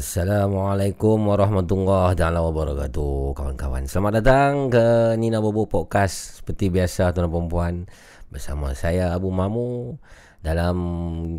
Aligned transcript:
Assalamualaikum 0.00 1.28
warahmatullahi 1.28 2.16
wabarakatuh. 2.16 3.36
Kawan-kawan 3.36 3.84
Selamat 3.84 4.24
datang 4.24 4.72
ke 4.72 5.12
Nina 5.20 5.44
Bobo 5.44 5.68
Podcast. 5.68 6.40
Seperti 6.40 6.72
biasa 6.72 7.12
tuan 7.12 7.28
dan 7.28 7.32
perempuan 7.36 7.74
Bersama 8.32 8.72
saya 8.72 9.12
Abu 9.12 9.28
Mamu 9.28 10.00
Dalam 10.40 10.76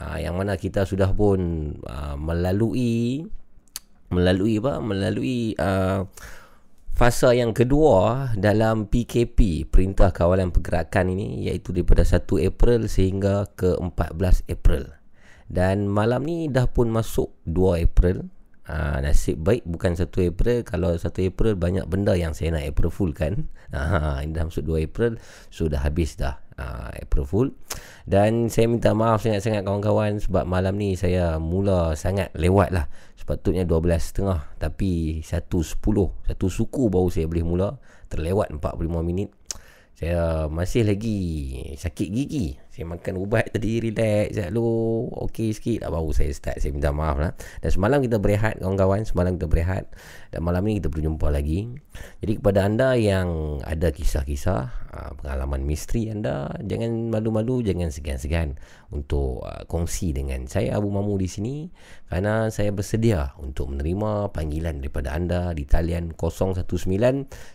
uh, 0.00 0.18
yang 0.18 0.34
mana 0.40 0.56
kita 0.56 0.88
sudah 0.88 1.12
pun 1.12 1.38
uh, 1.84 2.16
melalui 2.16 3.24
melalui 4.10 4.58
apa? 4.58 4.82
Melalui 4.82 5.54
uh, 5.54 6.08
fasa 6.96 7.32
yang 7.36 7.54
kedua 7.54 8.32
dalam 8.34 8.90
PKP 8.90 9.70
Perintah 9.70 10.10
Kawalan 10.10 10.50
Pergerakan 10.50 11.14
ini 11.14 11.46
iaitu 11.46 11.70
daripada 11.70 12.02
1 12.02 12.26
April 12.44 12.90
sehingga 12.90 13.46
ke 13.54 13.78
14 13.78 14.50
April. 14.50 14.90
Dan 15.50 15.90
malam 15.90 16.26
ni 16.26 16.46
dah 16.46 16.66
pun 16.70 16.90
masuk 16.90 17.34
2 17.46 17.86
April 17.86 18.30
Ha, 18.68 19.00
nasib 19.00 19.40
baik 19.40 19.64
bukan 19.64 19.96
1 19.96 20.12
April. 20.28 20.62
Kalau 20.62 20.92
1 20.92 21.08
April 21.24 21.56
banyak 21.56 21.88
benda 21.88 22.12
yang 22.12 22.36
saya 22.36 22.52
nak 22.52 22.68
April 22.68 22.92
Fool 22.92 23.16
kan. 23.16 23.48
Ha, 23.72 24.20
Ini 24.24 24.36
dah 24.36 24.44
masuk 24.46 24.66
2 24.66 24.84
April 24.84 25.16
Sudah 25.48 25.80
habis 25.80 26.20
dah. 26.20 26.36
Uh, 26.60 26.92
April 26.92 27.24
Fool. 27.24 27.48
Dan 28.04 28.52
saya 28.52 28.68
minta 28.68 28.92
maaf 28.92 29.24
sangat-sangat 29.24 29.64
kawan-kawan 29.64 30.20
sebab 30.20 30.44
malam 30.44 30.76
ni 30.76 30.92
saya 30.92 31.40
mula 31.40 31.96
sangat 31.96 32.28
lewat 32.36 32.76
lah. 32.76 32.84
Sepatutnya 33.16 33.64
12.30 33.64 34.60
tapi 34.60 35.24
1.10 35.24 35.80
satu 36.28 36.46
suku 36.52 36.82
baru 36.92 37.08
saya 37.08 37.24
boleh 37.24 37.44
mula. 37.48 37.68
Terlewat 38.12 38.52
45 38.52 38.76
minit. 39.00 39.32
Saya 39.96 40.48
masih 40.52 40.84
lagi 40.84 41.18
sakit 41.76 42.08
gigi 42.08 42.60
saya 42.70 42.86
makan 42.86 43.18
ubat 43.18 43.50
tadi 43.50 43.82
relax 43.82 44.38
dulu 44.54 45.10
okey 45.26 45.50
sikit. 45.50 45.82
Lah 45.82 45.90
baru 45.90 46.14
saya 46.14 46.30
start 46.30 46.62
saya 46.62 46.70
minta 46.70 46.94
maaf 46.94 47.18
lah. 47.18 47.34
Dan 47.58 47.70
semalam 47.74 47.98
kita 47.98 48.22
berehat 48.22 48.62
kawan-kawan. 48.62 49.02
Semalam 49.02 49.34
kita 49.34 49.50
berehat 49.50 49.90
dan 50.30 50.40
malam 50.46 50.62
ni 50.62 50.78
kita 50.78 50.86
berjumpa 50.86 51.34
lagi. 51.34 51.66
Jadi 52.22 52.38
kepada 52.38 52.62
anda 52.62 52.94
yang 52.94 53.58
ada 53.66 53.90
kisah-kisah 53.90 54.62
ah, 54.94 55.10
pengalaman 55.18 55.66
misteri 55.66 56.14
anda 56.14 56.54
jangan 56.62 57.10
malu-malu 57.10 57.66
jangan 57.66 57.90
segan-segan 57.90 58.54
untuk 58.94 59.42
uh, 59.42 59.66
kongsi 59.66 60.14
dengan 60.14 60.46
saya 60.46 60.78
Abu 60.78 60.94
Mamu 60.94 61.18
di 61.18 61.26
sini. 61.26 61.66
Kerana 62.06 62.54
saya 62.54 62.70
bersedia 62.70 63.34
untuk 63.42 63.74
menerima 63.74 64.30
panggilan 64.30 64.78
daripada 64.78 65.10
anda 65.10 65.50
di 65.58 65.66
talian 65.66 66.14
019 66.14 66.62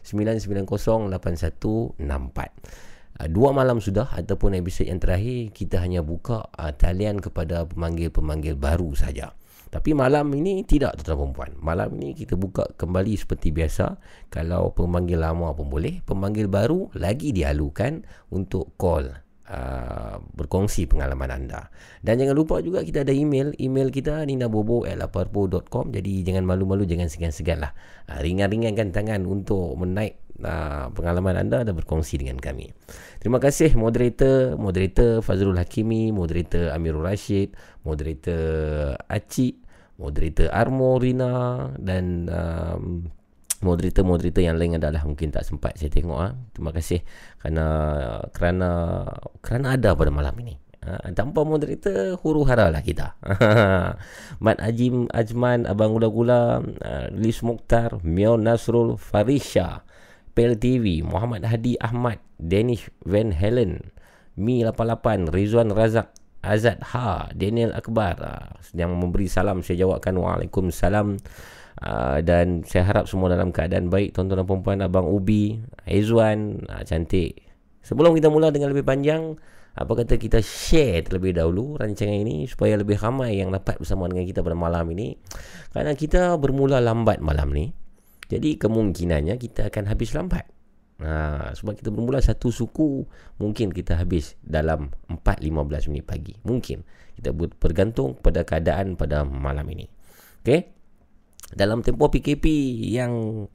990 0.03 1.07
8164 1.15 2.84
uh, 3.19 3.27
dua 3.31 3.51
malam 3.55 3.79
sudah 3.83 4.11
ataupun 4.11 4.55
episod 4.59 4.87
yang 4.87 4.99
terakhir 4.99 5.51
kita 5.55 5.81
hanya 5.81 6.03
buka 6.05 6.47
uh, 6.55 6.71
talian 6.75 7.19
kepada 7.19 7.67
pemanggil-pemanggil 7.67 8.55
baru 8.59 8.95
saja. 8.95 9.35
Tapi 9.65 9.91
malam 9.91 10.31
ini 10.31 10.63
tidak 10.63 11.03
tuan 11.03 11.19
perempuan. 11.19 11.51
Malam 11.59 11.99
ini 11.99 12.15
kita 12.15 12.39
buka 12.39 12.63
kembali 12.79 13.19
seperti 13.19 13.51
biasa. 13.51 13.99
Kalau 14.31 14.71
pemanggil 14.71 15.19
lama 15.19 15.51
pun 15.51 15.67
boleh. 15.67 15.99
Pemanggil 15.99 16.47
baru 16.47 16.87
lagi 16.95 17.35
dialukan 17.35 18.07
untuk 18.31 18.71
call 18.79 19.24
uh, 19.49 20.17
berkongsi 20.33 20.89
pengalaman 20.89 21.29
anda. 21.29 21.69
Dan 22.01 22.21
jangan 22.21 22.35
lupa 22.37 22.61
juga 22.61 22.81
kita 22.81 23.05
ada 23.05 23.13
email. 23.13 23.53
Email 23.57 23.89
kita 23.93 24.25
ninabobo.laparpo.com 24.25 25.93
Jadi 25.93 26.25
jangan 26.25 26.45
malu-malu, 26.45 26.85
jangan 26.85 27.09
segan-segan 27.09 27.61
lah. 27.61 27.71
Uh, 28.09 28.21
ringan-ringankan 28.21 28.93
tangan 28.93 29.25
untuk 29.25 29.77
menaik 29.77 30.21
uh, 30.43 30.91
pengalaman 30.91 31.39
anda 31.39 31.63
dan 31.63 31.73
berkongsi 31.77 32.19
dengan 32.19 32.41
kami. 32.41 32.73
Terima 33.21 33.37
kasih 33.39 33.73
moderator, 33.77 34.59
moderator 34.59 35.21
Fazrul 35.21 35.57
Hakimi, 35.57 36.11
moderator 36.11 36.73
Amirul 36.73 37.05
Rashid, 37.05 37.55
moderator 37.85 38.97
Acik, 39.07 39.61
moderator 39.95 40.51
Armo 40.51 40.99
Rina 40.99 41.71
dan 41.79 42.27
um, 42.27 43.07
moderator-moderator 43.65 44.45
yang 44.45 44.61
lain 44.61 44.77
adalah 44.77 45.01
mungkin 45.01 45.33
tak 45.33 45.49
sempat 45.49 45.73
saya 45.81 45.89
tengok 45.89 46.19
ah. 46.21 46.37
Terima 46.53 46.69
kasih 46.69 47.01
kerana 47.41 47.65
kerana 48.29 48.69
kerana 49.41 49.73
ada 49.73 49.97
pada 49.97 50.13
malam 50.13 50.37
ini. 50.45 50.61
Ha, 50.85 51.09
tanpa 51.17 51.41
moderator 51.41 52.13
huru 52.21 52.45
hara 52.45 52.69
lah 52.69 52.85
kita. 52.85 53.17
Mat 54.45 54.61
Ajim 54.61 55.09
Ajman 55.09 55.65
Abang 55.65 55.97
Gula 55.97 56.09
Gula 56.13 56.41
uh, 56.61 57.07
Lis 57.09 57.41
Mukhtar 57.41 57.97
Mion 58.05 58.45
Nasrul 58.45 58.93
Farisha 59.01 59.81
Pel 60.37 60.61
TV 60.61 61.01
Muhammad 61.01 61.41
Hadi 61.49 61.81
Ahmad 61.81 62.21
Danish 62.37 62.93
Van 63.01 63.33
Helen 63.33 63.89
Mi 64.37 64.61
88 64.61 65.33
Rizwan 65.33 65.73
Razak 65.73 66.13
Azad 66.45 66.77
Ha 66.93 67.33
Daniel 67.33 67.73
Akbar 67.73 68.15
uh, 68.21 68.53
yang 68.77 68.93
memberi 68.93 69.25
salam 69.25 69.65
saya 69.65 69.89
jawabkan 69.89 70.13
Waalaikumsalam 70.13 71.17
Uh, 71.75 72.23
dan 72.23 72.63
saya 72.63 72.87
harap 72.87 73.03
semua 73.03 73.27
dalam 73.27 73.51
keadaan 73.51 73.91
baik 73.91 74.15
tuan-tuan 74.15 74.47
dan 74.47 74.63
puan 74.63 74.79
abang 74.79 75.11
Ubi 75.11 75.59
Aizwan 75.83 76.63
uh, 76.71 76.87
cantik. 76.87 77.43
Sebelum 77.83 78.15
kita 78.15 78.31
mula 78.31 78.47
dengan 78.47 78.71
lebih 78.71 78.87
panjang 78.87 79.35
apa 79.75 79.91
kata 79.91 80.15
kita 80.15 80.39
share 80.39 81.03
terlebih 81.03 81.35
dahulu 81.35 81.75
rancangan 81.75 82.15
ini 82.15 82.47
supaya 82.47 82.79
lebih 82.79 82.95
ramai 82.95 83.43
yang 83.43 83.51
dapat 83.51 83.75
bersama 83.75 84.07
dengan 84.07 84.23
kita 84.23 84.39
pada 84.39 84.55
malam 84.55 84.87
ini. 84.95 85.19
Kerana 85.75 85.91
kita 85.99 86.39
bermula 86.39 86.79
lambat 86.79 87.19
malam 87.19 87.51
ni 87.51 87.75
jadi 88.31 88.55
kemungkinannya 88.55 89.35
kita 89.35 89.67
akan 89.67 89.83
habis 89.91 90.15
lambat. 90.15 90.47
Ha, 90.95 91.51
sebab 91.51 91.75
kita 91.75 91.91
bermula 91.91 92.23
satu 92.23 92.55
suku 92.55 93.03
mungkin 93.35 93.75
kita 93.75 93.99
habis 93.99 94.39
dalam 94.39 94.95
4-15 95.11 95.91
minit 95.91 96.07
pagi. 96.07 96.33
Mungkin 96.47 96.87
kita 97.19 97.35
bergantung 97.35 98.15
pada 98.15 98.47
keadaan 98.47 98.95
pada 98.95 99.27
malam 99.27 99.67
ini. 99.75 99.91
Okay 100.39 100.74
dalam 101.53 101.85
tempoh 101.85 102.09
PKP 102.09 102.45
yang 102.89 103.45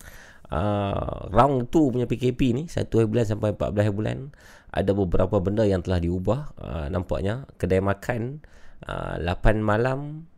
uh, 0.51 1.19
round 1.31 1.71
tu 1.71 1.91
punya 1.91 2.07
PKP 2.07 2.41
ni 2.55 2.63
1 2.67 2.87
bulan 2.87 3.25
sampai 3.27 3.55
14 3.55 3.97
bulan 3.97 4.31
ada 4.71 4.91
beberapa 4.95 5.43
benda 5.43 5.67
yang 5.67 5.83
telah 5.83 5.99
diubah. 5.99 6.41
Uh, 6.59 6.87
nampaknya 6.89 7.47
kedai 7.59 7.83
makan 7.83 8.45
uh, 8.87 9.19
8 9.19 9.59
malam 9.59 10.31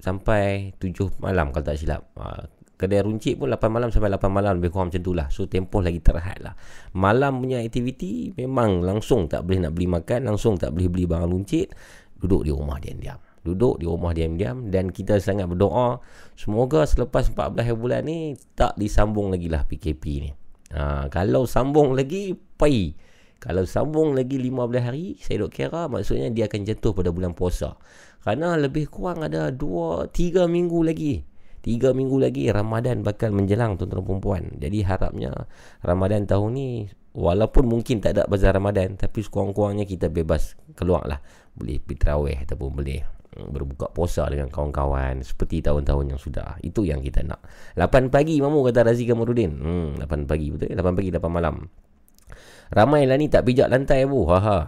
sampai 0.00 0.76
7 0.76 1.20
malam 1.24 1.52
kalau 1.52 1.64
tak 1.64 1.80
silap. 1.80 2.04
Uh, 2.16 2.44
kedai 2.76 3.04
runcit 3.04 3.36
pun 3.36 3.48
8 3.48 3.60
malam 3.72 3.88
sampai 3.92 4.12
8 4.12 4.28
malam 4.28 4.60
lebih 4.60 4.72
kurang 4.72 4.92
macam 4.92 5.00
tu 5.00 5.12
lah. 5.16 5.28
So 5.32 5.48
tempoh 5.48 5.80
lagi 5.80 6.00
terhad 6.04 6.40
lah. 6.44 6.54
Malam 6.96 7.40
punya 7.40 7.64
aktiviti 7.64 8.36
memang 8.36 8.84
langsung 8.84 9.28
tak 9.28 9.48
boleh 9.48 9.68
nak 9.68 9.72
beli 9.72 9.88
makan 9.88 10.28
langsung 10.28 10.60
tak 10.60 10.72
boleh 10.76 10.88
beli 10.92 11.04
barang 11.08 11.28
runcit. 11.28 11.72
Duduk 12.20 12.44
di 12.44 12.52
rumah 12.52 12.76
diam-diam 12.76 13.29
duduk 13.40 13.80
di 13.80 13.88
rumah 13.88 14.12
diam-diam 14.12 14.68
dan 14.68 14.92
kita 14.92 15.16
sangat 15.18 15.48
berdoa. 15.48 16.00
Semoga 16.36 16.84
selepas 16.84 17.32
14 17.32 17.72
bulan 17.76 18.04
ni 18.04 18.36
tak 18.56 18.76
disambung 18.76 19.32
lagi 19.32 19.48
lah 19.48 19.64
PKP 19.64 20.04
ni. 20.20 20.30
Ha, 20.70 21.10
kalau 21.10 21.50
sambung 21.50 21.98
lagi 21.98 22.38
pai 22.54 22.94
kalau 23.40 23.64
sambung 23.64 24.12
lagi 24.12 24.36
15 24.36 24.52
hari 24.84 25.16
saya 25.16 25.48
duk 25.48 25.56
kira 25.56 25.88
maksudnya 25.88 26.28
dia 26.28 26.44
akan 26.44 26.60
jatuh 26.68 26.92
pada 26.92 27.08
bulan 27.08 27.32
puasa. 27.32 27.80
Kerana 28.20 28.60
lebih 28.60 28.92
kurang 28.92 29.24
ada 29.24 29.48
2 29.48 30.12
3 30.12 30.44
minggu 30.44 30.80
lagi. 30.84 31.24
Tiga 31.60 31.92
minggu 31.92 32.16
lagi 32.16 32.48
Ramadan 32.48 33.04
bakal 33.04 33.36
menjelang 33.36 33.76
tuan-tuan 33.76 34.00
perempuan. 34.00 34.42
Jadi 34.56 34.80
harapnya 34.80 35.44
Ramadan 35.84 36.24
tahun 36.24 36.56
ni 36.56 36.68
walaupun 37.12 37.68
mungkin 37.68 38.00
tak 38.00 38.16
ada 38.16 38.24
bazar 38.24 38.56
Ramadan 38.56 38.96
tapi 38.96 39.20
sekurang-kurangnya 39.20 39.84
kita 39.84 40.08
bebas 40.08 40.56
keluar 40.72 41.04
lah. 41.04 41.20
Boleh 41.52 41.76
pergi 41.80 42.00
terawih 42.00 42.36
ataupun 42.44 42.68
boleh 42.72 43.19
berbuka 43.30 43.86
puasa 43.94 44.26
dengan 44.26 44.50
kawan-kawan 44.50 45.22
seperti 45.22 45.62
tahun-tahun 45.62 46.16
yang 46.16 46.20
sudah. 46.20 46.58
Itu 46.66 46.82
yang 46.82 46.98
kita 46.98 47.22
nak. 47.22 47.38
8 47.78 48.10
pagi 48.10 48.42
mamu 48.42 48.66
kata 48.66 48.90
Razi 48.90 49.06
Kamarudin. 49.06 49.52
Hmm, 49.54 49.90
8 50.02 50.26
pagi 50.26 50.50
betul 50.50 50.74
8 50.74 50.98
pagi 50.98 51.10
8 51.14 51.22
malam. 51.30 51.62
Ramai 52.70 53.06
lah 53.06 53.18
ni 53.18 53.30
tak 53.30 53.46
pijak 53.46 53.70
lantai 53.70 54.06
bu. 54.06 54.26
Ha 54.30 54.38
ha. 54.38 54.58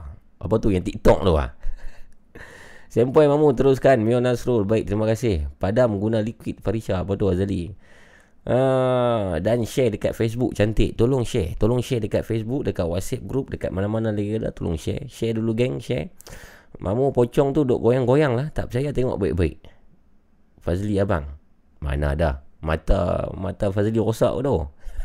Apa 0.43 0.59
tu 0.59 0.75
yang 0.75 0.82
TikTok 0.82 1.23
tu 1.23 1.35
ah. 1.38 1.55
Sempoi 2.93 3.31
mamu 3.31 3.55
teruskan 3.55 4.03
Mio 4.03 4.19
Nasrul 4.19 4.67
Baik 4.67 4.91
terima 4.91 5.06
kasih 5.06 5.47
Padam 5.62 6.03
guna 6.03 6.19
liquid 6.19 6.58
Farisha 6.58 6.99
Apa 6.99 7.15
tu 7.15 7.31
Azali 7.31 7.70
uh, 8.50 9.38
Dan 9.38 9.62
share 9.62 9.94
dekat 9.94 10.19
Facebook 10.19 10.58
Cantik 10.58 10.99
Tolong 10.99 11.23
share 11.23 11.55
Tolong 11.56 11.79
share 11.79 12.03
dekat 12.03 12.26
Facebook 12.26 12.67
Dekat 12.67 12.91
WhatsApp 12.91 13.23
group 13.23 13.55
Dekat 13.55 13.70
mana-mana 13.70 14.11
lagi 14.11 14.35
ada 14.35 14.50
Tolong 14.50 14.75
share 14.75 15.06
Share 15.06 15.38
dulu 15.38 15.55
geng 15.55 15.79
Share 15.79 16.11
Mamu 16.81 17.13
pocong 17.13 17.53
tu 17.53 17.67
Duk 17.67 17.83
goyang-goyang 17.83 18.39
lah. 18.39 18.49
Tak 18.55 18.73
percaya 18.73 18.95
tengok 18.95 19.21
baik-baik. 19.21 19.61
Fazli 20.63 20.97
abang. 20.97 21.27
Mana 21.83 22.15
ada. 22.15 22.31
Mata 22.63 23.29
Mata 23.35 23.69
Fazli 23.75 23.99
rosak 23.99 24.41
tu. 24.41 24.57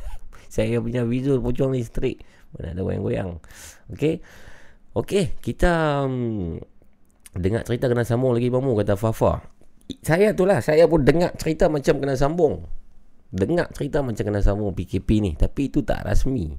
Saya 0.54 0.80
punya 0.80 1.04
visual 1.04 1.42
pocong 1.44 1.76
ni 1.76 1.84
straight. 1.84 2.24
Mana 2.56 2.78
ada 2.78 2.82
goyang-goyang. 2.86 3.42
Okay 3.92 4.24
Okay 4.98 5.38
Kita 5.38 6.04
um, 6.08 6.58
Dengar 7.38 7.62
cerita 7.64 7.86
kena 7.86 8.02
sambung 8.02 8.34
lagi 8.34 8.50
mamu 8.50 8.74
kata 8.74 8.98
Fafa. 8.98 9.46
Saya 10.04 10.34
tu 10.36 10.44
lah, 10.44 10.60
saya 10.60 10.90
pun 10.90 11.06
dengar 11.06 11.32
cerita 11.38 11.70
macam 11.70 12.02
kena 12.02 12.18
sambung. 12.18 12.66
Dengar 13.30 13.72
cerita 13.72 14.02
macam 14.02 14.24
kena 14.26 14.42
sambung 14.42 14.74
PKP 14.74 15.10
ni, 15.22 15.32
tapi 15.38 15.70
itu 15.70 15.86
tak 15.86 16.04
rasmi. 16.04 16.58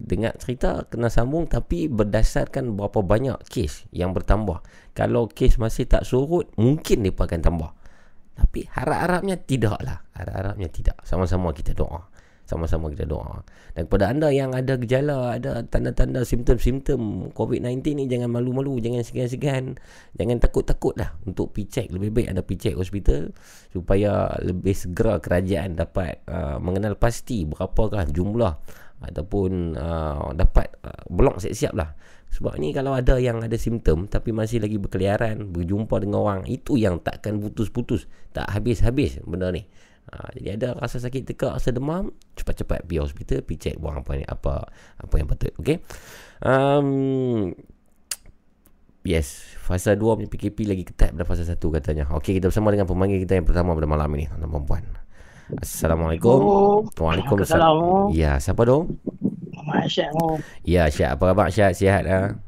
Dengar 0.00 0.32
cerita 0.40 0.88
kena 0.88 1.12
sambung 1.12 1.44
tapi 1.44 1.92
berdasarkan 1.92 2.72
berapa 2.72 3.04
banyak 3.04 3.36
kes 3.52 3.84
yang 3.92 4.16
bertambah. 4.16 4.64
Kalau 4.96 5.28
kes 5.28 5.60
masih 5.60 5.84
tak 5.84 6.08
surut, 6.08 6.48
mungkin 6.56 7.04
mereka 7.04 7.28
akan 7.28 7.40
tambah. 7.44 7.70
Tapi 8.40 8.64
harap-harapnya 8.72 9.36
tidaklah. 9.36 10.00
Harap-harapnya 10.16 10.72
tidak. 10.72 10.96
Sama-sama 11.04 11.52
kita 11.52 11.76
doa 11.76 12.08
sama-sama 12.50 12.90
kita 12.90 13.06
doa. 13.06 13.46
Dan 13.78 13.86
kepada 13.86 14.10
anda 14.10 14.34
yang 14.34 14.50
ada 14.50 14.74
gejala, 14.74 15.38
ada 15.38 15.62
tanda-tanda 15.62 16.26
simptom-simptom 16.26 17.30
COVID-19 17.30 17.78
ni 17.94 18.04
jangan 18.10 18.26
malu-malu, 18.34 18.82
jangan 18.82 19.06
segan-segan, 19.06 19.78
jangan 20.18 20.42
takut-takut 20.42 20.98
lah 20.98 21.14
untuk 21.22 21.54
pergi 21.54 21.70
check. 21.70 21.88
Lebih 21.94 22.10
baik 22.10 22.26
anda 22.34 22.42
pergi 22.42 22.58
check 22.58 22.74
hospital 22.74 23.30
supaya 23.70 24.34
lebih 24.42 24.74
segera 24.74 25.22
kerajaan 25.22 25.78
dapat 25.78 26.26
uh, 26.26 26.58
mengenal 26.58 26.98
pasti 26.98 27.46
berapakah 27.46 28.10
jumlah 28.10 28.58
ataupun 29.00 29.74
uh, 29.76 30.30
dapat 30.36 30.68
uh, 30.84 31.04
blok 31.08 31.40
siap-siap 31.40 31.72
lah. 31.72 31.96
Sebab 32.30 32.62
ni 32.62 32.70
kalau 32.70 32.94
ada 32.94 33.18
yang 33.18 33.42
ada 33.42 33.58
simptom 33.58 34.06
tapi 34.06 34.30
masih 34.30 34.62
lagi 34.62 34.78
berkeliaran, 34.78 35.50
berjumpa 35.50 35.98
dengan 35.98 36.22
orang, 36.22 36.40
itu 36.46 36.78
yang 36.78 37.02
takkan 37.02 37.42
putus-putus, 37.42 38.06
tak 38.30 38.46
habis-habis 38.54 39.18
benda 39.26 39.50
ni. 39.50 39.66
Ha, 40.10 40.30
jadi 40.34 40.58
ada 40.58 40.68
rasa 40.78 40.98
sakit 40.98 41.22
tekak, 41.22 41.54
rasa 41.58 41.70
demam, 41.70 42.10
cepat-cepat 42.34 42.86
pergi 42.86 42.98
hospital, 42.98 43.38
pergi 43.46 43.58
check 43.58 43.76
buang 43.78 44.02
apa 44.02 44.26
apa 44.26 44.52
apa 44.98 45.14
yang 45.18 45.26
patut. 45.30 45.54
Okey. 45.58 45.78
Um, 46.42 47.54
yes, 49.06 49.54
fasa 49.62 49.94
2 49.94 50.02
punya 50.02 50.30
PKP 50.30 50.66
lagi 50.66 50.82
ketat 50.82 51.14
pada 51.14 51.22
fasa 51.22 51.46
1 51.46 51.58
katanya. 51.58 52.10
Okey, 52.14 52.38
kita 52.38 52.50
bersama 52.50 52.74
dengan 52.74 52.90
pemanggil 52.90 53.22
kita 53.22 53.38
yang 53.38 53.46
pertama 53.46 53.74
pada 53.74 53.86
malam 53.86 54.10
ini, 54.18 54.26
tuan 54.26 54.66
puan. 54.66 54.82
Assalamualaikum. 55.58 56.38
Waalaikumsalam. 56.94 58.14
Ya, 58.14 58.38
siapa 58.38 58.62
tu? 58.62 58.86
Muhammad 59.50 59.90
Syed 59.90 60.14
Ya, 60.62 60.86
Syed. 60.86 61.10
Apa 61.10 61.34
khabar 61.34 61.50
Syed? 61.50 61.74
Sihat 61.74 62.06
ah? 62.06 62.38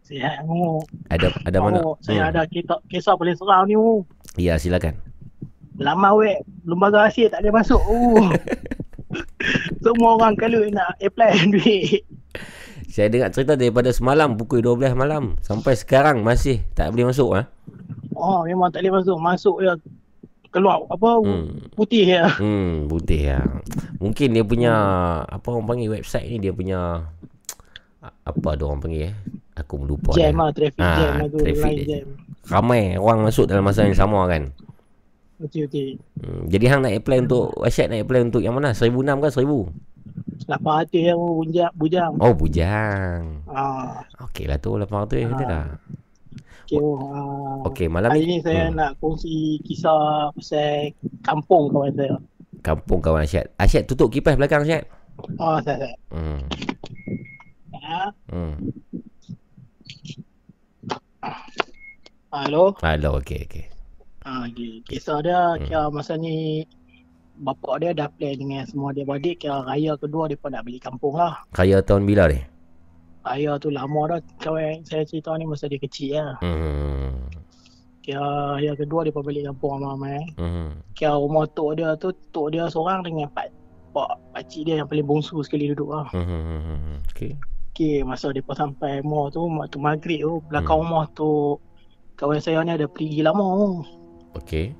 Sihat 0.00 0.48
mu. 0.48 0.80
Ada 1.12 1.28
ada 1.44 1.58
mana? 1.60 1.84
Saya 2.00 2.24
hmm. 2.24 2.30
ada 2.32 2.40
kisah, 2.48 2.78
kisah 2.88 3.14
paling 3.18 3.36
seram 3.36 3.68
ni 3.68 3.76
mu. 3.76 4.06
Ya, 4.40 4.56
silakan. 4.56 4.96
Lama 5.76 6.16
weh 6.16 6.40
lembaga 6.64 7.04
rahsia 7.04 7.28
tak 7.28 7.44
boleh 7.44 7.60
masuk. 7.60 7.82
Uh. 7.84 8.32
Semua 9.84 10.16
orang 10.16 10.32
kalau 10.40 10.64
nak 10.72 10.96
apply 11.04 11.36
duit. 11.52 12.06
Saya 12.88 13.12
dengar 13.12 13.28
cerita 13.34 13.58
daripada 13.60 13.92
semalam 13.92 14.40
pukul 14.40 14.64
12 14.64 14.96
malam 14.96 15.36
sampai 15.44 15.76
sekarang 15.76 16.24
masih 16.24 16.64
tak 16.72 16.94
boleh 16.94 17.12
masuk 17.12 17.36
ah. 17.36 17.44
Oh, 18.16 18.48
memang 18.48 18.72
tak 18.72 18.80
boleh 18.86 19.02
masuk. 19.02 19.16
Masuk 19.20 19.56
ya 19.60 19.76
keluar 20.56 20.80
apa 20.88 21.08
hmm. 21.20 21.76
putih 21.76 22.04
ya. 22.08 22.24
Hmm, 22.40 22.88
putih 22.88 23.20
ya. 23.36 23.40
Mungkin 24.00 24.28
dia 24.32 24.44
punya 24.44 24.72
apa 25.28 25.46
orang 25.52 25.68
panggil 25.68 25.92
website 25.92 26.32
ni 26.32 26.40
dia 26.40 26.56
punya 26.56 27.04
apa 28.00 28.48
dia 28.56 28.64
orang 28.64 28.80
panggil 28.80 29.02
eh? 29.12 29.14
Aku 29.60 29.84
lupa. 29.84 30.16
Jam 30.16 30.36
lah, 30.40 30.52
traffic 30.52 30.80
ha, 30.80 30.96
jam 30.96 31.12
lah 31.20 31.28
tu. 31.28 31.38
Traffic 31.44 31.76
jam. 31.84 32.04
Ramai 32.48 32.96
orang 32.96 33.28
masuk 33.28 33.44
dalam 33.44 33.64
masa 33.68 33.84
yang 33.84 33.96
sama 33.96 34.24
kan. 34.24 34.48
Okey 35.44 35.68
okey. 35.68 35.88
Hmm, 36.16 36.48
jadi 36.48 36.64
hang 36.72 36.80
nak 36.80 36.96
apply 36.96 37.28
untuk 37.28 37.52
Asyad 37.60 37.92
nak 37.92 38.08
apply 38.08 38.32
untuk 38.32 38.40
yang 38.40 38.56
mana? 38.56 38.72
1006 38.72 39.20
ke 39.20 39.28
1000? 39.44 40.48
800 40.48 41.12
yang 41.12 41.20
bujang, 41.20 41.72
bujang. 41.76 42.12
Oh, 42.22 42.32
bujang. 42.32 43.44
Ah. 43.50 44.00
Okeylah 44.30 44.56
tu 44.62 44.80
800 44.80 44.88
ah. 44.88 45.04
betul 45.28 45.48
Okey, 46.66 46.82
uh, 46.82 47.62
okey 47.70 47.86
malam 47.86 48.10
hari 48.10 48.26
ni 48.26 48.42
saya 48.42 48.66
hmm. 48.66 48.74
nak 48.74 48.98
kongsi 48.98 49.62
kisah 49.62 50.34
pasal 50.34 50.90
kampung 51.22 51.70
kawan 51.70 51.94
saya. 51.94 52.18
Kampung 52.66 52.98
kawan 52.98 53.22
Asyad. 53.22 53.54
Asyad 53.54 53.86
tutup 53.86 54.10
kipas 54.10 54.34
belakang 54.34 54.66
Asyad. 54.66 54.82
Oh, 55.38 55.62
saya. 55.62 55.86
saya. 55.86 55.96
Hmm. 56.10 56.42
Ha? 57.86 58.02
Hmm. 58.34 58.54
Halo. 62.34 62.74
Halo, 62.82 63.22
okey 63.22 63.46
okey. 63.46 63.70
Ha, 64.26 64.50
kisah 64.90 65.22
dia 65.22 65.54
hmm. 65.54 65.70
kira 65.70 65.86
masa 65.94 66.18
ni 66.18 66.66
bapak 67.46 67.78
dia 67.78 67.94
dah 67.94 68.10
plan 68.10 68.34
dengan 68.34 68.66
semua 68.66 68.90
dia 68.90 69.06
beradik 69.06 69.38
kira 69.38 69.62
raya 69.62 69.94
kedua 69.94 70.26
dia 70.26 70.34
pun 70.34 70.50
nak 70.50 70.66
beli 70.66 70.82
kampung 70.82 71.14
lah. 71.14 71.46
Raya 71.54 71.78
tahun 71.78 72.02
bila 72.10 72.26
ni? 72.26 72.55
Raya 73.26 73.58
tu 73.58 73.74
lama 73.74 74.06
dah 74.06 74.20
kawan 74.38 74.86
saya 74.86 75.02
cerita 75.02 75.34
ni 75.34 75.50
masa 75.50 75.66
dia 75.66 75.82
kecil 75.82 76.14
lah. 76.14 76.38
Hmm. 76.46 77.26
Kira 78.06 78.54
raya 78.54 78.78
kedua 78.78 79.02
dia 79.02 79.10
beli 79.10 79.42
kampung 79.42 79.82
sama 79.82 79.98
mama 79.98 80.22
eh. 80.22 80.26
Hmm. 80.38 80.70
Kira 80.94 81.18
rumah 81.18 81.50
tok 81.50 81.82
dia 81.82 81.98
tu 81.98 82.14
tok 82.30 82.54
dia 82.54 82.70
seorang 82.70 83.02
dengan 83.02 83.26
pak 83.34 83.50
pak 83.90 84.14
pakcik 84.30 84.70
dia 84.70 84.78
yang 84.78 84.86
paling 84.86 85.02
bongsu 85.02 85.42
sekali 85.42 85.74
duduk 85.74 85.90
lah. 85.90 86.06
Hmm. 86.14 86.22
hmm, 86.22 86.42
hmm, 86.46 86.62
hmm 86.62 86.98
okay. 87.10 87.32
Okay, 87.76 88.00
masa 88.00 88.32
dia 88.32 88.40
sampai 88.56 89.04
rumah 89.04 89.28
tu, 89.28 89.44
waktu 89.44 89.76
maghrib 89.76 90.20
tu, 90.24 90.40
belakang 90.48 90.80
hmm. 90.80 90.84
rumah 90.88 91.04
tu, 91.12 91.60
kawan 92.16 92.40
saya 92.40 92.64
ni 92.64 92.72
ada 92.72 92.88
pergi 92.88 93.20
lama 93.20 93.44
tu. 93.44 93.68
Okey. 94.40 94.72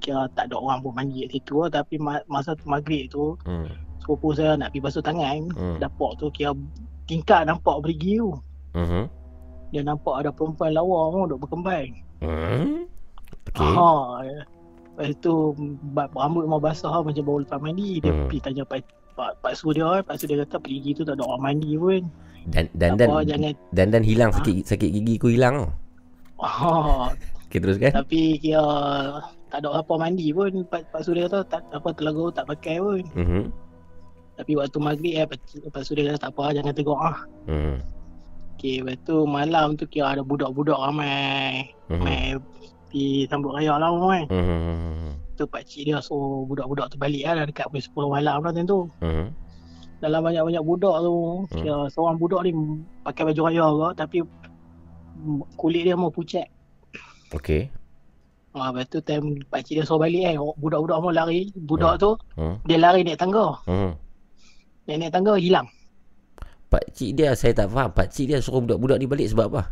Kira 0.00 0.32
tak 0.32 0.48
ada 0.48 0.56
orang 0.56 0.80
pun 0.80 0.96
mandi 0.96 1.28
kat 1.28 1.36
situ 1.36 1.60
lah. 1.60 1.68
Tapi 1.68 2.00
masa 2.30 2.56
tu 2.56 2.64
maghrib 2.64 3.12
tu, 3.12 3.36
hmm. 3.44 3.68
sepupu 4.00 4.32
saya 4.32 4.56
nak 4.56 4.72
pergi 4.72 4.80
basuh 4.80 5.04
tangan. 5.04 5.44
Hmm. 5.52 5.76
Dapat 5.76 6.10
tu 6.16 6.32
kira 6.32 6.56
tingkat 7.06 7.46
nampak 7.48 7.82
pergi 7.82 8.22
tu. 8.22 8.30
Hmm. 8.72 9.06
Dia 9.72 9.80
nampak 9.84 10.24
ada 10.24 10.30
perempuan 10.32 10.76
lawa 10.76 11.12
tu 11.12 11.18
duduk 11.26 11.38
berkembang. 11.48 11.90
Hmm. 12.22 12.86
Okay. 13.52 13.72
Ha, 13.74 13.90
Lepas 14.92 15.16
tu 15.24 15.56
rambut 15.96 16.44
mau 16.44 16.60
basah 16.60 17.00
macam 17.00 17.24
baru 17.24 17.38
lepas 17.48 17.58
mandi. 17.58 17.98
Dia 18.04 18.12
hmm. 18.12 18.28
pergi 18.28 18.38
tanya 18.44 18.62
Pak, 18.68 18.80
Pak, 19.16 19.30
Pak 19.40 19.52
Su 19.56 19.72
dia. 19.72 20.04
Pak 20.04 20.16
Su 20.20 20.28
dia 20.28 20.44
kata 20.44 20.60
pergi 20.60 20.90
tu 20.92 21.02
tak 21.02 21.16
ada 21.16 21.24
orang 21.24 21.56
mandi 21.56 21.72
pun. 21.80 22.04
Dan 22.52 22.66
dan 22.76 22.98
dan, 22.98 23.08
jangan, 23.24 23.54
dan 23.70 23.86
dan 23.94 24.02
hilang 24.02 24.34
ha? 24.34 24.36
sakit 24.36 24.66
sakit 24.66 24.88
gigi 24.92 25.14
ku 25.16 25.32
hilang 25.32 25.64
tu. 25.64 25.68
Oh. 26.42 27.08
Okay, 27.48 27.60
teruskan. 27.60 27.92
Tapi 27.92 28.40
dia 28.40 28.64
tak 29.52 29.64
ada 29.64 29.80
apa 29.80 29.92
mandi 29.96 30.32
pun. 30.32 30.64
Pak, 30.68 30.92
Pak 30.92 31.02
Surya 31.04 31.28
tu 31.28 31.40
tak 31.48 31.64
apa 31.72 31.88
telaga 31.96 32.42
tak 32.42 32.46
pakai 32.52 32.76
pun. 32.80 33.04
Mm-hmm. 33.16 33.44
Tapi 34.36 34.52
waktu 34.56 34.78
maghrib 34.80 35.14
eh, 35.16 35.26
Pak, 35.28 35.38
Pak 35.70 35.82
Surya 35.84 36.12
kata 36.12 36.28
tak 36.28 36.32
apa 36.34 36.44
jangan 36.56 36.72
tegur 36.72 36.96
ah. 36.96 37.18
Mm. 37.44 37.76
Okay, 38.56 38.78
lepas 38.78 38.94
tu 39.02 39.26
malam 39.26 39.74
tu 39.74 39.84
kira 39.90 40.14
ada 40.14 40.22
budak-budak 40.22 40.78
ramai. 40.78 41.66
Mm-hmm. 41.90 41.98
Ramai 41.98 42.38
di 42.92 43.26
sambut 43.26 43.56
raya 43.56 43.80
lah 43.80 43.90
kan. 43.90 44.24
Mm-hmm. 44.30 45.10
Tu 45.34 45.44
Pak 45.48 45.62
Cik 45.66 45.82
dia 45.88 45.98
suruh 45.98 46.46
budak-budak 46.46 46.92
tu 46.92 46.96
balik 47.00 47.26
lah 47.26 47.48
dekat 47.48 47.66
pukul 47.72 48.12
10 48.12 48.14
malam 48.22 48.36
lah 48.44 48.52
tu. 48.54 48.86
Mm-hmm. 49.02 49.26
Dalam 49.98 50.20
banyak-banyak 50.22 50.64
budak 50.66 50.96
tu, 51.02 51.14
kira 51.50 51.86
seorang 51.90 52.18
budak 52.18 52.40
ni 52.46 52.50
pakai 53.06 53.22
baju 53.30 53.40
raya 53.46 53.66
ke 53.66 53.88
tapi 53.98 54.18
kulit 55.58 55.82
dia 55.86 55.94
mau 55.98 56.14
pucat. 56.14 56.46
Okey. 57.34 57.66
Ah, 58.52 58.68
lepas 58.68 58.84
tu 58.92 59.00
time 59.00 59.40
pakcik 59.48 59.80
dia 59.80 59.84
suruh 59.88 60.06
balik 60.06 60.22
kan. 60.22 60.38
Budak-budak 60.60 60.98
mau 61.02 61.10
lari. 61.10 61.50
Budak 61.56 61.98
hmm. 61.98 62.02
tu, 62.02 62.10
hmm. 62.38 62.54
dia 62.68 62.78
lari 62.78 63.02
naik 63.02 63.18
tangga. 63.18 63.58
Hmm. 63.66 63.98
Naik, 64.88 64.96
naik 64.98 65.12
tangga, 65.14 65.34
hilang. 65.38 65.68
Pakcik 66.72 67.14
dia, 67.14 67.36
saya 67.36 67.52
tak 67.54 67.68
faham. 67.70 67.92
Pakcik 67.92 68.32
dia 68.32 68.38
suruh 68.40 68.64
budak-budak 68.64 68.98
ni 68.98 69.06
balik 69.06 69.28
sebab 69.30 69.46
apa? 69.52 69.62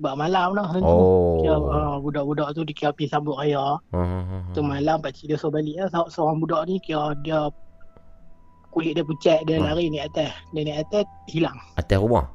sebab 0.00 0.16
malam 0.16 0.56
dah 0.56 0.66
tentu. 0.72 0.88
Oh. 0.88 1.44
Kira, 1.44 1.56
uh, 1.60 1.96
budak-budak 2.00 2.48
tu 2.56 2.64
dikira 2.64 2.88
pergi 2.88 3.12
sambut 3.12 3.36
raya. 3.36 3.76
Uh-huh. 3.92 4.40
Tu 4.56 4.64
malam 4.64 4.96
pakcik 5.04 5.28
dia 5.28 5.36
suruh 5.36 5.52
balik 5.52 5.76
lah. 5.76 6.08
Seorang 6.08 6.40
budak 6.40 6.64
ni 6.64 6.80
kira 6.80 7.12
dia 7.20 7.52
kulit 8.72 8.96
dia 8.96 9.04
pucat 9.04 9.44
dia 9.44 9.60
uh. 9.60 9.68
lari 9.68 9.92
naik 9.92 10.08
atas. 10.08 10.32
Dia 10.56 10.60
naik 10.64 10.88
atas 10.88 11.04
hilang. 11.28 11.58
Atas 11.76 12.00
rumah? 12.00 12.32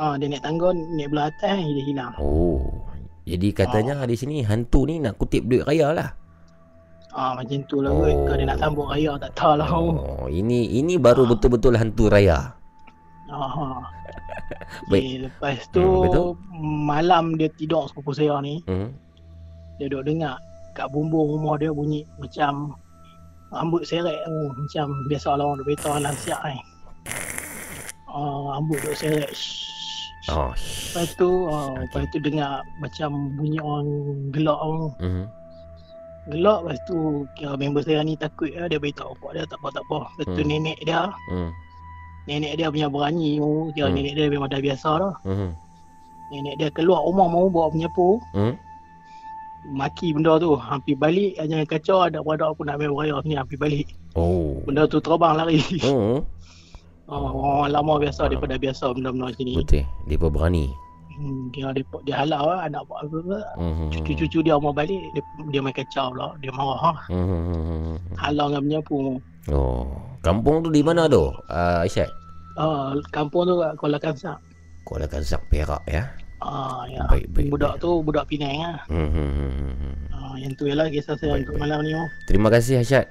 Ah, 0.00 0.02
uh, 0.06 0.14
dia 0.16 0.32
naik 0.32 0.40
tangga 0.40 0.72
naik 0.72 1.08
belah 1.12 1.28
atas 1.28 1.60
dia 1.60 1.84
hilang. 1.84 2.12
Oh. 2.16 2.64
Jadi 3.28 3.48
katanya 3.52 4.00
uh. 4.00 4.08
di 4.08 4.16
sini 4.16 4.40
hantu 4.40 4.88
ni 4.88 4.96
nak 4.96 5.20
kutip 5.20 5.44
duit 5.44 5.68
raya 5.68 5.92
lah. 5.92 6.08
Ah 7.18 7.34
macam 7.34 7.66
tu 7.66 7.82
lah 7.82 7.90
oh. 7.90 8.06
Kau 8.30 8.38
dia 8.38 8.46
nak 8.46 8.62
sambut 8.62 8.86
raya 8.86 9.18
tak 9.18 9.34
tahu 9.34 9.58
lah. 9.58 9.66
Oh, 9.66 10.30
ini 10.30 10.78
ini 10.78 10.94
baru 10.94 11.26
uh. 11.26 11.34
betul-betul 11.34 11.74
hantu 11.74 12.06
raya. 12.06 12.54
Ah. 13.26 13.82
Baik. 14.90 15.02
Okay, 15.02 15.16
lepas 15.26 15.58
tu 15.74 15.82
hmm, 15.82 16.02
betul? 16.06 16.28
malam 16.62 17.34
dia 17.34 17.50
tidur 17.58 17.90
sepupu 17.90 18.14
saya 18.14 18.38
ni. 18.38 18.62
Hmm. 18.70 18.94
Dia 19.82 19.90
duduk 19.90 20.14
dengar 20.14 20.38
kat 20.78 20.86
bumbung 20.94 21.26
rumah 21.34 21.58
dia 21.58 21.74
bunyi 21.74 22.06
macam 22.22 22.78
rambut 23.50 23.82
seret 23.82 24.22
tu. 24.22 24.38
Macam 24.54 24.86
biasa 25.10 25.34
lah 25.34 25.42
orang 25.42 25.58
duduk 25.58 25.66
beritahu 25.74 25.94
dalam 25.98 26.14
siap 26.22 26.40
ni. 26.46 26.58
Uh, 28.14 28.54
rambut 28.54 28.78
duduk 28.78 28.94
seret. 28.94 29.34
Oh. 30.28 30.52
Lepas 30.54 31.08
tu, 31.16 31.48
uh, 31.48 31.72
okay. 31.72 31.82
lepas 31.88 32.02
tu 32.12 32.18
dengar 32.20 32.60
macam 32.78 33.10
bunyi 33.40 33.58
orang 33.58 33.88
gelak 34.30 34.60
tu. 34.60 34.86
Hmm. 35.02 35.26
Gelak 36.28 36.60
lepas 36.60 36.78
tu 36.84 37.24
kira 37.40 37.56
member 37.56 37.80
saya 37.80 38.04
ni 38.04 38.14
takut 38.20 38.52
lah. 38.52 38.68
Dia 38.68 38.76
beritahu 38.76 39.16
apa 39.16 39.26
dia 39.32 39.44
tak 39.48 39.58
apa 39.64 39.68
tak 39.80 39.84
apa. 39.88 39.98
Lepas 40.20 40.34
tu 40.36 40.42
hmm. 40.44 40.50
nenek 40.52 40.78
dia. 40.84 41.08
Hmm 41.32 41.50
nenek 42.28 42.60
dia 42.60 42.68
punya 42.68 42.88
berani 42.92 43.40
tu 43.40 43.72
kira 43.72 43.88
hmm. 43.88 43.94
nenek 43.96 44.12
dia 44.14 44.24
memang 44.28 44.48
dah 44.52 44.60
biasa 44.60 44.88
dah 45.00 45.14
hmm. 45.24 45.50
nenek 46.28 46.54
dia 46.60 46.68
keluar 46.76 47.00
rumah 47.08 47.26
mau 47.26 47.48
bawa 47.48 47.72
penyapu 47.72 48.20
hmm. 48.36 48.54
maki 49.72 50.12
benda 50.12 50.36
tu 50.36 50.52
hampir 50.60 50.94
balik 50.94 51.40
jangan 51.40 51.64
kacau 51.64 51.98
ada 52.04 52.20
pada 52.20 52.52
aku 52.52 52.68
nak 52.68 52.76
main 52.76 52.92
raya 52.92 53.16
ni 53.24 53.34
hampir 53.34 53.56
balik 53.56 53.88
oh 54.12 54.60
benda 54.68 54.84
tu 54.84 55.00
terbang 55.00 55.40
lari 55.40 55.64
hmm. 55.80 56.20
oh, 57.08 57.28
orang 57.64 57.72
lama 57.72 57.96
biasa 57.96 58.28
hmm. 58.28 58.30
daripada 58.36 58.54
biasa 58.60 58.84
benda-benda 58.92 59.32
sini 59.32 59.56
betul 59.56 59.82
dia 60.04 60.16
pun 60.20 60.30
berani 60.30 60.68
Hmm, 61.18 61.50
dia 61.50 61.74
dia, 61.74 61.82
dia 62.06 62.14
halau 62.22 62.46
lah 62.46 62.70
anak 62.70 62.86
buat 62.86 63.02
apa 63.02 63.16
apa. 63.18 63.38
Hmm. 63.58 63.90
Cucu-cucu 63.90 64.38
dia 64.38 64.54
mau 64.54 64.70
balik 64.70 65.02
dia, 65.18 65.22
dia 65.50 65.58
main 65.58 65.74
kacau 65.74 66.14
lah. 66.14 66.30
Dia 66.38 66.54
marah. 66.54 66.78
Ha. 66.78 66.92
Hmm. 67.10 67.98
Halau 68.14 68.46
dengan 68.54 68.62
penyapu. 68.62 69.18
Oh, 69.50 69.98
kampung 70.22 70.62
tu 70.62 70.70
di 70.70 70.78
mana 70.78 71.10
tu? 71.10 71.34
Uh, 71.50 71.82
Aisyah. 71.82 72.06
Uh, 72.54 73.02
kampung 73.10 73.50
tu 73.50 73.58
kat 73.58 73.74
Kuala 73.74 73.98
Kansak. 73.98 74.38
Kuala 74.86 75.10
Kansak 75.10 75.42
Perak 75.50 75.82
ya. 75.90 76.06
Ah, 76.38 76.86
ya. 76.86 77.02
Baik, 77.10 77.26
baik, 77.34 77.50
budak 77.50 77.74
baik. 77.74 77.82
tu 77.82 77.90
budak 78.06 78.24
Penang 78.30 78.58
ah. 78.62 78.78
Hmm, 78.86 79.10
hmm, 79.10 79.30
hmm. 79.34 79.94
Uh, 80.14 80.34
yang 80.38 80.54
tu 80.54 80.70
ialah 80.70 80.86
kisah 80.86 81.18
saya 81.18 81.34
baik, 81.34 81.50
untuk 81.50 81.54
baik. 81.58 81.62
malam 81.66 81.78
ni. 81.82 81.92
Oh. 81.98 82.08
Terima 82.30 82.46
kasih 82.46 82.78
Asyad. 82.78 83.06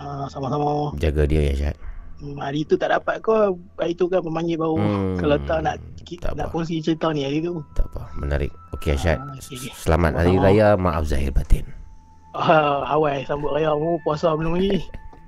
Uh, 0.00 0.24
sama-sama. 0.32 0.96
Jaga 0.96 1.28
dia 1.28 1.52
ya 1.52 1.52
Asyad. 1.52 1.76
Hmm, 2.22 2.38
hari 2.38 2.62
tu 2.62 2.78
tak 2.78 2.94
dapat 2.94 3.18
kau. 3.18 3.58
Hari 3.74 3.92
tu 3.98 4.06
kan 4.06 4.22
pemanggil 4.22 4.54
baru. 4.54 4.78
Hmm, 4.78 5.14
Kalau 5.18 5.36
tak 5.50 5.58
nak 5.66 5.76
tak 6.22 6.32
nak 6.38 6.46
kongsi 6.54 6.78
cerita 6.78 7.10
ni 7.10 7.26
hari 7.26 7.42
tu. 7.42 7.58
Tak 7.74 7.90
apa, 7.90 8.06
menarik. 8.14 8.52
Okey 8.76 8.94
Asyad. 8.94 9.18
Uh, 9.18 9.34
okay. 9.34 9.72
Selamat 9.74 10.12
Hari 10.20 10.34
Raya. 10.38 10.68
Maaf 10.78 11.10
Zahir 11.10 11.34
Batin. 11.34 11.66
Uh, 12.34 12.82
Hawaii 12.86 13.22
sambut 13.26 13.54
raya 13.54 13.74
mu 13.74 13.98
puasa 14.02 14.34
belum 14.34 14.58
lagi. 14.58 14.82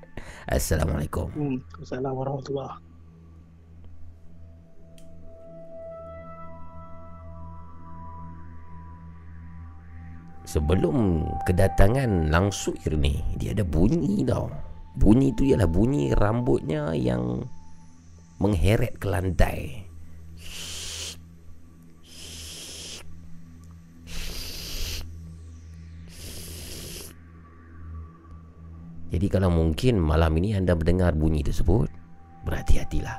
Assalamualaikum. 0.47 1.27
Hmm, 1.35 1.59
Assalamualaikum 1.83 2.23
warahmatullahi 2.23 2.75
Sebelum 10.47 11.27
kedatangan 11.43 12.31
langsung 12.31 12.79
ni 12.95 13.19
Dia 13.35 13.51
ada 13.51 13.67
bunyi 13.67 14.23
tau 14.23 14.47
Bunyi 14.97 15.29
tu 15.37 15.45
ialah 15.45 15.69
bunyi 15.69 16.09
rambutnya 16.17 16.97
yang 16.97 17.45
Mengheret 18.37 18.97
ke 19.01 19.07
lantai. 19.09 19.85
Jadi 29.07 29.27
kalau 29.31 29.49
mungkin 29.49 29.97
malam 29.97 30.35
ini 30.37 30.53
anda 30.53 30.77
mendengar 30.77 31.17
bunyi 31.17 31.41
tersebut 31.41 31.89
Berhati-hatilah. 32.45 33.17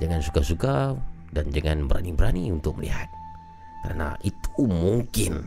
Jangan 0.00 0.20
suka-suka 0.20 0.96
Dan 1.32 1.48
jangan 1.52 1.86
berani-berani 1.86 2.52
untuk 2.52 2.80
melihat. 2.80 3.06
Karena 3.84 4.16
itu 4.24 4.64
mungkin 4.66 5.44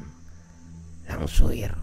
Langsuir 1.10 1.83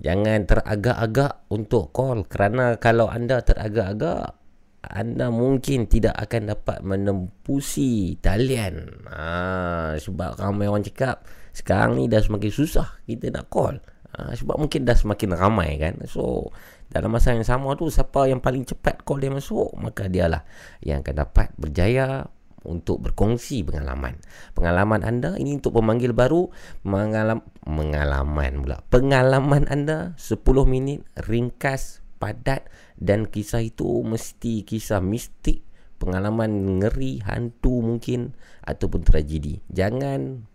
Jangan 0.00 0.48
teragak-agak 0.48 1.52
untuk 1.52 1.92
call 1.92 2.24
Kerana 2.24 2.80
kalau 2.80 3.12
anda 3.12 3.44
teragak-agak 3.44 4.32
Anda 4.80 5.28
mungkin 5.28 5.92
tidak 5.92 6.16
akan 6.16 6.56
dapat 6.56 6.80
menempusi 6.80 8.16
talian. 8.24 9.04
Ha, 9.12 10.00
Sebab 10.00 10.40
ramai 10.40 10.72
orang 10.72 10.88
cakap 10.88 11.28
Sekarang 11.52 12.00
ni 12.00 12.08
dah 12.08 12.24
semakin 12.24 12.48
susah 12.48 13.04
kita 13.04 13.28
nak 13.28 13.52
call. 13.52 13.76
Ha, 14.16 14.32
Sebab 14.32 14.56
mungkin 14.56 14.88
dah 14.88 14.96
semakin 14.96 15.36
ramai 15.36 15.76
kan. 15.76 16.00
So 16.08 16.48
dalam 16.92 17.08
masa 17.08 17.32
yang 17.32 17.48
sama 17.48 17.72
tu 17.72 17.88
siapa 17.88 18.28
yang 18.28 18.44
paling 18.44 18.68
cepat 18.68 19.00
call 19.02 19.24
dia 19.24 19.32
masuk 19.32 19.72
maka 19.80 20.12
dialah 20.12 20.44
yang 20.84 21.00
akan 21.00 21.24
dapat 21.24 21.48
berjaya 21.56 22.28
untuk 22.62 23.02
berkongsi 23.02 23.66
pengalaman. 23.66 24.22
Pengalaman 24.54 25.02
anda 25.02 25.34
ini 25.34 25.58
untuk 25.58 25.78
pemanggil 25.82 26.14
baru 26.14 26.50
mengalam, 26.86 27.42
mengalaman 27.66 28.62
pula. 28.62 28.78
Pengalaman 28.86 29.66
anda 29.66 30.14
10 30.18 30.38
minit 30.66 31.02
ringkas 31.26 32.02
padat 32.22 32.70
dan 33.02 33.26
kisah 33.26 33.66
itu 33.66 34.06
mesti 34.06 34.62
kisah 34.62 35.02
mistik, 35.02 35.66
pengalaman 35.98 36.78
ngeri, 36.78 37.18
hantu 37.26 37.82
mungkin 37.82 38.38
ataupun 38.62 39.02
tragedi. 39.02 39.58
Jangan 39.74 40.46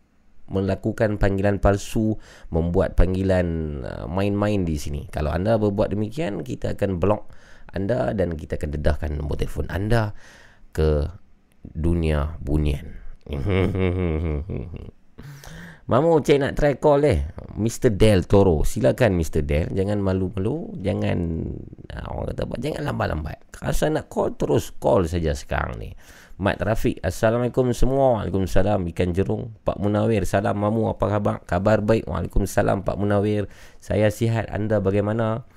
melakukan 0.48 1.20
panggilan 1.20 1.60
palsu, 1.60 2.16
membuat 2.52 2.96
panggilan 2.96 3.48
uh, 3.84 4.06
main-main 4.08 4.64
di 4.64 4.80
sini. 4.80 5.06
Kalau 5.12 5.32
anda 5.32 5.60
berbuat 5.60 5.94
demikian, 5.94 6.44
kita 6.44 6.76
akan 6.76 7.00
block 7.00 7.32
anda 7.76 8.16
dan 8.16 8.40
kita 8.40 8.56
akan 8.56 8.72
dedahkan 8.80 9.12
nombor 9.20 9.38
telefon 9.40 9.68
anda 9.68 10.16
ke 10.72 11.08
dunia 11.64 12.40
bunian. 12.40 12.96
Mamu 15.88 16.20
cik 16.20 16.38
nak 16.44 16.60
try 16.60 16.76
call 16.76 17.00
eh 17.08 17.32
Mr. 17.56 17.96
Del 17.96 18.28
Toro 18.28 18.68
Silakan 18.68 19.16
Mr. 19.16 19.40
Del 19.48 19.72
Jangan 19.72 20.04
malu-malu 20.04 20.76
Jangan 20.84 21.48
uh, 21.96 22.12
Orang 22.12 22.36
kata 22.36 22.44
apa 22.44 22.56
Jangan 22.60 22.82
lambat-lambat 22.92 23.38
Kalau 23.56 23.72
nak 23.96 24.12
call 24.12 24.36
Terus 24.36 24.76
call 24.76 25.08
saja 25.08 25.32
sekarang 25.32 25.80
ni 25.80 25.96
Mat 26.38 26.62
Rafiq 26.62 27.02
Assalamualaikum 27.02 27.74
semua. 27.74 28.22
Waalaikumsalam 28.22 28.86
Ikan 28.94 29.10
Jerung. 29.10 29.58
Pak 29.66 29.82
Munawir 29.82 30.22
Salam 30.30 30.62
Mamu 30.62 30.86
apa 30.94 31.10
khabar? 31.10 31.42
Kabar 31.50 31.82
baik. 31.82 32.06
Waalaikumsalam 32.06 32.86
Pak 32.86 32.94
Munawir. 32.94 33.50
Saya 33.82 34.14
sihat. 34.14 34.46
Anda 34.54 34.78
bagaimana? 34.78 35.50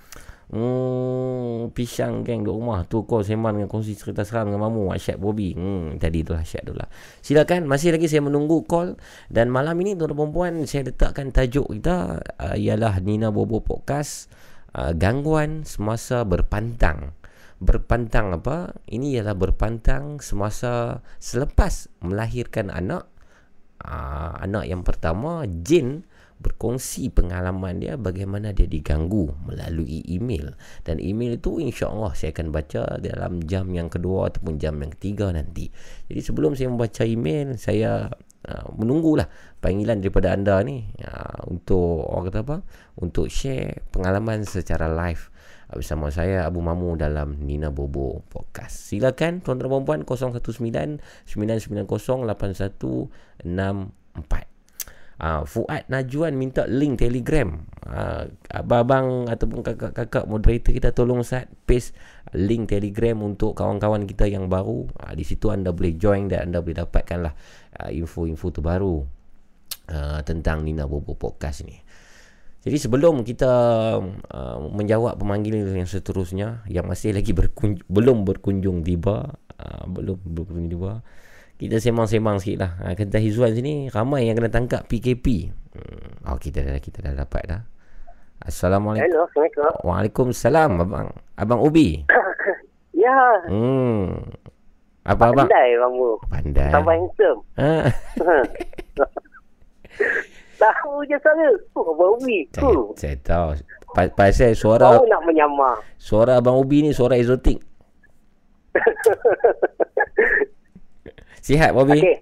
Hmm, 0.49 1.69
pisang 1.77 2.25
geng 2.25 2.49
di 2.49 2.51
rumah. 2.51 2.89
Tu 2.89 2.97
kau 3.05 3.21
sembang 3.21 3.61
dengan 3.61 3.69
kongsi 3.69 3.93
cerita 3.93 4.25
seram 4.25 4.49
dengan 4.49 4.73
mamu 4.73 4.89
Asyad 4.89 5.21
Bobby. 5.21 5.53
Hmm, 5.53 6.01
tadi 6.01 6.25
tu 6.25 6.33
Asyad 6.33 6.65
dulu 6.65 6.81
lah. 6.81 6.89
Silakan 7.21 7.69
masih 7.69 7.93
lagi 7.93 8.09
saya 8.09 8.25
menunggu 8.25 8.65
call. 8.65 8.97
Dan 9.29 9.53
malam 9.53 9.77
ini 9.85 9.93
tuan 10.01 10.17
perempuan 10.17 10.65
saya 10.65 10.89
letakkan 10.89 11.29
tajuk 11.29 11.69
kita 11.77 12.25
uh, 12.41 12.57
ialah 12.57 13.05
Nina 13.05 13.29
Bobo 13.29 13.61
Podcast 13.61 14.33
uh, 14.75 14.97
gangguan 14.97 15.63
semasa 15.69 16.25
berpantang 16.25 17.20
berpantang 17.61 18.33
apa? 18.33 18.73
Ini 18.89 19.21
ialah 19.21 19.37
berpantang 19.37 20.19
semasa 20.25 21.05
selepas 21.21 21.93
melahirkan 22.01 22.73
anak. 22.73 23.07
Uh, 23.81 24.37
anak 24.45 24.69
yang 24.69 24.85
pertama, 24.85 25.45
Jin 25.65 26.05
berkongsi 26.41 27.13
pengalaman 27.13 27.85
dia 27.85 28.01
bagaimana 28.01 28.57
dia 28.57 28.65
diganggu 28.65 29.29
melalui 29.45 30.01
email 30.09 30.57
dan 30.89 30.97
email 30.97 31.37
itu 31.37 31.61
insya-Allah 31.61 32.17
saya 32.17 32.33
akan 32.33 32.49
baca 32.49 32.97
dalam 32.97 33.45
jam 33.45 33.69
yang 33.77 33.93
kedua 33.93 34.33
ataupun 34.33 34.57
jam 34.57 34.81
yang 34.81 34.89
ketiga 34.97 35.29
nanti. 35.37 35.69
Jadi 36.09 36.21
sebelum 36.25 36.57
saya 36.57 36.73
membaca 36.73 37.05
email 37.05 37.61
saya 37.61 38.09
uh, 38.49 38.69
menunggulah 38.73 39.29
panggilan 39.61 40.01
daripada 40.01 40.33
anda 40.33 40.65
ni 40.65 40.89
uh, 41.05 41.45
untuk 41.45 42.09
orang 42.09 42.25
kata 42.33 42.41
apa? 42.41 42.57
Untuk 42.97 43.29
share 43.29 43.85
pengalaman 43.93 44.49
secara 44.49 44.89
live 44.89 45.29
bersama 45.75 46.11
saya 46.11 46.47
Abu 46.47 46.59
Mamu 46.59 46.99
dalam 46.99 47.39
Nina 47.39 47.71
Bobo 47.71 48.27
Podcast. 48.27 48.91
Silakan 48.91 49.39
tuan-tuan 49.39 49.87
dan 49.87 49.89
puan 50.03 50.03
019 50.03 50.99
990 51.31 51.87
8164. 51.87 54.51
Uh, 55.21 55.45
Fuad 55.45 55.85
Najuan 55.93 56.33
minta 56.33 56.65
link 56.65 56.97
telegram 56.97 57.61
uh, 57.85 58.25
Abang-abang 58.49 59.29
ataupun 59.29 59.61
kakak-kakak 59.61 60.25
moderator 60.25 60.73
kita 60.73 60.97
tolong 60.97 61.21
saat 61.21 61.45
paste 61.69 61.93
link 62.33 62.73
telegram 62.73 63.21
untuk 63.21 63.53
kawan-kawan 63.53 64.09
kita 64.09 64.25
yang 64.33 64.49
baru 64.49 64.89
uh, 64.89 65.13
Di 65.13 65.29
situ 65.29 65.53
anda 65.53 65.77
boleh 65.77 66.01
join 66.01 66.33
dan 66.33 66.49
anda 66.49 66.65
boleh 66.65 66.81
dapatkan 66.81 67.19
lah 67.21 67.37
uh, 67.85 67.93
info-info 67.93 68.49
terbaru 68.49 69.05
uh, 69.93 70.25
tentang 70.25 70.65
Nina 70.65 70.89
Bobo 70.89 71.13
Podcast 71.13 71.69
ni 71.69 71.77
jadi 72.61 72.77
sebelum 72.77 73.25
kita 73.25 73.53
uh, 74.05 74.59
menjawab 74.69 75.17
pemanggil 75.17 75.65
yang 75.65 75.89
seterusnya 75.89 76.61
yang 76.69 76.85
masih 76.85 77.17
lagi 77.17 77.33
berkunjung, 77.33 77.89
belum 77.89 78.29
berkunjung 78.29 78.85
tiba, 78.85 79.33
uh, 79.57 79.83
belum 79.89 80.21
berkunjung 80.21 80.69
tiba, 80.69 81.01
kita 81.57 81.81
sembang-sembang 81.81 82.37
sikit 82.37 82.59
lah. 82.61 82.73
Uh, 82.85 82.93
Kata 82.93 83.17
Hizwan 83.17 83.57
sini 83.57 83.89
ramai 83.89 84.29
yang 84.29 84.37
kena 84.37 84.53
tangkap 84.53 84.85
PKP. 84.85 85.57
Hmm. 85.73 86.29
Oh 86.29 86.37
kita 86.37 86.61
dah 86.61 86.77
kita 86.77 87.01
dah 87.01 87.17
dapat 87.17 87.43
dah. 87.49 87.63
Assalamualaikum. 88.45 89.09
Hello, 89.09 89.25
Assalamualaikum. 89.25 89.73
Waalaikumsalam 89.81 90.71
abang. 90.85 91.09
Abang 91.41 91.61
Ubi. 91.65 92.05
ya. 92.93 93.41
Hmm. 93.49 94.21
Apa 95.09 95.33
abang? 95.33 95.49
Pandai 95.49 95.81
kamu. 95.81 96.09
Pandai. 96.29 96.69
Sampai 96.77 96.95
handsome. 97.01 97.41
Ha. 97.57 97.89
Tahu 100.61 101.09
je 101.09 101.17
saya. 101.25 101.49
Oh, 101.73 101.97
Abang 101.97 102.21
Ubi. 102.21 102.45
Saya, 102.53 102.69
uh. 102.69 102.93
saya 102.93 103.17
tahu. 103.25 103.57
Pa- 103.97 104.13
pasal 104.13 104.53
suara... 104.53 105.01
Tahu 105.01 105.09
nak 105.09 105.25
menyamar. 105.25 105.81
Suara 105.97 106.37
Abang 106.37 106.61
Ubi 106.61 106.85
ni 106.85 106.93
suara 106.93 107.17
eksotik. 107.17 107.65
Sihat, 111.47 111.73
Bobby? 111.73 111.99
Okey. 112.05 112.17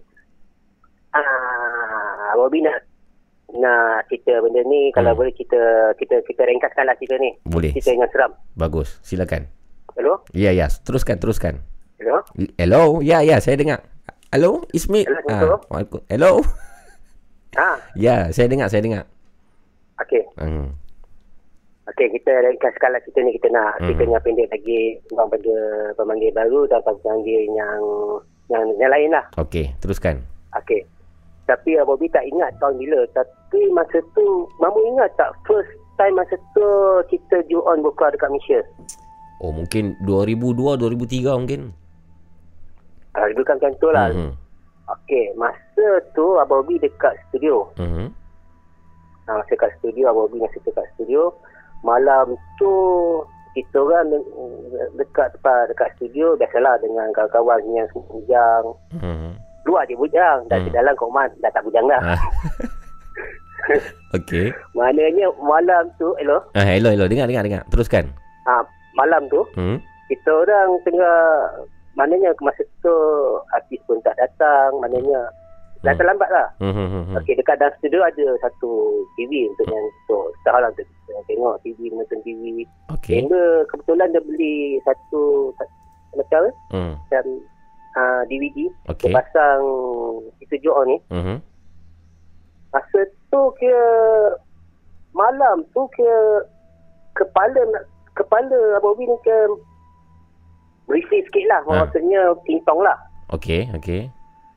Ah, 1.10 2.32
Bobby 2.38 2.62
nak 2.62 2.86
nak 3.58 4.06
cerita 4.06 4.38
benda 4.44 4.62
ni. 4.62 4.88
Hmm. 4.88 4.94
Kalau 4.94 5.12
boleh 5.18 5.34
kita 5.34 5.92
kita 5.98 6.22
kita 6.22 6.42
ringkaskanlah 6.46 6.94
cerita 7.00 7.18
ni. 7.18 7.34
Boleh. 7.42 7.74
Cerita 7.74 7.90
yang 7.96 8.06
seram. 8.14 8.32
Bagus. 8.54 9.02
Silakan. 9.02 9.50
Hello? 9.98 10.22
Ya, 10.30 10.54
ya. 10.54 10.70
Teruskan, 10.70 11.18
teruskan. 11.18 11.58
Hello? 11.98 12.22
Hello? 12.54 13.02
Ya, 13.02 13.26
ya. 13.26 13.42
Saya 13.42 13.58
dengar. 13.58 13.82
Hello? 14.30 14.62
Ismi? 14.70 15.02
Hello? 15.26 15.58
Ah, 15.72 15.82
hello? 16.06 16.44
Ha? 17.56 17.70
Ya, 17.94 18.28
saya 18.28 18.46
dengar, 18.46 18.68
saya 18.68 18.82
dengar. 18.82 19.04
Okey. 19.98 20.22
Hmm. 20.36 20.68
Okey, 21.88 22.12
kita 22.12 22.32
ringkaskan 22.44 22.92
lah 22.92 23.00
cerita 23.00 23.20
ni. 23.20 23.32
Kita 23.32 23.48
nak 23.48 23.80
Hmm. 23.80 23.88
cerita 23.88 24.02
yang 24.04 24.20
pendek 24.20 24.48
lagi. 24.52 24.80
Bang 25.10 25.28
pada 25.28 25.54
pemanggil 25.96 26.30
baru 26.30 26.68
dan 26.68 26.80
pemanggil 26.84 27.48
yang 27.48 27.80
yang, 28.48 28.64
yang 28.76 28.90
lain 28.90 29.10
lah. 29.12 29.24
Okey, 29.36 29.72
teruskan. 29.78 30.20
Okey. 30.54 30.84
Tapi 31.44 31.76
uh, 31.76 31.84
Bobby 31.84 32.08
tak 32.08 32.24
ingat 32.24 32.52
tahun 32.60 32.76
bila. 32.76 33.00
Tapi 33.10 33.60
masa 33.72 34.00
tu, 34.12 34.26
Mamu 34.60 34.80
ingat 34.86 35.08
tak 35.16 35.32
first 35.42 35.68
time 35.96 36.12
masa 36.14 36.36
tu 36.52 36.64
kita 37.08 37.40
ju 37.46 37.60
on 37.62 37.80
buka 37.80 38.12
dekat 38.12 38.28
Malaysia? 38.28 38.60
Oh, 39.40 39.48
mungkin 39.48 39.96
2002, 40.04 40.76
2003 40.76 41.40
mungkin. 41.40 41.60
Uh, 43.16 43.26
lebih 43.32 43.44
kan 43.44 43.56
macam 43.56 43.72
tu 43.76 43.88
lah. 43.88 44.12
Hmm. 44.12 44.32
Okey, 44.88 45.36
masa 45.36 45.86
tu 46.12 46.36
Abang 46.36 46.62
Bobby 46.62 46.78
dekat 46.78 47.12
studio. 47.28 47.68
Hmm. 47.76 48.08
Ha, 49.24 49.36
masa 49.36 49.50
dekat 49.50 49.76
studio, 49.76 50.08
Abang 50.08 50.26
Bobby 50.26 50.40
masa 50.40 50.56
dekat 50.58 50.88
studio. 50.94 51.28
Malam 51.80 52.32
tu 52.56 52.72
kita 53.52 53.76
orang 53.76 54.08
de- 54.08 54.26
dekat 54.96 55.34
tempat 55.34 55.68
dekat 55.68 55.88
studio 55.94 56.32
biasalah 56.34 56.78
dengan 56.78 57.12
kawan-kawan 57.12 57.60
yang 57.68 57.84
bujang. 57.92 58.64
Hmm. 58.94 59.36
Luar 59.62 59.84
je 59.84 59.94
bujang. 59.94 60.48
Dan 60.48 60.58
Hmm. 60.58 60.66
di 60.66 60.72
dalam 60.72 60.94
kau 60.94 61.08
man, 61.08 61.28
dah 61.38 61.50
tak 61.50 61.60
bujang 61.62 61.84
dah. 61.84 62.00
Ah. 62.08 62.20
Okey. 64.16 64.48
Maknanya 64.72 65.28
malam 65.38 65.92
tu, 65.94 66.16
hello? 66.16 66.40
Ah, 66.54 66.64
hello, 66.64 66.88
hello. 66.88 67.04
Dengar, 67.04 67.28
dengar, 67.28 67.44
dengar. 67.44 67.62
Teruskan. 67.68 68.08
Ha, 68.48 68.64
malam 68.94 69.28
tu, 69.28 69.44
Hmm. 69.52 69.76
kita 70.08 70.30
orang 70.32 70.72
tengah 70.82 71.18
maknanya 71.98 72.30
masa 72.38 72.62
tu 72.78 72.94
artis 73.52 73.82
pun 73.84 73.98
tak 74.00 74.14
datang 74.16 74.70
maknanya 74.78 75.26
dah 75.78 75.90
Hmm. 75.90 75.98
terlambat 75.98 76.26
lah 76.28 76.48
Hmm. 76.58 76.70
hmm, 76.70 76.88
hmm, 76.88 77.02
hmm. 77.04 77.16
Okey 77.16 77.34
dekat 77.34 77.54
dalam 77.56 77.74
studio 77.76 78.00
ada 78.00 78.26
satu 78.40 78.70
TV 79.14 79.46
untuk 79.46 79.66
yang 79.68 79.82
untuk 79.84 80.22
staff 80.36 80.56
lah 80.56 80.68
untuk 80.68 80.86
kita 80.86 81.22
tengok 81.26 81.54
TV 81.60 81.78
menonton 81.88 82.18
TV 82.22 82.42
Okey. 82.88 83.14
Member 83.20 83.46
kebetulan 83.66 84.10
dia 84.10 84.22
beli 84.22 84.56
satu 84.82 85.50
macam 86.14 86.42
Hmm. 86.70 86.94
macam 86.98 87.24
uh, 87.94 88.22
DVD 88.26 88.58
Okey. 88.88 89.06
dia 89.06 89.14
pasang 89.16 89.62
kita 90.38 90.54
jual 90.60 90.82
ni 90.84 90.98
Hmm. 91.08 91.38
masa 92.68 93.00
tu 93.28 93.40
kira 93.54 93.86
malam 95.10 95.62
tu 95.72 95.82
kira 95.90 96.42
kepala 97.12 97.60
nak 97.68 97.84
kepala 98.12 98.58
Abang 98.76 98.94
Bin 98.94 99.14
ke 99.20 99.36
berisik 100.88 101.20
sikit 101.22 101.44
lah 101.46 101.60
Ha. 101.62 101.72
maksudnya 101.78 102.20
pintong 102.42 102.80
lah 102.80 102.96
Okey, 103.28 103.68
okey. 103.74 104.08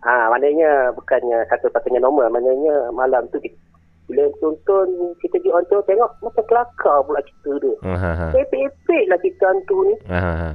ha, 0.01 0.27
maknanya 0.27 0.69
bukannya 0.93 1.43
satu 1.45 1.67
patutnya 1.69 1.99
normal 1.99 2.27
maknanya 2.29 2.71
malam 2.91 3.27
tu 3.29 3.37
kita 3.37 3.59
bila 4.07 4.27
tonton 4.37 4.87
kita 5.17 5.39
di 5.39 5.47
on 5.47 5.63
tu 5.65 5.79
tengok 5.81 6.07
macam 6.19 6.43
kelakar 6.45 6.97
pula 7.01 7.19
cerita 7.21 7.51
tu 7.59 7.71
Ha 7.81 7.93
ha 7.93 8.11
ha. 8.13 8.27
epek-epek 8.33 9.03
lah 9.07 9.17
cerita 9.17 9.45
hantu 9.45 9.77
ni 9.85 9.95
Ha 10.07 10.19
ha 10.19 10.33
ha. 10.33 10.49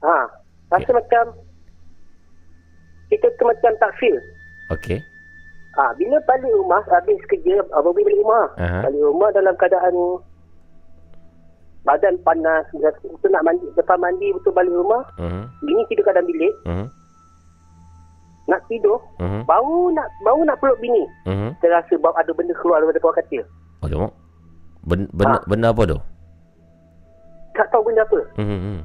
ha, 0.00 0.18
rasa 0.70 0.90
macam 0.92 1.24
kita 3.08 3.26
tu 3.32 3.44
macam 3.44 3.72
tak 3.76 3.92
feel 3.96 4.16
Okey. 4.70 4.98
ha, 5.74 5.90
bila 5.92 6.18
balik 6.24 6.50
rumah 6.52 6.82
habis 6.88 7.18
kerja 7.26 7.58
Abang 7.72 7.90
Bin 7.92 8.02
balik 8.04 8.18
rumah 8.20 8.46
Aha. 8.56 8.86
balik 8.86 9.02
rumah 9.04 9.28
dalam 9.30 9.54
keadaan 9.56 9.94
badan 11.80 12.14
panas 12.20 12.64
betul 12.74 13.28
nak 13.28 13.40
mandi 13.40 13.64
depan 13.72 13.96
mandi 13.96 14.28
betul 14.36 14.52
balik 14.52 14.70
rumah 14.70 15.02
Hmm. 15.16 15.48
bini 15.64 15.82
tidur 15.88 16.04
kat 16.04 16.12
dalam 16.12 16.28
bilik 16.28 16.52
Hmm. 16.68 16.86
nak 18.46 18.60
tidur 18.66 19.00
Hmm. 19.16 19.42
baru 19.44 19.88
nak 19.90 20.06
baru 20.20 20.40
nak 20.44 20.58
peluk 20.60 20.76
bini 20.78 21.04
Hmm. 21.24 21.56
terasa 21.58 21.94
bau 21.96 22.12
ada 22.12 22.28
benda 22.30 22.52
keluar 22.58 22.80
daripada 22.80 23.00
bawah 23.00 23.16
katil 23.16 23.42
tengok. 23.80 24.12
Ben, 24.80 25.04
benda, 25.12 25.36
Ha. 25.36 25.44
benda 25.44 25.68
apa 25.70 25.82
tu? 25.86 25.98
tak 27.52 27.66
tahu 27.68 27.84
benda 27.84 28.00
apa 28.00 28.20
hmm. 28.40 28.80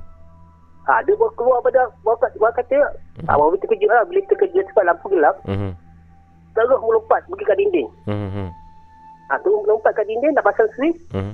ha, 0.84 1.00
dia 1.04 1.16
baru 1.16 1.32
keluar 1.34 1.60
pada 1.62 1.88
bawah, 2.04 2.20
bawah 2.36 2.52
katil 2.52 2.84
hmm. 3.16 3.24
ha, 3.24 3.32
baru 3.34 3.56
terkejut 3.58 3.88
lah 3.88 4.04
bila 4.04 4.20
terkejut 4.28 4.66
sebab 4.72 4.84
lampu 4.84 5.08
gelap 5.08 5.36
Hmm. 5.48 5.72
terus 6.52 6.80
melompat 6.80 7.24
pergi 7.26 7.44
kat 7.44 7.56
dinding 7.56 7.88
Hmm. 8.04 8.28
Hmm. 8.30 8.50
ha, 9.28 9.40
terus 9.40 9.60
melompat 9.64 9.92
kat 9.96 10.04
dinding 10.06 10.32
nak 10.32 10.44
pasang 10.44 10.68
switch 10.76 11.00
Hmm. 11.12 11.32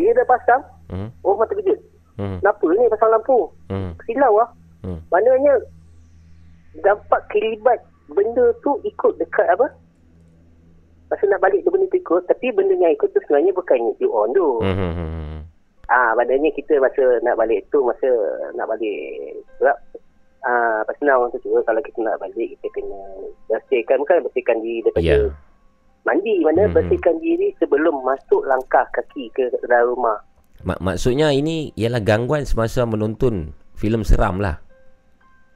Bila 0.00 0.10
dah 0.14 0.26
pasang 0.26 0.62
Hmm. 0.88 1.08
oh 1.20 1.36
mata 1.36 1.52
terkejut 1.52 1.76
Hmm. 2.16 2.40
kenapa 2.40 2.64
ni 2.66 2.88
pasang 2.88 3.10
lampu 3.10 3.38
Hmm. 3.68 3.92
silau 4.02 4.34
lah 4.34 4.48
Hmm. 4.80 4.96
Maknanya 5.06 5.60
Dapat 6.74 7.20
kelibat 7.28 7.76
Benda 8.08 8.48
tu 8.58 8.80
ikut 8.80 9.12
dekat 9.14 9.44
apa 9.50 9.68
Masa 11.06 11.26
nak 11.26 11.42
balik 11.42 11.60
tu 11.60 11.70
benda 11.70 11.84
tu 11.86 11.98
ikut 11.98 12.22
Tapi 12.24 12.48
benda 12.48 12.72
yang 12.74 12.88
ikut 12.90 13.10
tu 13.10 13.20
sebenarnya 13.20 13.52
bukannya 13.52 13.92
you 13.98 14.08
on 14.08 14.32
tu 14.32 14.56
Hmm. 14.58 14.72
Hmm. 14.72 14.94
Hmm. 14.94 15.38
Ah, 15.84 16.14
maknanya 16.14 16.48
kita 16.50 16.78
masa 16.78 17.20
nak 17.20 17.36
balik 17.36 17.60
tu 17.68 17.82
Masa 17.82 18.08
nak 18.54 18.66
balik 18.66 19.36
Sebab 19.58 19.76
ah, 20.44 20.80
Personal 20.86 21.20
orang 21.20 21.34
tu 21.34 21.42
juga 21.42 21.60
Kalau 21.62 21.82
kita 21.82 21.98
nak 22.00 22.16
balik 22.16 22.48
Kita 22.54 22.66
kena 22.72 23.00
Bersihkan 23.46 24.00
Bukan 24.00 24.24
bersihkan 24.24 24.58
diri 24.60 24.80
daripada 24.80 25.04
Ya. 25.04 25.18
Mandi 26.02 26.40
Mana 26.40 26.64
Mhm. 26.64 26.72
bersihkan 26.72 27.16
diri 27.18 27.52
Sebelum 27.56 28.00
masuk 28.00 28.44
langkah 28.44 28.86
kaki 28.90 29.28
ke 29.30 29.46
dalam 29.62 29.92
rumah 29.92 30.18
Mak- 30.60 30.80
maksudnya 30.80 31.30
ini 31.30 31.72
ialah 31.72 31.98
gangguan 31.98 32.44
semasa 32.44 32.84
menonton 32.84 33.48
filem 33.72 34.02
seram 34.02 34.36
lah. 34.36 34.60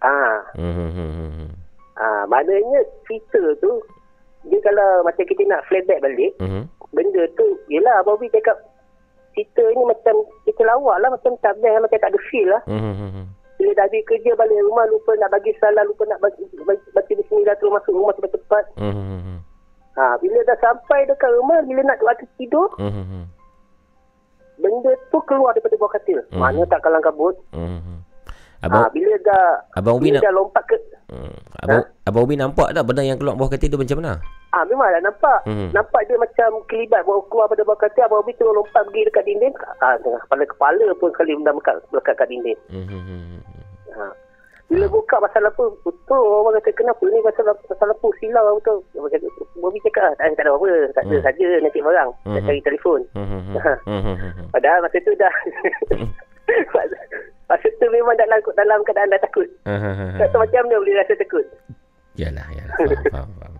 Ah, 0.00 0.40
Hmm. 0.52 0.72
Hmm. 0.72 0.90
Hmm. 0.90 1.12
Hmm. 1.34 1.50
ah, 1.94 2.24
Maknanya 2.24 2.80
cerita 3.02 3.40
tu 3.58 3.68
Dia 4.44 4.60
kalau 4.60 5.00
macam 5.02 5.20
kita 5.22 5.44
nak 5.44 5.64
flashback 5.64 6.00
balik 6.00 6.32
Hmm. 6.38 6.64
benda 6.90 7.24
tu 7.32 7.44
yelah 7.66 8.00
Bobby 8.00 8.28
cakap 8.28 8.56
cerita 9.32 9.60
ni 9.66 9.82
macam 9.82 10.14
kita 10.44 10.62
lawak 10.62 10.94
lah 10.96 11.10
macam 11.10 11.34
tak 11.38 11.58
best 11.58 11.80
macam 11.80 11.98
tak 11.98 12.06
ada 12.06 12.20
feel 12.24 12.46
lah. 12.46 12.62
Mm-hmm. 12.64 13.24
Bila 13.56 13.70
dah 13.72 13.84
habis 13.84 14.04
kerja 14.04 14.30
balik 14.32 14.62
rumah 14.62 14.86
lupa 14.86 15.10
nak 15.16 15.26
bagi 15.28 15.50
salam 15.58 15.82
lupa 15.84 16.06
nak 16.06 16.22
bagi, 16.22 16.46
bagi 16.60 16.86
baca 16.88 17.12
bismillah 17.12 17.56
tu 17.56 17.66
masuk 17.66 17.92
rumah 17.92 18.14
cepat-cepat. 18.14 18.64
Mm-hmm. 18.78 19.38
Ha, 19.94 20.18
bila 20.18 20.38
dah 20.42 20.58
sampai 20.58 21.06
dekat 21.06 21.30
rumah 21.38 21.62
bila 21.62 21.86
nak 21.86 22.02
waktu 22.02 22.26
tidur 22.34 22.66
mm-hmm. 22.82 23.24
benda 24.58 24.92
tu 25.14 25.18
keluar 25.22 25.54
daripada 25.54 25.78
bawah 25.78 25.92
katil. 25.94 26.18
Mm-hmm. 26.18 26.42
Mana 26.42 26.60
tak 26.66 26.82
kalang 26.82 27.04
kabut. 27.04 27.38
Mm-hmm. 27.54 27.98
Abang, 28.64 28.80
ha, 28.80 28.88
bila 28.88 29.12
dah 29.20 29.44
Abang 29.76 30.00
Ubi 30.00 30.08
nak, 30.08 30.24
dah 30.24 30.32
lompat 30.32 30.64
ke 30.64 30.76
hmm, 31.12 31.36
Abang, 31.60 31.84
ha? 31.84 32.08
Abang 32.08 32.24
Ubi 32.24 32.34
nampak 32.40 32.72
tak 32.72 32.84
benda 32.88 33.04
yang 33.04 33.20
keluar 33.20 33.36
bawah 33.36 33.52
katil 33.52 33.68
tu 33.68 33.76
macam 33.76 34.00
mana? 34.00 34.16
Ah 34.56 34.62
ha, 34.62 34.64
memang 34.64 34.88
dah 34.88 35.02
nampak. 35.04 35.38
Hmm. 35.44 35.68
Nampak 35.76 36.00
dia 36.08 36.16
macam 36.16 36.64
kelibat 36.70 37.04
bawa 37.04 37.20
keluar 37.28 37.46
pada 37.52 37.60
bawah 37.60 37.76
katil. 37.76 38.08
Abang 38.08 38.24
Ubi 38.24 38.32
tu 38.40 38.48
lompat 38.48 38.88
pergi 38.88 39.04
dekat 39.04 39.24
dinding. 39.28 39.54
Ah 39.84 40.00
ha, 40.00 40.16
kepala-kepala 40.24 40.86
pun 40.96 41.12
sekali 41.12 41.36
benda 41.36 41.52
melekat, 41.52 41.76
melekat 41.92 42.14
kat 42.16 42.28
dinding. 42.32 42.60
Hmm. 42.72 43.38
Ha. 43.92 44.04
Bila 44.74 44.90
buka 44.90 45.22
pasal 45.22 45.46
apa, 45.46 45.64
betul 45.86 46.18
orang 46.18 46.58
kata 46.58 46.74
kenapa 46.74 47.06
ni 47.06 47.22
pasal, 47.22 47.46
pasal 47.70 47.94
apa 47.94 48.06
silau 48.18 48.58
betul. 48.58 48.82
Bobby 49.62 49.78
cakap, 49.86 50.18
tak, 50.18 50.34
tak 50.34 50.42
ada 50.42 50.50
apa, 50.50 50.66
tak 50.98 51.06
ada 51.06 51.14
hmm. 51.14 51.24
saja 51.30 51.46
cek 51.62 51.78
barang, 51.78 52.10
hmm. 52.26 52.34
nak 52.34 52.42
cari 52.42 52.60
telefon. 52.66 53.00
Hmm. 53.14 54.02
Hmm. 54.02 54.50
Padahal 54.50 54.82
masa 54.82 54.98
tu 55.06 55.14
dah, 55.14 55.34
masa 57.48 57.66
tu 57.78 57.86
memang 57.86 58.18
dalam, 58.18 58.38
dalam 58.58 58.80
keadaan 58.82 59.14
dah 59.14 59.20
takut. 59.22 59.48
Tak 59.62 60.28
tahu 60.34 60.42
macam 60.42 60.62
mana 60.66 60.76
boleh 60.82 60.94
rasa 60.98 61.14
takut. 61.14 61.46
Yalah, 62.18 62.46
yalah. 62.50 62.74
Faham, 62.74 63.30
faham, 63.30 63.30
faham. 63.38 63.54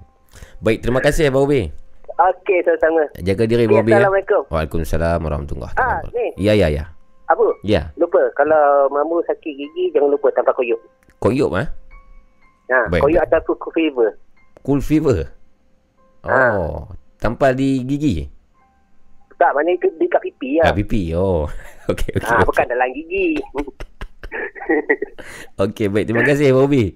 Baik, 0.64 0.79
terima 0.83 0.98
kasih 0.98 1.31
Ubi. 1.31 1.70
Okey, 2.14 2.59
sama-sama. 2.66 3.07
Jaga 3.22 3.44
diri 3.46 3.70
Ubi. 3.70 3.90
Ya. 3.90 4.03
Assalamualaikum. 4.03 4.42
Ya. 4.46 4.50
Waalaikumsalam 4.50 5.18
warahmatullahi 5.22 5.72
wabarakatuh. 5.74 6.11
Ah, 6.11 6.14
ni. 6.14 6.27
Ya, 6.38 6.53
ya, 6.59 6.68
ya. 6.70 6.85
Apa? 7.27 7.46
Ya. 7.64 7.83
Lupa, 7.96 8.20
kalau 8.37 8.87
mamu 8.92 9.24
sakit 9.24 9.53
gigi, 9.57 9.90
jangan 9.96 10.12
lupa 10.12 10.29
tanpa 10.37 10.53
koyuk. 10.53 10.79
Koyuk, 11.24 11.56
eh? 11.56 11.68
Ha, 12.68 12.92
Baik. 12.92 13.00
koyuk 13.00 13.24
atau 13.24 13.56
cool 13.56 13.72
fever. 13.72 14.08
Cool 14.60 14.80
fever? 14.84 15.18
Ha. 16.20 16.52
Oh, 16.52 16.84
ha. 16.84 16.92
tanpa 17.16 17.56
di 17.56 17.80
gigi? 17.88 18.28
Tak, 19.40 19.56
mana 19.56 19.72
itu 19.72 19.88
di 19.96 20.04
kat 20.04 20.20
pipi 20.20 20.60
lah. 20.60 20.68
Kat 20.68 20.76
pipi, 20.84 21.16
oh. 21.16 21.48
Okey, 21.90 22.20
okey. 22.20 22.28
Ha, 22.28 22.44
okay. 22.44 22.44
bukan 22.44 22.64
dalam 22.68 22.88
gigi. 22.92 23.40
okey, 25.64 25.87
baik. 25.88 26.04
Terima 26.12 26.28
kasih, 26.28 26.52
Bobby. 26.52 26.92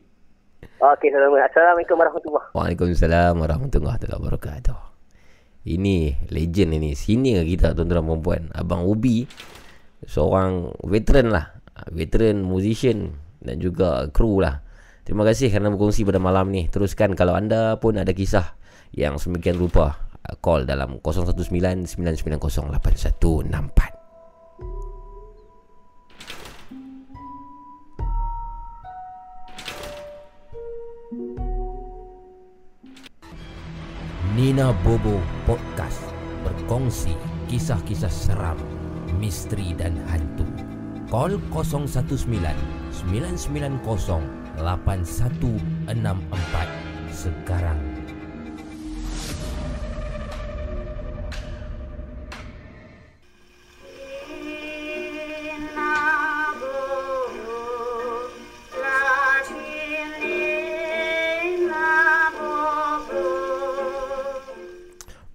Okey, 0.77 1.09
Assalamualaikum 1.09 1.97
warahmatullahi 1.97 2.45
wabarakatuh. 2.53 2.57
Waalaikumsalam 2.61 3.33
warahmatullahi 3.41 4.13
wabarakatuh. 4.13 4.79
Ini 5.73 6.29
legend 6.29 6.71
ini. 6.77 6.93
Senior 6.93 7.49
kita 7.49 7.73
tuan-tuan 7.73 8.05
dan 8.05 8.21
puan 8.21 8.43
Abang 8.53 8.85
Ubi. 8.85 9.25
Seorang 10.05 10.77
veteran 10.85 11.33
lah. 11.33 11.57
Veteran 11.89 12.45
musician 12.45 13.28
dan 13.43 13.63
juga 13.63 14.07
kru 14.11 14.43
lah. 14.43 14.63
Terima 15.09 15.25
kasih 15.25 15.49
kerana 15.49 15.73
berkongsi 15.73 16.05
pada 16.05 16.21
malam 16.21 16.53
ni. 16.53 16.69
Teruskan 16.69 17.17
kalau 17.17 17.33
anda 17.33 17.81
pun 17.81 17.97
ada 17.97 18.13
kisah 18.13 18.55
yang 18.93 19.17
semikian 19.17 19.57
rupa. 19.57 20.05
Call 20.45 20.69
dalam 20.69 21.01
019 21.01 21.89
990 21.89 22.37
8164. 22.37 23.99
Nina 34.37 34.71
Bobo 34.85 35.19
Podcast 35.49 36.05
berkongsi 36.45 37.17
kisah-kisah 37.49 38.13
seram, 38.13 38.61
misteri 39.17 39.73
dan 39.73 39.97
hantu. 40.13 40.45
Call 41.09 41.41
019 41.51 42.78
990 43.07 44.59
8164 44.59 47.15
sekarang. 47.15 47.79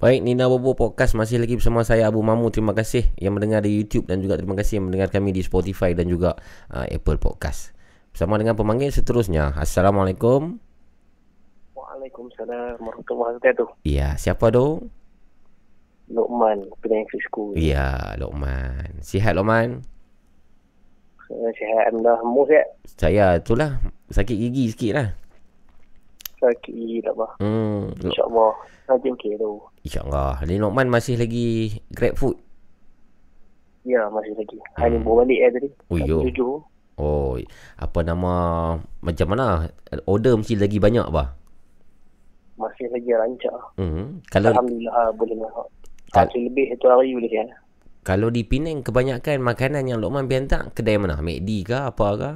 Baik, 0.03 0.19
Nina 0.19 0.51
Bobo 0.51 0.75
Podcast 0.75 1.15
masih 1.15 1.39
lagi 1.39 1.55
bersama 1.55 1.79
saya 1.87 2.11
Abu 2.11 2.19
Mamu. 2.19 2.51
Terima 2.51 2.75
kasih 2.75 3.07
yang 3.15 3.39
mendengar 3.39 3.63
di 3.63 3.71
YouTube 3.71 4.03
dan 4.03 4.19
juga 4.19 4.35
terima 4.35 4.51
kasih 4.51 4.75
yang 4.83 4.91
mendengar 4.91 5.07
kami 5.07 5.31
di 5.31 5.39
Spotify 5.39 5.95
dan 5.95 6.11
juga 6.11 6.35
uh, 6.75 6.83
Apple 6.91 7.15
Podcast. 7.23 7.71
Bersama 8.11 8.35
dengan 8.35 8.59
pemanggil 8.59 8.91
seterusnya. 8.91 9.55
Assalamualaikum. 9.55 10.59
Waalaikumsalam 11.71 12.83
warahmatullahi 12.83 13.39
wabarakatuh. 13.39 13.79
Iya, 13.87 14.19
siapa 14.19 14.51
tu? 14.51 14.91
Lokman, 16.11 16.67
Penang 16.83 17.07
School. 17.23 17.55
Iya, 17.55 18.19
Lokman. 18.19 18.99
Sihat 18.99 19.39
Lokman? 19.39 19.87
Saya 21.31 21.47
sihat, 21.55 21.95
Alhamdulillah. 21.95 22.19
Mu 22.27 22.43
sihat? 22.51 22.67
Saya, 22.99 23.39
itulah. 23.39 23.79
Sakit 24.11 24.35
gigi 24.35 24.67
sikit 24.67 24.99
lah. 24.99 25.07
Sakit 26.43 26.75
gigi 26.75 26.99
tak 26.99 27.15
apa. 27.15 27.39
Hmm. 27.39 27.95
InsyaAllah. 28.03 28.72
Nanti 28.87 29.07
okey 29.15 29.39
tu. 29.39 29.63
InsyaAllah. 29.87 30.43
Ni 30.43 30.59
Lokman 30.59 30.91
masih 30.91 31.15
lagi 31.15 31.79
grab 31.91 32.19
food? 32.19 32.35
Ya, 33.83 34.07
masih 34.11 34.35
lagi. 34.35 34.57
Hari 34.79 34.95
hmm. 34.99 35.03
bawa 35.03 35.23
balik 35.23 35.39
eh 35.39 35.51
tadi. 35.51 35.69
Oh, 35.91 35.97
yo. 35.99 36.19
Oh, 36.93 37.35
apa 37.81 37.99
nama, 38.05 38.33
macam 39.01 39.27
mana? 39.33 39.67
Order 40.05 40.37
mesti 40.37 40.55
lagi 40.55 40.77
banyak 40.77 41.09
apa? 41.09 41.35
Masih 42.55 42.85
lagi 42.93 43.11
rancak. 43.11 43.57
Hmm. 43.81 44.21
Kalau 44.29 44.53
Alhamdulillah 44.53 44.93
ah, 44.93 45.11
boleh 45.11 45.35
masuk. 45.35 45.67
Kal- 46.13 46.29
lebih 46.29 46.69
satu 46.69 46.85
hari 46.93 47.17
boleh 47.17 47.31
kan? 47.33 47.49
Kalau 48.03 48.27
di 48.29 48.43
Penang 48.43 48.83
kebanyakan 48.83 49.39
makanan 49.41 49.87
yang 49.89 50.03
Lokman 50.03 50.27
biar 50.27 50.45
kedai 50.75 50.99
mana? 50.99 51.17
McD 51.23 51.65
ke 51.65 51.75
apa 51.75 52.07
ke? 52.19 52.31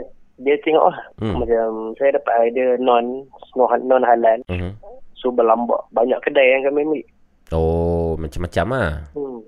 Eh, 0.00 0.04
dia 0.42 0.56
tengok 0.64 0.84
lah. 0.90 0.98
Hmm. 1.22 1.44
Macam 1.44 1.94
saya 2.00 2.16
dapat 2.16 2.34
ada 2.50 2.64
non 2.82 3.30
non 3.62 4.02
halal. 4.02 4.42
Hmm. 4.50 4.74
So 5.16 5.32
berlambak 5.32 5.88
Banyak 5.92 6.20
kedai 6.22 6.56
yang 6.56 6.68
kami 6.68 6.80
ambil 6.84 7.04
Oh 7.52 8.14
Macam-macam 8.20 8.66
lah 8.72 8.90
hmm. 9.16 9.40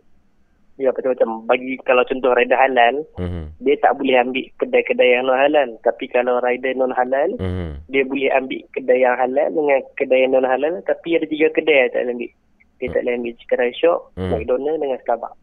Ya 0.78 0.94
macam-macam 0.94 1.42
Bagi 1.50 1.74
kalau 1.82 2.06
contoh 2.06 2.30
rider 2.38 2.54
halal 2.54 3.02
mm-hmm. 3.18 3.44
Dia 3.66 3.74
tak 3.82 3.98
boleh 3.98 4.14
ambil 4.14 4.46
Kedai-kedai 4.62 5.10
yang 5.10 5.26
non 5.26 5.34
halal 5.34 5.74
Tapi 5.82 6.06
kalau 6.06 6.38
rider 6.38 6.70
non 6.78 6.94
halal 6.94 7.34
mm-hmm. 7.34 7.82
Dia 7.90 8.06
boleh 8.06 8.30
ambil 8.30 8.62
Kedai 8.70 9.02
yang 9.02 9.18
halal 9.18 9.50
Dengan 9.50 9.82
kedai 9.98 10.22
yang 10.22 10.38
non 10.38 10.46
halal 10.46 10.78
Tapi 10.86 11.18
ada 11.18 11.26
tiga 11.26 11.50
kedai 11.50 11.76
yang 11.82 11.90
tak 11.90 12.00
boleh 12.06 12.14
ambil 12.14 12.30
Dia 12.78 12.86
mm. 12.86 12.94
tak 12.94 13.00
boleh 13.02 13.14
ambil 13.18 13.32
Chicken 13.42 13.58
Rice 13.58 13.78
Shop 13.82 13.98
mm. 14.14 14.30
McDonald 14.30 14.78
dengan 14.78 14.98
Starbucks 15.02 15.38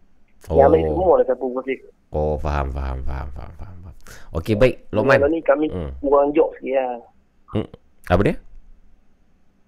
oh. 0.48 0.56
Yang 0.56 0.68
ambil 0.72 0.82
semua 0.88 1.12
lah 1.12 1.26
Siapa 1.28 1.44
boleh 1.44 1.80
Oh 2.16 2.36
faham 2.40 2.68
faham 2.72 3.00
faham 3.04 3.28
faham, 3.36 3.54
faham. 3.60 3.76
Okey 4.40 4.56
baik 4.56 4.88
Loman 4.96 5.20
Kalau 5.20 5.32
ni 5.36 5.40
kami 5.44 5.68
mm. 5.68 6.00
Kurang 6.00 6.32
jok 6.32 6.50
sikit 6.64 6.80
lah 6.80 6.96
mm. 7.60 7.68
Apa 8.08 8.22
dia? 8.24 8.36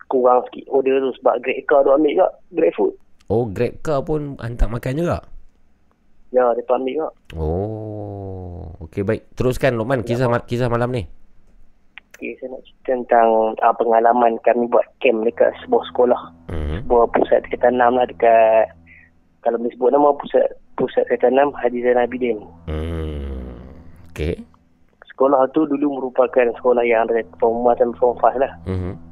Kurang 0.08 0.44
sikit 0.50 0.66
order 0.72 1.00
tu 1.04 1.12
sebab 1.22 1.40
Grab 1.44 1.60
car 1.68 1.80
tu 1.84 1.92
ambil 1.92 2.12
juga 2.16 2.28
Grab 2.56 2.74
food. 2.76 2.94
Oh, 3.28 3.44
Grab 3.48 3.74
car 3.84 4.00
pun 4.04 4.40
hantar 4.40 4.68
makan 4.72 5.00
juga? 5.00 5.18
Ya, 6.32 6.44
dia 6.56 6.64
ambil 6.68 6.92
juga. 6.92 7.10
Oh, 7.40 8.68
okey 8.88 9.04
baik. 9.08 9.32
Teruskan 9.36 9.80
Lokman 9.80 10.04
kisah 10.04 10.28
ya. 10.28 10.40
kisah 10.44 10.68
malam 10.68 10.92
ni. 10.92 11.08
Okey, 12.18 12.34
saya 12.42 12.58
nak 12.58 12.62
cerita 12.66 12.92
tentang 12.98 13.30
uh, 13.62 13.76
pengalaman 13.78 14.42
kami 14.42 14.66
buat 14.68 14.84
camp 15.00 15.22
dekat 15.24 15.54
sebuah 15.64 15.84
sekolah. 15.94 16.22
Mm-hmm. 16.50 16.78
Sebuah 16.84 17.06
pusat 17.14 17.40
tanam 17.62 17.94
lah 17.96 18.08
dekat 18.10 18.74
kalau 19.46 19.62
boleh 19.62 19.72
sebut 19.72 19.90
nama 19.94 20.12
pusat 20.18 20.48
pusat 20.76 21.06
tanam 21.24 21.56
Haji 21.56 21.80
Zainal 21.80 22.04
Abidin. 22.10 22.44
Hmm. 22.68 23.56
Okey. 24.12 24.44
Sekolah 25.08 25.48
tu 25.56 25.64
dulu 25.66 25.98
merupakan 25.98 26.52
sekolah 26.60 26.84
yang 26.84 27.08
ada 27.08 27.24
form 27.40 27.66
1 27.66 27.80
dan 27.80 27.92
form 27.96 28.18
5 28.20 28.38
lah. 28.38 28.54
Mhm. 28.68 29.07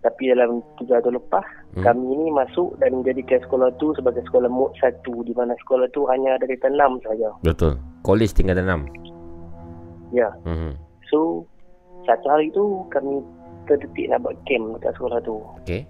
Tapi 0.00 0.32
dalam 0.32 0.64
tiga 0.80 1.04
tahun 1.04 1.20
lepas, 1.20 1.44
hmm. 1.76 1.84
kami 1.84 2.04
ini 2.16 2.32
masuk 2.32 2.72
dan 2.80 3.04
menjadikan 3.04 3.36
sekolah 3.44 3.68
tu 3.76 3.92
sebagai 3.92 4.24
sekolah 4.24 4.48
mod 4.48 4.72
satu 4.80 5.20
di 5.28 5.36
mana 5.36 5.52
sekolah 5.60 5.92
tu 5.92 6.08
hanya 6.08 6.40
ada 6.40 6.48
darjah 6.48 6.72
enam 6.72 6.96
saja. 7.04 7.28
Betul. 7.44 7.76
Kolej 8.00 8.32
tinggal 8.32 8.56
enam. 8.56 8.88
Ya. 10.08 10.32
Hmm. 10.48 10.72
So, 11.12 11.44
satu 12.08 12.26
hari 12.32 12.48
tu 12.56 12.88
kami 12.88 13.20
terdetik 13.68 14.08
nak 14.08 14.24
buat 14.24 14.40
camp 14.48 14.80
dekat 14.80 14.96
sekolah 14.96 15.20
tu. 15.20 15.36
Okay. 15.60 15.84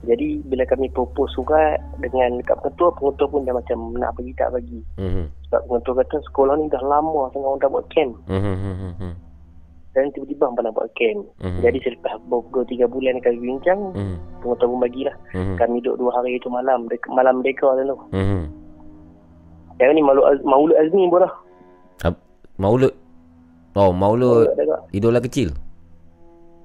Jadi, 0.00 0.40
bila 0.48 0.64
kami 0.64 0.88
propose 0.88 1.36
surat 1.36 1.76
dengan 2.00 2.40
dekat 2.40 2.56
pengetua, 2.64 2.88
pengetua 2.96 3.28
pun 3.28 3.44
dah 3.44 3.52
macam 3.52 3.78
nak 4.00 4.16
bagi 4.16 4.32
tak 4.40 4.48
bagi. 4.56 4.80
Hmm. 4.96 5.28
Sebab 5.52 5.60
pengetua 5.68 5.94
kata 6.00 6.16
sekolah 6.32 6.56
ni 6.56 6.72
dah 6.72 6.80
lama 6.80 7.28
sangat 7.36 7.44
orang 7.44 7.60
dah 7.60 7.68
buat 7.68 7.86
camp. 7.92 8.12
Hmm. 8.24 9.14
Hmm, 9.90 9.98
hmm, 9.98 10.06
hmm 10.06 10.10
Dan 10.14 10.14
tiba-tiba 10.14 10.44
Abang 10.46 10.64
nak 10.66 10.74
buat 10.78 10.90
camp 10.94 11.20
mm-hmm. 11.42 11.60
Jadi 11.66 11.78
selepas 11.82 12.12
Beberapa 12.30 12.62
tiga 12.70 12.86
bulan 12.86 13.18
kami 13.18 13.38
bincang 13.42 13.80
mm-hmm. 13.94 14.16
Pengetahuan 14.42 14.78
bagilah 14.86 15.16
mm-hmm. 15.34 15.56
Kami 15.58 15.76
duduk 15.82 15.96
dua 15.98 16.10
hari 16.14 16.38
itu 16.38 16.46
malam 16.46 16.86
dek- 16.86 17.10
Malam 17.10 17.42
mereka 17.42 17.74
tu 17.74 17.96
mm-hmm. 18.14 18.42
Yang 19.80 19.90
ni 19.96 20.02
Maulud, 20.04 20.24
Maulud 20.46 20.76
Azmi 20.78 21.10
pun 21.10 21.20
lah 21.26 21.32
Maulud 22.60 22.94
Oh 23.74 23.90
Maulud, 23.90 24.46
Maulud 24.54 24.90
Idola 24.94 25.18
kecil 25.18 25.50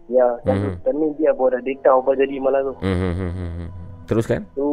Ya 0.06 0.38
mm-hmm. 0.46 0.86
Dan 0.86 0.94
ni 1.02 1.08
dia 1.18 1.34
pun 1.34 1.50
dah 1.50 1.62
data 1.66 1.98
Apa 1.98 2.14
jadi 2.14 2.38
malam 2.38 2.62
tu 2.70 2.74
mm-hmm. 2.86 3.70
Teruskan 4.06 4.46
Tu 4.54 4.70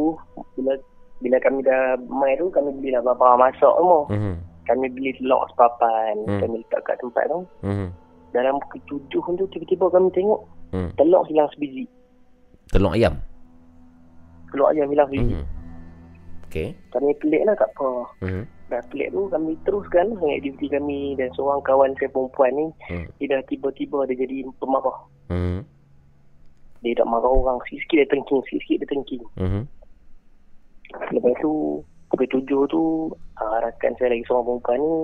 Bila 0.61 0.77
bila 1.23 1.39
kami 1.39 1.63
dah 1.63 1.95
main 2.11 2.35
tu 2.35 2.51
Kami 2.51 2.75
beli 2.83 2.93
lah 2.93 3.01
Bapak 3.01 3.39
masak 3.39 3.73
semua 3.79 4.05
mm-hmm. 4.11 4.35
Kami 4.69 4.87
beli 4.93 5.15
telur 5.17 5.47
sepapan 5.55 6.21
mm-hmm. 6.27 6.41
Kami 6.45 6.57
letak 6.61 6.83
kat 6.85 6.99
tempat 7.01 7.25
tu 7.33 7.41
mm-hmm 7.65 8.02
dalam 8.33 8.57
pukul 8.67 8.81
tujuh 8.89 9.23
tu 9.37 9.45
tiba-tiba 9.53 9.93
kami 9.93 10.09
tengok 10.17 10.41
hmm. 10.73 10.91
telur 10.97 11.23
hilang 11.29 11.49
sebiji. 11.53 11.85
Telur 12.73 12.97
ayam? 12.97 13.21
Telur 14.51 14.73
ayam 14.73 14.89
hilang 14.89 15.09
sebiji. 15.13 15.37
Hmm. 15.37 15.49
Okay. 16.49 16.69
Kami 16.93 17.17
pelik 17.21 17.45
lah 17.49 17.57
tak 17.57 17.73
apa. 17.77 17.91
Hmm. 18.25 18.45
Dah 18.69 18.81
pelik 18.89 19.13
tu 19.13 19.29
kami 19.29 19.53
teruskan 19.65 20.17
dengan 20.17 20.37
aktiviti 20.37 20.67
kami 20.69 21.17
dan 21.17 21.29
seorang 21.37 21.61
kawan 21.65 21.93
saya 21.97 22.13
perempuan 22.13 22.53
ni 22.57 22.67
hmm. 22.89 23.07
dia 23.21 23.37
dah 23.37 23.41
tiba-tiba 23.49 23.99
dia 24.09 24.17
jadi 24.25 24.37
pemarah. 24.61 24.99
Hmm. 25.29 25.61
Dia 26.81 26.99
tak 26.99 27.09
marah 27.09 27.31
orang. 27.31 27.61
Sikit-sikit 27.69 27.97
dia 28.05 28.09
tengking. 28.09 28.41
Sikit-sikit 28.49 28.77
dia 28.85 28.89
tengking. 28.89 29.25
Hmm. 29.37 29.65
Lepas 31.13 31.37
tu 31.41 31.81
pukul 32.13 32.29
tujuh 32.29 32.69
tu 32.69 32.83
rakan 33.41 33.93
saya 33.97 34.13
lagi 34.13 34.25
seorang 34.29 34.45
perempuan 34.45 34.81
ni 34.81 34.97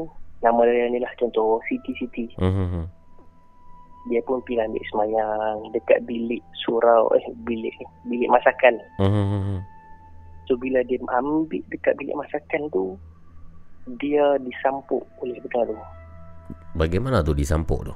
nama 0.45 0.61
dia 0.69 0.87
ni 0.93 1.01
lah 1.01 1.13
contoh 1.17 1.61
Siti 1.69 1.93
Siti. 1.97 2.25
Hmm 2.37 2.89
dia 4.07 4.23
pun 4.23 4.39
pergi 4.47 4.63
ambil 4.63 4.85
semayang 4.95 5.57
dekat 5.75 5.99
bilik 6.07 6.41
surau 6.63 7.11
eh 7.19 7.25
bilik 7.43 7.75
bilik 8.07 8.31
masakan. 8.31 8.79
Hmm. 9.03 9.61
So 10.47 10.55
bila 10.57 10.81
dia 10.87 11.03
ambil 11.11 11.61
dekat 11.69 11.99
bilik 11.99 12.15
masakan 12.15 12.71
tu 12.71 12.95
dia 14.01 14.37
disampuk 14.45 15.03
oleh 15.25 15.37
benda 15.43 15.73
tu. 15.73 15.77
Bagaimana 16.77 17.25
tu 17.25 17.33
disampuk 17.33 17.83
tu? 17.89 17.95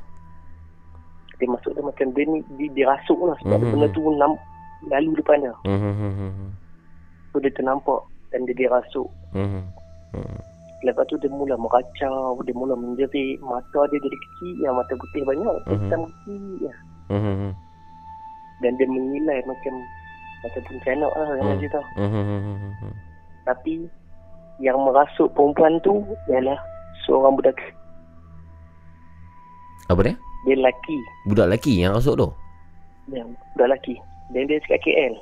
Dia 1.41 1.49
masuk 1.49 1.75
dia 1.75 1.85
macam 1.85 2.07
dia 2.13 2.25
ni 2.29 2.39
dia, 2.57 2.69
dia 2.73 2.87
rasuk 2.93 3.19
lah 3.25 3.37
sebab 3.43 3.59
mm-hmm. 3.61 3.73
benda 3.75 3.87
tu 3.93 4.03
nam, 4.15 4.33
lalu 4.89 5.11
depan 5.19 5.43
dia. 5.43 5.55
Mm-hmm. 5.69 6.49
So 7.33 7.41
dia 7.41 7.53
ternampak 7.57 8.01
dan 8.31 8.45
dia 8.49 8.57
dirasuk. 8.57 9.09
Mm-hmm. 9.37 9.65
Lepas 10.83 11.07
tu 11.07 11.15
dia 11.23 11.31
mula 11.31 11.55
meracau, 11.55 12.43
dia 12.43 12.55
mula 12.59 12.75
menjerit, 12.75 13.39
mata 13.39 13.81
dia 13.87 13.99
jadi 14.03 14.19
kecil, 14.19 14.55
yang 14.67 14.75
mata 14.75 14.93
putih 14.99 15.23
banyak, 15.23 15.57
mhm. 15.67 15.71
hitam 15.79 16.01
uh-huh. 16.03 16.11
kecil. 16.11 16.45
Ya. 16.59 16.75
Uh-huh. 17.15 17.53
Dan 18.63 18.73
dia 18.79 18.87
mengilai 18.91 19.39
macam 19.47 19.75
macam 20.43 20.63
puncanak 20.67 21.13
lah 21.15 21.29
yang 21.39 21.47
uh-huh. 21.55 21.71
tahu. 21.71 21.87
Uh-huh. 22.03 22.95
Tapi 23.47 23.75
yang 24.59 24.79
merasuk 24.83 25.31
perempuan 25.39 25.79
tu 25.87 26.03
ialah 26.27 26.59
seorang 27.07 27.39
budak. 27.39 27.55
Apa 29.87 30.03
dia? 30.03 30.15
Dia 30.51 30.55
lelaki. 30.59 30.99
Budak 31.31 31.47
lelaki 31.47 31.73
yang 31.79 31.95
rasuk 31.95 32.19
tu? 32.19 32.29
Ya, 33.11 33.23
budak 33.55 33.67
lelaki. 33.71 33.95
Dan 34.35 34.51
dia 34.51 34.59
dekat 34.59 34.83
KL. 34.83 35.15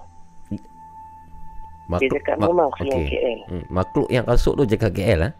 Makhluk, 1.90 2.06
dia 2.06 2.18
cakap 2.22 2.36
memang 2.38 2.70
okay. 2.70 3.02
KL. 3.10 3.38
Hmm. 3.50 3.64
Makhluk 3.66 4.08
yang 4.14 4.22
rasuk 4.22 4.54
tu 4.54 4.62
cakap 4.62 4.94
KL 4.94 5.26
lah? 5.26 5.32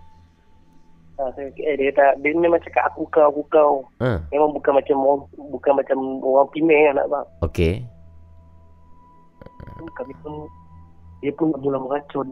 Ha? 1.21 1.29
Ha, 1.29 1.33
saya, 1.37 1.53
eh, 1.53 1.75
dia 1.77 1.93
kata 1.93 2.17
dia 2.25 2.33
memang 2.33 2.65
cakap 2.65 2.89
aku 2.89 3.05
kau 3.13 3.29
aku 3.29 3.43
kau. 3.53 3.73
Ha. 4.01 4.25
Memang 4.33 4.57
bukan 4.57 4.73
macam 4.73 4.97
orang 5.05 5.23
bukan 5.53 5.73
macam 5.77 5.99
orang 6.25 6.49
Penang 6.49 6.97
nak 6.97 7.07
bang. 7.13 7.27
Okey. 7.45 7.75
Kami 10.01 10.13
pun 10.25 10.49
dia 11.21 11.33
pun 11.37 11.53
mula 11.61 11.77
meracun. 11.77 12.29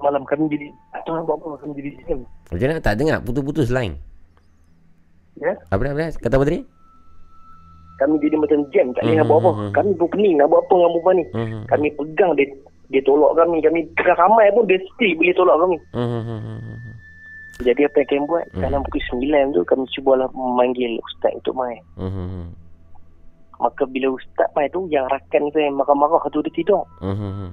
Malam 0.00 0.24
kami 0.24 0.48
jadi 0.48 0.72
tak 0.96 1.04
tahu 1.04 1.20
apa 1.20 1.60
kami 1.60 1.72
jadi 1.76 1.90
jam. 2.08 2.18
Macam 2.48 2.66
mana 2.72 2.80
tak 2.80 2.96
dengar 2.96 3.20
putus-putus 3.20 3.68
lain. 3.68 3.92
Ya? 5.36 5.52
Apa 5.68 5.84
apa 5.84 6.16
kata 6.16 6.40
apa 6.40 6.44
tadi? 6.48 6.64
Kami 8.00 8.14
jadi 8.24 8.36
macam 8.40 8.58
jam 8.72 8.86
tak 8.96 9.04
boleh 9.04 9.20
apa-apa. 9.20 9.50
Uh-huh. 9.52 9.70
Kami 9.76 9.90
pun 10.00 10.08
pening 10.16 10.34
nak 10.40 10.48
buat 10.48 10.64
apa 10.64 10.74
dengan 10.74 10.90
perempuan 10.96 11.14
ni. 11.14 11.24
Uh-huh. 11.28 11.62
Kami 11.68 11.86
pegang 11.92 12.32
dia 12.40 12.48
dia 12.88 13.00
tolak 13.04 13.32
kami. 13.36 13.60
Kami 13.60 13.80
ramai 14.16 14.48
pun 14.56 14.64
dia 14.64 14.80
still 14.80 15.12
boleh 15.20 15.34
tolak 15.36 15.56
kami. 15.60 15.76
Uh-huh. 15.92 17.03
Jadi 17.62 17.86
apa 17.86 18.02
yang 18.02 18.08
kami 18.10 18.22
buat 18.26 18.44
mm. 18.50 18.62
Dalam 18.66 18.80
pukul 18.82 19.02
9 19.22 19.54
tu 19.54 19.62
Kami 19.62 19.84
cubalah 19.94 20.28
memanggil 20.34 20.98
Ustaz 20.98 21.30
untuk 21.38 21.54
main 21.54 21.78
mm-hmm. 21.94 22.50
Maka 23.62 23.82
bila 23.86 24.10
Ustaz 24.10 24.50
main 24.58 24.66
tu 24.74 24.90
Yang 24.90 25.06
rakan 25.14 25.42
saya 25.54 25.70
yang 25.70 25.78
marah-marah 25.78 26.22
tu 26.34 26.42
Dia 26.42 26.50
tidur 26.50 26.82
mm-hmm. 26.98 27.50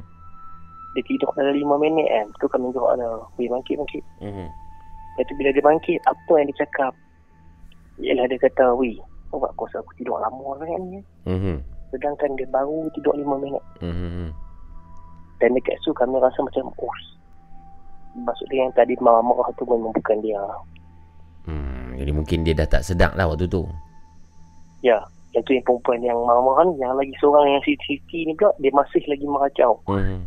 Dia 0.98 1.04
tidur 1.06 1.30
dalam 1.38 1.54
5 1.54 1.86
minit 1.86 2.08
kan 2.10 2.26
Tu 2.42 2.46
kami 2.50 2.74
gerak 2.74 2.94
lah 2.98 3.22
Weh 3.38 3.46
bangkit 3.46 3.78
bangkit 3.78 4.04
mm-hmm. 4.26 4.48
Lepas 5.14 5.24
tu 5.30 5.34
bila 5.38 5.50
dia 5.54 5.64
bangkit 5.64 6.00
Apa 6.10 6.32
yang 6.42 6.48
dia 6.50 6.60
cakap 6.66 6.94
Ialah 8.02 8.26
dia 8.26 8.42
kata 8.42 8.74
Weh 8.74 8.98
Kau 9.30 9.38
buat 9.38 9.54
kuasa 9.54 9.86
aku 9.86 9.94
tidur 10.02 10.18
lama 10.18 10.58
kan 10.58 10.82
ni 10.90 11.00
mm-hmm. 11.30 11.58
Sedangkan 11.94 12.34
dia 12.42 12.50
baru 12.50 12.90
tidur 12.98 13.14
5 13.14 13.22
minit 13.38 13.64
mm-hmm. 13.86 14.34
Dan 15.38 15.54
dekat 15.54 15.78
tu 15.86 15.94
kami 15.94 16.18
rasa 16.18 16.42
macam 16.42 16.74
Oh 16.74 16.90
maksudnya 18.15 18.67
yang 18.67 18.74
tadi 18.76 18.93
marah-marah 19.00 19.50
tu 19.56 19.63
memang 19.63 19.93
bukan 19.95 20.17
dia. 20.19 20.41
Hmm, 21.47 21.97
jadi 21.97 22.12
mungkin 22.13 22.43
dia 22.45 22.54
dah 22.54 22.67
tak 22.67 22.86
sedap 22.86 23.15
lah 23.17 23.30
waktu 23.30 23.50
tu. 23.50 23.65
Ya, 24.82 25.02
yang 25.34 25.43
tu 25.45 25.56
yang 25.56 25.65
perempuan 25.65 26.02
yang 26.02 26.19
marah-marah 26.26 26.69
ni, 26.69 26.82
yang 26.82 26.93
lagi 26.97 27.13
seorang 27.21 27.47
yang 27.47 27.63
Siti 27.63 28.19
ni 28.28 28.34
pula, 28.36 28.52
dia 28.60 28.71
masih 28.74 29.04
lagi 29.08 29.26
meracau. 29.26 29.80
Hmm. 29.88 30.26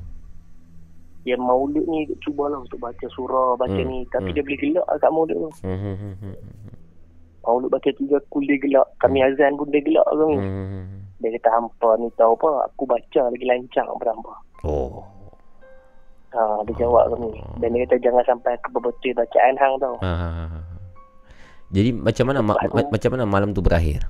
Yang 1.24 1.40
maulid 1.40 1.84
ni 1.88 2.04
cubalah 2.20 2.60
untuk 2.60 2.76
baca 2.80 3.06
surah, 3.16 3.56
baca 3.56 3.80
hmm. 3.80 3.88
ni. 3.88 3.98
Tapi 4.12 4.28
hmm. 4.28 4.36
dia 4.36 4.42
boleh 4.44 4.60
gelak 4.60 4.86
kat 5.00 5.10
maulid 5.12 5.36
tu. 5.40 5.50
Hmm. 5.64 5.78
hmm, 5.80 6.16
hmm 6.20 6.36
maulid 7.44 7.70
baca 7.70 7.90
tiga 7.92 8.18
kul 8.32 8.42
dia 8.48 8.58
gelak. 8.58 8.88
Kami 8.98 9.20
hmm. 9.20 9.28
azan 9.32 9.52
pun 9.60 9.68
dia 9.68 9.84
gelak 9.84 10.08
kan. 10.08 10.30
Hmm. 10.32 10.84
Dia 11.20 11.28
kata 11.40 11.48
hampa 11.56 11.90
ni 12.00 12.08
tahu 12.16 12.32
apa, 12.36 12.50
aku 12.68 12.82
baca 12.88 13.20
lagi 13.30 13.46
lancang 13.46 13.88
berapa. 14.00 14.32
Oh. 14.64 15.04
Ha, 16.34 16.66
dia 16.66 16.74
jawab 16.82 17.14
kami. 17.14 17.30
Dan 17.62 17.78
dia 17.78 17.86
kata 17.86 17.96
jangan 18.02 18.24
sampai 18.26 18.58
ke 18.58 18.68
betul 18.74 19.14
bacaan 19.14 19.54
hang 19.54 19.74
tau. 19.78 19.94
Ha, 20.02 20.12
ha, 20.12 20.28
ha, 20.34 20.44
ha. 20.50 20.60
Jadi 21.70 21.90
macam 21.94 22.24
mana 22.30 22.40
ma- 22.42 22.58
ma- 22.58 22.90
macam 22.90 23.10
mana 23.14 23.24
malam 23.26 23.50
tu 23.54 23.62
berakhir? 23.62 24.02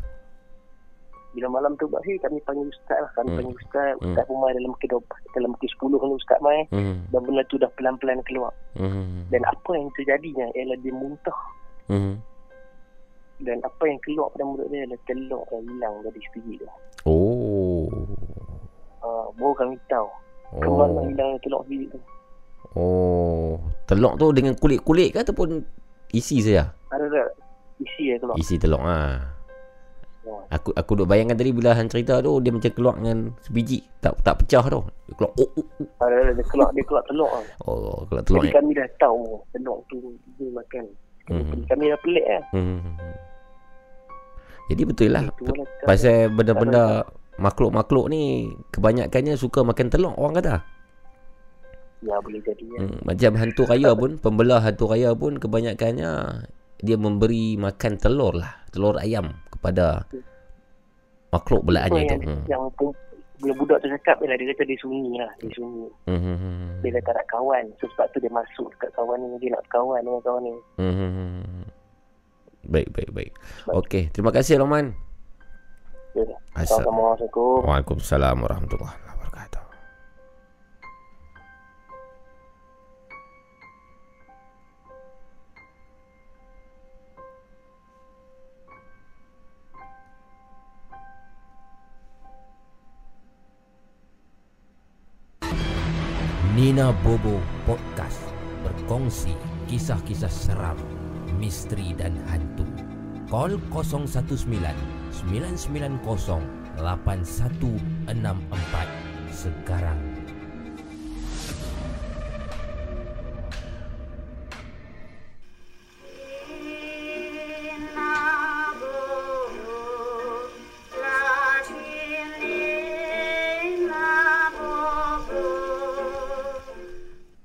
Bila 1.34 1.50
malam 1.50 1.74
tu 1.76 1.90
berakhir 1.90 2.16
kami 2.22 2.38
panggil 2.46 2.70
ustaz 2.70 2.98
lah. 3.00 3.10
Kami 3.18 3.28
hmm. 3.28 3.38
panggil 3.40 3.56
ustaz. 3.58 3.92
Hmm. 3.98 4.04
Ustaz 4.12 4.24
pun 4.30 4.36
dalam 4.40 4.70
mungkin 4.70 4.88
dalam 5.34 5.48
mungkin 5.52 5.68
10 5.68 6.00
kan 6.00 6.10
ustaz 6.14 6.38
mai. 6.40 6.60
Hmm. 6.70 6.96
Dan 7.10 7.20
benda 7.26 7.42
tu 7.50 7.56
dah 7.58 7.70
pelan-pelan 7.74 8.20
keluar. 8.24 8.52
Hmm. 8.78 9.26
Dan 9.28 9.42
apa 9.44 9.70
yang 9.74 9.88
terjadinya 9.98 10.46
ialah 10.54 10.78
dia 10.80 10.94
muntah. 10.94 11.38
Hmm. 11.90 12.22
Dan 13.42 13.58
apa 13.66 13.82
yang 13.84 13.98
keluar 14.06 14.30
pada 14.30 14.46
mulut 14.46 14.70
dia 14.70 14.86
adalah 14.86 15.02
telur 15.10 15.42
yang 15.50 15.64
hilang 15.66 15.94
dari 16.06 16.20
sebiji 16.30 16.54
tu. 16.62 16.68
Oh. 17.04 17.90
Ha, 19.02 19.08
baru 19.34 19.52
kami 19.58 19.74
tahu. 19.90 20.08
Oh. 20.54 20.62
Kemana 20.62 21.00
hilang 21.10 21.34
telur 21.42 21.60
sebiji 21.66 21.86
tu. 21.90 21.98
Oh, 22.74 23.58
telur 23.86 24.14
tu 24.18 24.30
dengan 24.34 24.54
kulit-kulit 24.58 25.14
ke 25.14 25.22
ataupun 25.22 25.62
isi 26.14 26.42
saja? 26.42 26.74
Ada 26.90 27.06
tak? 27.10 27.28
Isi 27.82 28.02
ya 28.14 28.16
telur. 28.22 28.34
Isi 28.38 28.54
telur 28.58 28.82
ah. 28.82 29.18
Ha. 30.24 30.34
Aku 30.56 30.72
aku 30.72 30.96
duk 30.96 31.08
bayangkan 31.10 31.36
tadi 31.36 31.52
bila 31.52 31.76
han 31.76 31.84
cerita 31.84 32.24
tu 32.24 32.40
dia 32.40 32.48
macam 32.48 32.72
keluar 32.72 32.96
dengan 32.96 33.36
sebiji 33.44 33.84
tak 34.00 34.16
tak 34.24 34.40
pecah 34.40 34.64
tu. 34.64 34.80
Dia 35.10 35.14
keluar 35.20 35.32
oh, 35.36 35.50
oh, 35.58 35.66
oh. 35.66 35.88
Ada 36.00 36.32
dia 36.32 36.44
keluar 36.48 36.68
dia 36.72 36.84
keluar 36.86 37.04
telur 37.04 37.30
ah. 37.30 37.44
Oh, 37.68 38.06
keluar 38.08 38.22
telur. 38.24 38.40
Jadi 38.40 38.48
ya. 38.48 38.54
kami 38.56 38.70
dah 38.72 38.88
tahu 38.96 39.22
telur 39.52 39.78
tu 39.92 39.98
dia 40.40 40.48
makan. 40.54 40.84
Hmm. 41.28 41.60
Kami 41.68 41.84
dah 41.92 41.98
pelik 42.00 42.26
ah. 42.30 42.42
Hmm. 42.56 42.80
Jadi 44.64 44.82
betul 44.88 45.12
lah 45.12 45.28
Pasal 45.84 46.32
benda-benda 46.32 47.04
Makhluk-makhluk 47.38 48.06
ni 48.10 48.54
Kebanyakannya 48.70 49.34
suka 49.34 49.66
makan 49.66 49.90
telur 49.90 50.14
Orang 50.14 50.38
kata 50.38 50.62
Ya 52.04 52.20
boleh 52.20 52.40
jadi 52.44 52.64
ya. 52.68 52.78
hmm, 52.84 52.98
Macam 53.02 53.32
hantu 53.40 53.62
raya 53.64 53.90
pun 53.96 54.20
Pembelah 54.20 54.60
hantu 54.62 54.86
raya 54.86 55.10
pun 55.16 55.40
Kebanyakannya 55.40 56.12
Dia 56.84 56.96
memberi 57.00 57.58
makan 57.58 57.98
telur 57.98 58.38
lah 58.38 58.62
Telur 58.70 59.00
ayam 59.00 59.34
Kepada 59.50 60.06
Makhluk 61.34 61.66
belaannya 61.66 62.02
itu 62.06 62.14
Yang, 62.14 62.22
hmm. 62.22 62.42
yang 62.46 62.62
Bila 63.42 63.52
budak 63.58 63.78
tu 63.82 63.88
cakap 63.90 64.16
Bila 64.22 64.38
dia 64.38 64.46
kata 64.54 64.62
dia 64.68 64.78
sunyi 64.78 65.12
lah 65.18 65.32
Dia 65.42 65.50
sunyi 65.58 65.86
hmm. 66.06 66.14
hmm, 66.14 66.36
hmm, 66.38 66.38
hmm. 66.38 66.70
Dia 66.86 66.90
kata 67.02 67.10
nak 67.18 67.26
kawan 67.32 67.64
so, 67.82 67.90
Sebab 67.96 68.06
tu 68.14 68.18
dia 68.22 68.30
masuk 68.30 68.66
dekat 68.78 68.90
kawan 68.94 69.18
ni 69.18 69.26
Dia 69.42 69.50
nak 69.58 69.64
kawan 69.72 70.00
dengan 70.06 70.22
kawan 70.22 70.42
ni 70.46 70.54
hmm. 70.78 71.66
Baik 72.70 72.88
baik 72.94 73.10
baik 73.10 73.32
Okey 73.74 74.12
Terima 74.14 74.30
kasih 74.30 74.62
Roman 74.62 75.13
Assalamualaikum. 76.54 77.66
Waalaikumsalam 77.66 78.46
warahmatullahi 78.46 78.98
wabarakatuh. 79.02 79.62
Nina 96.54 96.94
Bobo 97.02 97.42
Podcast 97.66 98.22
berkongsi 98.62 99.34
kisah-kisah 99.66 100.30
seram, 100.30 100.78
misteri 101.42 101.90
dan 101.98 102.14
hantu. 102.30 102.62
Call 103.26 103.58
019 103.74 105.03
990 105.22 106.02
8164 106.74 109.30
sekarang. 109.30 110.00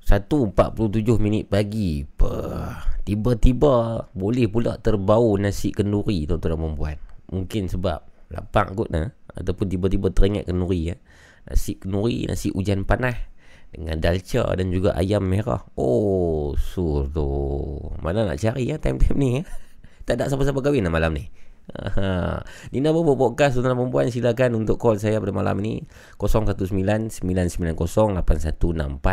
Satu 0.10 0.49
47 0.49 1.21
minit 1.21 1.45
pagi. 1.45 2.01
Tiba-tiba 3.05 4.05
Boleh 4.13 4.45
pula 4.49 4.77
terbau 4.77 5.34
nasi 5.38 5.73
kenduri 5.73 6.25
Tuan-tuan 6.25 6.29
dan 6.29 6.38
perempuan 6.38 7.09
Mungkin 7.29 7.69
sebab 7.69 8.01
Lapang 8.29 8.77
kot 8.77 8.93
nah. 8.93 9.09
Ataupun 9.33 9.69
tiba-tiba 9.69 10.13
teringat 10.13 10.45
kenduri 10.45 10.93
ya. 10.93 10.95
Nasi 11.49 11.77
kenduri 11.77 12.25
Nasi 12.29 12.53
hujan 12.53 12.85
panas 12.85 13.15
Dengan 13.73 14.01
dalca 14.01 14.53
dan 14.53 14.69
juga 14.69 14.93
ayam 14.97 15.25
merah 15.25 15.65
Oh 15.77 16.53
Sur 16.57 17.09
tu 17.09 17.25
Mana 18.01 18.25
nak 18.25 18.39
cari 18.41 18.69
ya 18.69 18.77
Time-time 18.77 19.17
ni 19.17 19.29
ya 19.41 19.43
Tak 20.05 20.19
ada 20.19 20.29
siapa-siapa 20.29 20.61
kahwin 20.61 20.85
lah 20.85 20.93
malam 20.93 21.13
ni 21.17 21.25
Aha. 21.69 22.41
Nina 22.73 22.89
Bobo 22.89 23.13
Podcast 23.13 23.53
Tuan-tuan 23.53 23.77
perempuan 23.77 24.09
Silakan 24.09 24.57
untuk 24.57 24.81
call 24.81 24.97
saya 24.97 25.21
pada 25.21 25.29
malam 25.29 25.61
ni 25.61 25.85
019-990-8164 26.17 29.05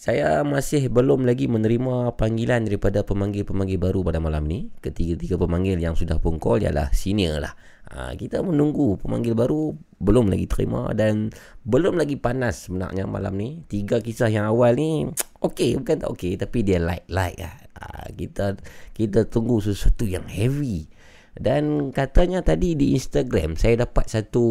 saya 0.00 0.40
masih 0.48 0.88
belum 0.88 1.28
lagi 1.28 1.44
menerima 1.44 2.16
panggilan 2.16 2.64
daripada 2.64 3.04
pemanggil-pemanggil 3.04 3.76
baru 3.76 4.00
pada 4.00 4.16
malam 4.16 4.48
ni. 4.48 4.72
Ketiga-tiga 4.80 5.36
pemanggil 5.36 5.76
yang 5.76 5.92
sudah 5.92 6.16
pun 6.16 6.40
call 6.40 6.64
ialah 6.64 6.88
senior 6.96 7.36
lah. 7.36 7.52
Ha, 7.92 8.16
kita 8.16 8.40
menunggu 8.40 8.96
pemanggil 8.96 9.36
baru 9.36 9.76
belum 10.00 10.32
lagi 10.32 10.48
terima 10.48 10.88
dan 10.96 11.28
belum 11.68 12.00
lagi 12.00 12.16
panas 12.16 12.64
sebenarnya 12.64 13.04
malam 13.04 13.36
ni. 13.36 13.60
Tiga 13.68 14.00
kisah 14.00 14.32
yang 14.32 14.48
awal 14.48 14.80
ni 14.80 15.04
okey 15.52 15.76
bukan 15.76 16.00
tak 16.00 16.08
okey 16.16 16.40
tapi 16.40 16.64
dia 16.64 16.80
light-light 16.80 17.36
lah. 17.36 17.60
Ha, 17.76 18.08
kita 18.16 18.56
kita 18.96 19.28
tunggu 19.28 19.60
sesuatu 19.60 20.08
yang 20.08 20.24
heavy. 20.32 20.88
Dan 21.36 21.92
katanya 21.92 22.40
tadi 22.40 22.72
di 22.72 22.96
Instagram 22.96 23.52
saya 23.52 23.84
dapat 23.84 24.08
satu 24.08 24.48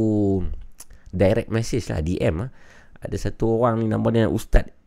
direct 1.09 1.49
message 1.49 1.89
lah 1.89 2.05
DM 2.05 2.37
lah. 2.37 2.53
Ada 3.01 3.33
satu 3.33 3.65
orang 3.65 3.81
ni 3.81 3.89
nama 3.89 4.05
dia 4.13 4.29
Ustaz 4.29 4.77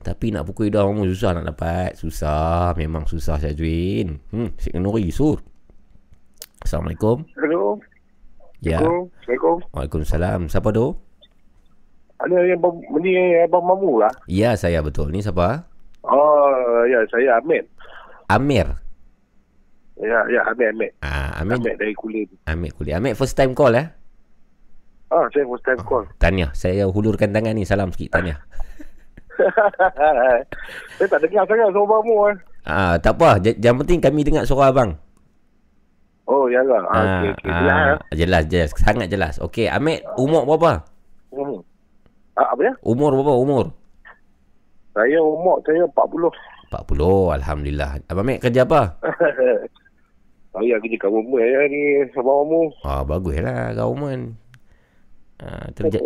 Tapi 0.00 0.32
nak 0.32 0.48
pukul 0.48 0.72
dah 0.72 0.88
mamu 0.88 1.04
Susah 1.12 1.36
nak 1.36 1.52
dapat. 1.52 2.00
Susah. 2.00 2.72
Memang 2.80 3.04
susah 3.04 3.36
Syazwin 3.36 4.24
hmm, 4.32 4.56
Syed 4.56 4.80
Nuri 4.80 5.12
Sur. 5.12 5.36
Assalamualaikum. 6.64 7.28
Assalamualaikum 7.28 7.61
Ya. 8.62 8.78
Assalamualaikum. 8.78 9.56
Waalaikumsalam. 9.74 10.40
Siapa 10.46 10.70
tu? 10.70 10.94
Ada 12.22 12.38
yang 12.46 12.62
ni 13.02 13.10
Abang 13.42 13.66
Mamu 13.66 13.98
lah. 13.98 14.14
Ya, 14.30 14.54
saya 14.54 14.78
betul. 14.78 15.10
Ni 15.10 15.18
siapa? 15.18 15.66
Oh, 16.06 16.86
ya, 16.86 17.02
saya 17.10 17.42
Ahmed. 17.42 17.66
Amir. 18.30 18.70
Ya, 19.98 20.22
ya, 20.30 20.46
Ahmed, 20.46 20.70
Ahmed. 20.78 20.92
Ah, 21.02 21.42
Ahmed. 21.42 21.58
Ahmed 21.58 21.74
dari 21.82 21.94
Kulim. 21.98 22.30
Ahmed 22.46 22.70
Kulim. 22.78 22.94
Ahmed 22.94 23.18
first 23.18 23.34
time 23.34 23.50
call 23.58 23.74
eh? 23.74 23.90
Ah, 25.10 25.26
saya 25.34 25.42
first 25.50 25.66
time 25.66 25.82
call. 25.82 26.06
Tanya, 26.22 26.54
saya 26.54 26.86
hulurkan 26.86 27.34
tangan 27.34 27.58
ni. 27.58 27.66
Salam 27.66 27.90
sikit 27.90 28.14
tanya. 28.14 28.38
saya 30.96 31.06
tak 31.10 31.20
dengar 31.26 31.42
sangat 31.50 31.68
suara 31.74 31.90
Mamu 31.90 32.16
eh. 32.30 32.36
Ah, 32.62 32.94
tak 33.02 33.18
apa. 33.18 33.42
J- 33.42 33.58
yang 33.58 33.82
penting 33.82 33.98
kami 33.98 34.22
dengar 34.22 34.46
suara 34.46 34.70
abang. 34.70 34.94
Oh, 36.32 36.48
ya 36.48 36.64
lah. 36.64 36.80
Ah, 36.88 37.20
okay, 37.20 37.28
okay. 37.36 37.50
ah, 37.52 37.60
Jelas, 37.60 37.76
eh? 37.76 38.16
jelas, 38.16 38.42
jelas. 38.48 38.70
Sangat 38.80 39.08
jelas. 39.12 39.34
Okey, 39.44 39.68
Ahmed, 39.68 40.00
umur 40.16 40.48
berapa? 40.48 40.88
Hmm. 41.28 41.60
Ah, 42.32 42.56
apa 42.56 42.60
ya? 42.64 42.72
Umur 42.80 43.12
berapa? 43.20 43.36
Umur? 43.36 43.64
Saya 44.96 45.20
umur 45.20 45.60
saya 45.68 45.84
40. 45.84 46.32
40. 46.72 47.36
Alhamdulillah. 47.36 48.00
Abang 48.08 48.24
Ahmed 48.24 48.40
kerja 48.40 48.64
apa? 48.64 48.96
saya 50.56 50.74
kerja 50.80 50.96
government 50.96 51.44
ya 51.44 51.60
ni 51.68 51.80
Abang 52.16 52.48
Mamu. 52.48 52.62
Ah, 52.80 53.04
baguslah 53.04 53.76
government. 53.76 54.24
Ah, 55.36 55.68
kerja 55.76 56.00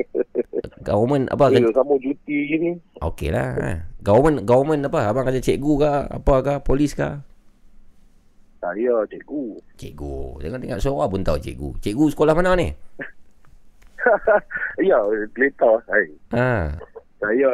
government 0.83 1.31
apa? 1.31 1.55
Ya, 1.55 1.63
Kerja, 1.63 1.71
kamu 1.71 1.95
cuti 2.03 2.37
je 2.51 2.57
ni. 2.59 2.71
Okeylah. 2.99 3.49
Ah. 3.63 3.79
Government 4.03 4.43
government 4.43 4.83
apa? 4.91 5.07
Abang 5.07 5.23
kerja 5.31 5.39
cikgu 5.39 5.73
ke? 5.87 5.93
Apa 6.19 6.35
ke? 6.43 6.55
Polis 6.67 6.99
ke? 6.99 7.23
Saya 8.67 9.07
cikgu. 9.07 9.63
Cikgu. 9.79 10.43
Jangan 10.43 10.59
tengok 10.59 10.83
suara 10.83 11.07
pun 11.07 11.23
tahu 11.23 11.39
cikgu. 11.39 11.71
Cikgu 11.79 12.05
sekolah 12.11 12.35
mana 12.35 12.59
ni? 12.59 12.67
ya, 14.91 14.99
kereta 15.31 15.71
saya. 15.87 16.11
Ha. 16.35 16.75
Saya 17.23 17.51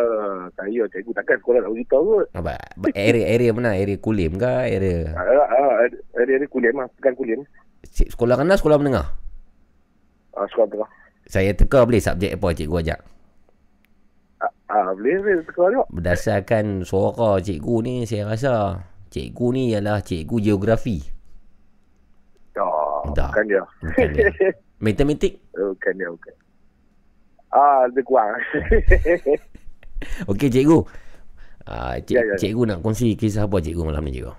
saya 0.56 0.82
cikgu 0.88 1.12
takkan 1.12 1.36
sekolah 1.44 1.60
nak 1.60 1.72
beritahu 1.76 2.04
kot. 2.16 2.26
Apa? 2.32 2.56
Area 2.96 3.28
area 3.28 3.52
mana? 3.52 3.76
Area 3.76 4.00
Kulim 4.00 4.40
ke? 4.40 4.72
Area 4.72 5.12
Ah, 5.12 5.44
ah, 5.52 5.72
ada 5.84 6.32
ada 6.32 6.46
kuliah 6.48 6.72
mah, 6.72 6.88
bukan 6.96 7.12
kuliah. 7.12 7.36
Cik, 7.92 8.16
sekolah 8.16 8.40
rendah, 8.40 8.56
sekolah 8.56 8.80
menengah? 8.80 9.12
Ah, 10.32 10.48
sekolah 10.48 10.68
tengah. 10.72 10.90
Saya 11.28 11.52
teka 11.52 11.84
boleh 11.84 12.00
subjek 12.00 12.40
apa 12.40 12.56
cikgu 12.56 12.88
ajak? 12.88 13.00
Ah, 14.40 14.52
ah 14.72 14.88
boleh 14.96 15.44
boleh. 15.44 15.84
Berdasarkan 15.92 16.88
suara 16.88 17.36
cikgu 17.36 17.76
ni 17.84 17.94
saya 18.08 18.32
rasa 18.32 18.80
cikgu 19.12 19.46
ni 19.52 19.62
ialah 19.70 20.00
cikgu 20.00 20.36
geografi. 20.42 21.04
Oh, 22.54 23.04
Tak. 23.12 23.28
bukan 23.30 23.44
dia. 23.46 23.62
Bukan 23.82 24.08
dia. 24.10 24.28
Matematik? 24.84 25.32
bukan 25.52 25.92
dia, 25.94 26.08
bukan. 26.08 26.34
Ah, 27.48 27.84
lebih 27.84 28.04
kurang. 28.04 28.32
Okey 30.30 30.48
cikgu. 30.48 30.80
Ah, 31.62 31.94
cik, 31.96 32.10
Ya, 32.10 32.20
ya, 32.20 32.26
ya. 32.26 32.36
cikgu 32.36 32.62
nak 32.66 32.80
kongsi 32.80 33.14
kisah 33.14 33.46
apa 33.46 33.60
cikgu 33.60 33.84
malam 33.84 34.02
ni 34.02 34.12
cikgu? 34.12 34.34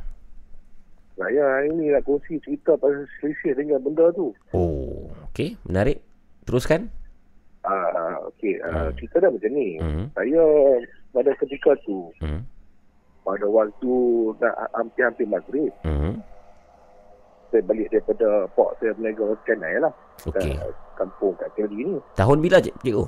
Saya 1.13 1.43
hari 1.47 1.69
ni 1.71 1.87
nak 1.87 2.03
kongsi 2.03 2.41
cerita 2.41 2.73
pasal 2.75 3.05
selisih 3.17 3.53
dengan 3.55 3.79
benda 3.79 4.09
tu. 4.11 4.33
Oh, 4.51 5.07
okey, 5.29 5.55
menarik. 5.63 6.01
Teruskan. 6.43 6.89
Ah, 7.63 8.19
okey. 8.27 8.59
Ah, 8.59 8.89
Hmm. 8.89 8.97
cerita 8.97 9.23
dah 9.23 9.29
macam 9.29 9.51
ni. 9.53 9.79
Hmm. 9.79 10.05
Saya 10.11 10.43
pada 11.09 11.31
ketika 11.37 11.71
tu, 11.79 12.11
Hmm. 12.19 12.43
Pada 13.23 13.45
waktu 13.45 13.93
nak 14.37 14.55
hampir-hampir 14.73 15.25
maghrib, 15.25 15.71
Hmm. 15.81 16.19
saya 17.49 17.63
balik 17.63 17.87
daripada 17.89 18.27
port 18.51 18.75
saya 18.77 18.91
berniaga 18.93 19.35
Kenai 19.43 19.79
lah. 19.79 19.93
Kat 20.23 20.43
kampung 20.95 21.33
kat 21.35 21.49
Keli 21.53 21.87
ni. 21.87 21.97
Tahun 22.13 22.37
bila 22.37 22.59
cik, 22.59 22.75
cikgu? 22.79 23.05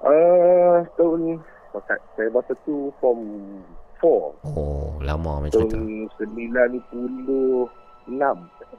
Ah, 0.00 0.80
tahun 0.96 1.36
masa 1.70 1.94
saya 2.16 2.28
masa 2.30 2.52
tu 2.64 2.88
form 2.98 3.20
4 4.00 4.32
Oh, 4.56 4.96
lama 5.00 5.44
macam 5.44 5.60
tu. 5.60 5.68
tahun 5.68 6.08
96 6.18 7.68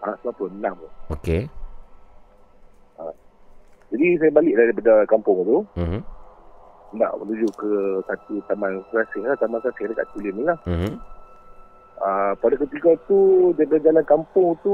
ah 0.02 0.16
96 0.26 0.76
Okey. 1.10 1.46
jadi 3.92 4.08
saya 4.18 4.32
balik 4.32 4.56
daripada 4.56 4.94
kampung 5.06 5.44
tu 5.46 5.58
Mhm. 5.78 6.00
Nak 6.92 7.16
menuju 7.18 7.48
ke 7.56 7.72
satu 8.04 8.44
taman 8.46 8.84
serasing 8.90 9.24
lah 9.24 9.36
taman 9.36 9.60
serasing 9.60 9.88
dekat 9.88 10.08
Kulim 10.12 10.36
ni 10.36 10.44
lah 10.44 10.60
Mhm. 10.68 10.92
ah, 11.98 12.34
pada 12.36 12.56
ketika 12.58 12.92
tu 13.06 13.20
jalan 13.56 13.80
jalan 13.80 14.04
kampung 14.04 14.58
tu 14.60 14.74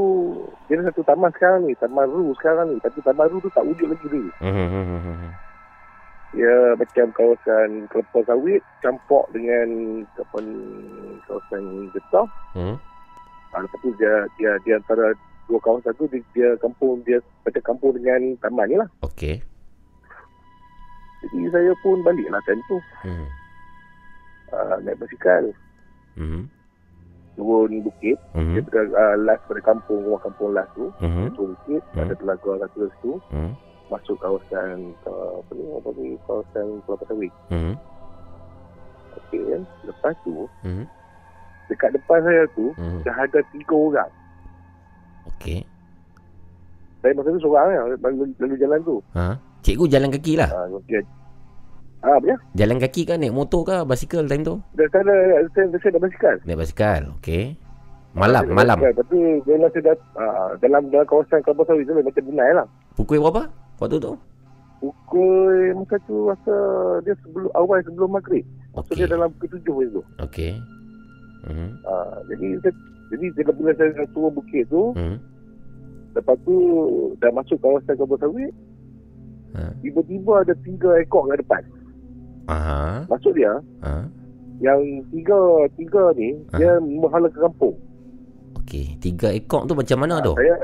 dia 0.65 0.78
ada 0.78 0.89
satu 0.89 1.03
taman 1.03 1.30
sekarang 1.32 1.63
ni 1.63 1.78
taman 1.78 2.07
Ru 2.07 2.34
sekarang 2.36 2.72
ni 2.72 2.78
tapi 2.80 2.97
taman 3.01 3.30
Ru 3.30 3.38
tu 3.38 3.51
tak 3.51 3.63
wujud 3.63 3.88
lagi 3.88 4.05
dulu 4.05 4.32
Mhm. 4.41 4.65
Mhm. 4.68 5.30
dia 6.28 6.53
macam 6.76 7.07
kawasan 7.13 7.70
kelapa 7.88 8.20
sawit 8.26 8.61
campur 8.82 9.24
dengan 9.32 9.68
apa 10.13 10.38
ni 10.41 10.57
kawasan 11.24 11.63
getah 11.91 12.28
Mhm. 12.53 12.76
Ah, 13.51 13.63
lepas 13.63 13.80
tu 13.80 13.89
dia 13.95 14.11
dia 14.36 14.51
dia 14.61 14.76
antara 14.76 15.15
dua 15.47 15.55
kawasan 15.61 15.95
tu 15.95 16.03
dia, 16.11 16.20
dia 16.36 16.49
kampung 16.59 16.99
dia 17.01 17.15
macam 17.41 17.63
kampung 17.63 17.95
dengan 17.95 18.20
taman 18.38 18.68
ni 18.68 18.76
lah. 18.76 18.89
Okey. 18.99 19.39
Jadi 21.26 21.49
saya 21.49 21.72
pun 21.82 22.05
balik 22.05 22.28
lah 22.30 22.41
time 22.45 22.61
tu. 22.70 22.78
Mhm. 23.05 23.28
Uh, 24.47 24.76
naik 24.86 24.97
basikal. 25.01 25.43
Mhm. 26.18 26.49
turun 27.38 27.86
bukit 27.86 28.18
mm-hmm. 28.34 28.57
dia 28.57 28.82
uh, 28.97 29.15
last 29.22 29.45
pada 29.45 29.61
kampung 29.61 30.01
rumah 30.01 30.18
kampung 30.26 30.57
last 30.57 30.74
tu 30.74 30.89
mm-hmm. 30.97 31.30
turun 31.38 31.53
bukit 31.53 31.82
mm-hmm. 31.93 32.01
ada 32.01 32.13
telaga 32.18 32.51
kata 32.65 32.84
tu 33.05 33.22
mm-hmm. 33.30 33.53
masuk 33.93 34.18
kawasan 34.18 34.97
uh, 35.05 35.38
apa 35.38 35.51
ni 35.53 35.63
apa 35.78 35.89
ni 35.93 36.07
kawasan 36.26 36.65
Kelapa 36.89 37.03
Sawit 37.05 37.34
mm-hmm. 37.53 37.76
okey 39.22 39.41
kan 39.53 39.61
lepas 39.86 40.13
tu 40.26 40.49
mm-hmm. 40.65 40.86
dekat 41.70 41.89
depan 41.93 42.20
saya 42.26 42.43
tu 42.57 42.65
mm-hmm. 42.74 43.01
dah 43.05 43.15
ada 43.22 43.39
tiga 43.53 43.76
orang 43.78 44.11
okey 45.38 45.61
saya 47.05 47.13
masa 47.13 47.30
tu 47.30 47.41
seorang 47.45 47.70
ya, 47.70 47.82
lalu, 48.01 48.34
lalu 48.41 48.55
jalan 48.57 48.80
tu 48.82 48.97
ha 49.13 49.38
cikgu 49.68 49.86
jalan 49.91 50.09
kaki 50.15 50.39
lah 50.39 50.47
ha, 50.47 50.63
okay. 50.72 51.03
Ah, 52.05 52.13
apa 52.22 52.26
ya? 52.30 52.38
Jalan 52.53 52.78
kaki 52.78 53.09
kan 53.09 53.18
naik 53.18 53.34
motor 53.34 53.65
ke 53.65 53.76
basikal 53.82 54.22
time 54.30 54.45
tu? 54.45 54.55
Dah 54.78 54.88
sana 54.93 55.13
saya 55.57 55.65
saya 55.82 55.91
naik 55.97 56.03
basikal. 56.05 56.36
Naik 56.45 56.59
basikal. 56.61 57.01
Okey. 57.18 57.57
Malam, 58.13 58.43
ah, 58.47 58.53
malam. 58.53 58.78
Basikal. 58.78 58.95
Tapi 59.01 59.20
bila 59.43 59.68
saya 59.74 59.84
dah 59.91 59.97
uh, 60.15 60.49
dalam 60.61 60.82
dalam 60.93 61.05
kawasan 61.09 61.41
Kelapa 61.41 61.65
Sawit 61.65 61.89
tu 61.89 61.97
macam 61.97 62.24
benai 62.30 62.51
lah. 62.53 62.68
Pukul 62.93 63.18
berapa? 63.18 63.49
Waktu 63.82 63.97
tu? 63.97 64.13
Pukul 64.78 65.74
masa 65.74 65.97
tu 66.05 66.30
rasa 66.30 66.55
dia 67.01 67.13
sebelum 67.26 67.49
awal 67.57 67.82
sebelum 67.82 68.09
maghrib. 68.13 68.45
Masa 68.78 68.93
okay. 68.93 68.95
dia 69.01 69.07
dalam 69.09 69.34
pukul 69.34 69.49
tujuh 69.57 69.76
tu. 69.97 70.01
Okey. 70.22 70.53
Uh, 71.47 72.18
jadi 72.30 72.61
saya, 72.61 72.74
jadi 73.09 73.26
bila 73.57 73.72
saya 73.74 74.05
turun 74.13 74.36
bukit 74.38 74.68
tu, 74.70 74.93
uh-huh. 74.93 75.18
lepas 76.13 76.38
tu 76.45 76.55
dah 77.24 77.32
masuk 77.34 77.57
kawasan 77.57 77.97
Kelapa 77.97 78.22
Sawit, 78.22 78.53
uh-huh. 79.54 79.72
tiba-tiba 79.84 80.34
ada 80.43 80.54
tiga 80.66 80.89
ekor 81.00 81.30
kat 81.30 81.38
depan. 81.43 81.62
Aha. 82.48 83.04
Maksud 83.12 83.36
dia, 83.36 83.54
Aha. 83.84 84.08
yang 84.64 84.80
tiga 85.12 85.38
tiga 85.76 86.16
ni 86.16 86.36
Aha. 86.52 86.58
dia 86.60 86.72
menghala 86.80 87.28
ke 87.28 87.39
kampung. 87.39 87.76
Okey, 88.64 89.00
tiga 89.00 89.32
ekor 89.32 89.68
tu 89.68 89.76
macam 89.76 89.98
mana 90.04 90.20
ha, 90.20 90.26
tu? 90.26 90.34
Saya 90.36 90.56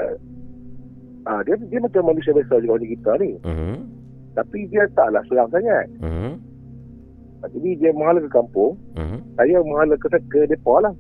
ah 1.24 1.40
dia 1.48 1.56
dia 1.72 1.80
macam 1.80 2.04
manusia 2.12 2.36
biasa 2.36 2.60
juga 2.60 2.76
macam 2.80 2.90
kita 2.90 3.12
ni. 3.20 3.32
Uh-huh. 3.44 3.76
Tapi 4.34 4.60
dia 4.72 4.84
taklah 4.98 5.24
seram 5.30 5.48
sangat. 5.54 5.88
Uh-huh. 6.04 6.34
Jadi 7.44 7.70
dia 7.76 7.92
menghala 7.92 8.24
ke 8.24 8.32
kampung. 8.32 8.80
Uh-huh. 8.96 9.20
Saya 9.36 9.60
menghala 9.64 9.96
ke 10.00 10.08
ke 10.32 10.40
depa 10.48 10.84
lah. 10.84 10.94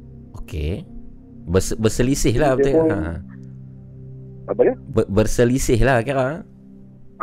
Okey. 0.43 0.83
Bers, 1.43 1.75
berselisih 1.75 2.39
lah 2.39 2.55
betul. 2.55 2.87
Ha. 2.87 3.19
Apa 4.47 4.59
dia? 4.63 4.75
Ber, 4.91 5.03
berselisih 5.11 5.79
lah 5.83 5.99
kira. 6.03 6.47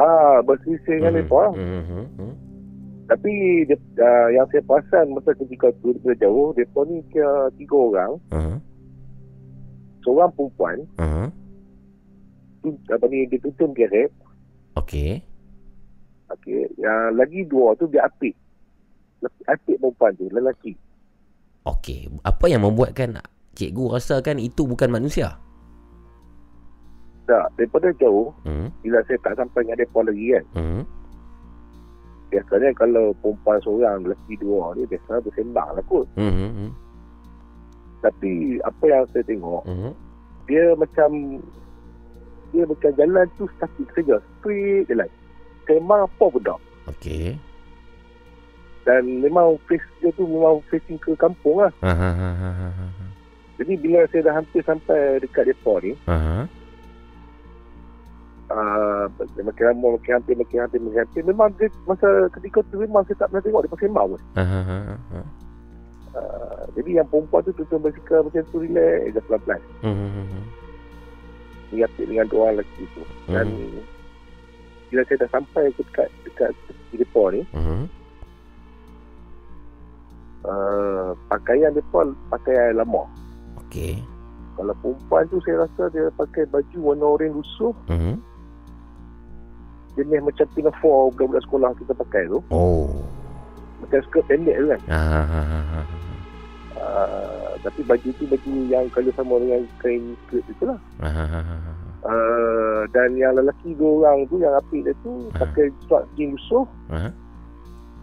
Ah, 0.01 0.41
berselisih 0.41 0.97
dengan 0.97 1.21
uh-huh. 1.21 1.29
depa. 1.29 1.43
Uh-huh. 1.53 2.05
Uh-huh. 2.09 2.33
Tapi 3.11 3.33
dia, 3.69 3.77
uh, 4.01 4.29
yang 4.33 4.47
saya 4.49 4.63
perasan 4.65 5.13
masa 5.13 5.37
ketika 5.37 5.69
tu 5.85 5.93
dia 6.01 6.17
jauh, 6.25 6.57
mereka 6.57 6.81
ni 6.89 7.05
kira 7.13 7.53
tiga 7.61 7.77
orang. 7.77 8.13
Uh-huh. 8.33 8.57
Seorang 10.01 10.33
perempuan. 10.33 10.79
Uh-huh. 10.97 11.29
Apa 12.89 13.05
ni, 13.13 13.29
dia 13.29 13.37
tutup 13.45 13.77
keret. 13.77 14.09
Okey. 14.81 15.21
Okey. 16.33 16.71
Yang 16.81 17.01
lagi 17.19 17.41
dua 17.45 17.77
tu 17.77 17.85
dia 17.93 18.09
apik. 18.09 18.33
Apik 19.45 19.77
perempuan 19.77 20.17
tu, 20.17 20.33
lelaki. 20.33 20.73
Okey. 21.69 22.09
Apa 22.25 22.49
yang 22.49 22.65
membuatkan 22.65 23.21
cikgu 23.53 24.01
rasakan 24.01 24.41
itu 24.41 24.65
bukan 24.65 24.89
manusia? 24.89 25.37
Tak. 27.31 27.47
Daripada 27.55 27.95
jauh, 27.95 28.35
uh-huh. 28.43 28.67
bila 28.83 28.99
saya 29.07 29.23
tak 29.23 29.39
sampai 29.39 29.63
dengan 29.63 29.79
mereka 29.79 29.99
lagi 30.03 30.27
kan. 30.35 30.45
Uh-huh 30.59 30.83
biasanya 32.31 32.71
kalau 32.79 33.11
perempuan 33.19 33.59
seorang 33.61 34.07
lelaki 34.07 34.39
dua 34.39 34.73
ni 34.79 34.87
biasa 34.87 35.19
bersembang 35.27 35.69
lah 35.75 35.85
kot 35.91 36.07
mm-hmm. 36.15 36.71
tapi 38.07 38.63
apa 38.63 38.85
yang 38.87 39.05
saya 39.11 39.27
tengok 39.27 39.63
mm-hmm. 39.67 39.93
dia 40.47 40.65
macam 40.79 41.11
dia 42.55 42.65
macam 42.67 42.91
jalan 42.95 43.27
tu 43.35 43.45
statik 43.59 43.89
saja 43.99 44.17
straight 44.39 44.87
jalan 44.87 45.11
sembang 45.67 46.07
apa 46.07 46.25
pun 46.31 46.43
tak 46.43 46.61
okay. 46.87 47.35
dan 48.87 49.03
memang 49.23 49.59
face 49.67 49.87
dia 49.99 50.15
tu 50.15 50.27
memang 50.27 50.63
facing 50.71 50.99
ke 51.03 51.15
kampung 51.19 51.67
lah 51.67 51.75
jadi 53.61 53.77
bila 53.77 54.07
saya 54.09 54.31
dah 54.31 54.35
hampir 54.39 54.63
sampai 54.63 55.19
dekat 55.19 55.51
depa 55.51 55.83
ni 55.83 55.99
uh-huh 56.07 56.47
uh, 58.51 59.07
makin 59.41 59.65
lama 59.73 59.97
makin 59.97 60.13
hampir 60.19 60.35
makin 60.35 60.59
hampir 60.67 60.81
makin 60.83 61.01
hampir 61.07 61.23
memang 61.23 61.49
dia 61.57 61.69
masa 61.87 62.09
ketika 62.39 62.59
tu 62.69 62.83
memang 62.83 63.07
saya 63.07 63.17
tak 63.23 63.29
pernah 63.31 63.45
tengok 63.47 63.61
dia 63.63 63.73
pasal 63.73 63.91
pun 63.95 64.21
uh-huh. 64.37 64.97
uh, 66.19 66.63
jadi 66.75 66.91
yang 67.01 67.09
perempuan 67.09 67.43
tu 67.47 67.53
tutup 67.55 67.81
basikal 67.87 68.27
macam 68.27 68.43
tu 68.51 68.59
relax 68.59 69.15
dia 69.15 69.23
pelan-pelan 69.25 69.61
uh-huh. 69.87 70.45
dia 71.71 71.87
apik 71.87 72.07
dengan 72.11 72.27
dua 72.29 72.41
orang 72.51 72.55
lelaki 72.61 72.83
tu 72.93 73.03
dan 73.31 73.47
uh-huh. 73.47 73.85
bila 74.91 75.03
saya 75.07 75.17
dah 75.23 75.31
sampai 75.31 75.65
ke 75.71 75.83
dekat 75.87 76.09
dekat 76.27 76.51
depo 76.91 77.23
ni 77.31 77.43
uh-huh. 77.55 77.83
uh, 80.45 81.11
pakaian 81.31 81.71
depo 81.73 82.03
pakaian 82.29 82.75
lama 82.75 83.07
Okay. 83.71 84.03
Kalau 84.59 84.75
perempuan 84.83 85.31
tu 85.31 85.39
saya 85.47 85.63
rasa 85.63 85.95
dia 85.95 86.11
pakai 86.19 86.43
baju 86.51 86.79
warna 86.83 87.07
oranye 87.07 87.39
lusuh. 87.39 87.71
Uh-huh 87.87 88.19
jenis 89.99 90.21
macam 90.23 90.47
pinafore 90.55 91.11
budak-budak 91.15 91.43
sekolah 91.47 91.71
kita 91.79 91.93
pakai 91.95 92.23
tu. 92.31 92.39
Oh. 92.55 92.91
Macam 93.83 93.99
skirt 94.07 94.25
pendek 94.29 94.57
tu 94.61 94.67
kan. 94.71 94.81
Ah. 94.91 95.85
Uh, 96.81 97.53
tapi 97.61 97.81
baju 97.85 98.09
tu 98.17 98.25
baju 98.25 98.51
yang 98.71 98.89
kalau 98.95 99.13
sama 99.13 99.37
dengan 99.43 99.63
kain 99.83 100.15
skirt 100.27 100.45
tu 100.59 100.65
lah. 100.69 100.81
Ah. 101.03 101.45
Uh, 102.01 102.89
dan 102.97 103.13
yang 103.21 103.37
lelaki 103.37 103.77
dua 103.77 104.09
orang 104.09 104.25
tu 104.33 104.41
yang 104.41 104.57
api 104.57 104.81
dia 104.81 104.97
tu 105.05 105.29
ah. 105.37 105.45
pakai 105.45 105.69
suat 105.89 106.05
jeans 106.17 106.39
lusuh. 106.39 106.67
Ah. 106.89 107.13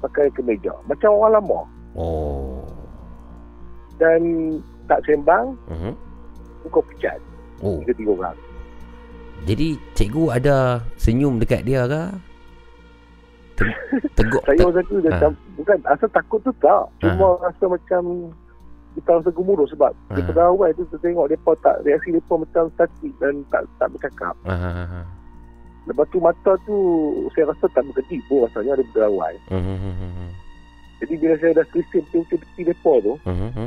Pakai 0.06 0.30
kemeja. 0.38 0.74
Macam 0.86 1.10
orang 1.18 1.42
lama. 1.42 1.60
Oh. 1.98 2.62
Dan 3.98 4.22
tak 4.86 5.02
sembang. 5.10 5.58
Uh-huh. 5.74 5.94
Buka 6.70 6.80
pecat. 6.94 7.18
Oh. 7.66 7.82
Tiga-tiga 7.82 8.14
orang. 8.14 8.38
Jadi 9.46 9.78
cikgu 9.94 10.24
ada 10.34 10.82
senyum 10.98 11.38
dekat 11.38 11.62
dia 11.68 11.86
ke? 11.86 12.04
Teguk 14.14 14.42
Saya 14.46 14.70
masa 14.70 14.82
tu 14.86 15.02
dia 15.02 15.12
ha. 15.18 15.30
Bukan 15.58 15.78
asal 15.90 16.10
takut 16.14 16.40
tu 16.46 16.54
tak 16.62 16.86
Cuma 17.02 17.38
ha. 17.38 17.50
rasa 17.50 17.66
macam 17.66 18.30
Kita 18.94 19.18
rasa 19.18 19.30
gemuruh 19.34 19.66
sebab 19.74 19.92
ha. 19.94 20.14
Daripada 20.14 20.54
awal 20.54 20.70
tu 20.78 20.86
Kita 20.90 20.98
tengok 21.02 21.26
mereka 21.26 21.52
tak 21.66 21.76
Reaksi 21.82 22.14
mereka 22.14 22.34
macam 22.38 22.64
statik 22.78 23.14
Dan 23.18 23.42
tak 23.50 23.66
tak 23.82 23.88
bercakap 23.90 24.36
ha. 24.46 24.54
ha, 24.54 24.70
ha, 24.74 24.86
ha. 24.86 25.02
Lepas 25.90 26.06
tu 26.14 26.18
mata 26.22 26.52
tu 26.70 26.76
Saya 27.34 27.50
rasa 27.50 27.66
tak 27.74 27.82
berkedip 27.90 28.22
pun 28.30 28.46
Rasanya 28.46 28.78
daripada 28.78 29.10
awal 29.10 29.34
ha. 29.50 29.58
Jadi 31.02 31.14
bila 31.18 31.34
saya 31.42 31.52
dah 31.58 31.66
krisim 31.74 32.04
Pintu-pintu 32.14 32.62
mereka 32.62 32.94
tu 33.02 33.14
ha. 33.26 33.66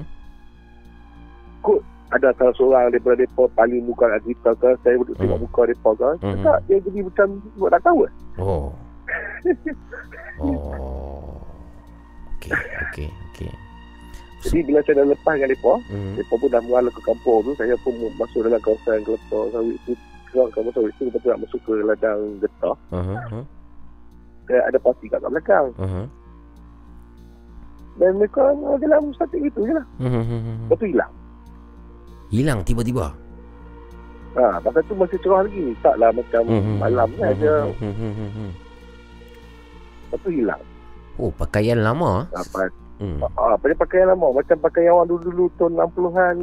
Kot 1.67 1.83
ada 2.11 2.35
salah 2.35 2.55
seorang 2.59 2.91
daripada 2.91 3.23
mereka 3.23 3.43
paling 3.55 3.83
muka 3.87 4.05
kat 4.11 4.23
kita 4.27 4.51
ke 4.59 4.71
saya 4.83 4.95
duduk 4.99 5.15
hmm. 5.15 5.23
tengok 5.23 5.41
muka 5.47 5.61
mereka 5.63 5.91
ke 5.95 6.11
hmm. 6.27 6.43
tak 6.43 6.59
dia 6.67 6.77
jadi 6.83 6.99
macam 7.07 7.27
buat 7.55 7.71
tak 7.71 7.83
tahu 7.87 7.99
oh 8.43 8.69
oh 10.43 11.39
okey 12.35 12.53
okey 12.91 13.09
okey 13.31 13.53
jadi 14.41 14.59
bila 14.67 14.79
saya 14.83 14.95
dah 14.99 15.07
lepas 15.07 15.33
dengan 15.39 15.49
mereka 15.55 15.73
hmm. 15.87 16.11
mereka 16.19 16.33
pun 16.35 16.49
dah 16.51 16.63
mengalah 16.67 16.93
ke 16.93 17.01
kampung 17.07 17.39
tu 17.47 17.53
saya 17.55 17.75
pun 17.87 17.95
masuk 18.19 18.41
dalam 18.43 18.61
kawasan 18.65 18.99
kelapa 19.07 19.39
sawit 19.55 19.79
tu 19.87 19.93
keluar 20.35 20.49
kawasan 20.51 20.73
sawit 20.75 20.93
tu 20.99 21.03
lepas 21.07 21.21
tu 21.23 21.29
nak 21.31 21.41
masuk 21.47 21.61
ke 21.63 21.73
ladang 21.87 22.21
getah 22.43 22.77
uh-huh. 22.91 23.45
saya 24.51 24.61
ada 24.67 24.79
parti 24.83 25.07
kat 25.07 25.23
belakang 25.23 25.67
uh-huh. 25.79 26.07
dan 28.03 28.11
mereka 28.19 28.43
dalam 28.83 29.15
statik 29.15 29.47
itu 29.47 29.63
je 29.63 29.75
lah 29.79 29.87
uh-huh. 30.03 30.59
lepas 30.67 30.79
tu 30.83 30.91
hilang 30.91 31.13
Hilang 32.31 32.63
tiba-tiba? 32.63 33.11
Ha, 34.39 34.63
pasal 34.63 34.83
tu 34.87 34.95
masih 34.95 35.19
cerah 35.19 35.43
lagi 35.43 35.75
Taklah 35.83 36.15
macam 36.15 36.43
hmm, 36.47 36.79
malam 36.79 37.09
kan 37.19 37.35
hmm, 37.35 37.41
dia 37.43 37.57
hmm, 37.67 37.95
hmm, 37.99 38.13
hmm, 38.15 38.31
hmm. 38.31 38.51
Lepas 40.07 40.19
tu 40.23 40.31
hilang. 40.31 40.63
Oh 41.19 41.35
pakaian 41.35 41.83
lama 41.83 42.31
Apa? 42.31 42.71
Hmm. 43.03 43.19
Ah, 43.35 43.59
ha, 43.59 43.75
pakaian 43.75 44.07
lama 44.15 44.31
Macam 44.31 44.57
pakaian 44.63 44.95
orang 44.95 45.11
dulu-dulu 45.11 45.51
Tahun 45.59 45.73
60-an 45.75 46.37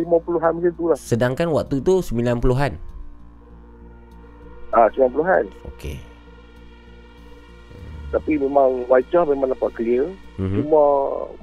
50-an 0.00 0.52
macam 0.56 0.72
tu 0.72 0.84
lah. 0.88 0.96
Sedangkan 0.96 1.52
waktu 1.52 1.84
tu 1.84 2.00
90-an 2.00 2.72
Ah, 4.72 4.88
ha, 4.88 4.96
90-an 4.96 5.44
Okey 5.76 6.15
tapi 8.16 8.40
memang 8.40 8.88
wajah 8.88 9.28
memang 9.28 9.52
nampak 9.52 9.76
clear 9.76 10.08
mm-hmm. 10.40 10.56
cuma 10.56 10.82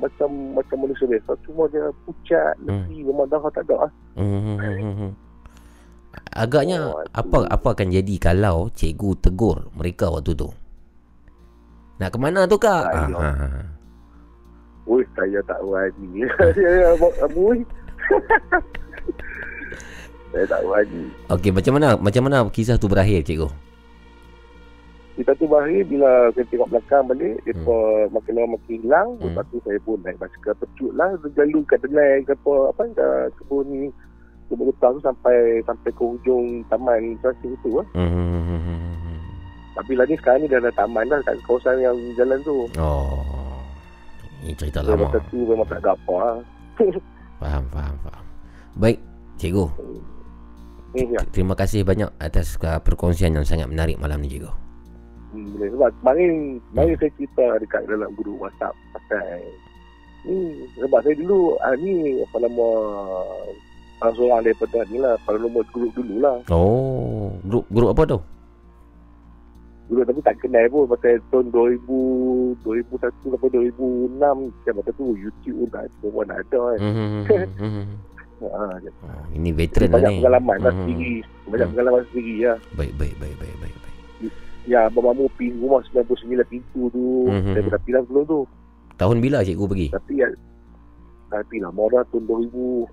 macam 0.01 0.29
macam 0.57 0.77
manusia 0.81 1.05
biasa 1.05 1.37
cuma 1.45 1.69
dia 1.69 1.85
pucat 2.01 2.57
mm. 2.65 2.89
memang 2.89 3.29
darah 3.29 3.53
tak 3.53 3.69
ada 3.69 3.93
mm-hmm. 4.17 5.13
agaknya 6.33 6.89
oh, 6.89 7.05
apa 7.13 7.45
apa 7.45 7.67
akan 7.77 7.93
jadi 7.93 8.15
kalau 8.17 8.73
cikgu 8.73 9.21
tegur 9.21 9.69
mereka 9.77 10.09
waktu 10.09 10.33
tu 10.33 10.49
nak 12.01 12.09
ke 12.09 12.17
mana 12.17 12.49
tu 12.49 12.57
kak 12.57 12.89
Ui, 14.83 14.99
saya 15.15 15.39
tak 15.47 15.63
berani. 15.63 16.27
Saya 16.59 16.91
Abui. 17.23 17.63
Saya 20.35 20.45
tak 20.49 20.61
lagi. 20.67 21.03
Okey, 21.31 21.55
macam 21.55 21.73
mana 21.79 21.95
macam 21.95 22.21
mana 22.27 22.43
kisah 22.51 22.75
tu 22.75 22.91
berakhir, 22.91 23.23
cikgu? 23.23 23.47
Kita 25.13 25.29
tu 25.37 25.45
berakhir 25.45 25.85
bila 25.85 26.33
saya 26.33 26.45
tengok 26.49 26.73
belakang 26.73 27.05
balik, 27.05 27.37
dia 27.45 27.53
hmm. 27.53 28.09
makin 28.17 28.33
lama 28.33 28.57
makin 28.57 28.81
hilang. 28.81 29.09
Hmm. 29.21 29.29
Lepas 29.29 29.45
tu 29.53 29.57
saya 29.61 29.77
pun 29.85 30.01
naik 30.01 30.17
basikal 30.17 30.57
pecut 30.57 30.91
lah. 30.97 31.13
Jalu 31.37 31.61
kat 31.69 31.85
delay 31.85 32.25
ke 32.25 32.33
apa, 32.33 32.53
apa 32.73 32.81
ke 32.97 33.07
kebun. 33.37 33.93
Kebun 34.49 34.65
hutan 34.73 34.97
tu 34.97 35.01
sampai 35.05 35.61
sampai 35.69 35.89
ke 35.93 36.01
hujung 36.01 36.65
taman 36.65 37.13
Selasi 37.21 37.53
itu 37.53 37.69
lah. 37.77 37.87
Hmm. 37.93 38.33
Tapi 39.73 39.97
ni 39.97 40.15
sekarang 40.17 40.45
ni 40.45 40.49
dah 40.49 40.61
ada 40.61 40.71
taman 40.73 41.05
lah 41.09 41.21
kat 41.25 41.37
kawasan 41.45 41.77
yang 41.81 41.97
jalan 42.17 42.37
tu. 42.41 42.65
Oh. 42.81 43.21
Ini 44.41 44.53
cerita 44.57 44.81
lama. 44.81 45.09
Masa 45.09 45.21
tu 45.29 45.45
memang 45.45 45.65
tak 45.69 45.77
ada 45.81 45.93
apa 45.93 46.13
lah. 46.17 46.35
faham, 47.41 47.63
faham, 47.69 47.95
faham. 48.01 48.25
Baik, 48.81 48.97
cikgu. 49.37 49.65
Hmm. 49.77 50.01
Ya. 50.93 51.21
Terima 51.33 51.57
kasih 51.57 51.81
banyak 51.81 52.09
atas 52.21 52.57
perkongsian 52.57 53.33
yang 53.33 53.45
sangat 53.45 53.65
menarik 53.65 53.97
malam 53.97 54.21
ni 54.21 54.29
juga. 54.29 54.53
Hmm, 55.33 55.57
boleh. 55.57 55.69
Sebab 55.73 55.89
kemarin, 55.99 56.31
kemarin 56.69 56.95
saya 57.01 57.11
cerita 57.17 57.45
dekat 57.57 57.81
dalam 57.89 58.09
guru 58.13 58.37
WhatsApp 58.37 58.77
pasal 58.93 59.41
ni. 60.29 60.69
Sebab 60.77 60.99
saya 61.01 61.15
dulu, 61.17 61.57
ah, 61.65 61.73
ni 61.81 62.21
apa 62.21 62.37
nama, 62.37 62.67
salah 63.97 64.13
seorang 64.13 64.41
daripada 64.45 64.77
ni 64.93 64.97
lah, 65.01 65.17
pada 65.25 65.37
nombor 65.41 65.65
grup 65.73 65.89
dulu 65.97 66.15
lah. 66.21 66.37
Oh, 66.53 67.33
grup 67.49 67.65
grup 67.73 67.97
apa 67.97 68.03
tu? 68.05 68.19
Grup 69.89 70.05
tapi 70.07 70.21
tak 70.23 70.37
kenal 70.39 70.65
pun 70.69 70.85
pasal 70.87 71.17
tahun 71.33 71.45
2000, 71.49 72.61
2001 72.61 73.33
sampai 73.33 73.49
2006. 73.51 74.21
Macam 74.21 74.73
masa 74.79 74.91
tu 74.95 75.05
YouTube 75.17 75.57
pun 75.65 75.69
tak 75.73 75.83
semua 75.99 76.21
nak 76.29 76.37
ada 76.45 76.61
kan. 76.61 76.79
Mm-hmm. 76.79 77.85
Ha, 78.43 78.59
oh, 78.83 79.23
ini 79.31 79.49
veteran 79.55 79.87
lah 79.87 80.03
ni. 80.03 80.03
Banyak 80.03 80.13
pengalaman 80.19 80.57
lah 80.59 80.73
hmm. 80.75 80.79
sendiri. 80.83 81.13
Banyak 81.47 81.63
hmm. 81.63 81.73
pengalaman 81.75 82.03
sendiri 82.11 82.33
ya. 82.43 82.53
Baik, 82.75 82.93
baik, 82.99 83.15
baik, 83.23 83.35
baik, 83.39 83.55
baik. 83.63 83.82
Ya, 84.63 84.87
Abang 84.87 85.11
Mamu 85.11 85.27
pergi 85.35 85.51
rumah 85.59 85.83
99 85.91 86.39
pintu 86.47 86.87
tu. 86.87 87.27
Hmm. 87.27 87.51
Saya 87.51 87.61
pernah 87.67 87.81
pergi 87.83 87.99
sebelum 88.07 88.23
tu. 88.23 88.39
Tahun 88.95 89.17
bila 89.19 89.43
cikgu 89.43 89.65
pergi? 89.67 89.87
Tapi 89.91 90.13
ya, 90.15 90.27
tapi 91.27 91.55
lah, 91.59 91.71
mau 91.73 91.89
dah 91.89 92.05
tahun 92.13 92.23
2000. 92.29 92.87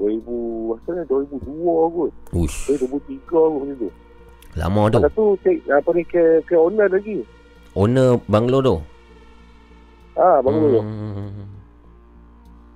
2000, 0.00 0.72
masa 0.72 0.88
ni 0.96 1.02
2002 1.04 1.96
kot. 1.98 2.10
Ush. 2.32 2.72
2003 2.72 3.28
kot 3.28 3.48
macam 3.52 3.76
tu. 3.76 3.90
Lama 4.56 4.82
tu. 4.88 4.98
Masa 5.02 5.10
tu, 5.12 5.26
cek, 5.44 5.56
apa 5.68 5.88
ni, 5.92 6.02
ke, 6.08 6.22
ke 6.48 6.54
owner 6.56 6.88
lagi. 6.88 7.20
Owner 7.76 8.16
banglo 8.24 8.58
tu? 8.64 8.76
Ah, 10.16 10.40
banglo 10.40 10.64
hmm. 10.64 10.72
tu. 10.72 10.82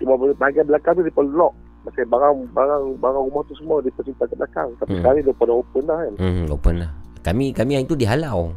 Cuma 0.05 0.13
bahagian 0.37 0.69
belakang 0.69 1.01
tu, 1.01 1.03
dia 1.07 1.17
pun 1.17 1.33
lock. 1.33 1.57
Macam 1.85 2.05
barang 2.09 2.37
barang 2.57 2.85
barang 2.97 3.25
rumah 3.29 3.45
tu 3.45 3.55
semua 3.61 3.77
dia 3.85 3.93
tersimpan 3.97 4.29
kat 4.29 4.37
belakang. 4.41 4.69
Tapi 4.81 4.93
hmm. 4.93 5.01
sekarang 5.01 5.17
dia 5.21 5.37
pada 5.37 5.53
open 5.53 5.83
dah 5.85 5.99
kan. 6.01 6.15
Hmm, 6.21 6.45
open 6.53 6.75
lah. 6.81 6.91
Kami 7.25 7.57
kami 7.57 7.81
yang 7.81 7.85
itu 7.89 7.97
dihalau. 7.97 8.53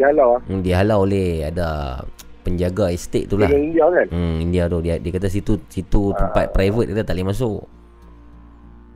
Dihalau 0.00 0.40
ah. 0.40 0.42
Hmm, 0.48 0.64
dihalau 0.64 1.04
oleh 1.04 1.44
ada 1.44 2.00
penjaga 2.40 2.88
estate 2.88 3.28
tu 3.28 3.36
lah. 3.36 3.52
Dia 3.52 3.60
India 3.60 3.84
kan? 3.92 4.06
Hmm, 4.08 4.36
India 4.40 4.64
tu 4.72 4.80
dia 4.80 4.96
dia 4.96 5.12
kata 5.12 5.28
situ 5.28 5.60
situ 5.68 6.16
ha. 6.16 6.24
tempat 6.24 6.56
private 6.56 6.96
dia 6.96 7.04
tak 7.04 7.20
boleh 7.20 7.28
masuk. 7.28 7.60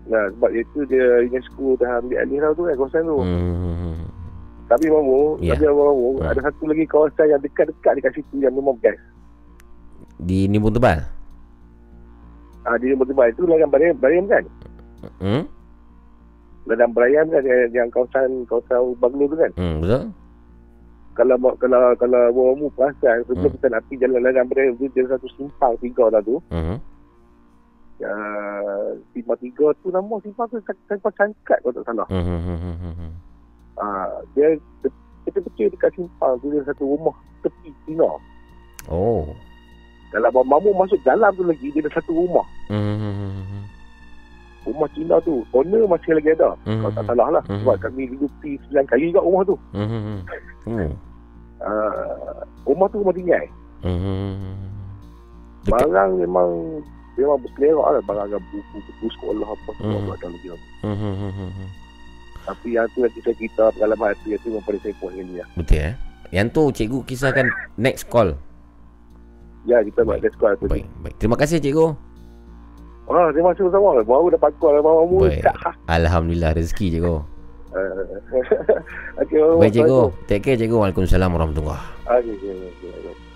Nah, 0.05 0.25
sebab 0.37 0.51
itu 0.53 0.85
dia 0.89 1.25
UNESCO 1.29 1.81
dah 1.81 2.01
ambil 2.01 2.17
alih 2.21 2.39
lah 2.41 2.51
tu 2.53 2.63
kan 2.65 2.75
kawasan 2.77 3.03
tu. 3.09 3.19
Hmm. 3.21 3.97
Tapi 4.65 4.89
mamu, 4.89 5.37
yeah. 5.45 5.57
tapi 5.57 5.69
mamu, 5.69 6.09
hmm. 6.17 6.29
ada 6.29 6.41
satu 6.49 6.65
lagi 6.65 6.85
kawasan 6.89 7.27
yang 7.29 7.41
dekat-dekat 7.45 7.93
dekat 8.01 8.13
situ 8.17 8.35
yang 8.41 8.53
memang 8.57 8.77
best. 8.81 9.01
Di 10.17 10.49
Nimbun 10.49 10.73
Tebal? 10.73 11.05
Ah, 12.65 12.77
di 12.81 12.89
Nimbun 12.89 13.13
Tebal 13.13 13.29
itu 13.33 13.45
ladang 13.45 13.69
Bariam, 13.69 13.97
Bariam 14.01 14.25
kan? 14.25 14.45
Hmm? 15.21 15.45
Ladang 16.65 16.93
Bariam 16.97 17.29
kan 17.29 17.45
yang, 17.45 17.73
yang 17.73 17.89
kawasan 17.93 18.49
kawasan 18.49 18.97
Banglo 18.97 19.29
tu 19.29 19.37
kan? 19.37 19.53
Hmm, 19.61 19.85
betul. 19.85 20.03
Kalau 21.15 21.37
kalau 21.61 21.83
kalau 21.95 22.23
kamu 22.33 22.67
perasan 22.75 23.23
sebelum 23.29 23.53
hmm. 23.53 23.57
kita 23.61 23.67
nak 23.71 23.83
pergi 23.87 24.03
jalan 24.03 24.21
ladang 24.25 24.49
Bariam 24.49 24.75
tu 24.81 24.89
dia 24.91 25.05
satu 25.07 25.29
simpang 25.37 25.77
tiga 25.79 26.09
lah 26.09 26.21
tu. 26.25 26.41
Hmm. 26.49 26.81
Ya, 28.03 28.15
simpang 29.15 29.39
tiga 29.39 29.71
tu 29.85 29.93
nama 29.93 30.15
simpang 30.25 30.49
tu 30.51 30.59
simpang 30.89 31.15
cangkat 31.15 31.59
kalau 31.63 31.75
tak 31.77 31.85
salah. 31.87 32.07
Hmm. 32.11 32.25
hmm, 32.25 32.41
hmm, 32.43 32.77
hmm 32.81 33.13
ah, 33.79 34.23
dia 34.35 34.55
kita 35.25 35.39
kecil 35.51 35.67
dekat 35.73 35.91
simpang 35.97 36.37
tu 36.41 36.53
dia 36.53 36.63
satu 36.67 36.85
rumah 36.85 37.15
tepi 37.43 37.71
Cina. 37.87 38.09
Oh. 38.89 39.25
Kalau 40.13 40.31
Abang 40.31 40.47
Mamu 40.47 40.71
masuk 40.79 41.01
dalam 41.03 41.35
tu 41.35 41.43
lagi, 41.43 41.75
dia 41.75 41.83
ada 41.83 41.91
satu 41.99 42.15
rumah. 42.15 42.47
Mm-hmm. 42.71 43.67
Rumah 44.65 44.89
Cina 44.97 45.17
tu, 45.21 45.45
owner 45.53 45.85
masih 45.85 46.17
lagi 46.17 46.33
ada. 46.33 46.57
Mm-hmm. 46.65 46.81
Kalau 46.81 46.93
tak 46.97 47.05
salah 47.13 47.29
lah. 47.29 47.43
Mm-hmm. 47.45 47.61
Sebab 47.65 47.77
kami 47.85 48.03
pergi 48.17 48.53
sembilan 48.65 48.85
kali 48.89 49.05
kat 49.13 49.25
rumah 49.25 49.43
tu. 49.45 49.57
Mm-hmm. 49.77 50.19
Mm. 50.65 50.93
Uh, 51.65 52.41
rumah 52.65 52.87
tu 52.89 52.97
rumah 53.05 53.15
tinggal. 53.15 53.45
Mm-hmm. 53.85 54.55
Barang 55.69 56.11
memang 56.17 56.51
memang 57.21 57.39
berselerak 57.45 57.89
lah. 57.93 58.03
Barang 58.09 58.25
agak 58.33 58.41
buku, 58.49 58.77
buku 58.81 59.07
sekolah 59.21 59.49
apa 59.53 59.71
semua 59.77 59.99
mm-hmm. 60.01 60.17
ada 60.17 60.27
lagi. 60.33 60.49
Mm-hmm. 60.81 61.69
Tapi 62.45 62.69
yang 62.77 62.89
tu 62.93 62.99
nanti 63.01 63.21
saya 63.25 63.35
cerita 63.41 63.65
pengalaman 63.73 64.13
hati 64.13 64.37
itu 64.37 64.47
memang 64.53 64.65
paling 64.69 64.83
saya 64.85 64.95
puas 65.01 65.13
ni 65.17 65.35
lah. 65.41 65.49
Betul 65.57 65.81
eh? 65.81 65.95
Yang 66.33 66.47
tu 66.51 66.63
cikgu 66.73 66.99
kisahkan 67.05 67.47
next 67.77 68.09
call. 68.09 68.37
Ya, 69.65 69.81
kita 69.81 70.05
buat 70.05 70.21
test 70.21 70.37
call 70.37 70.53
tu. 70.61 70.69
Baik, 70.69 70.85
baik. 71.01 71.17
Terima 71.17 71.37
kasih 71.41 71.57
cikgu. 71.57 71.97
Oh, 73.05 73.29
terima 73.37 73.53
kasih 73.53 73.69
sama. 73.69 74.01
Baru 74.01 74.33
dapat 74.33 74.53
call 74.57 74.81
kamu. 74.81 75.17
Baik. 75.29 75.45
Alhamdulillah 76.01 76.57
rezeki 76.57 76.87
cikgu. 76.97 77.17
okay, 79.21 79.39
baik 79.61 79.73
cikgu. 79.77 80.01
Take 80.25 80.43
care 80.47 80.57
cikgu. 80.57 80.77
Waalaikumsalam 80.81 81.29
warahmatullahi 81.29 81.77
wabarakatuh. 81.77 82.33
Okay, 82.33 82.35
okay, 82.41 82.91
okay. 83.13 83.33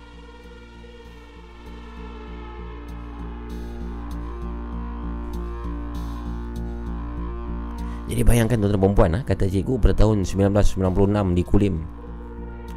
Jadi 8.09 8.25
bayangkan 8.25 8.57
tuan-tuan 8.57 8.81
perempuan 8.81 9.11
ha, 9.15 9.21
Kata 9.21 9.45
cikgu 9.53 9.77
pada 9.85 9.93
tahun 9.93 10.25
1996 10.25 11.37
di 11.37 11.43
Kulim 11.45 11.75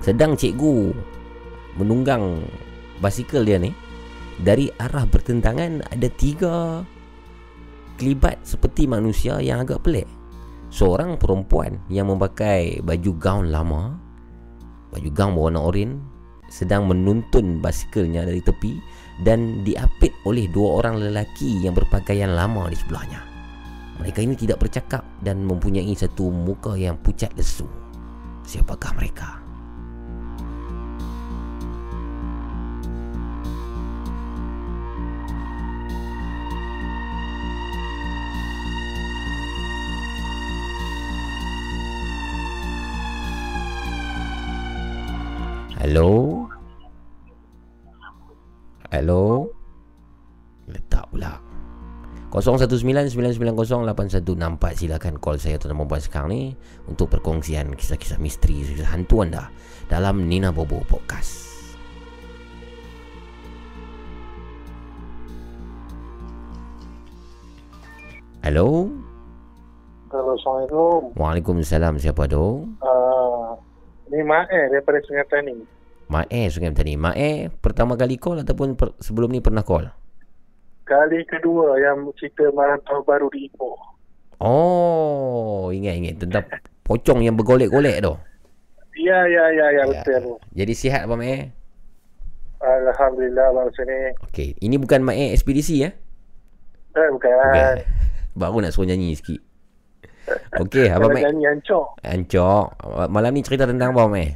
Sedang 0.03 0.35
cikgu 0.35 0.91
Menunggang 1.79 2.43
basikal 2.99 3.47
dia 3.47 3.55
ni 3.55 3.71
dari 4.41 4.73
arah 4.81 5.05
bertentangan 5.05 5.85
ada 5.93 6.09
tiga 6.17 6.81
kelibat 8.01 8.41
seperti 8.41 8.89
manusia 8.89 9.37
yang 9.37 9.61
agak 9.61 9.85
pelik. 9.85 10.09
Seorang 10.73 11.21
perempuan 11.21 11.77
yang 11.91 12.09
memakai 12.09 12.81
baju 12.81 13.11
gaun 13.21 13.53
lama, 13.53 13.99
baju 14.89 15.09
gaun 15.13 15.33
berwarna 15.37 15.61
oranye, 15.61 15.99
sedang 16.49 16.89
menuntun 16.89 17.61
basikalnya 17.61 18.25
dari 18.25 18.41
tepi 18.41 18.79
dan 19.21 19.61
diapit 19.67 20.15
oleh 20.25 20.49
dua 20.49 20.81
orang 20.81 20.97
lelaki 20.97 21.61
yang 21.61 21.75
berpakaian 21.75 22.33
lama 22.33 22.71
di 22.71 22.77
sebelahnya. 22.79 23.21
Mereka 24.01 24.25
ini 24.25 24.33
tidak 24.33 24.63
bercakap 24.63 25.05
dan 25.21 25.45
mempunyai 25.45 25.93
satu 25.93 26.33
muka 26.33 26.73
yang 26.73 26.97
pucat 26.97 27.29
lesu. 27.37 27.69
Siapakah 28.47 28.97
mereka? 28.97 29.40
Hello? 45.81 46.45
Hello? 48.93 49.49
Letak 50.69 51.09
pula 51.09 51.41
0199908164 52.29 54.77
Silakan 54.77 55.17
call 55.17 55.41
saya 55.41 55.57
tuan 55.57 55.73
perempuan 55.73 55.97
sekarang 55.97 56.29
ni 56.29 56.53
Untuk 56.85 57.09
perkongsian 57.09 57.73
kisah-kisah 57.73 58.21
misteri 58.21 58.61
Kisah 58.61 58.93
hantu 58.93 59.25
anda 59.25 59.49
Dalam 59.89 60.29
Nina 60.29 60.53
Bobo 60.53 60.85
Podcast 60.85 61.49
Hello? 68.45 68.85
Hello, 70.13 70.37
Assalamualaikum 70.37 71.17
Waalaikumsalam 71.17 71.97
Siapa 71.97 72.29
tu? 72.29 72.69
Uh, 72.85 73.57
Ni 74.11 74.19
Mak 74.27 74.51
daripada 74.51 74.99
Sungai 75.07 75.23
Petani. 75.23 75.55
Mak 76.11 76.27
Sungai 76.51 76.75
Petani. 76.75 76.99
Mak 76.99 77.15
Eh 77.15 77.47
pertama 77.47 77.95
kali 77.95 78.19
call 78.19 78.43
ataupun 78.43 78.75
per, 78.75 78.91
sebelum 78.99 79.31
ni 79.31 79.39
pernah 79.39 79.63
call? 79.63 79.87
Kali 80.83 81.23
kedua 81.23 81.79
yang 81.79 82.03
cerita 82.19 82.51
malam 82.51 82.75
tahun 82.83 83.07
baru 83.07 83.31
di 83.31 83.47
Ipoh. 83.47 83.79
Oh, 84.43 85.71
ingat-ingat 85.71 86.19
tentang 86.19 86.43
pocong 86.83 87.23
yang 87.23 87.39
bergolek-golek 87.39 88.03
tu. 88.03 88.11
Ya, 88.99 89.23
ya, 89.23 89.47
ya, 89.55 89.67
ya, 89.71 89.83
ya. 89.87 90.03
betul. 90.03 90.35
Jadi 90.51 90.73
sihat 90.75 91.07
apa 91.07 91.15
Mak? 91.15 91.55
Alhamdulillah 92.59 93.47
Mak 93.55 93.71
sini. 93.79 94.11
Okey, 94.27 94.59
ini 94.59 94.75
bukan 94.75 95.07
Mak 95.07 95.15
ekspedisi 95.31 95.87
ya? 95.87 95.95
Eh, 96.99 97.09
bukan. 97.15 97.31
bukan. 97.31 97.75
Baru 98.35 98.59
nak 98.59 98.75
suruh 98.75 98.91
nyanyi 98.91 99.15
sikit. 99.15 99.39
Okey, 100.61 100.87
apa 100.91 101.07
Mek? 101.09 101.23
Nyanyi 101.27 101.45
ancok. 101.57 101.85
Ancok. 102.03 102.65
Malam 103.07 103.31
ni 103.35 103.41
cerita 103.41 103.65
tentang 103.69 103.95
apa, 103.95 104.07
Mek? 104.07 104.29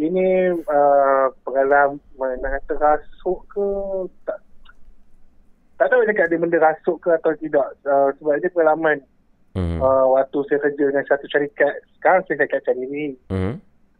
Ini 0.00 0.56
uh, 0.64 1.26
pengalaman 1.44 2.40
nak 2.40 2.62
kata 2.64 2.74
rasuk 2.80 3.44
ke 3.52 3.66
tak 4.24 4.38
tak 5.80 5.88
tahu 5.88 6.04
cakap 6.04 6.28
dia 6.28 6.36
benda 6.36 6.60
rasuk 6.60 7.00
ke 7.00 7.08
atau 7.08 7.32
tidak 7.40 7.64
uh, 7.88 8.12
sebab 8.20 8.36
dia 8.36 8.52
pengalaman 8.52 9.00
mm. 9.56 9.80
uh, 9.80 10.12
waktu 10.12 10.38
saya 10.52 10.60
kerja 10.68 10.92
dengan 10.92 11.04
satu 11.08 11.24
syarikat 11.32 11.72
sekarang 11.96 12.20
saya 12.28 12.44
syarikat 12.44 12.60
cari 12.68 12.84
ni 12.84 13.04
mm. 13.32 13.54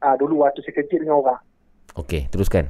uh, 0.04 0.14
dulu 0.20 0.44
waktu 0.44 0.60
saya 0.60 0.76
kerja 0.76 1.00
dengan 1.00 1.24
orang 1.24 1.40
Okey, 1.96 2.28
teruskan 2.28 2.68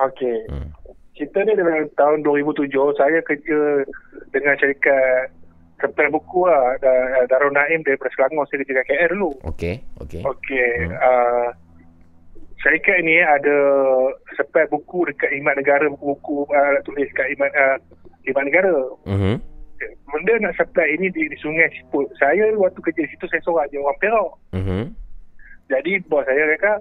Okey 0.00 0.48
mm. 0.48 0.72
Kita 1.18 1.42
ni 1.42 1.52
dalam 1.58 1.90
tahun 1.98 2.22
2007 2.22 2.70
saya 2.94 3.18
kerja 3.26 3.82
dengan 4.30 4.54
syarikat 4.56 5.34
supply 5.78 6.10
buku 6.10 6.46
lah 6.46 6.74
Darul 7.30 7.54
Naim 7.54 7.86
daripada 7.86 8.10
Selangor 8.14 8.44
saya 8.50 8.66
kerja 8.66 8.82
kat 8.82 8.86
KL 8.90 9.10
dulu 9.14 9.32
Okey, 9.46 9.74
okey 10.02 10.22
Okey, 10.26 10.70
mm. 10.90 10.98
uh, 10.98 11.48
syarikat 12.62 12.98
ni 13.06 13.18
ada 13.22 13.56
supply 14.34 14.66
buku 14.70 15.06
dekat 15.10 15.30
Imat 15.38 15.54
Negara 15.58 15.86
buku-buku 15.94 16.46
uh, 16.50 16.78
tulis 16.82 17.06
kat 17.14 17.30
Imat 17.34 17.50
uh, 17.54 17.78
Imat 18.26 18.44
Negara. 18.46 18.76
Mhm. 19.06 19.34
Benda 20.10 20.34
nak 20.42 20.58
supply 20.58 20.90
ini 20.98 21.06
di, 21.14 21.30
di 21.30 21.36
Sungai 21.38 21.70
Siput. 21.70 22.10
Saya 22.18 22.50
waktu 22.58 22.82
kerja 22.82 23.06
situ 23.06 23.24
saya 23.30 23.42
sorak 23.46 23.70
je 23.70 23.78
orang 23.78 23.98
Perak. 24.02 24.30
Mhm. 24.58 24.80
Jadi 25.70 26.02
bos 26.10 26.26
saya 26.26 26.50
kata, 26.58 26.72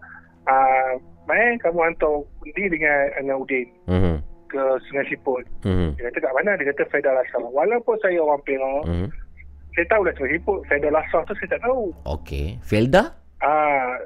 uh, 0.50 0.92
"Mai 1.30 1.60
kamu 1.62 1.78
hantar 1.78 2.26
undi 2.42 2.64
dengan 2.74 3.14
dengan 3.22 3.38
Udin." 3.38 3.68
Mhm. 3.86 4.16
Ke 4.48 4.62
Sungai 4.88 5.06
Siput. 5.12 5.44
Mm-hmm. 5.64 5.90
Dia 6.00 6.04
kata 6.12 6.18
kat 6.24 6.34
mana? 6.34 6.52
Dia 6.58 6.66
kata 6.74 6.84
Fedal 6.90 7.20
Asal. 7.20 7.44
Walaupun 7.52 7.96
saya 8.00 8.18
orang 8.20 8.42
Perak, 8.48 8.84
mm-hmm. 8.88 9.10
saya 9.76 9.86
tahu 9.92 10.02
lah 10.08 10.14
Sungai 10.16 10.34
Siput. 10.40 10.60
Fedal 10.72 10.96
Asal 10.96 11.22
tu 11.28 11.34
saya 11.38 11.50
tak 11.56 11.62
tahu. 11.68 11.92
Okey. 12.08 12.58
Felda? 12.64 13.04
Ah, 13.44 14.02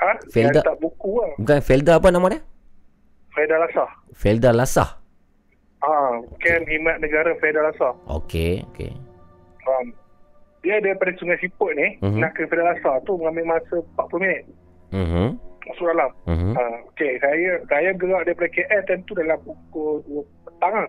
Ha? 0.00 0.12
Felda. 0.32 0.64
tak 0.64 0.80
buku 0.80 1.20
lah. 1.20 1.32
Bukan 1.36 1.60
Felda 1.60 2.00
apa 2.00 2.08
nama 2.08 2.26
dia? 2.32 2.40
Felda 3.36 3.56
Lasah. 3.60 3.90
Felda 4.16 4.50
Lasah. 4.56 4.90
Ah, 5.84 6.16
Kem 6.40 6.64
Himat 6.64 7.04
Negara 7.04 7.36
Felda 7.36 7.60
Lasah. 7.68 7.92
Okey, 8.08 8.64
okey. 8.72 8.92
Um, 9.68 9.92
dia 10.64 10.80
daripada 10.80 11.12
Sungai 11.20 11.36
Siput 11.40 11.76
ni, 11.76 12.00
uh-huh. 12.00 12.16
nak 12.16 12.32
ke 12.32 12.48
Felda 12.48 12.72
Lasah 12.72 12.96
tu 13.04 13.20
mengambil 13.20 13.60
masa 13.60 13.76
40 13.96 14.24
minit. 14.24 14.42
Mhm. 14.90 15.28
Uh-huh. 15.70 15.76
Masuk 15.76 15.86
dalam. 15.94 16.10
Uh-huh. 16.26 16.52
Uh, 16.58 16.76
okey, 16.94 17.12
saya 17.22 17.50
saya 17.70 17.90
gerak 17.94 18.22
daripada 18.26 18.50
KL 18.50 18.82
tentu 18.90 19.12
dalam 19.14 19.38
pukul 19.46 20.02
2 20.10 20.46
petang 20.46 20.74
lah. 20.74 20.88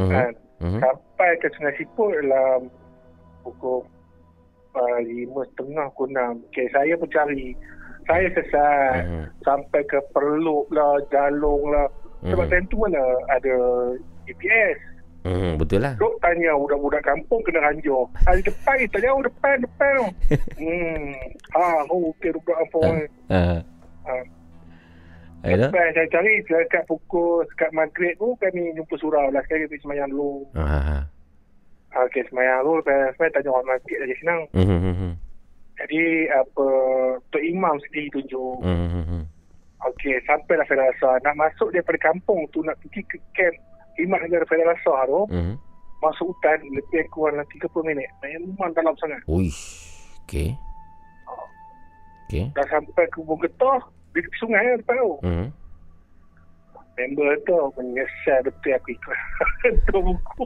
Uh-huh. 0.00 0.10
Uh, 0.10 0.30
uh-huh. 0.64 0.80
Sampai 0.80 1.30
ke 1.38 1.46
Sungai 1.54 1.74
Siput 1.76 2.10
dalam 2.16 2.72
pukul 3.44 3.84
uh, 4.74 4.98
5.30 5.04 5.96
ke 5.96 6.04
6. 6.08 6.48
Okey, 6.48 6.66
saya 6.72 6.92
pun 6.96 7.08
cari 7.12 7.52
saya 8.06 8.26
sesat 8.34 9.02
uh-huh. 9.06 9.26
sampai 9.46 9.80
ke 9.86 9.98
perluk 10.10 10.66
lah 10.74 10.98
jalung 11.10 11.70
lah 11.70 11.86
sebab 12.22 12.46
uh-huh. 12.50 12.66
tu 12.70 12.76
mana 12.78 13.02
ada 13.30 13.56
GPS 14.26 14.78
uh-huh. 15.26 15.54
betul 15.58 15.80
lah 15.82 15.94
Duk 15.98 16.18
tanya 16.18 16.54
budak-budak 16.58 17.02
kampung 17.06 17.40
kena 17.46 17.62
ranjur 17.62 18.10
hari 18.26 18.42
depan 18.42 18.74
kita 18.86 18.98
jauh 19.02 19.22
depan 19.22 19.56
depan 19.62 19.94
hmm 20.60 21.14
ha 21.54 21.86
oh 21.90 22.10
okey 22.14 22.34
budak 22.34 22.56
kampung 22.66 22.94
uh, 23.30 23.34
uh. 23.34 23.58
Ha 24.06 24.16
Lepas 25.42 25.90
saya 25.98 26.06
cari 26.06 26.38
dekat 26.46 26.86
pukul 26.86 27.42
dekat 27.50 27.74
maghrib 27.74 28.14
tu 28.14 28.30
kami 28.38 28.70
jumpa 28.78 28.94
surau 28.94 29.26
lah 29.34 29.42
sekali 29.42 29.66
pergi 29.66 29.82
semayang 29.82 30.14
dulu. 30.14 30.46
Uh-huh. 30.54 31.02
Okey 32.06 32.22
semayang 32.30 32.62
dulu 32.62 32.78
lepas 32.78 33.10
saya 33.18 33.34
tanya 33.34 33.50
orang 33.50 33.74
maghrib 33.74 33.98
lagi 34.06 34.16
senang. 34.22 34.46
Uh-huh. 34.54 35.18
Jadi 35.82 36.30
apa 36.30 36.66
Tok 37.34 37.42
Imam 37.42 37.74
sendiri 37.88 38.06
tunjuk. 38.14 38.62
Mm-hmm. 38.62 39.22
Okey, 39.82 40.14
sampailah 40.30 40.62
saya 40.70 40.94
rasa 40.94 41.18
nak 41.26 41.34
masuk 41.34 41.74
daripada 41.74 41.98
kampung 41.98 42.46
tu 42.54 42.62
nak 42.62 42.78
pergi 42.78 43.02
ke 43.10 43.18
camp 43.34 43.56
Imam 43.98 44.22
Negara 44.22 44.46
Federal 44.46 44.78
Rasa 44.78 44.94
tu. 45.10 45.20
Mm-hmm. 45.34 45.56
Masuk 46.02 46.34
hutan 46.34 46.58
lebih 46.70 47.02
kurang 47.10 47.42
30 47.50 47.66
minit. 47.82 48.10
Memang 48.22 48.70
dalam 48.78 48.94
sangat. 48.98 49.22
Uish. 49.26 49.90
Okey. 50.26 50.54
Okey. 52.32 52.48
Dah 52.56 52.64
sampai 52.72 53.04
ke 53.12 53.20
Bukit 53.20 53.52
Getah 53.52 53.84
di 54.16 54.20
sungai 54.40 54.64
lah 54.64 54.80
depan 54.80 54.96
tu. 54.96 55.12
Mm-hmm. 55.20 55.48
Member 56.96 57.28
tu 57.44 57.56
menyesal 57.76 58.40
betul 58.48 58.72
aku 58.72 58.88
ikut. 58.96 59.18
tu 59.92 59.96
buku. 60.00 60.44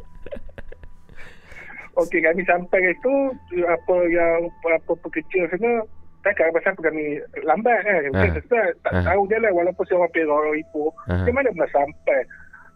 Okey 1.95 2.21
kami 2.27 2.43
sampai 2.43 2.83
ke 2.83 2.91
situ 2.99 3.15
apa 3.63 3.97
yang 4.11 4.51
apa 4.67 4.93
pekerja 4.99 5.47
sana 5.55 5.87
cakap 6.27 6.51
pasal 6.59 6.75
apa 6.75 6.91
kami 6.91 7.23
lambat 7.47 7.79
kan. 7.87 8.03
Mungkin 8.11 8.31
uh. 8.35 8.37
Sesat, 8.43 8.71
tak 8.83 8.93
uh. 8.99 9.05
tahu 9.07 9.31
je 9.31 9.39
lah 9.39 9.51
walaupun 9.55 9.87
saya 9.87 10.03
orang 10.03 10.11
Perak 10.11 10.35
orang 10.35 10.59
Ipoh. 10.59 10.91
Uh. 11.07 11.23
Macam 11.23 11.35
mana 11.39 11.55
pernah 11.55 11.71
sampai 11.71 12.21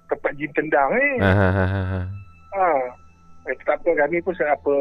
tempat 0.07 0.33
jin 0.39 0.51
tendang 0.55 0.91
ni. 0.95 1.09
Uh. 1.19 2.07
Ha. 2.55 2.67
Eh, 3.51 3.57
tak 3.67 3.83
apa 3.83 3.91
kami 4.07 4.23
pun 4.23 4.37
saya 4.39 4.55
apa 4.55 4.75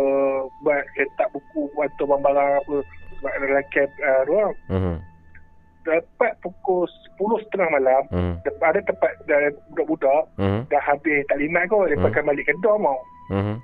buat 0.62 0.84
cetak 0.94 1.32
buku 1.34 1.72
atau 1.80 2.06
barang-barang 2.06 2.50
apa 2.62 2.76
sebab 3.20 3.32
dalam 3.44 3.66
camp 3.76 3.92
uh, 4.00 4.22
ruang. 4.26 4.54
Uh-huh. 4.72 4.98
Dapat 5.88 6.32
pukul 6.44 6.86
10.30 7.20 7.76
malam 7.76 8.04
uh-huh. 8.12 8.36
ada 8.64 8.80
tempat 8.84 9.12
budak-budak 9.72 10.22
uh-huh. 10.40 10.62
dah 10.72 10.82
habis 10.84 11.28
taklimat 11.28 11.68
kot. 11.68 11.92
Lepas 11.92 12.10
uh-huh. 12.12 12.26
balik 12.26 12.48
ke 12.48 12.54
mau. 12.64 13.00
Uh-huh. 13.30 13.58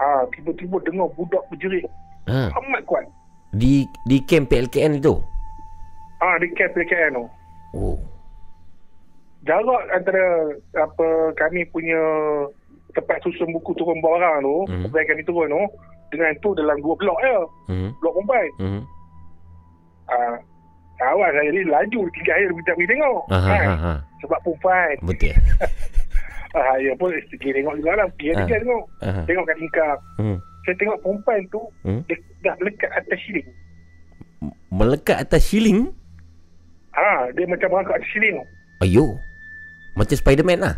Ah, 0.00 0.24
tiba-tiba 0.32 0.80
dengar 0.88 1.12
budak 1.12 1.44
berjerit. 1.52 1.84
Ha. 2.24 2.48
Amat 2.56 2.82
kuat. 2.88 3.04
Di 3.52 3.84
di 4.08 4.22
camp 4.24 4.48
PLKN 4.48 4.96
itu? 5.02 5.20
Ah, 6.24 6.40
di 6.40 6.48
camp 6.56 6.72
PLKN 6.72 7.20
tu. 7.20 7.26
Oh. 7.76 7.98
Jarak 9.44 9.82
antara 9.92 10.52
apa 10.76 11.32
kami 11.36 11.64
punya 11.72 12.00
tempat 12.92 13.22
susun 13.24 13.52
buku 13.56 13.72
turun 13.78 14.02
barang 14.04 14.44
tu, 14.44 14.56
mm. 14.68 14.92
kami 14.92 15.22
turun 15.24 15.48
tu, 15.48 15.62
dengan 16.10 16.34
tu 16.42 16.50
dalam 16.58 16.76
dua 16.82 16.94
blok 16.98 17.18
ya. 17.22 17.38
Mm. 17.70 17.90
Blok 18.02 18.14
Mumbai. 18.18 18.46
Mm. 18.58 18.82
Ah, 20.10 20.36
kawan 20.98 21.30
saya 21.32 21.50
ni 21.54 21.62
laju 21.64 22.00
tiga 22.18 22.32
air 22.34 22.50
kita 22.50 22.74
pergi 22.74 22.90
tengok. 22.90 23.22
Aha, 23.30 23.48
kan? 23.48 23.66
aha. 23.70 23.94
Sebab 24.26 24.38
perempuan. 24.44 24.94
Betul. 25.06 25.34
Ah, 26.50 26.74
ya 26.82 26.90
pun 26.98 27.14
pergi 27.14 27.54
tengok 27.54 27.78
juga 27.78 27.94
lah. 27.94 28.06
Pergi 28.18 28.34
uh. 28.34 28.42
tengok. 28.42 28.84
Uh. 29.06 29.22
Tengok 29.22 29.44
kat 29.46 29.56
tingkap. 29.62 29.98
Hmm. 30.18 30.38
Saya 30.66 30.74
tengok 30.82 30.98
perempuan 30.98 31.40
tu 31.48 31.62
hmm? 31.86 32.00
dia 32.10 32.16
dah 32.42 32.54
melekat 32.58 32.90
atas 32.90 33.18
siling. 33.22 33.48
Melekat 34.74 35.16
atas 35.22 35.42
siling? 35.46 35.80
Ha, 36.90 37.30
dia 37.38 37.46
macam 37.46 37.68
berangkat 37.70 38.02
atas 38.02 38.10
siling. 38.10 38.36
Ayo. 38.82 39.14
Macam 39.94 40.16
Spiderman 40.18 40.58
lah. 40.58 40.74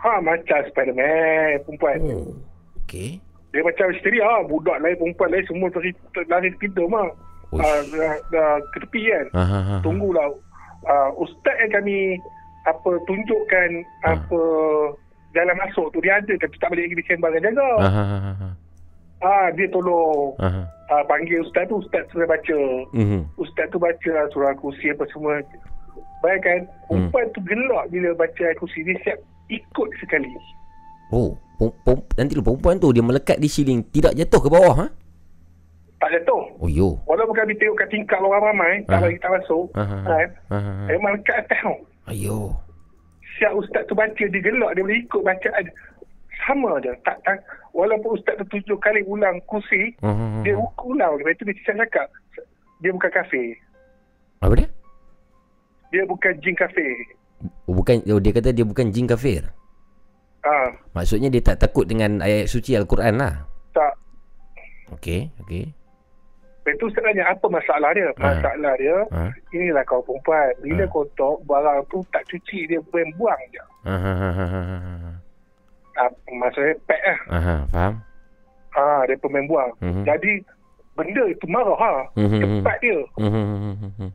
Ha, 0.00 0.20
macam 0.24 0.58
Spiderman 0.72 1.60
perempuan. 1.68 1.96
Oh. 2.00 2.32
Okey. 2.84 3.20
Dia 3.54 3.62
macam 3.62 3.86
isteri 3.94 4.18
ha, 4.18 4.42
budak 4.42 4.82
lain, 4.82 4.98
perempuan 4.98 5.30
lain 5.30 5.46
semua 5.46 5.70
lari 5.70 5.90
lari 6.26 6.50
pintu 6.58 6.90
mah. 6.90 7.06
Uh, 7.54 7.80
dah, 7.94 8.18
dah 8.34 8.58
ke 8.74 8.82
tepi 8.82 9.06
kan. 9.06 9.26
Uh, 9.30 9.78
Tunggulah. 9.78 10.26
Uh, 10.82 11.10
ustaz 11.22 11.54
yang 11.62 11.80
kami 11.80 12.18
apa 12.66 12.90
tunjukkan 13.06 13.70
ha. 14.02 14.18
apa 14.18 14.40
jalan 15.38 15.56
masuk 15.62 15.86
tu 15.94 16.02
dia 16.02 16.18
ada 16.18 16.34
tapi 16.34 16.56
tak 16.58 16.74
boleh 16.74 16.90
pergi 16.90 17.14
sembang 17.14 17.34
jaga. 17.38 17.68
Ha, 17.78 17.88
ha, 17.88 18.04
ha, 18.04 18.32
ha. 18.42 18.48
Ah 19.22 19.46
dia 19.54 19.70
tolong. 19.70 20.34
Ha. 20.42 20.66
Ah, 20.92 21.02
panggil 21.08 21.40
ustaz 21.40 21.64
tu 21.70 21.80
ustaz 21.80 22.04
suruh 22.12 22.28
baca. 22.28 22.60
Mm-hmm. 22.92 23.22
Ustaz 23.40 23.70
tu 23.72 23.80
baca 23.80 24.14
surah 24.34 24.52
kursi 24.60 24.92
apa 24.92 25.06
semua. 25.14 25.40
Bayangkan 26.20 26.68
mm. 26.68 26.88
perempuan 26.90 27.26
tu 27.32 27.40
gelak 27.46 27.84
bila 27.88 28.10
baca 28.18 28.46
kursi 28.60 28.84
dia 28.84 28.98
siap 29.06 29.18
ikut 29.48 29.88
sekali. 30.02 30.28
Oh, 31.12 31.36
nanti 32.18 32.32
lu 32.34 32.42
perempuan 32.42 32.76
tu 32.82 32.90
dia 32.90 33.04
melekat 33.04 33.38
di 33.38 33.48
siling 33.48 33.86
tidak 33.90 34.14
jatuh 34.18 34.40
ke 34.42 34.48
bawah 34.50 34.74
ha? 34.84 34.86
Tak 36.02 36.10
jatuh. 36.20 36.42
Oh 36.60 36.68
yo. 36.68 37.00
Walaupun 37.08 37.32
kami 37.32 37.56
tengok 37.56 37.80
kat 37.80 37.88
tingkap 37.88 38.20
orang 38.20 38.52
ramai, 38.52 38.84
tak 38.84 39.00
bagi 39.00 39.16
kita 39.16 39.28
masuk. 39.40 39.72
Kan? 39.72 40.28
Memang 40.90 41.16
melekat 41.16 41.48
atas 41.48 41.58
tau. 41.64 41.76
Ayo. 42.12 42.52
Siap 43.40 43.56
ustaz 43.56 43.88
tu 43.88 43.96
baca 43.96 44.12
dia 44.12 44.28
gelak 44.28 44.76
dia 44.76 44.84
boleh 44.84 45.00
ikut 45.00 45.22
bacaan 45.24 45.64
sama 46.44 46.76
je 46.84 46.92
tak, 47.02 47.16
tak 47.24 47.40
walaupun 47.72 48.20
ustaz 48.20 48.36
tu 48.42 48.46
tujuh 48.58 48.78
kali 48.78 49.00
ulang 49.08 49.40
kursi 49.48 49.96
uh-huh. 50.04 50.44
dia 50.44 50.54
ulang 50.84 51.16
lepas 51.18 51.34
tu 51.40 51.48
dia 51.48 51.56
cakap 51.64 52.06
dia 52.84 52.90
bukan 52.92 53.10
kafe 53.10 53.56
apa 54.44 54.54
dia 54.58 54.68
dia 55.88 56.02
bukan 56.04 56.32
jin 56.44 56.54
kafe 56.54 56.86
oh, 57.64 57.74
bukan 57.74 58.02
oh, 58.12 58.20
dia 58.20 58.32
kata 58.34 58.50
dia 58.52 58.66
bukan 58.66 58.92
jin 58.92 59.08
kafir 59.08 59.48
ah 60.44 60.68
maksudnya 60.92 61.28
dia 61.32 61.42
tak 61.42 61.64
takut 61.64 61.88
dengan 61.88 62.20
ayat 62.20 62.46
suci 62.46 62.76
al-Quran 62.76 63.18
lah 63.18 63.48
tak 63.72 63.92
okey 65.00 65.32
okey 65.44 65.72
Lepas 66.64 66.80
tu 66.80 66.88
sebenarnya 66.96 67.28
apa 67.28 67.44
masalah 67.52 67.92
dia? 67.92 68.08
Ha. 68.08 68.24
Masalah 68.24 68.72
dia, 68.80 68.96
ha. 69.12 69.28
inilah 69.52 69.84
kau 69.84 70.00
perempuan. 70.00 70.48
Bila 70.64 70.88
ha. 70.88 70.92
kau 70.96 71.04
tok 71.12 71.44
barang 71.44 71.84
tu 71.92 72.00
tak 72.08 72.24
cuci, 72.24 72.64
dia 72.64 72.80
buang-buang 72.88 73.36
je. 73.52 73.60
Ha. 73.84 73.92
uh, 76.00 76.10
maksudnya 76.32 76.74
pet 76.88 77.00
lah. 77.04 77.18
Aha, 77.36 77.56
faham. 77.70 77.94
Ah, 78.74 79.06
dia 79.06 79.14
pemain 79.22 79.46
buang. 79.46 79.70
Mm-hmm. 79.78 80.04
Jadi 80.08 80.32
benda 80.98 81.24
itu 81.30 81.46
marah 81.46 81.78
ha. 81.78 81.92
Mm-hmm. 82.18 82.40
Tempat 82.42 82.76
dia. 82.82 83.00
Mm-hmm. 83.22 84.10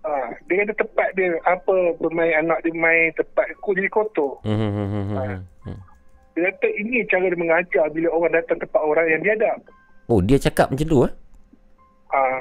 Ah, 0.00 0.32
dia 0.48 0.64
kata 0.64 0.80
tempat 0.80 1.08
dia 1.12 1.36
apa 1.44 1.92
bermain 2.00 2.32
anak 2.40 2.64
dia 2.64 2.72
main 2.72 3.12
tempat 3.12 3.52
aku 3.52 3.76
jadi 3.76 3.90
kotor. 3.92 4.40
Mm-hmm. 4.48 5.16
Ah. 5.16 5.38
Dia 6.32 6.48
kata 6.56 6.68
ini 6.72 7.04
cara 7.04 7.28
dia 7.28 7.36
mengajar 7.36 7.84
bila 7.92 8.08
orang 8.08 8.32
datang 8.32 8.56
tempat 8.64 8.80
orang 8.80 9.06
yang 9.12 9.20
dia 9.20 9.36
ada. 9.36 9.52
Oh, 10.08 10.24
dia 10.24 10.40
cakap 10.40 10.72
macam 10.72 10.88
tu 10.88 10.98
eh? 11.04 11.12
Ah. 12.16 12.40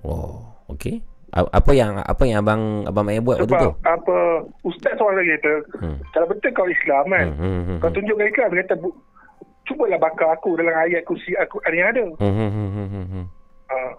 Oh, 0.00 0.40
okey. 0.72 1.04
Apa 1.34 1.74
yang 1.74 1.98
apa 1.98 2.22
yang 2.24 2.46
abang 2.46 2.86
abang 2.86 3.04
Mai 3.04 3.18
buat 3.18 3.42
waktu 3.42 3.58
tu? 3.58 3.70
apa 3.82 4.16
ustaz 4.62 4.94
seorang 4.94 5.18
lagi 5.18 5.34
kata, 5.34 5.52
hmm. 5.82 5.96
kalau 6.14 6.26
betul 6.30 6.50
kau 6.54 6.68
Islam 6.70 7.04
kan, 7.10 7.26
hmm, 7.26 7.42
hmm, 7.42 7.62
hmm, 7.66 7.78
kau 7.82 7.90
hmm. 7.90 7.96
tunjuk 7.98 8.16
mereka 8.22 8.42
dia 8.54 8.62
kata 8.62 8.74
cubalah 9.66 9.98
bakar 9.98 10.38
aku 10.38 10.54
dalam 10.54 10.78
ayat 10.78 11.02
kursi 11.02 11.34
aku 11.34 11.58
yang 11.66 11.90
ada. 11.90 12.04
Hmm, 12.22 12.34
hmm, 12.38 12.50
hmm, 12.54 12.70
hmm, 12.70 13.06
hmm. 13.10 13.26
Uh, 13.66 13.92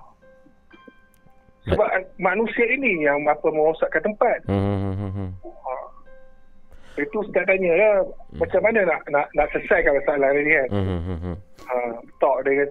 sebab 1.65 1.87
Mat- 1.89 2.09
manusia 2.21 2.65
ini 2.69 3.05
yang 3.05 3.25
apa 3.25 3.47
merosakkan 3.49 4.01
tempat. 4.05 4.45
Hmm, 4.45 4.95
hmm, 4.95 5.11
hmm. 5.11 5.29
Uh, 5.41 5.85
itu 6.95 7.17
ustaz 7.19 7.43
tanya 7.49 7.73
lah, 7.75 7.95
hmm. 8.05 8.39
macam 8.39 8.61
mana 8.63 8.79
nak 8.85 9.01
nak 9.09 9.27
nak 9.33 9.47
selesaikan 9.51 9.97
masalah 9.97 10.29
ni 10.33 10.53
kan? 10.53 10.67
Hmm, 10.69 10.85
hmm, 10.85 11.17
hmm. 11.19 11.35
Uh, 11.65 11.95
tak 12.21 12.35
dia 12.45 12.65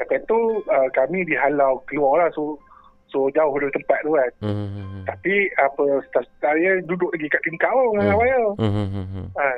kata 0.00 0.16
tu 0.24 0.64
uh, 0.64 0.88
kami 0.96 1.28
dihalau 1.28 1.76
keluar 1.84 2.24
lah 2.24 2.28
so 2.32 2.56
So 3.10 3.26
jauh 3.34 3.54
dari 3.58 3.74
tempat 3.74 3.98
tu 4.06 4.14
kan 4.14 4.30
mm-hmm. 4.38 5.02
Tapi 5.06 5.34
apa 5.58 5.84
dia 6.54 6.72
duduk 6.86 7.10
lagi 7.10 7.26
kat 7.26 7.42
tingkap 7.42 7.70
tu 7.74 7.98
Dengan 7.98 8.06
mm-hmm. 8.06 8.14
awal 8.14 8.42
mm-hmm. 8.54 9.26
ha. 9.34 9.48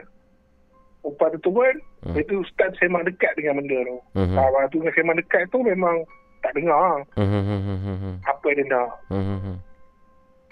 Upah 1.05 1.29
tu 1.37 1.51
pun 1.53 1.75
mm-hmm. 1.77 2.17
Itu 2.17 2.41
staff 2.49 2.73
sembang 2.81 3.05
dekat 3.05 3.37
dengan 3.37 3.61
benda 3.61 3.79
tu 3.85 3.97
mm-hmm. 4.17 4.37
ha, 4.41 4.49
Waktu 4.57 4.77
sembang 4.97 5.21
dekat 5.21 5.53
tu 5.53 5.61
memang 5.61 6.01
Tak 6.43 6.53
dengar 6.59 7.07
mm-hmm. 7.17 8.15
Apa 8.27 8.47
dia 8.53 8.65
nak 8.67 8.91
mm-hmm. 9.09 9.57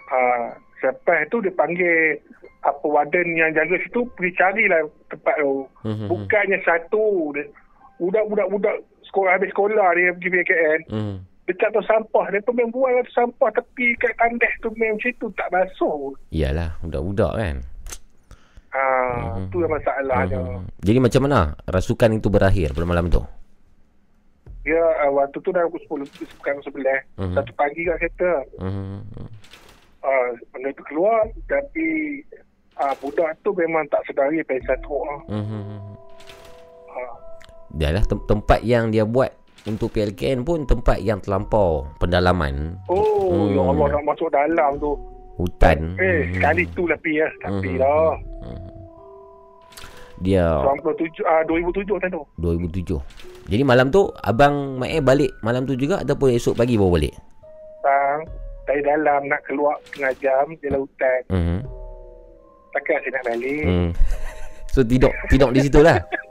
ha, 0.08 0.20
Sampai 0.80 1.26
tu 1.28 1.42
dia 1.44 1.52
panggil 1.52 2.16
Apa 2.62 2.86
warden 2.86 3.36
yang 3.36 3.52
jaga 3.52 3.76
situ 3.82 4.06
Pergi 4.14 4.38
carilah 4.38 4.86
tempat 5.10 5.36
tu. 5.42 5.66
Mm-hmm. 5.84 6.08
Bukannya 6.08 6.58
satu. 6.62 7.34
Budak-budak-budak 8.00 8.76
sekolah 9.10 9.36
habis 9.36 9.50
sekolah 9.52 9.88
dia 9.98 10.14
pergi 10.14 10.30
PKN 10.30 10.80
mm-hmm 10.88 11.18
dekat 11.50 11.74
tu 11.74 11.82
sampah. 11.82 12.30
Dia 12.30 12.40
tu 12.46 12.54
main 12.54 12.70
buang 12.70 12.94
tu 13.02 13.10
sampah 13.10 13.50
tepi 13.50 13.98
kat 13.98 14.14
tandas 14.14 14.54
tu 14.62 14.70
main 14.78 14.94
macam 14.94 15.10
tu. 15.18 15.26
Tak 15.34 15.48
basuh. 15.50 16.14
Iyalah 16.30 16.78
budak-budak 16.86 17.32
kan. 17.34 17.56
Ah, 18.70 19.34
uh, 19.34 19.50
tu 19.50 19.58
yang 19.58 19.72
masalahnya. 19.74 20.38
Uh, 20.38 20.62
jadi 20.78 21.02
macam 21.02 21.26
mana 21.26 21.58
rasukan 21.66 22.14
itu 22.14 22.30
berakhir 22.30 22.70
pada 22.70 22.86
malam 22.86 23.10
tu? 23.10 23.18
Ya, 24.60 24.84
uh, 25.08 25.10
waktu 25.16 25.40
tu 25.40 25.50
dah 25.56 25.64
pukul 25.72 26.04
10, 26.04 26.28
sekarang 26.40 26.60
sebelah. 26.60 27.00
Uh-huh. 27.16 27.32
Satu 27.32 27.52
pagi 27.56 27.80
kat 27.88 27.96
kereta. 27.96 28.32
Uh-huh. 28.60 29.00
Uh, 30.00 30.28
benda 30.52 30.68
tu 30.76 30.84
keluar, 30.88 31.24
tapi 31.48 32.20
uh, 32.76 32.92
budak 33.00 33.36
tu 33.40 33.56
memang 33.56 33.88
tak 33.88 34.04
sedari 34.04 34.44
pasal 34.44 34.76
tu. 34.84 34.92
Uh-huh. 34.92 35.96
Uh. 36.92 37.14
Dia 37.72 37.96
lah 37.96 38.04
tem- 38.04 38.26
tempat 38.28 38.60
yang 38.60 38.92
dia 38.92 39.08
buat 39.08 39.32
untuk 39.68 39.92
PLKN 39.92 40.44
pun 40.44 40.64
tempat 40.64 41.04
yang 41.04 41.20
terlampau 41.20 41.84
pendalaman. 42.00 42.80
Oh, 42.88 43.28
hmm. 43.28 43.52
ya 43.52 43.60
Allah 43.60 43.86
nak 43.96 44.04
masuk 44.08 44.28
dalam 44.32 44.70
tu. 44.80 44.92
Hutan. 45.40 45.96
Eh, 45.96 46.28
hmm. 46.28 46.32
sekali 46.36 46.62
tu 46.76 46.82
lebih 46.84 47.14
ya. 47.24 47.28
Tapi 47.44 47.68
hmm. 47.76 47.80
lah. 47.80 48.12
Hmm. 48.44 48.79
Dia 50.20 50.60
97 50.68 51.24
ah 51.24 51.40
uh, 51.40 51.48
2007 51.48 51.96
tahun 51.96 52.12
tu. 52.12 52.22
2007. 52.44 53.00
Jadi 53.50 53.62
malam 53.64 53.88
tu 53.88 54.12
abang 54.20 54.76
Mae 54.76 55.00
balik 55.00 55.32
malam 55.40 55.64
tu 55.64 55.74
juga 55.74 56.04
ataupun 56.04 56.36
esok 56.36 56.60
pagi 56.60 56.76
baru 56.76 56.92
balik? 57.00 57.14
Bang, 57.80 58.20
dari 58.68 58.84
dalam 58.84 59.24
nak 59.26 59.40
keluar 59.48 59.80
tengah 59.90 60.12
jam 60.20 60.44
dalam 60.60 60.84
hutan. 60.84 61.20
Hmm. 61.32 61.60
Takkan 62.76 62.98
saya 63.00 63.12
nak 63.16 63.24
balik. 63.32 63.64
Hmm. 63.64 63.90
So 64.70 64.84
tidur 64.84 65.10
tidur 65.32 65.50
di 65.50 65.60
situ 65.64 65.80
lah. 65.80 65.98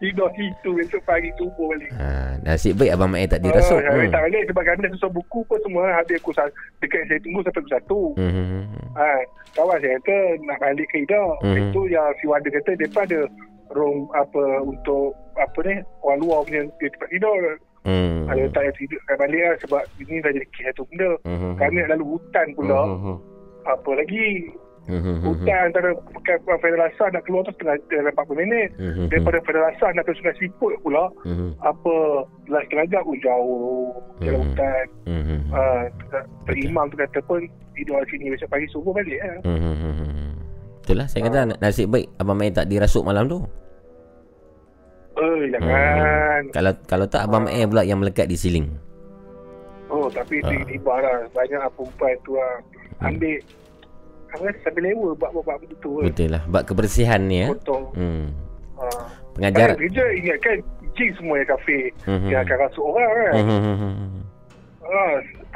tidur 0.00 0.32
situ 0.32 0.70
esok 0.80 1.02
pagi 1.04 1.28
subuh 1.36 1.76
balik. 1.76 1.92
Ha, 2.00 2.40
nasib 2.40 2.80
baik 2.80 2.96
abang 2.96 3.12
Mai 3.12 3.28
tak 3.28 3.44
dirasuk. 3.44 3.76
Oh, 3.76 3.84
hmm. 3.84 4.08
tak 4.08 4.24
balik 4.24 4.42
sebab 4.48 4.62
kami 4.64 4.80
dah 4.88 4.90
susun 4.96 5.10
buku 5.12 5.40
pun 5.44 5.60
semua 5.60 5.92
habis 5.92 6.16
aku 6.16 6.32
dekat 6.80 7.04
saya 7.06 7.20
tunggu 7.20 7.40
sampai 7.44 7.60
pukul 7.60 7.72
satu. 7.76 8.00
Hmm. 8.16 8.64
Ha, 8.96 9.08
kawan 9.52 9.76
saya 9.84 10.00
kata 10.00 10.16
nak 10.48 10.58
balik 10.64 10.88
ke 10.88 11.04
Ida. 11.04 11.24
Hmm. 11.44 11.56
Itu 11.68 11.80
yang 11.92 12.08
si 12.16 12.24
Wanda 12.24 12.48
kata 12.48 12.70
depan 12.80 13.04
ada 13.12 13.20
room 13.76 14.08
apa 14.16 14.42
untuk 14.64 15.12
apa 15.36 15.58
ni 15.68 15.76
orang 16.00 16.18
luar 16.24 16.38
punya 16.48 16.64
tempat 16.80 17.08
tidur. 17.12 17.40
Hmm. 17.84 18.24
Ada 18.32 18.42
tak 18.56 18.62
yang 18.72 18.76
tidur 18.80 19.00
balik 19.20 19.40
lah 19.44 19.54
sebab 19.60 19.82
ini 20.00 20.24
dah 20.24 20.32
jadi 20.32 20.48
kisah 20.56 20.72
tu 20.80 20.84
benda. 20.88 21.10
Hmm. 21.28 21.60
Kami 21.60 21.76
nak 21.84 21.90
lalu 21.92 22.16
hutan 22.16 22.46
pula. 22.56 22.80
Hmm. 22.88 23.16
Apa 23.68 23.90
lagi 23.92 24.48
Mm-hmm. 24.90 25.16
Hutan 25.22 25.60
antara 25.70 25.90
Kapal 26.26 26.58
Federasi 26.58 27.04
nak 27.14 27.22
keluar 27.24 27.42
tu 27.46 27.52
setengah 27.54 27.78
dalam 27.88 28.12
40 28.18 28.42
minit. 28.42 28.68
Mm-hmm. 28.76 29.06
Daripada 29.14 29.38
Federasi 29.46 29.86
nak 29.94 30.04
ke 30.04 30.12
Sungai 30.18 30.34
Siput 30.36 30.74
pula. 30.82 31.06
Apa 31.62 31.94
last 32.50 32.66
setengah 32.66 32.86
jam 32.90 33.02
pun 33.06 33.16
jauh 33.22 33.94
dalam 34.18 34.40
hutan. 34.50 34.84
Mm-hmm. 35.06 35.40
Uh, 35.54 35.84
Imam 36.58 36.90
tu 36.90 36.98
kata 36.98 37.22
pun 37.24 37.46
tidur 37.78 38.02
sini 38.10 38.34
besok 38.34 38.50
pagi 38.50 38.66
subuh 38.68 38.92
balik 38.92 39.18
lah. 39.22 39.38
Mm-hmm. 39.46 40.30
Itulah 40.90 41.06
saya 41.06 41.22
kata 41.30 41.38
uh. 41.46 41.56
nasib 41.62 41.86
baik 41.92 42.10
abang 42.18 42.34
main 42.34 42.50
tak 42.50 42.66
dirasuk 42.66 43.06
malam 43.06 43.30
tu. 43.30 43.38
Eh 45.20 45.46
jangan. 45.52 46.40
Hmm. 46.42 46.42
Kalau 46.50 46.72
kalau 46.88 47.06
tak 47.06 47.30
abang 47.30 47.44
uh. 47.44 47.52
main 47.52 47.68
pula 47.70 47.86
yang 47.86 48.02
melekat 48.02 48.26
di 48.26 48.34
siling. 48.34 48.66
Oh 49.86 50.10
tapi 50.10 50.42
uh. 50.42 50.50
tiba-tiba 50.50 50.94
lah 50.98 51.16
banyak 51.30 51.62
perempuan 51.78 52.14
tu 52.26 52.32
lah. 52.34 52.54
Ambil 53.06 53.38
Kan 54.30 54.54
sambil 54.62 54.82
lewa 54.90 55.10
buat-buat 55.18 55.58
begitu 55.66 55.90
kan. 56.00 56.04
Betul 56.06 56.28
lah. 56.30 56.42
Buat 56.46 56.64
kebersihan 56.70 57.20
ni 57.26 57.44
ya. 57.44 57.48
Betul. 57.50 57.82
Hmm. 57.98 58.30
Ha. 58.80 58.86
Pengajar. 59.36 59.76
Kan, 59.76 59.88
dia 59.92 60.06
ingat 60.16 60.38
kan 60.42 60.56
jin 60.96 61.10
semua 61.14 61.38
yang 61.38 61.48
kafe 61.54 61.78
mm-hmm. 62.02 62.30
yang 62.34 62.40
akan 62.42 62.56
rasuk 62.66 62.84
orang 62.84 63.12
kan. 63.14 63.32
Mm-hmm. 63.46 64.22
Ha, 64.90 65.02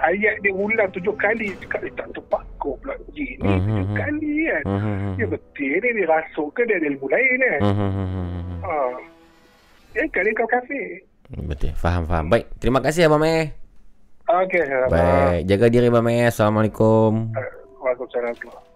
ayat 0.06 0.34
dia 0.46 0.52
ulang 0.54 0.90
tujuh 0.94 1.14
kali 1.18 1.50
dekat 1.58 1.90
dia 1.90 1.92
tak 1.98 2.06
terpakuh 2.14 2.78
pula 2.78 2.94
jin 3.10 3.34
ni 3.42 3.50
mm-hmm. 3.50 3.66
tujuh 3.66 3.88
kali 3.98 4.34
kan. 4.46 4.62
Mm-hmm. 4.62 5.12
Ya 5.18 5.26
betul 5.26 5.74
ni 5.74 5.88
dia 5.90 6.06
rasuk 6.06 6.48
ke 6.54 6.62
dia 6.68 6.76
ada 6.78 6.86
ilmu 6.86 7.06
lain 7.10 7.38
kan. 7.40 7.60
Mm-hmm. 7.66 8.60
Ha. 8.62 8.74
Eh 9.98 10.06
kali 10.14 10.30
kau 10.38 10.46
kafe. 10.46 10.82
Betul. 11.34 11.72
Faham, 11.74 12.04
faham. 12.06 12.30
Baik. 12.30 12.46
Terima 12.62 12.78
kasih 12.78 13.08
Abang 13.10 13.24
Meh. 13.24 13.50
Okey. 14.28 14.64
Baik. 14.92 15.50
Jaga 15.50 15.66
diri 15.72 15.88
Abang 15.90 16.04
Meh. 16.06 16.28
Assalamualaikum. 16.30 17.32
Waalaikumsalam. 17.84 18.34
Kenapa 18.40 18.73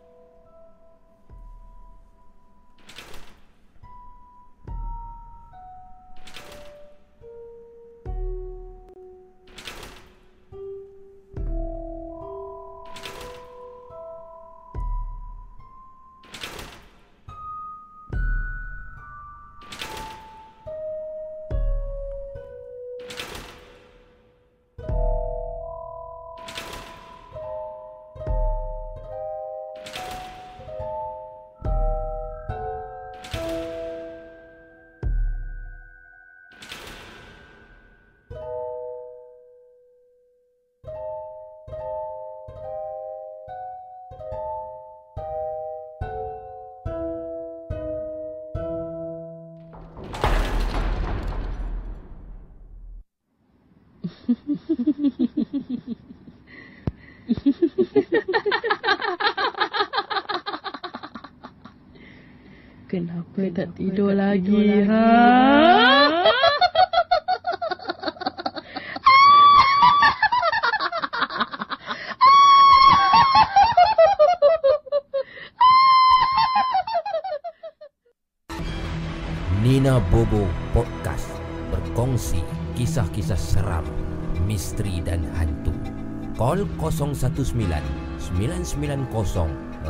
Call 86.39 86.71
019 86.79 87.19
990 87.19 89.11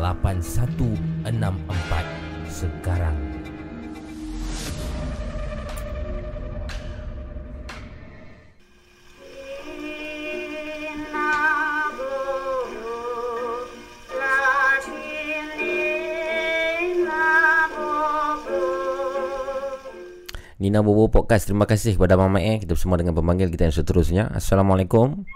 8164 0.01 1.29
sekarang. 2.49 3.13
Nina 20.59 20.83
Bobo 20.83 21.07
Podcast 21.13 21.47
Terima 21.47 21.71
kasih 21.71 21.95
kepada 21.95 22.19
Mama 22.19 22.43
Eh 22.43 22.59
Kita 22.59 22.75
semua 22.75 22.99
dengan 22.99 23.15
pemanggil 23.15 23.47
kita 23.53 23.71
yang 23.71 23.77
seterusnya. 23.77 24.33
Assalamualaikum 24.33 25.29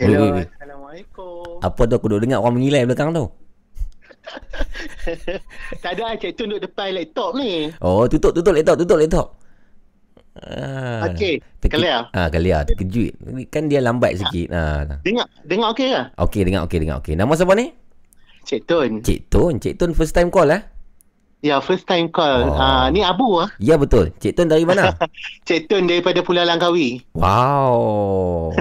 Hello 0.00 0.32
wait, 0.32 0.32
wait. 0.32 0.48
Assalamualaikum 0.56 1.60
Apa 1.60 1.80
tu 1.84 1.92
aku 2.00 2.06
duduk 2.08 2.24
dengar 2.24 2.40
orang 2.40 2.56
mengilai 2.56 2.88
belakang 2.88 3.12
tu 3.12 3.28
Tak 5.84 5.92
ada 5.92 6.16
Cik 6.16 6.32
Tun 6.40 6.56
duduk 6.56 6.72
depan 6.72 6.96
laptop 6.96 7.36
ni 7.36 7.68
Oh 7.84 8.08
tutup 8.08 8.32
tutup 8.32 8.56
laptop 8.56 8.80
Tutup 8.80 8.96
laptop 8.96 9.28
Ah, 10.40 11.10
Okey, 11.10 11.42
clear. 11.68 12.06
Ah, 12.14 12.30
clear. 12.30 12.62
Terkejut. 12.64 13.12
Kan 13.50 13.66
dia 13.66 13.82
lambat 13.82 14.14
sikit. 14.14 14.48
Ah. 14.54 15.02
Dengar, 15.02 15.26
dengar 15.42 15.74
okey 15.74 15.90
ke? 15.90 16.02
Okey, 16.16 16.40
dengar 16.46 16.62
okey, 16.64 16.78
dengar 16.80 16.96
okey. 17.02 17.14
Nama 17.18 17.32
siapa 17.34 17.52
ni? 17.58 17.74
Cik 18.46 18.62
Tun. 18.64 18.90
Cik 19.04 19.26
Tun, 19.28 19.58
Cik 19.58 19.74
Tun 19.76 19.90
first 19.92 20.14
time 20.16 20.30
call 20.32 20.54
eh? 20.54 20.62
Ya, 21.40 21.56
first 21.64 21.88
time 21.88 22.12
call. 22.12 22.52
Oh. 22.52 22.60
Uh, 22.60 22.92
ni 22.92 23.00
Abu 23.00 23.40
ah. 23.40 23.48
Ya 23.56 23.80
betul. 23.80 24.12
Cik 24.20 24.36
Tun 24.36 24.52
dari 24.52 24.68
mana? 24.68 24.92
Cik 25.48 25.72
Tun 25.72 25.88
daripada 25.88 26.20
Pulau 26.20 26.44
Langkawi. 26.44 27.00
Wow. 27.16 28.52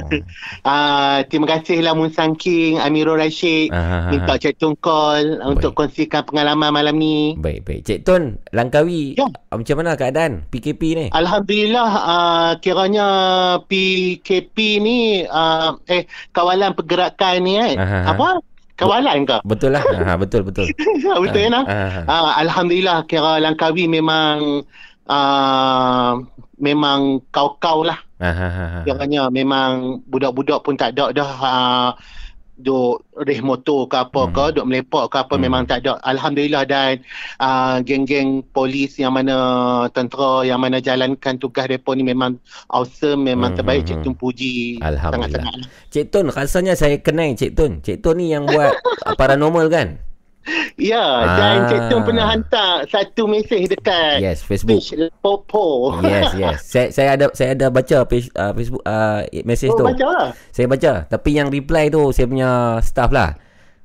uh, 0.64 1.18
terima 1.28 1.60
kasihlah 1.60 1.92
Mun 1.92 2.08
King, 2.40 2.80
Amirul 2.80 3.20
Rashid 3.20 3.68
Aha. 3.76 4.16
minta 4.16 4.40
Cik 4.40 4.56
Tun 4.56 4.80
call 4.80 5.44
baik. 5.44 5.60
untuk 5.60 5.76
kongsikan 5.76 6.24
pengalaman 6.24 6.72
malam 6.72 6.96
ni. 6.96 7.36
Baik, 7.36 7.68
baik. 7.68 7.82
Cik 7.84 8.08
Tun, 8.08 8.40
Langkawi 8.56 9.20
ya. 9.20 9.28
macam 9.52 9.76
mana 9.76 10.00
keadaan 10.00 10.48
PKP 10.48 10.82
ni? 10.96 11.06
Alhamdulillah 11.12 11.90
uh, 11.92 12.52
kiranya 12.64 13.08
PKP 13.68 14.56
ni 14.80 15.00
uh, 15.28 15.76
eh 15.92 16.08
kawalan 16.32 16.72
pergerakan 16.72 17.44
ni 17.44 17.60
eh. 17.60 17.76
Aha. 17.76 18.16
Apa? 18.16 18.40
Kawalan 18.80 19.28
ke? 19.28 19.38
Betul 19.44 19.76
lah. 19.76 19.84
ha, 19.84 20.16
betul, 20.16 20.48
betul. 20.48 20.66
betul 21.28 21.42
ya, 21.44 21.50
nak? 21.52 21.66
Ha, 21.68 22.40
Alhamdulillah, 22.40 23.04
kira 23.06 23.44
Langkawi 23.44 23.92
memang 23.92 24.64
uh, 25.10 26.12
memang 26.60 27.24
kau-kau 27.30 27.84
lah. 27.84 28.00
Kiranya 28.88 29.28
memang 29.32 30.04
budak-budak 30.08 30.64
pun 30.64 30.76
tak 30.76 30.96
ada 30.96 31.12
dah 31.16 31.32
uh, 31.40 31.90
duk 32.60 33.08
reh 33.24 33.40
motor 33.40 33.88
ke 33.88 33.96
apa 33.96 34.28
hmm. 34.28 34.34
ke 34.36 34.46
duk 34.60 34.66
melepak 34.68 35.06
ke 35.08 35.18
apa 35.20 35.34
hmm. 35.36 35.42
memang 35.42 35.62
tak 35.64 35.88
ada 35.88 35.96
alhamdulillah 36.04 36.64
dan 36.68 37.00
uh, 37.40 37.80
geng-geng 37.84 38.44
polis 38.52 39.00
yang 39.00 39.16
mana 39.16 39.38
tentera 39.96 40.44
yang 40.44 40.60
mana 40.60 40.84
jalankan 40.84 41.40
tugas 41.40 41.66
depa 41.72 41.96
ni 41.96 42.04
memang 42.04 42.36
awesome 42.68 43.24
memang 43.24 43.56
hmm. 43.56 43.58
terbaik 43.64 43.84
cik 43.88 43.98
hmm. 44.00 44.06
tun 44.06 44.16
puji 44.20 44.56
sangat-sangat 44.84 45.54
cik 45.90 46.06
tun 46.12 46.26
rasanya 46.32 46.74
saya 46.76 47.00
kenal 47.00 47.32
cik 47.32 47.56
tun 47.56 47.80
cik 47.80 48.04
tun 48.04 48.20
ni 48.20 48.36
yang 48.36 48.44
buat 48.44 48.76
paranormal 49.20 49.72
kan 49.72 50.09
Ya, 50.80 51.04
ah. 51.04 51.36
dan 51.36 51.58
Cik 51.68 51.82
Tun 51.92 52.02
pernah 52.08 52.26
hantar 52.32 52.88
satu 52.88 53.28
mesej 53.28 53.70
dekat 53.70 54.24
yes, 54.24 54.42
Facebook. 54.42 54.80
Page 54.80 55.12
Popo. 55.20 56.00
Yes, 56.02 56.32
yes. 56.42 56.58
saya 56.66 56.88
saya 56.90 57.10
ada 57.20 57.26
saya 57.36 57.54
ada 57.54 57.68
baca 57.68 57.98
page, 58.08 58.32
uh, 58.34 58.56
Facebook 58.56 58.84
uh, 58.88 59.28
mesej 59.44 59.70
oh, 59.76 59.84
tu. 59.84 59.86
baca 59.86 60.08
lah. 60.08 60.28
Saya 60.56 60.66
baca, 60.72 60.92
tapi 61.06 61.30
yang 61.36 61.52
reply 61.52 61.92
tu 61.92 62.10
saya 62.16 62.26
punya 62.26 62.80
staff 62.82 63.12
lah. 63.12 63.36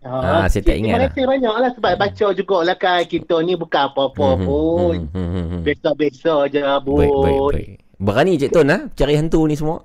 Ah, 0.04 0.44
ah 0.44 0.46
saya 0.46 0.62
tak 0.62 0.76
ingat. 0.78 1.00
Terima 1.00 1.08
kasih 1.10 1.26
banyak 1.26 1.54
lah 1.58 1.70
sebab 1.74 1.92
hmm. 1.96 2.00
baca 2.00 2.26
jugalah 2.36 2.76
kan 2.76 3.00
kita 3.08 3.36
ni 3.40 3.56
bukan 3.56 3.82
apa-apa 3.90 4.28
hmm, 4.28 4.38
hmm 4.38 4.46
pun. 4.46 4.96
Hmm, 5.10 5.28
hmm, 5.28 5.44
hmm, 5.50 5.60
Biasa-biasa 5.66 6.34
je 6.52 6.60
bun. 6.84 6.98
Baik, 7.00 7.12
baik, 7.12 7.40
baik. 7.50 7.68
Berani 7.98 8.32
Cik 8.38 8.50
Tun 8.52 8.66
lah 8.68 8.80
cari 8.94 9.14
hantu 9.18 9.40
ni 9.50 9.56
semua? 9.58 9.82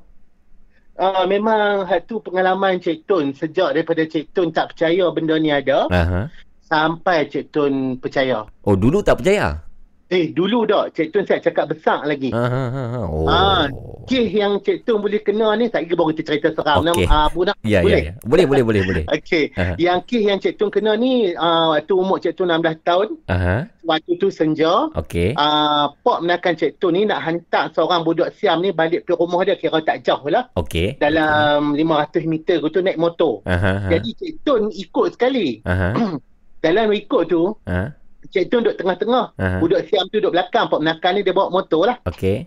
Uh, 1.00 1.24
memang 1.26 1.88
satu 1.88 2.20
pengalaman 2.20 2.78
Cik 2.78 3.08
Tun 3.10 3.32
sejak 3.34 3.74
daripada 3.74 4.04
Cik 4.06 4.36
Tun 4.36 4.52
tak 4.54 4.76
percaya 4.76 5.08
benda 5.10 5.36
ni 5.40 5.50
ada. 5.50 5.90
Uh-huh 5.90 6.28
sampai 6.70 7.28
Cik 7.28 7.50
Tun 7.50 7.98
percaya. 7.98 8.46
Oh, 8.64 8.78
dulu 8.78 9.02
tak 9.02 9.20
percaya? 9.20 9.70
Eh, 10.10 10.34
dulu 10.34 10.66
dah. 10.66 10.90
Cik 10.90 11.14
Tun 11.14 11.22
saya 11.22 11.38
cakap 11.38 11.70
besar 11.70 12.02
lagi. 12.02 12.34
Ha, 12.34 12.42
ha, 12.42 12.64
ha. 12.74 12.84
ha. 12.98 13.02
Oh. 13.06 13.30
Ha, 13.30 13.70
kes 14.10 14.30
yang 14.34 14.58
Cik 14.58 14.82
Tun 14.82 15.06
boleh 15.06 15.22
kena 15.22 15.54
ni, 15.54 15.70
tak 15.70 15.86
kira 15.86 16.02
baru 16.02 16.18
cerita 16.18 16.50
seram. 16.50 16.82
Okay. 16.82 17.06
Abu 17.06 17.46
nak? 17.46 17.54
Ya, 17.62 17.86
boleh? 17.86 18.02
Ya, 18.02 18.10
ya. 18.10 18.14
Boleh, 18.26 18.46
boleh, 18.50 18.64
boleh. 18.66 18.82
boleh. 18.90 19.06
Okey. 19.22 19.54
Uh-huh. 19.54 19.78
Yang 19.78 20.00
kes 20.10 20.24
yang 20.26 20.40
Cik 20.42 20.58
Tun 20.58 20.74
kena 20.74 20.98
ni, 20.98 21.30
uh, 21.38 21.78
waktu 21.78 21.94
umur 21.94 22.18
Cik 22.18 22.34
Tun 22.42 22.50
16 22.50 22.82
tahun. 22.82 23.08
Uh-huh. 23.30 23.62
Waktu 23.86 24.12
tu 24.18 24.28
senja. 24.34 24.90
Okey. 24.98 25.38
Uh, 25.38 25.94
Pok 26.02 26.26
menakan 26.26 26.58
Cik 26.58 26.82
Tun 26.82 26.98
ni 26.98 27.06
nak 27.06 27.22
hantar 27.22 27.70
seorang 27.78 28.02
budak 28.02 28.34
siam 28.34 28.66
ni 28.66 28.74
balik 28.74 29.06
ke 29.06 29.14
rumah 29.14 29.46
dia. 29.46 29.62
Kira 29.62 29.78
tak 29.86 30.02
jauh 30.02 30.26
lah. 30.26 30.50
Okey. 30.58 30.98
Dalam 30.98 31.78
uh-huh. 31.78 32.10
500 32.18 32.26
meter 32.26 32.58
tu 32.66 32.82
naik 32.82 32.98
motor. 32.98 33.46
Uh-huh. 33.46 33.94
Jadi 33.94 34.10
Cik 34.18 34.34
Tun 34.42 34.74
ikut 34.74 35.14
sekali. 35.14 35.62
Uh-huh. 35.62 36.18
Dalam 36.60 36.91
ikut 36.91 37.24
tu, 37.32 37.55
ha? 37.68 37.95
Cik 38.30 38.51
Tun 38.51 38.62
duduk 38.68 38.76
tengah-tengah. 38.78 39.26
Uh-huh. 39.34 39.60
Budak 39.64 39.88
siam 39.88 40.05
tu 40.12 40.20
duduk 40.20 40.36
belakang. 40.36 40.68
Pak 40.68 40.80
menakan 40.84 41.12
ni 41.16 41.22
dia 41.24 41.32
bawa 41.32 41.47
motor 41.49 41.88
lah. 41.88 41.97
Okey. 42.05 42.45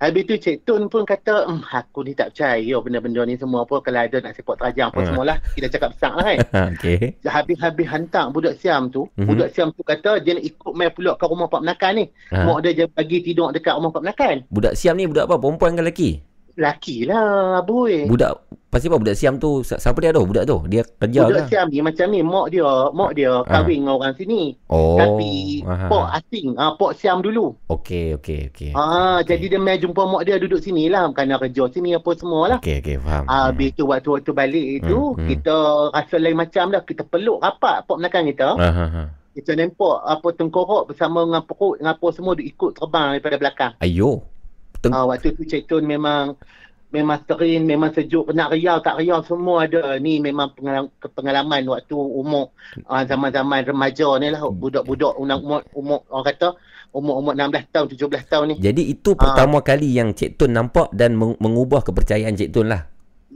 Habis 0.00 0.22
tu 0.28 0.36
Cik 0.36 0.64
Tun 0.64 0.88
pun 0.88 1.04
kata, 1.04 1.44
hm, 1.44 1.60
aku 1.60 2.04
ni 2.04 2.16
tak 2.16 2.32
percaya 2.32 2.76
benda-benda 2.80 3.20
ni 3.24 3.36
semua 3.36 3.68
apa. 3.68 3.84
Kalau 3.84 4.00
ada 4.00 4.16
nak 4.20 4.32
sepak 4.36 4.56
terajang 4.60 4.88
apa 4.92 5.00
uh. 5.00 5.06
semualah. 5.08 5.36
Kita 5.56 5.66
cakap 5.72 5.90
besar 5.96 6.12
lah 6.16 6.24
kan. 6.24 6.38
Okey. 6.76 7.00
Habis-habis 7.24 7.86
hantar 7.88 8.26
budak 8.28 8.54
siam 8.60 8.92
tu. 8.92 9.08
Uh-huh. 9.08 9.24
Budak 9.24 9.52
siam 9.56 9.72
tu 9.72 9.82
kata 9.84 10.20
dia 10.20 10.36
nak 10.36 10.44
ikut 10.44 10.72
main 10.76 10.92
pulak 10.92 11.16
ke 11.16 11.24
rumah 11.24 11.48
Pak 11.48 11.60
Menakan 11.64 11.92
ni. 11.96 12.04
Uh-huh. 12.32 12.44
Mak 12.44 12.58
dia 12.64 12.86
bagi 12.88 13.18
tidur 13.24 13.52
dekat 13.56 13.72
rumah 13.76 13.92
Pak 13.92 14.02
Menakan. 14.04 14.36
Budak 14.52 14.76
siam 14.76 14.96
ni 15.00 15.08
budak 15.08 15.28
apa? 15.28 15.36
Perempuan 15.40 15.72
ke 15.76 15.80
lelaki? 15.80 16.10
Lelaki 16.60 17.08
lah, 17.08 17.64
Abu. 17.64 17.88
Budak 18.04 18.36
Pasti 18.70 18.86
apa 18.86 19.02
budak 19.02 19.18
siam 19.18 19.34
tu? 19.34 19.66
Siapa 19.66 19.98
dia 19.98 20.14
tu 20.14 20.22
budak 20.22 20.46
tu? 20.46 20.62
Dia 20.70 20.86
kerja 20.86 21.26
budak 21.26 21.42
kan? 21.42 21.48
siam 21.50 21.66
ni 21.74 21.82
macam 21.82 22.06
ni 22.06 22.22
mak 22.22 22.54
dia 22.54 22.70
mak 22.94 23.10
dia 23.18 23.42
kahwin 23.42 23.82
dengan 23.82 23.98
orang 23.98 24.14
sini. 24.14 24.54
Oh, 24.70 24.94
tapi 24.94 25.66
aha. 25.66 25.90
pok 25.90 26.06
asing 26.14 26.54
ah 26.54 26.78
pok 26.78 26.94
siam 26.94 27.18
dulu. 27.18 27.50
Okey 27.66 28.14
okey 28.22 28.54
okey. 28.54 28.70
Ah 28.78 29.18
okay. 29.18 29.34
jadi 29.42 29.58
dia 29.58 29.58
mai 29.58 29.82
jumpa 29.82 30.06
mak 30.06 30.22
dia 30.22 30.38
duduk 30.38 30.62
sini 30.62 30.86
lah 30.86 31.10
kerana 31.10 31.42
kerja 31.42 31.66
sini 31.66 31.98
apa 31.98 32.10
semua 32.14 32.42
lah 32.46 32.58
okey 32.62 32.78
okey 32.78 32.96
faham. 33.02 33.26
Ah 33.26 33.50
habis 33.50 33.74
tu 33.74 33.90
waktu-waktu 33.90 34.30
balik 34.30 34.66
itu 34.86 34.98
hmm, 35.02 35.18
hmm. 35.18 35.28
kita 35.34 35.56
rasa 35.90 36.16
lain 36.22 36.38
macam 36.38 36.64
dah 36.70 36.82
kita 36.86 37.02
peluk 37.02 37.42
rapat 37.42 37.82
pok 37.90 37.98
menakan 37.98 38.22
kita. 38.30 38.48
Aha 38.54 39.18
kita 39.30 39.54
nampak 39.54 39.98
apa 40.10 40.28
tengkorak 40.34 40.90
bersama 40.90 41.22
dengan 41.22 41.42
perut 41.46 41.78
dengan 41.78 41.94
apa 41.94 42.06
semua 42.10 42.34
ikut 42.34 42.70
terbang 42.74 43.14
daripada 43.14 43.36
belakang. 43.38 43.72
Ayo 43.78 44.26
Teng- 44.80 44.96
ah, 44.96 45.04
waktu 45.04 45.36
tu 45.36 45.44
Cik 45.44 45.68
Tun 45.68 45.84
memang 45.84 46.36
memang 46.90 47.22
serin, 47.22 47.62
memang 47.64 47.94
sejuk, 47.94 48.34
nak 48.34 48.50
riau 48.50 48.82
tak 48.82 48.98
riau 48.98 49.22
semua 49.22 49.64
ada. 49.64 49.96
Ni 50.02 50.18
memang 50.18 50.50
pengalaman, 50.52 50.90
pengalaman 51.14 51.62
waktu 51.70 51.94
umur 51.94 52.50
uh, 52.90 53.02
zaman-zaman 53.06 53.62
remaja 53.62 54.18
ni 54.18 54.28
lah. 54.34 54.42
Budak-budak 54.50 55.14
umur, 55.16 55.62
umur 55.72 56.02
orang 56.10 56.26
kata 56.34 56.48
umur-umur 56.90 57.38
16 57.38 57.70
tahun, 57.70 57.86
17 57.94 58.30
tahun 58.30 58.44
ni. 58.50 58.56
Jadi 58.58 58.82
itu 58.90 59.14
pertama 59.14 59.62
uh, 59.62 59.64
kali 59.64 59.94
yang 59.94 60.10
Cik 60.10 60.34
Tun 60.34 60.50
nampak 60.50 60.90
dan 60.90 61.14
mengubah 61.14 61.86
kepercayaan 61.86 62.34
Cik 62.34 62.50
Tun 62.50 62.66
lah. 62.66 62.90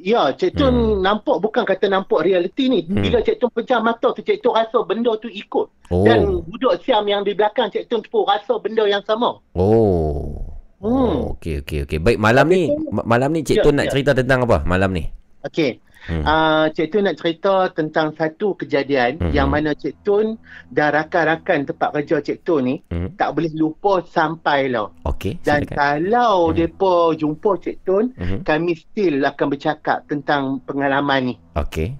Ya, 0.04 0.34
Cik 0.36 0.58
Tun 0.58 0.74
hmm. 0.74 1.00
nampak 1.00 1.40
bukan 1.40 1.64
kata 1.64 1.88
nampak 1.88 2.28
realiti 2.28 2.68
ni. 2.68 2.84
Hmm. 2.84 3.00
Bila 3.00 3.24
Cik 3.24 3.40
Tun 3.40 3.50
pecah 3.54 3.80
mata 3.80 4.12
tu, 4.12 4.20
Cik 4.20 4.44
Tun 4.44 4.52
rasa 4.52 4.82
benda 4.84 5.16
tu 5.16 5.32
ikut. 5.32 5.66
Oh. 5.88 6.04
Dan 6.04 6.44
budak 6.44 6.84
siam 6.84 7.08
yang 7.08 7.24
di 7.24 7.32
belakang 7.32 7.72
Cik 7.72 7.88
Tun 7.88 8.04
pun 8.04 8.28
rasa 8.28 8.60
benda 8.60 8.84
yang 8.84 9.00
sama. 9.06 9.40
Oh. 9.56 10.43
Hmm. 10.84 10.92
Oh, 10.92 11.40
okey 11.40 11.64
okey 11.64 11.88
okey. 11.88 11.96
Baik 11.96 12.20
malam 12.20 12.44
ni 12.52 12.68
malam 12.92 13.32
ni 13.32 13.40
Cik 13.40 13.56
ya, 13.56 13.64
Tun 13.64 13.74
nak 13.80 13.88
ya. 13.88 13.92
cerita 13.96 14.12
tentang 14.12 14.44
apa 14.44 14.68
malam 14.68 14.92
ni? 14.92 15.08
Okey. 15.40 15.80
Hmm. 16.04 16.20
Uh, 16.20 16.68
Cik 16.76 16.92
Tun 16.92 17.08
nak 17.08 17.16
cerita 17.16 17.72
tentang 17.72 18.12
satu 18.12 18.52
kejadian 18.52 19.16
hmm. 19.16 19.32
yang 19.32 19.48
mana 19.48 19.72
Cik 19.72 20.04
Tun 20.04 20.36
dan 20.68 20.92
rakan-rakan 20.92 21.64
tempat 21.64 21.88
kerja 21.96 22.20
Cik 22.20 22.44
Tun 22.44 22.68
ni 22.68 22.76
hmm. 22.92 23.16
tak 23.16 23.32
boleh 23.32 23.48
lupa 23.56 24.04
sampai 24.04 24.68
lah. 24.68 24.92
Okey. 25.08 25.40
Dan 25.40 25.64
silakan. 25.64 25.76
kalau 25.80 26.52
hmm. 26.52 26.56
depa 26.60 26.94
jumpa 27.16 27.50
Cik 27.64 27.76
Tun, 27.88 28.04
hmm. 28.20 28.38
kami 28.44 28.76
still 28.76 29.24
akan 29.24 29.46
bercakap 29.48 30.04
tentang 30.04 30.60
pengalaman 30.68 31.32
ni. 31.32 31.34
Okey. 31.56 31.96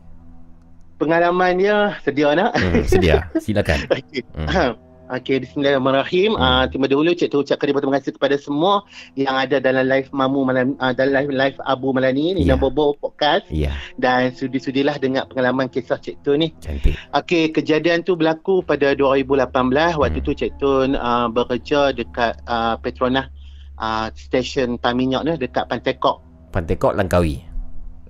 Pengalaman 1.00 1.56
dia 1.56 1.96
sedia 2.04 2.36
nak? 2.36 2.52
Hmm, 2.54 2.84
sedia. 2.84 3.24
Silakan. 3.44 3.88
Okey. 3.88 4.20
Hmm. 4.36 4.76
Okey, 5.14 5.46
bismillahirrahmanirrahim. 5.46 6.34
Hmm. 6.34 6.42
Uh, 6.42 6.64
terima 6.66 6.90
dahulu 6.90 7.14
Cik 7.14 7.30
Tu 7.30 7.38
ucapkan 7.38 7.70
terima 7.70 7.94
kasih 8.02 8.18
kepada 8.18 8.34
semua 8.34 8.82
yang 9.14 9.38
ada 9.38 9.62
dalam 9.62 9.86
live 9.86 10.10
Mamu 10.10 10.42
malam 10.42 10.74
uh, 10.82 10.90
dalam 10.90 11.14
live, 11.14 11.30
live 11.30 11.58
Abu 11.62 11.94
malam 11.94 12.18
ni 12.18 12.34
Nina 12.34 12.54
yeah. 12.54 12.58
Bobo 12.58 12.98
podcast. 12.98 13.46
Yeah. 13.46 13.78
Dan 13.94 14.34
sudi-sudilah 14.34 14.98
dengar 14.98 15.30
pengalaman 15.30 15.70
kisah 15.70 16.02
Cik 16.02 16.26
Tu 16.26 16.34
ni. 16.34 16.50
Cantik. 16.58 16.98
Okey, 17.14 17.54
kejadian 17.54 18.02
tu 18.02 18.18
berlaku 18.18 18.66
pada 18.66 18.90
2018 18.98 19.54
hmm. 19.54 20.02
waktu 20.02 20.18
tu 20.18 20.34
Cik 20.34 20.58
Tu 20.58 20.72
uh, 20.98 21.30
bekerja 21.30 21.94
dekat 21.94 22.34
uh, 22.50 22.74
Petronas 22.82 23.30
uh, 23.78 24.10
stesen 24.18 24.82
Taminyak 24.82 25.22
ni 25.22 25.38
dekat 25.38 25.70
Pantai 25.70 25.94
Kok. 25.94 26.50
Pantai 26.50 26.74
Kok 26.74 26.98
Langkawi. 26.98 27.53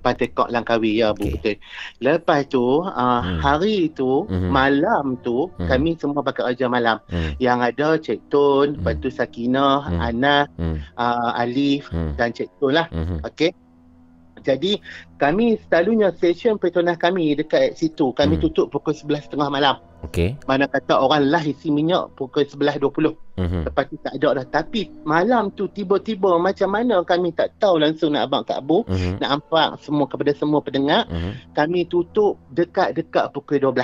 Pantai 0.05 0.29
Kok 0.29 0.53
Langkawi 0.53 1.01
ya 1.01 1.17
okay. 1.17 1.33
betul. 1.33 1.55
Lepas 1.97 2.45
tu 2.45 2.85
uh, 2.85 2.85
hmm. 2.93 3.41
hari 3.41 3.89
tu 3.97 4.29
hmm. 4.29 4.53
malam 4.53 5.17
tu 5.25 5.49
hmm. 5.57 5.65
kami 5.65 5.97
semua 5.97 6.21
pakai 6.21 6.53
kerja 6.53 6.69
malam. 6.69 7.01
Hmm. 7.09 7.33
Yang 7.41 7.59
ada 7.73 7.87
Cik 7.97 8.19
Tun, 8.29 8.67
hmm. 8.69 8.85
lepas 8.85 8.93
tu 9.01 9.09
Sakinah, 9.09 9.89
hmm. 9.89 9.97
Ana, 9.97 10.37
hmm. 10.61 10.77
uh, 10.93 11.41
Alif 11.41 11.89
hmm. 11.89 12.13
dan 12.21 12.29
Cik 12.29 12.53
Tun 12.61 12.77
lah. 12.77 12.85
Hmm. 12.93 13.17
Okey. 13.25 13.49
Jadi 14.45 14.77
kami 15.17 15.57
selalunya 15.57 16.13
stesen 16.13 16.61
Petronas 16.61 17.01
kami 17.01 17.33
dekat 17.33 17.73
situ 17.73 18.13
kami 18.13 18.37
hmm. 18.37 18.45
tutup 18.45 18.69
pukul 18.69 18.93
11.30 18.93 19.41
malam. 19.49 19.81
Okey. 20.05 20.37
Mana 20.45 20.69
kata 20.69 21.01
orang 21.01 21.27
lah 21.27 21.41
isi 21.41 21.73
minyak 21.73 22.13
pukul 22.13 22.45
11.20. 22.45 23.17
Mm-hmm. 23.35 23.61
Lepas 23.67 23.83
tu 23.89 23.97
tak 23.99 24.13
ada 24.15 24.29
dah. 24.41 24.45
Tapi 24.61 24.87
malam 25.03 25.51
tu 25.51 25.65
tiba-tiba 25.67 26.37
macam 26.37 26.69
mana 26.71 27.01
kami 27.01 27.33
tak 27.33 27.57
tahu 27.57 27.81
langsung 27.81 28.13
nak 28.13 28.29
abang 28.29 28.43
Kak 28.45 28.61
Bu. 28.63 28.85
Mm-hmm. 28.85 29.19
Nak 29.19 29.29
nampak 29.29 29.69
semua 29.81 30.05
kepada 30.05 30.31
semua 30.37 30.59
pendengar. 30.61 31.09
Mm-hmm. 31.09 31.33
Kami 31.57 31.79
tutup 31.89 32.37
dekat-dekat 32.53 33.33
pukul 33.33 33.59
12. 33.59 33.81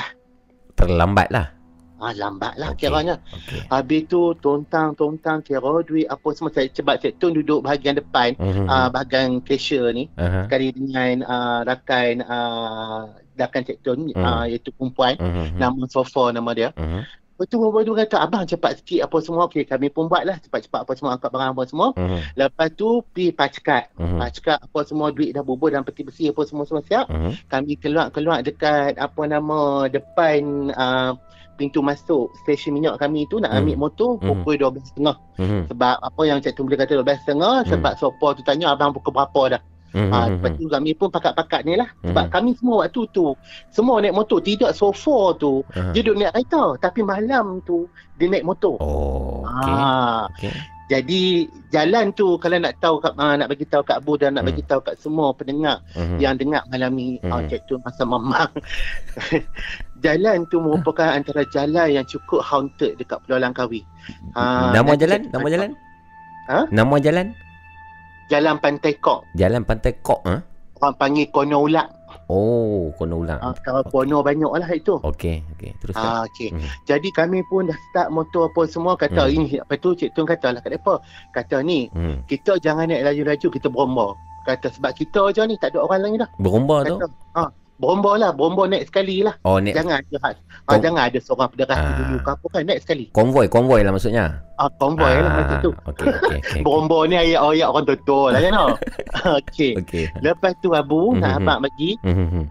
Terlambat 0.77 1.27
lah. 1.29 1.60
Ah, 2.01 2.17
lambat 2.17 2.57
lah 2.57 2.73
okay. 2.73 2.89
kiranya. 2.89 3.21
Okay. 3.29 3.61
Habis 3.69 4.09
tu 4.09 4.33
tontang-tontang 4.41 5.45
kira 5.45 5.85
duit 5.85 6.09
apa 6.09 6.27
semua. 6.33 6.49
Saya 6.49 6.65
cepat 6.73 7.05
cek 7.05 7.21
tu 7.21 7.29
duduk 7.29 7.61
bahagian 7.61 7.93
depan. 7.93 8.33
Mm-hmm. 8.41 8.65
Uh, 8.65 8.89
bahagian 8.89 9.37
cashier 9.45 9.85
ni. 9.93 10.09
Uh-huh. 10.17 10.49
Sekali 10.49 10.73
dengan 10.73 11.21
uh, 11.29 11.59
rakan 11.61 12.25
uh, 12.25 13.01
rakan 13.37 13.61
cek 13.69 13.85
tu 13.85 13.93
mm-hmm. 13.93 14.17
uh, 14.17 14.49
iaitu 14.49 14.73
perempuan. 14.73 15.13
Mm-hmm. 15.21 15.61
Nama 15.61 15.81
Sofa 15.93 16.33
nama 16.33 16.49
dia. 16.57 16.73
Mm-hmm. 16.73 17.21
Lepas 17.37 17.45
tu 17.49 17.57
perempuan 17.57 17.83
tu 17.85 17.93
kata 17.97 18.17
abang 18.17 18.43
cepat 18.49 18.71
sikit 18.81 19.01
apa 19.05 19.17
semua. 19.21 19.45
Okey 19.45 19.63
kami 19.69 19.93
pun 19.93 20.09
buat 20.09 20.25
lah 20.25 20.41
cepat-cepat 20.41 20.81
apa 20.81 20.93
semua 20.97 21.11
angkat 21.21 21.29
barang 21.29 21.53
apa 21.53 21.63
semua. 21.69 21.87
Mm-hmm. 21.93 22.19
Lepas 22.33 22.67
tu 22.73 22.89
pergi 23.13 23.29
packat. 23.29 23.83
Mm-hmm. 24.01 24.19
Packat 24.25 24.57
apa 24.57 24.79
semua 24.89 25.07
duit 25.13 25.37
dah 25.37 25.45
bubur 25.45 25.69
dan 25.69 25.85
peti 25.85 26.01
besi 26.01 26.33
apa 26.33 26.41
semua 26.49 26.65
semua 26.65 26.81
siap. 26.81 27.13
Mm-hmm. 27.13 27.33
Kami 27.45 27.71
keluar-keluar 27.77 28.41
dekat 28.41 28.97
apa 28.97 29.21
nama 29.29 29.85
depan 29.85 30.73
uh, 30.73 31.13
pintu 31.61 31.85
masuk 31.85 32.33
stesen 32.41 32.73
minyak 32.73 32.97
kami 32.97 33.29
tu 33.29 33.37
nak 33.37 33.53
ambil 33.53 33.77
hmm. 33.77 33.83
motor 33.85 34.09
hmm. 34.17 34.25
pukul 34.41 34.57
12.30 34.57 35.13
hmm. 35.37 35.61
sebab 35.69 35.95
apa 36.01 36.21
yang 36.25 36.41
Cik 36.41 36.57
Tun 36.57 36.65
boleh 36.65 36.81
kata 36.81 36.97
12.30 36.97 37.37
hmm. 37.37 37.69
sebab 37.69 37.93
sopa 38.01 38.27
tu 38.33 38.41
tanya 38.41 38.73
abang 38.73 38.89
pukul 38.89 39.13
berapa 39.13 39.57
dah 39.57 39.63
Hmm. 39.91 40.07
Ha, 40.07 40.31
lepas 40.31 40.55
tu 40.55 40.71
kami 40.71 40.95
pun 40.95 41.11
pakat-pakat 41.11 41.67
ni 41.67 41.75
lah 41.75 41.91
Sebab 41.99 42.31
hmm. 42.31 42.31
kami 42.31 42.55
semua 42.55 42.87
waktu 42.87 43.03
tu 43.11 43.35
Semua 43.75 43.99
naik 43.99 44.15
motor 44.15 44.39
Tidak 44.39 44.71
sofa 44.71 45.35
tu 45.35 45.67
uh-huh. 45.67 45.91
Dia 45.91 45.99
duduk 45.99 46.15
naik 46.15 46.31
kereta 46.31 46.79
Tapi 46.79 47.03
malam 47.03 47.59
tu 47.67 47.91
Dia 48.15 48.31
naik 48.31 48.47
motor 48.47 48.79
Oh 48.79 49.43
okay. 49.43 49.75
Ha. 49.75 50.31
okay. 50.31 50.53
Jadi 50.91 51.47
jalan 51.71 52.11
tu 52.11 52.35
kalau 52.35 52.59
nak 52.59 52.75
tahu 52.83 52.99
kat 52.99 53.15
uh, 53.15 53.39
nak 53.39 53.47
bagi 53.47 53.63
tahu 53.63 53.79
kat 53.79 54.03
Abu 54.03 54.19
dan 54.19 54.35
nak 54.35 54.43
hmm. 54.43 54.51
bagi 54.51 54.63
tahu 54.67 54.83
kat 54.83 54.99
semua 54.99 55.31
pendengar 55.31 55.79
hmm. 55.95 56.19
yang 56.19 56.35
dengar 56.35 56.67
malam 56.67 56.91
ni 56.99 57.15
hmm. 57.23 57.31
oh, 57.31 57.39
cik 57.47 57.63
tu 57.71 57.79
masa 57.79 58.03
mamang. 58.03 58.51
jalan 60.03 60.43
tu 60.51 60.59
merupakan 60.59 61.15
antara 61.15 61.47
jalan 61.55 61.95
yang 61.95 62.03
cukup 62.03 62.43
haunted 62.43 62.99
dekat 62.99 63.23
Pulau 63.23 63.39
Langkawi. 63.39 63.87
Ha, 64.35 64.75
nama 64.75 64.91
jalan? 64.99 65.31
Nama 65.31 65.47
jalan? 65.47 65.69
Ha? 66.51 66.59
Nama 66.67 66.95
jalan? 66.99 67.27
Jalan 68.27 68.55
Pantai 68.59 68.93
Kok. 68.99 69.19
Jalan 69.39 69.63
Pantai 69.63 69.95
Kok, 70.03 70.21
ha? 70.27 70.35
Orang 70.81 70.95
panggil 70.99 71.31
Kono 71.31 71.67
Ulak. 71.71 71.87
Oh, 72.31 72.95
kono 72.95 73.27
ulang. 73.27 73.43
Ah, 73.43 73.51
kalau 73.59 73.83
okay. 73.83 73.91
kono 73.91 74.23
banyak 74.23 74.51
lah 74.55 74.69
itu. 74.71 74.95
Okey, 75.03 75.43
okey. 75.59 75.75
Teruskan. 75.83 75.99
Ah, 76.07 76.23
okey. 76.31 76.55
Hmm. 76.55 76.63
Jadi 76.87 77.11
kami 77.11 77.43
pun 77.51 77.67
dah 77.67 77.75
start 77.91 78.07
motor 78.07 78.47
apa 78.47 78.61
semua 78.71 78.95
kata 78.95 79.27
hmm. 79.27 79.35
ini 79.35 79.47
apa 79.59 79.75
tu 79.75 79.91
Cik 79.91 80.15
Tun 80.15 80.23
kata 80.23 80.55
lah 80.55 80.63
kat 80.63 80.79
depa. 80.79 81.03
Kata 81.35 81.59
ni, 81.59 81.91
hmm. 81.91 82.23
kita 82.31 82.55
jangan 82.63 82.87
naik 82.87 83.03
laju-laju 83.03 83.47
kita 83.51 83.67
beromba. 83.67 84.15
Kata 84.47 84.71
sebab 84.71 84.95
kita 84.95 85.27
aja 85.27 85.43
ni 85.43 85.59
tak 85.59 85.75
ada 85.75 85.83
orang 85.83 86.07
lain 86.07 86.23
dah. 86.23 86.29
Beromba 86.39 86.87
tu? 86.87 86.95
Ha, 87.35 87.51
Bomba 87.81 88.13
lah, 88.13 88.29
bomba 88.29 88.69
naik 88.69 88.93
sekali 88.93 89.25
lah. 89.25 89.33
Oh, 89.41 89.57
naik. 89.57 89.73
Jangan 89.73 90.05
ada 90.05 90.15
ha, 90.21 90.29
Kon- 90.69 90.85
jangan 90.85 91.03
ada 91.09 91.17
seorang 91.17 91.49
pederas 91.49 91.77
ah. 91.81 91.97
dulu 91.97 92.17
ke 92.21 92.29
apa 92.29 92.45
kan, 92.53 92.61
naik 92.69 92.79
sekali. 92.85 93.05
Konvoy, 93.09 93.49
konvoy 93.49 93.81
lah 93.81 93.89
maksudnya. 93.89 94.37
Ah, 94.61 94.69
konvoy 94.77 95.09
lah 95.09 95.17
ah, 95.17 95.23
lah 95.25 95.31
masa 95.33 95.55
tu. 95.65 95.71
Okey, 95.89 96.05
okey, 96.13 96.39
okey. 96.45 96.61
bomba 96.61 97.09
ni 97.09 97.17
ayat-ayat 97.17 97.67
orang 97.73 97.85
betul 97.89 98.29
lah 98.29 98.37
kan. 98.37 98.53
okey. 99.41 99.71
Okay. 99.81 100.05
Lepas 100.21 100.53
tu 100.61 100.77
Abu 100.77 101.17
mm-hmm. 101.17 101.25
nak 101.25 101.41
abang 101.41 101.59
bagi. 101.65 101.97
Mm-hmm. 102.05 102.45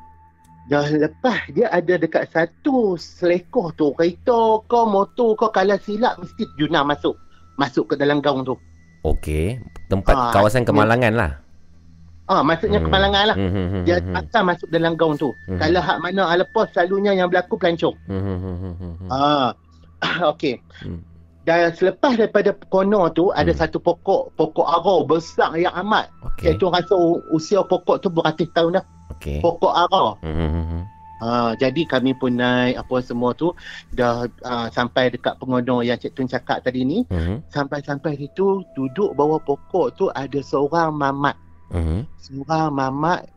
Dah 0.66 0.86
lepas 0.90 1.38
dia 1.54 1.66
ada 1.70 1.94
dekat 1.94 2.26
satu 2.34 2.98
selekoh 2.98 3.70
tu, 3.78 3.94
kereta 3.94 4.66
ke 4.66 4.80
motor 4.82 5.38
ke 5.38 5.46
kalau 5.54 5.78
silap 5.86 6.18
mesti 6.18 6.42
Juna 6.58 6.82
masuk. 6.82 7.14
Masuk 7.54 7.86
ke 7.86 7.94
dalam 7.94 8.18
gaung 8.18 8.42
tu. 8.42 8.58
Okey, 9.06 9.62
tempat 9.86 10.10
ah, 10.18 10.34
kawasan 10.34 10.66
kemalangan 10.66 11.14
lah. 11.14 11.30
Ah, 12.30 12.46
maksudnya 12.46 12.78
hmm. 12.78 12.86
kemalangan 12.86 13.24
lah. 13.26 13.36
Hmm, 13.36 13.50
hmm, 13.50 13.66
hmm, 13.66 13.82
dia 13.82 13.96
hmm. 13.98 14.14
akan 14.14 14.42
masuk 14.54 14.68
dalam 14.70 14.94
gaung 14.94 15.18
tu. 15.18 15.34
Hmm. 15.50 15.58
Kalau 15.58 15.82
hak 15.82 15.98
mana 15.98 16.30
lepas 16.38 16.70
selalunya 16.70 17.18
yang 17.18 17.26
berlaku 17.26 17.58
pelancong. 17.58 17.98
Hmm. 18.06 19.10
ah, 19.10 19.50
okey. 20.30 20.62
Hmm. 20.86 21.02
Dan 21.42 21.74
selepas 21.74 22.14
daripada 22.14 22.54
kono 22.70 23.10
tu 23.10 23.34
hmm. 23.34 23.38
ada 23.40 23.50
satu 23.50 23.82
pokok 23.82 24.38
pokok 24.38 24.62
arau 24.62 25.02
besar 25.02 25.58
yang 25.58 25.74
amat. 25.82 26.06
Okay. 26.22 26.54
Saya 26.54 26.62
tu 26.62 26.66
rasa 26.70 26.94
usia 27.34 27.66
pokok 27.66 27.98
tu 27.98 28.06
beratus 28.06 28.46
tahun 28.54 28.78
dah. 28.78 28.84
Okay. 29.18 29.42
Pokok 29.42 29.74
arau. 29.74 30.14
Hmm. 30.22 30.86
Ha, 31.20 31.52
jadi 31.52 31.84
kami 31.84 32.16
pun 32.16 32.32
naik 32.32 32.80
apa 32.80 32.96
semua 33.04 33.36
tu 33.36 33.52
dah 33.92 34.24
uh, 34.24 34.72
sampai 34.72 35.12
dekat 35.12 35.36
pengono 35.36 35.84
yang 35.84 36.00
Cik 36.00 36.16
Tun 36.16 36.24
cakap 36.24 36.64
tadi 36.64 36.80
ni. 36.86 37.04
Hmm. 37.12 37.44
Sampai-sampai 37.52 38.16
situ 38.16 38.64
duduk 38.72 39.12
bawah 39.18 39.36
pokok 39.42 39.98
tu 39.98 40.08
ada 40.14 40.40
seorang 40.40 40.96
mamat. 40.96 41.36
Uh-huh. 41.70 42.02
Seorang 42.18 42.74
mamat 42.74 43.30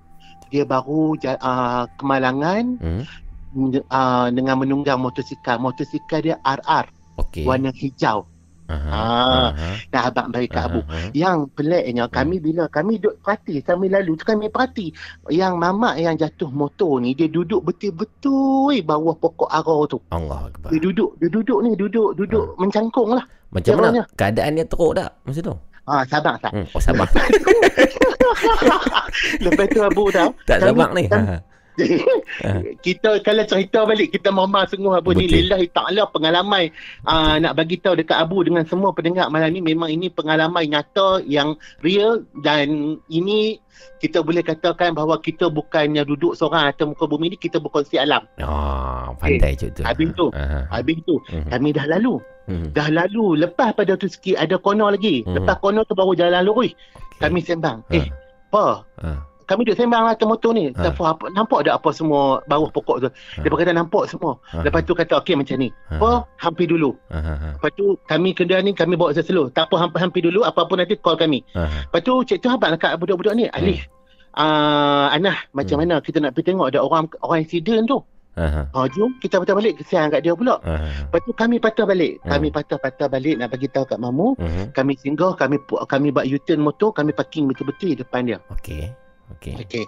dia 0.54 0.66
baru 0.66 1.18
uh, 1.18 1.86
kemalangan 1.98 2.64
uh-huh. 2.78 3.82
uh, 3.90 4.28
dengan 4.30 4.56
menunggang 4.62 5.02
motosikal. 5.02 5.58
Motosikal 5.58 6.22
dia 6.22 6.38
RR. 6.46 6.86
Okay. 7.18 7.46
Warna 7.46 7.74
hijau. 7.74 8.26
Uh-huh. 8.64 8.90
Ah, 8.90 9.52
uh-huh. 9.52 9.76
Dah 9.92 10.04
abang 10.10 10.32
bagi 10.32 10.50
kat 10.50 10.72
Abu. 10.72 10.82
Uh-huh. 10.82 11.12
Yang 11.14 11.52
peliknya 11.54 12.06
kami 12.08 12.40
uh-huh. 12.40 12.46
bila 12.48 12.64
kami 12.72 12.98
duduk 12.98 13.20
perhati 13.22 13.60
sambil 13.62 13.90
lalu 14.00 14.16
tu 14.16 14.24
kami 14.24 14.48
perhati 14.48 14.88
yang 15.30 15.60
mamak 15.60 16.00
yang 16.00 16.16
jatuh 16.16 16.50
motor 16.50 17.04
ni 17.04 17.12
dia 17.14 17.28
duduk 17.28 17.62
betul-betul 17.62 18.74
bawah 18.82 19.14
pokok 19.20 19.50
arau 19.52 19.86
tu. 19.86 20.00
Allah 20.10 20.50
Dia 20.72 20.80
duduk, 20.80 21.18
dia 21.20 21.30
duduk 21.30 21.60
ni 21.62 21.76
duduk 21.76 22.16
duduk 22.18 22.56
uh. 22.56 22.58
mencangkung 22.58 23.14
lah. 23.14 23.26
Macam 23.54 23.78
mana? 23.78 24.02
Keadaan 24.18 24.58
dia 24.58 24.66
teruk 24.66 24.98
tak 24.98 25.14
masa 25.28 25.42
tu? 25.46 25.56
Ah, 25.84 26.08
sabar 26.08 26.40
tak? 26.40 26.56
Hmm. 26.56 26.66
Oh, 26.72 26.80
sabar. 26.80 27.08
Lepas 29.46 29.66
tu 29.72 29.80
Abu 29.82 30.10
tau. 30.10 30.34
Tak 30.48 30.58
sabar 30.62 30.90
ni. 30.94 31.06
Kan, 31.10 31.42
kita 32.86 33.18
kalau 33.26 33.44
cerita 33.50 33.82
balik 33.86 34.14
kita 34.14 34.30
mama 34.30 34.66
sungguh 34.70 34.94
Abu 34.94 35.18
Betul. 35.18 35.26
ni 35.26 35.42
lillahi 35.42 35.68
taala 35.74 36.06
pengalaman 36.06 36.70
uh, 37.10 37.36
nak 37.42 37.58
bagi 37.58 37.82
tahu 37.82 37.98
dekat 37.98 38.14
Abu 38.14 38.46
dengan 38.46 38.62
semua 38.70 38.94
pendengar 38.94 39.34
malam 39.34 39.50
ni 39.50 39.62
memang 39.62 39.90
ini 39.90 40.14
pengalaman 40.14 40.70
nyata 40.70 41.26
yang 41.26 41.58
real 41.82 42.22
dan 42.46 42.98
ini 43.10 43.58
kita 44.00 44.22
boleh 44.22 44.46
katakan 44.46 44.94
bahawa 44.94 45.18
kita 45.18 45.50
bukannya 45.50 46.06
duduk 46.06 46.38
seorang 46.38 46.70
atas 46.70 46.86
muka 46.86 47.08
bumi 47.08 47.34
ni 47.34 47.38
kita 47.40 47.58
berkongsi 47.58 47.98
alam. 47.98 48.28
Oh, 48.44 49.16
pandai 49.18 49.56
okay. 49.56 49.72
tu. 49.72 49.82
Habis 49.82 50.08
tu. 50.14 50.28
Uh-huh. 50.30 50.64
Habis 50.70 50.98
tu. 51.08 51.16
Uh-huh. 51.18 51.48
Kami 51.48 51.70
dah 51.72 51.88
lalu. 51.88 52.20
Uh-huh. 52.52 52.68
Dah 52.76 52.88
lalu. 52.92 53.40
Lepas 53.40 53.72
pada 53.74 53.96
tu 53.96 54.12
sikit 54.12 54.38
ada 54.38 54.60
kono 54.60 54.92
lagi. 54.92 55.24
Uh-huh. 55.24 55.40
Lepas 55.40 55.56
kono 55.64 55.88
tu 55.88 55.96
baru 55.96 56.14
jalan 56.20 56.44
lurus. 56.44 56.76
Okay. 56.76 57.28
Kami 57.28 57.40
sembang. 57.42 57.80
Uh-huh. 57.88 57.96
Eh, 58.04 58.06
apa? 58.54 58.66
Uh-huh 59.02 59.34
kami 59.46 59.68
duduk 59.68 59.78
sembang 59.80 60.08
atas 60.08 60.26
motor 60.28 60.52
ni. 60.56 60.72
Ha. 60.74 60.92
Apa, 60.92 61.28
nampak 61.36 61.68
tak 61.68 61.76
apa 61.76 61.90
semua 61.92 62.40
bawah 62.48 62.70
pokok 62.72 62.98
tu? 63.08 63.10
Ha. 63.12 63.44
Dia 63.44 63.52
kata 63.52 63.74
nampak 63.76 64.08
semua. 64.10 64.40
Ha. 64.56 64.64
Lepas 64.64 64.82
tu 64.88 64.96
kata 64.96 65.20
okey 65.20 65.36
macam 65.36 65.56
ni. 65.60 65.70
Ha. 65.70 66.00
Apa? 66.00 66.12
Hampir 66.40 66.66
dulu. 66.72 66.96
Ha. 67.12 67.60
Lepas 67.60 67.72
tu 67.76 68.00
kami 68.08 68.32
kenderaan 68.34 68.66
ni 68.68 68.72
kami 68.74 68.96
bawa 68.96 69.12
seselo. 69.12 69.52
Tak 69.52 69.70
apa 69.70 69.76
hampir-hampir 69.88 70.24
dulu. 70.24 70.48
Apa-apa 70.48 70.74
nanti 70.80 70.96
call 70.98 71.20
kami. 71.20 71.44
Ha. 71.54 71.92
Lepas 71.92 72.02
tu 72.02 72.14
cik 72.24 72.40
tu 72.40 72.48
habang 72.50 72.76
kat 72.80 72.96
budak-budak 72.98 73.36
ni. 73.36 73.46
Alif. 73.52 73.84
Ha. 73.84 74.02
Uh, 74.34 75.08
Anah 75.14 75.38
macam 75.54 75.78
hmm. 75.78 75.94
mana 75.94 76.02
kita 76.02 76.18
nak 76.18 76.34
pergi 76.34 76.58
tengok 76.58 76.74
ada 76.74 76.82
orang 76.82 77.06
orang 77.22 77.46
accident 77.46 77.86
tu. 77.86 78.02
Uh-huh. 78.34 78.66
Oh, 78.74 78.86
jom 78.90 79.14
kita 79.22 79.38
patah 79.38 79.54
balik 79.54 79.78
kesian 79.78 80.10
kat 80.10 80.26
dia 80.26 80.34
pula. 80.34 80.58
Uh-huh. 80.66 80.90
Lepas 81.06 81.22
tu 81.22 81.32
kami 81.38 81.62
patah 81.62 81.86
balik. 81.86 82.18
Uh-huh. 82.22 82.32
Kami 82.34 82.48
patah-patah 82.50 83.08
balik 83.10 83.36
nak 83.38 83.54
bagi 83.54 83.68
tahu 83.70 83.86
kat 83.86 84.00
mamu. 84.02 84.34
Uh-huh. 84.38 84.66
Kami 84.74 84.94
singgah, 84.98 85.38
kami 85.38 85.62
kami 85.68 86.08
buat 86.10 86.26
U-turn 86.26 86.62
motor, 86.66 86.90
kami 86.94 87.14
parking 87.14 87.46
betul-betul 87.46 87.94
depan 87.94 88.26
dia. 88.26 88.38
Okey. 88.58 88.90
Okey. 89.38 89.54
Okey. 89.62 89.86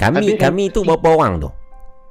Kami 0.00 0.16
Habis 0.18 0.40
kami 0.40 0.64
tu 0.72 0.80
berapa 0.82 1.08
orang 1.12 1.34
tu? 1.38 1.50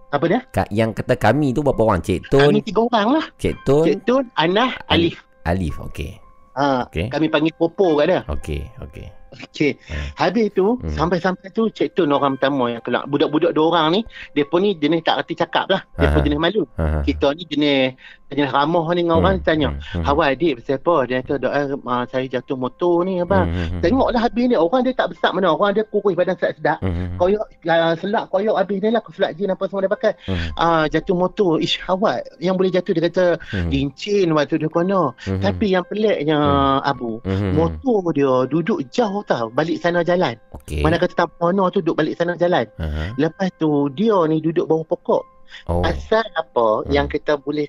Apa 0.09 0.25
dia? 0.25 0.41
Ka- 0.49 0.69
yang 0.73 0.89
kata 0.93 1.13
kami 1.17 1.53
tu 1.53 1.61
berapa 1.61 1.81
orang? 1.85 2.01
Cik 2.01 2.29
Tun. 2.33 2.49
Kami 2.49 2.61
tiga 2.65 2.81
orang 2.85 3.07
lah. 3.19 3.25
Cik 3.37 3.55
Tun. 3.61 3.85
Cik 3.85 3.97
Tun, 4.05 4.23
Anah, 4.37 4.73
Alif. 4.89 5.21
Alif, 5.45 5.75
okey. 5.91 6.17
Ha, 6.57 6.89
okay. 6.89 7.07
Kami 7.13 7.29
panggil 7.29 7.53
Popo 7.53 7.97
kat 7.97 8.05
dia. 8.09 8.21
Okey, 8.25 8.61
okey. 8.89 9.18
Okey. 9.29 9.77
Hmm. 9.77 10.07
Habis 10.17 10.47
tu, 10.57 10.77
hmm. 10.77 10.95
sampai-sampai 10.97 11.53
tu 11.53 11.69
Cik 11.69 11.93
Tun 11.93 12.09
orang 12.09 12.37
pertama 12.37 12.73
yang 12.73 12.81
kelak. 12.81 13.05
Budak-budak 13.05 13.53
dua 13.53 13.65
orang 13.69 14.01
ni, 14.01 14.01
pun 14.45 14.65
ni 14.65 14.73
jenis 14.73 15.05
tak 15.05 15.21
reti 15.21 15.37
cakap 15.37 15.69
lah. 15.69 15.81
Pun 15.93 16.25
jenis 16.25 16.41
malu. 16.41 16.65
Aha. 16.81 17.05
Kita 17.05 17.33
ni 17.37 17.43
jenis 17.45 17.93
jenis 18.29 18.53
ramah 18.53 18.85
ni 18.93 19.01
dengan 19.05 19.17
hmm. 19.17 19.25
orang 19.25 19.35
tanya. 19.41 19.69
Hmm. 19.93 20.03
Hawa 20.05 20.33
adik, 20.33 20.61
pasal 20.61 20.77
apa? 20.77 20.95
Dia 21.09 21.17
kata, 21.25 21.47
uh, 21.49 22.03
saya 22.09 22.25
jatuh 22.29 22.57
motor 22.57 23.01
ni 23.05 23.21
abang. 23.21 23.49
Hmm. 23.49 23.81
Tengoklah 23.81 24.21
habis 24.21 24.45
ni, 24.45 24.55
orang 24.55 24.81
dia 24.85 24.93
tak 24.93 25.17
besar 25.17 25.33
mana. 25.33 25.53
Orang 25.53 25.73
dia 25.73 25.85
kurus 25.89 26.13
badan 26.13 26.37
sedap-sedap. 26.37 26.77
Hmm. 26.81 27.17
Koyok, 27.17 27.45
uh, 27.65 27.93
selak 27.97 28.23
koyok 28.29 28.55
habis 28.57 28.77
ni 28.81 28.89
lah. 28.93 29.01
Selak 29.09 29.31
jin 29.37 29.49
apa 29.49 29.63
semua 29.65 29.81
dia 29.85 29.91
pakai. 29.91 30.13
Hmm. 30.29 30.47
Uh, 30.53 30.85
jatuh 30.89 31.15
motor. 31.17 31.51
Ish, 31.57 31.81
Hawa. 31.85 32.21
Yang 32.37 32.55
boleh 32.57 32.71
jatuh, 32.71 32.91
dia 32.93 33.03
kata, 33.09 33.25
hmm. 33.49 33.69
lincin 33.73 34.27
waktu 34.37 34.55
dia 34.61 34.69
kena. 34.69 35.11
Hmm. 35.25 35.41
Tapi 35.41 35.65
yang 35.73 35.85
peliknya, 35.89 36.39
hmm. 36.39 36.89
Abu, 36.89 37.11
hmm. 37.25 37.53
motor 37.57 38.01
dia 38.13 38.33
duduk 38.45 38.79
jauh 38.93 39.25
tau. 39.25 39.49
Balik 39.49 39.81
sana 39.81 40.05
jalan. 40.05 40.37
Okay. 40.53 40.85
Mana 40.85 41.01
kata 41.01 41.25
Tampano 41.25 41.67
tu 41.73 41.81
duduk 41.81 41.99
balik 41.99 42.15
sana 42.15 42.37
jalan. 42.37 42.69
Uh-huh. 42.77 43.09
Lepas 43.17 43.49
tu 43.57 43.89
dia 43.91 44.15
ni 44.29 44.39
duduk 44.39 44.69
bawah 44.69 44.85
pokok. 44.85 45.23
Oh. 45.65 45.81
Asal 45.81 46.25
apa 46.37 46.85
uh. 46.85 46.93
yang 46.93 47.09
kita 47.09 47.35
boleh 47.41 47.65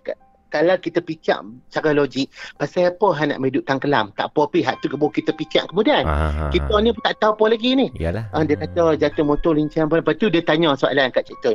kalau 0.51 0.77
kita 0.77 0.99
picak 1.01 1.41
secara 1.71 1.95
logik 1.95 2.27
pasal 2.59 2.91
apa 2.91 3.09
hang 3.17 3.29
nak 3.33 3.39
hidup 3.47 3.65
tenggelam 3.65 4.11
tak 4.19 4.29
apa 4.35 4.43
pihak 4.51 4.75
tu 4.83 4.91
kebo 4.91 5.07
kita 5.09 5.31
picak 5.33 5.71
kemudian 5.71 6.03
Aha. 6.05 6.51
kita 6.51 6.75
ni 6.83 6.91
pun 6.91 7.03
tak 7.07 7.17
tahu 7.23 7.33
apa 7.39 7.45
lagi 7.57 7.71
ni 7.79 7.87
Yalah. 7.97 8.27
Uh, 8.35 8.43
dia 8.43 8.59
kata 8.59 8.99
jatuh 8.99 9.25
motor 9.25 9.55
lincah 9.55 9.87
apa 9.87 10.03
lepas 10.03 10.15
tu 10.19 10.27
dia 10.29 10.43
tanya 10.43 10.75
soalan 10.75 11.09
kat 11.15 11.25
cik 11.31 11.39
tu 11.41 11.55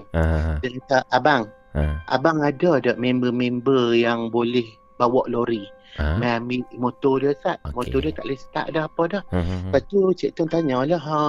dia 0.64 0.70
kata 0.82 0.98
abang 1.12 1.44
Aha. 1.76 2.02
abang 2.10 2.40
ada 2.40 2.80
ada 2.80 2.92
member-member 2.96 3.94
yang 3.94 4.32
boleh 4.32 4.66
bawa 4.96 5.28
lori 5.28 5.68
Ha? 5.96 6.20
Main 6.20 6.44
ambil 6.44 6.68
motor 6.76 7.24
dia 7.24 7.32
Sat 7.40 7.56
okay. 7.64 7.72
Motor 7.72 8.00
dia 8.04 8.12
tak 8.12 8.28
boleh 8.28 8.36
start 8.36 8.68
dah 8.76 8.84
apa 8.84 9.04
dah 9.08 9.24
uh-huh. 9.32 9.72
Lepas 9.72 9.82
tu 9.88 10.00
Cik 10.12 10.32
Tun 10.36 10.48
tanya 10.52 10.84
lah 10.84 11.00
ha, 11.00 11.20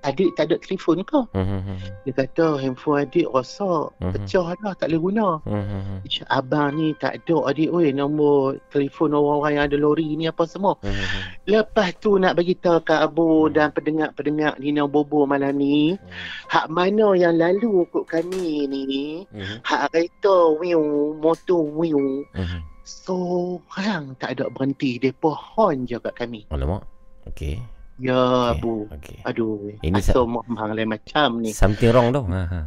Adik 0.00 0.32
tak 0.32 0.48
ada 0.48 0.56
telefon 0.56 1.04
ke 1.04 1.20
uh-huh. 1.28 1.76
Dia 2.08 2.12
kata 2.16 2.56
handphone 2.56 3.04
adik 3.04 3.28
rosak 3.28 3.92
uh-huh. 3.92 4.12
Pecah 4.16 4.56
dah 4.64 4.72
tak 4.72 4.88
boleh 4.88 5.00
guna 5.00 5.28
uh-huh. 5.44 6.00
Abang 6.32 6.80
ni 6.80 6.96
tak 6.96 7.20
ada 7.20 7.52
adik 7.52 7.68
weh 7.68 7.92
Nombor 7.92 8.56
telefon 8.72 9.12
orang-orang 9.12 9.52
yang 9.60 9.64
ada 9.68 9.76
lori 9.76 10.08
ni 10.16 10.24
apa 10.24 10.48
semua 10.48 10.80
uh-huh. 10.80 11.22
Lepas 11.44 11.96
tu 12.00 12.16
nak 12.16 12.40
bagi 12.40 12.56
tahu 12.56 12.80
kat 12.80 13.00
Abu 13.04 13.48
uh-huh. 13.48 13.52
Dan 13.52 13.76
pendengar-pendengar 13.76 14.56
Nina 14.56 14.88
Bobo 14.88 15.28
malam 15.28 15.60
ni 15.60 15.94
uh-huh. 15.94 16.48
Hak 16.48 16.72
mana 16.72 17.12
yang 17.12 17.36
lalu 17.36 17.84
kot 17.92 18.08
kami 18.08 18.64
ni 18.68 18.84
uh-huh. 19.28 19.60
Hak 19.68 19.92
kereta 19.92 20.56
wiu 20.56 21.12
Motor 21.20 21.62
wiu 21.76 22.24
uh-huh. 22.32 22.60
Seorang 22.90 24.18
tak 24.18 24.34
ada 24.34 24.50
berhenti. 24.50 24.98
Dia 24.98 25.14
pohon 25.14 25.86
je 25.86 25.94
kat 26.02 26.10
kami. 26.10 26.50
Alamak. 26.50 26.82
Okey. 27.30 27.62
Ya, 28.00 28.16
okay. 28.16 28.50
Abu. 28.56 28.74
Okay. 28.88 29.18
Aduh. 29.28 29.76
Ini 29.84 30.00
Asal 30.00 30.24
sa- 30.24 30.28
mohang 30.28 30.72
lain 30.72 30.88
macam 30.88 31.28
ni. 31.44 31.52
Something 31.52 31.92
wrong 31.92 32.08
tau. 32.16 32.24
Ha, 32.32 32.40
ha. 32.48 32.60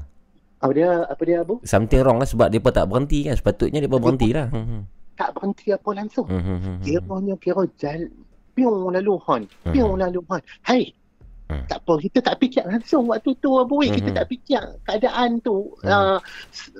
Apa 0.63 0.71
dia, 0.71 0.89
apa 1.09 1.21
dia 1.25 1.37
Abu? 1.41 1.59
Something 1.65 2.01
wrong 2.05 2.17
lah 2.21 2.29
sebab 2.29 2.47
dia 2.53 2.61
pun 2.61 2.71
tak 2.71 2.85
berhenti 2.85 3.25
kan. 3.25 3.35
Sepatutnya 3.35 3.81
dia 3.81 3.89
pun 3.89 3.99
berhenti 3.99 4.29
lah. 4.31 4.47
Hmm, 4.53 4.63
hmm. 4.63 4.81
Tak 5.17 5.29
berhenti 5.35 5.67
apa 5.73 5.89
langsung. 5.91 6.25
Hmm, 6.29 6.39
hmm, 6.39 6.59
hmm. 6.61 6.77
Dia 6.85 6.99
punya 7.01 7.35
kira 7.41 7.65
jalan. 7.81 8.09
Piung 8.53 8.93
lalu 8.93 9.13
hon. 9.25 9.41
Piung 9.73 9.97
lalu 9.97 10.21
hon. 10.29 10.41
Hai. 10.61 10.93
Hmm. 11.49 11.67
Tak 11.67 11.83
apa, 11.83 11.93
kita 11.99 12.17
tak 12.23 12.39
fikir 12.39 12.63
langsung 12.63 13.11
waktu 13.11 13.35
tu 13.41 13.49
Abu. 13.59 13.83
Hmm. 13.83 13.97
Kita 13.97 14.09
tak 14.13 14.25
fikir 14.29 14.63
keadaan 14.85 15.41
tu. 15.43 15.73
Hmm. 15.83 15.89
Uh, 15.89 16.17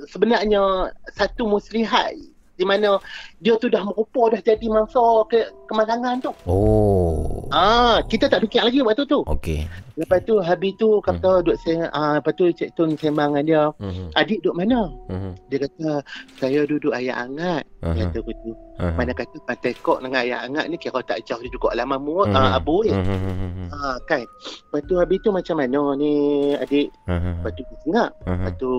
sebenarnya 0.07 0.93
satu 1.11 1.49
muslihat 1.49 2.15
di 2.53 2.65
mana 2.65 3.01
dia 3.41 3.57
tu 3.57 3.67
dah 3.67 3.81
merupa 3.81 4.33
dah 4.33 4.41
jadi 4.41 4.65
mangsa 4.69 5.01
ke 5.29 5.49
kemalangan 5.65 6.21
tu. 6.21 6.31
Oh. 6.45 7.49
Ah, 7.49 8.01
kita 8.05 8.29
tak 8.29 8.45
fikir 8.45 8.61
lagi 8.61 8.79
waktu 8.85 9.03
tu. 9.09 9.25
Okey. 9.25 9.65
Lepas 9.93 10.25
tu 10.25 10.41
habis 10.41 10.73
tu 10.81 10.97
kata 11.05 11.41
hmm. 11.41 11.43
duk 11.45 11.57
saya 11.61 11.85
ah 11.93 12.17
lepas 12.17 12.33
tu 12.33 12.49
Cik 12.49 12.73
Tun 12.73 12.97
sembang 12.97 13.37
dengan 13.37 13.45
dia. 13.45 13.63
Hmm. 13.77 14.09
Adik 14.17 14.41
duduk 14.41 14.55
mana? 14.57 14.89
Hmm. 15.05 15.37
Dia 15.53 15.69
kata 15.69 16.01
saya 16.41 16.65
duduk 16.65 16.89
ayat 16.89 17.29
hangat. 17.29 17.63
Uh-huh. 17.85 17.93
Kata 18.01 18.17
begitu. 18.25 18.51
Uh-huh. 18.81 18.93
Mana 18.97 19.13
kata 19.13 19.37
pantai 19.45 19.77
kok 19.77 20.01
dengan 20.01 20.25
ayat 20.25 20.39
hangat 20.49 20.65
ni 20.65 20.75
kira 20.81 20.97
tak 21.05 21.21
jauh 21.29 21.45
juga 21.45 21.77
lama 21.77 22.01
mu 22.01 22.25
uh-huh. 22.25 22.33
ah, 22.33 22.57
abu 22.57 22.81
ya. 22.89 22.97
Uh-huh. 22.97 23.69
Ah 23.69 23.97
kan. 24.09 24.25
Lepas 24.25 24.81
tu 24.89 24.93
habis 24.97 25.21
tu 25.21 25.29
macam 25.29 25.55
mana 25.61 25.81
ni 25.93 26.13
adik? 26.57 26.89
Uh-huh. 27.05 27.33
Lepas 27.37 27.51
tu 27.53 27.61
ingat. 27.85 28.09
Uh-huh. 28.25 28.33
Lepas 28.33 28.53
tu 28.57 28.69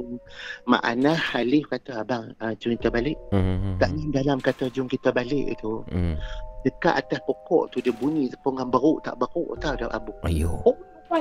Mak 0.67 0.83
Ana 0.83 1.13
Halif 1.15 1.65
kata 1.71 2.03
abang 2.03 2.35
ah, 2.43 2.59
kita 2.59 2.91
balik. 2.91 3.15
Uh-huh. 3.31 3.64
Tak 3.81 3.91
ni 3.97 4.03
dalam 4.13 4.39
kata 4.39 4.69
jom 4.71 4.87
kita 4.87 5.11
balik 5.11 5.57
itu. 5.57 5.81
Uh-huh. 5.89 6.17
Dekat 6.65 7.05
atas 7.05 7.21
pokok 7.29 7.77
tu 7.77 7.79
dia 7.85 7.93
bunyi 7.93 8.33
sepongan 8.33 8.73
beruk 8.73 9.05
tak 9.05 9.21
beruk 9.21 9.57
tak 9.61 9.81
ada 9.81 9.93
abu. 9.93 10.13
Ayo. 10.25 10.61
Oh, 10.65 10.77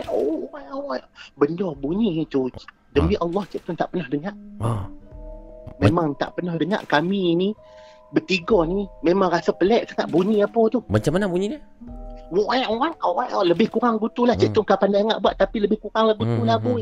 oh, 0.10 0.48
oh, 0.48 0.90
oh, 0.90 0.98
benda 1.36 1.68
bunyi 1.76 2.24
tu 2.32 2.48
demi 2.95 3.20
ha? 3.20 3.24
Allah 3.28 3.44
cik 3.52 3.68
tak 3.76 3.91
pernah 3.91 4.07
dengar. 4.07 4.36
Ha. 4.64 4.88
Memang 5.84 6.15
tak 6.15 6.40
pernah 6.40 6.56
dengar 6.56 6.82
kami 6.88 7.36
ni 7.36 7.49
bertiga 8.14 8.64
ni 8.70 8.86
memang 9.02 9.34
rasa 9.34 9.52
pelik 9.52 9.90
sangat 9.90 10.07
bunyi 10.07 10.45
apa 10.45 10.61
tu. 10.70 10.80
Macam 10.88 11.11
mana 11.18 11.26
bunyi 11.28 11.57
dia? 11.57 11.61
Wah, 12.34 12.65
wah, 12.65 12.94
wah, 12.98 13.45
lebih 13.45 13.70
kurang 13.70 14.02
gitu 14.02 14.26
lah. 14.26 14.34
Cik 14.34 14.53
hmm. 14.53 14.57
tu 14.57 14.61
kapan 14.65 14.90
dia 14.90 14.99
ingat 15.06 15.20
buat 15.22 15.36
tapi 15.38 15.61
lebih 15.61 15.78
kurang 15.78 16.10
lah 16.10 16.15
gitu 16.18 16.41
lah, 16.41 16.57
boy. 16.57 16.82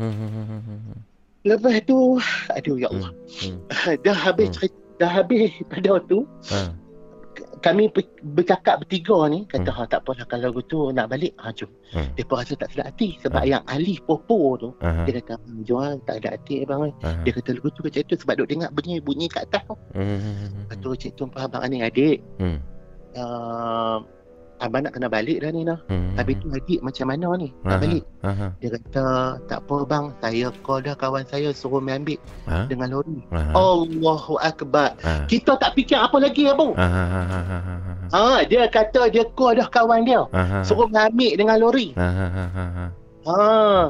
Lepas 1.41 1.75
tu, 1.83 2.21
aduh 2.53 2.77
ya 2.77 2.87
Allah. 2.93 3.11
Hmm. 3.11 3.57
Hmm. 3.67 3.95
dah 3.99 4.15
habis 4.15 4.47
hmm. 4.53 4.71
Dah 5.01 5.09
habis 5.09 5.49
pada 5.73 5.97
tu. 6.05 6.29
Ha 6.53 6.77
kami 7.61 7.93
bercakap 8.33 8.81
bertiga 8.81 9.29
ni 9.29 9.45
kata 9.45 9.69
hmm. 9.69 9.77
ha 9.77 9.85
tak 9.85 10.01
apalah 10.01 10.25
kalau 10.25 10.49
gitu 10.57 10.89
nak 10.89 11.13
balik 11.13 11.31
ha 11.37 11.53
jom. 11.53 11.69
Hmm. 11.93 12.09
Depa 12.17 12.41
rasa 12.41 12.57
tak 12.57 12.73
sedap 12.73 12.89
hati 12.91 13.21
sebab 13.21 13.45
hmm. 13.45 13.51
yang 13.53 13.63
alih 13.69 14.01
popo 14.03 14.57
tu 14.57 14.69
uh-huh. 14.81 15.05
dia 15.05 15.21
kata 15.21 15.37
hmm, 15.37 15.61
lah, 15.69 15.93
tak 16.09 16.15
ada 16.25 16.29
hati 16.35 16.65
abang 16.65 16.89
uh-huh. 16.89 17.21
Dia 17.21 17.31
kata 17.37 17.49
lagu 17.53 17.69
tu 17.69 17.81
macam 17.85 18.01
tu 18.09 18.15
sebab 18.17 18.33
duk 18.41 18.47
dengar 18.49 18.69
bunyi 18.73 18.97
bunyi 18.97 19.29
kat 19.29 19.45
atas 19.47 19.63
tu. 19.69 19.75
Hmm. 19.93 20.65
Lepas 20.65 20.75
tu 20.81 20.89
cik 20.97 21.11
tu 21.15 21.23
faham 21.29 21.53
ni 21.69 21.77
adik. 21.85 22.17
Hmm. 22.41 22.57
Uh, 23.13 23.97
abang 24.61 24.85
nak 24.85 24.93
kena 24.93 25.09
balik 25.09 25.41
dah 25.41 25.49
ni 25.49 25.65
dah. 25.65 25.79
Hmm. 25.89 26.13
Habis 26.15 26.37
tu 26.37 26.47
adik 26.53 26.79
macam 26.85 27.05
mana 27.09 27.27
ni 27.35 27.49
nak 27.65 27.77
Aha. 27.77 27.81
balik. 27.81 28.03
Aha. 28.21 28.45
Dia 28.61 28.69
kata 28.77 29.05
tak 29.49 29.59
apa 29.65 29.77
bang 29.89 30.05
saya 30.21 30.47
call 30.61 30.79
dah 30.85 30.95
kawan 30.95 31.23
saya 31.25 31.49
suruh 31.49 31.81
main 31.81 32.05
ambil 32.05 32.21
Aha. 32.45 32.69
dengan 32.69 32.87
lori. 32.93 33.19
Aha. 33.33 33.51
Allahu 33.57 34.33
Akbar. 34.37 34.93
Aha. 35.01 35.25
Kita 35.25 35.57
tak 35.57 35.73
fikir 35.73 35.97
apa 35.97 36.17
lagi 36.21 36.45
abang. 36.45 36.77
Ha, 38.11 38.43
dia 38.45 38.67
kata 38.69 39.09
dia 39.09 39.25
call 39.33 39.57
dah 39.57 39.67
kawan 39.67 40.05
dia. 40.05 40.21
Aha. 40.29 40.61
Suruh 40.61 40.85
main 40.87 41.09
ambil 41.09 41.33
dengan 41.33 41.57
lori. 41.57 41.97
Ha. 43.25 43.89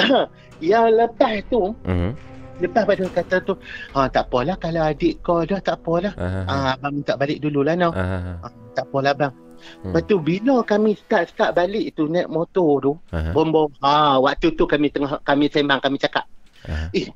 Yang 0.60 0.86
lepas 0.96 1.34
tu 1.48 1.72
uh-huh. 1.72 2.12
Lepas 2.60 2.84
pada 2.84 3.04
kata 3.08 3.36
tu 3.40 3.56
ha, 3.96 4.04
Tak 4.12 4.28
apalah 4.28 4.56
kalau 4.60 4.84
adik 4.84 5.24
kau 5.24 5.40
dah 5.48 5.56
tak 5.60 5.80
apalah 5.80 6.12
uh-huh. 6.12 6.44
ha, 6.44 6.76
Abang 6.76 7.00
minta 7.00 7.16
balik 7.16 7.40
dululah 7.40 7.72
no. 7.76 7.88
uh-huh. 7.92 8.44
ha, 8.44 8.48
Tak 8.76 8.84
apalah 8.92 9.16
bang 9.16 9.32
Hmm. 9.80 9.92
Lepas 9.92 10.02
tu 10.08 10.16
bila 10.20 10.56
kami 10.64 10.96
start-start 10.96 11.56
balik 11.56 11.96
tu 11.96 12.08
naik 12.08 12.28
motor 12.28 12.70
tu, 12.80 12.92
uh-huh. 12.96 13.32
bom-bom. 13.32 13.70
Ha, 13.80 14.18
waktu 14.20 14.52
tu 14.56 14.64
kami 14.64 14.90
tengah 14.90 15.20
kami 15.22 15.48
sembang, 15.52 15.80
kami 15.80 15.96
cakap. 16.00 16.24
Uh-huh. 16.66 16.88
Eh, 16.96 17.06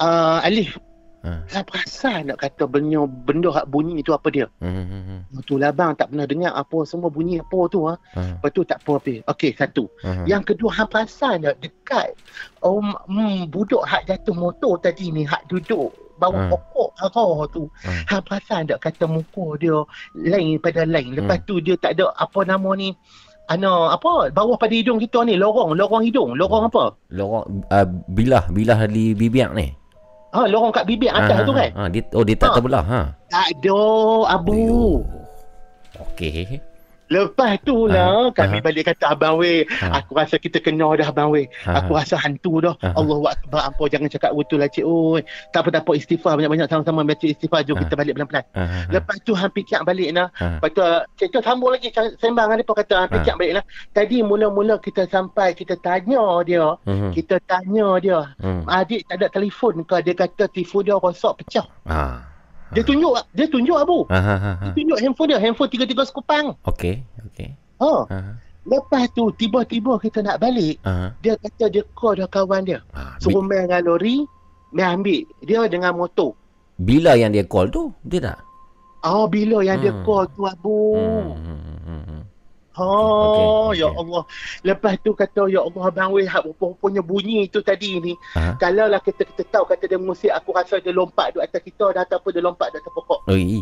uh, 0.00 0.40
Alif. 0.44 0.78
Uh. 1.20 1.44
Saya 1.52 1.68
perasan 1.68 2.32
nak 2.32 2.40
kata 2.40 2.64
benda, 2.64 3.04
benda 3.04 3.52
hak 3.52 3.68
bunyi 3.68 4.00
tu 4.00 4.16
apa 4.16 4.32
dia. 4.32 4.48
Uh-huh. 4.64 5.20
Tu 5.44 5.60
lah 5.60 5.68
bang 5.68 5.92
tak 5.92 6.08
pernah 6.08 6.24
dengar 6.24 6.56
apa 6.56 6.88
semua 6.88 7.12
bunyi 7.12 7.44
apa 7.44 7.60
tu. 7.68 7.84
Ha. 7.84 7.92
Uh-huh. 7.92 8.34
Lepas 8.40 8.50
tu 8.56 8.62
tak 8.64 8.80
apa 8.80 8.92
apa. 8.96 9.14
Okey, 9.28 9.52
satu. 9.52 9.84
Uh-huh. 10.00 10.24
Yang 10.24 10.56
kedua, 10.56 10.72
hang 10.80 10.88
perasan 10.88 11.44
tak 11.44 11.60
dekat 11.60 12.16
oh, 12.64 12.80
mm, 12.80 13.52
budak 13.52 13.84
hak 13.84 14.08
jatuh 14.08 14.32
motor 14.32 14.80
tadi 14.80 15.12
ni, 15.12 15.28
hak 15.28 15.44
duduk 15.52 15.92
bawah 16.20 16.44
hmm. 16.44 16.52
pokok 16.52 16.90
arah 17.00 17.38
tu. 17.48 17.64
Hmm. 17.80 18.02
Ha 18.06 18.14
perasan 18.20 18.68
tak 18.68 18.78
kata 18.84 19.08
muka 19.08 19.56
dia 19.56 19.80
lain 20.12 20.60
pada 20.60 20.84
lain. 20.84 21.16
Lepas 21.16 21.40
hmm. 21.40 21.48
tu 21.48 21.54
dia 21.64 21.74
tak 21.80 21.96
ada 21.96 22.12
apa 22.12 22.44
nama 22.44 22.70
ni 22.76 22.92
ana 23.50 23.90
apa 23.90 24.30
bawah 24.30 24.54
pada 24.54 24.70
hidung 24.70 25.02
kita 25.02 25.26
ni 25.26 25.34
lorong 25.34 25.74
lorong 25.74 26.06
hidung 26.06 26.38
lorong 26.38 26.70
apa 26.70 26.94
lorong 27.10 27.66
uh, 27.66 27.86
bilah 28.06 28.46
bilah 28.54 28.86
di 28.86 29.10
bibir 29.10 29.50
ni 29.58 29.74
ha 30.30 30.46
lorong 30.46 30.70
kat 30.70 30.86
bibir 30.86 31.10
atas 31.10 31.42
ha, 31.42 31.46
tu 31.46 31.52
kan 31.58 31.70
ha, 31.74 31.82
dia, 31.90 32.02
oh 32.14 32.22
dia 32.22 32.38
tak 32.38 32.54
ha. 32.54 32.54
terbelah 32.54 32.84
ha 32.86 33.00
tak 33.26 33.46
ada 33.58 33.82
abu 34.38 35.02
okey 35.98 36.62
Lepas 37.10 37.58
tu 37.66 37.90
lah 37.90 38.06
uh, 38.06 38.28
kami 38.30 38.58
uh, 38.58 38.70
balik 38.70 38.86
kata 38.86 39.18
abang 39.18 39.42
weh, 39.42 39.66
uh, 39.66 39.98
aku 39.98 40.14
rasa 40.14 40.38
kita 40.38 40.62
kena 40.62 40.94
dah 40.94 41.10
abang 41.10 41.34
weh. 41.34 41.50
Uh, 41.66 41.74
aku 41.74 41.98
rasa 41.98 42.14
hantu 42.14 42.62
dah. 42.62 42.78
Uh, 42.78 43.02
Allahu 43.02 43.26
akbar 43.26 43.66
apa 43.66 43.82
jangan 43.90 44.06
cakap 44.06 44.30
betul 44.30 44.62
lah 44.62 44.70
cik. 44.70 44.86
Oi, 44.86 45.26
tak 45.50 45.66
apa 45.66 45.68
tak 45.74 45.82
apa 45.82 45.92
istighfar. 45.98 46.38
Banyak-banyak 46.38 46.70
sama-sama 46.70 47.02
baca 47.02 47.26
istighfar. 47.26 47.66
Jom 47.66 47.74
uh, 47.74 47.82
kita 47.82 47.98
balik 47.98 48.14
pelan-pelan. 48.14 48.46
Uh, 48.54 48.86
Lepas 48.94 49.18
tu 49.26 49.34
hang 49.34 49.50
fikir 49.50 49.82
balik 49.82 50.14
nah. 50.14 50.30
Uh, 50.38 50.62
Lepas 50.62 50.70
tu 50.70 50.82
cik 51.18 51.28
tu 51.34 51.38
sambung 51.42 51.74
lagi 51.74 51.90
sembang 52.22 52.54
depa 52.62 52.72
kata. 52.78 52.94
Hang 53.02 53.10
fikir 53.10 53.34
uh, 53.34 53.38
balik 53.42 53.52
nah. 53.58 53.64
Tadi 53.90 54.16
mula-mula 54.22 54.78
kita 54.78 55.10
sampai 55.10 55.58
kita 55.58 55.74
tanya 55.82 56.22
dia, 56.46 56.78
uh, 56.78 57.10
kita 57.10 57.42
tanya 57.50 57.98
dia, 57.98 58.38
uh, 58.38 58.62
adik 58.70 59.10
tak 59.10 59.18
ada 59.18 59.26
telefon 59.34 59.82
ke? 59.82 59.98
Dia 60.06 60.14
kata 60.14 60.46
telefon 60.46 60.86
dia 60.86 60.94
rosak 60.94 61.42
pecah. 61.42 61.66
Uh, 61.90 62.29
dia 62.70 62.82
tunjuk 62.86 63.12
dia 63.34 63.46
tunjuk 63.50 63.76
abu. 63.76 63.98
Ha, 64.08 64.18
ha, 64.18 64.34
ha, 64.38 64.50
Dia 64.70 64.72
tunjuk 64.76 64.98
handphone 65.02 65.28
dia, 65.30 65.38
handphone 65.42 65.70
tiga-tiga 65.70 66.02
sekupang. 66.06 66.54
Okey, 66.66 67.02
okey. 67.30 67.50
Ha. 67.82 67.92
ha. 68.06 68.18
Lepas 68.68 69.08
tu 69.16 69.32
tiba-tiba 69.34 69.96
kita 69.98 70.20
nak 70.20 70.38
balik, 70.38 70.78
ha. 70.84 71.16
dia 71.24 71.34
kata 71.40 71.72
dia 71.72 71.82
call 71.96 72.20
dia 72.20 72.28
kawan 72.30 72.62
dia. 72.62 72.78
Ha. 72.94 73.18
Suruh 73.18 73.42
main 73.42 73.66
dengan 73.66 73.82
lori, 73.88 74.22
main 74.70 75.00
ambil 75.00 75.26
dia 75.42 75.66
dengan 75.66 75.96
motor. 75.96 76.36
Bila 76.80 77.18
yang 77.18 77.34
dia 77.34 77.44
call 77.44 77.68
tu? 77.68 77.90
Dia 78.06 78.32
tak? 78.32 78.38
Oh, 79.00 79.24
bila 79.28 79.64
yang 79.64 79.80
hmm. 79.80 79.84
dia 79.84 79.92
call 80.04 80.28
tu 80.32 80.44
abu. 80.44 80.92
Hmm, 80.96 81.36
hmm, 81.36 81.58
hmm 81.64 81.69
Oh, 82.80 83.68
okay, 83.68 83.84
ya 83.84 83.88
Allah. 83.92 84.22
Lepas 84.64 84.96
tu 85.04 85.12
kata, 85.12 85.52
ya 85.52 85.60
Allah, 85.60 85.92
Abang 85.92 86.16
Weh, 86.16 86.24
rupanya 86.24 87.04
bunyi 87.04 87.44
tu 87.52 87.60
tadi 87.60 88.00
ni. 88.00 88.16
Uh-huh. 88.16 88.56
Kalau 88.56 88.88
lah 88.88 89.04
kita, 89.04 89.28
kita 89.28 89.44
tahu, 89.52 89.68
kata 89.68 89.84
dia 89.84 90.00
musik, 90.00 90.32
aku 90.32 90.56
rasa 90.56 90.80
dia 90.80 90.96
lompat 90.96 91.36
di 91.36 91.44
atas 91.44 91.60
kita 91.60 91.92
dah 91.92 92.02
ataupun 92.08 92.30
dia 92.32 92.40
lompat 92.40 92.72
di 92.72 92.80
atas 92.80 92.92
pokok. 92.96 93.20
Oi. 93.28 93.60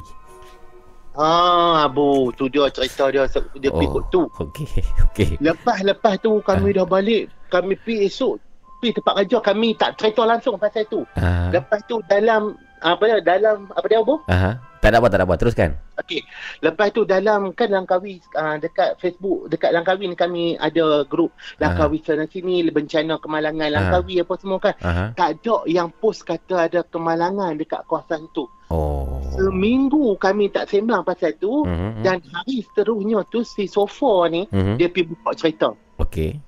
Ah, 1.18 1.90
Abu, 1.90 2.30
tu 2.38 2.46
dia 2.46 2.70
cerita 2.70 3.10
dia, 3.10 3.26
dia 3.58 3.70
oh, 3.74 3.78
pergi 3.82 3.98
tu. 4.14 4.22
Okey, 4.38 4.70
okey. 5.10 5.30
Lepas-lepas 5.42 6.22
tu, 6.22 6.38
kami 6.46 6.70
uh. 6.70 6.74
dah 6.78 6.86
balik. 6.86 7.26
Kami 7.50 7.74
pergi 7.74 8.06
esok, 8.06 8.38
pergi 8.78 9.02
tempat 9.02 9.14
kerja, 9.26 9.38
kami 9.42 9.74
tak 9.74 9.98
cerita 9.98 10.22
langsung 10.22 10.54
pasal 10.62 10.86
tu. 10.86 11.02
Uh. 11.18 11.50
Lepas 11.50 11.82
tu, 11.90 11.98
dalam, 12.06 12.54
apa 12.78 13.02
dia, 13.02 13.18
dalam, 13.18 13.66
apa 13.74 13.86
dia, 13.90 13.98
Abu? 13.98 14.22
Uh-huh. 14.22 14.54
Tak 14.88 14.96
ada 14.96 15.04
apa, 15.04 15.12
tak 15.12 15.18
ada 15.20 15.26
apa. 15.28 15.36
Teruskan. 15.36 15.70
Okey. 16.00 16.20
Lepas 16.64 16.88
tu 16.96 17.04
dalam 17.04 17.52
kan 17.52 17.68
Langkawi 17.68 18.24
uh, 18.32 18.56
dekat 18.56 18.96
Facebook, 18.96 19.52
dekat 19.52 19.76
Langkawi 19.76 20.08
ni 20.08 20.16
kami 20.16 20.56
ada 20.56 21.04
grup 21.04 21.36
Langkawi 21.60 22.00
sana 22.00 22.24
sini, 22.24 22.64
bencana 22.72 23.20
kemalangan 23.20 23.68
Langkawi 23.68 24.24
apa 24.24 24.32
semua 24.40 24.56
kan. 24.56 24.72
Aha. 24.80 25.12
Tak 25.12 25.44
ada 25.44 25.68
yang 25.68 25.92
post 25.92 26.24
kata 26.24 26.72
ada 26.72 26.80
kemalangan 26.88 27.60
dekat 27.60 27.84
kawasan 27.84 28.32
tu. 28.32 28.48
Oh. 28.72 29.20
Seminggu 29.36 30.16
kami 30.16 30.48
tak 30.48 30.72
sembang 30.72 31.04
pasal 31.04 31.36
tu 31.36 31.68
uh-huh. 31.68 32.00
dan 32.00 32.24
hari 32.32 32.64
seterusnya 32.64 33.28
tu 33.28 33.44
si 33.44 33.68
Sofa 33.68 34.32
ni 34.32 34.48
uh-huh. 34.48 34.80
dia 34.80 34.88
pergi 34.88 35.12
buka 35.12 35.36
cerita. 35.36 35.68
Okey 36.00 36.47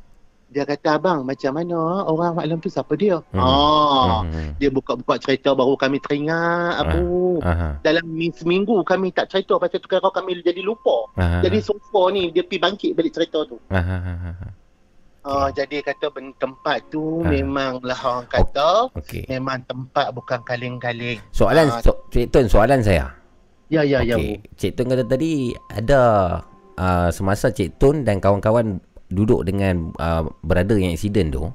dia 0.51 0.67
kata 0.67 0.99
abang 0.99 1.23
macam 1.23 1.55
mana 1.55 2.03
orang 2.11 2.35
maklum 2.35 2.59
tu? 2.59 2.67
Siapa 2.67 2.99
dia? 2.99 3.23
Hmm. 3.31 3.39
ah 3.39 4.27
hmm. 4.27 4.59
dia 4.59 4.69
buka-buka 4.69 5.15
cerita 5.23 5.55
baru 5.55 5.79
kami 5.79 6.03
teringat 6.03 6.83
apa. 6.83 7.01
Uh, 7.39 7.73
dalam 7.87 8.05
seminggu 8.35 8.83
kami 8.83 9.15
tak 9.15 9.31
cerita 9.31 9.57
pasal 9.63 9.79
tu 9.79 9.87
kira 9.87 10.11
kami 10.11 10.43
jadi 10.43 10.59
lupa. 10.67 11.07
Uh, 11.15 11.39
jadi 11.47 11.63
sofa 11.63 12.11
ni 12.11 12.35
dia 12.35 12.43
pergi 12.43 12.59
bangkit 12.59 12.91
balik 12.99 13.15
cerita 13.15 13.47
tu. 13.47 13.63
Uh, 13.71 13.79
uh, 15.23 15.49
jadi 15.55 15.87
kata 15.87 16.11
tempat 16.43 16.83
tu 16.91 17.23
uh. 17.23 17.31
memanglah 17.31 17.99
orang 18.03 18.27
kata 18.27 18.91
okay. 18.99 19.23
memang 19.31 19.63
tempat 19.71 20.11
bukan 20.11 20.43
kaling-kaling 20.43 21.23
soalan 21.31 21.71
uh, 21.71 21.79
so, 21.79 21.95
Cik 22.11 22.35
Tun 22.35 22.51
soalan 22.51 22.83
saya. 22.83 23.15
Ya 23.71 23.87
ya 23.87 24.03
okay. 24.03 24.43
ya 24.43 24.51
Cik 24.59 24.73
Tun 24.75 24.91
kata 24.91 25.07
tadi 25.07 25.55
ada 25.71 26.01
uh, 26.75 27.09
semasa 27.15 27.55
Cik 27.55 27.79
Tun 27.79 28.03
dan 28.03 28.19
kawan-kawan 28.19 28.83
duduk 29.11 29.43
dengan 29.45 29.91
uh, 29.99 30.27
brother 30.47 30.79
yang 30.79 30.95
accident 30.95 31.35
tu 31.35 31.51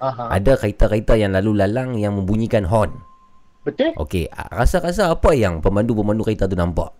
Aha. 0.00 0.36
ada 0.36 0.56
kereta-kereta 0.58 1.14
yang 1.16 1.32
lalu 1.36 1.56
lalang 1.56 1.96
yang 1.96 2.16
membunyikan 2.16 2.64
horn 2.66 2.92
betul 3.64 3.92
okey 3.96 4.28
rasa-rasa 4.52 5.12
apa 5.12 5.32
yang 5.32 5.64
pemandu-pemandu 5.64 6.24
kereta 6.24 6.44
tu 6.44 6.56
nampak 6.56 6.92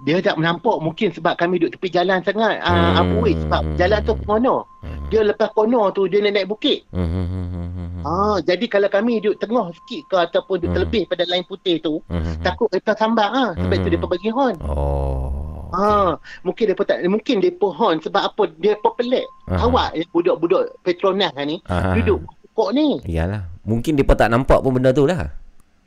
dia 0.00 0.16
tak 0.24 0.40
menampak 0.40 0.80
mungkin 0.80 1.12
sebab 1.12 1.36
kami 1.36 1.60
duduk 1.60 1.76
tepi 1.76 1.88
jalan 1.92 2.24
sangat 2.24 2.56
ah, 2.64 2.72
hmm. 2.72 2.80
uh, 2.80 3.00
apa 3.00 3.28
sebab 3.36 3.62
jalan 3.76 4.00
tu 4.04 4.14
kono 4.24 4.56
hmm. 4.80 5.08
dia 5.12 5.20
lepas 5.24 5.48
kono 5.52 5.92
tu 5.92 6.08
dia 6.08 6.24
naik 6.24 6.48
bukit 6.48 6.88
hmm. 6.92 7.08
hmm, 7.08 7.26
hmm, 7.28 8.00
ah 8.08 8.40
jadi 8.40 8.64
kalau 8.64 8.88
kami 8.88 9.20
duduk 9.20 9.36
tengah 9.40 9.68
sikit 9.76 10.00
ke 10.08 10.16
ataupun 10.16 10.56
duduk 10.56 10.68
hmm. 10.72 10.76
terlebih 10.76 11.02
pada 11.04 11.24
lain 11.28 11.44
putih 11.44 11.76
tu 11.84 12.00
hmm. 12.08 12.40
takut 12.40 12.68
kereta 12.72 12.96
sambar 12.96 13.28
ah 13.28 13.50
sebab 13.56 13.76
hmm. 13.76 13.84
tu 13.84 13.88
dia 13.92 14.00
bagi 14.00 14.30
horn 14.32 14.56
oh 14.64 15.49
Ha, 15.74 16.18
mungkin 16.42 16.64
depa 16.70 16.82
tak 16.86 17.02
mungkin 17.06 17.36
depa 17.42 17.68
hon 17.70 18.02
sebab 18.02 18.22
apa 18.34 18.42
depa 18.58 18.88
pelik. 18.94 19.26
Aha. 19.50 19.66
Awak 19.66 19.88
yang 19.98 20.10
budak-budak 20.14 20.62
Petronas 20.82 21.32
ni 21.42 21.62
Aha. 21.66 21.98
duduk 21.98 22.26
pokok 22.60 22.76
ni. 22.76 23.00
Iyalah. 23.08 23.48
Mungkin 23.64 23.96
depa 23.96 24.12
tak 24.12 24.28
nampak 24.28 24.60
pun 24.60 24.76
benda 24.76 24.92
tu 24.92 25.08
lah. 25.08 25.32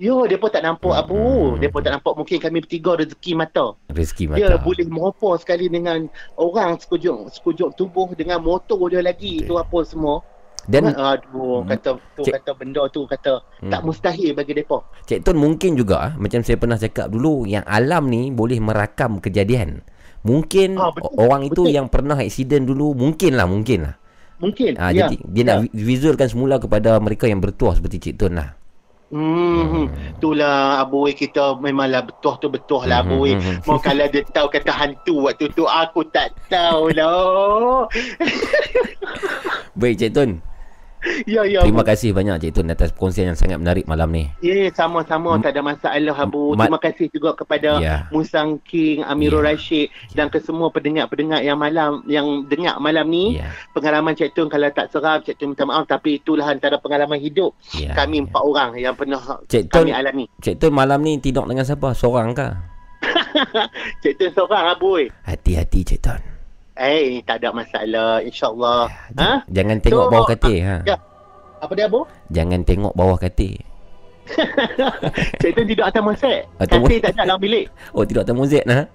Yo, 0.02 0.26
depa 0.26 0.50
tak 0.50 0.66
nampak 0.66 0.90
hmm. 0.90 1.02
abu. 1.06 1.22
Depa 1.62 1.78
tak 1.86 1.94
nampak 2.02 2.14
mungkin 2.18 2.42
kami 2.42 2.66
bertiga 2.66 2.98
rezeki 2.98 3.32
mata. 3.38 3.78
Rezeki 3.94 4.34
mata. 4.34 4.42
Dia 4.42 4.58
boleh 4.58 4.90
meropa 4.90 5.38
sekali 5.38 5.70
dengan 5.70 6.10
orang 6.34 6.82
sekujur 6.82 7.30
sekujur 7.30 7.78
tubuh 7.78 8.10
dengan 8.18 8.42
motor 8.42 8.90
dia 8.90 9.06
lagi 9.06 9.46
okay. 9.46 9.48
tu 9.48 9.54
apa 9.62 9.80
semua. 9.86 10.26
Dan 10.64 10.96
aduh 10.96 11.60
hmm. 11.60 11.68
kata 11.68 11.90
tu 12.16 12.24
Cik, 12.24 12.34
kata 12.40 12.52
benda 12.56 12.82
tu 12.88 13.04
kata 13.04 13.44
hmm. 13.60 13.72
tak 13.72 13.82
mustahil 13.84 14.32
bagi 14.32 14.56
depa. 14.56 14.80
Cik 15.04 15.28
Tun 15.28 15.36
mungkin 15.36 15.76
juga 15.76 15.96
ah, 16.00 16.12
macam 16.16 16.40
saya 16.40 16.56
pernah 16.56 16.80
cakap 16.80 17.12
dulu 17.12 17.44
yang 17.44 17.68
alam 17.68 18.08
ni 18.08 18.32
boleh 18.32 18.64
merakam 18.64 19.20
kejadian. 19.20 19.84
Mungkin 20.24 20.80
ha, 20.80 20.88
betul, 20.96 21.20
orang 21.20 21.42
betul. 21.52 21.68
itu 21.68 21.76
yang 21.76 21.92
pernah 21.92 22.16
aksiden 22.16 22.64
dulu 22.64 22.96
mungkinlah 22.96 23.44
mungkinlah. 23.44 23.96
Mungkin. 24.40 24.80
Ha, 24.80 24.96
ya. 24.96 25.12
Jadi 25.12 25.20
dia 25.28 25.44
ya. 25.44 25.48
nak 25.52 25.58
visualkan 25.76 26.28
semula 26.32 26.56
kepada 26.64 26.96
mereka 27.04 27.28
yang 27.28 27.44
bertuah 27.44 27.76
seperti 27.76 28.00
Cik 28.00 28.16
Tun 28.24 28.40
lah. 28.40 28.56
Hmm, 29.14 29.70
hmm. 29.70 30.18
itulah 30.18 30.82
Abu 30.82 31.06
kita 31.14 31.54
memanglah 31.62 32.02
betul 32.02 32.34
tu 32.42 32.50
betul 32.50 32.82
lah 32.90 33.06
Abu 33.06 33.30
hmm, 33.30 33.38
hmm, 33.38 33.62
hmm. 33.62 33.70
Mau 33.70 33.78
kalau 33.78 34.10
dia 34.10 34.26
tahu 34.26 34.50
kata 34.50 34.74
hantu 34.74 35.30
waktu 35.30 35.54
tu 35.54 35.70
aku 35.70 36.02
tak 36.10 36.34
tahu 36.50 36.90
lah. 36.98 37.86
Baik 39.78 39.96
Cik 40.02 40.12
Tun. 40.18 40.53
Ya, 41.28 41.44
ya. 41.44 41.62
Terima 41.68 41.84
kasih 41.84 42.16
banyak 42.16 42.40
Cik 42.40 42.52
Tun 42.56 42.72
atas 42.72 42.96
perkongsian 42.96 43.36
yang 43.36 43.40
sangat 43.40 43.60
menarik 43.60 43.84
malam 43.84 44.08
ni. 44.08 44.32
Ya, 44.40 44.72
sama-sama. 44.72 45.36
M- 45.36 45.44
tak 45.44 45.52
ada 45.56 45.62
masalah, 45.62 46.16
Abu. 46.16 46.56
Ma- 46.56 46.66
Terima 46.66 46.80
kasih 46.80 47.08
juga 47.12 47.36
kepada 47.36 47.80
ya. 47.84 48.08
Musang 48.10 48.60
King, 48.64 49.04
Amirul 49.04 49.44
ya. 49.44 49.52
Rashid 49.54 49.92
ya. 49.92 50.24
dan 50.24 50.32
ke 50.32 50.40
semua 50.40 50.72
pendengar-pendengar 50.72 51.44
yang 51.44 51.60
malam 51.60 52.02
yang 52.08 52.48
dengar 52.48 52.80
malam 52.80 53.12
ni. 53.12 53.36
Ya. 53.38 53.52
Pengalaman 53.76 54.16
Cik 54.16 54.32
Tun 54.32 54.48
kalau 54.48 54.72
tak 54.72 54.90
seram, 54.96 55.20
Cik 55.20 55.36
Tun 55.36 55.52
minta 55.52 55.68
maaf. 55.68 55.84
Tapi 55.86 56.24
itulah 56.24 56.48
antara 56.48 56.80
pengalaman 56.80 57.20
hidup 57.20 57.52
ya. 57.76 57.92
kami 57.94 58.24
ya. 58.24 58.24
empat 58.24 58.42
orang 58.42 58.70
yang 58.80 58.96
pernah 58.96 59.20
Cik 59.52 59.68
kami 59.70 59.92
Tun, 59.92 60.00
alami. 60.00 60.26
Cik 60.40 60.56
Tun 60.56 60.72
malam 60.72 61.04
ni 61.04 61.20
tidur 61.20 61.44
dengan 61.44 61.68
siapa? 61.68 61.92
Seorang 61.92 62.32
ke? 62.32 62.48
Cik 64.08 64.14
Tun 64.20 64.32
seorang, 64.32 64.72
Abu. 64.72 65.04
Hati-hati, 65.28 65.84
Cik 65.84 66.00
Tun. 66.00 66.33
Eh, 66.74 67.22
tak 67.22 67.42
ada 67.42 67.54
masalah. 67.54 68.26
InsyaAllah. 68.26 68.90
Ya, 69.14 69.22
ha? 69.22 69.32
Jangan 69.46 69.78
tengok 69.78 70.06
so, 70.06 70.12
bawah 70.12 70.28
katil. 70.30 70.58
Ha? 70.66 70.78
Ya. 70.90 70.98
Apa 71.62 71.72
dia, 71.78 71.86
Abu? 71.86 72.02
Jangan 72.34 72.60
tengok 72.66 72.94
bawah 72.98 73.18
katil. 73.22 73.62
Saya 75.44 75.52
tu 75.54 75.64
tidur 75.68 75.86
atas 75.86 76.02
mozek. 76.02 76.40
Katil 76.58 77.00
tak 77.04 77.12
ada 77.14 77.28
dalam 77.28 77.38
bilik. 77.38 77.70
Oh, 77.94 78.02
tidur 78.08 78.26
atas 78.26 78.34
mozek, 78.34 78.64
nah? 78.66 78.90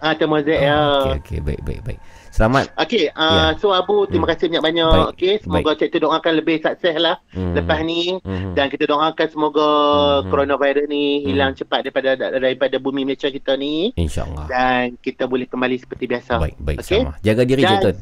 Ah, 0.00 0.16
atas 0.16 0.26
mozek, 0.26 0.56
oh, 0.56 0.64
ya. 0.64 0.76
Okey, 0.76 1.12
okey. 1.20 1.38
Baik, 1.44 1.60
baik, 1.62 1.80
baik. 1.84 2.00
Selamat. 2.30 2.70
Okey, 2.78 3.10
uh, 3.10 3.52
yeah. 3.52 3.58
so 3.58 3.74
Abu 3.74 4.06
terima 4.06 4.24
hmm. 4.24 4.32
kasih 4.32 4.46
banyak-banyak. 4.48 5.06
Okey, 5.12 5.34
semoga 5.42 5.74
Baik. 5.74 5.78
cikgu 5.82 5.98
doakan 6.06 6.32
lebih 6.38 6.56
sukses 6.62 6.96
lah 6.96 7.18
hmm. 7.34 7.54
lepas 7.58 7.78
ni 7.82 8.16
hmm. 8.22 8.54
dan 8.54 8.70
kita 8.70 8.86
doakan 8.86 9.28
semoga 9.28 9.68
hmm. 9.68 10.30
coronavirus 10.30 10.86
ni 10.86 11.20
hmm. 11.20 11.22
hilang 11.26 11.52
cepat 11.58 11.90
daripada 11.90 12.14
daripada 12.16 12.78
bumi 12.78 13.02
Malaysia 13.02 13.28
kita 13.28 13.58
ni. 13.58 13.90
Insya-Allah. 13.98 14.46
Dan 14.46 14.94
kita 15.02 15.26
boleh 15.26 15.50
kembali 15.50 15.76
seperti 15.82 16.06
biasa. 16.06 16.38
Baik, 16.38 16.56
baik 16.62 16.78
okay? 16.86 17.02
sama. 17.02 17.12
Jaga 17.18 17.42
diri 17.42 17.62
cikgu. 17.66 17.92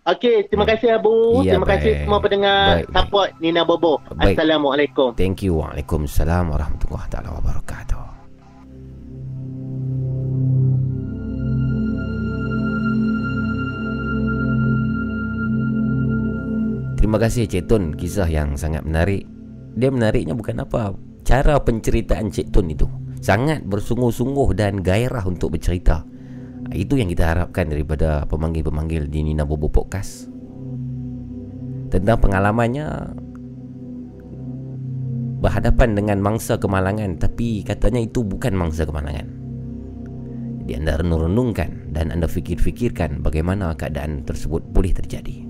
Okey, 0.00 0.36
terima 0.50 0.66
kasih 0.66 0.88
Abu. 0.98 1.44
Ya, 1.46 1.54
terima 1.54 1.66
baik. 1.70 1.74
kasih 1.78 1.92
semua 2.02 2.18
pendengar 2.18 2.64
baik, 2.74 2.86
support 2.90 3.30
baik. 3.30 3.42
Nina 3.44 3.62
Bobo. 3.62 4.02
Baik. 4.18 4.34
Assalamualaikum. 4.34 5.08
Thank 5.14 5.46
you. 5.46 5.62
Waalaikumsalam 5.62 6.50
warahmatullahi 6.50 7.06
taala 7.06 7.38
wabarakatuh. 7.38 8.09
Terima 17.00 17.16
kasih 17.16 17.48
Cik 17.48 17.64
Tun. 17.64 17.96
Kisah 17.96 18.28
yang 18.28 18.60
sangat 18.60 18.84
menarik. 18.84 19.24
Dia 19.72 19.88
menariknya 19.88 20.36
bukan 20.36 20.60
apa. 20.60 20.92
Cara 21.24 21.56
penceritaan 21.56 22.28
Cik 22.28 22.52
Tun 22.52 22.68
itu 22.68 22.84
Sangat 23.24 23.64
bersungguh-sungguh 23.64 24.52
dan 24.52 24.84
gairah 24.84 25.24
untuk 25.24 25.56
bercerita. 25.56 26.04
Itu 26.76 27.00
yang 27.00 27.08
kita 27.08 27.24
harapkan 27.24 27.72
daripada 27.72 28.28
pemanggil-pemanggil 28.28 29.08
di 29.08 29.24
Nina 29.24 29.48
Bobo 29.48 29.72
Podcast. 29.72 30.28
Tentang 31.88 32.20
pengalamannya 32.20 33.16
Berhadapan 35.40 35.96
dengan 35.96 36.20
mangsa 36.20 36.60
kemalangan 36.60 37.16
Tapi 37.16 37.64
katanya 37.64 38.04
itu 38.04 38.20
bukan 38.20 38.52
mangsa 38.52 38.84
kemalangan. 38.84 39.24
Di 40.68 40.76
anda 40.76 41.00
renung-renungkan 41.00 41.96
dan 41.96 42.12
anda 42.12 42.28
fikir-fikirkan 42.28 43.24
bagaimana 43.24 43.72
keadaan 43.72 44.28
tersebut 44.28 44.68
boleh 44.68 44.92
terjadi. 44.92 45.49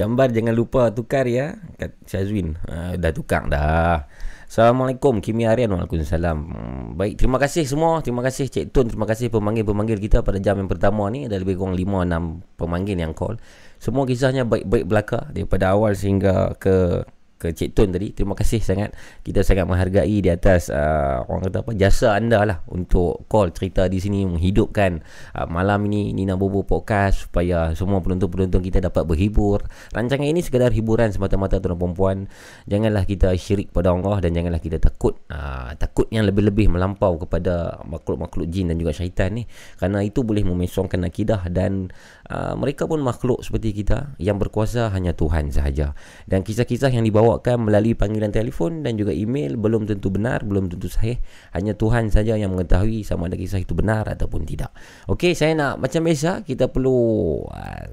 Gambar 0.00 0.32
jangan 0.32 0.56
lupa 0.56 0.88
tukar 0.96 1.28
ya 1.28 1.60
Kat 1.76 1.92
Syazwin. 2.08 2.56
Uh, 2.64 2.96
Dah 2.96 3.12
tukar 3.12 3.44
dah. 3.52 4.08
Assalamualaikum 4.48 5.20
Kimi 5.20 5.44
Aryan 5.44 5.76
Waalaikumsalam. 5.76 6.38
Hmm, 6.40 6.84
Baik 6.96 7.20
terima 7.20 7.36
kasih 7.36 7.68
semua. 7.68 8.00
Terima 8.00 8.24
kasih 8.24 8.48
Cik 8.48 8.72
Tun. 8.72 8.88
Terima 8.88 9.04
kasih 9.04 9.28
pemanggil-pemanggil 9.28 10.00
kita 10.00 10.24
Pada 10.24 10.40
jam 10.40 10.56
yang 10.56 10.72
pertama 10.72 11.04
ni. 11.12 11.28
Ada 11.28 11.44
lebih 11.44 11.60
kurang 11.60 11.76
5-6 11.76 12.56
pemanggil 12.56 12.96
yang 12.96 13.12
call. 13.12 13.36
Semua 13.76 14.08
kisahnya 14.08 14.48
baik-baik 14.48 14.88
belaka 14.88 15.28
Daripada 15.36 15.76
awal 15.76 15.92
sehingga 15.92 16.56
ke 16.56 17.04
ke 17.40 17.56
Cik 17.56 17.72
Tun 17.72 17.88
tadi 17.88 18.12
terima 18.12 18.36
kasih 18.36 18.60
sangat. 18.60 18.92
Kita 19.24 19.40
sangat 19.40 19.64
menghargai 19.64 20.20
di 20.20 20.28
atas 20.28 20.68
uh, 20.68 21.24
orang 21.24 21.48
kata 21.48 21.64
apa 21.64 21.72
jasa 21.72 22.12
anda 22.12 22.44
lah 22.44 22.60
untuk 22.68 23.24
call 23.32 23.56
cerita 23.56 23.88
di 23.88 23.96
sini 23.96 24.28
menghidupkan 24.28 25.00
uh, 25.32 25.48
malam 25.48 25.88
ini 25.88 26.12
Nina 26.12 26.36
Bobo 26.36 26.68
podcast 26.68 27.24
supaya 27.24 27.72
semua 27.72 28.04
penonton-penonton 28.04 28.60
kita 28.60 28.84
dapat 28.84 29.08
berhibur. 29.08 29.64
Rancangan 29.96 30.28
ini 30.28 30.44
sekadar 30.44 30.68
hiburan 30.76 31.08
semata-mata 31.08 31.56
tuan 31.56 31.80
perempuan 31.80 32.28
janganlah 32.68 33.08
kita 33.08 33.32
syirik 33.40 33.72
pada 33.72 33.96
Allah 33.96 34.20
dan 34.20 34.36
janganlah 34.36 34.60
kita 34.60 34.76
takut 34.76 35.16
uh, 35.32 35.72
takut 35.80 36.04
yang 36.12 36.28
lebih-lebih 36.28 36.68
melampau 36.68 37.16
kepada 37.16 37.80
makhluk-makhluk 37.88 38.52
jin 38.52 38.68
dan 38.68 38.76
juga 38.76 38.92
syaitan 38.92 39.32
ni. 39.32 39.48
Kerana 39.80 40.04
itu 40.04 40.20
boleh 40.20 40.44
memesongkan 40.44 41.00
akidah 41.08 41.48
dan 41.48 41.88
uh, 42.30 42.54
mereka 42.54 42.86
pun 42.86 43.02
makhluk 43.02 43.42
seperti 43.42 43.74
kita 43.82 44.14
yang 44.22 44.38
berkuasa 44.38 44.94
hanya 44.94 45.12
Tuhan 45.18 45.50
sahaja 45.50 45.98
dan 46.30 46.46
kisah-kisah 46.46 46.94
yang 46.94 47.02
dibawa 47.02 47.30
bawakan 47.30 47.70
melalui 47.70 47.94
panggilan 47.94 48.34
telefon 48.34 48.82
dan 48.82 48.98
juga 48.98 49.14
email 49.14 49.54
belum 49.54 49.86
tentu 49.86 50.10
benar, 50.10 50.42
belum 50.42 50.72
tentu 50.72 50.90
sahih. 50.90 51.22
Hanya 51.54 51.78
Tuhan 51.78 52.10
saja 52.10 52.34
yang 52.34 52.56
mengetahui 52.56 53.06
sama 53.06 53.30
ada 53.30 53.38
kisah 53.38 53.62
itu 53.62 53.76
benar 53.76 54.10
ataupun 54.10 54.42
tidak. 54.42 54.74
Okey, 55.06 55.38
saya 55.38 55.54
nak 55.54 55.78
macam 55.78 56.02
biasa 56.02 56.42
kita 56.42 56.66
perlu 56.72 56.98
uh, 57.46 57.86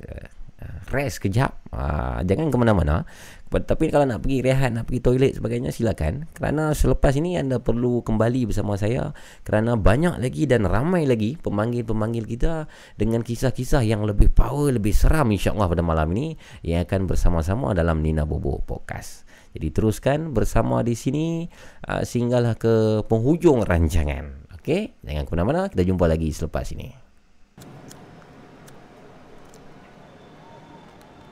rest 0.89 1.22
kejap. 1.22 1.53
Uh, 1.69 2.23
jangan 2.26 2.49
ke 2.49 2.57
mana-mana. 2.57 3.05
Tapi 3.48 3.88
kalau 3.88 4.03
nak 4.03 4.19
pergi 4.24 4.44
rehat, 4.44 4.76
nak 4.76 4.91
pergi 4.91 4.99
toilet 4.99 5.40
sebagainya 5.40 5.72
silakan. 5.72 6.28
Kerana 6.36 6.76
selepas 6.76 7.15
ini 7.15 7.40
anda 7.40 7.64
perlu 7.64 8.03
kembali 8.03 8.52
bersama 8.52 8.76
saya 8.76 9.15
kerana 9.48 9.80
banyak 9.80 10.19
lagi 10.19 10.44
dan 10.44 10.68
ramai 10.68 11.07
lagi 11.07 11.40
pemanggil-pemanggil 11.40 12.28
kita 12.28 12.68
dengan 12.99 13.24
kisah-kisah 13.24 13.88
yang 13.88 14.03
lebih 14.03 14.28
power, 14.36 14.76
lebih 14.76 14.91
seram 14.91 15.32
insya-Allah 15.32 15.72
pada 15.72 15.84
malam 15.84 16.11
ini 16.11 16.36
yang 16.68 16.84
akan 16.84 17.07
bersama-sama 17.07 17.72
dalam 17.72 18.03
Nina 18.03 18.28
Bobo 18.28 18.60
Podcast. 18.60 19.24
Jadi 19.56 19.74
teruskan 19.74 20.36
bersama 20.36 20.84
di 20.84 20.94
sini 20.94 21.48
uh, 21.88 22.03
sehinggalah 22.03 22.60
ke 22.60 23.02
penghujung 23.07 23.64
rancangan. 23.64 24.45
Okey, 24.60 24.99
jangan 25.07 25.24
ke 25.24 25.32
mana-mana. 25.34 25.61
Kita 25.72 25.88
jumpa 25.88 26.06
lagi 26.06 26.30
selepas 26.36 26.68
ini. 26.76 26.91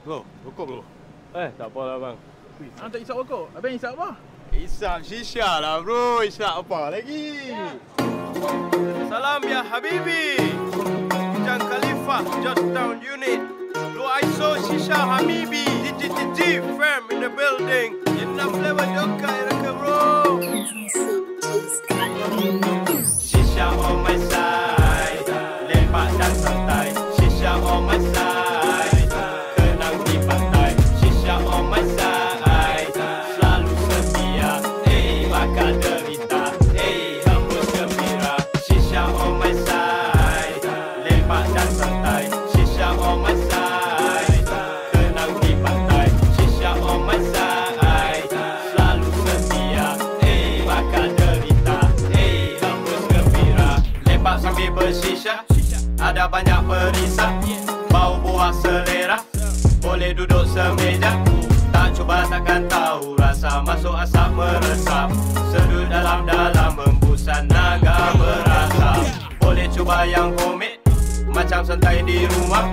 Bro, 0.07 0.21
rokok 0.47 0.65
bro. 0.69 0.94
Eh, 1.35 1.51
tak 1.59 1.67
apa 1.67 1.81
lah 1.83 1.97
bang. 1.99 2.17
Abang 2.79 2.91
tak 2.95 3.01
isap 3.03 3.15
rokok? 3.19 3.45
Abang 3.59 3.75
isap 3.75 3.91
apa? 3.99 4.09
Isap 4.55 5.03
shisha 5.03 5.59
lah 5.59 5.83
bro. 5.83 6.23
Isap 6.23 6.63
apa 6.63 6.95
lagi? 6.95 7.51
Salam 9.11 9.43
ya 9.43 9.59
Habibi. 9.67 10.39
Jang 11.43 11.59
Khalifa, 11.59 12.23
Georgetown 12.39 13.03
Unit. 13.03 13.43
Lu 13.99 14.07
ISO 14.23 14.63
Shisha 14.63 14.95
Habibi. 14.95 15.67
DGTG, 15.83 16.63
firm 16.79 17.03
in 17.11 17.19
the 17.19 17.27
building. 17.27 17.99
Enough 18.15 18.55
level 18.55 18.87
joka 18.95 19.31
iraka 19.35 19.71
bro. 19.75 19.99
Shisha 23.03 23.75
on 23.75 24.07
my 24.07 24.15
side. 24.31 25.27
Lepak 25.67 26.07
dan 26.15 26.33
santai. 26.39 26.64
Buah 58.45 58.61
selera. 58.61 59.17
Boleh 59.81 60.13
duduk 60.13 60.45
semeja. 60.45 61.17
Tak 61.73 61.97
cuba 61.97 62.29
takkan 62.29 62.61
tahu 62.69 63.17
rasa 63.17 63.57
masuk 63.65 63.97
asap 63.97 64.37
meresap. 64.37 65.09
Sedut 65.49 65.89
dalam-dalam 65.89 66.77
membusan 66.77 67.49
naga 67.49 68.13
berasap. 68.13 69.01
Boleh 69.41 69.65
cuba 69.73 70.05
yang 70.05 70.29
homemade. 70.37 70.77
Macam 71.25 71.65
santai 71.65 72.05
di 72.05 72.29
rumah. 72.37 72.69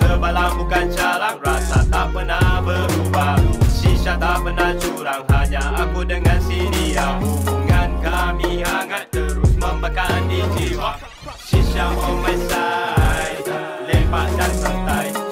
Sebalang 0.00 0.56
bukan 0.56 0.88
calang. 0.88 1.36
Rasa 1.44 1.84
tak 1.92 2.16
pernah 2.16 2.64
berubah. 2.64 3.36
Shisha 3.68 4.16
tak 4.16 4.40
pernah 4.40 4.72
curang. 4.80 5.20
Hanya 5.36 5.84
aku 5.84 6.00
dengan 6.00 6.40
si 6.40 6.64
dia. 6.72 7.20
Hubungan 7.20 7.92
kami 8.00 8.64
hangat 8.64 9.04
terus 9.12 9.52
membakar 9.60 10.16
di 10.32 10.40
jiwa. 10.56 10.96
Shisha 11.44 11.92
on 12.08 12.24
my 12.24 12.32
side. 12.48 13.49
Lepak 14.10 14.26
dan 14.34 14.52
santai. 14.58 15.06
Shisha 15.14 15.29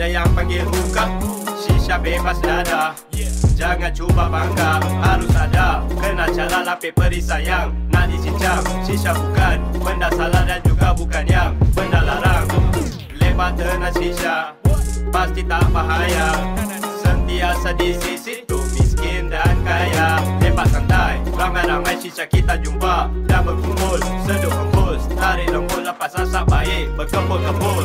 Ada 0.00 0.16
yang 0.16 0.32
panggil 0.32 0.64
hookah. 0.64 1.12
Shisha 1.60 2.00
bebas 2.00 2.40
dada. 2.40 2.96
Jangan 3.52 3.92
cuba 3.92 4.32
bangga. 4.32 4.80
Harus 4.80 5.28
ada. 5.36 5.84
Kena 5.92 6.24
cara 6.32 6.64
lapik 6.64 6.96
peri 6.96 7.20
sayang. 7.20 7.68
Nak 7.92 8.08
dicincang. 8.08 8.64
Shisha 8.80 9.12
bukan 9.12 9.60
Benda 9.76 10.08
salah 10.16 10.48
dan 10.48 10.64
juga 10.64 10.96
bukan 10.96 11.20
yang 11.28 11.52
Benda 11.76 12.00
larang. 12.00 12.48
Lepas 13.12 13.52
tenang 13.60 13.92
shisha 13.92 14.56
Pasti 15.12 15.44
tak 15.44 15.68
bahaya. 15.68 16.32
Sentiasa 17.04 17.76
di 17.76 17.92
sisi 18.00 18.40
tu 18.48 18.56
miskin 18.72 19.28
dan 19.28 19.52
kaya. 19.68 20.16
Lepas 20.40 20.80
santai. 20.80 21.20
Ramai-ramai 21.36 22.00
shisha 22.00 22.24
kita 22.24 22.56
jumpa. 22.56 23.04
Dan 23.28 23.44
berkumpul. 23.44 24.00
Seduh 24.24 24.48
hembus 24.48 25.04
Tarik 25.12 25.52
lembut 25.52 25.84
lepas 25.84 26.16
asap 26.16 26.48
baik. 26.48 26.88
Berkebul-kebul 26.96 27.84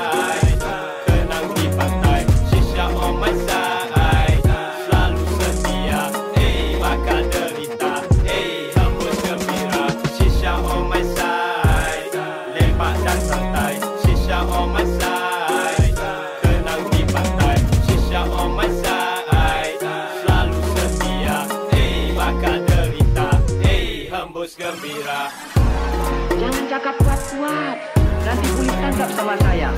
tangkap 29.01 29.17
sama 29.17 29.35
saya. 29.41 29.69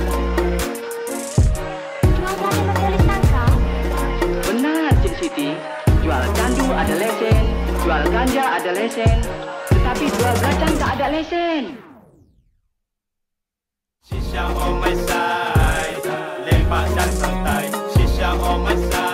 Benar, 4.44 4.92
Cik 5.00 5.14
Siti. 5.16 5.50
Jual 6.04 6.24
candu 6.36 6.68
ada 6.68 6.94
lesen, 7.00 7.44
jual 7.80 8.04
ganja 8.12 8.44
ada 8.60 8.70
lesen. 8.76 9.16
Tetapi 9.72 10.04
jual 10.12 10.34
belacang 10.36 10.74
tak 10.76 10.90
ada 11.00 11.06
lesen. 11.08 11.62
Shisha 14.04 14.44
on 14.44 14.84
my 14.84 14.92
side 14.92 16.04
Lepak 16.44 16.84
dan 16.92 17.08
santai 17.16 17.72
Shisha 17.96 18.36
on 18.36 18.60
my 18.60 18.76
side 18.92 19.13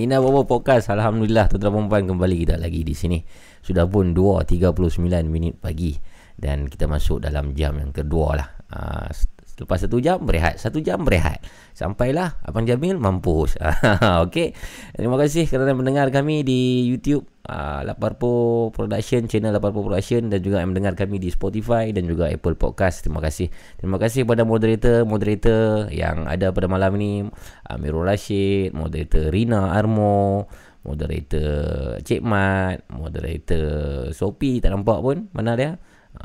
Nina 0.00 0.16
Bobo 0.16 0.48
Podcast. 0.48 0.88
Alhamdulillah 0.88 1.52
tuan-tuan 1.52 1.76
perempuan 1.76 2.08
kembali 2.08 2.36
kita 2.40 2.56
lagi 2.56 2.80
di 2.80 2.96
sini. 2.96 3.20
Sudah 3.60 3.84
pun 3.84 4.16
2.39 4.16 4.80
minit 5.28 5.60
pagi 5.60 5.92
Dan 6.32 6.72
kita 6.72 6.88
masuk 6.88 7.20
dalam 7.20 7.52
jam 7.52 7.76
yang 7.76 7.92
kedua 7.92 8.28
lah. 8.32 8.48
Uh, 8.72 9.12
Lepas 9.60 9.84
satu 9.84 10.00
jam 10.00 10.24
berehat. 10.24 10.56
Satu 10.56 10.80
jam 10.80 11.04
berehat. 11.04 11.44
Sampailah 11.76 12.40
Abang 12.40 12.64
Jamil 12.64 12.96
mampus. 12.96 13.60
Okey. 14.24 14.56
Terima 14.96 15.20
kasih 15.20 15.44
kerana 15.44 15.76
mendengar 15.76 16.08
kami 16.08 16.40
di 16.40 16.88
YouTube 16.88 17.28
uh, 17.44 17.84
Laparpo 17.84 18.72
Production 18.72 19.28
Channel 19.28 19.52
Laparpo 19.52 19.84
Production 19.84 20.32
Dan 20.32 20.40
juga 20.40 20.64
yang 20.64 20.72
mendengar 20.72 20.96
kami 20.96 21.20
di 21.20 21.28
Spotify 21.28 21.92
Dan 21.92 22.08
juga 22.08 22.32
Apple 22.32 22.56
Podcast. 22.56 23.04
Terima 23.04 23.20
kasih. 23.20 23.52
Terima 23.76 24.00
kasih 24.00 24.24
kepada 24.24 24.48
moderator-moderator 24.48 25.92
Yang 25.92 26.16
ada 26.24 26.46
pada 26.56 26.66
malam 26.66 26.96
ini 26.96 27.28
Amirul 27.68 28.08
Rashid 28.08 28.72
Moderator 28.72 29.28
Rina 29.28 29.76
Armo 29.76 30.48
Moderator 30.80 32.00
Cik 32.00 32.24
Mat 32.24 32.88
Moderator 32.88 34.08
Sophie 34.16 34.64
Tak 34.64 34.72
nampak 34.72 35.04
pun 35.04 35.28
Mana 35.36 35.52
dia 35.52 35.76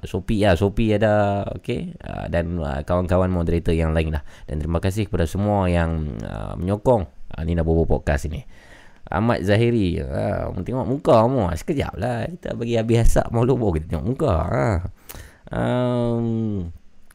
Shopee 0.04 0.44
ya, 0.44 0.58
Shopee 0.60 0.98
ada 1.00 1.46
okey 1.62 1.96
uh, 2.04 2.28
dan 2.28 2.60
uh, 2.60 2.84
kawan-kawan 2.84 3.32
moderator 3.32 3.72
yang 3.72 3.96
lain 3.96 4.12
lah. 4.12 4.24
Dan 4.50 4.60
terima 4.60 4.84
kasih 4.84 5.08
kepada 5.08 5.24
semua 5.24 5.72
yang 5.72 6.20
uh, 6.26 6.60
menyokong. 6.60 7.08
Uh, 7.32 7.44
Nina 7.48 7.64
Bobo 7.64 7.88
Podcast 7.88 8.28
ini. 8.28 8.44
Ahmad 9.06 9.46
Zahiri 9.46 10.02
uh, 10.02 10.50
Tengok 10.66 10.88
muka 10.90 11.24
kamu. 11.24 11.54
Sekejap 11.56 11.94
lah. 11.96 12.28
Kita 12.28 12.58
bagi 12.58 12.76
habis 12.76 13.06
asap 13.06 13.30
mau 13.32 13.46
lupa 13.46 13.80
Kita 13.80 13.96
tengok 13.96 14.06
muka. 14.06 14.34
Uh. 14.50 14.78
um, 15.54 16.26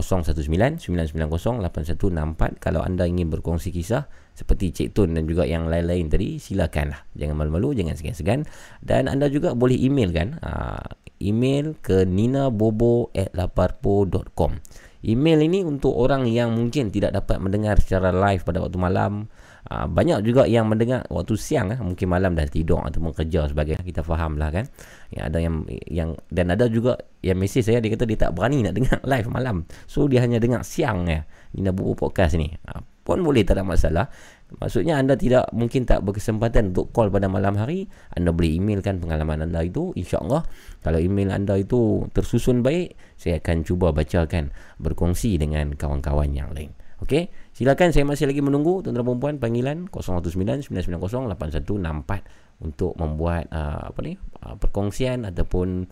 0199908164 0.02 2.58
kalau 2.58 2.82
anda 2.82 3.06
ingin 3.06 3.30
berkongsi 3.30 3.70
kisah 3.70 4.10
seperti 4.34 4.74
Cik 4.74 4.98
Tun 4.98 5.14
dan 5.14 5.30
juga 5.30 5.46
yang 5.46 5.70
lain-lain 5.70 6.10
tadi 6.10 6.42
silakanlah. 6.42 7.06
Jangan 7.14 7.38
malu-malu 7.38 7.78
jangan 7.78 7.94
segan-segan. 7.94 8.42
Dan 8.82 9.06
anda 9.06 9.30
juga 9.30 9.54
boleh 9.54 9.78
email 9.78 10.10
kan 10.10 10.42
uh, 10.42 10.82
email 11.22 11.78
ke 11.78 12.02
ninabobo@laparpo.com 12.02 14.58
email 15.04 15.38
ini 15.44 15.60
untuk 15.62 15.92
orang 15.92 16.24
yang 16.24 16.56
mungkin 16.56 16.88
tidak 16.88 17.12
dapat 17.12 17.36
mendengar 17.36 17.76
secara 17.76 18.08
live 18.10 18.42
pada 18.42 18.64
waktu 18.64 18.80
malam 18.80 19.28
Uh, 19.64 19.88
banyak 19.88 20.20
juga 20.28 20.44
yang 20.44 20.68
mendengar 20.68 21.08
waktu 21.08 21.40
siang 21.40 21.72
eh, 21.72 21.80
mungkin 21.80 22.04
malam 22.12 22.36
dah 22.36 22.44
tidur 22.44 22.84
ataupun 22.84 23.16
kerja 23.16 23.48
sebagai 23.48 23.80
kita 23.80 24.04
faham 24.04 24.36
lah 24.36 24.52
kan. 24.52 24.68
Ya, 25.08 25.32
ada 25.32 25.40
yang 25.40 25.64
yang 25.88 26.20
dan 26.28 26.52
ada 26.52 26.68
juga 26.68 27.00
yang 27.24 27.40
mesej 27.40 27.64
saya 27.64 27.80
dia 27.80 27.88
kata 27.96 28.04
dia 28.04 28.28
tak 28.28 28.36
berani 28.36 28.60
nak 28.60 28.76
dengar 28.76 29.00
live 29.16 29.28
malam. 29.32 29.64
So 29.88 30.04
dia 30.04 30.20
hanya 30.20 30.36
dengar 30.36 30.68
siang 30.68 31.08
ya 31.08 31.24
Nina 31.56 31.72
Bubu 31.72 31.96
Podcast 31.96 32.36
ni. 32.36 32.52
Uh, 32.68 32.84
pun 33.04 33.20
boleh 33.20 33.44
tak 33.44 33.60
ada 33.60 33.64
masalah. 33.64 34.08
Maksudnya 34.54 35.00
anda 35.00 35.16
tidak 35.16 35.50
mungkin 35.50 35.84
tak 35.84 36.04
berkesempatan 36.04 36.72
untuk 36.72 36.92
call 36.94 37.12
pada 37.12 37.26
malam 37.26 37.58
hari, 37.58 37.90
anda 38.14 38.30
boleh 38.30 38.60
emailkan 38.60 39.00
pengalaman 39.00 39.44
anda 39.44 39.60
itu. 39.64 39.92
InsyaAllah. 39.96 40.44
Kalau 40.80 40.98
email 41.00 41.32
anda 41.32 41.56
itu 41.58 42.08
tersusun 42.12 42.64
baik, 42.64 42.96
saya 43.16 43.40
akan 43.40 43.64
cuba 43.64 43.90
bacakan 43.90 44.52
berkongsi 44.80 45.36
dengan 45.36 45.74
kawan-kawan 45.74 46.32
yang 46.32 46.52
lain. 46.52 46.72
Okey, 47.02 47.28
silakan 47.54 47.94
saya 47.94 48.04
masih 48.04 48.26
lagi 48.26 48.42
menunggu 48.42 48.82
tuan-tuan 48.82 49.06
dan 49.06 49.20
puan 49.22 49.36
panggilan 49.38 49.86
019-990-8164 49.88 52.60
untuk 52.60 52.92
membuat 52.98 53.46
uh, 53.54 53.90
apa 53.90 53.98
ni 54.02 54.18
uh, 54.42 54.58
perkongsian 54.58 55.24
ataupun 55.24 55.86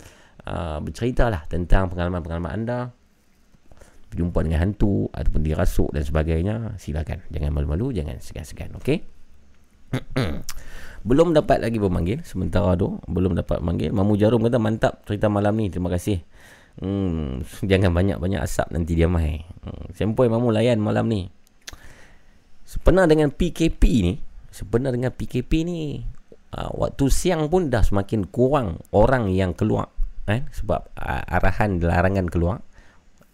uh, 0.46 0.78
berceritalah 0.82 1.46
tentang 1.46 1.88
pengalaman-pengalaman 1.90 2.52
anda. 2.52 2.90
Berjumpa 4.12 4.44
dengan 4.44 4.68
hantu 4.68 5.08
ataupun 5.08 5.40
dirasuk 5.40 5.88
dan 5.96 6.04
sebagainya. 6.04 6.76
Silakan 6.76 7.24
jangan 7.32 7.56
malu-malu 7.56 7.96
jangan 7.96 8.20
segan-segan 8.20 8.76
okey? 8.76 9.00
Belum 11.08 11.32
dapat 11.32 11.64
lagi 11.64 11.80
pemanggil 11.82 12.22
sementara 12.22 12.78
tu 12.78 13.02
belum 13.10 13.34
dapat 13.34 13.58
panggil 13.58 13.90
Mamu 13.90 14.14
Jarum 14.14 14.38
kata 14.46 14.62
mantap 14.62 15.02
cerita 15.02 15.26
malam 15.26 15.58
ni 15.58 15.66
terima 15.66 15.90
kasih. 15.90 16.22
Hmm, 16.78 17.42
jangan 17.70 17.92
banyak-banyak 17.92 18.40
asap 18.40 18.72
nanti 18.72 18.94
dia 18.94 19.10
mai. 19.10 19.42
Hmm, 19.66 19.90
sempoi 19.92 20.30
mamu 20.30 20.54
layan 20.54 20.78
malam 20.78 21.10
ni. 21.10 21.28
Sebenarnya 22.72 23.12
dengan 23.12 23.28
PKP 23.28 23.82
ni, 24.00 24.14
sebenarnya 24.48 24.96
dengan 24.96 25.12
PKP 25.12 25.52
ni, 25.68 26.00
uh, 26.56 26.72
waktu 26.72 27.12
siang 27.12 27.52
pun 27.52 27.68
dah 27.68 27.84
semakin 27.84 28.24
kurang 28.32 28.80
orang 28.96 29.28
yang 29.28 29.52
keluar. 29.52 29.92
Eh? 30.24 30.40
Sebab 30.48 30.96
uh, 30.96 31.22
arahan 31.36 31.76
larangan 31.84 32.32
keluar. 32.32 32.64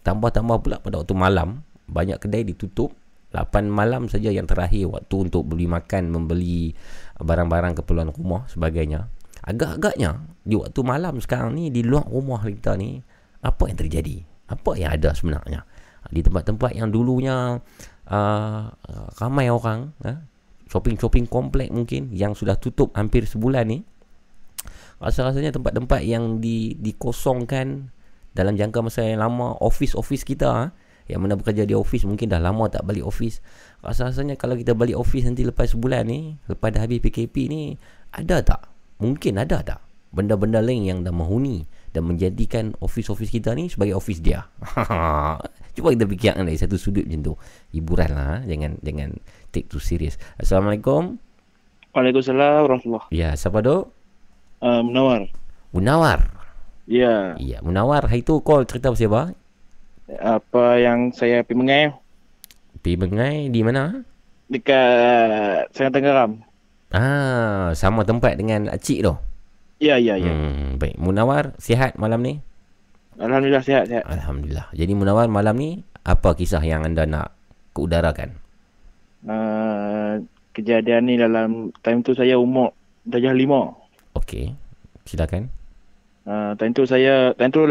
Tambah-tambah 0.03 0.59
pula 0.59 0.77
pada 0.83 0.99
waktu 0.99 1.15
malam, 1.15 1.63
banyak 1.87 2.19
kedai 2.19 2.43
ditutup. 2.43 2.91
8 3.29 3.69
malam 3.69 4.09
saja 4.09 4.33
yang 4.33 4.49
terakhir 4.49 4.89
waktu 4.89 5.29
untuk 5.29 5.53
beli 5.53 5.69
makan, 5.69 6.09
membeli 6.09 6.73
barang-barang 7.21 7.79
keperluan 7.79 8.11
rumah 8.17 8.49
sebagainya. 8.49 9.07
Agak-agaknya 9.45 10.25
di 10.43 10.57
waktu 10.57 10.81
malam 10.81 11.21
sekarang 11.21 11.53
ni 11.55 11.69
di 11.69 11.85
luar 11.85 12.09
rumah 12.09 12.41
kita 12.41 12.75
ni 12.81 13.05
apa 13.45 13.71
yang 13.71 13.79
terjadi 13.79 14.17
apa 14.49 14.71
yang 14.81 14.91
ada 14.97 15.13
sebenarnya 15.13 15.61
di 16.09 16.25
tempat-tempat 16.25 16.73
yang 16.73 16.89
dulunya 16.89 17.61
uh, 18.09 18.73
ramai 19.21 19.53
orang 19.53 19.93
uh, 20.05 20.19
shopping-shopping 20.69 21.29
komplek 21.29 21.73
mungkin 21.73 22.13
yang 22.13 22.37
sudah 22.37 22.57
tutup 22.61 22.93
hampir 22.97 23.25
sebulan 23.25 23.69
ni 23.69 23.79
rasa-rasanya 24.99 25.55
tempat-tempat 25.55 26.03
yang 26.03 26.43
di, 26.43 26.75
dikosongkan 26.75 27.89
dalam 28.35 28.59
jangka 28.59 28.83
masa 28.83 29.07
yang 29.07 29.23
lama 29.23 29.57
office-office 29.63 30.27
kita 30.27 30.49
uh, 30.49 30.69
yang 31.09 31.25
mana 31.25 31.41
bekerja 31.41 31.65
di 31.65 31.73
office 31.73 32.05
mungkin 32.05 32.29
dah 32.29 32.37
lama 32.37 32.69
tak 32.69 32.85
balik 32.85 33.01
office 33.09 33.41
rasa-rasanya 33.81 34.37
kalau 34.37 34.59
kita 34.61 34.77
balik 34.77 35.01
office 35.01 35.25
nanti 35.25 35.41
lepas 35.47 35.73
sebulan 35.73 36.05
ni 36.05 36.37
lepas 36.53 36.69
dah 36.69 36.85
habis 36.85 37.01
PKP 37.01 37.49
ni 37.49 37.63
ada 38.13 38.41
tak? 38.41 38.69
Mungkin 38.99 39.39
ada 39.41 39.61
tak? 39.63 39.81
Benda-benda 40.11 40.65
lain 40.65 40.85
yang 40.85 40.99
dah 41.05 41.13
menghuni 41.13 41.69
dan 41.93 42.05
menjadikan 42.05 42.77
office-office 42.79 43.33
kita 43.33 43.55
ni 43.57 43.73
sebagai 43.73 43.97
office 43.97 44.21
dia. 44.21 44.47
Cuba 45.79 45.95
kita 45.95 46.05
fikirkan 46.11 46.43
dari 46.43 46.59
satu 46.59 46.75
sudut 46.75 47.07
macam 47.07 47.23
tu. 47.23 47.35
Hiburan 47.71 48.11
lah. 48.11 48.43
Ha. 48.43 48.47
Jangan 48.51 48.83
jangan 48.83 49.09
take 49.55 49.71
too 49.71 49.79
serious. 49.79 50.19
Assalamualaikum. 50.37 51.23
Waalaikumsalam 51.95 52.67
warahmatullahi 52.67 53.09
Ya, 53.15 53.33
siapa 53.39 53.63
tu? 53.63 53.89
Uh, 54.59 54.83
Munawar. 54.83 55.31
Munawar? 55.71 56.21
Ya. 56.91 57.39
Ya, 57.39 57.63
Munawar. 57.63 58.11
Hari 58.11 58.27
tu 58.27 58.43
call 58.43 58.67
cerita 58.67 58.91
pasal 58.91 59.09
apa? 59.13 59.23
Apa 60.19 60.81
yang 60.81 61.15
saya 61.15 61.45
pergi 61.45 61.61
mengai. 61.61 61.85
Pergi 62.81 62.97
mengai 62.97 63.37
di 63.53 63.61
mana? 63.63 64.03
Dekat 64.49 65.69
Sangat 65.77 65.93
Tenggeram. 65.95 66.41
Ah, 66.89 67.77
sama 67.77 68.01
tempat 68.09 68.41
dengan 68.41 68.73
Cik 68.73 69.05
tu? 69.05 69.15
Ya, 69.79 69.95
ya, 69.95 70.19
ya. 70.19 70.35
Hmm, 70.35 70.83
baik. 70.83 70.99
Munawar, 70.99 71.55
sihat 71.63 71.95
malam 71.95 72.19
ni? 72.27 72.43
Alhamdulillah, 73.19 73.63
sihat, 73.63 73.87
sihat. 73.87 74.03
Alhamdulillah. 74.11 74.67
Jadi 74.75 74.93
Munawar, 74.99 75.31
malam 75.31 75.55
ni, 75.55 75.87
apa 76.03 76.35
kisah 76.35 76.63
yang 76.67 76.83
anda 76.83 77.07
nak 77.07 77.31
keudarakan? 77.79 78.35
Uh, 79.23 80.23
kejadian 80.51 81.07
ni 81.07 81.15
dalam 81.15 81.71
time 81.87 82.03
tu 82.03 82.15
saya 82.15 82.35
umur 82.39 82.75
darjah 83.07 83.35
lima. 83.35 83.75
Okey, 84.19 84.55
silakan. 85.07 85.51
Uh, 86.27 86.59
time 86.59 86.75
tu 86.75 86.83
saya, 86.83 87.31
time 87.39 87.55
tu 87.55 87.63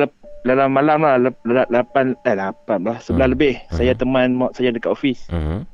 dalam 0.48 0.70
malam 0.72 1.04
lah, 1.04 1.20
lapan, 1.68 2.16
eh 2.24 2.36
lapan 2.40 2.80
lah, 2.88 2.98
sebelah 3.04 3.28
hmm. 3.28 3.36
lebih. 3.36 3.54
Hmm. 3.68 3.76
Saya 3.84 3.92
teman 4.00 4.32
mak 4.32 4.56
saya 4.56 4.72
dekat 4.72 4.96
ofis. 4.96 5.28
Hmm. 5.28 5.68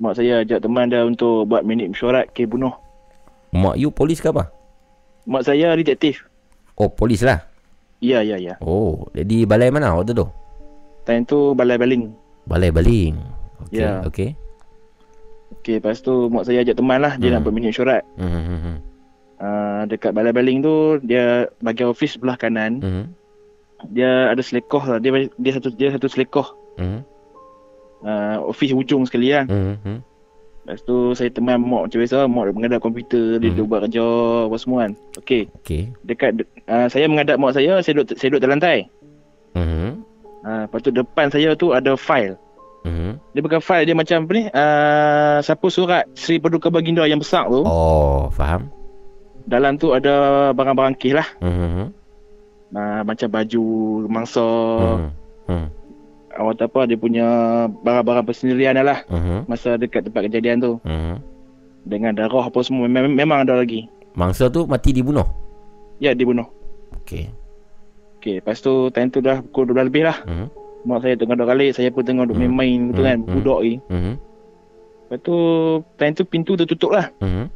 Mak 0.00 0.20
saya 0.20 0.44
ajak 0.44 0.60
teman 0.64 0.92
dia 0.92 1.04
untuk 1.04 1.48
buat 1.48 1.64
minit 1.64 1.92
mesyuarat 1.92 2.28
ke 2.36 2.44
bunuh. 2.44 2.76
Mak 3.56 3.80
you 3.80 3.88
polis 3.88 4.20
ke 4.20 4.28
apa? 4.28 4.52
Mak 5.28 5.44
saya 5.44 5.76
detektif. 5.76 6.24
Oh, 6.80 6.88
polis 6.88 7.20
lah? 7.20 7.44
Ya, 8.00 8.24
ya, 8.24 8.40
ya. 8.40 8.56
Oh, 8.64 9.04
jadi 9.12 9.44
balai 9.44 9.68
mana 9.68 9.92
waktu 9.92 10.16
tu? 10.16 10.24
Time 11.04 11.28
tu 11.28 11.52
balai 11.52 11.76
baling. 11.76 12.08
Balai 12.48 12.72
baling. 12.72 13.20
Okey, 13.68 13.84
ya. 13.84 14.00
okey. 14.08 14.32
Okey, 15.60 15.76
lepas 15.76 16.00
tu 16.00 16.32
mak 16.32 16.48
saya 16.48 16.64
ajak 16.64 16.80
teman 16.80 17.04
lah. 17.04 17.20
Dia 17.20 17.28
hmm. 17.28 17.34
nak 17.36 17.40
buat 17.44 17.54
minit 17.54 17.76
syurat. 17.76 18.00
Hmm, 18.16 18.32
hmm, 18.32 18.60
hmm. 18.64 18.76
Uh, 19.40 19.82
dekat 19.88 20.12
balai 20.16 20.32
baling 20.32 20.64
tu, 20.64 21.00
dia 21.04 21.48
bagian 21.60 21.92
ofis 21.92 22.16
sebelah 22.16 22.40
kanan. 22.40 22.80
Hmm. 22.80 23.04
Dia 23.92 24.32
ada 24.32 24.40
selekoh 24.40 24.80
lah. 24.84 24.98
Dia, 25.00 25.28
dia 25.36 25.52
satu 25.52 25.68
dia 25.72 25.92
satu 25.92 26.08
selekoh. 26.08 26.48
Hmm. 26.80 27.04
Uh, 28.00 28.48
ofis 28.48 28.72
ujung 28.72 29.04
sekali 29.04 29.36
lah. 29.36 29.44
Hmm. 29.44 29.76
hmm. 29.84 30.00
Lepas 30.70 30.86
tu 30.86 31.18
saya 31.18 31.26
teman 31.34 31.58
mak 31.66 31.90
macam 31.90 31.98
biasa 31.98 32.30
Mak 32.30 32.54
mengadap 32.54 32.78
komputer 32.78 33.42
Dia 33.42 33.50
hmm. 33.50 33.66
buat 33.66 33.90
kerja 33.90 34.06
Apa 34.46 34.54
semua 34.54 34.86
kan 34.86 34.92
Okay, 35.18 35.50
okay. 35.58 35.90
Dekat 36.06 36.46
uh, 36.70 36.86
Saya 36.86 37.10
mengadap 37.10 37.42
mak 37.42 37.58
saya 37.58 37.82
Saya 37.82 37.98
duduk, 37.98 38.14
saya 38.14 38.30
duduk 38.30 38.42
dalam 38.46 38.62
lantai 38.62 38.86
hmm. 39.58 39.98
uh, 40.46 40.70
Lepas 40.70 40.80
tu 40.86 40.94
depan 40.94 41.26
saya 41.26 41.58
tu 41.58 41.74
Ada 41.74 41.98
file 41.98 42.38
hmm. 42.86 43.18
Dia 43.34 43.42
bukan 43.42 43.58
file 43.58 43.82
Dia 43.82 43.98
macam 43.98 44.22
apa 44.22 44.30
ni 44.30 44.44
uh, 44.46 45.38
Sapu 45.42 45.74
surat 45.74 46.06
Sri 46.14 46.38
Paduka 46.38 46.70
Baginda 46.70 47.02
yang 47.02 47.18
besar 47.18 47.50
tu 47.50 47.66
Oh 47.66 48.30
faham 48.30 48.70
Dalam 49.50 49.74
tu 49.74 49.90
ada 49.90 50.54
Barang-barang 50.54 50.94
kes 50.94 51.18
lah 51.18 51.26
hmm. 51.42 51.90
uh, 52.78 53.00
Macam 53.02 53.26
baju 53.26 53.64
Mangsa 54.06 54.46
hmm. 54.86 55.10
Hmm 55.50 55.79
awak 56.40 56.56
tahu 56.56 56.68
apa 56.72 56.80
dia 56.88 56.96
punya 56.96 57.26
barang-barang 57.68 58.24
persendirian 58.24 58.80
lah 58.80 59.04
uh-huh. 59.06 59.44
masa 59.44 59.76
dekat 59.76 60.08
tempat 60.08 60.26
kejadian 60.26 60.64
tu. 60.64 60.72
Uh-huh. 60.80 61.16
Dengan 61.84 62.16
darah 62.16 62.48
apa 62.48 62.60
semua 62.64 62.88
memang, 62.88 63.12
memang 63.12 63.38
ada 63.44 63.60
lagi. 63.60 63.88
Mangsa 64.16 64.48
tu 64.48 64.64
mati 64.64 64.96
dibunuh? 64.96 65.24
Ya, 66.00 66.16
dibunuh. 66.16 66.48
Okey. 67.04 67.28
Okey, 68.20 68.40
lepas 68.40 68.60
tu 68.60 68.88
time 68.92 69.08
tu 69.12 69.20
dah 69.20 69.44
pukul 69.44 69.72
12 69.72 69.88
lebih 69.92 70.04
lah. 70.08 70.16
Uh-huh. 70.24 70.48
Mak 70.80 71.04
saya 71.04 71.14
tengah 71.20 71.36
dua 71.36 71.48
kali, 71.52 71.76
saya 71.76 71.92
pun 71.92 72.04
tengah 72.04 72.24
duk 72.24 72.36
uh-huh. 72.36 72.48
main-main 72.48 72.96
uh-huh. 72.96 73.04
kan, 73.04 73.18
budak 73.20 73.60
ni. 73.60 73.72
Uh-huh. 73.92 74.14
Lepas 75.08 75.18
tu 75.24 75.36
time 76.00 76.12
tu 76.16 76.24
pintu 76.24 76.52
tertutup 76.56 76.96
lah. 76.96 77.12
Uh-huh. 77.20 77.46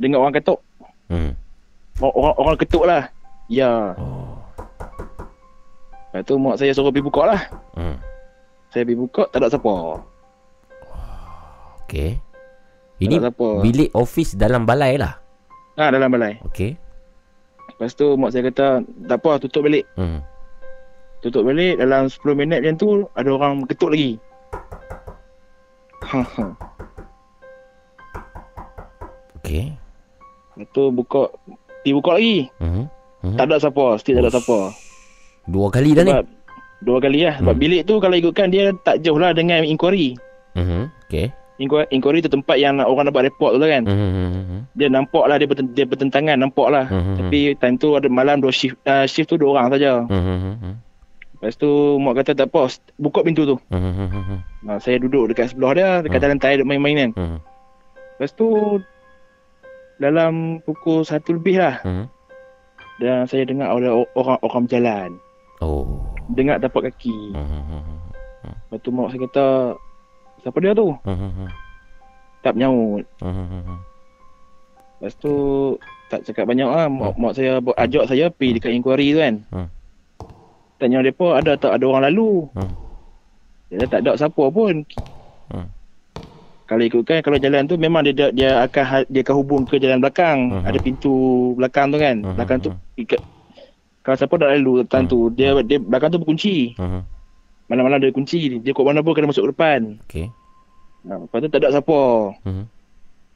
Dengar 0.00 0.24
orang 0.24 0.34
ketuk. 0.36 0.60
Uh-huh. 1.12 1.32
Orang, 2.00 2.34
orang 2.40 2.56
ketuk 2.56 2.84
lah. 2.88 3.12
Ya. 3.52 3.92
Oh. 4.00 4.34
Lepas 6.14 6.30
tu 6.30 6.38
mak 6.38 6.54
saya 6.62 6.70
suruh 6.70 6.94
pergi 6.94 7.10
buka 7.10 7.22
lah. 7.26 7.40
Hmm. 7.74 7.98
Saya 8.74 8.82
pergi 8.82 8.98
buka, 8.98 9.30
tak 9.30 9.38
ada 9.38 9.54
siapa. 9.54 10.02
Okey. 11.86 12.18
Ini 13.06 13.22
bilik 13.62 13.94
office 13.94 14.34
dalam 14.34 14.66
balai 14.66 14.98
lah? 14.98 15.14
Ha, 15.78 15.94
dalam 15.94 16.10
balai. 16.10 16.42
Okey. 16.42 16.74
Lepas 17.70 17.94
tu 17.94 18.18
mak 18.18 18.34
saya 18.34 18.50
kata, 18.50 18.82
tak 19.06 19.22
apa, 19.22 19.38
tutup 19.38 19.70
balik. 19.70 19.86
Hmm. 19.94 20.26
Tutup 21.22 21.46
balik, 21.46 21.78
dalam 21.78 22.10
10 22.10 22.34
minit 22.34 22.66
macam 22.66 22.74
tu, 22.74 23.06
ada 23.14 23.30
orang 23.30 23.62
ketuk 23.70 23.94
lagi. 23.94 24.18
Ha, 26.10 26.18
ha. 26.18 26.46
Okey. 29.38 29.70
Lepas 30.58 30.66
tu 30.74 30.82
buka, 30.90 31.30
pergi 31.86 31.94
buka 31.94 32.10
lagi. 32.18 32.38
Hmm. 32.58 32.90
Hmm. 33.22 33.38
Tak 33.38 33.44
ada 33.46 33.56
siapa, 33.62 34.02
still 34.02 34.18
tak 34.18 34.26
ada 34.26 34.34
siapa. 34.34 34.58
Dua 35.46 35.70
kali 35.70 35.94
dah 35.94 36.02
sebab, 36.02 36.26
ni? 36.26 36.42
Dua 36.84 37.00
kali 37.00 37.24
lah. 37.24 37.40
Sebab 37.40 37.56
hmm. 37.56 37.62
bilik 37.64 37.82
tu 37.88 37.96
kalau 37.96 38.14
ikutkan 38.14 38.52
dia 38.52 38.70
tak 38.84 39.00
jauh 39.00 39.16
lah 39.16 39.32
dengan 39.32 39.64
inquiry. 39.64 40.20
Hmm. 40.52 40.92
Okay. 41.08 41.32
Inquiry, 41.56 41.86
inquiry 41.94 42.18
tu 42.20 42.28
tempat 42.28 42.60
yang 42.60 42.82
orang 42.82 43.08
nak 43.08 43.14
buat 43.16 43.24
report 43.24 43.56
tu 43.56 43.58
lah 43.64 43.70
kan. 43.72 43.82
Hmm. 43.88 44.68
Dia 44.76 44.92
nampak 44.92 45.24
lah 45.24 45.40
dia, 45.40 45.48
berten, 45.48 45.72
dia 45.72 45.88
bertentangan 45.88 46.36
nampak 46.36 46.68
lah. 46.68 46.84
Hmm. 46.92 47.16
Tapi 47.16 47.56
time 47.56 47.80
tu 47.80 47.96
ada 47.96 48.06
malam 48.12 48.44
dua 48.44 48.52
shift. 48.52 48.76
Uh, 48.84 49.08
shift 49.08 49.32
tu 49.32 49.40
dua 49.40 49.56
orang 49.56 49.72
saja. 49.72 50.04
Hmm. 50.04 50.76
Lepas 51.40 51.56
tu 51.56 52.00
mak 52.00 52.20
kata 52.20 52.36
tak 52.36 52.52
apa. 52.52 52.68
Buka 53.00 53.24
pintu 53.24 53.48
tu. 53.48 53.56
Hmm. 53.72 54.44
Nah, 54.64 54.76
saya 54.76 55.00
duduk 55.00 55.32
dekat 55.32 55.56
sebelah 55.56 55.72
dia. 55.72 55.88
Dekat 56.04 56.20
hmm. 56.20 56.24
dalam 56.28 56.38
tai 56.42 56.60
main-main 56.60 56.96
kan. 57.00 57.10
Hmm. 57.16 57.38
Lepas 58.18 58.30
tu 58.36 58.48
dalam 60.02 60.60
pukul 60.66 61.06
satu 61.06 61.38
lebih 61.38 61.62
lah. 61.62 61.80
Hmm. 61.80 62.10
Dan 62.98 63.26
saya 63.26 63.46
dengar 63.46 63.72
ada 63.72 64.04
orang 64.14 64.38
orang 64.42 64.62
berjalan. 64.66 65.10
Oh. 65.62 66.02
Dengar 66.32 66.58
tapak 66.58 66.90
kaki. 66.90 67.34
Hmm, 67.36 67.46
hmm, 67.70 68.56
Lepas 68.70 68.78
tu 68.82 68.90
mak 68.90 69.08
saya 69.12 69.20
kata, 69.28 69.46
siapa 70.42 70.58
dia 70.58 70.72
tu? 70.74 70.94
Hmm. 71.04 71.50
tak 72.44 72.52
menyaut. 72.60 73.04
Uh-huh. 73.24 73.64
Lepas 75.00 75.14
tu 75.16 75.34
tak 76.12 76.20
cakap 76.28 76.44
banyak 76.44 76.68
lah. 76.68 76.86
Mak, 76.92 77.08
uh. 77.08 77.14
mak 77.16 77.32
saya 77.32 77.58
buat 77.64 77.76
ajak 77.80 78.04
saya 78.04 78.28
pergi 78.28 78.60
dekat 78.60 78.72
inquiry 78.76 79.16
tu 79.16 79.20
kan. 79.24 79.34
Uh. 79.48 79.68
Tanya 80.76 81.00
mereka 81.00 81.40
ada 81.40 81.56
tak 81.56 81.72
ada 81.80 81.84
orang 81.88 82.12
lalu. 82.12 82.44
Uh. 82.52 82.72
Dia 83.72 83.88
tak 83.88 84.04
ada 84.04 84.20
siapa 84.20 84.44
pun. 84.52 84.84
Uh. 85.48 85.66
Kalau 86.64 86.84
ikutkan 86.84 87.20
kalau 87.20 87.36
jalan 87.36 87.68
tu 87.68 87.76
memang 87.76 88.04
dia 88.04 88.32
dia 88.32 88.64
akan 88.64 89.04
dia 89.08 89.20
akan 89.24 89.36
hubung 89.40 89.62
ke 89.64 89.80
jalan 89.80 90.04
belakang. 90.04 90.52
Uh-huh. 90.52 90.68
Ada 90.68 90.78
pintu 90.84 91.14
belakang 91.56 91.88
tu 91.88 91.98
kan. 91.98 92.16
Uh-huh. 92.20 92.36
Belakang 92.36 92.58
tu 92.60 92.70
ikat 93.00 93.20
kalau 94.04 94.16
siapa 94.20 94.34
dah 94.36 94.52
lalu 94.52 94.84
time 94.84 95.08
uh-huh. 95.08 95.32
tu 95.32 95.32
dia 95.32 95.56
dia 95.64 95.80
belakang 95.80 96.12
tu 96.12 96.20
berkunci. 96.20 96.76
Uh-huh. 96.76 97.00
Malam-malam 97.72 98.04
dia 98.04 98.12
kunci. 98.12 98.60
Dia 98.60 98.76
kok 98.76 98.84
mana 98.84 99.00
pun 99.00 99.16
kena 99.16 99.32
masuk 99.32 99.48
ke 99.48 99.50
depan. 99.56 99.80
Okey. 100.04 100.28
Nah, 101.08 101.24
lepas 101.24 101.40
tu 101.40 101.48
tak 101.48 101.64
ada 101.64 101.72
siapa. 101.72 102.00
Uh-huh. 102.36 102.64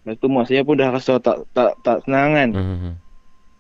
Lepas 0.04 0.14
tu 0.20 0.26
mak 0.28 0.44
saya 0.44 0.60
pun 0.68 0.76
dah 0.76 0.92
rasa 0.92 1.16
tak 1.16 1.48
tak 1.56 1.72
tak 1.80 2.04
senang 2.04 2.36
kan. 2.36 2.48
Uh-huh. 2.52 2.94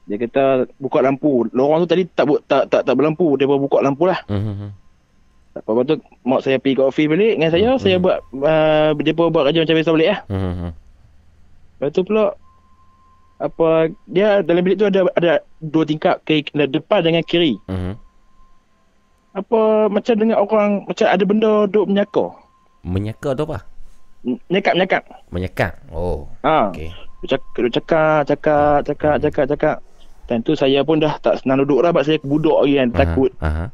Dia 0.04 0.16
kata 0.20 0.68
buka 0.76 1.00
lampu. 1.00 1.48
Lorong 1.56 1.88
tu 1.88 1.96
tadi 1.96 2.04
tak 2.12 2.28
tak 2.44 2.68
tak 2.68 2.84
tak 2.84 2.92
berlampu. 2.92 3.40
Dia 3.40 3.48
buka 3.48 3.80
lampu 3.80 4.04
lah. 4.04 4.20
Uh-huh. 4.28 4.68
Lepas 5.56 5.84
tu 5.88 5.96
mak 6.28 6.44
saya 6.44 6.60
pergi 6.60 6.76
ke 6.76 6.82
office 6.84 7.08
balik 7.08 7.40
dengan 7.40 7.50
saya. 7.56 7.68
Uh-huh. 7.72 7.80
Saya 7.80 7.96
buat 7.96 8.20
uh, 8.36 8.92
dia 9.00 9.16
pun 9.16 9.32
buat 9.32 9.48
kerja 9.48 9.64
macam 9.64 9.76
biasa 9.80 9.90
balik 9.96 10.08
lah. 10.12 10.20
Uh-huh. 10.28 10.70
Lepas 11.80 11.88
tu 11.96 12.04
pula 12.04 12.36
apa 13.38 13.94
dia 14.10 14.42
dalam 14.42 14.66
bilik 14.66 14.82
tu 14.82 14.86
ada 14.90 15.06
ada 15.14 15.32
dua 15.62 15.86
tingkap 15.86 16.22
ke 16.26 16.42
depan 16.50 17.06
dengan 17.06 17.22
kiri. 17.22 17.54
Uh-huh. 17.70 17.94
Apa 19.38 19.86
macam 19.86 20.14
dengan 20.18 20.42
orang 20.42 20.82
macam 20.90 21.06
ada 21.06 21.22
benda 21.22 21.52
duk 21.70 21.86
menyaka. 21.86 22.34
Menyaka 22.82 23.38
tu 23.38 23.46
apa? 23.46 23.62
Nyekap, 24.26 24.74
nyekap. 24.74 25.02
Menyekap. 25.30 25.78
Oh. 25.94 26.26
Ha. 26.42 26.74
Okey. 26.74 26.90
Cakap, 27.30 27.70
cakap, 27.70 28.20
cakap, 28.26 28.78
cakap, 28.82 29.16
cakap, 29.22 29.46
cakap. 29.46 29.76
Tentu 30.28 30.52
saya 30.58 30.82
pun 30.82 31.00
dah 31.00 31.16
tak 31.22 31.40
senang 31.40 31.62
duduk 31.62 31.86
dah 31.86 31.90
sebab 31.94 32.04
saya 32.04 32.18
kebudok 32.20 32.66
lagi 32.66 32.74
kan. 32.76 32.88
Takut. 32.92 33.30
Aha. 33.38 33.66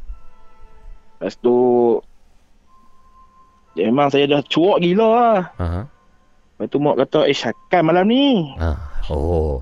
Lepas 1.19 1.35
tu, 1.41 1.57
ya 3.75 3.89
memang 3.89 4.13
saya 4.13 4.29
dah 4.29 4.41
cuak 4.45 4.79
gila 4.85 5.09
lah. 5.09 5.41
Aha. 5.57 5.81
Lepas 6.55 6.67
tu 6.71 6.79
mak 6.79 6.97
kata, 7.03 7.27
eh 7.27 7.35
syakan 7.35 7.83
malam 7.91 8.07
ni. 8.07 8.55
Ah. 8.63 8.79
Oh. 9.11 9.59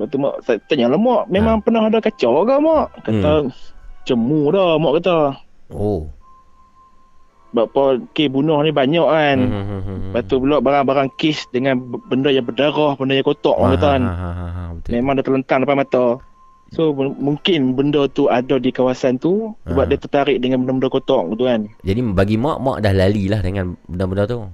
Lepas 0.00 0.06
tu 0.08 0.16
mak, 0.16 0.34
saya 0.48 0.56
tanya 0.64 0.96
lah 0.96 1.00
mak, 1.00 1.28
memang 1.28 1.60
ha. 1.60 1.62
pernah 1.64 1.84
ada 1.84 2.00
kacau 2.00 2.48
ke 2.48 2.56
mak? 2.56 2.86
Kata, 3.04 3.32
hmm. 3.44 3.52
cemu 4.08 4.42
dah 4.48 4.70
mak 4.80 4.92
kata. 5.02 5.18
Oh. 5.68 6.08
Sebab 7.48 7.72
kes 8.12 8.28
bunuh 8.28 8.60
ni 8.60 8.72
banyak 8.72 9.08
kan. 9.08 9.38
Hmm, 9.40 9.64
hmm, 9.64 9.82
hmm, 9.82 9.98
Lepas 10.12 10.22
tu 10.28 10.36
pula 10.36 10.60
barang-barang 10.60 11.08
kes 11.16 11.48
dengan 11.48 11.80
benda 11.80 12.28
yang 12.28 12.44
berdarah, 12.44 12.92
benda 13.00 13.16
yang 13.16 13.24
kotak 13.24 13.56
orang 13.56 13.72
kata 13.76 13.88
kan. 13.88 14.02
Memang 14.92 15.12
dah 15.16 15.24
terlentang 15.24 15.64
depan 15.64 15.80
mata. 15.80 16.06
So 16.76 16.92
mungkin 16.92 17.72
benda 17.72 18.04
tu 18.12 18.28
ada 18.28 18.60
di 18.60 18.68
kawasan 18.68 19.16
tu 19.16 19.56
sebab 19.64 19.88
dia 19.88 19.96
tertarik 19.96 20.36
dengan 20.44 20.60
benda-benda 20.60 20.92
kotak 20.92 21.24
tu 21.40 21.44
kan. 21.48 21.64
Jadi 21.80 22.00
bagi 22.12 22.36
mak, 22.36 22.60
mak 22.60 22.84
dah 22.84 22.92
lali 22.92 23.32
lah 23.32 23.40
dengan 23.40 23.72
benda-benda 23.88 24.28
tu. 24.28 24.44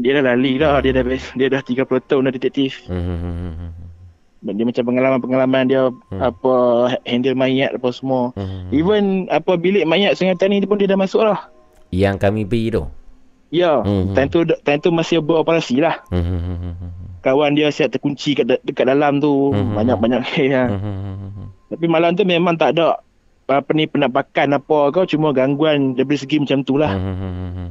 Dia 0.00 0.20
dah 0.20 0.32
lali 0.32 0.56
lah. 0.56 0.80
Dia 0.80 0.92
dah 0.96 1.04
dia 1.10 1.46
dah 1.52 1.60
30 1.60 2.08
tahun 2.08 2.28
dah 2.28 2.32
detektif. 2.32 2.84
Dia 4.42 4.64
macam 4.66 4.84
pengalaman-pengalaman 4.90 5.70
dia 5.70 5.86
hmm. 5.86 6.18
apa 6.18 6.54
handle 7.06 7.38
mayat 7.38 7.78
apa 7.78 7.88
semua. 7.94 8.34
Hmm. 8.34 8.72
Even 8.74 9.30
apa 9.30 9.54
bilik 9.54 9.86
mayat 9.86 10.18
Sungai 10.18 10.34
Tani 10.34 10.58
tu 10.58 10.66
pun 10.66 10.80
dia 10.80 10.90
dah 10.90 10.98
masuk 10.98 11.22
lah. 11.22 11.46
Yang 11.92 12.16
kami 12.24 12.42
pergi 12.48 12.80
tu? 12.80 12.84
Ya, 13.52 13.84
mm-hmm. 13.84 14.16
time, 14.16 14.28
tu, 14.32 14.38
time 14.64 14.80
tu 14.80 14.88
masih 14.88 15.20
beroperasi 15.20 15.84
lah. 15.84 16.00
Mm-hmm. 16.08 17.20
Kawan 17.20 17.52
dia 17.52 17.68
siap 17.68 17.92
terkunci 17.92 18.32
kat, 18.32 18.48
dekat 18.64 18.88
dalam 18.88 19.20
tu. 19.20 19.52
Mm-hmm. 19.52 19.76
Banyak-banyak 19.76 20.20
ya. 20.40 20.72
Mm-hmm. 20.72 21.68
Tapi 21.76 21.84
malam 21.84 22.16
tu 22.16 22.24
memang 22.24 22.56
tak 22.56 22.80
ada 22.80 23.04
apa 23.52 23.68
ni 23.76 23.84
penampakan 23.84 24.56
apa 24.56 24.88
kau 24.88 25.04
cuma 25.04 25.36
gangguan 25.36 25.92
dari 25.92 26.16
segi 26.16 26.40
macam 26.40 26.64
tu 26.64 26.80
lah. 26.80 26.96
Mm-hmm. 26.96 27.68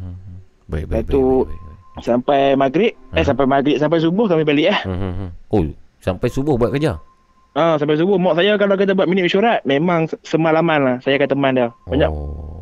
Baik, 0.69 0.85
baik, 0.85 1.09
baik, 1.09 1.17
baik, 1.17 1.49
baik. 1.49 1.70
Sampai 1.99 2.55
maghrib, 2.55 2.95
mm-hmm. 2.95 3.19
eh 3.19 3.25
sampai 3.27 3.43
maghrib 3.43 3.75
sampai 3.75 3.99
subuh 3.99 4.31
kami 4.31 4.47
balik 4.47 4.71
eh. 4.71 4.79
Mm-hmm. 4.87 5.27
Oh, 5.51 5.67
sampai 5.99 6.31
subuh 6.31 6.55
buat 6.55 6.71
kerja? 6.71 6.95
Ah, 7.51 7.75
sampai 7.75 7.99
subuh. 7.99 8.15
Mak 8.15 8.39
saya 8.39 8.55
kalau 8.55 8.79
kita 8.79 8.95
buat 8.95 9.11
minit 9.11 9.27
mesyuarat, 9.27 9.67
memang 9.67 10.07
semalaman 10.23 10.79
lah 10.79 10.95
saya 11.03 11.19
akan 11.19 11.29
teman 11.35 11.51
dia. 11.59 11.67
Banyak. 11.83 12.07
Oh 12.07 12.61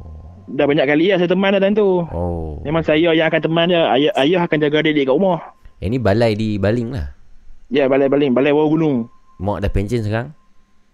dah 0.50 0.66
banyak 0.66 0.86
kali 0.90 1.14
lah 1.14 1.18
saya 1.22 1.30
teman 1.30 1.54
dah 1.54 1.72
tu. 1.74 1.90
Oh. 2.10 2.58
Memang 2.66 2.82
saya 2.82 3.14
yang 3.14 3.28
akan 3.30 3.42
teman 3.42 3.70
dia. 3.70 3.86
Ayah, 3.94 4.12
ayah 4.18 4.42
akan 4.46 4.58
jaga 4.58 4.82
dia 4.82 5.06
kat 5.06 5.14
rumah. 5.14 5.54
Ini 5.80 5.98
eh, 5.98 6.02
balai 6.02 6.34
di 6.34 6.58
Baling 6.58 6.90
lah. 6.92 7.14
Ya, 7.70 7.86
balai 7.86 8.10
Baling. 8.10 8.34
Balai 8.34 8.52
bawah 8.52 8.70
gunung. 8.74 9.08
Mak 9.40 9.64
dah 9.64 9.72
pension 9.72 10.02
sekarang? 10.02 10.34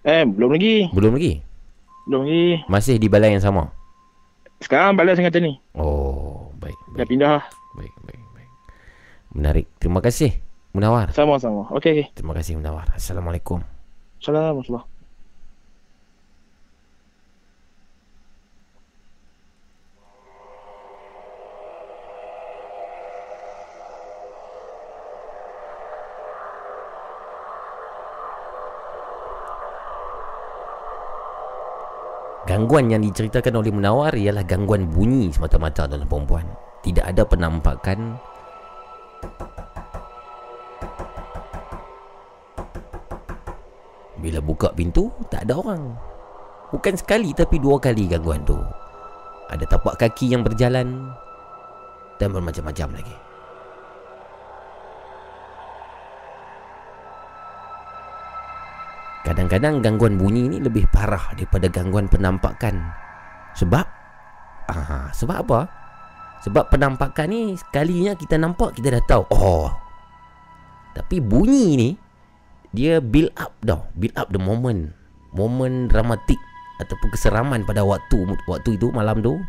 Eh, 0.06 0.28
belum 0.28 0.54
lagi. 0.54 0.92
Belum 0.94 1.18
lagi? 1.18 1.42
Belum 2.06 2.28
lagi. 2.28 2.62
Masih 2.70 3.02
di 3.02 3.08
balai 3.10 3.34
yang 3.34 3.42
sama? 3.42 3.72
Sekarang 4.62 4.94
balai 4.94 5.18
Sengat 5.18 5.36
ni. 5.42 5.58
Oh, 5.74 6.54
baik, 6.62 6.78
baik. 6.94 6.98
Dah 7.02 7.08
pindah. 7.08 7.42
Baik, 7.76 7.94
baik. 8.06 8.15
Menarik. 9.36 9.68
Terima 9.84 10.00
kasih, 10.00 10.32
Munawar. 10.72 11.12
Sama-sama. 11.12 11.68
Okey. 11.76 12.08
Okay. 12.08 12.16
Terima 12.16 12.32
kasih, 12.32 12.56
Munawar. 12.56 12.88
Assalamualaikum. 12.96 13.60
Assalamualaikum. 14.24 14.88
Gangguan 32.46 32.88
yang 32.88 33.04
diceritakan 33.04 33.60
oleh 33.60 33.74
Menawar 33.74 34.16
ialah 34.16 34.48
gangguan 34.48 34.88
bunyi 34.88 35.28
semata-mata 35.28 35.92
dalam 35.92 36.08
perempuan. 36.08 36.48
Tidak 36.88 37.04
ada 37.04 37.28
penampakan 37.28 38.16
Bila 44.20 44.40
buka 44.40 44.72
pintu, 44.72 45.12
tak 45.28 45.48
ada 45.48 45.60
orang. 45.60 45.92
Bukan 46.72 46.96
sekali 46.96 47.36
tapi 47.36 47.60
dua 47.60 47.78
kali 47.80 48.08
gangguan 48.08 48.44
tu. 48.48 48.58
Ada 49.52 49.68
tapak 49.70 50.02
kaki 50.02 50.34
yang 50.34 50.42
berjalan 50.42 51.14
dan 52.18 52.30
bermacam-macam 52.32 52.90
lagi. 52.96 53.16
Kadang-kadang 59.26 59.82
gangguan 59.82 60.22
bunyi 60.22 60.46
ni 60.46 60.58
lebih 60.62 60.86
parah 60.94 61.34
daripada 61.34 61.66
gangguan 61.66 62.06
penampakan. 62.06 62.78
Sebab 63.58 63.86
ah, 64.70 65.10
sebab 65.10 65.38
apa? 65.50 65.60
Sebab 66.46 66.70
penampakan 66.70 67.34
ni 67.34 67.58
sekalinya 67.58 68.14
kita 68.14 68.38
nampak 68.38 68.78
kita 68.78 68.94
dah 68.94 69.04
tahu. 69.06 69.26
Oh. 69.34 69.70
Tapi 70.94 71.18
bunyi 71.18 71.68
ni 71.74 71.90
dia 72.76 73.00
build 73.00 73.32
up 73.40 73.56
dah, 73.64 73.80
build 73.96 74.14
up 74.20 74.28
the 74.36 74.38
moment. 74.38 74.92
Moment 75.32 75.88
dramatik 75.88 76.38
ataupun 76.84 77.10
keseraman 77.16 77.64
pada 77.64 77.88
waktu 77.88 78.28
waktu 78.46 78.76
itu 78.76 78.92
malam 78.92 79.24
tu. 79.24 79.40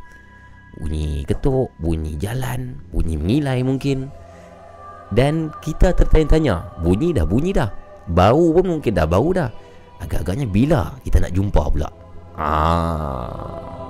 Bunyi 0.78 1.24
ketuk, 1.26 1.72
bunyi 1.82 2.14
jalan, 2.20 2.78
bunyi 2.94 3.18
mengilai 3.18 3.66
mungkin. 3.66 4.12
Dan 5.10 5.50
kita 5.62 5.94
tertanya-tanya, 5.94 6.82
bunyi 6.82 7.14
dah, 7.14 7.26
bunyi 7.26 7.50
dah. 7.54 7.70
Bau 8.06 8.54
pun 8.54 8.78
mungkin 8.78 8.92
dah 8.94 9.06
bau 9.08 9.34
dah. 9.34 9.50
Agak-agaknya 9.98 10.46
bila 10.46 10.92
kita 11.02 11.24
nak 11.24 11.32
jumpa 11.32 11.62
pula 11.72 11.88
Ah. 12.36 13.85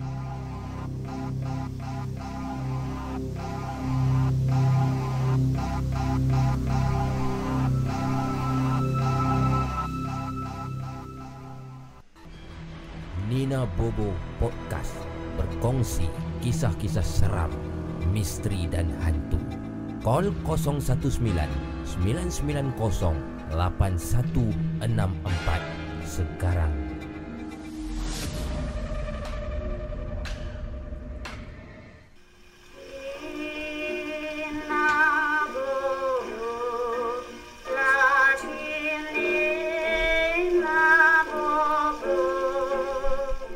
Nina 13.34 13.66
Bobo 13.80 14.14
Podcast 14.38 14.94
berkongsi 15.34 16.06
kisah-kisah 16.46 17.02
seram, 17.02 17.50
misteri 18.14 18.70
dan 18.70 18.94
hantu. 19.02 19.42
Call 20.06 20.30
019 20.46 21.18
990 21.98 21.98
8164. 21.98 23.33
8164 23.54 24.82
sekarang. 26.04 26.94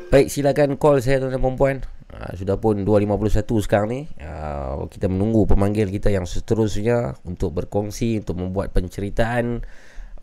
Baik 0.08 0.32
silakan 0.32 0.80
call 0.80 1.04
saya 1.04 1.20
tuan-tuan 1.20 1.44
perempuan 1.44 1.76
ah, 2.16 2.32
Sudah 2.32 2.56
pun 2.56 2.80
2.51 2.80 3.44
sekarang 3.60 3.88
ni. 3.92 4.00
Ah, 4.24 4.80
kita 4.88 5.04
menunggu 5.04 5.44
pemanggil 5.44 5.92
kita 5.92 6.08
yang 6.08 6.24
seterusnya 6.24 7.20
Untuk 7.28 7.52
berkongsi, 7.52 8.24
untuk 8.24 8.40
membuat 8.40 8.72
penceritaan. 8.72 9.62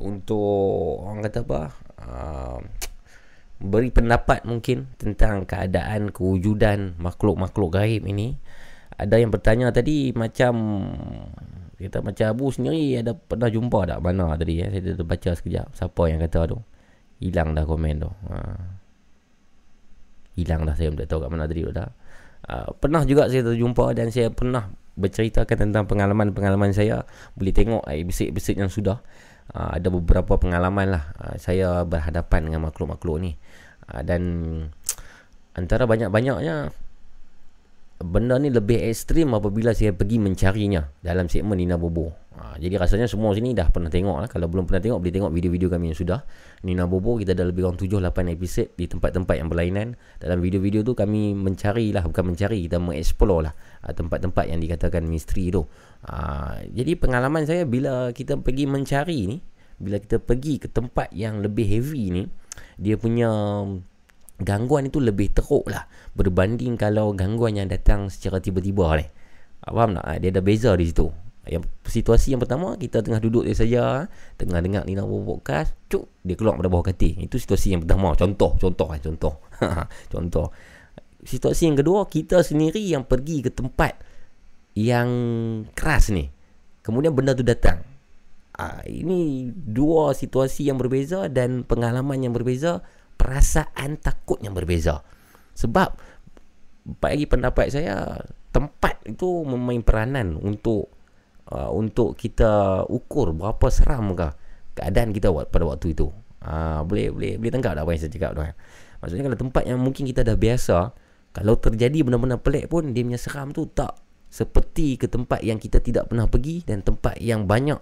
Untuk 0.01 1.03
Orang 1.03 1.23
kata 1.23 1.43
apa 1.45 1.61
uh, 2.03 2.59
Beri 3.59 3.89
pendapat 3.91 4.43
mungkin 4.43 4.91
Tentang 4.99 5.47
keadaan 5.47 6.11
Kewujudan 6.11 6.99
Makhluk-makhluk 6.99 7.80
gaib 7.80 8.03
ini. 8.07 8.35
Ada 8.95 9.19
yang 9.19 9.31
bertanya 9.31 9.72
tadi 9.72 10.11
Macam 10.11 10.53
Kita 11.80 12.03
macam 12.03 12.26
Abu 12.31 12.51
sendiri 12.51 12.99
Ada 12.99 13.15
pernah 13.15 13.47
jumpa 13.47 13.88
tak 13.88 13.99
Mana 14.03 14.35
tadi 14.35 14.63
ya? 14.63 14.72
Saya 14.72 14.95
dah 14.95 15.07
baca 15.07 15.31
sekejap 15.35 15.67
Siapa 15.76 16.01
yang 16.11 16.19
kata 16.23 16.39
tu? 16.51 16.57
Hilang 17.23 17.55
dah 17.55 17.63
komen 17.63 17.95
tu. 18.03 18.11
Uh 18.27 18.84
hilang 20.35 20.67
dah 20.67 20.76
saya 20.76 20.91
tak 20.93 21.07
tahu 21.07 21.23
kat 21.26 21.30
mana 21.31 21.47
tadi 21.47 21.63
dah. 21.72 21.89
Uh, 22.45 22.69
pernah 22.77 23.01
juga 23.07 23.26
saya 23.31 23.41
terjumpa 23.41 23.95
dan 23.97 24.13
saya 24.13 24.30
pernah 24.30 24.69
berceritakan 24.99 25.72
tentang 25.72 25.89
pengalaman-pengalaman 25.89 26.76
saya. 26.76 27.07
Boleh 27.34 27.55
tengok 27.55 27.84
episod-episod 27.89 28.55
yang 28.59 28.69
sudah 28.69 29.01
uh, 29.53 29.77
ada 29.77 29.88
beberapa 29.93 30.39
pengalaman 30.39 30.95
lah 30.95 31.03
uh, 31.19 31.35
saya 31.38 31.84
berhadapan 31.85 32.49
dengan 32.49 32.72
makhluk-makhluk 32.72 33.17
ni 33.22 33.31
uh, 33.91 34.01
dan 34.01 34.22
antara 35.53 35.85
banyak-banyaknya 35.85 36.73
benda 38.03 38.35
ni 38.35 38.51
lebih 38.51 38.76
ekstrim 38.91 39.31
apabila 39.31 39.72
saya 39.72 39.95
pergi 39.95 40.19
mencarinya 40.19 40.84
dalam 40.99 41.31
segmen 41.31 41.55
Nina 41.55 41.80
Bobo. 41.80 42.11
Ha, 42.35 42.59
jadi 42.59 42.76
rasanya 42.76 43.07
semua 43.07 43.31
sini 43.31 43.55
dah 43.55 43.72
pernah 43.72 43.88
tengok 43.88 44.17
lah. 44.19 44.27
Kalau 44.27 44.51
belum 44.51 44.67
pernah 44.67 44.84
tengok, 44.84 44.99
boleh 44.99 45.13
tengok 45.15 45.31
video-video 45.31 45.72
kami 45.72 45.95
yang 45.95 45.97
sudah. 45.97 46.19
Nina 46.67 46.84
Bobo, 46.84 47.15
kita 47.15 47.31
ada 47.31 47.47
lebih 47.47 47.63
kurang 47.63 47.80
7-8 47.80 48.35
episod 48.35 48.67
di 48.76 48.91
tempat-tempat 48.91 49.35
yang 49.39 49.47
berlainan. 49.47 49.95
Dalam 50.19 50.43
video-video 50.43 50.84
tu 50.84 50.91
kami 50.91 51.31
mencari 51.31 51.95
lah, 51.95 52.03
bukan 52.03 52.35
mencari, 52.35 52.67
kita 52.67 52.84
mengeksplor 52.84 53.47
lah 53.47 53.53
ha, 53.55 53.95
tempat-tempat 53.95 54.43
yang 54.51 54.59
dikatakan 54.59 55.07
misteri 55.07 55.47
tu. 55.55 55.63
Ha, 56.06 56.61
jadi 56.69 56.94
pengalaman 56.94 57.49
saya 57.49 57.65
bila 57.65 58.14
kita 58.14 58.38
pergi 58.38 58.69
mencari 58.69 59.26
ni, 59.26 59.38
bila 59.82 59.98
kita 59.98 60.22
pergi 60.22 60.61
ke 60.61 60.69
tempat 60.69 61.10
yang 61.11 61.41
lebih 61.41 61.65
heavy 61.65 62.14
ni, 62.14 62.23
dia 62.77 62.94
punya 62.95 63.30
gangguan 64.38 64.91
itu 64.91 64.99
lebih 64.99 65.32
teruk 65.32 65.65
lah 65.72 65.88
berbanding 66.14 66.76
kalau 66.76 67.15
gangguan 67.15 67.56
yang 67.56 67.68
datang 67.72 68.11
secara 68.14 68.38
tiba-tiba 68.38 69.02
ni. 69.02 69.06
Ah, 69.65 69.73
faham 69.73 69.98
tak? 69.98 70.06
Ah, 70.06 70.18
dia 70.22 70.30
ada 70.30 70.45
beza 70.45 70.77
di 70.77 70.86
situ. 70.86 71.10
Yang 71.45 71.69
situasi 71.86 72.34
yang 72.34 72.41
pertama 72.41 72.73
kita 72.77 73.06
tengah 73.06 73.22
duduk 73.22 73.45
dia 73.45 73.57
saja, 73.57 74.06
tengah 74.38 74.61
dengar 74.61 74.86
Nina 74.86 75.06
podcast, 75.06 75.73
cuk 75.90 76.06
dia 76.22 76.38
keluar 76.38 76.57
pada 76.57 76.69
bawah 76.69 76.86
katil. 76.86 77.18
Itu 77.18 77.41
situasi 77.41 77.73
yang 77.73 77.82
pertama. 77.86 78.14
Contoh, 78.14 78.57
contoh 78.61 78.88
kan, 78.94 78.99
contoh. 79.02 79.34
contoh. 80.14 80.48
Situasi 81.26 81.69
yang 81.69 81.77
kedua, 81.82 82.06
kita 82.06 82.45
sendiri 82.45 82.82
yang 82.82 83.06
pergi 83.06 83.41
ke 83.41 83.49
tempat 83.49 83.98
yang 84.76 85.10
keras 85.72 86.11
ni. 86.11 86.30
Kemudian 86.84 87.15
benda 87.15 87.34
tu 87.34 87.41
datang. 87.41 87.81
Ah, 88.56 88.84
ini 88.88 89.52
dua 89.52 90.15
situasi 90.15 90.68
yang 90.68 90.80
berbeza 90.80 91.27
dan 91.27 91.68
pengalaman 91.68 92.23
yang 92.23 92.31
berbeza 92.31 92.84
perasaan 93.15 93.99
takut 93.99 94.39
yang 94.43 94.56
berbeza. 94.56 95.02
Sebab 95.56 95.95
bagi 97.02 97.26
pendapat 97.26 97.73
saya 97.73 98.22
tempat 98.53 99.02
itu 99.10 99.43
memain 99.43 99.81
peranan 99.81 100.38
untuk 100.38 100.88
uh, 101.49 101.72
untuk 101.73 102.14
kita 102.15 102.85
ukur 102.88 103.34
berapa 103.34 103.68
seram 103.73 104.14
ke 104.14 104.31
keadaan 104.77 105.11
kita 105.11 105.34
pada 105.49 105.65
waktu 105.65 105.97
itu. 105.97 106.14
Uh, 106.45 106.85
boleh 106.85 107.10
boleh 107.10 107.41
boleh 107.41 107.52
tangkap 107.52 107.73
tak 107.73 107.84
apa 107.84 107.91
yang 107.91 108.02
saya 108.06 108.14
cakap 108.14 108.31
tu 108.38 108.41
kan? 108.45 108.56
Maksudnya 109.02 109.23
kalau 109.26 109.39
tempat 109.41 109.64
yang 109.65 109.80
mungkin 109.81 110.03
kita 110.06 110.22
dah 110.22 110.38
biasa, 110.38 110.77
kalau 111.35 111.53
terjadi 111.57 112.06
benda-benda 112.06 112.38
pelik 112.38 112.69
pun 112.69 112.93
dia 112.93 113.02
punya 113.02 113.19
seram 113.19 113.52
tu 113.52 113.65
tak 113.68 114.05
seperti 114.36 114.99
ke 114.99 115.07
tempat 115.07 115.40
yang 115.48 115.56
kita 115.56 115.80
tidak 115.80 116.12
pernah 116.12 116.28
pergi 116.28 116.68
dan 116.68 116.84
tempat 116.84 117.16
yang 117.24 117.48
banyak 117.48 117.80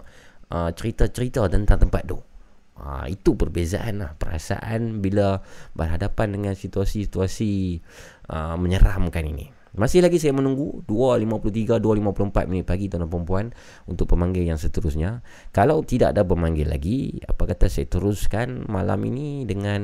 uh, 0.54 0.70
cerita-cerita 0.70 1.50
tentang 1.50 1.82
tempat 1.82 2.06
tu. 2.06 2.22
Ha, 2.74 3.06
itu 3.06 3.38
perbezaan 3.38 4.02
lah 4.02 4.18
perasaan 4.18 4.98
bila 4.98 5.38
berhadapan 5.78 6.38
dengan 6.38 6.54
situasi-situasi 6.58 7.82
uh, 8.30 8.54
menyeramkan 8.58 9.26
ini. 9.26 9.50
Masih 9.74 10.06
lagi 10.06 10.22
saya 10.22 10.30
menunggu 10.30 10.86
2.53, 10.86 11.82
2.54 11.82 12.50
minit 12.50 12.66
pagi 12.66 12.86
tuan-tuan 12.86 13.10
perempuan 13.10 13.46
untuk 13.90 14.06
pemanggil 14.06 14.46
yang 14.46 14.58
seterusnya. 14.58 15.22
Kalau 15.50 15.82
tidak 15.82 16.14
ada 16.14 16.22
pemanggil 16.22 16.70
lagi, 16.70 17.18
apa 17.26 17.50
kata 17.50 17.66
saya 17.66 17.90
teruskan 17.90 18.70
malam 18.70 19.02
ini 19.02 19.42
dengan 19.42 19.82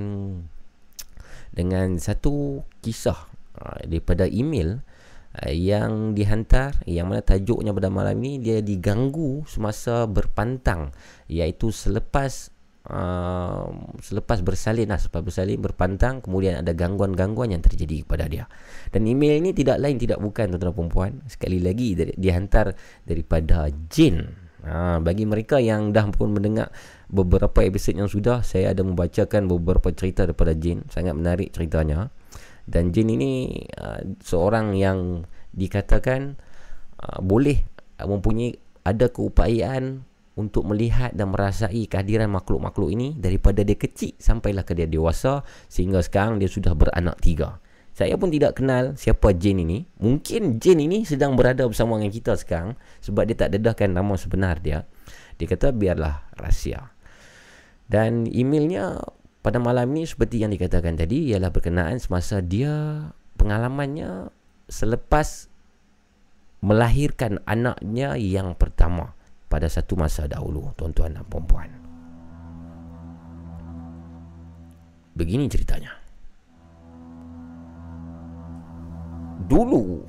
dengan 1.50 1.98
satu 1.98 2.62
kisah 2.82 3.18
uh, 3.58 3.82
daripada 3.82 4.30
email 4.30 4.78
yang 5.48 6.12
dihantar 6.12 6.76
yang 6.84 7.08
mana 7.08 7.24
tajuknya 7.24 7.72
pada 7.72 7.88
malam 7.88 8.20
ini 8.20 8.36
dia 8.44 8.60
diganggu 8.60 9.48
semasa 9.48 10.04
berpantang 10.04 10.92
iaitu 11.32 11.72
selepas 11.72 12.52
uh, 12.88 13.66
selepas 14.04 14.44
bersalin 14.44 14.92
lah 14.92 15.00
selepas 15.00 15.24
bersalin 15.24 15.56
berpantang 15.60 16.20
kemudian 16.20 16.60
ada 16.60 16.76
gangguan-gangguan 16.76 17.56
yang 17.56 17.64
terjadi 17.64 18.04
kepada 18.04 18.28
dia. 18.28 18.44
Dan 18.92 19.08
email 19.08 19.40
ini 19.40 19.56
tidak 19.56 19.80
lain 19.80 19.96
tidak 19.96 20.20
bukan 20.20 20.56
tuan-tuan 20.56 20.74
perempuan 20.76 21.12
sekali 21.24 21.60
lagi 21.60 21.96
dari, 21.96 22.12
dihantar 22.16 22.76
daripada 23.04 23.68
jin. 23.88 24.48
Uh, 24.60 25.00
bagi 25.00 25.24
mereka 25.24 25.56
yang 25.56 25.88
dah 25.88 26.04
pun 26.12 26.36
mendengar 26.36 26.68
beberapa 27.08 27.64
episod 27.64 27.96
yang 27.96 28.12
sudah 28.12 28.44
saya 28.44 28.76
ada 28.76 28.84
membacakan 28.84 29.48
beberapa 29.48 29.88
cerita 29.96 30.28
daripada 30.28 30.52
jin. 30.52 30.84
Sangat 30.92 31.16
menarik 31.16 31.48
ceritanya 31.56 32.12
dan 32.70 32.94
jin 32.94 33.10
ini 33.10 33.50
uh, 33.74 33.98
seorang 34.22 34.78
yang 34.78 35.26
dikatakan 35.50 36.38
uh, 37.02 37.18
boleh 37.18 37.58
uh, 37.98 38.06
mempunyai 38.06 38.54
ada 38.86 39.10
keupayaan 39.10 40.06
untuk 40.38 40.64
melihat 40.70 41.12
dan 41.12 41.34
merasai 41.34 41.84
kehadiran 41.90 42.30
makhluk-makhluk 42.30 42.94
ini 42.94 43.18
daripada 43.18 43.66
dia 43.66 43.76
kecil 43.76 44.14
sampailah 44.16 44.62
ke 44.62 44.72
dia 44.78 44.86
dewasa 44.86 45.42
sehingga 45.66 46.00
sekarang 46.00 46.38
dia 46.38 46.48
sudah 46.48 46.72
beranak 46.72 47.18
tiga. 47.20 47.58
Saya 47.90 48.16
pun 48.16 48.32
tidak 48.32 48.56
kenal 48.56 48.96
siapa 48.96 49.36
Jane 49.36 49.66
ini. 49.66 49.84
Mungkin 50.00 50.62
Jane 50.62 50.88
ini 50.88 51.04
sedang 51.04 51.36
berada 51.36 51.66
bersama 51.68 52.00
dengan 52.00 52.14
kita 52.14 52.32
sekarang 52.38 52.78
sebab 53.04 53.28
dia 53.28 53.36
tak 53.36 53.58
dedahkan 53.58 53.92
nama 53.92 54.14
sebenar 54.16 54.62
dia. 54.62 54.88
Dia 55.36 55.46
kata 55.50 55.74
biarlah 55.74 56.24
rahsia. 56.38 56.94
Dan 57.90 58.30
emailnya 58.30 59.02
pada 59.40 59.56
malam 59.56 59.88
ini 59.96 60.04
seperti 60.04 60.44
yang 60.44 60.52
dikatakan 60.52 61.00
tadi 61.00 61.32
ialah 61.32 61.48
berkenaan 61.48 61.96
semasa 61.96 62.44
dia 62.44 63.08
pengalamannya 63.40 64.28
selepas 64.68 65.48
melahirkan 66.60 67.40
anaknya 67.48 68.20
yang 68.20 68.52
pertama 68.52 69.16
pada 69.48 69.66
satu 69.66 69.96
masa 69.96 70.28
dahulu 70.28 70.70
tuan-tuan 70.76 71.16
dan 71.16 71.24
puan-puan. 71.26 71.72
Begini 75.16 75.50
ceritanya. 75.50 75.96
Dulu 79.50 80.06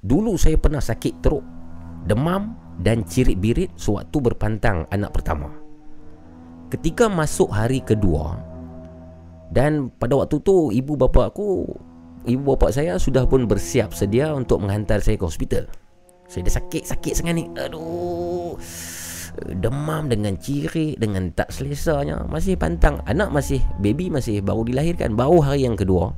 dulu 0.00 0.32
saya 0.40 0.56
pernah 0.56 0.80
sakit 0.80 1.20
teruk, 1.20 1.44
demam 2.08 2.56
dan 2.80 3.04
cirit-birit 3.04 3.76
sewaktu 3.76 4.16
berpantang 4.32 4.88
anak 4.88 5.12
pertama. 5.12 5.59
Ketika 6.70 7.10
masuk 7.10 7.50
hari 7.50 7.82
kedua 7.82 8.38
dan 9.50 9.90
pada 9.98 10.14
waktu 10.14 10.38
tu 10.46 10.70
ibu 10.70 10.94
bapa 10.94 11.26
aku 11.26 11.66
ibu 12.30 12.54
bapa 12.54 12.70
saya 12.70 12.94
sudah 12.94 13.26
pun 13.26 13.50
bersiap 13.50 13.90
sedia 13.90 14.30
untuk 14.30 14.62
menghantar 14.62 15.02
saya 15.02 15.18
ke 15.18 15.26
hospital. 15.26 15.66
Saya 16.30 16.46
dah 16.46 16.54
sakit-sakit 16.62 17.12
sangat 17.18 17.34
ni. 17.34 17.44
Aduh. 17.58 18.54
Demam 19.40 20.10
dengan 20.10 20.34
ciri 20.38 20.94
Dengan 20.94 21.34
tak 21.34 21.50
selesanya. 21.50 22.22
Masih 22.30 22.54
pantang. 22.54 23.02
Anak 23.10 23.34
masih 23.34 23.58
Baby 23.82 24.06
masih 24.14 24.38
baru 24.38 24.62
dilahirkan. 24.62 25.18
Baru 25.18 25.42
hari 25.42 25.66
yang 25.66 25.74
kedua. 25.74 26.14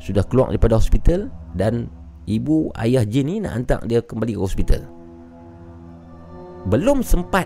Sudah 0.00 0.24
keluar 0.24 0.48
daripada 0.48 0.80
hospital 0.80 1.28
Dan 1.52 1.92
Ibu 2.24 2.72
ayah 2.80 3.04
Jin 3.04 3.28
ni 3.28 3.36
nak 3.44 3.52
hantar 3.52 3.80
dia 3.84 4.00
kembali 4.00 4.32
ke 4.32 4.40
hospital. 4.40 4.80
Belum 6.64 7.04
sempat 7.04 7.44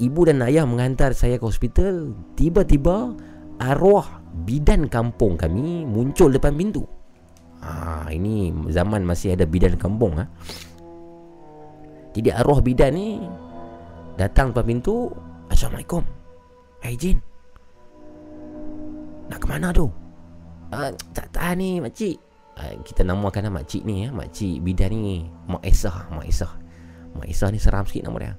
Ibu 0.00 0.32
dan 0.32 0.40
ayah 0.40 0.64
menghantar 0.64 1.12
saya 1.12 1.36
ke 1.36 1.44
hospital 1.44 2.16
Tiba-tiba 2.32 3.12
Arwah 3.60 4.24
bidan 4.48 4.88
kampung 4.88 5.36
kami 5.36 5.84
Muncul 5.84 6.32
depan 6.32 6.56
pintu 6.56 6.88
Ha, 7.60 8.08
ini 8.08 8.48
zaman 8.72 9.04
masih 9.04 9.36
ada 9.36 9.44
bidan 9.44 9.76
kampung 9.76 10.16
ha. 10.16 10.24
Jadi 12.16 12.32
arwah 12.32 12.64
bidan 12.64 12.96
ni 12.96 13.20
Datang 14.16 14.56
depan 14.56 14.64
pintu 14.64 15.12
Assalamualaikum 15.52 16.00
Hai 16.80 16.96
Jin 16.96 17.20
Nak 19.28 19.38
ke 19.44 19.46
mana 19.46 19.68
tu? 19.76 19.92
Uh, 20.72 20.88
tak 21.12 21.28
tahan 21.36 21.60
ni 21.60 21.84
makcik 21.84 22.16
uh, 22.56 22.80
Kita 22.80 23.04
namakan 23.04 23.52
lah 23.52 23.60
makcik 23.60 23.84
ni 23.84 24.08
ya. 24.08 24.10
Makcik 24.10 24.64
bidan 24.64 24.96
ni 24.96 25.28
Mak 25.44 25.60
Esah 25.60 26.08
Mak 26.16 26.24
Esah 26.24 26.52
Mak 27.20 27.28
Esah 27.28 27.52
ni 27.52 27.60
seram 27.60 27.84
sikit 27.84 28.08
nama 28.08 28.18
dia 28.24 28.34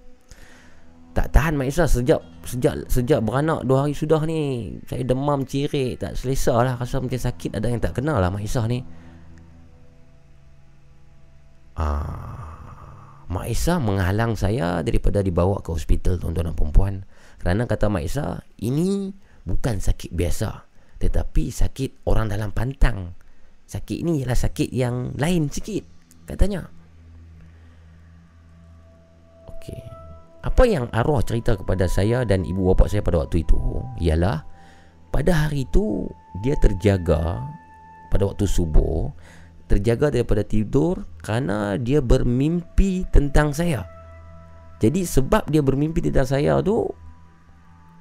Tak 1.12 1.28
tahan 1.36 1.60
Mak 1.60 1.68
Isa 1.68 1.84
sejak 1.92 2.24
sejak 2.48 2.88
sejak 2.88 3.20
beranak 3.20 3.68
dua 3.68 3.84
hari 3.84 3.92
sudah 3.92 4.24
ni 4.24 4.72
saya 4.88 5.04
demam 5.04 5.44
cirit 5.44 6.00
tak 6.00 6.16
selesa 6.16 6.56
lah 6.64 6.80
rasa 6.80 7.04
macam 7.04 7.20
sakit 7.20 7.52
ada 7.52 7.68
yang 7.68 7.84
tak 7.84 8.00
kenal 8.00 8.24
lah 8.24 8.32
Mak 8.32 8.44
Isa 8.48 8.64
ni. 8.64 8.80
Ah, 11.76 13.28
Mak 13.28 13.48
Isa 13.52 13.84
menghalang 13.84 14.40
saya 14.40 14.80
daripada 14.88 15.20
dibawa 15.20 15.60
ke 15.60 15.76
hospital 15.76 16.16
tuan-tuan 16.16 16.52
dan 16.52 16.56
puan 16.56 16.96
Kerana 17.44 17.68
kata 17.68 17.92
Mak 17.92 18.04
Isa 18.08 18.40
ini 18.64 19.12
bukan 19.44 19.84
sakit 19.84 20.16
biasa 20.16 20.72
tetapi 21.02 21.50
sakit 21.50 22.06
orang 22.08 22.30
dalam 22.30 22.54
pantang. 22.54 23.18
Sakit 23.66 24.06
ini 24.06 24.22
ialah 24.22 24.38
sakit 24.38 24.70
yang 24.70 25.18
lain 25.18 25.50
sikit 25.50 25.84
katanya. 26.30 26.70
Okey. 29.50 29.82
Apa 30.42 30.66
yang 30.66 30.90
arwah 30.90 31.22
cerita 31.22 31.54
kepada 31.54 31.86
saya 31.86 32.26
dan 32.26 32.42
ibu 32.42 32.74
bapa 32.74 32.90
saya 32.90 33.06
pada 33.06 33.22
waktu 33.22 33.46
itu 33.46 33.58
ialah 34.02 34.42
pada 35.14 35.46
hari 35.46 35.70
itu 35.70 36.10
dia 36.42 36.58
terjaga 36.58 37.46
pada 38.10 38.26
waktu 38.26 38.50
subuh 38.50 39.14
terjaga 39.72 40.12
daripada 40.12 40.44
tidur 40.44 41.08
kerana 41.24 41.80
dia 41.80 42.04
bermimpi 42.04 43.08
tentang 43.08 43.56
saya. 43.56 43.88
Jadi 44.84 45.08
sebab 45.08 45.48
dia 45.48 45.64
bermimpi 45.64 46.04
tentang 46.04 46.28
saya 46.28 46.60
tu 46.60 46.92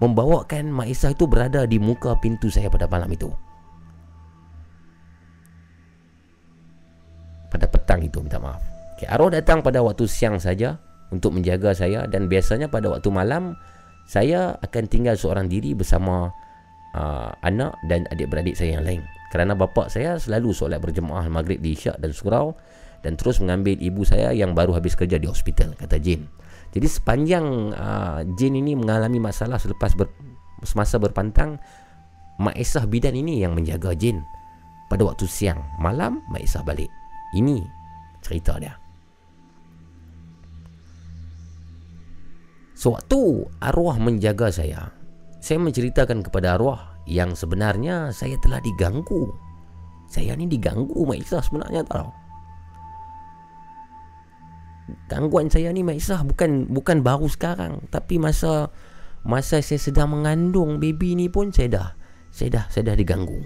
membawakan 0.02 0.72
Mak 0.74 0.88
Isa 0.90 1.14
itu 1.14 1.30
berada 1.30 1.62
di 1.68 1.78
muka 1.78 2.18
pintu 2.18 2.50
saya 2.50 2.66
pada 2.66 2.90
malam 2.90 3.06
itu. 3.14 3.30
Pada 7.52 7.70
petang 7.70 8.02
itu 8.02 8.18
minta 8.18 8.42
maaf. 8.42 8.64
Okay, 8.96 9.06
arwah 9.06 9.30
datang 9.30 9.62
pada 9.62 9.78
waktu 9.84 10.10
siang 10.10 10.42
saja 10.42 10.80
untuk 11.10 11.34
menjaga 11.34 11.74
saya 11.74 12.06
dan 12.06 12.30
biasanya 12.30 12.70
pada 12.70 12.90
waktu 12.90 13.10
malam 13.10 13.58
saya 14.06 14.58
akan 14.58 14.84
tinggal 14.90 15.14
seorang 15.14 15.46
diri 15.46 15.74
bersama 15.74 16.30
uh, 16.94 17.30
anak 17.46 17.78
dan 17.86 18.06
adik-beradik 18.10 18.58
saya 18.58 18.78
yang 18.78 18.84
lain. 18.86 19.02
Kerana 19.30 19.54
bapa 19.54 19.86
saya 19.86 20.18
selalu 20.18 20.50
solat 20.50 20.82
berjemaah 20.82 21.26
maghrib 21.30 21.62
di 21.62 21.78
isyak 21.78 22.02
dan 22.02 22.10
surau 22.10 22.58
dan 23.06 23.14
terus 23.14 23.38
mengambil 23.38 23.78
ibu 23.78 24.02
saya 24.02 24.34
yang 24.34 24.52
baru 24.54 24.74
habis 24.74 24.98
kerja 24.98 25.18
di 25.18 25.30
hospital 25.30 25.78
kata 25.78 26.02
Jin. 26.02 26.26
Jadi 26.70 26.86
sepanjang 26.86 27.46
uh, 27.74 28.20
Jin 28.34 28.58
ini 28.58 28.74
mengalami 28.74 29.22
masalah 29.22 29.58
selepas 29.58 29.94
ber, 29.94 30.10
semasa 30.62 30.98
berpantang 30.98 31.58
Mak 32.40 32.56
Esah 32.56 32.88
bidan 32.88 33.14
ini 33.14 33.42
yang 33.42 33.54
menjaga 33.54 33.94
Jin 33.94 34.22
pada 34.90 35.06
waktu 35.06 35.26
siang. 35.30 35.62
Malam 35.78 36.22
Mak 36.30 36.42
Esah 36.42 36.66
balik. 36.66 36.90
Ini 37.30 37.62
cerita 38.26 38.58
dia 38.58 38.80
Sewaktu 42.81 43.44
arwah 43.61 44.01
menjaga 44.01 44.48
saya, 44.48 44.89
saya 45.36 45.61
menceritakan 45.61 46.24
kepada 46.24 46.57
arwah 46.57 46.97
yang 47.05 47.36
sebenarnya 47.36 48.09
saya 48.09 48.40
telah 48.40 48.57
diganggu. 48.65 49.28
Saya 50.09 50.32
ni 50.32 50.48
diganggu 50.48 50.97
Mak 51.05 51.20
Isah 51.20 51.44
sebenarnya 51.44 51.85
tahu. 51.85 52.09
Gangguan 55.12 55.52
saya 55.52 55.77
ni 55.77 55.85
Mak 55.85 56.01
Isah 56.01 56.24
bukan 56.24 56.73
bukan 56.73 57.05
baru 57.05 57.28
sekarang, 57.28 57.85
tapi 57.93 58.16
masa 58.16 58.73
masa 59.28 59.61
saya 59.61 59.77
sedang 59.77 60.16
mengandung 60.16 60.81
baby 60.81 61.12
ni 61.12 61.28
pun 61.28 61.52
saya 61.52 61.69
dah 61.69 61.89
saya 62.32 62.48
dah 62.48 62.65
saya 62.73 62.89
dah 62.89 62.97
diganggu. 62.97 63.44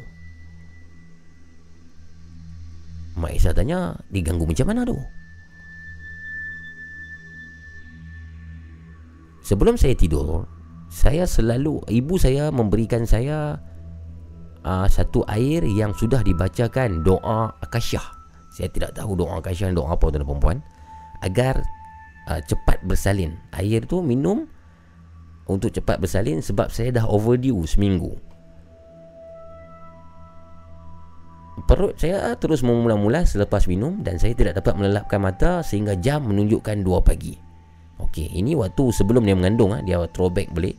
Mak 3.18 3.34
Isah 3.34 3.50
tanya, 3.50 3.98
diganggu 4.14 4.46
macam 4.46 4.70
mana 4.70 4.86
tu? 4.86 4.94
Sebelum 9.44 9.76
saya 9.76 9.92
tidur 9.92 10.48
Saya 10.88 11.28
selalu 11.28 11.84
Ibu 11.84 12.16
saya 12.16 12.48
memberikan 12.48 13.04
saya 13.04 13.60
uh, 14.64 14.88
Satu 14.88 15.20
air 15.28 15.60
yang 15.68 15.92
sudah 15.92 16.24
dibacakan 16.24 17.04
Doa 17.04 17.52
Akasyah 17.60 18.06
Saya 18.56 18.72
tidak 18.72 18.96
tahu 18.96 19.20
doa 19.20 19.44
Akasyah 19.44 19.76
Doa 19.76 19.92
apa 19.92 20.08
tuan 20.08 20.24
perempuan 20.24 20.58
Agar 21.20 21.60
uh, 22.32 22.40
cepat 22.40 22.80
bersalin. 22.88 23.36
Air 23.52 23.84
tu 23.84 24.00
minum 24.00 24.48
Untuk 25.44 25.76
cepat 25.76 26.00
bersalin 26.00 26.40
Sebab 26.40 26.72
saya 26.72 26.96
dah 26.96 27.04
overdue 27.04 27.68
seminggu. 27.68 28.16
Perut 31.68 32.00
saya 32.00 32.32
terus 32.40 32.64
memula-mula 32.64 33.28
selepas 33.28 33.68
minum 33.68 34.00
Dan 34.00 34.16
saya 34.16 34.32
tidak 34.32 34.56
dapat 34.56 34.72
melelapkan 34.80 35.20
mata 35.20 35.60
Sehingga 35.60 36.00
jam 36.00 36.24
menunjukkan 36.24 36.80
2 36.80 37.04
pagi 37.04 37.43
Okey, 38.02 38.30
ini 38.34 38.58
waktu 38.58 38.90
sebelum 38.90 39.22
dia 39.26 39.38
mengandung 39.38 39.74
ah 39.74 39.82
dia 39.82 40.02
throwback 40.10 40.50
balik. 40.50 40.78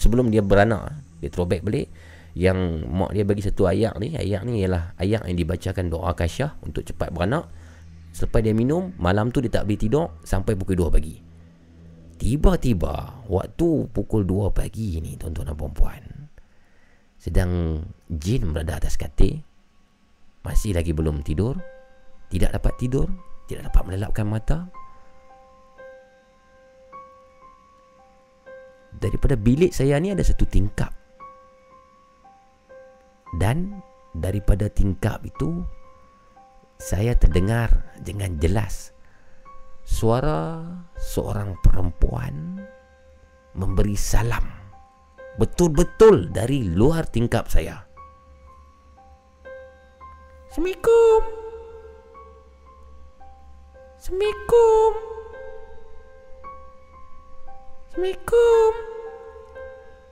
Sebelum 0.00 0.32
dia 0.32 0.40
beranak, 0.40 0.96
dia 1.20 1.28
throwback 1.28 1.62
balik 1.62 1.88
yang 2.34 2.82
mak 2.90 3.14
dia 3.14 3.22
bagi 3.22 3.46
satu 3.46 3.70
ayat 3.70 3.94
ni, 4.02 4.18
ayat 4.18 4.42
ni 4.42 4.64
ialah 4.64 4.98
ayat 4.98 5.22
yang 5.28 5.38
dibacakan 5.38 5.86
doa 5.86 6.16
kasyah 6.16 6.58
untuk 6.66 6.82
cepat 6.82 7.14
beranak. 7.14 7.46
Selepas 8.14 8.42
dia 8.42 8.54
minum, 8.54 8.94
malam 8.98 9.30
tu 9.30 9.42
dia 9.42 9.50
tak 9.50 9.66
boleh 9.66 9.78
tidur 9.78 10.06
sampai 10.22 10.54
pukul 10.54 10.86
2 10.86 10.94
pagi. 10.94 11.14
Tiba-tiba 12.14 13.26
waktu 13.26 13.68
pukul 13.90 14.22
2 14.22 14.54
pagi 14.54 15.02
ni 15.02 15.18
tuan-tuan 15.18 15.50
dan 15.50 15.58
puan 15.58 16.24
sedang 17.24 17.80
jin 18.12 18.52
berada 18.52 18.76
atas 18.76 19.00
katil 19.00 19.40
masih 20.44 20.76
lagi 20.76 20.92
belum 20.92 21.24
tidur 21.24 21.56
tidak 22.28 22.52
dapat 22.60 22.76
tidur 22.76 23.08
tidak 23.48 23.72
dapat 23.72 23.82
melelapkan 23.88 24.28
mata 24.28 24.68
daripada 28.98 29.34
bilik 29.34 29.74
saya 29.74 29.98
ni 29.98 30.14
ada 30.14 30.22
satu 30.22 30.46
tingkap. 30.46 30.90
Dan 33.34 33.82
daripada 34.14 34.70
tingkap 34.70 35.26
itu 35.26 35.66
saya 36.78 37.18
terdengar 37.18 37.94
dengan 37.98 38.38
jelas 38.38 38.94
suara 39.82 40.62
seorang 40.94 41.58
perempuan 41.60 42.62
memberi 43.54 43.98
salam 43.98 44.64
betul-betul 45.38 46.30
dari 46.30 46.70
luar 46.70 47.10
tingkap 47.10 47.50
saya. 47.50 47.82
Assalamualaikum. 50.50 51.20
Assalamualaikum 53.98 55.13
Assalamualaikum. 57.94 58.72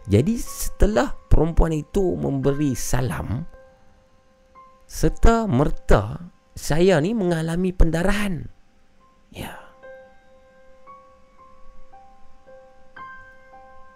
Jadi 0.07 0.39
setelah 0.39 1.19
perempuan 1.27 1.75
itu 1.75 2.15
memberi 2.15 2.79
salam 2.79 3.43
serta 4.87 5.51
merta 5.51 6.31
saya 6.55 7.03
ni 7.03 7.11
mengalami 7.11 7.75
pendarahan. 7.75 8.47
Ya. 9.35 9.59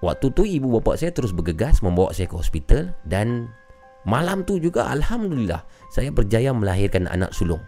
Waktu 0.03 0.35
tu 0.35 0.43
ibu 0.43 0.67
bapa 0.83 0.99
saya 0.99 1.15
terus 1.15 1.31
bergegas 1.31 1.79
membawa 1.79 2.11
saya 2.11 2.27
ke 2.27 2.35
hospital 2.35 2.91
dan 3.07 3.55
malam 4.03 4.43
tu 4.43 4.59
juga 4.59 4.91
alhamdulillah 4.91 5.63
saya 5.95 6.11
berjaya 6.11 6.51
melahirkan 6.51 7.07
anak 7.07 7.31
sulung. 7.31 7.63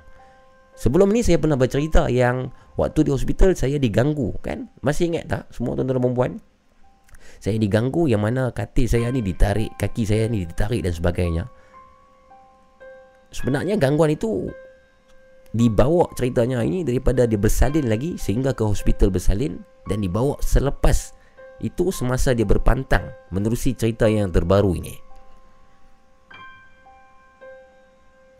Sebelum 0.78 1.10
ni 1.10 1.26
saya 1.26 1.42
pernah 1.42 1.58
bercerita 1.58 2.06
yang 2.06 2.54
waktu 2.78 3.02
di 3.02 3.10
hospital 3.10 3.50
saya 3.58 3.82
diganggu 3.82 4.38
kan? 4.38 4.70
Masih 4.78 5.10
ingat 5.10 5.26
tak 5.26 5.42
semua 5.50 5.74
tuan-tuan 5.74 5.98
dan 5.98 6.02
perempuan? 6.06 6.32
Saya 7.42 7.58
diganggu 7.58 8.06
yang 8.06 8.22
mana 8.22 8.54
katil 8.54 8.86
saya 8.86 9.10
ni 9.10 9.18
ditarik, 9.18 9.74
kaki 9.74 10.06
saya 10.06 10.30
ni 10.30 10.46
ditarik 10.46 10.86
dan 10.86 10.94
sebagainya. 10.94 11.44
Sebenarnya 13.34 13.74
gangguan 13.74 14.14
itu 14.14 14.46
dibawa 15.50 16.06
ceritanya 16.14 16.62
ini 16.62 16.86
daripada 16.86 17.26
dia 17.26 17.40
bersalin 17.40 17.90
lagi 17.90 18.14
sehingga 18.14 18.54
ke 18.54 18.62
hospital 18.62 19.10
bersalin 19.10 19.58
dan 19.90 19.98
dibawa 19.98 20.38
selepas 20.38 21.10
itu 21.58 21.90
semasa 21.90 22.38
dia 22.38 22.46
berpantang 22.46 23.10
menerusi 23.34 23.74
cerita 23.74 24.06
yang 24.06 24.30
terbaru 24.30 24.78
ini. 24.78 24.94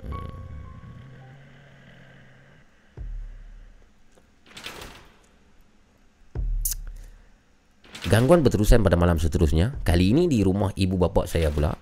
Hmm. 0.06 0.47
Gangguan 8.06 8.46
berterusan 8.46 8.86
pada 8.86 8.94
malam 8.94 9.18
seterusnya 9.18 9.74
Kali 9.82 10.14
ini 10.14 10.30
di 10.30 10.46
rumah 10.46 10.70
ibu 10.78 10.94
bapa 10.94 11.26
saya 11.26 11.50
pula. 11.50 11.74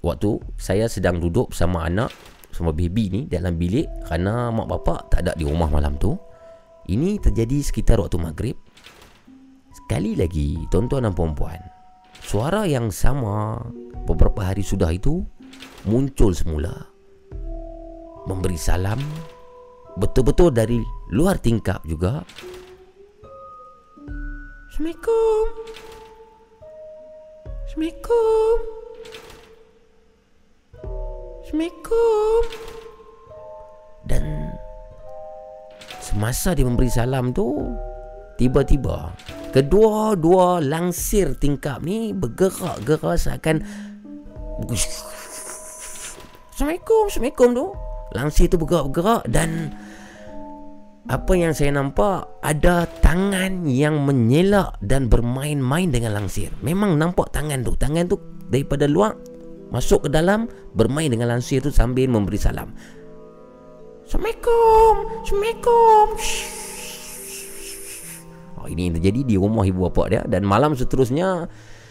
Waktu 0.00 0.40
saya 0.56 0.88
sedang 0.88 1.20
duduk 1.20 1.52
bersama 1.52 1.84
anak 1.84 2.08
Sama 2.48 2.72
baby 2.72 3.12
ni 3.12 3.20
dalam 3.28 3.60
bilik 3.60 3.84
Kerana 4.08 4.48
mak 4.48 4.72
bapak 4.72 5.12
tak 5.12 5.28
ada 5.28 5.36
di 5.36 5.44
rumah 5.44 5.68
malam 5.68 6.00
tu 6.00 6.16
Ini 6.88 7.20
terjadi 7.20 7.60
sekitar 7.60 8.00
waktu 8.00 8.16
maghrib. 8.16 8.56
Sekali 9.76 10.16
lagi 10.16 10.64
tuan-tuan 10.72 11.04
dan 11.04 11.12
perempuan 11.12 11.60
Suara 12.24 12.64
yang 12.64 12.88
sama 12.88 13.60
beberapa 14.08 14.48
hari 14.48 14.64
sudah 14.64 14.88
itu 14.88 15.20
Muncul 15.84 16.32
semula. 16.32 16.72
Memberi 18.24 18.56
salam 18.56 18.96
Betul-betul 20.00 20.56
dari 20.56 20.80
luar 21.12 21.36
tingkap 21.36 21.84
juga 21.84 22.24
Assalamualaikum. 24.78 25.46
Assalamualaikum. 27.66 28.58
Assalamualaikum. 31.42 32.42
Dan 34.06 34.54
semasa 35.98 36.54
dia 36.54 36.62
memberi 36.62 36.86
salam 36.94 37.34
tu, 37.34 37.58
tiba-tiba 38.38 39.18
kedua-dua 39.50 40.62
langsir 40.62 41.34
tingkap 41.42 41.82
ni 41.82 42.14
bergerak-gerak 42.14 43.18
seakan 43.18 43.66
Assalamualaikum, 46.54 47.10
Assalamualaikum 47.10 47.50
tu. 47.50 47.66
Langsir 48.14 48.46
tu 48.46 48.54
bergerak-gerak 48.62 49.26
dan 49.26 49.74
apa 51.06 51.32
yang 51.38 51.54
saya 51.54 51.70
nampak 51.78 52.26
ada 52.42 52.90
tangan 53.00 53.64
yang 53.70 54.02
menyelak 54.02 54.74
dan 54.82 55.06
bermain-main 55.06 55.88
dengan 55.94 56.18
langsir. 56.18 56.50
Memang 56.60 56.98
nampak 56.98 57.30
tangan 57.30 57.62
tu. 57.62 57.78
Tangan 57.78 58.10
tu 58.10 58.18
daripada 58.50 58.90
luar 58.90 59.14
masuk 59.70 60.08
ke 60.08 60.12
dalam 60.12 60.50
bermain 60.74 61.06
dengan 61.06 61.30
langsir 61.30 61.62
tu 61.62 61.70
sambil 61.70 62.10
memberi 62.10 62.40
salam. 62.40 62.74
Assalamualaikum. 64.08 64.94
Assalamualaikum. 65.22 66.06
Oh, 68.58 68.66
ini 68.66 68.90
yang 68.90 68.94
terjadi 68.98 69.20
di 69.22 69.36
rumah 69.38 69.64
ibu 69.68 69.86
bapa 69.86 70.02
dia 70.10 70.22
dan 70.26 70.42
malam 70.42 70.74
seterusnya 70.74 71.46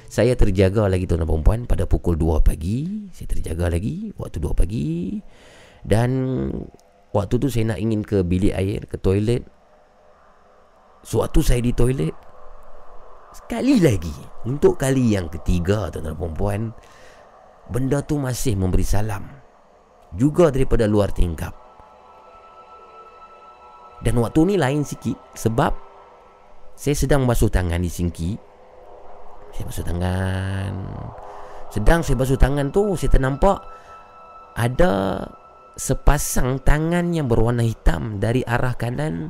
saya 0.08 0.36
terjaga 0.40 0.88
lagi 0.88 1.04
tuan 1.08 1.24
dan 1.24 1.28
perempuan 1.28 1.60
pada 1.68 1.84
pukul 1.84 2.16
2 2.16 2.44
pagi. 2.44 3.08
Saya 3.12 3.28
terjaga 3.28 3.72
lagi 3.72 4.12
waktu 4.16 4.40
2 4.40 4.52
pagi 4.56 5.20
dan 5.86 6.10
Waktu 7.16 7.36
tu 7.40 7.48
saya 7.48 7.76
nak 7.76 7.80
ingin 7.80 8.04
ke 8.04 8.24
bilik 8.24 8.52
air, 8.52 8.84
ke 8.84 9.00
toilet. 9.00 9.44
Sewaktu 11.08 11.40
saya 11.40 11.62
di 11.64 11.72
toilet, 11.72 12.12
sekali 13.32 13.80
lagi, 13.80 14.12
untuk 14.44 14.76
kali 14.76 15.16
yang 15.16 15.32
ketiga 15.32 15.88
tuan-tuan 15.88 16.20
perempuan, 16.20 16.62
benda 17.72 18.04
tu 18.04 18.20
masih 18.20 18.60
memberi 18.60 18.84
salam. 18.84 19.24
Juga 20.20 20.52
daripada 20.52 20.84
luar 20.84 21.16
tingkap. 21.16 21.56
Dan 24.04 24.20
waktu 24.20 24.54
ni 24.54 24.56
lain 24.60 24.84
sikit 24.84 25.16
sebab 25.34 25.74
saya 26.78 26.94
sedang 26.94 27.26
basuh 27.26 27.50
tangan 27.50 27.82
di 27.82 27.90
sinki. 27.90 28.38
Saya 29.56 29.64
basuh 29.66 29.86
tangan. 29.88 30.74
Sedang 31.74 32.00
saya 32.06 32.16
basuh 32.20 32.38
tangan 32.38 32.70
tu, 32.70 32.94
saya 32.94 33.10
ternampak 33.10 33.58
ada 34.54 35.24
sepasang 35.78 36.58
tangan 36.66 37.14
yang 37.14 37.30
berwarna 37.30 37.62
hitam 37.62 38.18
dari 38.18 38.42
arah 38.42 38.74
kanan 38.74 39.30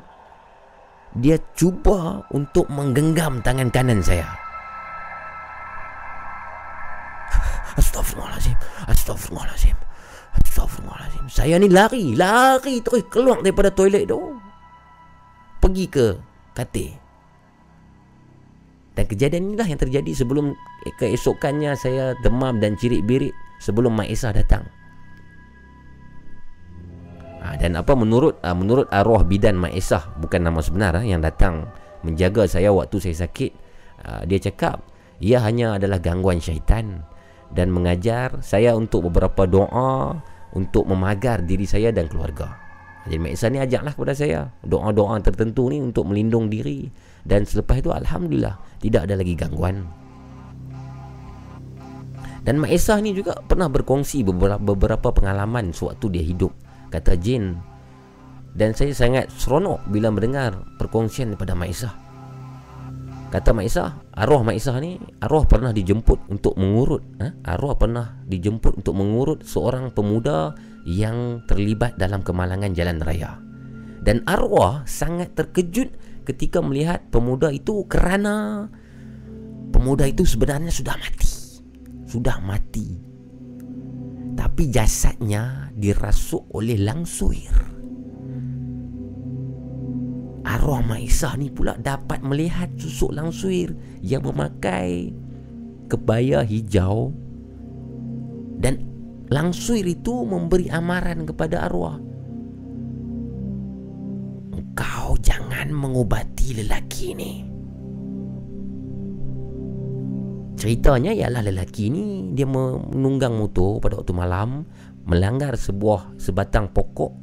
dia 1.16 1.40
cuba 1.56 2.28
untuk 2.30 2.70
menggenggam 2.70 3.42
tangan 3.42 3.72
kanan 3.72 4.04
saya. 4.04 4.28
Astaghfirullahalazim 7.78 8.58
Astaghfirullahalazim 8.90 9.78
Astaghfirullahalazim 10.34 11.26
Saya 11.30 11.62
ni 11.62 11.70
lari 11.70 12.18
Lari 12.18 12.82
terus 12.82 13.06
keluar 13.06 13.46
daripada 13.46 13.70
toilet 13.70 14.10
tu. 14.10 14.18
Pergi 15.62 15.86
ke 15.86 16.18
katil. 16.58 16.98
Dan 18.98 19.06
kejadian 19.06 19.54
inilah 19.54 19.70
yang 19.70 19.78
terjadi 19.78 20.10
sebelum 20.10 20.58
Keesokannya 20.98 21.78
saya 21.78 22.18
demam 22.26 22.58
dan 22.58 22.74
cirit-birit 22.82 23.34
Sebelum 23.62 23.94
Mak 23.94 24.10
Isah 24.10 24.34
datang 24.34 24.66
Ha, 27.48 27.56
dan 27.56 27.80
apa 27.80 27.96
menurut 27.96 28.44
uh, 28.44 28.52
menurut 28.52 28.92
arwah 28.92 29.24
bidan 29.24 29.56
Maisah 29.56 30.04
bukan 30.20 30.44
nama 30.44 30.60
sebenar 30.60 31.00
uh, 31.00 31.06
yang 31.06 31.24
datang 31.24 31.72
menjaga 32.04 32.44
saya 32.44 32.76
waktu 32.76 33.00
saya 33.00 33.24
sakit 33.24 33.52
uh, 34.04 34.22
dia 34.28 34.36
cakap 34.52 34.84
ia 35.24 35.40
hanya 35.40 35.80
adalah 35.80 36.04
gangguan 36.04 36.44
syaitan 36.44 37.08
dan 37.56 37.72
mengajar 37.72 38.44
saya 38.44 38.76
untuk 38.76 39.08
beberapa 39.08 39.48
doa 39.48 40.20
untuk 40.52 40.92
memagar 40.92 41.48
diri 41.48 41.64
saya 41.64 41.96
dan 41.96 42.12
keluarga. 42.12 42.60
Jadi 43.08 43.16
Maisah 43.16 43.48
ni 43.48 43.64
ajaklah 43.64 43.96
kepada 43.96 44.12
saya 44.12 44.52
doa-doa 44.68 45.16
tertentu 45.24 45.72
ni 45.72 45.80
untuk 45.80 46.04
melindung 46.04 46.52
diri 46.52 46.92
dan 47.24 47.48
selepas 47.48 47.80
itu 47.80 47.96
alhamdulillah 47.96 48.60
tidak 48.84 49.08
ada 49.08 49.16
lagi 49.16 49.40
gangguan. 49.40 49.88
Dan 52.44 52.64
Mak 52.64 52.72
Esah 52.72 53.04
ni 53.04 53.12
juga 53.12 53.36
pernah 53.44 53.68
berkongsi 53.68 54.24
beberapa, 54.24 54.60
beberapa 54.60 55.12
pengalaman 55.12 55.76
sewaktu 55.76 56.06
dia 56.16 56.24
hidup 56.24 56.56
kata 56.90 57.16
jin. 57.20 57.58
Dan 58.58 58.74
saya 58.74 58.90
sangat 58.92 59.30
seronok 59.38 59.86
bila 59.86 60.10
mendengar 60.10 60.66
perkongsian 60.82 61.34
daripada 61.34 61.54
Mak 61.54 61.70
Isah. 61.70 61.94
Kata 63.28 63.54
Mak 63.54 63.66
Isah 63.68 63.90
arwah 64.18 64.42
Mak 64.42 64.56
Isah 64.58 64.76
ni 64.82 64.98
arwah 65.22 65.46
pernah 65.46 65.76
dijemput 65.76 66.32
untuk 66.32 66.56
mengurut 66.56 67.04
ha? 67.20 67.36
arwah 67.44 67.76
pernah 67.76 68.24
dijemput 68.24 68.82
untuk 68.82 68.96
mengurut 68.98 69.44
seorang 69.44 69.92
pemuda 69.92 70.56
yang 70.88 71.44
terlibat 71.46 72.00
dalam 72.00 72.24
kemalangan 72.24 72.74
jalan 72.74 72.98
raya. 73.04 73.38
Dan 74.02 74.24
arwah 74.26 74.88
sangat 74.88 75.36
terkejut 75.36 76.24
ketika 76.24 76.64
melihat 76.64 77.04
pemuda 77.12 77.52
itu 77.52 77.84
kerana 77.86 78.66
pemuda 79.70 80.08
itu 80.08 80.24
sebenarnya 80.24 80.72
sudah 80.72 80.96
mati. 80.98 81.30
Sudah 82.08 82.40
mati 82.40 83.07
tapi 84.38 84.70
jasadnya 84.70 85.74
dirasuk 85.74 86.46
oleh 86.54 86.78
langsuir. 86.78 87.50
Arwah 90.46 90.86
Maisah 90.86 91.36
ni 91.36 91.52
pula 91.52 91.76
dapat 91.76 92.24
melihat 92.24 92.72
susuk 92.78 93.12
langsuir 93.12 93.74
yang 94.00 94.24
memakai 94.24 95.12
kebaya 95.92 96.46
hijau 96.46 97.12
dan 98.62 98.88
langsuir 99.28 99.84
itu 99.84 100.24
memberi 100.24 100.72
amaran 100.72 101.28
kepada 101.28 101.68
arwah. 101.68 102.00
Engkau 104.56 105.20
jangan 105.20 105.74
mengubati 105.74 106.64
lelaki 106.64 107.12
ini. 107.12 107.57
Ceritanya 110.58 111.14
ialah 111.14 111.46
lelaki 111.46 111.94
ni 111.94 112.34
dia 112.34 112.50
menunggang 112.50 113.38
motor 113.38 113.78
pada 113.78 114.02
waktu 114.02 114.14
malam 114.18 114.66
melanggar 115.06 115.54
sebuah 115.54 116.18
sebatang 116.18 116.74
pokok 116.74 117.14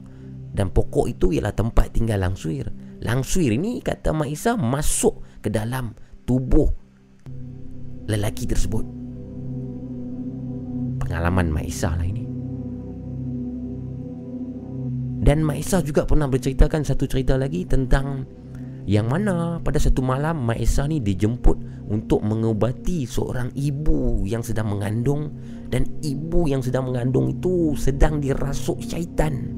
dan 0.55 0.71
pokok 0.71 1.11
itu 1.11 1.35
ialah 1.35 1.51
tempat 1.51 1.91
tinggal 1.91 2.23
langsuir. 2.23 2.71
Langsuir 3.03 3.59
ini 3.59 3.83
kata 3.83 4.15
Mak 4.15 4.31
Isa 4.31 4.55
masuk 4.55 5.43
ke 5.43 5.51
dalam 5.51 5.99
tubuh 6.23 6.71
lelaki 8.07 8.47
tersebut. 8.47 8.87
Pengalaman 11.03 11.51
Mak 11.51 11.67
Isa 11.67 11.91
lah 11.91 12.07
ini. 12.07 12.25
Dan 15.27 15.43
Mak 15.43 15.59
Isa 15.59 15.83
juga 15.83 16.07
pernah 16.07 16.31
berceritakan 16.31 16.87
satu 16.87 17.11
cerita 17.11 17.35
lagi 17.35 17.67
tentang 17.67 18.23
yang 18.85 19.09
mana 19.09 19.65
pada 19.65 19.81
satu 19.81 20.05
malam 20.05 20.45
Mak 20.45 20.61
Esa 20.61 20.85
ni 20.85 21.01
dijemput 21.01 21.89
untuk 21.89 22.21
mengubati 22.21 23.09
seorang 23.09 23.49
ibu 23.57 24.29
yang 24.29 24.45
sedang 24.45 24.77
mengandung 24.77 25.33
dan 25.73 25.89
ibu 26.05 26.45
yang 26.45 26.61
sedang 26.61 26.93
mengandung 26.93 27.33
itu 27.33 27.73
sedang 27.81 28.21
dirasuk 28.21 28.85
syaitan. 28.85 29.57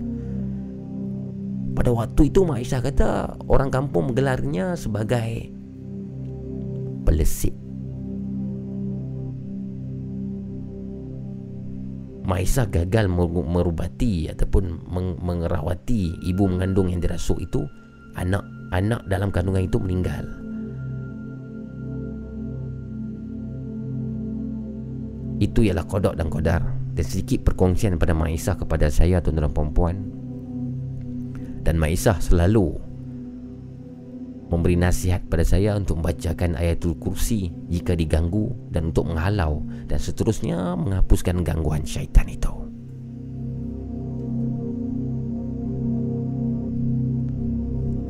Pada 1.74 1.90
waktu 1.90 2.30
itu 2.30 2.46
Mak 2.46 2.58
Aisyah 2.62 2.80
kata 2.86 3.08
orang 3.50 3.68
kampung 3.74 4.14
menggelarnya 4.14 4.78
sebagai 4.78 5.50
pelesit. 7.02 7.52
Mak 12.30 12.38
Aisyah 12.46 12.66
gagal 12.70 13.10
merubati 13.10 14.30
ataupun 14.30 14.86
mengerawati 15.18 16.14
ibu 16.30 16.46
mengandung 16.46 16.94
yang 16.94 17.02
dirasuk 17.02 17.42
itu 17.42 17.66
anak 18.14 18.55
anak 18.74 19.06
dalam 19.06 19.30
kandungan 19.30 19.66
itu 19.66 19.78
meninggal. 19.78 20.24
Itu 25.36 25.60
ialah 25.60 25.84
kodok 25.84 26.16
dan 26.16 26.32
kodar 26.32 26.62
dan 26.96 27.04
sedikit 27.04 27.52
perkongsian 27.52 28.00
pada 28.00 28.16
Mak 28.16 28.32
Isah 28.32 28.56
kepada 28.56 28.88
saya 28.88 29.20
tuan-tuan 29.20 29.52
perempuan. 29.52 29.96
Dan 31.60 31.76
Mak 31.76 31.92
Isah 31.92 32.16
selalu 32.18 32.72
memberi 34.48 34.78
nasihat 34.78 35.26
pada 35.26 35.42
saya 35.42 35.74
untuk 35.76 36.00
membacakan 36.00 36.56
ayatul 36.56 36.96
kursi 36.96 37.52
jika 37.68 37.92
diganggu 37.98 38.48
dan 38.70 38.94
untuk 38.94 39.10
menghalau 39.12 39.60
dan 39.90 39.98
seterusnya 39.98 40.78
menghapuskan 40.78 41.44
gangguan 41.44 41.84
syaitan 41.84 42.24
itu. 42.30 42.65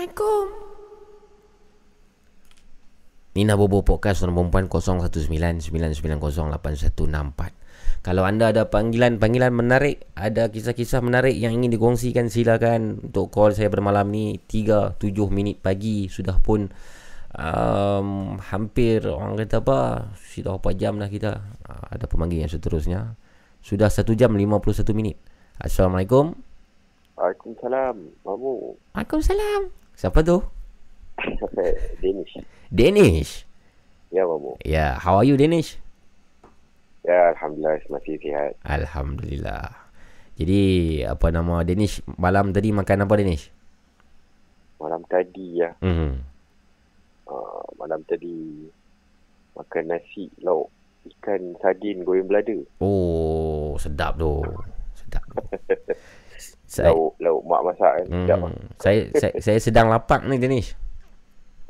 Assalamualaikum. 0.00 0.48
Nina 3.36 3.52
Bobo 3.52 3.84
Podcast 3.84 4.24
Nombor 4.24 4.48
perempuan 4.48 4.72
0199908164 5.60 8.00
Kalau 8.00 8.24
anda 8.24 8.48
ada 8.48 8.72
panggilan-panggilan 8.72 9.52
menarik 9.52 10.08
Ada 10.16 10.48
kisah-kisah 10.48 11.04
menarik 11.04 11.36
yang 11.36 11.52
ingin 11.52 11.76
dikongsikan 11.76 12.32
Silakan 12.32 13.12
untuk 13.12 13.28
call 13.28 13.52
saya 13.52 13.68
bermalam 13.68 14.08
ni 14.08 14.40
3-7 14.40 14.96
minit 15.28 15.60
pagi. 15.60 16.08
Sudah 16.08 16.40
pun 16.40 16.72
um, 17.36 18.40
Hampir 18.40 19.04
orang 19.04 19.36
kata 19.36 19.60
apa 19.60 19.80
Sudah 20.16 20.56
berapa 20.56 20.80
jam 20.80 20.96
dah 20.96 21.12
kita. 21.12 21.44
Uh, 21.68 21.92
Ada 21.92 22.08
pemanggil 22.08 22.40
yang 22.40 22.48
seterusnya. 22.48 23.20
Sudah 23.60 23.92
1 23.92 24.08
jam 24.16 24.32
51 24.32 24.96
minit. 24.96 25.20
Assalamualaikum. 25.60 26.40
Waalaikumsalam. 27.20 28.24
Mamu 28.24 28.80
Waalaikumsalam 28.96 29.79
Siapa 30.00 30.24
tu? 30.24 30.40
Danish. 32.00 32.40
Danish? 32.72 33.44
Ya, 34.08 34.24
Mamu. 34.24 34.56
Ya, 34.64 34.96
how 34.96 35.20
are 35.20 35.28
you 35.28 35.36
Danish? 35.36 35.76
Ya, 37.04 37.36
Alhamdulillah 37.36 37.84
masih 37.92 38.16
sihat. 38.16 38.56
Alhamdulillah. 38.64 39.76
Jadi, 40.40 40.62
apa 41.04 41.28
nama 41.28 41.60
Danish? 41.68 42.00
Malam 42.16 42.56
tadi 42.56 42.72
makan 42.72 43.04
apa 43.04 43.12
Danish? 43.20 43.52
Malam 44.80 45.04
tadi 45.04 45.60
ya. 45.60 45.76
Mm-hmm. 45.84 46.12
Uh, 47.28 47.68
malam 47.76 48.00
tadi 48.08 48.72
makan 49.52 49.84
nasi 49.84 50.32
lauk 50.40 50.72
ikan 51.20 51.60
sardin 51.60 52.08
goreng 52.08 52.24
belada. 52.24 52.56
Oh, 52.80 53.76
sedap 53.76 54.16
tu. 54.16 54.40
Sedap. 54.96 55.28
saya, 56.70 56.94
lauk 56.94 57.18
lauk 57.18 57.42
mak 57.50 57.62
masak 57.66 57.92
kan. 57.98 58.06
Hmm, 58.14 58.54
saya, 58.78 59.10
saya 59.18 59.34
saya 59.42 59.58
sedang 59.58 59.90
lapar 59.90 60.22
ni 60.22 60.38
Danish. 60.38 60.78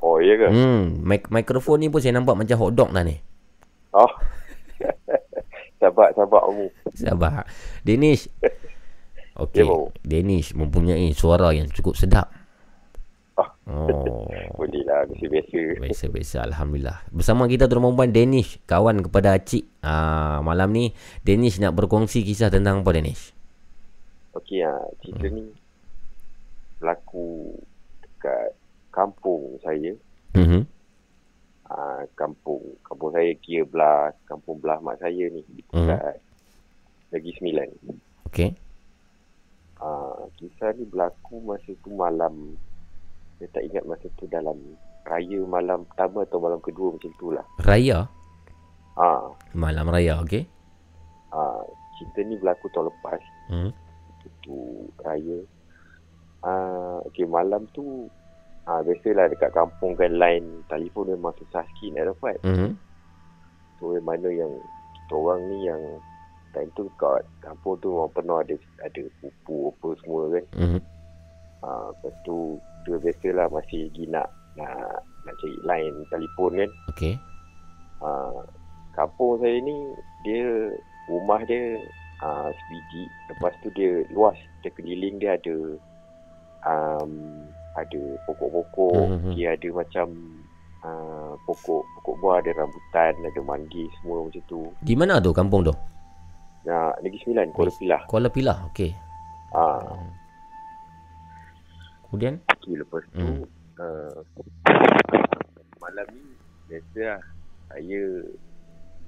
Oh, 0.00 0.20
iya 0.20 0.36
ke? 0.36 0.48
Hmm, 0.52 1.00
mik- 1.00 1.32
mikrofon 1.32 1.80
ni 1.80 1.88
pun 1.88 2.04
saya 2.04 2.20
nampak 2.20 2.36
macam 2.36 2.56
hot 2.60 2.72
dog 2.76 2.92
dah 2.92 3.00
ni. 3.00 3.16
Oh. 3.96 4.12
sabar, 5.80 6.12
sabar 6.12 6.40
kamu. 6.48 6.66
Sabar. 6.92 7.48
Danish. 7.80 8.28
Okey. 9.40 9.64
Danish 10.04 10.52
mempunyai 10.52 11.16
suara 11.16 11.52
yang 11.56 11.68
cukup 11.72 11.96
sedap. 11.96 12.28
Oh. 13.40 13.48
oh. 13.72 14.28
Boleh 14.60 14.84
lah, 14.84 15.08
biasa-biasa. 15.08 15.80
Biasa-biasa, 15.80 16.36
Alhamdulillah. 16.44 17.08
Bersama 17.08 17.48
kita 17.48 17.64
tu 17.68 17.80
perempuan 17.80 18.12
Danish, 18.12 18.60
kawan 18.68 19.00
kepada 19.00 19.32
Acik. 19.32 19.64
Aa, 19.80 20.44
malam 20.44 20.68
ni, 20.76 20.92
Danish 21.24 21.56
nak 21.56 21.72
berkongsi 21.72 22.20
kisah 22.20 22.52
tentang 22.52 22.84
apa 22.84 22.92
Danish? 22.92 23.32
Okey 24.30 24.62
ah, 24.62 24.86
cerita 25.02 25.26
hmm. 25.26 25.34
ni 25.34 25.44
berlaku 26.78 27.58
dekat 27.98 28.54
kampung 28.94 29.58
saya. 29.58 29.90
Mhm. 30.38 30.62
Ah, 31.70 32.02
kampung 32.14 32.62
kampung 32.86 33.10
saya 33.14 33.30
kira 33.42 33.66
belah 33.66 34.10
kampung 34.26 34.58
belah 34.62 34.78
mak 34.78 35.02
saya 35.02 35.30
ni 35.30 35.42
dekat 35.58 36.14
hmm. 36.14 36.22
Negeri 37.10 37.32
Sembilan. 37.42 37.68
Okey. 38.30 38.50
Ah, 39.82 40.22
kisah 40.38 40.78
ni 40.78 40.86
berlaku 40.86 41.42
masa 41.42 41.74
tu 41.82 41.90
malam 41.90 42.54
saya 43.42 43.50
tak 43.50 43.66
ingat 43.66 43.82
masa 43.82 44.06
tu 44.14 44.30
dalam 44.30 44.56
raya 45.08 45.40
malam 45.48 45.82
pertama 45.90 46.22
atau 46.22 46.38
malam 46.38 46.62
kedua 46.62 46.94
macam 46.94 47.10
tu 47.18 47.34
lah. 47.34 47.42
Raya? 47.66 48.06
Ah. 48.94 49.26
Malam 49.58 49.90
raya, 49.90 50.22
okey. 50.22 50.46
Ah, 51.34 51.66
cerita 51.98 52.22
ni 52.22 52.38
berlaku 52.38 52.70
tahun 52.70 52.94
lepas. 52.94 53.22
Hmm 53.50 53.89
tu 54.44 54.88
raya. 55.04 55.38
Ah, 56.40 56.48
uh, 56.48 56.96
okey 57.12 57.28
malam 57.28 57.68
tu 57.76 58.08
ah 58.64 58.78
uh, 58.78 58.80
biasalah 58.84 59.28
dekat 59.28 59.52
kampung 59.52 59.96
kan 59.96 60.12
line 60.16 60.64
telefon 60.68 61.12
memang 61.12 61.36
susah 61.36 61.64
sikit 61.74 61.90
nak 61.96 62.06
dapat. 62.16 62.36
Mhm. 62.44 62.70
So 63.80 63.96
yang 63.96 64.06
mana 64.08 64.28
yang 64.28 64.52
kita 64.96 65.14
orang 65.16 65.40
ni 65.48 65.58
yang 65.68 65.82
time 66.52 66.70
tu 66.76 66.88
kat 66.96 67.24
kampung 67.40 67.76
tu 67.80 67.92
orang 67.92 68.12
pernah 68.12 68.38
ada 68.44 68.56
ada 68.84 69.02
pupu 69.20 69.72
apa 69.72 69.88
semua 70.00 70.22
kan. 70.32 70.44
Mhm. 70.56 70.80
Ah, 71.60 71.68
uh, 71.68 71.86
lepas 71.92 72.14
tu 72.24 72.56
dia 72.88 72.96
biasalah 72.96 73.46
masih 73.52 73.88
lagi 73.88 74.04
nak 74.08 74.28
nak 74.56 75.04
nak 75.28 75.34
cari 75.40 75.56
line 75.64 75.96
telefon 76.08 76.52
kan. 76.56 76.70
Okey. 76.96 77.14
Ah, 78.00 78.08
uh, 78.08 78.40
kampung 78.96 79.40
saya 79.40 79.56
ni 79.60 79.76
dia 80.24 80.72
rumah 81.08 81.40
dia 81.44 81.80
uh, 82.22 82.48
sebiji 82.52 83.02
lepas 83.32 83.52
tu 83.64 83.68
dia 83.74 84.04
luas 84.12 84.36
dia 84.64 84.70
keliling 84.72 85.20
dia 85.20 85.36
ada 85.36 85.56
um, 86.64 87.12
ada 87.78 88.02
pokok-pokok 88.28 89.04
mm-hmm. 89.16 89.32
dia 89.36 89.54
ada 89.56 89.68
macam 89.72 90.06
uh, 90.84 91.32
pokok 91.44 91.82
pokok 92.00 92.14
buah 92.20 92.36
ada 92.44 92.50
rambutan 92.56 93.14
ada 93.24 93.40
manggi 93.44 93.86
semua 94.00 94.24
macam 94.24 94.42
tu 94.48 94.60
di 94.84 94.94
mana 94.96 95.20
tu 95.20 95.32
kampung 95.32 95.64
tu 95.66 95.74
Ya, 96.60 96.92
Negeri 97.00 97.24
Sembilan, 97.24 97.56
Kuala 97.56 97.72
Pilah. 97.72 98.02
Kuala 98.04 98.28
Pilah, 98.28 98.58
okey. 98.68 98.92
Ah. 99.56 99.96
Kemudian? 102.04 102.36
Okay, 102.44 102.74
lepas 102.76 103.00
tu, 103.16 103.24
hmm. 103.24 103.44
uh, 103.80 104.20
malam 105.80 106.06
ni, 106.12 106.24
biasa 106.68 107.00
lah, 107.00 107.20
saya 107.72 108.02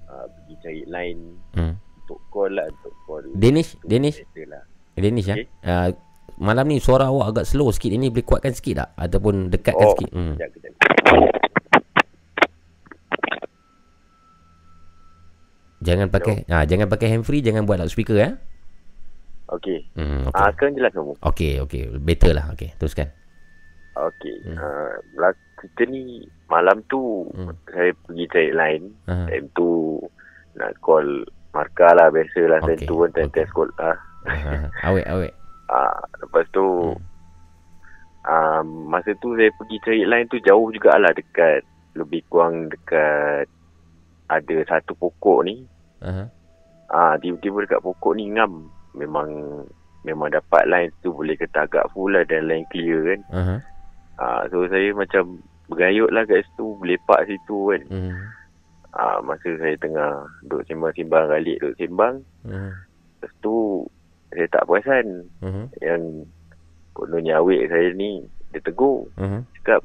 uh, 0.09 0.27
pergi 0.33 0.55
cari 0.63 0.83
line 0.87 1.23
hmm 1.59 1.82
untuk 2.03 2.19
call 2.29 2.51
lah 2.55 2.67
untuk 2.69 2.95
call 3.07 3.25
Danish 3.35 3.79
Danish 3.87 4.21
lah. 4.47 4.65
Danish 4.99 5.27
ya 5.31 5.37
okay. 5.39 5.47
uh, 5.65 5.89
malam 6.43 6.67
ni 6.67 6.83
suara 6.83 7.09
awak 7.09 7.27
agak 7.33 7.47
slow 7.47 7.71
sikit 7.71 7.93
ini 7.95 8.11
boleh 8.11 8.27
kuatkan 8.27 8.53
sikit 8.53 8.75
tak 8.83 8.89
ataupun 8.99 9.53
dekatkan 9.53 9.87
oh, 9.87 9.93
sikit 9.95 10.11
hmm. 10.11 10.35
Kejap, 10.37 10.51
kejap. 10.59 10.73
jangan 15.83 16.09
pakai 16.09 16.47
ah 16.47 16.65
jangan 16.65 16.87
pakai 16.87 17.09
handfree 17.11 17.43
jangan 17.43 17.67
buat 17.67 17.83
loudspeaker 17.83 18.17
ya 18.17 18.31
okey 19.51 19.83
hmm, 19.99 20.31
okay. 20.31 20.39
ah 20.39 20.49
sekarang 20.55 20.75
jelas 20.79 20.93
kamu 20.95 21.13
okey 21.19 21.53
okey 21.67 21.83
better 21.99 22.33
lah 22.33 22.47
okey 22.55 22.71
teruskan 22.79 23.11
okey 23.99 24.37
hmm. 24.47 24.57
uh, 24.57 25.35
kita 25.59 25.83
ni 25.91 26.27
malam 26.51 26.83
tu 26.87 27.27
hmm. 27.35 27.55
saya 27.71 27.91
pergi 28.07 28.25
cari 28.31 28.51
line 28.55 28.85
uh-huh. 29.07 29.27
time 29.31 29.47
tu 29.55 29.69
nak 30.59 30.73
call 30.81 31.07
markah 31.53 31.93
lah 31.93 32.09
biasa 32.09 32.41
lah 32.49 32.59
okay. 32.65 32.81
time 32.81 32.89
tu 32.89 32.95
pun 32.97 33.11
time 33.13 33.29
okay. 33.29 33.45
test 33.45 33.53
code 33.53 33.73
lah 33.77 33.97
uh, 34.29 34.67
awet 34.89 35.07
awet 35.09 35.33
ah, 35.75 36.01
lepas 36.25 36.45
tu 36.53 36.97
hmm. 36.97 37.01
um, 38.27 38.67
masa 38.89 39.13
tu 39.21 39.37
saya 39.37 39.53
pergi 39.57 39.77
cari 39.85 40.01
line 40.09 40.29
tu 40.29 40.41
jauh 40.41 40.69
jugalah 40.73 41.13
dekat 41.13 41.65
lebih 41.93 42.25
kurang 42.33 42.73
dekat 42.73 43.47
ada 44.33 44.57
satu 44.65 44.97
pokok 44.97 45.45
ni 45.45 45.61
uh-huh. 46.01 46.27
ah, 46.93 47.15
tiba-tiba 47.21 47.69
dekat 47.69 47.81
pokok 47.85 48.17
ni 48.17 48.33
ngam 48.33 48.69
memang 48.97 49.29
memang 50.03 50.29
dapat 50.33 50.65
line 50.67 50.91
tu 51.05 51.13
boleh 51.13 51.37
kata 51.37 51.69
agak 51.69 51.89
full 51.93 52.11
lah 52.11 52.25
dan 52.25 52.49
line 52.49 52.65
clear 52.73 53.01
kan 53.05 53.21
uh-huh. 53.29 53.59
ah, 54.21 54.41
so 54.49 54.65
saya 54.73 54.93
macam 54.97 55.41
bergayut 55.69 56.11
lah 56.13 56.25
kat 56.29 56.45
situ 56.45 56.77
lepak 56.85 57.21
situ 57.25 57.59
kan 57.73 57.83
hmm. 57.89 58.13
Ah, 58.93 59.25
masa 59.25 59.49
saya 59.57 59.73
tengah 59.81 60.29
duduk 60.45 60.69
sembang-sembang 60.69 61.25
galik 61.33 61.57
duduk 61.65 61.77
sembang. 61.81 62.15
Uh-huh. 62.45 62.73
Lepas 63.17 63.33
tu 63.41 63.55
saya 64.29 64.47
tak 64.53 64.65
perasan 64.69 65.07
uh-huh. 65.41 65.67
yang 65.81 66.03
kononnya 66.93 67.41
awik 67.41 67.73
saya 67.73 67.89
ni 67.97 68.21
dia 68.53 68.61
tegur. 68.61 69.09
Uh-huh. 69.17 69.41
Cakap 69.61 69.81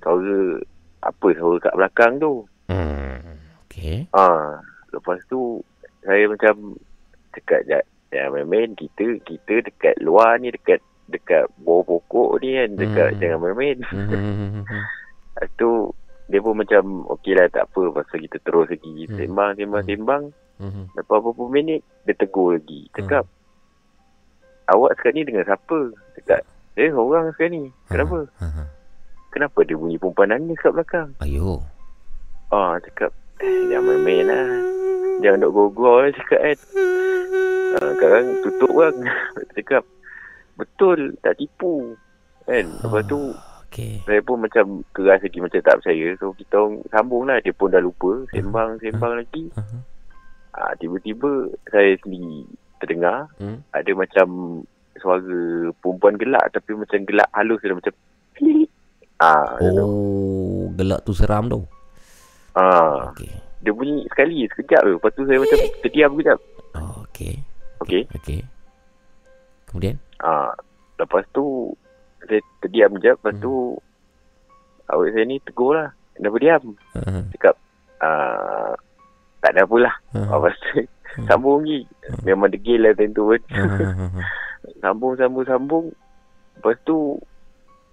suara 0.00 0.58
apa 1.02 1.26
suara 1.36 1.56
kat 1.60 1.74
belakang 1.76 2.12
tu. 2.16 2.32
Hmm. 2.72 3.38
Okay. 3.68 4.08
Ah, 4.16 4.60
lepas 4.94 5.20
tu 5.28 5.60
saya 6.00 6.24
macam 6.28 6.76
cakap 7.36 7.60
ya, 7.68 7.78
ya 8.12 8.28
main-main 8.28 8.72
kita 8.76 9.20
kita 9.24 9.64
dekat 9.68 9.96
luar 10.00 10.36
ni 10.40 10.52
dekat 10.52 10.80
dekat 11.08 11.48
bawah 11.60 11.84
pokok 11.84 12.40
ni 12.40 12.56
kan 12.56 12.70
dekat 12.76 13.08
hmm. 13.12 13.20
jangan 13.20 13.38
main-main. 13.44 13.78
Hmm. 13.88 14.64
Lepas 14.64 15.48
tu 15.58 15.92
dia 16.32 16.40
pun 16.40 16.56
macam 16.56 17.04
okey 17.20 17.36
lah 17.36 17.46
tak 17.52 17.68
apa 17.68 17.92
pasal 17.92 18.24
kita 18.24 18.40
terus 18.40 18.72
lagi 18.72 19.04
hmm. 19.04 19.20
sembang 19.20 19.50
sembang 19.60 19.84
hmm. 19.84 19.90
sembang 19.92 20.22
hmm. 20.64 20.84
lepas 20.96 21.18
beberapa 21.20 21.44
minit 21.52 21.80
dia 22.08 22.16
tegur 22.16 22.56
lagi 22.56 22.88
cakap 22.96 23.28
hmm. 23.28 24.72
awak 24.72 24.96
sekarang 24.96 25.20
ni 25.20 25.22
dengan 25.28 25.44
siapa 25.44 25.78
cakap 26.16 26.40
eh 26.80 26.88
orang 26.88 27.28
sekarang 27.36 27.52
ni 27.52 27.62
kenapa 27.92 28.16
hmm. 28.40 28.66
kenapa 29.28 29.58
dia 29.68 29.76
bunyi 29.76 29.96
perempuan 30.00 30.28
nangis 30.28 30.60
kat 30.60 30.72
belakang? 30.76 31.08
Ayo. 31.24 31.64
Ah, 32.52 32.76
cakap, 32.84 33.16
eh, 33.40 33.72
jangan 33.72 33.96
main-main 33.96 34.28
lah. 34.28 34.48
Jangan 35.24 35.48
duk 35.48 35.52
gogol 35.56 36.04
lah 36.04 36.12
cakap 36.12 36.40
kan. 36.44 36.58
Ah, 37.80 37.90
sekarang 37.96 38.26
tutup 38.44 38.72
kan. 38.76 38.94
cakap, 39.56 39.84
betul, 40.60 41.16
tak 41.24 41.40
tipu. 41.40 41.96
Kan? 42.44 42.68
Lepas 42.84 43.02
tu, 43.08 43.32
okay. 43.72 43.92
saya 44.02 44.20
pun 44.20 44.36
macam 44.38 44.64
keras 44.90 45.18
lagi 45.18 45.38
macam 45.38 45.58
tak 45.58 45.80
percaya. 45.80 46.06
So, 46.14 46.30
kita 46.32 46.54
orang 46.54 46.84
sambung 46.86 47.24
lah. 47.24 47.40
Dia 47.40 47.50
pun 47.50 47.68
dah 47.68 47.80
lupa. 47.80 48.28
Sembang-sembang 48.30 49.14
lagi. 49.16 49.48
Uh-huh. 49.50 49.80
Ah, 50.52 50.76
tiba-tiba 50.76 51.30
saya 51.66 51.96
sendiri 51.98 52.44
terdengar 52.76 53.32
Hmm. 53.34 53.64
ada 53.70 53.88
macam 53.92 54.26
suara 54.94 55.40
perempuan 55.74 56.14
gelak 56.14 56.52
tapi 56.52 56.74
macam 56.74 56.98
gelak 57.02 57.30
halus 57.32 57.58
dia 57.58 57.72
macam 57.72 57.92
tu. 59.56 59.80
Oh, 59.80 60.68
gelak 60.74 61.00
tu 61.02 61.12
seram 61.12 61.46
tu. 61.46 61.62
ah 62.52 63.08
Okey. 63.08 63.32
dia 63.58 63.72
bunyi 63.72 64.04
sekali 64.04 64.44
sekejap 64.44 64.82
tu 64.82 64.90
lepas 64.92 65.12
tu 65.14 65.24
saya 65.24 65.38
macam 65.38 65.56
terdiam 65.80 66.10
sekejap 66.12 66.38
Oh, 66.74 67.00
okey. 67.06 67.40
okey 67.80 68.02
Okey. 68.12 68.40
Kemudian? 69.64 69.96
ah 70.20 70.52
lepas 70.98 71.24
tu 71.32 71.72
saya 72.24 72.40
terdiam 72.60 72.90
sekejap 72.94 73.16
lepas 73.18 73.34
tu 73.38 73.52
awak 74.88 75.08
saya 75.10 75.24
ni 75.24 75.36
tegur 75.42 75.74
lah. 75.74 75.90
Kenapa 76.12 76.36
diam 76.38 76.62
Uh-huh. 76.92 77.22
cakap 77.32 77.56
ah 77.98 78.72
tak 79.40 79.56
ada 79.56 79.64
apalah 79.64 79.94
Uh-huh. 80.12 80.38
lepas 80.38 80.54
tu 80.62 80.84
sambung 81.24 81.64
lagi. 81.64 81.84
Memang 82.22 82.48
degil 82.48 82.80
lah 82.80 82.92
time 82.94 83.12
tu 83.12 83.26
pun. 83.26 83.40
Uh-huh. 83.50 84.10
sambung 84.82 85.14
sambung 85.16 85.44
sambung. 85.44 85.86
Lepas 86.56 86.76
tu 86.84 87.16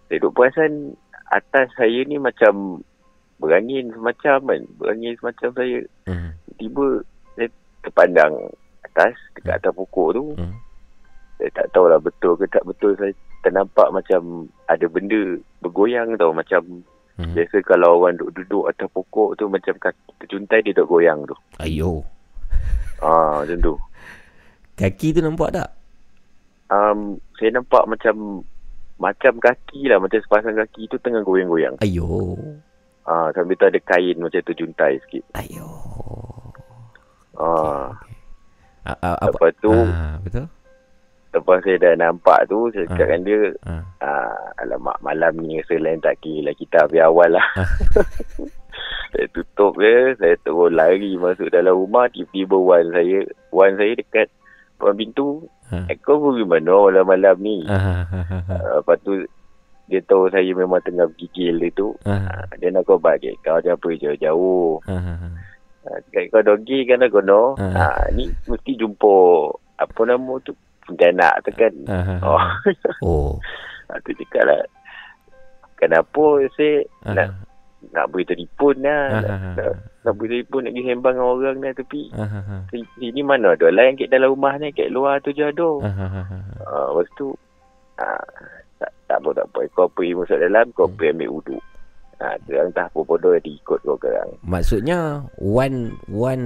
saya 0.07 0.17
duk 0.19 0.33
perasan 0.33 0.93
atas 1.29 1.69
saya 1.73 2.01
ni 2.03 2.17
macam 2.17 2.81
berangin 3.37 3.89
semacam 3.93 4.37
kan. 4.45 4.61
Berangin 4.77 5.13
semacam 5.17 5.49
saya. 5.55 5.79
Hmm. 6.05 6.31
tiba 6.59 7.01
saya 7.33 7.47
terpandang 7.79 8.33
atas 8.83 9.15
dekat 9.33 9.57
atas 9.57 9.71
pokok 9.71 10.09
tu. 10.11 10.23
Hmm. 10.35 10.53
saya 11.39 11.49
tak 11.55 11.71
tahulah 11.71 11.97
betul 11.97 12.35
ke 12.35 12.43
tak 12.51 12.67
betul 12.67 12.91
saya 12.99 13.15
ternampak 13.41 13.89
macam 13.89 14.21
ada 14.65 14.85
benda 14.85 15.21
bergoyang 15.59 16.15
tau 16.15 16.31
macam 16.31 16.83
Hmm. 17.15 17.35
biasa 17.35 17.59
kalau 17.61 17.99
orang 17.99 18.15
duduk 18.15 18.31
duduk 18.39 18.63
atas 18.65 18.87
pokok 18.89 19.35
tu 19.35 19.45
macam 19.45 19.75
terjuntai 20.17 20.63
dia 20.63 20.71
duk 20.71 20.87
goyang 20.87 21.27
tu 21.27 21.35
Ayo. 21.59 21.99
ah 23.03 23.43
macam 23.43 23.59
tu 23.59 23.73
Kaki 24.73 25.11
tu 25.11 25.19
nampak 25.19 25.51
tak? 25.51 25.67
um, 26.71 27.19
saya 27.35 27.51
nampak 27.51 27.83
macam 27.85 28.39
macam 28.95 29.35
kaki 29.35 29.87
lah 29.87 29.99
macam 29.99 30.15
sepasang 30.17 30.55
kaki 30.55 30.87
tu 30.87 30.95
tengah 30.97 31.19
goyang-goyang 31.19 31.75
Ayo. 31.79 32.39
ah 33.03 33.27
sambil 33.31 33.55
tu 33.57 33.67
ada 33.67 33.79
kain 33.81 34.15
macam 34.15 34.39
terjuntai 34.39 35.03
sikit 35.03 35.27
Ayo. 35.35 35.67
ah 37.35 37.91
A- 38.85 38.95
a- 38.97 39.19
apa? 39.19 39.35
lepas 39.35 39.51
tu 39.59 39.71
Ah, 39.71 40.15
betul? 40.19 40.47
Lepas 41.29 41.61
saya 41.61 41.77
dah 41.77 41.93
nampak 41.95 42.39
tu 42.45 42.69
saya 42.69 42.85
cakap 42.87 43.05
dengan 43.07 43.21
dia 43.23 43.39
Ah. 43.63 43.83
ah, 43.99 44.35
alamak 44.59 44.97
malam 44.99 45.33
ni 45.37 45.57
rasa 45.57 45.75
lain 45.75 45.99
tak 45.99 46.17
kira 46.19 46.49
lah 46.49 46.53
kita 46.53 46.75
habis 46.81 47.01
awal 47.01 47.29
lah 47.29 47.47
saya 49.11 49.25
tutup 49.29 49.73
dia 49.75 50.13
saya 50.15 50.35
terus 50.39 50.69
lari 50.71 51.13
masuk 51.15 51.49
dalam 51.49 51.73
rumah 51.75 52.05
tiba-tiba 52.07 52.55
wan 52.55 52.85
saya 52.89 53.19
wan 53.49 53.73
saya 53.75 53.93
dekat 53.95 54.27
depan 54.75 54.95
pintu 54.95 55.45
Ah. 55.69 55.85
eh, 55.85 55.93
kau 55.95 56.17
pergi 56.17 56.41
mana 56.43 56.73
malam-malam 56.81 57.37
ni 57.37 57.61
Ah, 57.63 57.77
ah, 57.77 58.05
ah, 58.09 58.25
ah. 58.25 58.41
Ah, 58.49 58.61
lepas 58.79 58.97
tu 58.99 59.21
dia 59.85 60.01
tahu 60.03 60.25
saya 60.27 60.49
memang 60.49 60.81
tengah 60.81 61.05
gigil 61.13 61.57
dia 61.59 61.69
tu 61.71 61.93
Ah. 62.03 62.25
Ah, 62.41 62.57
dia 62.57 62.69
nak 62.69 62.83
kau 62.83 62.97
bagi 62.97 63.29
kau 63.39 63.53
ada 63.53 63.77
apa 63.77 63.85
jauh-jauh 63.91 64.81
Ah, 64.83 64.97
ah, 64.97 65.17
ah. 65.21 65.33
Ah, 65.85 65.97
Cakap 66.03 66.25
kau 66.31 66.41
dogi 66.43 66.83
kan 66.83 66.99
aku 66.99 67.21
no. 67.21 67.53
Ah. 67.55 67.85
Ha. 67.95 68.09
ni 68.09 68.25
mesti 68.43 68.73
jumpa 68.75 69.13
apa 69.77 70.01
nama 70.03 70.33
tu 70.41 70.57
Pontianak 70.89 71.33
tu 71.39 71.51
kan. 71.53 71.73
Ah, 71.85 72.17
Oh. 72.19 72.41
Oh. 72.99 73.31
tu 74.03 74.11
cakap 74.15 74.43
lah. 74.43 74.61
Kenapa 75.75 76.25
saya 76.51 76.83
Ah. 77.05 77.13
nak 77.13 77.27
nak 77.89 78.05
beri 78.09 78.25
telefon 78.25 78.75
lah. 78.81 79.01
Ah, 79.07 79.21
nak, 79.21 79.29
nak, 79.55 79.73
nak 80.03 80.13
beri 80.13 80.29
telefon 80.35 80.65
nak 80.65 80.73
pergi 80.73 80.89
sembang 80.89 81.15
dengan 81.15 81.29
orang 81.29 81.57
lah 81.59 81.73
tapi 81.73 82.01
si- 82.67 82.93
sini 82.97 83.21
mana 83.21 83.53
ada 83.53 83.69
lain 83.69 83.95
kat 83.95 84.09
dalam 84.09 84.33
rumah 84.33 84.57
ni 84.57 84.69
kat 84.69 84.89
luar 84.89 85.21
tu 85.21 85.31
je 85.31 85.45
ada. 85.45 85.69
Ah. 85.79 85.93
Ha, 86.59 86.75
lepas 86.91 87.07
tu 87.15 87.31
ha, 87.95 88.05
tak, 88.77 88.91
tak 89.07 89.17
apa 89.19 89.29
tak 89.31 89.45
apa. 89.47 89.59
Kau 89.71 89.87
pergi 89.87 90.11
masuk 90.11 90.37
dalam 90.37 90.65
kau 90.73 90.85
Hmm. 90.85 90.97
pergi 90.97 91.13
ambil 91.13 91.31
wuduk. 91.31 91.63
Ha, 92.19 92.35
sekarang 92.43 92.71
tak 92.75 92.85
apa 92.85 92.99
bodoh 92.99 93.31
dia 93.33 93.47
ikut 93.47 93.79
kau 93.79 93.95
sekarang. 93.95 94.29
Maksudnya 94.43 94.99
Wan 95.37 95.73
Wan 96.09 96.41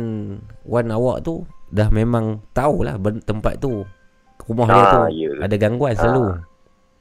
Wan 0.63 0.87
awak 0.87 1.25
tu 1.25 1.41
dah 1.67 1.89
memang 1.89 2.25
tahulah 2.53 2.93
ben- 2.95 3.17
tempat 3.19 3.57
tu 3.57 3.81
rumah 4.43 4.65
dia 4.65 4.76
Ah, 4.76 4.91
tu 5.07 5.15
ya. 5.15 5.31
ada 5.39 5.55
gangguan 5.55 5.93
selalu. 5.93 6.22
Ah. 6.27 6.39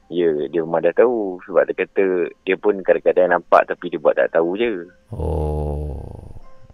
Ya, 0.07 0.29
dia 0.45 0.61
memang 0.61 0.79
dah 0.79 0.93
tahu 0.93 1.15
sebab 1.43 1.65
dia 1.65 1.75
kata 1.79 2.03
dia 2.41 2.55
pun 2.55 2.77
kadang-kadang 2.79 3.33
nampak 3.33 3.65
tapi 3.65 3.89
dia 3.89 3.97
buat 3.97 4.13
tak 4.13 4.29
tahu 4.31 4.53
je. 4.55 4.85
Oh. 5.09 5.97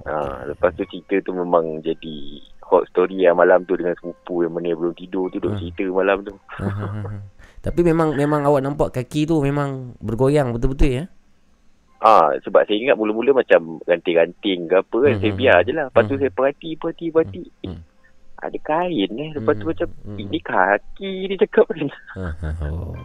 Ha, 0.02 0.44
lepas 0.46 0.74
tu 0.74 0.84
cerita 0.86 1.22
tu 1.22 1.32
memang 1.34 1.80
jadi 1.80 2.16
hot 2.62 2.86
story 2.88 3.22
yang 3.22 3.36
malam 3.36 3.64
tu 3.64 3.74
dengan 3.74 3.94
sepupu 3.94 4.42
yang 4.42 4.52
mana 4.52 4.72
belum 4.72 4.94
tidur 4.94 5.30
tu 5.30 5.38
duk 5.38 5.52
Ah. 5.52 5.58
cerita 5.58 5.84
malam 5.88 6.18
tu. 6.22 6.36
Tapi 7.60 7.80
memang 7.82 8.14
memang 8.14 8.44
awak 8.44 8.62
nampak 8.62 8.90
kaki 8.94 9.24
tu 9.26 9.40
memang 9.40 9.96
bergoyang 10.00 10.52
betul-betul 10.52 10.90
ya? 10.90 11.06
Ah, 12.00 12.32
sebab 12.40 12.64
saya 12.64 12.80
ingat 12.80 12.96
mula-mula 12.96 13.36
macam 13.36 13.84
ranting-ranting 13.84 14.68
ke 14.68 14.76
apa 14.78 14.98
kan. 14.98 15.12
Hmm, 15.12 15.20
Saya 15.20 15.32
hmm, 15.34 15.40
biar 15.40 15.58
hmm. 15.58 15.66
je 15.66 15.72
lah. 15.74 15.86
Lepas 15.92 16.04
tu 16.06 16.16
Hmm. 16.16 16.22
saya 16.22 16.32
perhati, 16.32 16.70
perhati, 16.74 17.06
perhati. 17.10 17.44
Eh, 17.62 17.68
Hmm. 17.68 17.80
Ada 18.42 18.58
kain 18.60 19.12
eh. 19.12 19.30
Lepas 19.32 19.54
tu 19.54 19.64
Hmm, 19.64 19.72
macam, 19.72 19.88
hmm. 20.06 20.18
ini 20.18 20.40
kaki 20.40 21.12
dia 21.28 21.38
cakap 21.40 21.66
kan. 21.68 21.88
Ah, 22.16 22.34
ah, 22.42 22.54
oh. 22.68 22.96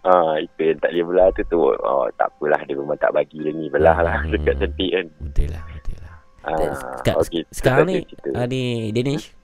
Ah, 0.00 0.34
itu 0.36 0.60
yang 0.64 0.80
tak 0.80 0.90
boleh 0.90 1.04
belah 1.06 1.28
tu 1.32 1.42
tu. 1.46 1.60
Oh, 1.60 2.08
tak 2.16 2.28
apalah. 2.30 2.60
Dia 2.64 2.72
memang 2.72 2.96
tak 2.96 3.12
bagi 3.12 3.36
dia 3.36 3.52
ni 3.52 3.68
belah 3.68 4.00
lah. 4.00 4.24
Hmm. 4.24 4.32
Dekat 4.32 4.56
cantik 4.56 4.90
kan. 4.90 5.06
Betul 5.20 5.48
lah, 5.52 5.62
betul 5.68 5.96
lah. 6.00 6.16
Ah, 6.40 6.56
Seka- 6.98 7.18
okey. 7.20 7.42
Sekarang 7.50 7.84
Tu 7.84 7.92
ni 7.92 7.98
ah, 8.32 8.46
ni 8.46 8.62
Danish. 8.90 9.36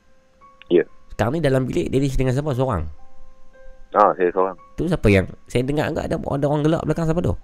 Ya. 0.66 0.82
Sekarang 1.12 1.32
ni 1.32 1.40
dalam 1.40 1.62
bilik 1.62 1.88
Danish 1.88 2.16
dengan 2.16 2.32
siapa 2.32 2.50
seorang? 2.50 2.88
Ah, 3.92 4.12
saya 4.12 4.28
seorang. 4.28 4.56
Tu 4.74 4.84
siapa 4.84 5.08
yang 5.08 5.24
saya 5.44 5.62
dengar 5.62 5.88
enggak 5.88 6.08
ada 6.08 6.16
ada 6.16 6.44
orang 6.44 6.62
gelak 6.62 6.82
belakang 6.82 7.04
siapa 7.04 7.20
tu? 7.20 7.34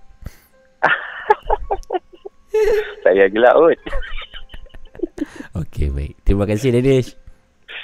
Saya 3.03 3.25
gelap 3.29 3.55
kot. 3.57 3.79
Okey 5.61 5.89
baik. 5.89 6.15
Terima 6.23 6.45
kasih 6.45 6.71
Danish. 6.71 7.17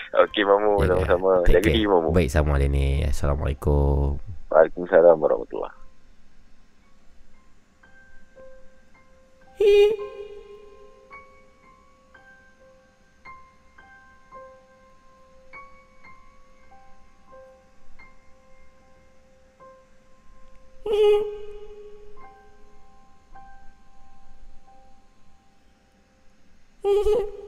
Okey, 0.09 0.43
Mamu. 0.45 0.81
Jaga. 0.81 1.05
Sama-sama. 1.05 1.33
Take 1.45 1.61
Jaga 1.61 1.69
diri, 1.69 1.85
Mamu. 1.85 2.09
Baik 2.17 2.31
sama 2.33 2.57
Danish. 2.57 3.13
Assalamualaikum. 3.13 4.17
Waalaikumsalam 4.49 5.21
warahmatullahi 5.21 5.77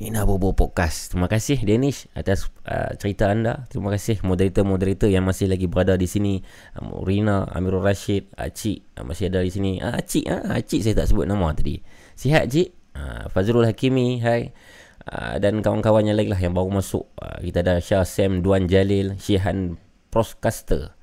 Nina 0.00 0.24
Bobo 0.24 0.56
Podcast. 0.56 1.12
Terima 1.12 1.28
kasih 1.28 1.60
Danish 1.60 2.08
atas 2.16 2.48
uh, 2.64 2.96
cerita 2.96 3.28
anda. 3.28 3.68
Terima 3.68 3.92
kasih 3.92 4.24
moderator-moderator 4.24 5.12
yang 5.12 5.28
masih 5.28 5.44
lagi 5.44 5.68
berada 5.68 5.92
di 5.92 6.08
sini. 6.08 6.40
Um, 6.80 7.04
Rina, 7.04 7.44
Amirul 7.52 7.84
Rashid, 7.84 8.32
Acik 8.32 8.80
uh, 8.96 9.04
masih 9.04 9.28
ada 9.28 9.44
di 9.44 9.52
sini. 9.52 9.76
Ah, 9.84 10.00
Acik, 10.00 10.24
ah, 10.24 10.56
Acik 10.56 10.80
saya 10.80 11.04
tak 11.04 11.12
sebut 11.12 11.28
nama 11.28 11.52
tadi. 11.52 11.84
Sihat 12.16 12.48
Cik? 12.48 12.96
Uh, 12.96 13.28
Fazrul 13.28 13.68
Hakimi, 13.68 14.24
hai. 14.24 14.56
Uh, 15.04 15.36
dan 15.36 15.60
kawan-kawan 15.60 16.08
yang 16.08 16.16
lain 16.16 16.32
lah 16.32 16.40
yang 16.40 16.56
baru 16.56 16.80
masuk. 16.80 17.04
Uh, 17.20 17.36
kita 17.44 17.60
ada 17.60 17.76
Syah 17.84 18.08
Sam, 18.08 18.40
Duan 18.40 18.72
Jalil, 18.72 19.20
Syihan 19.20 19.76
Proskaster 20.08 20.96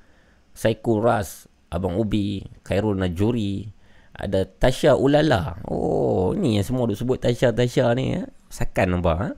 Saiko 0.58 0.98
Ras 0.98 1.46
Abang 1.70 1.96
Ubi 1.96 2.44
Khairul 2.60 3.00
Najuri 3.00 3.72
Ada 4.12 4.44
Tasha 4.44 4.98
Ulala 4.98 5.62
Oh 5.64 6.36
ni 6.36 6.60
yang 6.60 6.66
semua 6.66 6.84
duk 6.84 6.98
sebut 6.98 7.16
Tasha 7.16 7.54
Tasha 7.54 7.88
ni 7.96 8.20
ya. 8.20 8.28
Sakan 8.48 8.98
nampak 8.98 9.16
ha? 9.16 9.30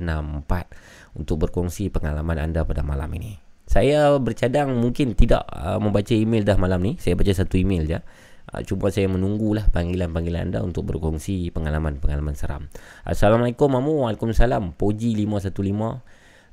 untuk 1.18 1.36
berkongsi 1.38 1.94
pengalaman 1.94 2.38
anda 2.38 2.66
pada 2.66 2.82
malam 2.82 3.10
ini 3.14 3.51
saya 3.72 4.20
bercadang 4.20 4.76
mungkin 4.84 5.16
tidak 5.16 5.48
uh, 5.48 5.80
membaca 5.80 6.12
email 6.12 6.44
dah 6.44 6.60
malam 6.60 6.84
ni. 6.84 7.00
Saya 7.00 7.16
baca 7.16 7.32
satu 7.32 7.56
email 7.56 7.88
je. 7.88 8.04
Uh, 8.52 8.60
cuma 8.68 8.92
saya 8.92 9.08
menunggulah 9.08 9.72
panggilan-panggilan 9.72 10.52
anda 10.52 10.60
untuk 10.60 10.92
berkongsi 10.92 11.56
pengalaman-pengalaman 11.56 12.36
seram. 12.36 12.68
Assalamualaikum 13.08 13.72
Mamu. 13.72 14.04
Waalaikumsalam. 14.04 14.76
Poji 14.76 15.16
515. 15.16 15.56
Uh, 15.56 15.96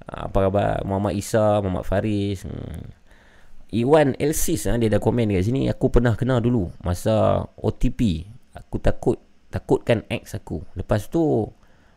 apa 0.06 0.38
khabar 0.46 0.86
Muhammad 0.86 1.18
Isa, 1.18 1.58
Muhammad 1.58 1.90
Faris. 1.90 2.46
Hmm. 2.46 2.94
Iwan 3.74 4.14
Elsis 4.14 4.70
uh, 4.70 4.78
dia 4.78 4.86
dah 4.86 5.02
komen 5.02 5.26
dekat 5.26 5.50
sini. 5.50 5.66
Aku 5.74 5.90
pernah 5.90 6.14
kena 6.14 6.38
dulu 6.38 6.70
masa 6.86 7.42
OTP. 7.58 8.30
Aku 8.54 8.78
takut 8.78 9.18
takutkan 9.50 10.06
ex 10.06 10.38
aku. 10.38 10.62
Lepas 10.78 11.10
tu 11.10 11.50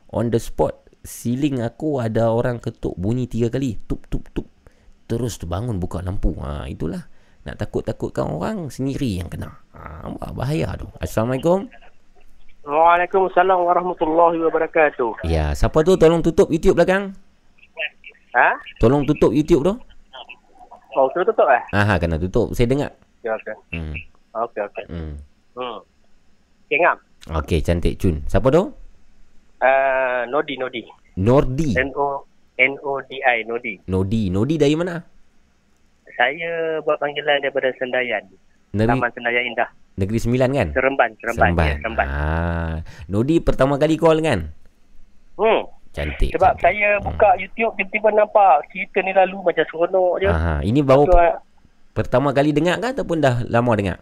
on 0.10 0.34
the 0.34 0.42
spot 0.42 0.82
ceiling 1.06 1.62
aku 1.62 2.02
ada 2.02 2.34
orang 2.34 2.58
ketuk 2.58 2.98
bunyi 2.98 3.30
tiga 3.30 3.54
kali. 3.54 3.78
Tup 3.86 4.02
tup 4.10 4.26
tup 4.34 4.51
terus 5.12 5.36
terbangun 5.36 5.76
buka 5.76 6.00
lampu. 6.00 6.32
Ha, 6.40 6.72
itulah. 6.72 7.04
Nak 7.44 7.60
takut-takutkan 7.60 8.32
orang 8.32 8.72
sendiri 8.72 9.20
yang 9.20 9.28
kena. 9.28 9.52
Ha, 9.76 10.08
bahaya 10.32 10.72
tu. 10.80 10.88
Assalamualaikum. 11.04 11.68
Waalaikumsalam 12.64 13.60
warahmatullahi 13.60 14.40
wabarakatuh. 14.48 15.28
Ya, 15.28 15.52
siapa 15.52 15.84
tu 15.84 16.00
tolong 16.00 16.24
tutup 16.24 16.48
YouTube 16.48 16.80
belakang? 16.80 17.12
Ha? 18.32 18.56
Tolong 18.80 19.04
tutup 19.04 19.36
YouTube 19.36 19.68
tu. 19.68 19.74
Oh, 20.96 21.12
kena 21.12 21.28
tutup 21.28 21.48
eh? 21.52 21.64
Aha, 21.76 22.00
kena 22.00 22.16
tutup. 22.16 22.56
Saya 22.56 22.72
dengar. 22.72 22.96
Ya, 23.28 23.36
okey. 23.36 23.56
Hmm. 23.76 23.96
Okey, 24.48 24.62
okey. 24.72 24.86
Hmm. 24.88 25.14
Hmm. 25.60 25.78
Okay, 26.68 26.78
ngam. 26.80 26.98
Okey, 27.36 27.60
cantik 27.60 28.00
Cun. 28.00 28.24
Siapa 28.32 28.48
tu? 28.48 28.72
Uh, 29.60 30.24
Nodi, 30.32 30.56
Nodi. 30.56 30.84
Nordi. 31.20 31.76
N-O... 31.76 32.31
N-O-D-I, 32.62 33.38
Nodi. 33.50 33.74
Nodi. 33.90 34.30
Nodi 34.30 34.56
dari 34.62 34.76
mana? 34.78 35.02
Saya 36.14 36.78
buat 36.86 37.02
panggilan 37.02 37.42
daripada 37.42 37.74
Sendayan. 37.82 38.22
Negeri, 38.78 39.02
Taman 39.02 39.12
Sendayan 39.18 39.44
Indah. 39.50 39.70
Negeri 39.98 40.20
Sembilan 40.22 40.50
kan? 40.54 40.68
Seremban, 40.78 41.10
Seremban. 41.18 41.50
Seremban. 41.50 41.66
Ya, 41.66 41.76
Seremban. 41.82 42.08
Ah, 42.08 42.76
Nodi 43.10 43.42
pertama 43.42 43.82
kali 43.82 43.98
call 43.98 44.22
kan? 44.22 44.54
Hmm. 45.36 45.62
Cantik. 45.92 46.32
Sebab 46.38 46.56
cantik. 46.56 46.64
saya 46.64 46.90
buka 47.04 47.30
YouTube, 47.36 47.76
tiba-tiba 47.76 48.10
nampak 48.16 48.64
cerita 48.72 49.04
ni 49.04 49.12
lalu 49.12 49.44
macam 49.44 49.66
seronok 49.68 50.14
je. 50.24 50.30
Aha, 50.32 50.56
ini 50.64 50.80
baru 50.80 51.04
Tu, 51.04 51.18
ah, 51.18 51.36
pertama 51.92 52.32
kali 52.32 52.56
dengar 52.56 52.80
ke 52.80 52.96
ataupun 52.96 53.18
dah 53.20 53.44
lama 53.50 53.72
dengar? 53.76 53.98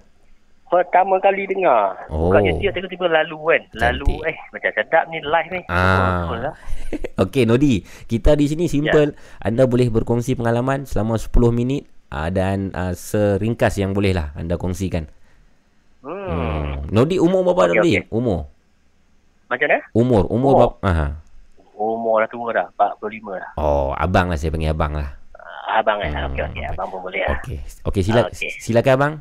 Pertama 0.70 1.18
kali 1.18 1.44
dengar. 1.44 1.98
Oh. 2.08 2.30
Buka 2.30 2.40
YouTube, 2.40 2.72
tiba-tiba 2.72 3.10
lalu 3.12 3.38
kan. 3.44 3.62
Lalu, 3.76 4.14
eh, 4.26 4.38
macam 4.50 4.70
sedap 4.72 5.04
ni 5.08 5.18
live 5.20 5.50
ni. 5.52 5.62
Ah. 5.68 6.24
Betul 6.24 6.40
lah. 6.46 6.54
Okey 7.26 7.44
Nodi, 7.44 7.74
kita 8.06 8.34
di 8.34 8.46
sini 8.46 8.66
simple. 8.66 9.12
Ya. 9.12 9.18
Anda 9.44 9.66
boleh 9.66 9.90
berkongsi 9.90 10.34
pengalaman 10.34 10.86
selama 10.86 11.18
10 11.18 11.30
minit 11.52 11.84
uh, 12.10 12.30
dan 12.30 12.70
uh, 12.72 12.94
seringkas 12.94 13.76
yang 13.76 13.92
boleh 13.92 14.14
lah 14.14 14.32
anda 14.34 14.56
kongsikan. 14.56 15.10
Hmm. 16.00 16.16
Hmm. 16.16 16.70
Nodi 16.90 17.18
umur 17.18 17.44
berapa 17.44 17.68
Okey, 17.68 17.76
Nodi? 17.76 17.92
okey. 17.98 18.04
Umur. 18.10 18.40
Macam 19.46 19.66
mana? 19.66 19.78
Umur, 19.92 20.24
umur 20.30 20.50
Oh. 20.50 20.58
berapa? 20.58 20.76
Aha. 20.86 21.08
Umur 21.74 22.16
dah 22.20 22.30
tua 22.30 22.50
dah, 22.52 22.68
45 22.76 23.36
dah. 23.36 23.50
Oh, 23.56 23.92
abang 23.94 24.28
lah 24.28 24.36
saya 24.36 24.52
panggil 24.52 24.70
abang 24.70 24.94
lah. 24.94 25.10
Ah, 25.70 25.80
Abang 25.80 26.02
eh, 26.02 26.10
okey, 26.12 26.44
okey. 26.50 26.64
Abang 26.66 26.88
pun 26.90 27.00
boleh 27.00 27.22
lah. 27.24 27.38
Okey. 27.40 27.58
Okey, 27.86 28.02
sila, 28.02 28.26
Okey. 28.26 28.50
silakan 28.58 28.94
abang. 28.98 29.14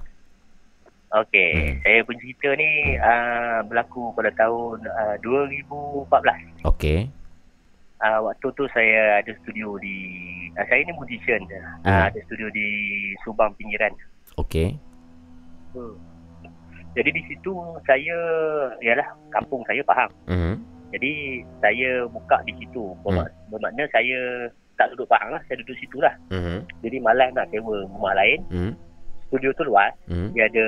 Okey, 1.11 1.51
Hmm. 1.51 1.75
saya 1.81 1.99
punya 2.05 2.21
cerita 2.21 2.49
ni 2.53 2.71
uh, 2.95 3.59
berlaku 3.65 4.13
pada 4.13 4.29
tahun 4.35 4.77
uh, 4.85 5.17
2014. 5.19 6.69
Okey. 6.69 7.09
Uh, 7.99 8.21
waktu 8.23 8.47
tu 8.53 8.65
saya 8.69 9.19
ada 9.19 9.33
studio 9.41 9.75
di 9.79 9.97
uh, 10.53 10.65
saya 10.65 10.85
ni 10.85 10.93
musician. 10.93 11.41
Hmm. 11.81 11.89
Uh, 11.89 12.05
ada 12.07 12.19
studio 12.23 12.47
di 12.51 12.69
Subang 13.25 13.57
Pinggiran. 13.57 13.91
Okey. 14.37 14.77
Hmm. 15.73 15.97
Jadi 16.93 17.11
di 17.11 17.23
situ 17.25 17.53
saya 17.85 18.19
ialah 18.79 19.09
kampung 19.31 19.63
saya 19.65 19.81
faham. 19.83 20.11
Mhm. 20.27 20.55
Jadi 20.91 21.13
saya 21.61 22.05
buka 22.07 22.41
di 22.43 22.53
situ. 22.59 22.97
Bermak- 23.01 23.31
Bermakna 23.49 23.85
saya 23.89 24.49
tak 24.75 24.91
duduk 24.91 25.07
Pahang 25.07 25.31
lah, 25.31 25.43
saya 25.45 25.61
duduk 25.61 25.77
situ 25.79 26.01
lah. 26.01 26.11
Mhm. 26.29 26.65
Jadi 26.83 26.97
malam 26.99 27.29
nak 27.33 27.47
sewa 27.49 27.87
rumah 27.87 28.15
lain. 28.15 28.41
Mhm. 28.51 28.73
Studio 29.29 29.53
tu 29.55 29.63
luas. 29.69 29.93
Mhm. 30.09 30.33
Dia 30.33 30.45
ada 30.49 30.67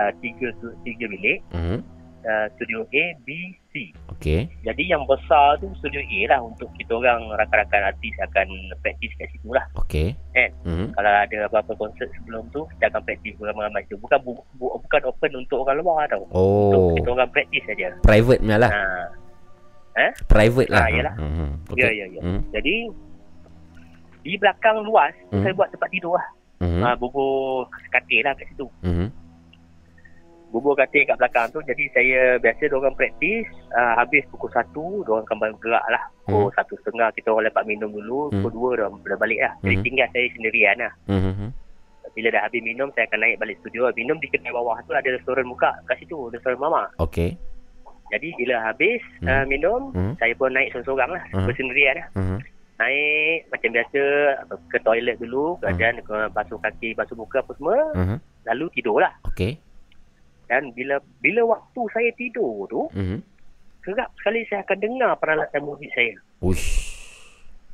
uh, 0.00 0.12
tiga, 0.24 0.48
tiga 0.82 1.04
bilik. 1.06 1.40
Mhm. 1.52 1.78
Uh, 2.26 2.50
studio 2.58 2.82
A, 2.90 3.04
B, 3.22 3.54
C. 3.70 3.94
Okey. 4.10 4.50
Jadi 4.66 4.82
yang 4.90 5.06
besar 5.06 5.62
tu 5.62 5.70
studio 5.78 6.02
A 6.02 6.20
lah 6.34 6.42
untuk 6.42 6.66
kita 6.74 6.98
orang 6.98 7.22
rakan-rakan 7.38 7.94
artis 7.94 8.10
akan 8.18 8.50
praktis 8.82 9.14
kat 9.14 9.30
situ 9.30 9.54
lah. 9.54 9.62
Okey. 9.78 10.18
Kan? 10.34 10.50
Mhm. 10.66 10.90
Kalau 10.90 11.06
ada 11.06 11.38
apa-apa 11.46 11.72
konsert 11.78 12.10
sebelum 12.18 12.50
tu, 12.50 12.66
kita 12.74 12.90
akan 12.90 13.06
praktis 13.06 13.30
beramai-ramai 13.38 13.86
tu. 13.86 13.94
Bukan 14.02 14.18
bu, 14.26 14.34
bu, 14.58 14.74
bukan 14.74 15.06
open 15.06 15.32
untuk 15.38 15.62
orang 15.62 15.78
luar 15.78 16.10
tau. 16.10 16.26
Oh. 16.34 16.74
Untuk 16.74 16.98
kita 16.98 17.08
orang 17.14 17.30
praktis 17.30 17.62
saja. 17.62 17.94
Private 18.02 18.42
punya 18.42 18.58
lah. 18.58 18.70
Ha. 18.74 18.82
Eh? 19.96 20.12
Private 20.26 20.70
lah. 20.74 20.82
Ah, 20.82 20.88
yalah. 20.90 21.14
Mhm. 21.14 21.48
Ya, 21.78 21.88
ya, 21.94 22.04
ya. 22.10 22.20
Mhm. 22.26 22.40
Jadi, 22.50 22.74
di 24.26 24.34
belakang 24.34 24.82
luas, 24.82 25.14
Hmm. 25.30 25.46
saya 25.46 25.54
buat 25.54 25.70
tempat 25.70 25.88
tidur 25.94 26.18
lah. 26.18 26.26
Mhm. 26.56 26.80
Ha, 26.80 26.96
bubur 26.96 27.68
katil 27.90 28.24
lah 28.24 28.32
kat 28.32 28.48
situ. 28.48 28.66
Mhm. 28.80 29.08
Bubur 30.46 30.72
katil 30.72 31.04
kat 31.04 31.18
belakang 31.18 31.50
tu. 31.50 31.60
Jadi 31.60 31.84
saya 31.92 32.38
biasa 32.38 32.70
diorang 32.70 32.94
praktis. 32.94 33.44
Uh, 33.74 33.92
habis 33.98 34.24
pukul 34.30 34.48
1, 34.48 34.72
diorang 35.04 35.26
akan 35.26 35.36
baru 35.36 35.56
gerak 35.60 35.84
lah. 35.90 36.02
Pukul 36.24 36.48
Hmm. 36.48 36.56
satu 36.56 36.74
setengah 36.80 37.12
kita 37.12 37.28
orang 37.28 37.50
lepak 37.50 37.66
minum 37.66 37.90
dulu. 37.90 38.30
Pukul 38.30 38.78
2 38.78 38.80
dah, 38.80 38.88
dah 38.88 39.18
balik 39.18 39.40
lah. 39.42 39.52
Jadi 39.60 39.74
Hmm. 39.74 39.84
tinggal 39.84 40.08
saya 40.14 40.26
sendirian 40.32 40.76
lah. 40.80 40.92
Mhm. 41.10 41.48
Bila 42.16 42.32
dah 42.32 42.48
habis 42.48 42.64
minum, 42.64 42.88
saya 42.96 43.04
akan 43.04 43.20
naik 43.20 43.36
balik 43.36 43.60
studio. 43.60 43.92
Minum 43.92 44.16
di 44.16 44.32
kedai 44.32 44.48
bawah 44.48 44.80
tu 44.88 44.96
ada 44.96 45.04
restoran 45.04 45.44
buka 45.44 45.68
kat 45.84 46.00
situ. 46.00 46.16
Restoran 46.32 46.56
Mama. 46.56 46.88
Okey. 46.96 47.36
Jadi 48.08 48.28
bila 48.38 48.62
habis 48.62 49.02
Hmm. 49.20 49.28
uh, 49.28 49.44
minum, 49.44 49.80
Hmm. 49.92 50.14
saya 50.16 50.32
pun 50.32 50.54
naik 50.54 50.72
seorang-seorang 50.72 51.10
lah. 51.12 51.22
Hmm. 51.34 51.44
Bersendirian 51.44 51.94
lah. 52.00 52.08
Mhm. 52.16 52.38
Naik 52.76 53.48
macam 53.48 53.70
biasa 53.72 54.00
ke 54.68 54.78
toilet 54.84 55.16
dulu. 55.16 55.56
Kemudian 55.58 55.96
hmm. 56.04 56.32
basuh 56.32 56.60
kaki, 56.60 56.92
basuh 56.92 57.16
muka 57.16 57.40
apa 57.40 57.52
semua. 57.56 57.76
Mhm. 57.96 58.16
Lalu 58.52 58.64
tidur 58.76 59.00
lah. 59.00 59.12
Okey. 59.32 59.56
Dan 60.46 60.70
bila 60.76 61.00
bila 61.18 61.42
waktu 61.56 61.80
saya 61.90 62.10
tidur 62.14 62.68
tu, 62.68 62.86
Mhm. 62.92 63.18
kerap 63.82 64.12
sekali 64.20 64.44
saya 64.46 64.62
akan 64.62 64.78
dengar 64.78 65.10
peralatan 65.18 65.62
muzik 65.64 65.90
saya. 65.96 66.14
Uish. 66.44 66.92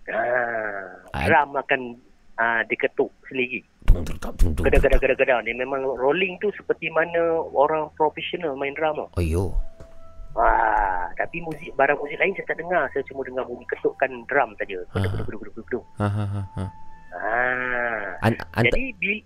Ah, 0.06 0.98
Ah. 1.14 1.26
drum 1.26 1.54
akan 1.54 1.80
ah, 2.38 2.62
diketuk 2.66 3.12
sendiri. 3.28 3.62
Tung 3.86 4.02
tung. 4.08 4.34
tung. 4.34 4.54
Gedang-gedang-gedang. 4.56 5.44
Dia 5.44 5.52
memang 5.52 5.84
rolling 5.84 6.40
tu 6.40 6.48
seperti 6.56 6.88
mana 6.88 7.20
orang 7.52 7.92
profesional 7.94 8.56
main 8.56 8.72
drum. 8.72 8.96
tau. 8.96 9.08
Ayo. 9.20 9.52
Ah, 10.32 11.12
tapi 11.12 11.40
muzik 11.40 11.68
barang 11.72 11.94
muzik 11.94 12.16
lain 12.16 12.32
saya 12.32 12.46
tak 12.46 12.58
dengar. 12.58 12.88
Saya 12.90 13.04
cuma 13.04 13.20
dengar 13.20 13.44
bunyi 13.44 13.64
ketukkan 13.68 14.10
drum 14.24 14.50
saja. 14.56 14.78
Ah. 14.90 15.04
Gedung-gedung-gedung. 15.18 15.84
Ha 15.96 16.08
ha 16.08 16.24
ha. 16.26 16.42
ha. 16.56 16.64
Ah. 17.12 18.06
An- 18.22 18.40
anta- 18.52 18.72
Jadi 18.72 18.96
bila, 18.96 19.16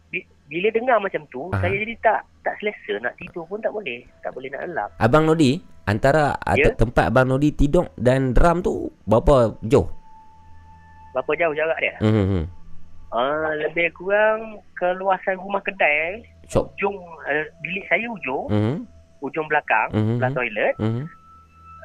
bila 0.47 0.69
dengar 0.71 0.99
macam 0.99 1.23
tu, 1.29 1.47
Ah. 1.51 1.63
saya 1.63 1.75
jadi 1.75 1.95
tak 2.01 2.21
tak 2.43 2.55
selesa 2.59 2.99
nak 2.99 3.15
tidur 3.17 3.47
pun 3.47 3.59
tak 3.59 3.71
boleh. 3.71 4.03
Tak 4.21 4.31
boleh 4.31 4.51
nak 4.51 4.63
elap. 4.65 4.89
Abang 4.97 5.25
Nodi, 5.25 5.59
antara 5.85 6.35
Ya? 6.53 6.67
at- 6.67 6.77
tempat 6.77 7.07
Abang 7.07 7.29
Nodi 7.29 7.51
tidur 7.51 7.87
dan 7.95 8.31
drum 8.31 8.59
tu 8.61 8.75
berapa 9.05 9.55
jauh? 9.63 9.87
Berapa 11.13 11.33
jauh 11.35 11.55
jarak 11.55 11.79
dia? 11.79 11.95
Mhm. 12.01 12.43
Ah, 13.09 13.55
lebih 13.57 13.95
kurang 13.95 14.59
keluasan 14.75 15.39
rumah 15.39 15.63
kedai. 15.63 16.27
Shop. 16.45 16.75
Ujung 16.75 16.95
uh, 16.99 17.45
bilik 17.61 17.87
saya 17.87 18.07
ujung, 18.09 18.47
Mhm. 18.49 18.75
Ujung 19.21 19.47
belakang, 19.47 19.89
Mhm. 19.93 20.17
belah 20.19 20.33
toilet. 20.33 20.75
Mhm. 20.79 21.05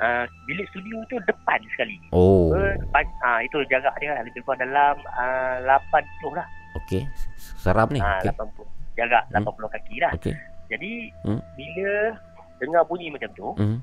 Uh, 0.01 0.25
bilik 0.43 0.65
studio 0.67 0.97
tu 1.07 1.21
depan 1.21 1.61
sekali. 1.69 1.93
Oh. 2.09 2.49
Uh, 2.49 2.73
depan, 2.75 3.05
ah 3.21 3.37
itu 3.37 3.61
jarak 3.69 3.93
dia 4.01 4.17
lebih 4.17 4.41
kurang 4.41 4.65
dalam 4.65 4.97
uh, 5.13 5.61
80 5.61 6.33
lah. 6.33 6.47
Okey. 6.75 7.05
Seram 7.55 7.85
ni. 7.87 8.01
Ah, 8.01 8.17
Okey. 8.19 8.33
80. 8.33 8.65
Jarak 8.97 9.23
Hmm. 9.29 9.45
80 9.45 9.69
kaki 9.69 9.95
lah. 10.01 10.11
Okey. 10.17 10.33
Jadi 10.67 10.91
Hmm. 11.21 11.37
bila 11.53 12.17
dengar 12.57 12.81
bunyi 12.89 13.13
macam 13.13 13.29
tu, 13.31 13.47
Mhm. 13.55 13.77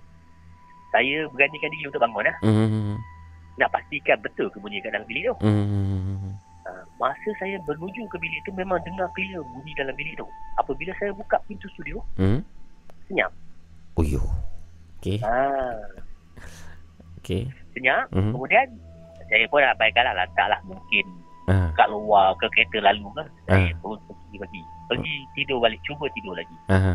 saya 0.91 1.17
beranikan 1.31 1.71
diri 1.71 1.85
untuk 1.87 2.03
bangun 2.03 2.25
lah. 2.27 2.37
Hmm. 2.43 2.99
Nak 3.55 3.71
pastikan 3.71 4.19
betul 4.19 4.51
ke 4.51 4.59
bunyi 4.59 4.83
kat 4.83 4.91
dalam 4.91 5.07
bilik 5.07 5.31
tu. 5.31 5.35
Hmm. 5.39 6.35
Uh, 6.67 6.83
masa 6.99 7.31
saya 7.39 7.63
menuju 7.63 8.03
ke 8.05 8.17
bilik 8.19 8.43
tu 8.43 8.51
memang 8.53 8.83
dengar 8.83 9.07
clear 9.15 9.39
bunyi 9.55 9.71
dalam 9.73 9.95
bilik 9.95 10.19
tu. 10.19 10.27
Apabila 10.57 10.91
saya 10.99 11.15
buka 11.15 11.39
pintu 11.47 11.71
studio, 11.71 12.03
Hmm. 12.17 12.43
Senyap. 13.09 13.31
Oh 13.97 14.05
yo. 14.05 14.23
Okey. 15.01 15.19
Ah, 15.25 15.75
Okey. 17.19 17.49
senyap. 17.75 18.07
Mhm. 18.13 18.33
Kemudian 18.35 18.67
saya 19.29 19.45
pun 19.49 19.61
abaikan 19.61 20.05
lah 20.05 20.15
letaklah 20.25 20.61
mungkin 20.65 21.07
Ah. 21.49 21.73
kat 21.73 21.89
luar 21.89 22.37
ke 22.37 22.45
kereta 22.53 22.93
lalu 22.93 23.09
kan. 23.17 23.27
Saya 23.49 23.73
pun 23.81 23.97
pergi 24.05 24.37
bagi. 24.37 24.61
Pergi 24.85 25.15
tidur 25.33 25.65
balik. 25.65 25.81
Cuba 25.81 26.05
tidur 26.13 26.37
lagi. 26.37 26.57
Aha. 26.69 26.93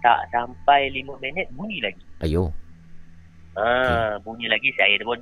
Tak 0.00 0.24
sampai 0.32 0.88
5 0.88 1.20
minit 1.20 1.48
bunyi 1.52 1.84
lagi. 1.84 2.00
Ayo. 2.24 2.48
Ah, 3.54 4.16
bunyi 4.24 4.48
lagi 4.48 4.72
saya 4.74 4.96
pun 5.04 5.20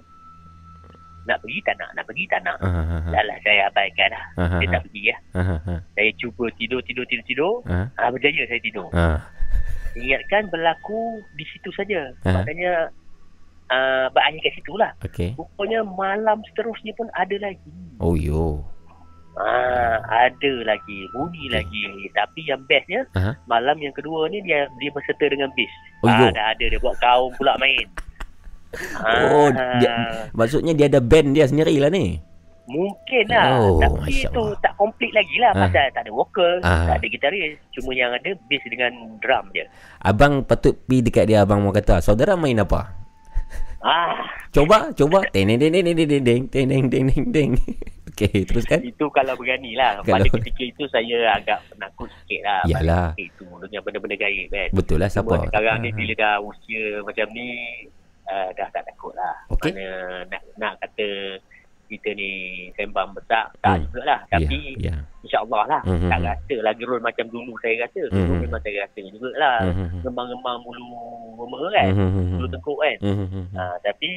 nak 1.23 1.39
pergi 1.39 1.63
tak 1.63 1.79
nak, 1.79 1.91
nak 1.95 2.05
pergi 2.07 2.25
tak 2.27 2.43
nak. 2.43 2.59
Aha. 2.63 3.11
Dah 3.11 3.23
lah 3.23 3.39
saya 3.43 3.67
abaikan 3.71 4.11
lah. 4.11 4.25
Aha. 4.43 4.57
Saya 4.59 4.69
tak 4.75 4.83
pergi 4.87 5.03
ya. 5.11 5.17
Aha. 5.39 5.55
aha. 5.59 5.75
Saya 5.95 6.11
cuba 6.19 6.45
tidur, 6.59 6.81
tidur, 6.83 7.05
tidur, 7.07 7.25
tidur. 7.27 7.55
Ah. 7.67 7.87
Ah, 7.99 8.11
berjaya 8.11 8.43
saya 8.47 8.59
tidur. 8.63 8.91
Ah. 8.95 9.23
Ingatkan 9.93 10.49
berlaku 10.49 11.21
di 11.37 11.45
situ 11.53 11.69
saja. 11.77 12.13
Ah. 12.25 12.41
Maknanya 12.41 12.89
uh, 13.69 14.07
berakhir 14.13 14.41
kat 14.41 14.53
situ 14.57 14.73
lah. 14.77 14.91
Okey. 15.05 15.31
Rupanya 15.37 15.81
malam 15.85 16.41
seterusnya 16.53 16.93
pun 16.97 17.09
ada 17.13 17.37
lagi. 17.41 17.73
Oh 18.01 18.17
yo. 18.17 18.65
Ah, 19.33 19.97
ada 20.29 20.53
lagi, 20.61 21.09
bunyi 21.17 21.49
lagi. 21.49 21.81
Tapi 22.13 22.45
yang 22.45 22.61
bestnya, 22.69 23.09
Aha. 23.17 23.33
malam 23.49 23.81
yang 23.81 23.97
kedua 23.97 24.29
ni 24.29 24.45
dia 24.45 24.69
dia 24.77 24.93
berserta 24.93 25.25
dengan 25.25 25.49
bis. 25.57 25.73
Oh, 26.05 26.13
ah, 26.13 26.21
yo. 26.21 26.37
dah 26.37 26.53
ada 26.53 26.65
dia 26.69 26.77
buat 26.77 26.97
kaum 27.01 27.33
pula 27.41 27.57
main. 27.57 27.89
Oh, 29.05 29.49
Ah. 29.57 29.81
dia, 29.81 29.97
maksudnya 30.37 30.77
dia 30.77 30.89
ada 30.93 31.01
band 31.01 31.33
dia 31.33 31.49
sendirilah 31.49 31.89
ni. 31.89 32.21
Mungkin 32.65 33.25
lah 33.27 33.59
Oh, 33.59 33.77
Tapi 33.77 34.23
itu 34.23 34.43
tak 34.59 34.73
komplit 34.75 35.11
lagi 35.11 35.37
lah 35.37 35.51
Ah. 35.51 35.67
Pasal 35.67 35.91
tak 35.91 36.03
ada 36.03 36.13
vocal 36.13 36.53
Ah. 36.61 36.87
Tak 36.89 36.97
ada 36.99 37.07
gitaris 37.07 37.59
Cuma 37.73 37.91
yang 37.91 38.11
ada 38.11 38.31
bass 38.41 38.63
dengan 38.65 38.93
drum 39.19 39.51
je 39.51 39.65
Abang 40.01 40.43
patut 40.43 40.79
pi 40.81 41.01
dekat 41.01 41.27
dia 41.27 41.43
abang 41.43 41.59
mau 41.59 41.71
kata, 41.71 41.99
"Saudara 41.99 42.35
main 42.35 42.57
apa?" 42.57 42.95
Ah, 43.81 44.15
Coba, 44.49 44.95
coba. 44.95 45.27
Teng 45.29 45.51
teng 45.51 45.59
teng 45.59 45.75
teng 45.75 45.83
teng 45.85 46.07
teng 46.07 46.23
teng 46.47 46.67
teng 46.69 46.87
teng 46.87 47.07
teng 47.09 47.25
teng. 47.29 47.51
Okey, 48.13 48.45
teruskan. 48.45 48.79
Itu 48.85 49.09
kalau 49.09 49.33
berani 49.35 49.73
lah 49.73 49.99
Kalau- 49.99 50.21
Pada 50.21 50.29
ketika 50.37 50.63
itu 50.63 50.85
saya 50.87 51.33
agak 51.33 51.65
penakut 51.67 52.07
sikit 52.15 52.41
lah 52.45 52.61
Yalah. 52.63 53.09
Itu 53.17 53.49
dengan 53.59 53.81
benda-benda 53.83 54.15
gaib 54.15 54.47
kan 54.49 54.69
Betul 54.71 55.01
lah 55.01 55.09
siapa. 55.09 55.33
Cuma 55.33 55.49
sekarang 55.49 55.81
ni 55.81 55.89
Ah. 55.89 55.95
bila 55.97 56.13
dah 56.15 56.35
usia 56.39 56.85
macam 57.01 57.27
ni 57.33 57.49
uh, 58.25 58.49
Dah 58.53 58.69
tak 58.69 58.85
takut 58.85 59.11
lah 59.15 59.35
Okey. 59.49 59.73
Mana 59.73 59.89
nak, 60.29 60.43
nak 60.55 60.73
kata 60.79 61.09
kita 61.87 62.09
ni 62.15 62.31
sembang 62.73 63.13
besar 63.13 63.53
Tak 63.61 63.77
Hmm. 63.77 63.85
jugalah 63.91 64.21
Tapi 64.27 64.81
Ya. 64.81 64.97
InsyaAllah 65.23 65.63
lah 65.69 65.83
Mhm. 65.85 66.09
Tak 66.09 66.19
rasa 66.25 66.57
lah 66.65 66.73
gerun 66.75 67.03
macam 67.03 67.27
dulu 67.29 67.53
saya 67.61 67.85
rasa 67.85 68.01
Dulu 68.09 68.33
Mhm. 68.33 68.41
memang 68.49 68.61
saya 68.65 68.77
rasa 68.87 69.01
jugalah 69.05 69.57
Mhm. 69.69 70.01
Ngembang-ngembang 70.01 70.59
bulu 70.65 70.89
roma 71.37 71.59
kan 71.71 71.87
Mhm. 71.93 72.39
Bulu 72.39 72.49
tengkuk 72.49 72.79
kan 72.81 72.97
Mhm. 73.03 73.45
ha, 73.53 73.65
Tapi 73.81 74.11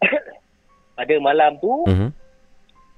Pada 0.96 1.14
malam 1.20 1.52
tu 1.58 1.72
Mhm. 1.84 2.08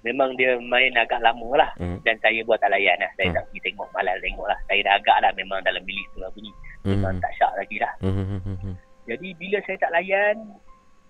Memang 0.03 0.35
dia 0.35 0.59
main 0.59 0.91
agak 0.95 1.23
lama 1.23 1.49
lah 1.55 1.71
Mhm. 1.79 2.03
Dan 2.03 2.15
saya 2.19 2.39
buat 2.43 2.59
tak 2.59 2.71
layan 2.71 2.99
lah 2.99 3.11
Saya 3.15 3.31
Mhm. 3.31 3.35
tak 3.35 3.45
pergi 3.47 3.61
tengok 3.67 3.89
Malas 3.91 4.17
tengok 4.19 4.47
lah 4.47 4.59
Saya 4.67 4.81
dah 4.83 4.95
agak 4.95 5.19
lah 5.23 5.31
Memang 5.35 5.59
dalam 5.63 5.83
bilik 5.83 6.07
tu 6.11 6.19
lah 6.19 6.31
bunyi 6.31 6.53
Memang 6.83 7.19
Mhm. 7.19 7.23
tak 7.23 7.33
syak 7.35 7.53
lagi 7.55 7.77
lah 7.79 7.93
Mhm. 8.03 8.75
Jadi 9.03 9.29
bila 9.35 9.59
saya 9.63 9.79
tak 9.79 9.91
layan 9.91 10.37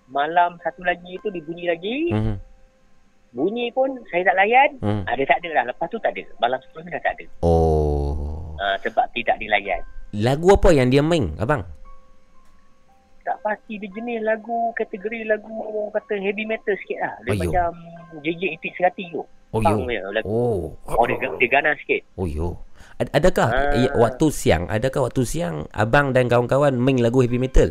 Malam 0.09 0.61
satu 0.61 0.85
lagi 0.85 1.17
tu 1.21 1.29
dibunyi 1.29 1.69
lagi 1.69 2.13
Mhm. 2.13 2.37
Bunyi 3.33 3.69
pun 3.69 3.89
saya 4.07 4.23
tak 4.23 4.37
layan 4.37 4.71
Mhm. 4.79 5.03
Ada 5.05 5.23
tak 5.25 5.39
ada 5.41 5.51
lah 5.53 5.65
Lepas 5.69 5.87
tu 5.89 5.99
tak 5.99 6.13
ada 6.13 6.23
Malam 6.39 6.59
sebelum 6.63 6.85
dah 6.87 7.01
tak 7.01 7.15
ada 7.15 7.25
Oh. 7.41 8.53
ha, 8.57 8.77
Sebab 8.79 9.05
tidak 9.13 9.37
dilayan 9.37 9.81
Lagu 10.15 10.53
apa 10.53 10.69
yang 10.71 10.87
dia 10.87 11.01
main, 11.01 11.33
abang? 11.37 11.65
tak 13.23 13.39
pasti 13.41 13.79
dia 13.79 13.87
jenis 13.89 14.19
lagu 14.21 14.75
kategori 14.75 15.23
lagu 15.25 15.47
orang 15.63 15.95
kata 15.95 16.19
heavy 16.19 16.43
metal 16.43 16.75
sikit 16.77 16.99
lah. 17.01 17.15
Dia 17.23 17.31
Oh, 17.31 17.35
yo. 17.35 17.43
macam 17.47 17.71
JJ 18.19 18.43
Itik 18.53 18.73
Serati 18.75 19.05
tu. 19.09 19.23
Oh, 19.49 19.63
yo. 19.63 19.79
punya 19.79 20.03
lagu. 20.11 20.27
Oh. 20.27 20.61
Oh, 20.91 21.07
dia, 21.07 21.17
dia 21.39 21.49
ganas 21.49 21.79
sikit. 21.79 22.03
Oh 22.13 22.27
yo. 22.27 22.59
Ad- 22.99 23.15
adakah 23.15 23.49
Ah. 23.49 23.73
ya, 23.73 23.89
waktu 23.95 24.27
siang, 24.29 24.67
adakah 24.67 25.07
waktu 25.07 25.23
siang 25.23 25.71
abang 25.71 26.11
dan 26.11 26.27
kawan-kawan 26.27 26.75
main 26.75 26.99
lagu 26.99 27.23
heavy 27.23 27.39
metal? 27.39 27.71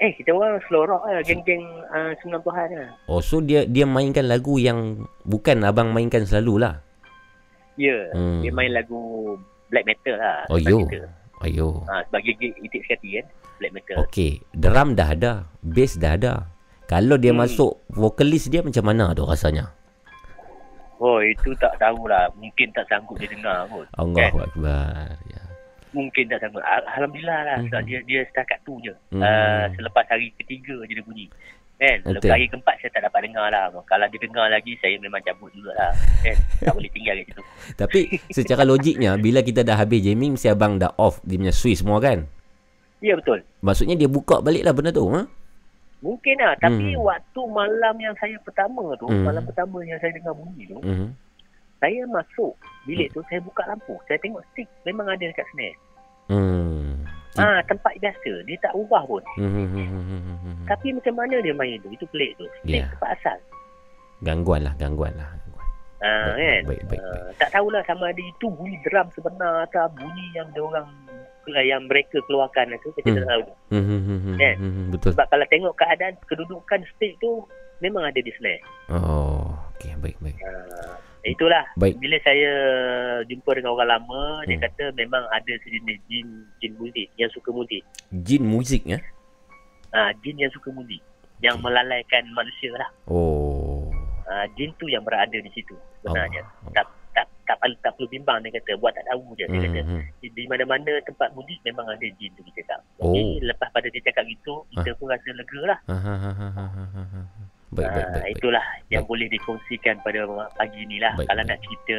Eh, 0.00 0.16
kita 0.16 0.32
orang 0.32 0.56
slow 0.64 0.88
rock 0.88 1.04
lah. 1.04 1.20
Geng-geng 1.20 1.60
uh, 1.86 2.16
90-an 2.18 2.68
lah. 2.72 2.90
Oh 3.04 3.20
so 3.20 3.38
dia 3.38 3.68
dia 3.68 3.84
mainkan 3.84 4.24
lagu 4.24 4.56
yang 4.56 5.04
bukan 5.22 5.60
abang 5.60 5.92
mainkan 5.92 6.24
selalulah. 6.24 6.80
Ya, 7.76 7.92
yeah, 7.92 8.02
Hmm. 8.12 8.40
dia 8.40 8.48
main 8.50 8.72
lagu 8.72 9.36
black 9.68 9.84
metal 9.84 10.16
lah. 10.16 10.48
Oh 10.48 10.56
yo. 10.56 10.84
kita. 10.84 11.04
Ayo. 11.40 11.80
Ha, 11.88 12.04
sebagai 12.04 12.36
JJ 12.36 12.52
Itik 12.60 12.82
Serati 12.84 13.08
kan. 13.16 13.26
Black 13.56 13.72
metal. 13.72 13.96
Okey, 14.04 14.32
drum 14.52 14.92
dah 14.92 15.08
ada, 15.12 15.32
bass 15.60 15.96
dah 15.96 16.12
ada. 16.12 16.34
Kalau 16.84 17.16
dia 17.16 17.32
Hmm. 17.32 17.40
masuk 17.44 17.80
vokalis 17.88 18.48
dia 18.48 18.60
macam 18.60 18.84
mana 18.84 19.12
tu 19.12 19.24
rasanya? 19.24 19.72
Oh, 21.00 21.16
itu 21.24 21.56
tak 21.56 21.80
tahulah. 21.80 22.28
Mungkin 22.36 22.68
tak 22.76 22.84
sanggup 22.84 23.16
dia 23.16 23.28
dengar 23.28 23.64
pun. 23.72 23.88
Allahu 23.96 24.20
Kan? 24.36 24.44
akbar. 24.44 25.16
Ya. 25.32 25.39
Mungkin 25.90 26.24
tak 26.26 26.38
sanggup. 26.40 26.62
Al- 26.62 26.86
Alhamdulillah 26.88 27.40
lah. 27.42 27.56
Sebab 27.62 27.80
Mhm. 27.80 27.88
dia 27.88 27.98
dia 28.04 28.20
setakat 28.26 28.58
tu 28.62 28.78
je. 28.80 28.94
Mhm. 29.10 29.20
Uh, 29.20 29.64
selepas 29.74 30.04
hari 30.06 30.30
ketiga 30.36 30.78
je 30.82 30.92
dia 30.92 31.02
bunyi. 31.02 31.26
Kan? 31.76 31.96
Betul. 32.02 32.12
Lepas 32.20 32.30
hari 32.30 32.46
keempat 32.46 32.74
saya 32.76 32.90
tak 32.92 33.02
dapat 33.08 33.20
dengar 33.24 33.46
lah. 33.48 33.64
Kalau 33.82 34.06
dia 34.06 34.20
dengar 34.20 34.46
lagi 34.46 34.72
saya 34.76 34.94
memang 34.96 35.20
cabut 35.20 35.48
jugalah. 35.50 35.90
Kan? 36.20 36.36
tak 36.60 36.74
boleh 36.76 36.90
tinggal 36.90 37.14
kat 37.16 37.26
situ. 37.26 37.42
Tapi 37.80 38.00
secara 38.28 38.62
logiknya 38.62 39.16
bila 39.16 39.40
kita 39.40 39.64
dah 39.64 39.74
habis 39.74 40.00
jamming 40.00 40.36
mesti 40.36 40.46
abang 40.46 40.76
dah 40.76 40.92
off 40.94 41.18
dia 41.22 41.36
punya 41.36 41.50
switch 41.50 41.80
semua 41.80 41.96
kan? 41.98 42.28
Ya 43.00 43.16
betul. 43.16 43.40
Maksudnya 43.58 43.96
dia 43.96 44.06
buka 44.06 44.38
balik 44.38 44.60
lah 44.60 44.76
benda 44.76 44.92
tu, 44.92 45.08
ha? 45.08 45.24
Mungkin 46.00 46.36
lah. 46.36 46.52
Tapi 46.58 46.92
Hmm. 46.92 47.00
waktu 47.02 47.40
malam 47.46 47.94
yang 47.96 48.12
saya 48.16 48.36
pertama 48.40 48.92
tu, 48.96 49.04
Hmm. 49.04 49.24
malam 49.24 49.40
pertama 49.40 49.80
yang 49.80 49.96
saya 49.96 50.12
dengar 50.12 50.32
bunyi 50.32 50.64
tu, 50.64 50.76
Mhm. 50.78 51.08
Saya 51.80 52.04
masuk 52.06 52.52
bilik 52.84 53.08
tu, 53.10 53.24
saya 53.26 53.40
buka 53.40 53.64
lampu. 53.64 53.96
Saya 54.04 54.20
tengok 54.20 54.44
stick 54.52 54.68
memang 54.84 55.08
ada 55.08 55.24
dekat 55.24 55.48
snare. 55.50 55.76
Hmm. 56.28 57.02
Ah, 57.34 57.58
tempat 57.64 57.96
biasa. 57.96 58.44
Dia 58.44 58.56
tak 58.60 58.76
ubah 58.76 59.02
pun. 59.02 59.22
Hmm. 59.34 60.62
Tapi 60.66 60.92
macam 60.92 61.14
mana 61.16 61.40
dia 61.40 61.50
main 61.50 61.80
tu? 61.80 61.90
Itu 61.90 62.04
pelik 62.08 62.36
tu. 62.36 62.46
Stick 62.62 62.84
Ya. 62.84 62.86
tempat 62.92 63.10
asal. 63.16 63.38
Gangguan 64.20 64.62
lah, 64.62 64.74
gangguan 64.76 65.16
lah. 65.16 65.30
Ah, 66.00 66.32
Baik, 66.32 66.40
kan? 66.40 66.62
baik, 66.64 66.82
baik, 66.88 67.00
Ah, 67.04 67.28
tak 67.36 67.48
tahulah 67.52 67.82
sama 67.84 68.08
ada 68.08 68.22
itu 68.24 68.46
bunyi 68.48 68.80
drum 68.80 69.04
sebenar 69.12 69.68
atau 69.68 69.84
bunyi 69.92 70.32
yang 70.32 70.48
dia 70.50 70.64
orang 70.64 70.88
yang 71.60 71.84
mereka 71.84 72.16
keluarkan 72.24 72.72
itu 72.72 72.88
kita 72.94 73.10
Hmm. 73.10 73.18
tak 73.20 73.26
tahu. 73.28 73.44
Hmm, 73.68 73.84
hmm, 73.84 74.00
hmm, 74.00 74.20
hmm, 74.22 74.36
Kan? 74.38 74.54
hmm, 74.56 74.84
betul. 74.96 75.10
Sebab 75.12 75.26
kalau 75.28 75.46
tengok 75.46 75.74
keadaan 75.76 76.14
kedudukan 76.24 76.80
stick 76.88 77.12
tu 77.20 77.44
memang 77.80 78.00
ada 78.02 78.16
di 78.16 78.32
snare. 78.32 78.64
Oh, 78.88 79.52
okey, 79.76 79.92
baik, 80.00 80.16
baik. 80.20 80.40
Ah, 80.40 80.96
itulah. 81.22 81.64
Baik. 81.74 81.96
Bila 81.96 82.16
saya 82.20 82.50
jumpa 83.24 83.50
dengan 83.52 83.72
orang 83.72 83.90
lama, 83.94 84.22
dia 84.44 84.54
Hmm. 84.54 84.64
kata 84.64 84.84
memang 84.92 85.22
ada 85.28 85.52
sejenis 85.58 85.98
jin 86.06 86.26
jin 86.56 86.72
muzik 86.74 87.08
yang 87.14 87.28
suka 87.28 87.50
muzik. 87.50 87.82
Jin 88.10 88.42
muzik 88.42 88.82
ya? 88.84 88.98
Ah, 89.90 90.14
jin 90.16 90.36
yang 90.36 90.50
suka 90.50 90.70
muzik. 90.70 91.00
Yang 91.38 91.56
melalaikan 91.58 92.24
manusia 92.30 92.70
lah. 92.74 92.88
Oh. 93.06 93.88
Ah, 94.24 94.46
jin 94.54 94.70
tu 94.76 94.86
yang 94.86 95.00
berada 95.00 95.32
di 95.32 95.50
situ 95.50 95.72
sebenarnya. 95.98 96.44
Allah. 96.62 96.72
Tak 96.74 96.86
tak 97.10 97.26
tak 97.44 97.56
perlu 97.58 97.74
tak 97.80 97.92
perlu 97.92 98.06
bimbang 98.08 98.38
dia 98.40 98.54
kata 98.54 98.78
buat 98.78 98.94
tak 98.94 99.02
tahu 99.04 99.34
je 99.34 99.42
dia 99.42 99.50
Hmm, 99.50 99.64
kata. 99.66 99.80
hmm. 99.82 100.02
Di, 100.22 100.42
mana-mana 100.46 100.92
tempat 101.02 101.34
muzik 101.34 101.58
memang 101.60 101.82
ada 101.84 102.06
jin 102.14 102.30
tu 102.32 102.44
dia 102.44 102.54
cakap. 102.56 102.80
Oh. 102.98 103.10
Jadi 103.10 103.42
lepas 103.42 103.68
pada 103.68 103.86
dia 103.86 103.98
cakap 104.00 104.22
gitu, 104.24 104.62
kita 104.70 104.94
pun 104.94 105.10
rasa 105.10 105.28
lega 105.28 105.60
lah. 105.66 105.78
Ha, 105.84 105.96
ha, 105.96 106.14
ha, 106.14 106.30
ha, 106.30 106.46
ha, 106.48 106.64
ha, 106.70 106.84
ha, 106.86 107.02
ha. 107.02 107.44
Baik, 107.70 107.86
baik, 107.86 107.94
Ah, 107.96 108.10
baik. 108.10 108.20
baik. 108.20 108.34
itulah 108.34 108.64
yang 108.88 109.04
boleh 109.06 109.26
dikongsikan 109.28 109.94
pada 110.02 110.20
pagi 110.52 110.82
ni 110.84 110.98
lah. 110.98 111.14
Baik, 111.14 111.30
Kalau 111.30 111.38
baik. 111.38 111.48
nak 111.48 111.58
cerita 111.62 111.96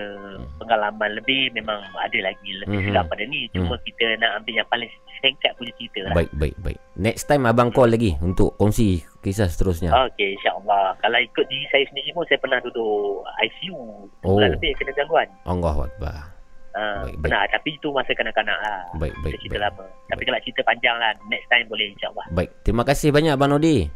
pengalaman 0.57 1.09
lebih 1.15 1.41
memang 1.51 1.79
ada 1.95 2.19
lagi 2.21 2.49
lebih 2.57 2.77
Mhm. 2.77 2.87
seram 2.87 3.05
pada 3.07 3.23
ni. 3.23 3.47
Cuma 3.49 3.75
Mhm. 3.75 3.83
kita 3.85 4.05
nak 4.19 4.31
ambil 4.37 4.53
yang 4.53 4.67
paling 4.67 4.91
singkat 5.17 5.51
punya 5.55 5.71
cerita 5.73 5.99
lah. 6.03 6.13
Baik, 6.13 6.31
baik, 6.33 6.55
baik. 6.59 6.79
Next 6.93 7.23
time 7.25 7.43
abang 7.45 7.71
call 7.71 7.87
lagi 7.87 8.19
untuk 8.19 8.51
kongsi 8.55 8.99
kisah 9.19 9.47
seterusnya. 9.47 9.95
Okey, 10.11 10.35
insyaAllah. 10.35 10.97
Kalau 10.97 11.17
ikut 11.17 11.45
diri 11.47 11.65
saya 11.67 11.87
sendiri 11.87 12.09
pun 12.11 12.25
saya 12.25 12.37
pernah 12.37 12.59
duduk 12.59 13.23
ICU. 13.39 13.77
Oh. 13.77 14.09
Sebulan 14.27 14.51
lebih 14.51 14.75
kena 14.75 14.91
gangguan. 14.91 15.27
Allahu 15.45 15.85
akbar. 15.85 16.35
Ah, 16.71 17.03
Baik, 17.03 17.15
pernah. 17.21 17.43
Tapi 17.47 17.69
itu 17.75 17.87
masa 17.91 18.11
kanak-kanak 18.11 18.57
lah. 18.57 18.79
Baik, 18.95 19.11
baik, 19.21 19.35
Cerita 19.37 19.55
baik. 19.55 19.63
lama. 19.69 19.85
Tapi 20.07 20.21
kalau 20.23 20.39
cerita 20.39 20.61
panjang 20.63 20.95
lah, 20.95 21.11
next 21.27 21.47
time 21.47 21.67
boleh 21.67 21.85
insyaAllah. 21.91 22.25
Baik, 22.31 22.49
terima 22.63 22.83
kasih 22.83 23.11
banyak 23.11 23.31
Abang 23.31 23.51
Nodi. 23.51 23.91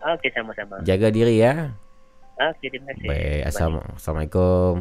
Okey, 0.00 0.32
sama-sama. 0.32 0.80
Jaga 0.80 1.12
diri 1.12 1.36
ya. 1.38 1.76
Okey, 2.40 2.72
terima 2.72 2.88
kasih. 2.96 3.08
Baik, 3.08 3.40
assalamu- 3.46 3.84
Assalamualaikum. 3.96 4.74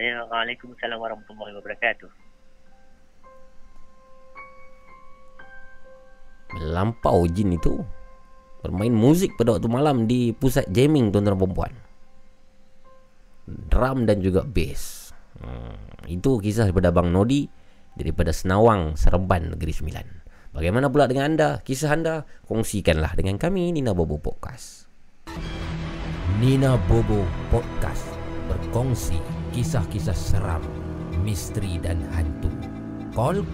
Waalaikumsalam 0.00 0.96
warahmatullahi 0.96 1.52
wabarakatuh. 1.56 2.08
Melampau 6.50 7.30
jin 7.30 7.54
itu 7.54 7.78
Bermain 8.60 8.90
muzik 8.90 9.38
pada 9.38 9.54
waktu 9.54 9.70
malam 9.70 10.10
Di 10.10 10.34
pusat 10.34 10.66
jamming 10.66 11.14
tuan-tuan 11.14 11.38
perempuan 11.38 11.72
Drum 13.46 14.02
dan 14.02 14.18
juga 14.18 14.42
bass 14.42 15.14
hmm, 15.38 16.10
Itu 16.10 16.42
kisah 16.42 16.66
daripada 16.66 16.90
Abang 16.90 17.14
Nodi 17.14 17.46
Daripada 17.94 18.34
Senawang, 18.34 18.98
Seremban, 18.98 19.54
Negeri 19.54 19.70
Sembilan 19.70 20.06
Bagaimana 20.50 20.90
pula 20.90 21.06
dengan 21.06 21.30
anda? 21.30 21.62
Kisah 21.62 21.94
anda? 21.94 22.26
Kongsikanlah 22.50 23.14
dengan 23.14 23.38
kami 23.38 23.70
Nina 23.70 23.94
Bobo 23.94 24.18
Podcast 24.18 24.90
Nina 26.42 26.74
Bobo 26.90 27.22
Podcast 27.54 28.02
Berkongsi 28.50 29.22
kisah-kisah 29.54 30.18
seram, 30.18 30.66
misteri 31.22 31.78
dan 31.78 32.02
hantu 32.10 32.50
Call 33.14 33.46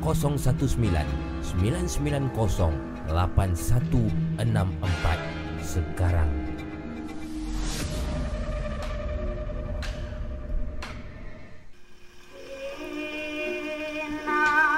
019-990-8164 1.52 3.12
sekarang. 5.60 6.32
Nina 14.16 14.75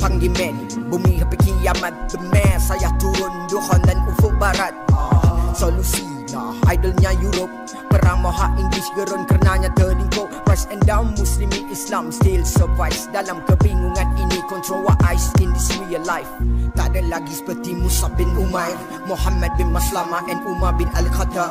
Panggil 0.00 0.32
men 0.40 0.56
Bumi 0.88 1.20
hampir 1.20 1.36
kiamat. 1.44 1.92
Demir 2.08 2.56
Saya 2.56 2.96
turun 2.96 3.44
Duhon 3.52 3.84
dan 3.84 4.00
ufuk 4.08 4.32
barat. 4.40 4.72
Ah, 4.96 5.52
solusi 5.52 6.08
nah 6.32 6.56
Idolnya 6.72 7.12
Europe. 7.20 7.52
Perang 7.92 8.24
moha 8.24 8.56
Inggeris 8.56 8.88
Gerun 8.96 9.28
kerenanya 9.28 9.68
terlingkuk 9.76 10.32
Rise 10.54 10.70
and 10.70 10.86
down 10.86 11.18
Muslimi 11.18 11.66
Islam 11.66 12.14
Still 12.14 12.46
survive 12.46 12.94
Dalam 13.10 13.42
kebingungan 13.42 14.06
ini 14.14 14.38
Control 14.46 14.86
what 14.86 15.02
ice 15.02 15.34
In 15.42 15.50
this 15.50 15.66
real 15.82 15.98
life. 16.06 16.30
Tak 16.78 16.94
ada 16.94 17.02
lagi 17.10 17.34
seperti 17.34 17.74
Musa 17.74 18.06
bin 18.14 18.30
Umair 18.38 18.78
Muhammad 19.10 19.50
bin 19.58 19.74
Maslama 19.74 20.22
And 20.30 20.38
Umar 20.46 20.78
bin 20.78 20.86
Al-Khattab. 20.94 21.50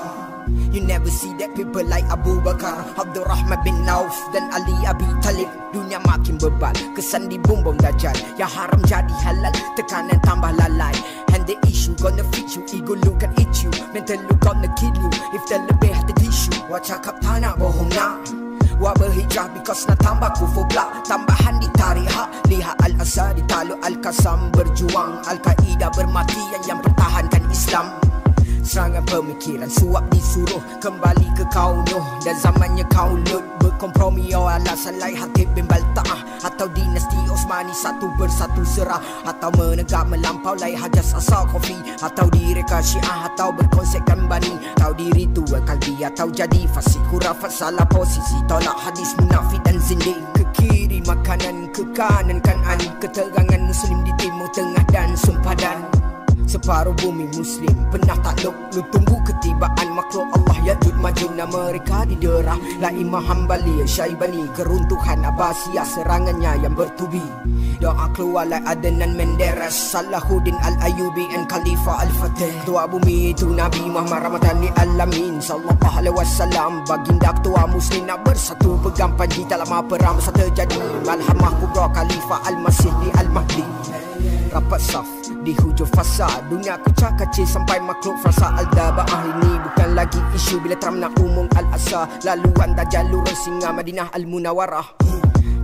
You 0.72 0.80
never 0.88 1.12
see 1.12 1.36
that 1.36 1.52
people 1.52 1.84
like 1.84 2.08
Abu 2.08 2.40
Bakar 2.48 2.80
Abdul 2.96 3.28
Rahman 3.28 3.60
bin 3.68 3.76
Nauf 3.84 4.16
Dan 4.32 4.48
Ali 4.56 4.72
Abi 4.88 5.04
Talib. 5.20 5.52
Dunia 5.76 6.00
makin 6.08 6.40
bebal 6.40 6.72
Kesan 6.96 7.28
di 7.28 7.36
bumbung 7.44 7.76
dajjal. 7.84 8.16
Yang 8.40 8.56
haram 8.56 8.80
jadi 8.88 9.16
halal 9.20 9.52
Tekanan 9.76 10.16
tambah 10.24 10.56
lalai. 10.56 10.96
And 11.36 11.44
the 11.44 11.60
issue 11.68 11.92
gonna 12.00 12.24
fit 12.32 12.56
you 12.56 12.64
Ego 12.72 12.96
look 13.04 13.20
can 13.20 13.36
eat 13.36 13.52
you. 13.68 13.72
Mental 13.92 14.16
look 14.32 14.40
gonna 14.40 14.72
kill 14.80 14.96
you 14.96 15.12
If 15.36 15.44
terlebih 15.52 15.92
hati 15.92 16.16
tisu. 16.24 16.72
Wah 16.72 16.80
cakap 16.80 17.20
tak 17.20 17.44
nak 17.44 17.60
bohong 17.60 17.92
nak 17.92 18.44
Wah 18.82 18.96
berhijrah 18.98 19.52
because 19.54 19.86
nak 19.86 20.00
tambah 20.02 20.32
kufur 20.38 20.66
pula. 20.70 21.04
Tambahan 21.06 21.62
di 21.62 21.70
tarikh 21.78 22.18
Lihat 22.50 22.76
Al-Asad 22.82 23.38
di 23.38 23.44
Taluk 23.46 23.80
Al-Qasam 23.84 24.50
Berjuang. 24.54 25.22
Al-Qaeda 25.30 25.92
bermati 25.94 26.42
Yang 26.56 26.64
yang 26.74 26.80
pertahankan 26.82 27.44
Islam 27.52 27.88
Serangan 28.64 29.04
pemikiran 29.04 29.68
suap 29.68 30.08
disuruh 30.08 30.64
Kembali 30.80 31.28
ke 31.36 31.44
kau 31.52 31.84
Nuh. 31.92 32.06
Dan 32.24 32.40
zamannya 32.40 32.88
kau 32.88 33.12
Lut 33.28 33.44
Berkompromi 33.60 34.32
oh 34.32 34.48
alasan 34.48 35.04
lain 35.04 35.20
Hatib 35.20 35.52
bin 35.52 35.68
Balta'ah 35.68 36.48
Atau 36.48 36.72
dinasti 36.72 37.20
Osmani 37.28 37.76
Satu 37.76 38.08
bersatu 38.16 38.64
serah. 38.64 39.04
Atau 39.28 39.52
menegak 39.60 40.08
melampau 40.08 40.56
lain 40.56 40.80
Hajas 40.80 41.12
asal 41.12 41.44
kopi 41.52 41.76
Atau 42.00 42.32
direka 42.32 42.80
syiah 42.80 43.28
Atau 43.28 43.52
berkonsepkan 43.52 44.32
bani. 44.32 44.56
Tahu 44.80 44.96
diri 44.96 45.28
tua 45.36 45.60
kalbi 45.68 46.00
Atau 46.00 46.32
jadi 46.32 46.64
fasik. 46.72 47.04
Kurafat 47.12 47.52
salah 47.52 47.86
posisi 47.92 48.40
Tolak 48.48 48.80
hadis 48.80 49.12
munafik 49.20 49.60
dan 49.68 49.76
zindik. 49.84 50.16
Ke 50.40 50.48
kiri 50.56 51.04
makanan 51.04 51.68
Ke 51.76 51.84
kanan 51.92 52.40
kanan. 52.40 52.80
Keterangan 53.04 53.62
muslim 53.68 54.08
di 54.08 54.12
timur 54.16 54.48
tengah 54.56 54.88
dan 54.88 55.12
sempadan 55.20 56.03
Separuh 56.48 56.96
bumi 57.00 57.26
muslim 57.34 57.76
pernah 57.90 58.18
takluk 58.22 58.56
Lu 58.74 58.82
tunggu 58.90 59.18
ketibaan 59.26 59.90
makhluk 59.94 60.28
Allah 60.34 60.58
Yajud 60.64 60.96
majuna 61.04 61.44
mereka 61.46 62.08
diderah. 62.08 62.56
La 62.80 62.90
Imam 62.90 63.20
Hanbali 63.20 63.84
Syaibani 63.84 64.48
Keruntuhan 64.56 65.28
Abbasiyah 65.28 65.84
serangannya 65.84 66.64
yang 66.64 66.74
bertubi. 66.74 67.22
Doa 67.84 68.08
keluar 68.16 68.48
like 68.48 68.64
Adnan 68.64 69.20
Menderes 69.20 69.76
Salahuddin 69.76 70.56
Al-Ayubi 70.64 71.28
and 71.36 71.46
Khalifah 71.52 72.08
Al-Fatih. 72.08 72.54
Tua 72.64 72.88
bumi 72.88 73.36
itu 73.36 73.52
Nabi 73.52 73.84
Muhammad 73.92 74.24
Ramadan 74.32 74.64
di 74.64 74.70
Alamin. 74.80 75.44
Sallallahu 75.44 75.98
alaihi 76.00 76.16
wasallam 76.16 76.82
Baginda 76.88 77.36
ketua 77.36 77.68
muslim 77.68 78.08
nak 78.08 78.24
bersatu. 78.24 78.80
Pegang 78.88 79.14
panji 79.20 79.44
dalam 79.46 79.68
apa 79.68 80.00
ramah 80.00 80.32
terjadi 80.32 80.80
Malhamah 81.04 81.52
kubra 81.60 81.92
Khalifah 81.92 82.40
Al-Masih 82.48 82.92
di 83.04 83.10
Al-Mahdi 83.20 83.66
Rapat 84.54 84.82
saf. 84.86 85.10
Di 85.42 85.58
hujung 85.58 85.90
fasa 85.90 86.30
Dunia 86.46 86.78
kucak 86.78 87.18
kacir 87.18 87.44
sampai 87.50 87.82
makhluk 87.82 88.14
frasa. 88.22 88.54
Al-Daba'ah 88.54 89.22
ini 89.34 89.58
bukan 89.66 89.90
lagi 89.98 90.22
isu 90.38 90.62
Bila 90.62 90.78
Trump 90.78 91.02
nak 91.02 91.18
umum 91.18 91.50
Al-Asa 91.58 92.06
Laluan 92.22 92.78
dah 92.78 92.86
jalur 92.86 93.26
singa 93.34 93.74
Madinah 93.74 94.14
Al-Munawarah 94.14 95.13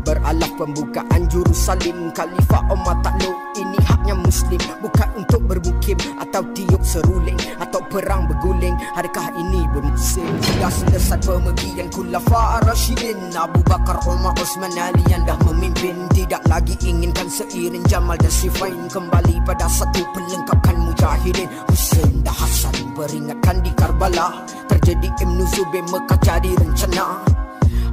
Beralaf 0.04 0.52
pembukaan 0.56 1.28
Jerusalem. 1.28 2.12
Khalifah 2.16 2.64
Omar 2.72 3.00
takluk 3.04 3.36
Ini 3.56 3.78
haknya 3.84 4.16
Muslim. 4.16 4.60
Bukan 4.80 5.10
untuk 5.20 5.42
bermukim 5.46 6.00
Atau 6.20 6.44
tiup 6.56 6.82
seruling 6.84 7.38
Atau 7.60 7.84
perang 7.88 8.28
berguling. 8.28 8.76
Adakah 8.96 9.32
ini 9.36 9.66
bermusim? 9.76 10.28
Sudah 10.44 10.72
selesai 10.72 11.20
pemergian 11.24 11.88
Khulafa 11.92 12.64
Rashidin 12.68 13.32
Abu 13.36 13.60
Bakar 13.68 14.00
Umar 14.08 14.36
Osman 14.40 14.74
Ali 14.78 15.04
Yang 15.08 15.34
dah 15.34 15.38
memimpin. 15.48 15.96
Tidak 16.16 16.44
lagi 16.48 16.76
inginkan 16.84 17.28
seiring 17.28 17.86
Jamal 17.88 18.20
dan 18.20 18.32
Sifain 18.32 18.88
Kembali 18.88 19.42
pada 19.44 19.68
satu 19.68 20.04
pelengkapkan 20.16 20.76
Mujahidin. 20.80 21.50
Hussein 21.72 22.24
dan 22.24 22.36
Hassan 22.36 22.76
Peringatkan 22.96 23.64
di 23.64 23.72
Karbala. 23.76 24.44
Terjadi 24.68 25.08
Ibn 25.24 25.40
Zubair 25.56 25.86
Mekah 25.90 26.20
jadi 26.22 26.52
rencana 26.60 27.39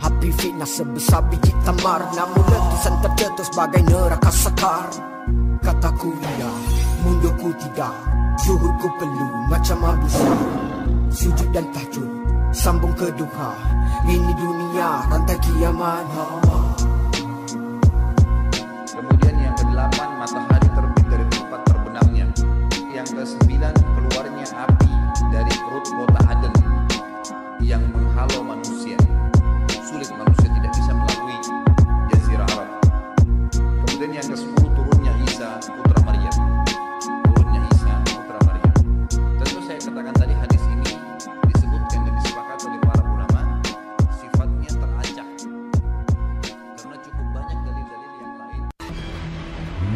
Api 0.03 0.29
fitnah 0.35 0.69
sebesar 0.69 1.25
biji 1.31 1.53
tamar. 1.65 2.05
Namun 2.13 2.45
letusan 2.45 2.95
terjatuh 3.05 3.47
sebagai 3.47 3.83
neraka 3.87 4.31
sekar. 4.33 4.87
Kataku 5.63 6.15
iya, 6.37 6.53
mundurku 7.03 7.51
tidak. 7.59 7.95
Zuhurku 8.45 8.87
perlu 9.01 9.29
macam 9.49 9.81
Abu 9.83 10.07
Sujud 11.09 11.49
dan 11.51 11.65
tahjud, 11.73 12.07
sambung 12.53 12.93
ke 12.93 13.09
duha. 13.17 13.51
Ini 14.05 14.33
dunia, 14.37 15.09
rantai 15.09 15.41
kiamat 15.41 16.05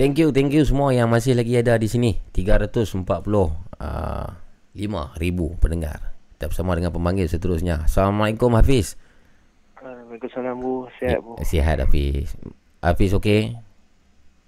Thank 0.00 0.16
you, 0.16 0.32
thank 0.32 0.48
you 0.56 0.64
semua 0.64 0.96
yang 0.96 1.12
masih 1.12 1.36
lagi 1.36 1.60
ada 1.60 1.76
di 1.76 1.84
sini. 1.84 2.16
345 2.32 3.04
uh, 3.04 4.32
ribu 5.20 5.52
pendengar. 5.60 6.16
Kita 6.32 6.48
bersama 6.48 6.72
dengan 6.72 6.88
pemanggil 6.88 7.28
seterusnya. 7.28 7.84
Assalamualaikum 7.84 8.48
Hafiz. 8.56 8.96
Waalaikumsalam 9.76 10.56
Bu. 10.56 10.88
Sihat 10.96 11.20
Bu. 11.20 11.36
Eh, 11.36 11.44
sihat 11.44 11.84
Hafiz. 11.84 12.32
Hafiz 12.80 13.12
okey? 13.12 13.60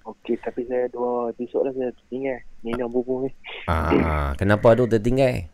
Okey, 0.09 0.41
tapi 0.41 0.65
saya 0.73 0.89
dua 0.89 1.29
episod 1.37 1.69
lah 1.69 1.77
saya 1.77 1.93
tertinggal. 2.01 2.41
Minum 2.65 2.89
bubur 2.89 3.29
ni. 3.29 3.31
Ah, 3.69 4.33
kenapa 4.41 4.73
tu 4.73 4.89
tertinggal? 4.89 5.53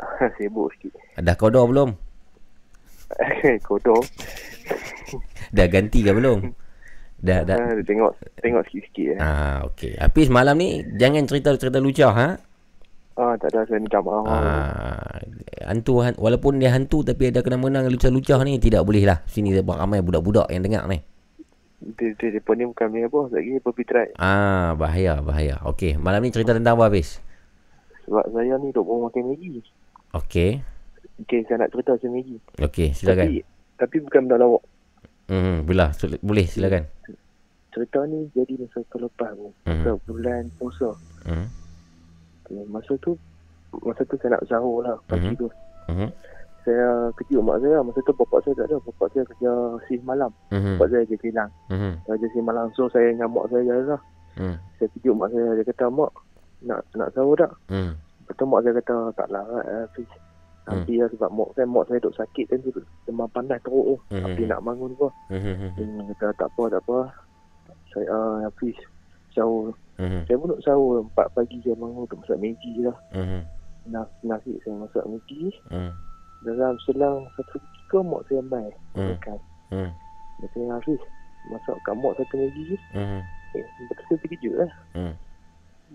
Sibuk 0.40 0.72
sikit. 0.80 0.96
Dah 1.20 1.36
kodor 1.36 1.68
belum? 1.68 1.92
kodor. 3.68 4.00
Dah 5.52 5.68
ganti 5.68 6.00
ke 6.00 6.08
belum? 6.16 6.56
Dah 7.24 7.40
dah. 7.40 7.56
Ha, 7.56 7.80
tengok 7.80 8.12
tengok 8.44 8.62
sikit-sikit 8.68 9.16
ya. 9.16 9.18
Ah 9.24 9.56
okey. 9.72 9.96
Hafiz 9.96 10.28
malam 10.28 10.60
ni 10.60 10.84
jangan 11.00 11.24
cerita-cerita 11.24 11.80
lucah 11.80 12.12
ha. 12.12 12.28
Ah 13.16 13.34
tak 13.40 13.56
ada 13.56 13.64
saya 13.64 13.80
minta 13.80 14.04
maaf. 14.04 14.28
Ah 14.28 15.24
hantu 15.64 16.04
walaupun 16.20 16.60
dia 16.60 16.68
hantu 16.76 17.00
tapi 17.00 17.32
ada 17.32 17.40
kena 17.40 17.56
menang 17.56 17.88
lucah-lucah 17.88 18.44
ni 18.44 18.60
tidak 18.60 18.84
boleh 18.84 19.08
lah. 19.08 19.24
Sini 19.24 19.56
sebab 19.56 19.80
ramai 19.80 20.04
budak-budak 20.04 20.52
yang 20.52 20.60
dengar 20.60 20.84
ni. 20.84 21.00
Dia 21.80 22.12
dia, 22.16 22.28
dia 22.36 22.44
pun 22.44 22.60
ni 22.60 22.68
bukan 22.68 22.92
ni 22.92 23.08
apa 23.08 23.20
lagi 23.32 23.56
berpitrai. 23.56 24.12
Ah 24.20 24.76
bahaya 24.76 25.24
bahaya. 25.24 25.64
Okey, 25.64 25.96
malam 25.96 26.20
ni 26.20 26.28
cerita 26.28 26.52
tentang 26.52 26.76
apa 26.76 26.92
Hafiz? 26.92 27.24
Sebab 28.04 28.36
saya 28.36 28.60
ni 28.60 28.68
duk 28.68 28.84
mau 28.84 29.08
makan 29.08 29.32
Maggi. 29.32 29.64
Okey. 30.12 30.60
Okey, 31.24 31.40
saya 31.48 31.64
nak 31.64 31.72
cerita 31.72 31.96
pasal 31.96 32.12
Maggi. 32.12 32.36
Okey, 32.60 32.92
silakan. 32.92 33.32
Tapi, 33.32 33.40
tapi 33.80 33.96
bukan 34.04 34.20
benda 34.28 34.36
lawak. 34.36 34.60
Hmm, 35.28 35.64
bila 35.64 35.88
boleh 36.20 36.44
silakan. 36.44 36.84
Cerita 37.72 38.04
ni 38.06 38.28
jadi 38.36 38.60
masa 38.60 38.80
tu. 38.86 39.08
Masa 39.64 39.90
hmm. 39.90 40.00
bulan 40.06 40.42
puasa. 40.60 40.90
Hmm. 41.24 41.48
Okay, 42.44 42.60
masa 42.68 42.92
tu 43.00 43.16
masa 43.82 44.06
tu 44.06 44.14
saya 44.20 44.38
nak 44.38 44.44
sahur 44.46 44.84
lah 44.84 44.96
pagi 45.08 45.32
hmm. 45.32 45.40
tu. 45.40 45.48
Hmm. 45.90 46.10
Saya 46.64 47.12
kejut 47.20 47.40
mak 47.44 47.60
saya 47.60 47.80
masa 47.80 47.98
tu 48.04 48.12
bapak 48.14 48.40
saya 48.44 48.54
tak 48.60 48.66
ada. 48.68 48.76
Bapak 48.84 49.06
saya 49.10 49.24
kerja 49.32 49.52
shift 49.88 50.04
malam. 50.04 50.30
Hmm. 50.52 50.76
Bapak 50.76 50.92
saya 50.92 51.02
je 51.08 51.16
hilang. 51.24 51.50
Hmm. 51.72 51.96
Kerja 52.04 52.26
shift 52.30 52.44
malam 52.44 52.68
so 52.76 52.86
saya 52.92 53.10
dengan 53.10 53.32
mak 53.32 53.48
saya 53.48 53.64
je 53.64 53.74
lah. 53.88 54.00
Hmm. 54.36 54.56
Saya 54.76 54.88
kejut 54.94 55.14
mak 55.16 55.28
saya 55.32 55.46
dia 55.56 55.64
kata 55.72 55.84
mak 55.88 56.12
nak 56.64 56.80
nak 56.94 57.08
sahur 57.16 57.34
tak? 57.34 57.52
Hmm. 57.72 57.96
Lepas 57.96 58.34
tu 58.36 58.44
mak 58.44 58.60
saya 58.60 58.72
kata 58.78 58.96
tak 59.16 59.28
lah 59.32 59.44
eh, 59.64 59.84
please. 59.96 60.14
Nanti 60.64 60.96
hmm. 60.96 61.00
lah 61.04 61.08
sebab 61.12 61.30
mak 61.36 61.50
saya, 61.52 61.66
mak 61.68 61.84
saya 61.92 61.98
duk 62.00 62.16
sakit 62.16 62.46
kan 62.48 62.58
demam 63.04 63.28
panas 63.28 63.60
teruk 63.60 63.84
tu. 63.84 63.96
Hmm. 64.16 64.24
Tapi 64.24 64.42
nak 64.48 64.64
bangun 64.64 64.92
pun. 64.96 65.12
Hmm. 65.28 65.76
Dia 65.76 66.14
kata 66.16 66.32
tak 66.40 66.48
apa, 66.56 66.62
tak 66.72 66.82
apa. 66.88 66.98
Saya 67.92 68.06
uh, 68.08 68.36
Hafiz 68.48 68.76
sahur. 69.36 69.76
Hmm. 70.00 70.24
Saya 70.24 70.40
pun 70.40 70.48
nak 70.56 70.62
sahur 70.64 71.04
4 71.12 71.36
pagi 71.36 71.56
saya 71.60 71.76
bangun 71.76 72.08
untuk 72.08 72.18
masak 72.24 72.40
Maggi 72.40 72.72
lah. 72.80 72.96
Hmm. 73.12 73.42
Nas, 73.84 74.08
nasi 74.24 74.56
saya 74.64 74.74
masak 74.80 75.04
Maggi. 75.04 75.52
Hmm. 75.68 75.92
Dalam 76.48 76.74
selang 76.88 77.28
satu 77.36 77.56
ketika 77.60 77.98
mak 78.00 78.24
saya 78.32 78.40
main. 78.48 78.72
Hmm. 78.96 79.12
Makan. 79.12 79.38
Hmm. 79.68 79.90
Dia 80.40 80.46
kata 80.48 80.60
Hafiz 80.80 81.00
masak 81.52 81.76
kat 81.84 81.94
mak 82.00 82.16
satu 82.16 82.34
Maggi. 82.40 82.64
Hmm. 82.96 83.20
Eh, 83.52 83.66
betul 83.92 84.04
saya 84.08 84.16
terkejut 84.24 84.54
lah. 84.64 84.70
Hmm. 84.96 85.14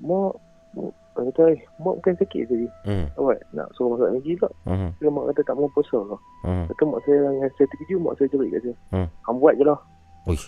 Mak 0.06 0.34
dia 1.24 1.32
kata, 1.34 1.44
eh, 1.56 1.60
mak 1.82 1.96
bukan 2.00 2.14
sakit 2.20 2.42
tadi. 2.48 2.68
Hmm. 2.88 3.06
Awak 3.18 3.38
nak 3.56 3.68
suruh 3.76 3.90
masak 3.96 4.10
lagi 4.16 4.32
tak? 4.40 4.54
Hmm. 4.64 4.90
Dia 5.00 5.10
mak 5.10 5.26
kata 5.34 5.42
tak 5.48 5.56
mau 5.58 5.70
puasa 5.72 6.00
lah. 6.06 6.22
Hmm. 6.46 6.66
Kata 6.72 6.82
mak 6.86 7.00
saya 7.04 7.18
yang 7.36 7.52
saya 7.58 7.68
terkejut, 7.68 8.00
mak 8.00 8.16
saya 8.16 8.28
cerit 8.32 8.50
kat 8.54 8.62
saya. 8.64 8.76
Hmm. 8.94 9.08
Hang 9.28 9.38
buat 9.38 9.54
je 9.58 9.64
lah. 9.66 9.80
Uish. 10.30 10.48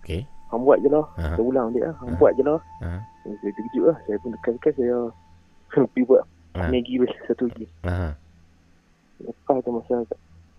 Okay. 0.00 0.24
Hang 0.50 0.66
buat 0.66 0.78
je 0.82 0.88
lah. 0.90 1.06
Uh-huh. 1.14 1.34
Saya 1.38 1.44
ulang 1.46 1.68
dia 1.70 1.82
lah. 1.86 1.94
Hang 2.02 2.10
uh-huh. 2.10 2.18
buat 2.18 2.32
je 2.34 2.42
lah. 2.42 2.58
Uh-huh. 2.82 3.00
Saya 3.38 3.50
terkejut 3.54 3.84
lah. 3.86 3.96
Saya 4.06 4.16
pun 4.18 4.30
dekat-dekat 4.34 4.72
saya 4.74 4.96
pergi 5.94 6.02
buat 6.08 6.22
uh-huh. 6.26 6.70
Maggi 6.74 6.94
satu 7.30 7.44
lagi. 7.46 7.66
Uh-huh. 7.86 8.12
Lepas 9.20 9.56
tu 9.62 9.70
masa 9.70 9.94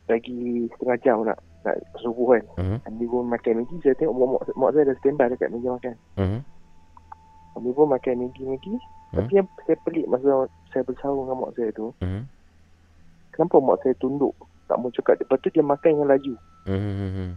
lagi 0.10 0.40
setengah 0.76 0.98
jam 1.04 1.18
nak 1.28 1.38
nak 1.68 1.76
subuh 2.00 2.40
kan. 2.40 2.44
Uh-huh. 2.56 2.78
Ambil 2.88 3.08
pun 3.12 3.24
makan 3.28 3.54
Maggi. 3.60 3.76
Saya 3.84 3.96
tengok 4.00 4.16
mak, 4.16 4.28
mak, 4.32 4.44
mak 4.56 4.70
saya 4.72 4.84
dah 4.88 4.96
standby 5.04 5.28
dekat 5.28 5.50
meja 5.52 5.70
makan. 5.76 5.96
Uh-huh. 6.16 6.42
Ambil 7.60 7.72
pun 7.76 7.88
makan 7.92 8.16
Maggi-Maggi. 8.28 8.76
Hmm? 9.12 9.18
Tapi 9.20 9.32
yang 9.44 9.48
saya 9.68 9.78
pelik 9.84 10.08
masa 10.08 10.48
saya 10.72 10.84
bersahur 10.88 11.28
dengan 11.28 11.44
mak 11.44 11.52
saya 11.60 11.70
tu. 11.76 11.92
Hmm? 12.00 12.24
Kenapa 13.36 13.56
mak 13.60 13.80
saya 13.84 13.94
tunduk? 14.00 14.36
Tak 14.72 14.80
mau 14.80 14.88
cakap. 14.96 15.20
Lepas 15.20 15.38
tu 15.44 15.52
dia 15.52 15.64
makan 15.64 15.92
dengan 15.92 16.08
laju. 16.16 16.34
Hmm. 16.64 17.36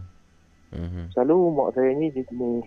Hmm. 0.71 1.05
Selalu 1.11 1.35
mak 1.51 1.69
saya 1.75 1.91
ni 1.95 2.07
dia 2.15 2.23
jenis 2.31 2.63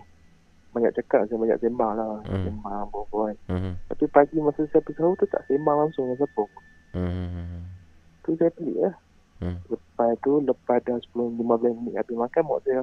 banyak 0.76 0.92
cakap. 1.00 1.24
Saya 1.24 1.40
banyak 1.40 1.58
sembah 1.64 1.92
lah. 1.96 2.14
Hmm. 2.28 2.44
Sembah 2.44 2.78
buat-buat. 2.92 3.36
Hmm. 3.48 3.74
Tapi 3.88 4.04
pagi 4.12 4.36
masa 4.44 4.68
saya 4.68 4.84
bersahur 4.84 5.16
tu 5.16 5.24
tak 5.32 5.40
sembah 5.48 5.74
langsung 5.88 6.04
dengan 6.12 6.20
siapa. 6.20 6.44
Hmm. 6.92 7.64
Tu 8.28 8.36
saya 8.36 8.52
pelik 8.52 8.76
lah. 8.76 8.94
Hmm. 9.38 9.56
Lepas 9.72 10.12
tu, 10.20 10.42
lepas 10.42 10.82
dah 10.82 10.98
10-15 11.14 11.38
minit 11.78 11.94
habis 11.96 12.16
makan, 12.18 12.42
mak 12.44 12.60
saya 12.66 12.82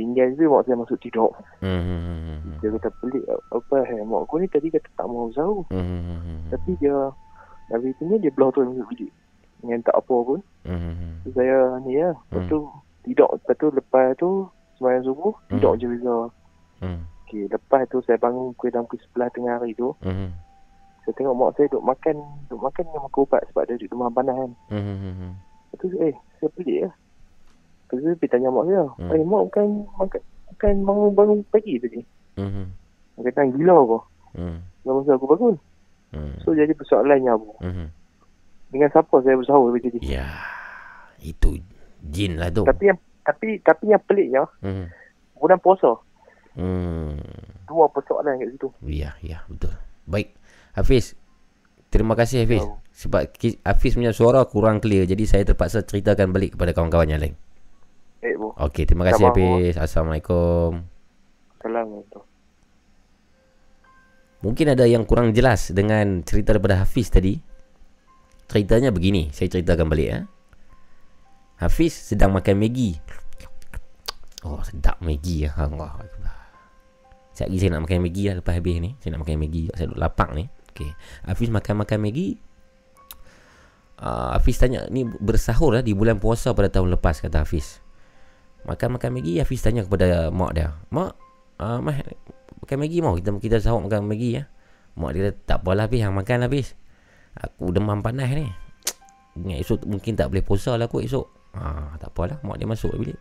tinggal 0.00 0.32
je 0.32 0.48
mak 0.48 0.64
saya 0.64 0.80
masuk 0.80 0.96
tidur. 1.04 1.28
Hmm. 1.60 2.56
Dia 2.64 2.72
kata 2.72 2.88
pelik 3.04 3.24
apa 3.28 3.76
eh 3.84 4.00
mak 4.00 4.24
aku 4.24 4.40
ni 4.40 4.48
tadi 4.48 4.72
kata 4.72 4.88
tak 4.96 5.04
mau 5.04 5.28
sahur. 5.36 5.68
Hmm. 5.68 6.48
Tapi 6.48 6.80
dia 6.80 7.12
dari 7.68 7.92
sini 8.00 8.16
dia 8.16 8.32
belah 8.32 8.48
tu 8.48 8.64
masuk 8.64 8.88
bilik. 8.96 9.12
Dengan 9.60 9.84
tak 9.84 10.00
apa 10.00 10.16
pun. 10.24 10.40
Hmm. 10.64 11.20
So, 11.28 11.36
saya 11.36 11.76
ni 11.84 12.00
ya. 12.00 12.16
Lepas 12.32 12.48
tu 12.48 12.64
hmm. 12.64 12.80
tidur. 13.04 13.28
Lepas 13.36 13.54
tu 13.60 13.66
lepas 13.68 14.06
tu 14.16 14.30
sembahyang 14.80 15.04
subuh 15.04 15.32
hmm. 15.36 15.50
tidur 15.52 15.72
je 15.76 15.86
Riza. 15.92 16.16
Hmm. 16.80 17.00
Okay, 17.28 17.44
lepas 17.52 17.84
tu 17.92 18.00
saya 18.08 18.16
bangun 18.16 18.56
pukul 18.56 18.72
dalam 18.72 18.88
pukul 18.88 19.04
sebelah 19.04 19.28
tengah 19.36 19.60
hari 19.60 19.76
tu. 19.76 19.92
Hmm. 20.00 20.32
Saya 21.04 21.12
tengok 21.12 21.36
mak 21.36 21.50
saya 21.60 21.68
duduk 21.68 21.84
makan, 21.84 22.16
duduk 22.48 22.60
makan 22.64 22.84
dengan 22.88 23.02
makan 23.04 23.20
ubat 23.20 23.42
sebab 23.52 23.62
dia 23.68 23.76
duduk 23.76 23.92
rumah 23.92 24.10
panas 24.16 24.36
kan. 24.40 24.52
Hmm. 24.72 25.36
Lepas 25.76 25.76
tu 25.84 25.96
eh, 26.00 26.16
saya 26.40 26.48
pelik 26.56 26.78
lah. 26.88 26.94
Lepas 26.96 27.09
tu 27.98 28.04
dia 28.04 28.28
tanya 28.30 28.54
mak 28.54 28.70
saya, 28.70 28.84
hmm. 28.86 29.10
eh 29.10 29.24
mak 29.26 29.42
bukan, 29.50 29.66
makan, 29.98 30.20
bukan 30.54 30.74
bangun, 30.86 31.10
bangun 31.16 31.38
pagi 31.50 31.74
tadi. 31.82 32.00
Hmm. 32.38 32.70
Dia 33.18 33.30
kata 33.34 33.50
gila 33.56 33.74
apa? 33.74 33.98
Hmm. 34.38 34.58
Kenapa 34.86 35.10
aku 35.18 35.26
bangun? 35.34 35.54
Hmm. 36.14 36.34
So 36.46 36.54
jadi 36.54 36.72
persoalannya 36.74 37.32
apa? 37.34 37.50
Hmm. 37.66 37.88
Dengan 38.70 38.88
siapa 38.94 39.14
saya 39.26 39.34
bersahur 39.34 39.74
macam 39.74 39.90
ni? 39.90 40.00
Ya, 40.06 40.30
itu 41.18 41.58
jin 42.06 42.38
lah 42.38 42.54
tu. 42.54 42.62
Tapi 42.62 42.94
yang 42.94 42.98
tapi 43.26 43.58
tapi 43.60 43.84
yang 43.90 44.02
peliknya, 44.06 44.46
hmm. 44.62 44.86
bulan 45.38 45.58
puasa. 45.58 45.98
Hmm. 46.54 47.18
Dua 47.66 47.86
persoalan 47.90 48.38
kat 48.42 48.48
situ. 48.54 48.68
Ya, 48.86 49.14
ya, 49.22 49.42
betul. 49.46 49.74
Baik. 50.06 50.34
Hafiz, 50.74 51.18
terima 51.90 52.14
kasih 52.14 52.46
Hafiz. 52.46 52.62
Oh. 52.62 52.78
Sebab 52.94 53.30
Hafiz 53.66 53.94
punya 53.94 54.10
suara 54.14 54.42
kurang 54.46 54.82
clear. 54.82 55.06
Jadi 55.06 55.24
saya 55.26 55.42
terpaksa 55.46 55.82
ceritakan 55.86 56.34
balik 56.34 56.58
kepada 56.58 56.74
kawan-kawan 56.74 57.10
yang 57.10 57.22
lain. 57.22 57.34
Baik, 58.20 58.36
Bu. 58.36 58.48
Okey, 58.52 58.84
terima 58.84 59.08
kasih 59.08 59.32
Hafiz. 59.32 59.74
Assalamualaikum. 59.80 60.84
Assalamualaikum. 61.56 62.22
Mungkin 64.40 64.66
ada 64.72 64.84
yang 64.88 65.04
kurang 65.04 65.32
jelas 65.36 65.72
dengan 65.72 66.24
cerita 66.24 66.56
daripada 66.56 66.80
Hafiz 66.80 67.08
tadi. 67.08 67.36
Ceritanya 68.48 68.92
begini, 68.92 69.32
saya 69.32 69.48
ceritakan 69.52 69.88
balik 69.88 70.08
ya. 70.08 70.18
Hafiz 71.60 71.92
sedang 71.92 72.32
makan 72.32 72.56
Maggi. 72.56 72.96
Oh, 74.44 74.60
sedap 74.64 75.00
Maggi 75.04 75.44
ya. 75.44 75.52
Allah. 75.56 76.00
Sekejap 77.36 77.48
lagi 77.48 77.56
saya 77.56 77.70
nak 77.72 77.82
makan 77.88 78.00
Maggi 78.04 78.22
lah 78.28 78.36
lepas 78.40 78.52
habis 78.56 78.76
ni. 78.80 78.90
Saya 79.00 79.10
nak 79.16 79.20
makan 79.24 79.36
Maggi. 79.40 79.62
Saya 79.72 79.84
duduk 79.88 80.00
lapang 80.00 80.30
ni. 80.36 80.44
Okey. 80.72 80.90
Hafiz 81.24 81.48
makan-makan 81.48 81.98
Maggi. 82.04 82.28
Uh, 84.00 84.32
Hafiz 84.36 84.56
tanya, 84.56 84.88
ni 84.88 85.04
bersahur 85.04 85.76
lah 85.76 85.84
di 85.84 85.92
bulan 85.92 86.16
puasa 86.16 86.56
pada 86.56 86.72
tahun 86.72 86.96
lepas 86.96 87.20
kata 87.20 87.44
Hafiz. 87.44 87.80
Makan-makan 88.68 89.10
Maggi 89.16 89.40
Hafiz 89.40 89.64
tanya 89.64 89.84
kepada 89.84 90.28
mak 90.28 90.52
dia 90.52 90.76
Mak 90.92 91.12
uh, 91.60 91.78
Mah 91.80 91.96
Makan 92.60 92.76
Maggi 92.76 92.98
mau? 93.00 93.16
Kita 93.16 93.32
kita 93.40 93.56
sahur 93.60 93.80
makan 93.80 94.04
Maggi 94.04 94.36
ya? 94.36 94.44
Mak 95.00 95.10
dia 95.16 95.20
kata 95.30 95.38
Tak 95.48 95.58
apalah 95.64 95.88
Hafiz 95.88 96.00
Yang 96.04 96.14
makan 96.16 96.38
Hafiz. 96.44 96.68
Aku 97.40 97.70
demam 97.72 98.02
panas 98.04 98.28
ni. 98.34 98.46
Ingat 99.40 99.58
esok 99.64 99.86
mungkin 99.86 100.12
tak 100.18 100.28
boleh 100.28 100.44
puasa 100.44 100.76
lah 100.76 100.90
aku 100.90 101.00
esok. 101.00 101.26
Ha, 101.56 101.96
Tak 101.96 102.12
apalah 102.12 102.38
Mak 102.44 102.56
dia 102.60 102.68
masuk 102.68 102.92
bilik. 103.00 103.18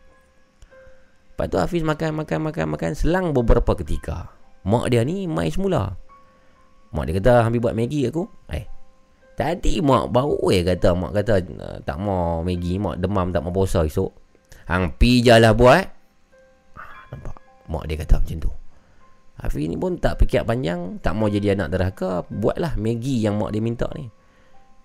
Lepas 1.35 1.45
tu 1.47 1.57
Hafiz 1.61 1.83
makan 1.87 2.19
makan 2.25 2.39
makan 2.51 2.65
makan 2.75 2.91
Selang 2.97 3.31
beberapa 3.31 3.77
ketika. 3.79 4.35
Mak 4.67 4.91
dia 4.91 5.07
ni 5.07 5.23
mai 5.23 5.47
semula. 5.47 5.95
Mak 6.91 7.03
dia 7.07 7.13
kata 7.21 7.47
Ambil 7.47 7.63
buat 7.63 7.75
Maggi 7.79 8.11
aku? 8.11 8.27
Eh 8.51 8.79
Tadi 9.39 9.79
mak 9.79 10.11
baru 10.11 10.51
eh 10.51 10.67
kata 10.67 10.91
mak 10.99 11.15
kata 11.15 11.39
tak 11.87 11.95
mau 11.95 12.43
Maggi, 12.43 12.75
mak 12.75 12.99
demam 12.99 13.31
tak 13.31 13.39
mau 13.39 13.55
puasa 13.55 13.87
esok. 13.87 14.11
Hang 14.69 14.93
pi 14.93 15.25
je 15.25 15.33
lah 15.33 15.57
buat. 15.57 15.81
Nampak? 17.09 17.35
Mak 17.73 17.89
dia 17.89 17.97
kata 17.97 18.21
macam 18.21 18.37
tu. 18.37 18.51
Hafiz 19.41 19.65
ni 19.65 19.73
pun 19.73 19.97
tak 19.97 20.21
fikir 20.21 20.45
panjang, 20.45 21.01
tak 21.01 21.17
mau 21.17 21.25
jadi 21.25 21.57
anak 21.57 21.73
derhaka, 21.73 22.21
buatlah 22.29 22.77
Maggi 22.77 23.25
yang 23.25 23.41
mak 23.41 23.49
dia 23.49 23.65
minta 23.65 23.89
ni. 23.97 24.13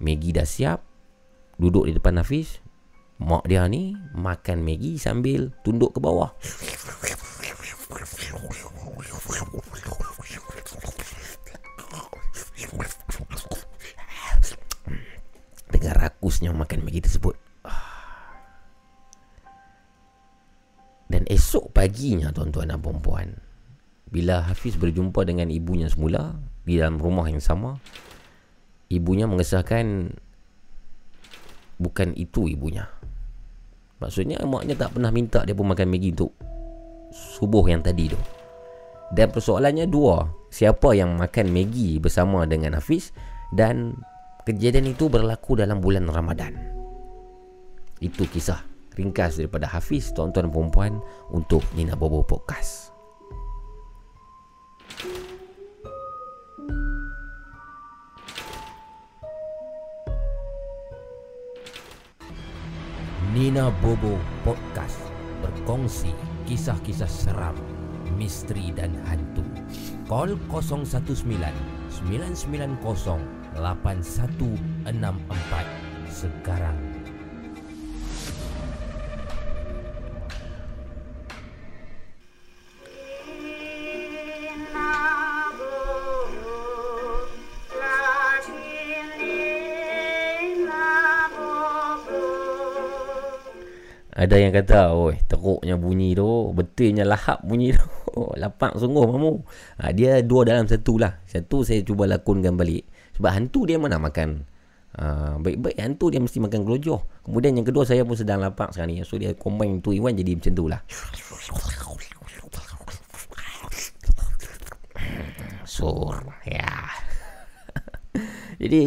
Maggi 0.00 0.32
dah 0.32 0.48
siap, 0.48 0.80
duduk 1.60 1.84
di 1.84 1.92
depan 1.92 2.16
Hafiz. 2.16 2.64
Mak 3.20 3.44
dia 3.44 3.68
ni 3.68 3.92
makan 4.16 4.64
Maggi 4.64 4.96
sambil 4.96 5.52
tunduk 5.60 5.92
ke 5.92 6.00
bawah. 6.00 6.32
Dengan 15.68 15.94
rakusnya 16.00 16.56
makan 16.56 16.80
Maggi 16.88 17.04
tersebut. 17.04 17.43
Dan 21.08 21.28
esok 21.28 21.70
paginya 21.76 22.32
tuan-tuan 22.32 22.72
dan 22.72 22.80
puan-puan 22.80 23.36
Bila 24.08 24.40
Hafiz 24.40 24.80
berjumpa 24.80 25.28
dengan 25.28 25.52
ibunya 25.52 25.88
semula 25.92 26.40
Di 26.64 26.80
dalam 26.80 26.96
rumah 26.96 27.28
yang 27.28 27.44
sama 27.44 27.76
Ibunya 28.88 29.28
mengesahkan 29.28 30.16
Bukan 31.74 32.14
itu 32.14 32.46
ibunya. 32.46 32.86
Maksudnya 33.98 34.38
maknya 34.46 34.78
tak 34.78 34.94
pernah 34.94 35.10
minta 35.10 35.42
dia 35.42 35.58
pun 35.58 35.66
makan 35.66 35.90
Maggi 35.90 36.14
untuk 36.14 36.32
Subuh 37.10 37.66
yang 37.66 37.82
tadi 37.82 38.10
tu. 38.10 38.18
Dan 39.10 39.30
persoalannya 39.34 39.90
dua 39.90 40.24
Siapa 40.54 40.94
yang 40.94 41.18
makan 41.18 41.50
Maggi 41.50 41.98
bersama 41.98 42.46
dengan 42.46 42.78
Hafiz 42.78 43.10
Dan 43.50 43.98
kejadian 44.46 44.94
itu 44.94 45.10
berlaku 45.10 45.58
dalam 45.58 45.82
bulan 45.82 46.06
Ramadan. 46.06 46.54
Itu 47.98 48.28
kisah 48.28 48.73
ringkas 48.94 49.38
daripada 49.38 49.66
Hafiz 49.66 50.14
tuan-tuan 50.14 50.50
dan 50.50 50.70
puan 50.70 51.02
untuk 51.30 51.62
Nina 51.74 51.98
Bobo 51.98 52.22
Podcast. 52.22 52.94
Nina 63.34 63.66
Bobo 63.82 64.14
Podcast 64.46 65.02
berkongsi 65.42 66.14
kisah-kisah 66.46 67.10
seram, 67.10 67.58
misteri 68.14 68.70
dan 68.70 68.94
hantu. 69.10 69.42
Call 70.06 70.38
019 70.46 70.86
990 72.06 72.78
8164 73.58 74.54
sekarang. 76.06 76.93
Ada 94.14 94.40
yang 94.40 94.56
kata, 94.56 94.94
oi, 94.96 95.20
teruknya 95.26 95.76
bunyi 95.76 96.16
tu, 96.16 96.54
betulnya 96.56 97.04
lahap 97.04 97.44
bunyi 97.44 97.76
tu. 97.76 97.84
Oh, 98.14 98.30
lapak 98.38 98.78
sungguh 98.78 99.10
mamu. 99.10 99.42
Ha, 99.82 99.90
dia 99.90 100.22
dua 100.22 100.46
dalam 100.46 100.70
satu 100.70 101.02
lah. 101.02 101.18
Satu 101.26 101.66
saya 101.66 101.82
cuba 101.82 102.06
lakonkan 102.06 102.54
balik. 102.54 102.86
Sebab 103.18 103.26
hantu 103.26 103.66
dia 103.66 103.74
mana 103.74 103.98
makan. 103.98 104.46
Ha, 104.94 105.34
baik-baik 105.42 105.74
hantu 105.82 106.14
dia 106.14 106.22
mesti 106.22 106.38
makan 106.38 106.62
gelojoh. 106.62 107.02
Kemudian 107.26 107.58
yang 107.58 107.66
kedua 107.66 107.82
saya 107.82 108.06
pun 108.06 108.14
sedang 108.14 108.38
lapak 108.38 108.70
sekarang 108.70 108.94
ni. 108.94 109.02
So 109.02 109.18
dia 109.18 109.34
combine 109.34 109.82
tu 109.82 109.90
Iwan 109.90 110.14
jadi 110.14 110.30
macam 110.38 110.52
tu 110.54 110.70
lah. 110.70 110.78
So, 115.74 116.06
ya. 116.46 116.70
jadi, 118.62 118.82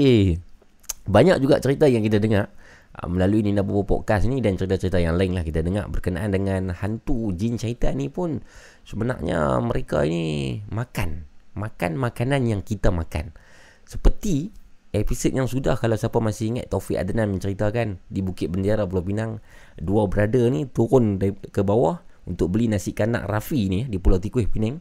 banyak 1.04 1.44
juga 1.44 1.60
cerita 1.60 1.84
yang 1.92 2.00
kita 2.00 2.24
dengar. 2.24 2.48
Ah, 2.96 3.12
melalui 3.12 3.44
Nina 3.44 3.60
Bobo 3.60 3.84
Podcast 3.84 4.24
ni 4.26 4.40
dan 4.40 4.56
cerita-cerita 4.56 4.96
yang 4.96 5.20
lain 5.20 5.36
lah 5.36 5.44
kita 5.44 5.60
dengar. 5.60 5.92
Berkenaan 5.92 6.32
dengan 6.32 6.72
hantu 6.72 7.36
jin 7.36 7.60
syaitan 7.60 8.00
ni 8.00 8.08
pun 8.08 8.40
sebenarnya 8.88 9.60
mereka 9.60 10.08
ini 10.08 10.64
makan. 10.72 11.28
Makan 11.60 12.00
makanan 12.00 12.48
yang 12.48 12.64
kita 12.64 12.88
makan. 12.88 13.36
Seperti 13.84 14.56
episod 14.96 15.36
yang 15.36 15.52
sudah 15.52 15.76
kalau 15.76 16.00
siapa 16.00 16.24
masih 16.24 16.56
ingat 16.56 16.72
Taufik 16.72 16.96
Adnan 16.96 17.36
menceritakan 17.36 18.00
di 18.08 18.24
Bukit 18.24 18.48
Bendera 18.48 18.88
Pulau 18.88 19.04
Pinang 19.04 19.44
dua 19.76 20.08
brother 20.08 20.48
ni 20.48 20.64
turun 20.72 21.20
ke 21.52 21.62
bawah 21.68 22.00
untuk 22.24 22.56
beli 22.56 22.72
nasi 22.72 22.96
kanak 22.96 23.28
Rafi 23.28 23.68
ni 23.68 23.80
di 23.92 24.00
Pulau 24.00 24.24
Tikuih 24.24 24.48
Pinang 24.48 24.80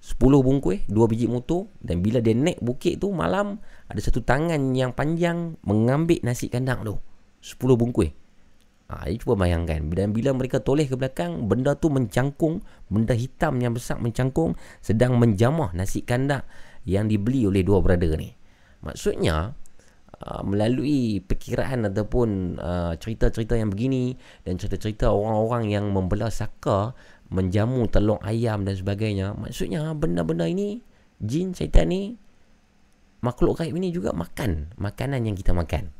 10 0.00 0.18
bungkus, 0.44 0.84
2 0.86 1.10
biji 1.10 1.26
motor 1.26 1.66
dan 1.82 2.04
bila 2.04 2.22
dia 2.22 2.36
naik 2.36 2.62
bukit 2.62 3.02
tu 3.02 3.10
malam 3.10 3.58
ada 3.90 3.98
satu 3.98 4.22
tangan 4.22 4.76
yang 4.76 4.94
panjang 4.94 5.58
mengambil 5.66 6.20
nasi 6.22 6.46
kandang 6.46 6.86
tu. 6.86 6.96
10 7.42 7.74
bungkus. 7.74 8.10
Ha, 8.86 9.10
cuba 9.18 9.34
bayangkan. 9.34 9.82
Dan 9.90 10.14
bila 10.14 10.30
mereka 10.30 10.62
toleh 10.62 10.86
ke 10.86 10.94
belakang, 10.94 11.50
benda 11.50 11.74
tu 11.74 11.90
mencangkung, 11.90 12.62
benda 12.86 13.18
hitam 13.18 13.58
yang 13.58 13.74
besar 13.74 13.98
mencangkung, 13.98 14.54
sedang 14.78 15.18
menjamah 15.18 15.74
nasi 15.74 16.06
kandak 16.06 16.46
yang 16.86 17.10
dibeli 17.10 17.42
oleh 17.50 17.66
dua 17.66 17.82
brother 17.82 18.14
ni. 18.14 18.30
Maksudnya, 18.86 19.58
uh, 20.22 20.42
melalui 20.46 21.18
perkiraan 21.18 21.82
ataupun 21.90 22.62
uh, 22.62 22.92
cerita-cerita 22.94 23.58
yang 23.58 23.74
begini 23.74 24.14
dan 24.46 24.54
cerita-cerita 24.54 25.10
orang-orang 25.10 25.66
yang 25.66 25.90
membelah 25.90 26.30
saka, 26.30 26.94
menjamu 27.30 27.86
telur 27.90 28.22
ayam 28.22 28.62
dan 28.62 28.74
sebagainya, 28.78 29.34
maksudnya 29.34 29.90
benda-benda 29.98 30.46
ini, 30.46 30.82
jin, 31.18 31.52
syaitan 31.52 31.90
ni, 31.90 32.14
makhluk 33.24 33.58
gaib 33.58 33.74
ini 33.74 33.90
juga 33.90 34.14
makan 34.14 34.70
makanan 34.78 35.26
yang 35.26 35.34
kita 35.34 35.50
makan. 35.50 35.90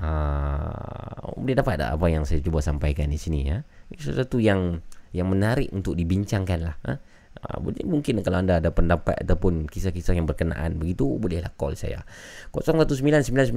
Uh, 0.00 1.36
boleh 1.36 1.52
dapat 1.52 1.76
tak 1.76 1.92
apa 1.92 2.06
yang 2.08 2.24
saya 2.24 2.40
cuba 2.40 2.64
sampaikan 2.64 3.12
di 3.12 3.20
sini 3.20 3.52
ya? 3.52 3.60
Ini 3.92 4.00
sesuatu 4.00 4.40
yang 4.40 4.80
yang 5.12 5.28
menarik 5.28 5.68
untuk 5.76 5.92
dibincangkan 5.92 6.60
lah. 6.64 6.76
Ha? 6.88 6.94
Uh, 7.40 7.60
mungkin 7.84 8.24
kalau 8.24 8.40
anda 8.40 8.64
ada 8.64 8.72
pendapat 8.72 9.20
ataupun 9.20 9.68
kisah-kisah 9.68 10.16
yang 10.16 10.26
berkenaan 10.26 10.82
begitu 10.82 11.06
bolehlah 11.14 11.54
call 11.54 11.78
saya 11.78 12.02
0199908164 12.50 13.54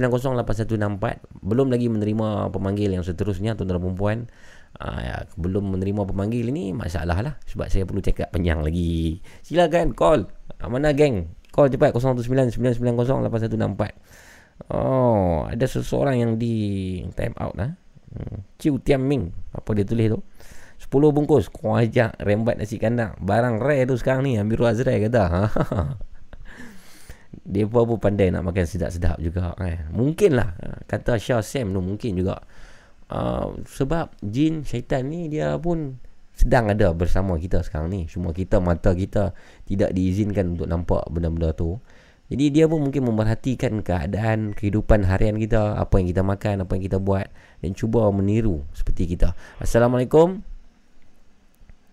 belum 1.42 1.74
lagi 1.74 1.90
menerima 1.90 2.54
pemanggil 2.54 2.94
yang 2.94 3.02
seterusnya 3.02 3.58
tuan-tuan 3.58 3.82
dan 3.82 3.98
puan 3.98 4.18
uh, 4.80 5.22
belum 5.38 5.70
menerima 5.76 6.02
pemanggil 6.08 6.48
ini 6.50 6.72
masalah 6.74 7.20
lah 7.20 7.34
sebab 7.46 7.68
saya 7.70 7.84
perlu 7.86 8.00
cakap 8.02 8.32
panjang 8.34 8.62
lagi 8.64 9.20
silakan 9.44 9.94
call 9.94 10.26
uh, 10.62 10.68
mana 10.70 10.92
geng 10.96 11.28
call 11.54 11.70
cepat 11.70 11.94
0199908164 11.94 14.34
Oh, 14.70 15.50
ada 15.50 15.66
seseorang 15.66 16.22
yang 16.22 16.32
di 16.38 16.54
time 17.18 17.34
out 17.42 17.54
lah. 17.58 17.74
Hmm. 18.14 18.46
Ciu 18.56 18.78
Tiam 18.78 19.02
Ming. 19.02 19.34
Apa 19.50 19.74
dia 19.74 19.82
tulis 19.82 20.14
tu? 20.14 20.22
10 20.78 21.10
bungkus 21.10 21.50
kuajak 21.50 22.14
rembat 22.22 22.56
nasi 22.56 22.78
kandang. 22.78 23.18
Barang 23.18 23.58
rare 23.58 23.90
tu 23.90 23.98
sekarang 23.98 24.22
ni. 24.24 24.38
Ambil 24.38 24.70
Azrai 24.70 25.02
kata. 25.02 25.50
dia 27.54 27.66
pun 27.66 27.98
pandai 27.98 28.30
nak 28.30 28.46
makan 28.46 28.64
sedap-sedap 28.64 29.18
juga. 29.18 29.58
Eh. 29.58 29.90
Mungkin 29.90 30.38
lah. 30.38 30.54
Kata 30.86 31.18
Shah 31.18 31.42
Sam 31.42 31.74
tu 31.74 31.82
mungkin 31.82 32.14
juga. 32.14 32.38
Uh, 33.04 33.60
sebab 33.68 34.16
jin 34.24 34.64
syaitan 34.64 35.04
ni 35.04 35.28
dia 35.28 35.60
pun 35.60 36.00
sedang 36.34 36.72
ada 36.72 36.90
bersama 36.96 37.38
kita 37.38 37.62
sekarang 37.62 37.92
ni. 37.92 38.00
Cuma 38.10 38.34
kita 38.34 38.58
mata 38.58 38.92
kita 38.92 39.36
tidak 39.68 39.94
diizinkan 39.94 40.58
untuk 40.58 40.66
nampak 40.66 41.06
benda-benda 41.12 41.54
tu. 41.54 41.78
Jadi 42.32 42.50
dia 42.50 42.64
pun 42.64 42.80
mungkin 42.80 43.04
memerhatikan 43.04 43.84
keadaan 43.84 44.56
kehidupan 44.56 45.04
harian 45.04 45.36
kita, 45.36 45.76
apa 45.76 46.00
yang 46.00 46.08
kita 46.08 46.22
makan, 46.24 46.64
apa 46.64 46.72
yang 46.72 46.84
kita 46.88 46.98
buat 46.98 47.28
dan 47.60 47.70
cuba 47.76 48.08
meniru 48.08 48.64
seperti 48.72 49.12
kita. 49.12 49.36
Assalamualaikum. 49.60 50.40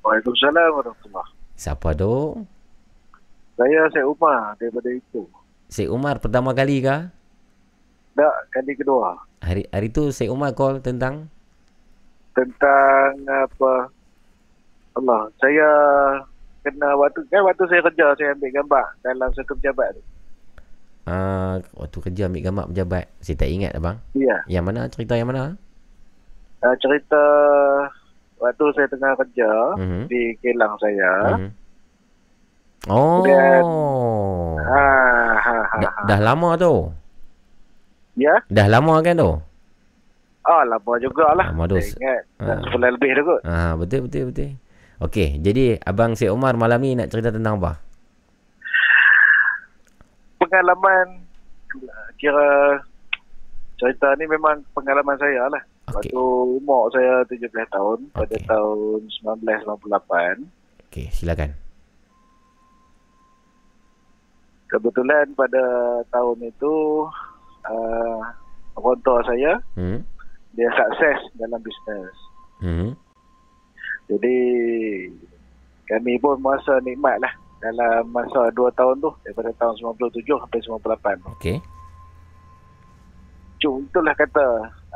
Waalaikumsalam 0.02 0.70
warahmatullahi. 0.72 1.32
Siapa 1.60 1.94
tu? 1.94 2.42
Saya 3.60 3.86
Syed 3.94 4.08
Umar 4.08 4.58
daripada 4.58 4.90
itu. 4.90 5.28
Syed 5.70 5.92
Umar 5.92 6.18
pertama 6.18 6.56
kali 6.58 6.82
kah? 6.82 7.14
Tak, 8.12 8.36
kali 8.52 8.76
kedua. 8.76 9.16
Hari 9.40 9.64
hari 9.72 9.88
tu 9.88 10.12
Syed 10.12 10.28
Umar 10.28 10.52
call 10.52 10.84
tentang 10.84 11.32
tentang 12.36 13.12
apa? 13.28 13.88
Allah, 15.00 15.32
saya 15.40 15.70
kena 16.62 16.94
waktu 17.00 17.24
kan 17.32 17.48
waktu 17.48 17.64
saya 17.72 17.82
kerja 17.88 18.06
saya 18.20 18.36
ambil 18.36 18.52
gambar 18.52 18.86
dalam 19.02 19.30
satu 19.32 19.56
pejabat 19.56 19.96
tu. 19.96 20.02
Uh, 21.02 21.58
waktu 21.82 21.98
kerja 21.98 22.30
ambil 22.30 22.46
gambar 22.46 22.66
pejabat 22.70 23.10
Saya 23.26 23.34
tak 23.34 23.50
ingat 23.50 23.74
abang 23.74 23.98
Ya 24.14 24.38
Yang 24.46 24.64
mana 24.70 24.86
cerita 24.86 25.18
yang 25.18 25.34
mana 25.34 25.58
uh, 26.62 26.76
Cerita 26.78 27.26
Waktu 28.38 28.66
saya 28.78 28.86
tengah 28.86 29.18
kerja 29.18 29.50
uh-huh. 29.82 30.06
Di 30.06 30.38
kilang 30.46 30.78
saya 30.78 31.12
uh-huh. 31.26 31.50
Oh 32.86 33.26
Kemudian, 33.26 33.66
ha, 34.62 34.86
ha, 35.42 35.56
ha, 35.74 35.78
dah, 35.82 35.94
dah 36.06 36.20
lama 36.22 36.54
tu 36.54 36.94
Ya. 38.22 38.38
Dah 38.54 38.70
lama 38.70 39.02
kan 39.02 39.18
tu? 39.18 39.32
Ah, 40.46 40.62
lama 40.62 40.94
jugalah. 41.02 41.50
Lama 41.50 41.66
tu. 41.66 41.82
Ingat. 41.82 42.22
Sebulan 42.70 42.90
lebih 43.02 43.10
dah 43.18 43.24
kot. 43.26 43.42
Ah, 43.50 43.74
betul 43.74 44.06
betul 44.06 44.30
betul. 44.30 44.54
Okey, 45.02 45.42
jadi 45.42 45.82
abang 45.82 46.14
Syed 46.14 46.30
Omar 46.30 46.54
malam 46.54 46.78
ni 46.78 46.94
nak 46.94 47.10
cerita 47.10 47.34
tentang 47.34 47.58
apa? 47.58 47.82
Pengalaman 50.38 51.26
kira 52.22 52.78
cerita 53.82 54.14
ni 54.22 54.30
memang 54.30 54.62
pengalaman 54.78 55.18
saya 55.18 55.50
lah. 55.50 55.64
Okey. 55.90 56.14
Waktu 56.14 56.22
umur 56.62 56.94
saya 56.94 57.26
17 57.26 57.50
tahun 57.74 57.98
pada 58.14 58.38
Okey. 58.38 58.46
tahun 58.46 59.00
1998. 59.66 60.46
Okey, 60.94 61.10
silakan. 61.10 61.50
Kebetulan 64.70 65.34
pada 65.34 65.64
tahun 66.14 66.46
itu 66.46 66.74
uh, 67.70 68.96
tua 69.06 69.20
saya 69.26 69.60
Hmm. 69.78 70.02
dia 70.58 70.70
sukses 70.74 71.20
dalam 71.38 71.60
bisnes. 71.62 72.16
Hmm. 72.62 72.92
Jadi 74.12 74.38
kami 75.88 76.20
pun 76.20 76.40
merasa 76.40 76.80
nikmat 76.84 77.20
lah 77.20 77.34
dalam 77.62 78.10
masa 78.10 78.50
2 78.58 78.74
tahun 78.74 78.98
tu 79.00 79.12
daripada 79.24 79.54
tahun 79.62 79.76
97 79.98 80.26
sampai 80.26 80.60
98 80.66 81.24
tu. 81.24 81.30
Okey. 81.38 81.58
Cuma 83.62 83.78
itulah 83.86 84.16
kata 84.18 84.46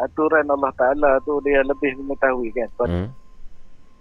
aturan 0.02 0.50
Allah 0.50 0.74
Ta'ala 0.74 1.22
tu 1.22 1.38
dia 1.46 1.62
lebih 1.62 1.94
mengetahui 2.02 2.50
kan. 2.58 2.70
Hmm. 2.90 3.08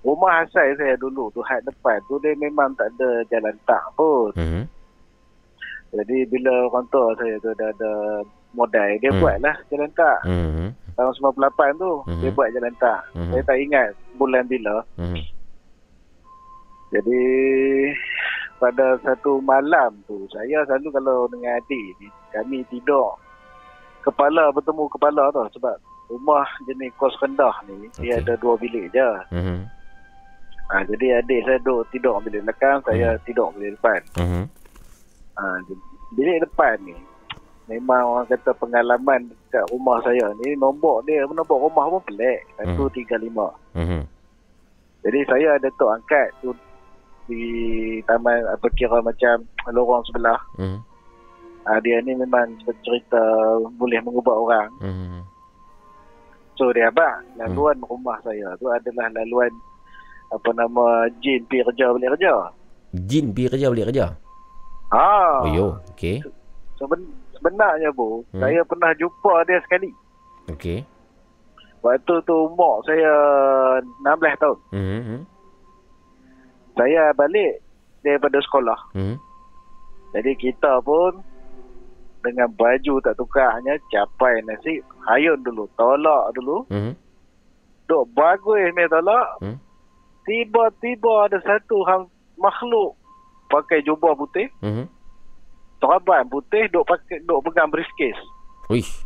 Rumah 0.04 0.44
asal 0.44 0.72
saya 0.76 0.96
dulu 1.00 1.32
tu 1.32 1.40
had 1.44 1.64
depan 1.64 2.00
tu 2.08 2.16
dia 2.20 2.32
memang 2.36 2.72
tak 2.76 2.88
ada 2.96 3.24
jalan 3.28 3.56
tak 3.68 3.84
pun. 3.96 4.32
Hmm. 4.36 4.64
Jadi 5.94 6.26
bila 6.26 6.68
orang 6.72 6.88
tua 6.90 7.12
saya 7.20 7.36
tu 7.38 7.52
dah 7.54 7.70
ada 7.70 7.92
modal 8.54 8.88
dia 8.96 9.10
Hmm. 9.10 9.20
buatlah 9.20 9.56
jalan 9.68 9.90
tak. 9.92 10.18
Hmm. 10.24 10.70
Tahun 10.94 11.12
98 11.18 11.74
tu 11.76 11.92
Mhm. 12.06 12.20
dia 12.22 12.30
buat 12.30 12.48
jalan 12.50 12.74
tak. 12.78 13.00
Mhm. 13.12 13.30
Saya 13.30 13.42
tak 13.42 13.58
ingat 13.58 13.88
bulan 14.14 14.44
bila. 14.46 14.76
Hmm. 14.94 15.18
Jadi 16.94 17.22
pada 18.56 18.94
satu 19.02 19.42
malam 19.42 19.98
tu 20.06 20.24
saya 20.30 20.62
selalu 20.64 20.88
kalau 20.94 21.26
dengan 21.26 21.58
adik 21.58 21.86
ni 21.98 22.06
kami 22.30 22.62
tidur 22.70 23.18
kepala 24.00 24.54
bertemu 24.54 24.86
kepala 24.88 25.28
tu 25.34 25.42
sebab 25.58 25.74
rumah 26.06 26.46
jenis 26.64 26.94
kos 26.94 27.16
rendah 27.18 27.50
ni 27.66 27.90
dia 27.98 28.14
Okey. 28.14 28.22
ada 28.22 28.34
dua 28.38 28.54
bilik 28.54 28.86
je. 28.94 29.10
Hmm. 29.34 29.66
Ha, 30.64 30.80
jadi 30.86 31.20
adik 31.20 31.44
saya 31.44 31.58
duduk 31.60 31.84
tidur 31.92 32.16
bilik 32.24 32.40
belakang, 32.40 32.80
saya 32.88 33.20
tidur 33.26 33.52
bilik 33.52 33.76
depan. 33.76 34.00
Hmm. 34.16 34.44
Ha, 35.36 35.42
bilik 36.14 36.38
depan 36.40 36.78
ni 36.86 36.94
memang 37.64 38.02
orang 38.04 38.26
kata 38.28 38.52
pengalaman 38.60 39.28
dekat 39.28 39.64
rumah 39.72 39.96
saya 40.04 40.28
ni 40.44 40.52
nombor 40.56 41.00
dia 41.08 41.24
nombor 41.24 41.68
rumah 41.68 41.88
pun 41.88 42.02
pelik. 42.08 42.44
135. 42.60 43.30
Hmm. 43.76 44.04
Jadi 45.04 45.20
saya 45.28 45.56
ada 45.56 45.68
tok 45.76 45.92
angkat 46.00 46.28
tu 46.40 46.50
di 47.24 47.44
taman 48.04 48.44
apa 48.48 48.66
kira 48.76 49.00
macam 49.00 49.44
lorong 49.72 50.04
sebelah. 50.08 50.40
Hmm. 50.60 50.80
Ha, 51.64 51.80
dia 51.80 51.96
ni 52.04 52.12
memang 52.12 52.60
cerita 52.84 53.20
boleh 53.80 54.00
mengubah 54.04 54.36
orang. 54.36 54.70
Hmm. 54.84 55.24
So 56.54 56.70
dia 56.70 56.92
abang, 56.92 57.24
laluan 57.34 57.80
rumah 57.82 58.20
saya 58.22 58.54
tu 58.60 58.70
adalah 58.70 59.10
laluan 59.10 59.50
apa 60.30 60.50
nama 60.54 61.08
jin 61.18 61.42
pi 61.50 61.64
kerja 61.64 61.90
balik 61.90 62.14
kerja. 62.14 62.34
Jin 62.94 63.34
pergi 63.34 63.50
kerja 63.50 63.66
balik 63.72 63.86
kerja. 63.90 64.06
Ha. 64.94 65.10
Oh 65.42 65.50
yo, 65.50 65.66
okey. 65.96 66.22
Seben, 66.78 67.00
sebenarnya 67.44 67.92
bu, 67.92 68.24
Hmm. 68.32 68.40
saya 68.40 68.64
pernah 68.64 68.96
jumpa 68.96 69.44
dia 69.44 69.60
sekali. 69.60 69.92
Okey. 70.48 70.80
Waktu 71.84 72.14
tu 72.24 72.36
umur 72.48 72.80
saya 72.82 73.12
16 74.00 74.32
tahun. 74.40 74.58
Hmm. 74.72 75.02
Hmm. 75.04 75.20
Saya 76.72 77.12
balik 77.12 77.60
daripada 78.00 78.40
sekolah. 78.40 78.78
Hmm. 78.96 79.20
Jadi 80.16 80.32
kita 80.40 80.80
pun 80.80 81.20
dengan 82.24 82.48
baju 82.50 82.94
tak 83.04 83.20
tukarnya 83.20 83.76
capai 83.92 84.40
nasi 84.42 84.80
hayun 85.04 85.36
dulu 85.44 85.68
tolak 85.76 86.32
dulu 86.32 86.64
Hmm. 86.72 86.96
duk 87.84 88.08
bagus 88.16 88.72
ni 88.72 88.88
tolak 88.88 89.28
Hmm. 89.44 89.60
tiba-tiba 90.24 91.28
ada 91.28 91.36
satu 91.44 91.84
hang 91.84 92.08
makhluk 92.40 92.96
pakai 93.52 93.84
jubah 93.84 94.16
putih 94.16 94.48
Hmm. 94.64 94.88
Teraban 95.82 96.26
putih 96.30 96.66
duk 96.70 96.86
pakai 96.86 97.22
duk 97.26 97.42
pegang 97.48 97.70
briefcase 97.70 98.20
Uish. 98.72 99.04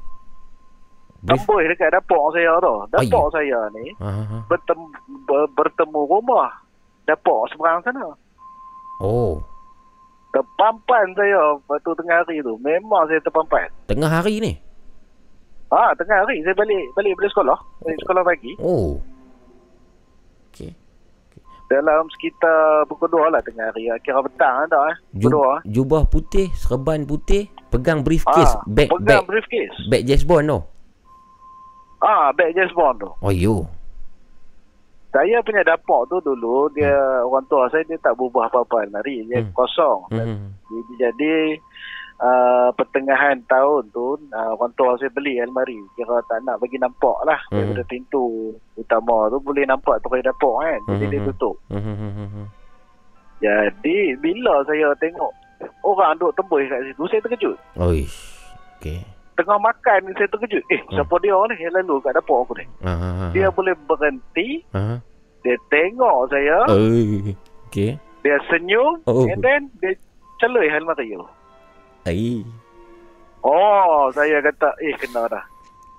tembus 1.26 1.66
dekat 1.66 1.90
dapur 1.90 2.30
saya 2.30 2.54
tu. 2.62 2.74
Dapur 2.94 3.26
saya 3.34 3.66
ni 3.74 3.90
ha. 3.98 4.38
bertemu, 4.46 4.86
ber, 5.26 5.50
bertemu 5.50 6.00
rumah. 6.06 6.46
Dapur 7.10 7.50
seberang 7.50 7.82
sana. 7.82 8.14
Oh, 9.02 9.42
terpampan 10.30 11.10
saya 11.18 11.58
waktu 11.66 11.90
tengah 11.98 12.22
hari 12.22 12.38
tu. 12.44 12.54
Memang 12.62 13.10
saya 13.10 13.18
terpampan. 13.24 13.66
Tengah 13.90 14.10
hari 14.10 14.38
ni. 14.38 14.52
ha 15.74 15.90
tengah 15.98 16.22
hari. 16.22 16.38
Saya 16.46 16.54
balik 16.54 16.84
balik 16.94 17.12
dari 17.18 17.30
sekolah. 17.34 17.58
Dari 17.82 17.98
sekolah 18.06 18.22
pagi. 18.22 18.52
Oh. 18.62 19.02
Dalam 21.68 22.08
sekitar 22.08 22.58
pukul 22.84 23.06
2 23.06 23.28
lah 23.28 23.40
tengah 23.40 23.68
hari 23.68 23.86
kira 23.98 24.20
petang 24.20 24.64
dah 24.66 24.88
eh 24.88 24.96
Ju- 25.14 25.28
pukul 25.28 25.60
2 25.62 25.74
jubah 25.74 26.02
putih, 26.04 26.48
serban 26.54 27.04
putih, 27.04 27.44
pegang 27.68 28.00
briefcase, 28.00 28.52
Ah, 28.52 28.64
bag 28.66 28.88
pegang 28.88 29.20
bag 29.20 29.28
briefcase. 29.28 29.76
bag 29.86 30.02
James 30.02 30.22
Bond 30.22 30.46
tu. 30.46 30.58
ah 32.00 32.32
bag 32.32 32.52
James 32.52 32.72
Bond 32.72 32.96
tu 32.96 33.10
Oh 33.18 33.28
yo. 33.28 33.68
saya 35.08 35.40
punya 35.40 35.60
dapur 35.62 36.04
tu 36.06 36.20
dulu 36.20 36.68
dia 36.70 36.92
orang 37.20 37.44
tua 37.46 37.64
saya 37.66 37.80
dia 37.82 37.96
tak 37.98 38.12
berubah 38.12 38.46
apa-apa 38.46 38.84
almari 38.84 39.24
dia 39.24 39.40
kosong 39.50 40.04
Hmm. 40.08 40.52
jadi, 40.64 40.92
jadi 41.02 41.34
uh, 42.18 42.68
pertengahan 42.72 43.38
tahun 43.44 43.88
tu 43.88 44.06
uh, 44.28 44.50
orang 44.52 44.72
tua 44.74 44.94
saya 44.94 45.08
beli 45.08 45.38
almari 45.38 45.78
kira 45.94 46.18
tak 46.24 46.42
nak 46.42 46.58
bagi 46.58 46.76
nampak 46.76 47.16
lah 47.22 47.38
Hmm. 47.48 47.58
daripada 47.60 47.82
pintu 47.84 48.24
utama 48.74 49.26
tu 49.26 49.38
boleh 49.38 49.64
nampak 49.64 49.98
tukai 50.00 50.20
dapur 50.20 50.60
kan 50.60 50.78
jadi 50.88 50.98
Hmm, 51.00 51.10
dia 51.10 51.20
hmm, 51.20 51.28
tutup 51.28 51.56
Hmm. 51.66 51.80
hmm, 51.80 51.96
hmm, 51.96 52.12
hmm, 52.12 52.28
hmm. 52.28 52.46
jadi 53.38 53.98
bila 54.16 54.54
saya 54.62 54.88
tengok 54.96 55.32
orang 55.82 56.14
duk 56.16 56.34
tembus 56.34 56.62
kat 56.64 56.80
situ 56.84 57.02
saya 57.06 57.20
terkejut 57.20 57.56
Oish. 57.76 58.18
Okey. 58.76 59.02
tengah 59.34 59.58
makan 59.58 59.98
ni 60.02 60.12
saya 60.12 60.28
terkejut 60.28 60.62
eh 60.68 60.80
siapa 60.88 61.14
dia 61.18 61.34
ni 61.34 61.54
yang 61.56 61.74
lalu 61.76 61.98
kat 62.00 62.12
dapur 62.12 62.42
aku 62.42 62.54
ni 62.54 62.66
ha. 62.80 63.30
dia 63.30 63.46
boleh 63.48 63.74
berhenti 63.84 64.62
Ha. 64.70 64.98
dia 65.40 65.54
tengok 65.68 66.26
saya 66.28 66.66
Oi. 66.68 67.34
Okey. 67.66 67.94
dia 68.20 68.36
senyum 68.46 68.98
Oh. 69.04 69.22
and 69.24 69.38
then 69.38 69.70
dia 69.78 69.94
celui 70.38 70.66
almari 70.68 71.10
tu 71.10 71.26
Ai. 72.06 72.44
Oh, 73.42 74.10
saya 74.12 74.42
kata, 74.42 74.74
eh 74.82 74.94
kena 74.98 75.26
dah. 75.30 75.44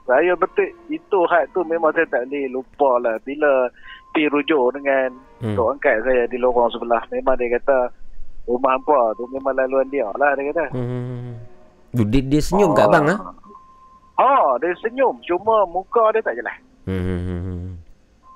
Saya 0.03 0.33
betul, 0.33 0.69
itu 0.89 1.19
had 1.29 1.45
tu 1.53 1.61
memang 1.61 1.93
saya 1.93 2.05
tak 2.09 2.25
boleh 2.25 2.49
lupa 2.49 2.97
lah. 2.97 3.15
Bila 3.21 3.69
pergi 4.09 4.25
rujuk 4.33 4.73
dengan 4.73 5.13
Hmm. 5.39 5.55
tok 5.55 5.77
angkat 5.77 6.03
saya 6.03 6.25
di 6.27 6.35
lorong 6.35 6.67
sebelah. 6.73 6.99
Memang 7.13 7.37
dia 7.39 7.55
kata, 7.61 7.93
rumah 8.43 8.75
hampa 8.75 9.13
tu 9.15 9.23
memang 9.31 9.53
laluan 9.55 9.87
dia 9.87 10.09
lah 10.17 10.33
dia 10.35 10.51
kata. 10.51 10.65
Hmm. 10.73 11.37
Dia, 11.95 12.21
dia 12.25 12.41
senyum 12.41 12.73
kat 12.75 12.89
abang 12.89 13.07
ah. 13.07 13.19
Ha, 14.19 14.59
dia 14.59 14.75
senyum. 14.83 15.15
Cuma 15.23 15.63
muka 15.69 16.11
dia 16.11 16.25
tak 16.25 16.35
jelas. 16.35 16.57
Hmm. 16.83 16.99
hmm, 16.99 17.21
hmm, 17.23 17.41
hmm. 17.45 17.71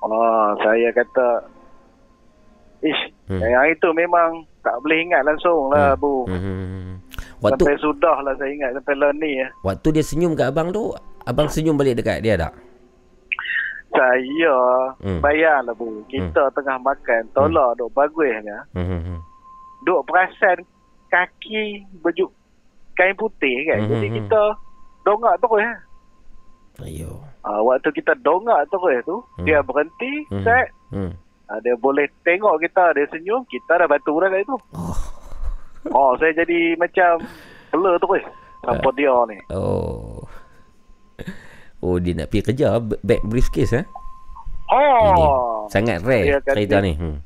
Oh, 0.00 0.48
saya 0.62 0.88
kata, 0.94 1.28
ish, 2.80 3.04
Hmm. 3.28 3.40
yang 3.40 3.66
itu 3.68 3.88
memang 3.92 4.44
tak 4.62 4.76
boleh 4.80 5.00
ingat 5.00 5.24
langsung 5.24 5.72
lah, 5.72 5.96
Bu. 5.96 6.28
Hmm, 6.28 6.40
hmm, 6.40 6.56
hmm. 6.70 6.93
Waktu 7.44 7.60
Sampai 7.60 7.76
sudah 7.78 8.16
lah 8.18 8.32
saya 8.34 8.50
ingat 8.50 8.70
sampai 8.72 8.96
lah 8.96 9.12
ni. 9.12 9.36
ya. 9.36 9.48
waktu 9.62 9.88
dia 9.92 10.00
senyum 10.00 10.32
kat 10.32 10.48
abang 10.48 10.72
tu, 10.72 10.96
abang 11.22 11.44
senyum 11.46 11.76
balik 11.76 12.00
dekat 12.00 12.24
dia 12.24 12.34
tak? 12.34 12.56
Saya 13.90 14.56
Hmm. 14.98 15.20
bayar 15.20 15.62
lah 15.62 15.70
bu. 15.72 16.02
Kita 16.08 16.50
tengah 16.50 16.80
makan, 16.80 17.22
tolak 17.30 17.76
duk 17.76 17.92
bagusnya. 17.92 18.64
Hmm. 18.72 18.82
hmm, 18.82 19.00
hmm. 19.04 19.18
Duk 19.84 20.02
perasan 20.02 20.64
kaki 21.06 21.84
baju 22.00 22.26
kain 22.94 23.14
putih 23.14 23.54
kan. 23.64 23.78
Hmm, 23.78 23.90
Jadi 23.92 24.06
hmm, 24.08 24.16
kita 24.18 24.42
dongak 25.04 25.34
terus. 25.38 25.60
Eh. 25.60 25.76
Ayo. 26.80 27.22
Uh, 27.44 27.60
waktu 27.62 27.92
kita 27.92 28.18
dongak 28.18 28.66
terus 28.66 29.04
tu, 29.04 29.20
Hmm. 29.36 29.44
dia 29.44 29.60
berhenti, 29.60 30.12
Hmm. 30.26 30.42
set. 30.42 30.66
Hmm. 30.90 31.12
Uh, 31.44 31.60
dia 31.60 31.76
boleh 31.76 32.08
tengok 32.24 32.56
kita, 32.58 32.96
dia 32.96 33.06
senyum, 33.06 33.44
kita 33.44 33.76
dah 33.76 33.86
batu 33.86 34.16
dah 34.16 34.26
kat 34.26 34.42
itu. 34.42 34.56
Oh. 34.72 34.96
Oh, 35.92 36.16
saya 36.16 36.32
jadi 36.32 36.78
macam 36.78 37.20
blur 37.74 37.98
terus. 38.00 38.24
Siapa 38.64 38.88
dia 38.96 39.12
ni? 39.28 39.36
Oh. 39.52 40.24
Oh 41.84 42.00
dia 42.00 42.16
nak 42.16 42.32
pergi 42.32 42.48
kerja 42.48 42.80
b- 42.80 42.96
bag 43.04 43.20
briefcase 43.28 43.76
eh. 43.76 43.84
Oh. 44.72 45.68
Sangat 45.68 46.00
Dia 46.00 46.08
rare 46.08 46.24
kata- 46.40 46.54
cerita 46.56 46.76
ni. 46.80 46.92
Hmm. 46.96 47.20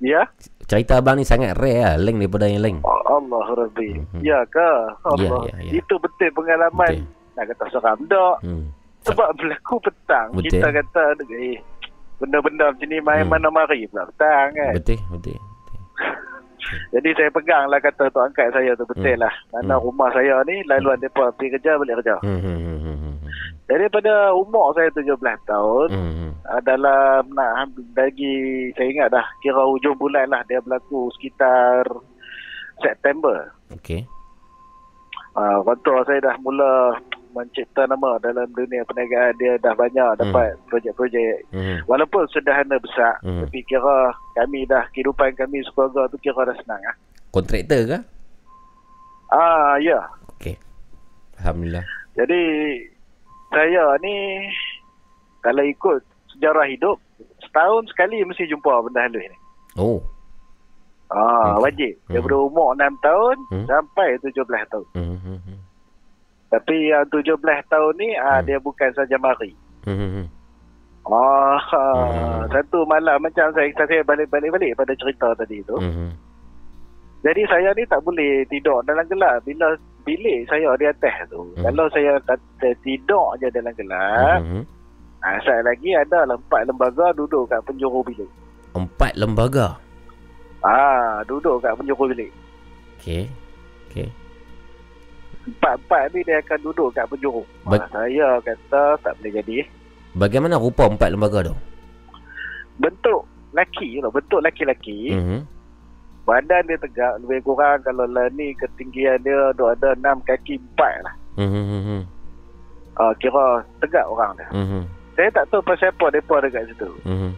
Ya? 0.00 0.24
Cerita 0.64 1.02
abang 1.02 1.20
ni 1.20 1.28
sangat 1.28 1.52
rare 1.60 1.84
lah, 1.84 1.94
lain 2.00 2.16
daripada 2.16 2.48
yang 2.48 2.64
lain. 2.64 2.78
Allah 2.84 3.44
Rabbi. 3.52 4.00
Ya 4.24 4.40
ke? 4.48 4.70
Allah. 5.04 5.44
Ya, 5.52 5.60
ya, 5.60 5.68
ya. 5.68 5.72
Itu 5.84 6.00
betul 6.00 6.32
pengalaman 6.32 7.04
nak 7.36 7.44
kata 7.52 7.64
seram 7.68 7.98
tak. 8.08 8.36
Hmm. 8.40 8.72
Sebab 9.04 9.28
berlaku 9.36 9.76
petang. 9.84 10.28
Betul. 10.32 10.60
Kita 10.60 10.68
kata, 10.72 11.02
eh, 11.36 11.60
benda-benda 12.18 12.72
macam 12.72 12.88
ni 12.88 12.98
main 13.00 13.24
hmm. 13.24 13.30
mana 13.30 13.48
mari 13.52 13.84
pula 13.88 14.08
petang 14.08 14.48
kan. 14.56 14.72
Betul, 14.76 14.98
betul. 15.12 15.38
Jadi 16.92 17.08
saya 17.14 17.30
pegang 17.30 17.68
lah 17.68 17.78
kata 17.78 18.08
tok 18.08 18.26
angkat 18.28 18.52
saya 18.52 18.72
tu 18.74 18.84
betul 18.84 19.08
Hmm. 19.08 19.22
lah. 19.22 19.34
Mana 19.52 19.74
rumah 19.76 20.08
saya 20.12 20.40
ni 20.44 20.60
laluan 20.64 20.98
mereka 20.98 21.32
pergi 21.34 21.52
kerja 21.56 21.76
balik 21.76 21.94
kerja. 22.02 22.16
Hmm, 22.20 22.40
hmm, 22.40 22.58
hmm, 22.58 22.78
hmm, 22.80 22.96
hmm. 22.98 23.16
Jadi 23.68 23.84
pada 23.92 24.32
umur 24.32 24.72
saya 24.72 24.88
17 24.96 25.12
tahun, 25.44 25.88
Hmm. 25.92 26.30
dalam 26.64 27.22
nak 27.32 27.68
lagi 27.92 28.34
saya 28.72 28.88
ingat 28.88 29.08
dah 29.12 29.26
kira 29.40 29.60
hujung 29.60 29.96
bulan 29.96 30.28
lah 30.32 30.40
dia 30.48 30.60
berlaku 30.60 31.12
sekitar 31.16 31.84
September. 32.80 33.52
Okey. 33.74 34.06
Uh, 35.38 35.62
kontor 35.62 36.02
saya 36.02 36.18
dah 36.18 36.34
mula 36.42 36.98
mencipta 37.38 37.86
nama 37.86 38.18
dalam 38.18 38.50
dunia 38.50 38.82
perniagaan 38.82 39.38
dia 39.38 39.54
dah 39.56 39.70
banyak 39.72 40.10
dapat 40.18 40.58
projek-projek 40.66 41.46
Hmm. 41.48 41.78
walaupun 41.86 42.26
sederhana 42.28 42.74
besar 42.76 43.14
Hmm. 43.22 43.46
tapi 43.46 43.62
kira 43.62 44.10
kami 44.34 44.66
dah 44.66 44.82
kehidupan 44.90 45.30
kami 45.32 45.62
sekeluarga 45.62 46.10
tu 46.10 46.18
kira 46.18 46.42
dah 46.42 46.56
senang 46.58 46.82
ah. 46.82 46.96
Kontraktor 47.30 47.86
ke? 47.86 47.98
Ah 49.28 49.76
ya. 49.78 50.00
Okey. 50.34 50.56
Alhamdulillah. 51.38 51.84
Jadi 52.16 52.40
saya 53.48 53.94
ni 54.00 54.48
kalau 55.38 55.62
ikut 55.62 56.00
sejarah 56.34 56.66
hidup 56.66 56.96
setahun 57.38 57.86
sekali 57.88 58.24
mesti 58.24 58.44
jumpa 58.44 58.82
benda 58.82 59.06
halus 59.06 59.22
ni. 59.22 59.38
Oh. 59.76 60.00
Ah, 61.08 61.56
wajib. 61.56 61.96
Daripada 62.04 62.36
umur 62.36 62.76
6 62.76 62.92
tahun 63.00 63.36
Hmm. 63.48 63.64
sampai 63.64 64.20
17 64.20 64.60
tahun. 64.68 64.86
Hmm, 64.92 65.16
hmm, 65.16 65.40
hmm. 65.40 65.57
Tapi 66.48 66.88
yang 66.88 67.04
17 67.12 67.36
tahun 67.68 67.92
ni 68.00 68.16
ah, 68.16 68.40
dia 68.40 68.56
bukan 68.56 68.88
saja 68.96 69.20
mari. 69.20 69.52
Hmm, 69.84 69.96
hmm, 69.96 70.10
hmm. 70.16 70.26
Ah, 71.08 71.60
ah, 71.72 72.44
satu 72.52 72.84
malam 72.84 73.16
macam 73.20 73.48
saya 73.56 73.72
saya 73.72 74.04
balik-balik-balik 74.04 74.76
pada 74.76 74.92
cerita 74.96 75.32
tadi 75.36 75.64
tu. 75.64 75.76
Hmm. 75.76 76.12
Jadi 77.24 77.42
saya 77.48 77.72
ni 77.72 77.84
tak 77.88 78.04
boleh 78.04 78.44
tidur 78.46 78.84
dalam 78.84 79.04
gelap 79.08 79.40
bila 79.42 79.74
bilik 80.04 80.48
saya 80.48 80.72
di 80.76 80.84
atas 80.88 81.28
tu. 81.28 81.48
Hmm. 81.56 81.64
Kalau 81.68 81.88
saya 81.92 82.20
kata 82.24 82.68
tidur 82.84 83.36
je 83.40 83.48
dalam 83.52 83.72
gelap, 83.76 84.40
Hmm. 84.44 84.64
ah, 85.20 85.36
saya 85.44 85.60
lagi 85.64 85.96
ada 85.96 86.28
empat 86.28 86.64
lembaga 86.68 87.12
duduk 87.16 87.48
kat 87.48 87.60
penjuru 87.64 88.00
bilik. 88.04 88.30
Empat 88.76 89.12
lembaga. 89.16 89.76
Ah, 90.60 91.24
duduk 91.24 91.60
kat 91.60 91.72
penjuru 91.76 92.12
bilik. 92.12 92.32
Okey. 93.00 93.28
Okey. 93.88 94.08
Empat-empat 95.48 96.12
ni 96.12 96.20
dia 96.22 96.38
akan 96.38 96.58
duduk 96.62 96.88
kat 96.92 97.08
penjuru. 97.08 97.42
Ba- 97.64 97.80
Ah, 97.80 97.88
saya 97.90 98.36
kata 98.38 98.82
tak 99.00 99.12
boleh 99.16 99.32
jadi. 99.34 99.56
Bagaimana 100.12 100.56
rupa 100.56 100.84
empat 100.84 101.08
lembaga 101.08 101.40
tu? 101.42 101.54
Bentuk 102.76 103.24
laki 103.50 103.98
tu, 103.98 104.08
bentuk 104.08 104.40
laki-laki. 104.40 105.10
Hmm. 105.10 105.42
Badan 106.22 106.68
dia 106.68 106.76
tegak 106.76 107.24
lebih 107.24 107.40
kurang 107.42 107.80
kalau 107.80 108.04
lah 108.04 108.28
ni 108.30 108.52
ketinggian 108.54 109.16
dia 109.18 109.48
duk 109.52 109.72
ada 109.72 109.96
enam 109.96 110.20
kaki 110.22 110.60
empat 110.60 110.94
lah. 111.00 111.14
Hmm, 111.34 111.48
hmm, 111.48 111.82
hmm. 111.82 112.02
Ah, 112.94 113.12
kira 113.16 113.46
tegak 113.80 114.04
orang 114.04 114.36
dia. 114.36 114.48
Hmm. 114.52 114.84
Saya 115.16 115.32
tak 115.32 115.48
tahu 115.48 115.64
pasal 115.64 115.88
apa 115.88 116.12
mereka 116.12 116.36
dekat 116.44 116.64
situ. 116.68 116.90
Hmm. 117.02 117.32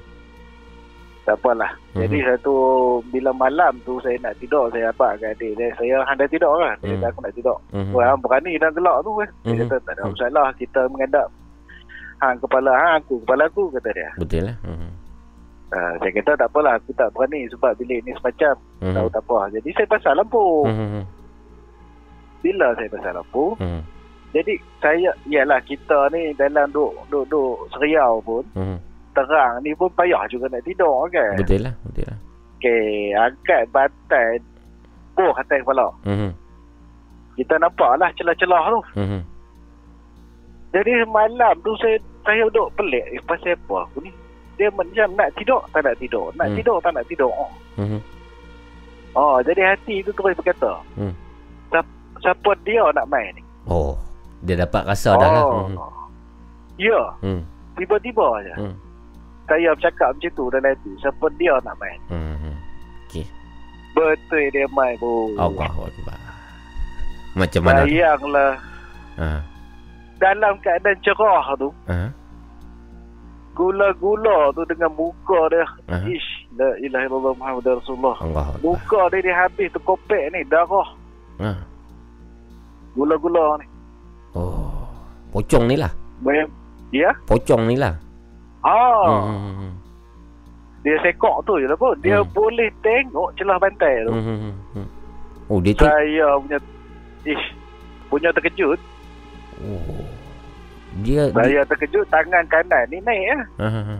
Tak 1.31 1.39
apalah. 1.39 1.71
Mhm. 1.95 2.01
Jadi 2.03 2.19
satu 2.27 2.55
bila 3.15 3.31
malam 3.31 3.79
tu 3.87 4.03
saya 4.03 4.19
nak 4.19 4.35
tidur 4.43 4.67
saya 4.75 4.91
apa 4.91 5.15
kat 5.15 5.39
adik 5.39 5.55
dia. 5.55 5.71
Saya 5.79 6.03
handai 6.03 6.27
tidur 6.27 6.59
kan. 6.59 6.75
Dia 6.83 6.91
Mhm. 6.91 6.99
kata 6.99 7.07
aku 7.07 7.21
nak 7.23 7.35
tidur. 7.39 7.59
Mhm. 7.71 7.93
Wah, 7.95 8.19
berani 8.19 8.53
dan 8.59 8.75
gelak 8.75 8.99
tu 9.07 9.11
kan. 9.15 9.31
Dia 9.47 9.53
Mhm. 9.55 9.61
kata 9.63 9.77
tak 9.87 9.93
ada 9.95 10.03
masalah 10.11 10.47
kita 10.59 10.81
menghadap 10.91 11.27
hang 12.19 12.37
kepala 12.43 12.73
hang 12.75 12.95
aku 12.99 13.15
kepala 13.23 13.43
aku 13.47 13.63
kata 13.71 13.91
dia. 13.95 14.11
Betul 14.19 14.43
lah. 14.51 14.57
Hmm. 14.67 14.91
Uh, 15.71 15.93
saya 16.03 16.11
kata 16.19 16.31
tak 16.35 16.49
apalah 16.51 16.75
aku 16.75 16.91
tak 16.99 17.09
berani 17.15 17.47
sebab 17.47 17.73
bilik 17.79 18.03
ni 18.03 18.11
semacam 18.19 18.55
Mhm. 18.83 18.95
tahu 18.99 19.07
tak 19.15 19.23
apa. 19.23 19.39
Jadi 19.55 19.69
saya 19.71 19.87
pasal 19.87 20.13
lampu. 20.19 20.47
Hmm. 20.67 21.05
Bila 22.43 22.67
saya 22.75 22.89
pasal 22.91 23.13
lampu, 23.15 23.45
Hmm. 23.55 23.81
jadi 24.35 24.53
saya 24.83 25.11
ialah 25.31 25.63
kita 25.63 26.11
ni 26.11 26.35
dalam 26.35 26.67
duk 26.75 26.91
duk 27.07 27.23
duk 27.31 27.71
seriau 27.71 28.19
pun 28.19 28.43
Hmm. 28.59 28.83
Terang 29.11 29.59
ni 29.61 29.75
pun 29.75 29.91
payah 29.93 30.23
juga 30.27 30.47
nak 30.49 30.63
tidur 30.63 31.07
kan. 31.09 31.35
Betul 31.37 31.67
lah. 31.67 31.75
Betul 31.85 32.05
lah. 32.07 32.19
Okey, 32.61 33.17
angkat 33.17 33.63
bantal 33.71 34.31
oh 35.17 35.33
atas 35.33 35.61
kepala. 35.61 35.89
Hmm. 36.05 36.33
Kita 37.35 37.57
nampak 37.57 37.97
lah 37.97 38.09
celah-celah 38.15 38.65
tu. 38.69 38.81
Hmm. 38.97 39.23
Jadi 40.71 40.93
malam 41.09 41.55
tu 41.61 41.73
saya 41.77 41.97
saya 42.23 42.45
duduk 42.47 42.71
pelik 42.77 43.03
eh, 43.11 43.21
pasal 43.25 43.57
apa 43.57 43.85
aku 43.85 44.05
ni. 44.05 44.13
Dia 44.55 44.69
macam 44.71 45.09
nak 45.17 45.33
tidur 45.35 45.61
tak 45.73 45.83
nak 45.83 45.97
tidur. 45.97 46.29
Nak 46.37 46.47
Hmm. 46.47 46.57
tidur 46.57 46.77
tak 46.79 46.93
nak 46.93 47.05
tidur. 47.09 47.33
Oh. 47.33 47.51
Hmm. 47.81 48.01
oh, 49.17 49.37
jadi 49.41 49.73
hati 49.73 50.05
tu 50.05 50.13
terus 50.13 50.37
berkata. 50.37 50.85
Hmm. 50.95 51.17
Siapa, 51.73 51.91
siapa 52.21 52.51
dia 52.61 52.85
nak 52.93 53.09
main 53.09 53.33
ni? 53.35 53.43
Oh. 53.65 53.97
Dia 54.41 54.57
dapat 54.57 54.85
rasa 54.87 55.17
dah 55.17 55.31
lah. 55.33 55.45
Oh. 55.45 55.65
Hmm. 55.65 55.77
Ya, 56.77 57.01
Hmm. 57.21 57.41
tiba-tiba 57.75 58.25
aja. 58.37 58.55
Hmm. 58.57 58.77
Saya 59.51 59.75
bercakap 59.75 60.15
macam 60.15 60.31
tu 60.31 60.45
dalam 60.47 60.71
hati. 60.71 60.91
Siapa 61.03 61.27
dia 61.35 61.59
nak 61.67 61.75
main? 61.83 61.99
Hmm. 62.07 62.55
Okey. 63.11 63.27
Betul 63.99 64.47
dia 64.55 64.71
main 64.71 64.95
pun. 64.95 65.35
Allahu 65.35 65.91
Akbar. 65.91 66.19
Macam 67.35 67.61
mana? 67.67 67.83
Bayanglah 67.83 68.55
Ha. 69.19 69.43
dalam 70.23 70.55
keadaan 70.63 70.97
cerah 71.03 71.47
tu. 71.59 71.69
Ha. 71.91 72.15
Gula-gula 73.53 74.55
tu 74.55 74.63
dengan 74.65 74.89
muka 74.95 75.51
dia. 75.51 75.67
Aha. 75.91 76.07
Ish, 76.07 76.31
la 76.55 76.71
ilaha 76.81 77.05
illallah 77.11 77.35
Muhammad 77.37 77.67
Rasulullah. 77.83 78.17
Allah. 78.23 78.47
Muka 78.63 79.11
dia 79.11 79.27
dia 79.27 79.35
habis 79.37 79.69
terkopek 79.75 80.31
ni, 80.33 80.41
darah. 80.47 80.89
Ha. 81.43 81.51
Gula-gula 82.95 83.59
ni. 83.61 83.67
Oh. 84.39 84.87
Pocong 85.35 85.67
ni 85.67 85.77
lah. 85.77 85.91
Bayang, 86.23 86.49
ya? 86.95 87.11
Pocong 87.27 87.67
ni 87.67 87.75
lah. 87.77 87.99
Ah, 88.61 89.25
Hmm. 89.25 89.73
dia 90.85 90.97
sekok 91.01 91.45
tu 91.45 91.57
je 91.57 91.65
lah 91.65 91.77
pun. 91.77 91.97
Dia 92.01 92.21
boleh 92.21 92.69
tengok 92.81 93.33
celah 93.37 93.57
bantai 93.57 94.05
tu. 94.05 94.13
Hmm. 94.13 94.25
hmm, 94.25 94.55
hmm. 94.77 94.87
Oh, 95.51 95.59
dia 95.59 95.75
tu. 95.75 95.83
Saya 95.83 96.27
punya, 96.39 96.59
ish, 97.25 97.47
punya 98.07 98.31
terkejut. 98.31 98.79
Oh. 99.65 100.05
Dia, 101.03 101.31
dia 101.31 101.37
Saya 101.37 101.61
terkejut 101.67 102.05
tangan 102.11 102.45
kanan 102.47 102.85
ni 102.91 102.99
naik 103.03 103.25
lah. 103.31 103.45
ha. 103.67 103.97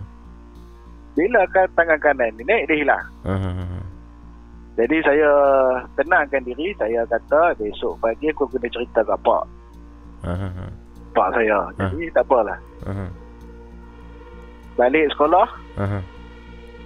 Bila 1.11 1.41
kan 1.51 1.67
tangan 1.75 1.99
kanan 1.99 2.31
ni 2.39 2.43
naik, 2.43 2.67
dia 2.67 2.77
hilang. 2.83 3.05
Ha. 3.27 3.33
Jadi 4.79 4.97
saya 5.03 5.29
tenangkan 5.99 6.43
diri, 6.47 6.71
saya 6.79 7.03
kata 7.05 7.55
besok 7.59 7.99
pagi 7.99 8.31
aku 8.31 8.47
kena 8.47 8.67
cerita 8.71 9.03
kat 9.03 9.19
pak. 9.19 9.43
Ha. 10.23 10.31
Pak 11.11 11.29
saya. 11.35 11.67
Jadi 11.75 12.07
tak 12.15 12.23
apalah. 12.23 12.57
Ha. 12.87 13.05
Balik 14.73 15.11
sekolah, 15.11 15.47
Ha, 15.77 15.85
ha. 15.85 15.99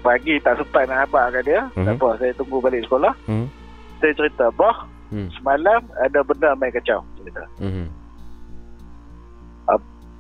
pagi 0.02 0.38
tak 0.40 0.58
sempat 0.58 0.86
nak 0.86 1.06
habaq 1.06 1.26
kat 1.32 1.44
dia. 1.46 1.62
Mhm. 1.74 1.86
Tak 1.86 1.94
apa, 1.96 2.10
saya 2.18 2.32
tunggu 2.34 2.58
balik 2.60 2.82
sekolah. 2.84 3.14
Hmm. 3.26 3.48
Saya 3.98 4.12
cerita, 4.14 4.50
bah, 4.54 4.86
Hmm. 5.10 5.30
semalam 5.32 5.82
ada 5.98 6.20
benda 6.22 6.50
main 6.56 6.72
kacau. 6.72 7.00
Cerita. 7.22 7.46
Hmm. 7.58 7.88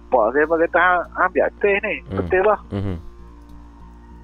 Pak 0.05 0.25
saya 0.31 0.45
pun 0.45 0.61
kata, 0.61 0.79
hang, 0.79 1.01
hang 1.17 1.31
biar 1.33 1.49
teh 1.59 1.75
ni. 1.81 1.95
Hmm. 2.07 2.17
Betul 2.21 2.41
bah. 2.45 2.59
Hmm. 2.69 2.97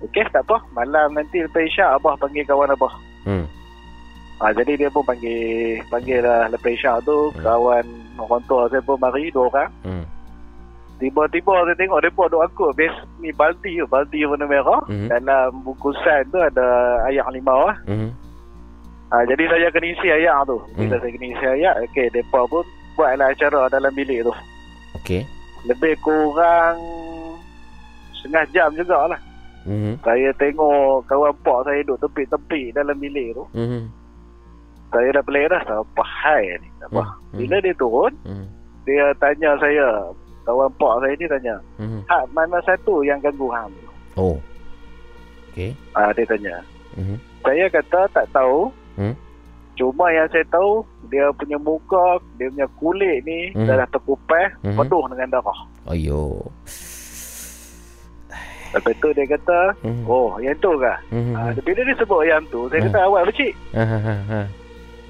Okey, 0.01 0.25
tak 0.29 0.45
apa. 0.45 0.57
Malam 0.71 1.13
nanti 1.13 1.41
lepas 1.41 1.61
isyak, 1.61 1.97
abah 1.97 2.13
panggil 2.17 2.45
kawan 2.45 2.73
abah. 2.73 2.93
Hmm. 3.25 3.45
Ha, 4.41 4.49
jadi 4.53 4.73
dia 4.77 4.89
pun 4.89 5.05
panggil 5.05 5.77
panggil 5.85 6.21
lah 6.21 6.49
lepas 6.49 6.71
isyak 6.71 7.05
tu 7.05 7.29
Hmm. 7.33 7.41
kawan 7.41 7.85
orang 8.17 8.41
tua 8.45 8.65
saya 8.65 8.81
pun 8.81 8.97
mari 8.97 9.29
dua 9.29 9.45
orang. 9.47 9.69
Hmm. 9.83 10.05
Tiba-tiba 11.01 11.65
saya 11.65 11.73
tengok 11.73 11.97
mereka 11.97 12.30
duk 12.30 12.45
angkut 12.45 12.71
bes 12.77 12.93
ni 13.17 13.33
balti 13.33 13.81
tu, 13.81 13.89
balti 13.89 14.21
warna 14.21 14.45
merah. 14.45 14.85
Mhm. 14.85 15.09
Dalam 15.09 15.65
bungkusan 15.65 16.30
tu 16.30 16.38
ada 16.38 16.67
air 17.09 17.25
limau 17.33 17.65
lah. 17.65 17.77
Hmm. 17.89 18.13
Ha, 19.09 19.25
jadi 19.25 19.49
saya 19.49 19.67
kena 19.73 19.88
isi 19.91 20.07
air 20.07 20.38
tu. 20.45 20.61
Bila 20.77 20.95
Hmm. 20.95 21.01
saya 21.01 21.11
kena 21.11 21.27
isi 21.27 21.45
air, 21.57 21.73
okey, 21.89 22.05
mereka 22.13 22.39
pun 22.45 22.63
buatlah 22.93 23.27
acara 23.33 23.61
dalam 23.67 23.91
bilik 23.91 24.21
tu. 24.21 24.33
Okey. 25.01 25.25
Lebih 25.65 25.97
kurang 25.99 26.77
setengah 28.13 28.45
jam 28.53 28.69
jugalah. 28.77 29.17
Hmm. 29.65 29.97
Saya 30.01 30.30
tengok 30.38 31.05
kawan 31.05 31.33
pak 31.41 31.59
saya 31.65 31.81
duduk 31.81 32.01
tepik-tepik 32.05 32.73
dalam 32.73 32.97
bilik 32.97 33.33
tu. 33.33 33.43
Hmm. 33.57 33.89
Saya 34.93 35.17
dah 35.17 35.23
pelik 35.25 35.49
dah. 35.49 35.61
Apa 35.65 36.03
hai 36.05 36.61
ni? 36.61 36.69
Apa? 36.85 37.01
Hmm. 37.01 37.38
Bila 37.41 37.57
dia 37.57 37.73
turun, 37.73 38.13
Hmm. 38.21 38.45
dia 38.85 39.13
tanya 39.17 39.57
saya, 39.57 39.88
kawan 40.43 40.69
pak 40.75 40.93
saya 41.01 41.13
ni 41.15 41.25
tanya, 41.27 41.55
Hmm. 41.77 42.01
hak 42.07 42.23
mana 42.33 42.57
satu 42.61 43.01
yang 43.01 43.19
ganggu 43.21 43.47
hang? 43.49 43.71
Oh. 44.17 44.37
Okey. 45.51 45.75
Ah, 45.93 46.11
dia 46.11 46.25
tanya. 46.25 46.63
Hmm. 46.95 47.17
Saya 47.43 47.65
kata 47.67 48.07
tak 48.11 48.25
tahu. 48.31 48.71
Hmm. 48.95 49.15
Cuma 49.79 50.11
yang 50.11 50.27
saya 50.29 50.43
tahu 50.51 50.83
dia 51.07 51.31
punya 51.33 51.55
muka, 51.57 52.19
dia 52.37 52.51
punya 52.51 52.67
kulit 52.77 53.23
ni 53.23 53.55
Mhm. 53.55 53.65
dah 53.65 53.75
dah 53.81 53.89
terkupas, 53.89 54.51
Mhm. 54.61 54.77
penuh 54.77 55.03
dengan 55.09 55.29
darah. 55.39 55.59
Ayo. 55.89 56.43
Lepas 58.71 58.95
tu 59.03 59.07
dia 59.11 59.25
kata, 59.27 59.75
Mhm. 59.83 60.03
oh 60.07 60.39
yang 60.39 60.55
tu 60.63 60.71
kah? 60.79 60.95
Mhm. 61.11 61.33
Ah, 61.35 61.51
bila 61.59 61.81
dia 61.83 61.95
sebut 61.97 62.23
yang 62.23 62.43
tu, 62.47 62.71
saya 62.71 62.79
kata. 62.87 62.99
Ha 63.75 63.83
ha 63.83 63.97
ha. 63.99 64.15
ha. 64.27 64.41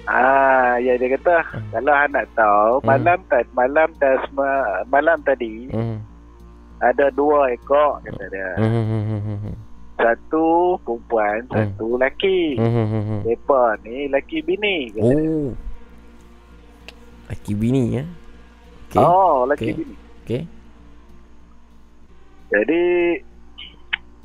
Ah, 0.03 0.81
ya 0.81 0.97
dia 0.97 1.13
kata 1.13 1.45
Hmm. 1.45 1.69
kalau 1.71 1.93
hang 1.93 2.11
nak 2.11 2.25
tahu 2.33 2.73
malam 2.81 3.19
tadi 3.29 3.47
malam 3.53 3.89
tas 4.01 4.21
malam 4.89 5.17
tadi 5.21 5.69
Mhm. 5.69 5.97
ada 6.81 7.05
dua 7.13 7.53
ekor 7.53 8.01
kata 8.01 8.23
dia. 8.27 8.49
Mhm. 8.57 9.53
Satu 9.95 10.73
perempuan, 10.81 11.45
satu 11.47 12.01
lelaki. 12.01 12.57
Mhm. 12.57 13.21
Depa 13.21 13.77
ni 13.85 14.09
lelaki 14.09 14.41
bini 14.41 14.89
kata 14.89 15.05
dia. 15.05 15.29
Oh. 15.29 15.49
Laki 17.29 17.53
bini 17.53 17.83
ya. 17.95 18.03
Okey. 18.89 18.99
Oh, 18.99 19.45
lelaki 19.45 19.63
Okey. 19.63 19.77
bini. 19.77 19.95
Okey. 20.25 20.41
Jadi 22.51 22.83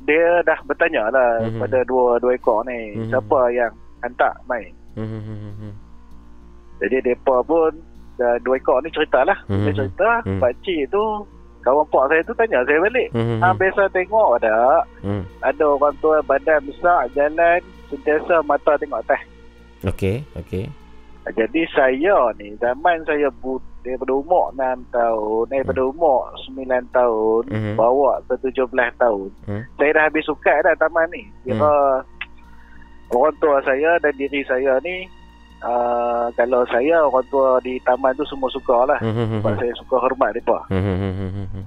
dia 0.03 0.41
dah 0.41 0.59
bertanya 0.65 1.07
lah 1.07 1.45
Mhm. 1.45 1.59
pada 1.61 1.79
dua 1.85 2.17
dua 2.17 2.33
ekor 2.33 2.65
ni 2.65 2.97
Mhm. 2.97 3.07
siapa 3.07 3.39
yang 3.53 3.71
hantar 4.01 4.33
main. 4.43 4.73
Mhm. 4.97 5.71
Jadi 6.77 6.97
depa 7.05 7.41
pun 7.45 7.71
dah 8.17 8.37
dua 8.41 8.57
ekor 8.57 8.81
ni 8.81 8.89
ceritalah. 8.89 9.37
Mhm. 9.45 9.65
Dia 9.65 9.73
cerita 9.77 10.09
Mhm. 10.25 10.41
pak 10.41 10.53
cik 10.65 10.89
tu 10.89 11.03
kawan 11.61 11.85
pak 11.89 12.05
saya 12.09 12.21
tu 12.25 12.33
tanya 12.33 12.59
saya 12.65 12.79
balik. 12.81 13.07
Mhm. 13.13 13.37
Hang 13.41 13.57
biasa 13.57 13.81
tengok 13.93 14.41
tak 14.41 14.81
Hmm. 15.05 15.23
ada 15.41 15.63
orang 15.67 15.95
tua 16.01 16.17
badan 16.25 16.65
besar 16.65 17.05
jalan 17.13 17.59
sentiasa 17.89 18.41
mata 18.41 18.73
tengok 18.77 19.01
atas. 19.05 19.21
Okey, 19.85 20.25
okey. 20.33 20.65
Jadi 21.27 21.67
saya 21.75 22.31
ni 22.39 22.55
zaman 22.55 23.03
saya 23.03 23.27
bu 23.43 23.59
daripada 23.83 24.15
umur 24.15 24.47
6 24.55 24.79
tahun, 24.91 25.43
daripada 25.51 25.81
umur 25.83 26.31
9 26.47 26.87
tahun, 26.91 27.41
Mhm. 27.51 27.75
bawa 27.75 28.19
ke 28.27 28.35
17 28.47 28.91
tahun. 28.95 29.29
Hmm. 29.43 29.63
Saya 29.75 29.91
dah 29.91 30.03
habis 30.07 30.23
suka 30.23 30.55
dah 30.63 30.75
taman 30.79 31.07
ni. 31.11 31.27
Kira 31.43 31.99
orang 33.11 33.35
tua 33.39 33.57
saya 33.63 33.95
dan 34.03 34.13
diri 34.19 34.43
saya 34.43 34.79
ni 34.83 35.07
uh, 35.63 36.27
kalau 36.35 36.61
saya 36.69 37.01
orang 37.07 37.25
tua 37.31 37.57
di 37.63 37.79
taman 37.81 38.13
tu 38.17 38.25
semua 38.27 38.49
suka 38.51 38.85
lah. 38.85 38.99
Mhm. 39.01 39.41
Sebab 39.41 39.53
saya 39.57 39.73
suka 39.79 39.95
hormat 40.01 40.35
mereka. 40.35 40.59
Mhm. 40.69 41.63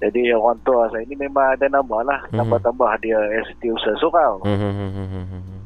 Jadi 0.00 0.32
orang 0.32 0.56
tua 0.64 0.88
saya 0.88 1.04
ni 1.04 1.14
memang 1.14 1.54
ada 1.54 1.66
nama 1.68 1.98
lah. 2.02 2.20
Mhm. 2.32 2.40
Tambah-tambah 2.40 2.90
dia 3.04 3.20
ST 3.44 3.62
surau. 4.00 4.40
Mhm. 4.42 5.60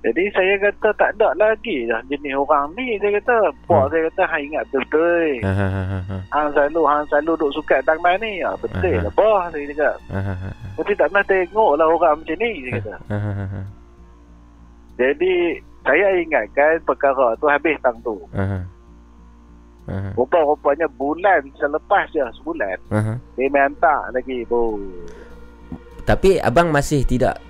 Jadi 0.00 0.32
saya 0.32 0.56
kata 0.56 0.96
tak 0.96 1.12
ada 1.20 1.28
lagi 1.36 1.84
dah 1.84 2.00
jenis 2.08 2.32
orang 2.32 2.72
ni. 2.72 2.96
Saya 2.96 3.20
kata, 3.20 3.52
Pak 3.68 3.92
saya 3.92 4.08
kata, 4.08 4.22
hang 4.32 4.48
ingat 4.48 4.64
betul-betul. 4.72 5.44
Ha 5.44 5.52
ha 5.52 5.68
ha 5.68 5.98
ha. 6.00 6.16
Hang 6.32 6.48
selalu, 6.56 6.80
hang 6.88 7.04
selalu 7.12 7.36
duduk 7.36 7.52
suka 7.60 7.84
taman 7.84 8.16
ni. 8.24 8.40
Ah, 8.40 8.56
betul 8.56 8.96
Aha. 8.96 9.04
lah, 9.04 9.12
bah, 9.12 9.52
saya 9.52 9.64
cakap. 9.68 9.96
Ha. 10.08 10.48
Tapi 10.80 10.92
tak 10.96 11.12
pernah 11.12 11.24
tengok 11.28 11.72
lah 11.76 11.84
orang 11.84 12.16
macam 12.16 12.36
ni, 12.40 12.52
saya 12.64 12.72
kata. 12.80 12.94
Jadi, 15.00 15.56
saya 15.80 16.12
ingatkan 16.20 16.76
perkara 16.84 17.32
tu 17.40 17.48
habis 17.48 17.80
tang 17.80 17.96
tu. 18.04 18.20
Ha 18.36 18.44
ha. 18.44 18.60
Rupa-rupanya 20.14 20.86
bulan 20.94 21.42
selepas 21.56 22.06
je, 22.12 22.22
sebulan. 22.38 22.78
Ha. 22.92 23.16
Dia 23.34 23.48
hantar 23.64 24.12
lagi, 24.12 24.44
bu. 24.44 24.76
Tapi 26.04 26.38
abang 26.38 26.70
masih 26.70 27.02
tidak 27.02 27.40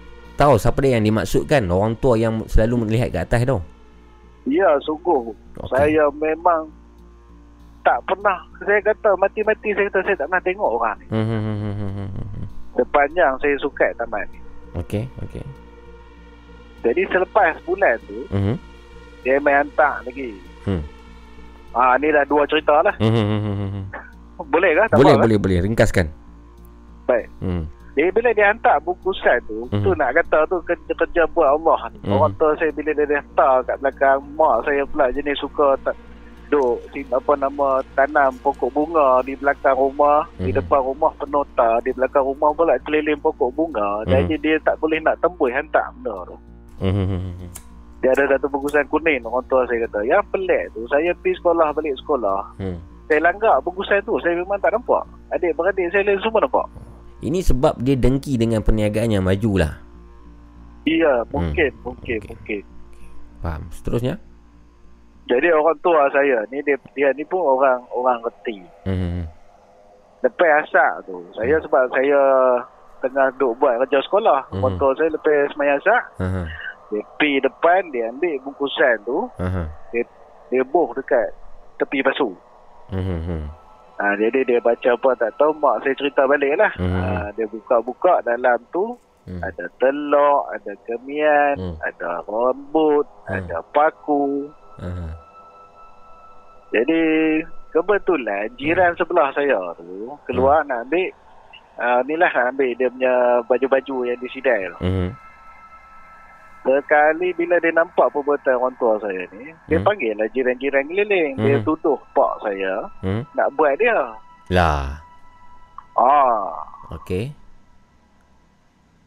tahu 0.40 0.56
siapa 0.56 0.80
dia 0.80 0.96
yang 0.96 1.04
dimaksudkan 1.04 1.68
orang 1.68 1.92
tua 2.00 2.16
yang 2.16 2.40
selalu 2.48 2.88
melihat 2.88 3.12
ke 3.12 3.18
atas 3.20 3.44
tu. 3.44 3.58
Ya, 4.48 4.72
sungguh. 4.80 5.36
Okey. 5.60 5.68
Saya 5.68 6.08
memang 6.16 6.64
tak 7.84 8.00
pernah. 8.08 8.40
Saya 8.64 8.80
kata, 8.80 9.12
mati-mati 9.20 9.76
saya 9.76 9.84
kata, 9.92 10.00
saya 10.00 10.16
tak 10.16 10.28
pernah 10.32 10.44
tengok 10.48 10.70
orang 10.80 10.96
ni. 10.96 11.06
Hmm. 11.12 12.08
Sepanjang 12.78 13.36
saya 13.36 13.56
suka 13.60 13.92
taman 14.00 14.24
ni. 14.32 14.38
Okey, 14.80 15.04
okey. 15.28 15.44
Jadi 16.80 17.02
selepas 17.08 17.60
bulan 17.62 17.96
tu, 18.08 18.24
Mhm. 18.32 18.54
dia 19.22 19.36
main 19.40 19.60
hantar 19.60 20.00
lagi. 20.04 20.32
Hmm. 20.64 20.82
Ah, 21.70 21.94
ni 22.00 22.10
dah 22.10 22.24
dua 22.24 22.48
cerita 22.48 22.82
lah. 22.82 22.94
Mhm. 22.98 23.92
Boleh 24.48 24.72
ke? 24.72 24.84
Tak 24.88 24.98
Boleh, 24.98 25.14
apa, 25.14 25.22
boleh, 25.22 25.38
boleh. 25.38 25.58
Ringkaskan. 25.60 26.06
Baik. 27.04 27.28
Hmm. 27.38 27.68
Dia 27.92 28.08
bila 28.14 28.30
dia 28.32 28.48
hantar 28.48 28.80
bungkusan 28.80 29.42
tu, 29.44 29.68
Mhm. 29.68 29.82
tu 29.82 29.90
nak 29.92 30.14
kata 30.16 30.46
tu 30.48 30.56
kerja, 30.64 30.92
kerja 30.94 31.22
buat 31.28 31.58
Allah 31.58 31.90
ni. 31.92 31.98
Mhm. 32.06 32.12
Orang 32.16 32.32
tua 32.38 32.56
saya 32.56 32.72
bila 32.72 32.96
dia 32.96 33.20
hantar 33.20 33.66
kat 33.66 33.76
belakang 33.82 34.18
mak 34.38 34.64
saya 34.64 34.82
pula 34.86 35.12
jenis 35.12 35.36
suka 35.36 35.76
tak 35.84 35.94
duk 36.50 36.82
apa 37.14 37.32
nama 37.38 37.78
tanam 37.94 38.34
pokok 38.42 38.74
bunga 38.74 39.22
di 39.22 39.38
belakang 39.38 39.78
rumah, 39.78 40.26
di 40.34 40.50
Mhm. 40.50 40.58
depan 40.58 40.80
rumah 40.82 41.12
penuh 41.14 41.46
tar, 41.54 41.78
di 41.82 41.90
belakang 41.94 42.26
rumah 42.26 42.50
pula 42.50 42.74
keliling 42.82 43.20
pokok 43.20 43.54
bunga. 43.54 44.02
Mhm. 44.02 44.10
Jadi 44.10 44.34
dia 44.38 44.56
tak 44.64 44.80
boleh 44.80 44.98
nak 44.98 45.18
tembus 45.20 45.50
hantar 45.52 45.90
benda 45.94 46.16
tu. 46.26 46.36
Dia 48.00 48.16
ada 48.16 48.24
satu 48.36 48.48
bungkusan 48.48 48.88
kuning 48.88 49.20
orang 49.28 49.44
tua 49.52 49.68
saya 49.68 49.84
kata. 49.84 50.00
Yang 50.08 50.24
pelik 50.32 50.64
tu 50.72 50.88
saya 50.88 51.12
pergi 51.20 51.36
sekolah 51.36 51.68
balik 51.76 51.94
sekolah. 52.00 52.40
Hmm. 52.56 52.78
Saya 53.12 53.20
langgar 53.20 53.60
bungkusan 53.60 54.00
tu 54.08 54.16
saya 54.24 54.40
memang 54.40 54.56
tak 54.64 54.72
nampak. 54.72 55.04
Adik-beradik 55.36 55.92
saya 55.92 56.08
lain 56.08 56.20
semua 56.24 56.40
nampak. 56.40 56.66
Ini 57.20 57.38
sebab 57.44 57.76
dia 57.84 58.00
dengki 58.00 58.40
dengan 58.40 58.64
perniagaan 58.64 59.12
yang 59.12 59.24
maju 59.24 59.60
lah. 59.60 59.72
Ya, 60.88 61.20
mungkin, 61.28 61.68
mungkin, 61.84 62.24
mungkin. 62.24 62.62
Faham. 63.44 63.68
Seterusnya? 63.68 64.16
Jadi 65.28 65.52
orang 65.52 65.76
tua 65.84 66.08
saya 66.08 66.42
ni 66.48 66.64
dia 66.64 66.80
dia 66.96 67.12
ni 67.12 67.22
pun 67.28 67.44
orang 67.44 67.84
orang 67.92 68.24
reti. 68.24 68.64
Hmm. 68.88 69.28
Lepas 70.24 70.64
asak 70.64 71.04
tu, 71.04 71.20
saya 71.36 71.60
sebab 71.60 71.84
saya 71.92 72.20
tengah 73.04 73.28
duk 73.36 73.56
buat 73.60 73.76
kerja 73.84 74.00
sekolah. 74.08 74.40
Mhm. 74.52 74.60
Orang 74.60 74.76
tua 74.76 74.92
saya 74.96 75.08
lepas 75.12 75.48
semayang 75.52 75.80
asak, 75.80 76.02
Ha 76.20 76.26
dia 76.90 77.02
pergi 77.16 77.38
depan, 77.42 77.80
dia 77.94 78.10
ambil 78.10 78.34
bungkusan 78.42 78.94
tu. 79.06 79.30
Ha. 79.38 79.64
dia 79.94 80.02
dia 80.50 80.62
buh 80.66 80.90
dekat 80.98 81.30
tepi 81.78 82.02
pasu. 82.02 82.34
Hmm. 82.90 83.46
Ha, 84.00 84.16
jadi 84.18 84.42
dia 84.42 84.58
baca 84.58 84.96
apa 84.96 85.10
tak 85.14 85.38
tahu, 85.38 85.54
mak 85.60 85.86
saya 85.86 85.94
cerita 85.94 86.26
balik 86.26 86.56
lah. 86.58 86.72
Mhm. 86.74 87.00
Ha, 87.04 87.30
dia 87.36 87.46
buka-buka 87.46 88.24
dalam 88.26 88.58
tu, 88.74 88.98
Hmm. 89.28 89.38
ada 89.44 89.68
telur, 89.78 90.48
ada 90.50 90.72
kemian, 90.88 91.54
Hmm. 91.54 91.76
ada 91.84 92.24
rambut, 92.26 93.06
ada 93.30 93.62
paku. 93.70 94.48
Ha. 94.80 94.88
Jadi 96.74 97.02
kebetulan 97.70 98.50
jiran 98.58 98.94
sebelah 98.98 99.30
saya 99.34 99.58
tu 99.78 100.10
keluar 100.26 100.66
nak 100.66 100.86
ambil 100.86 101.10
uh, 101.78 102.00
ni 102.06 102.14
lah 102.18 102.30
ambil 102.50 102.70
dia 102.74 102.90
punya 102.90 103.14
baju-baju 103.46 103.96
yang 104.06 104.18
disidai 104.18 104.70
tu. 104.74 104.78
Hmm. 104.82 105.08
Sekali 106.60 107.32
bila 107.32 107.56
dia 107.56 107.72
nampak 107.72 108.12
perbuatan 108.12 108.52
orang 108.54 108.76
tua 108.76 109.00
saya 109.00 109.24
ni, 109.32 109.48
dia 109.64 109.80
Hmm. 109.80 109.86
panggil 109.86 110.12
lah 110.12 110.28
jiran-jiran 110.28 110.84
keliling. 110.84 111.32
Dia 111.34 111.56
Hmm. 111.56 111.64
tuduh 111.64 111.96
pak 112.12 112.32
saya 112.40 112.84
Hmm. 113.00 113.24
nak 113.32 113.48
buat 113.54 113.72
dia. 113.76 113.96
Lah. 114.50 115.00
Ah, 115.96 116.52
Okey. 116.92 117.32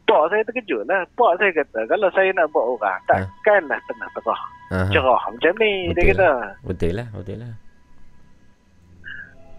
pak 0.04 0.24
saya 0.28 0.42
terkejut 0.44 0.82
lah. 0.84 1.02
Pak 1.12 1.32
saya 1.38 1.50
kata 1.52 1.80
kalau 1.86 2.08
saya 2.10 2.30
nak 2.32 2.50
buat 2.50 2.66
orang, 2.74 2.98
takkanlah 3.06 3.78
tengah-tengah 3.84 4.40
Aha. 4.70 4.90
cerah 4.90 5.22
macam 5.24 5.54
ni. 5.58 5.72
Dia 5.88 5.94
Betul 5.94 6.06
kata. 6.10 6.22
lah. 6.22 6.40
Betul 6.60 6.92
lah, 6.92 7.08
betul 7.14 7.36
lah. 7.38 7.52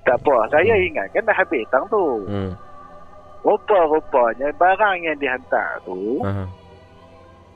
Tak 0.05 0.17
apa, 0.21 0.35
saya 0.53 0.73
ingat 0.77 1.07
kan 1.11 1.25
dah 1.25 1.33
habis 1.33 1.65
tang 1.67 1.85
tu. 1.89 2.05
Hmm. 2.29 2.51
Rupa-rupanya 3.41 4.49
barang 4.53 4.97
yang 5.01 5.17
dihantar 5.17 5.81
tu 5.81 6.21
Aha. 6.21 6.45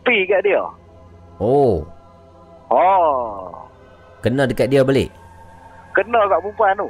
Pi 0.04 0.26
kat 0.26 0.44
dia. 0.44 0.64
Oh, 1.40 1.84
Oh, 2.70 3.50
kena 4.22 4.46
dekat 4.46 4.70
dia 4.70 4.86
balik. 4.86 5.10
kena 5.98 6.22
kat 6.28 6.40
perempuan 6.40 6.78
tu. 6.78 6.90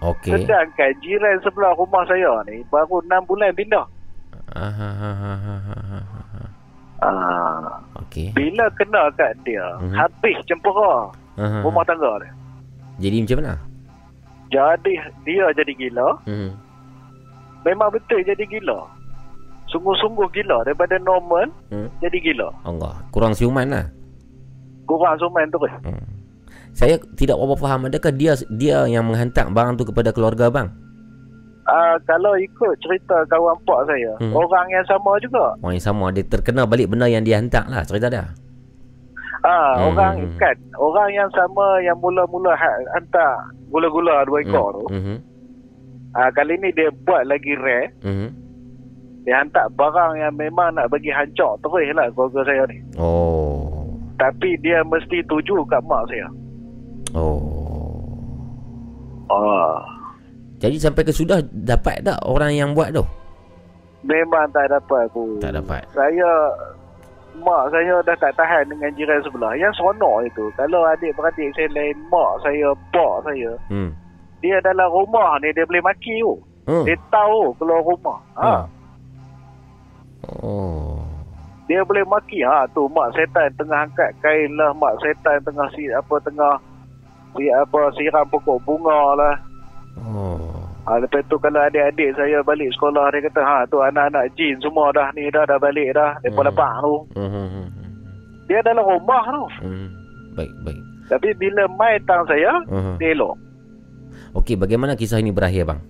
Okey. 0.00 0.32
Sedangkan 0.34 0.90
jiran 0.98 1.36
sebelah 1.40 1.76
rumah 1.76 2.02
saya 2.04 2.40
ni 2.44 2.64
baru 2.66 2.98
6 3.04 3.22
bulan 3.24 3.52
pindah. 3.52 3.86
Ah, 7.00 7.80
Okey. 8.04 8.32
bila 8.36 8.68
kena 8.74 9.08
kat 9.14 9.32
dia, 9.40 9.64
Mhm. 9.80 9.94
habis 9.94 10.36
cempera 10.44 11.08
Aha. 11.38 11.64
rumah 11.64 11.84
tangga 11.84 12.20
dia. 12.20 12.32
Jadi 13.00 13.16
macam 13.24 13.38
mana? 13.40 13.54
Jadi 14.50 14.94
dia 15.24 15.46
jadi 15.54 15.72
gila, 15.72 16.08
Hmm. 16.26 16.50
memang 17.62 17.88
betul 17.88 18.20
jadi 18.20 18.44
gila. 18.44 18.84
Sungguh-sungguh 19.70 20.26
gila 20.32 20.62
daripada 20.62 20.98
normal 20.98 21.46
Hmm. 21.68 21.86
jadi 21.98 22.18
gila. 22.20 22.50
Allah, 22.64 22.98
kurang 23.08 23.32
siuman 23.32 23.66
lah. 23.66 23.86
Kurang 24.82 25.14
suman 25.16 25.46
terus. 25.46 25.70
Saya 26.72 26.98
tidak 27.14 27.34
apa 27.34 27.54
faham 27.56 27.86
adakah 27.86 28.10
dia 28.10 28.34
dia 28.52 28.82
yang 28.84 29.02
menghantar 29.04 29.46
barang 29.46 29.74
tu 29.74 29.84
kepada 29.84 30.10
keluarga 30.10 30.50
bang? 30.50 30.66
Ah, 31.64 31.94
kalau 32.02 32.34
ikut 32.34 32.74
cerita 32.80 33.22
kawan 33.26 33.54
pak 33.62 33.86
saya, 33.86 34.10
Hmm. 34.18 34.34
orang 34.34 34.66
yang 34.68 34.82
sama 34.84 35.14
juga. 35.20 35.54
Orang 35.56 35.74
yang 35.76 35.86
sama 35.86 36.10
dia 36.10 36.24
terkena 36.24 36.66
balik 36.66 36.90
benda 36.90 37.06
yang 37.06 37.22
dia 37.22 37.38
hantar 37.38 37.62
lah 37.66 37.86
cerita 37.86 38.10
dia. 38.10 38.26
Ah, 39.40 39.78
hmm. 39.78 39.86
orang 39.88 40.14
kan 40.36 40.56
orang 40.74 41.08
yang 41.12 41.30
sama 41.30 41.78
yang 41.80 41.94
mula-mula 41.96 42.52
ha- 42.52 42.86
hantar 42.92 43.38
gula-gula 43.70 44.26
dua 44.26 44.42
ekor 44.42 44.74
tu. 44.76 44.86
Hmm. 44.90 45.18
Ah, 46.10 46.26
kali 46.28 46.58
ni 46.58 46.74
dia 46.74 46.90
buat 47.06 47.22
lagi 47.24 47.54
rare. 47.54 47.94
Hmm. 48.02 48.34
Dia 49.24 49.44
hantar 49.44 49.68
barang 49.76 50.16
yang 50.16 50.32
memang 50.32 50.80
nak 50.80 50.88
bagi 50.88 51.12
hancur 51.12 51.60
terus 51.60 51.92
lah 51.92 52.08
keluarga 52.16 52.40
saya 52.48 52.62
ni. 52.72 52.78
Oh. 52.96 53.84
Tapi 54.16 54.56
dia 54.64 54.80
mesti 54.84 55.20
tuju 55.28 55.60
kat 55.68 55.80
mak 55.84 56.08
saya. 56.08 56.28
Oh. 57.12 57.40
Ah. 59.28 59.80
Jadi 60.60 60.76
sampai 60.76 61.04
ke 61.04 61.12
sudah 61.12 61.40
dapat 61.52 62.04
tak 62.04 62.20
orang 62.24 62.52
yang 62.52 62.72
buat 62.72 62.92
tu? 62.92 63.04
Memang 64.04 64.48
tak 64.52 64.72
dapat 64.72 65.08
aku. 65.08 65.40
Tak 65.40 65.52
dapat. 65.56 65.84
Saya 65.92 66.28
mak 67.36 67.72
saya 67.72 68.00
dah 68.04 68.16
tak 68.16 68.32
tahan 68.36 68.68
dengan 68.68 68.92
jiran 68.96 69.20
sebelah. 69.24 69.52
Yang 69.56 69.80
seronok 69.80 70.28
itu. 70.28 70.44
Kalau 70.56 70.84
adik-beradik 70.88 71.48
saya 71.56 71.68
lain 71.76 71.96
mak 72.08 72.32
saya, 72.44 72.68
pak 72.92 73.14
saya. 73.28 73.52
Hmm. 73.68 73.92
Dia 74.40 74.56
dalam 74.64 74.88
rumah 74.88 75.36
ni 75.44 75.52
dia 75.52 75.68
boleh 75.68 75.84
maki 75.84 76.24
tu. 76.24 76.34
Hmm. 76.68 76.84
Dia 76.88 76.96
tahu 77.12 77.52
keluar 77.60 77.80
rumah. 77.84 78.20
Ha. 78.40 78.44
Ha. 78.44 78.79
Oh. 80.38 81.02
Dia 81.66 81.82
boleh 81.82 82.02
maki. 82.06 82.42
Ha 82.42 82.66
tu 82.70 82.86
mak 82.90 83.14
setan 83.14 83.50
tengah 83.54 83.86
angkat 83.86 84.10
kain 84.22 84.50
lah. 84.54 84.70
Mak 84.74 84.98
setan 85.02 85.38
tengah 85.42 85.66
si 85.74 85.90
apa 85.90 86.14
tengah 86.22 86.54
si 87.38 87.46
apa 87.46 87.80
siram 87.94 88.26
pokok 88.30 88.58
bunga 88.66 89.00
lah. 89.14 89.34
Oh. 90.02 90.38
Ha, 90.88 90.96
lepas 90.96 91.22
tu 91.28 91.36
kalau 91.38 91.60
adik-adik 91.60 92.16
saya 92.16 92.40
balik 92.42 92.72
sekolah 92.74 93.12
dia 93.12 93.22
kata 93.28 93.42
ha 93.44 93.58
tu 93.68 93.78
anak-anak 93.78 94.32
jin 94.34 94.56
semua 94.58 94.90
dah 94.90 95.12
ni 95.14 95.28
dah 95.30 95.46
dah 95.46 95.60
balik 95.60 95.94
dah. 95.94 96.16
Depa 96.24 96.40
Hmm. 96.42 96.48
lepak 96.50 96.72
tu. 96.80 96.94
Hmm. 97.14 97.70
Dia 98.50 98.58
dalam 98.64 98.82
rumah 98.82 99.22
tu. 99.30 99.44
Hmm. 99.62 99.86
Baik, 100.34 100.50
baik. 100.66 100.82
Tapi 101.06 101.28
bila 101.36 101.66
main 101.74 102.00
tang 102.06 102.26
saya, 102.26 102.50
Hmm. 102.66 102.98
dia 102.98 103.14
elok. 103.14 103.34
Okey, 104.34 104.54
bagaimana 104.54 104.94
kisah 104.94 105.18
ini 105.18 105.30
berakhir 105.30 105.66
bang? 105.66 105.80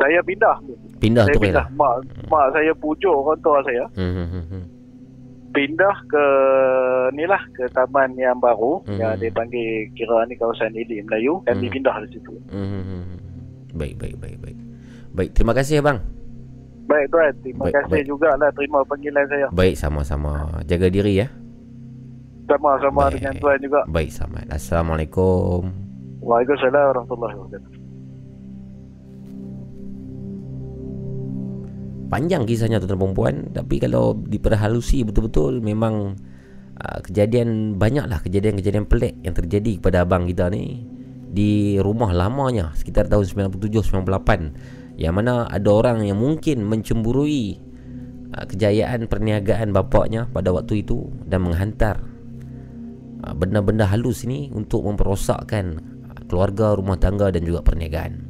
Saya 0.00 0.18
pindah. 0.22 0.56
Pindah 0.96 1.24
saya 1.24 1.34
tu 1.34 1.40
pindah. 1.42 1.66
Mak, 1.70 1.94
mak 2.26 2.46
saya 2.50 2.72
pujuk 2.74 3.12
orang 3.12 3.36
tua 3.38 3.60
saya. 3.60 3.84
Hmm. 3.92 4.12
hmm, 4.14 4.26
hmm, 4.26 4.44
hmm. 4.46 4.64
Pindah 5.50 5.96
ke 6.06 6.24
ni 7.10 7.26
lah 7.26 7.42
ke 7.50 7.66
taman 7.68 8.14
yang 8.14 8.38
baru 8.38 8.80
Hmm. 8.86 8.96
yang 8.96 9.12
dia 9.14 9.28
panggil 9.28 9.66
kira 9.92 10.24
ni 10.24 10.34
kawasan 10.34 10.72
Ili 10.72 11.02
Melayu. 11.02 11.42
Kami 11.44 11.66
Hmm. 11.66 11.74
pindah 11.74 11.94
di 12.00 12.08
situ. 12.10 12.32
Hmm. 12.48 13.18
Baik, 13.72 13.98
baik, 13.98 14.16
baik, 14.16 14.36
baik. 14.40 14.58
Baik, 15.10 15.30
terima 15.32 15.52
kasih 15.52 15.78
ya 15.78 15.82
bang. 15.82 15.98
Baik 16.86 17.06
tuan, 17.08 17.32
terima 17.40 17.62
Baik, 17.64 17.74
kasih 17.76 17.92
baik. 17.92 18.06
jugalah 18.06 18.50
terima 18.50 18.78
panggilan 18.82 19.26
saya. 19.26 19.46
Baik, 19.52 19.74
sama-sama. 19.76 20.32
Jaga 20.64 20.86
diri 20.88 21.18
ya. 21.18 21.28
Sama-sama 22.46 23.06
Baik. 23.06 23.14
dengan 23.14 23.34
tuan 23.36 23.58
juga. 23.60 23.80
Baik, 23.86 24.10
sama. 24.10 24.38
Assalamualaikum. 24.48 25.70
Waalaikumsalam 26.20 26.84
warahmatullahi 26.90 27.34
wabarakatuh. 27.36 27.79
Panjang 32.10 32.42
kisahnya 32.42 32.82
tuan 32.82 32.98
perempuan 32.98 33.54
Tapi 33.54 33.78
kalau 33.78 34.18
diperhalusi 34.18 35.06
betul-betul 35.06 35.62
Memang 35.62 36.18
uh, 36.82 36.98
Kejadian 37.06 37.78
Banyaklah 37.78 38.18
kejadian-kejadian 38.26 38.90
pelik 38.90 39.14
Yang 39.22 39.46
terjadi 39.46 39.72
kepada 39.78 40.02
abang 40.02 40.26
kita 40.26 40.50
ni 40.50 40.82
Di 41.30 41.78
rumah 41.78 42.10
lamanya 42.10 42.74
Sekitar 42.74 43.06
tahun 43.06 43.54
97-98 43.54 44.98
Yang 44.98 45.14
mana 45.14 45.46
ada 45.46 45.70
orang 45.70 46.02
yang 46.02 46.18
mungkin 46.18 46.66
Mencemburui 46.66 47.62
uh, 48.34 48.44
Kejayaan 48.50 49.06
perniagaan 49.06 49.70
bapaknya 49.70 50.26
Pada 50.26 50.50
waktu 50.50 50.82
itu 50.82 51.06
Dan 51.30 51.46
menghantar 51.46 52.02
uh, 53.22 53.34
Benda-benda 53.38 53.86
halus 53.86 54.26
ini 54.26 54.50
Untuk 54.50 54.82
memperosakkan 54.82 55.78
uh, 56.10 56.20
Keluarga, 56.26 56.74
rumah 56.74 56.98
tangga 56.98 57.30
dan 57.30 57.46
juga 57.46 57.62
perniagaan 57.62 58.29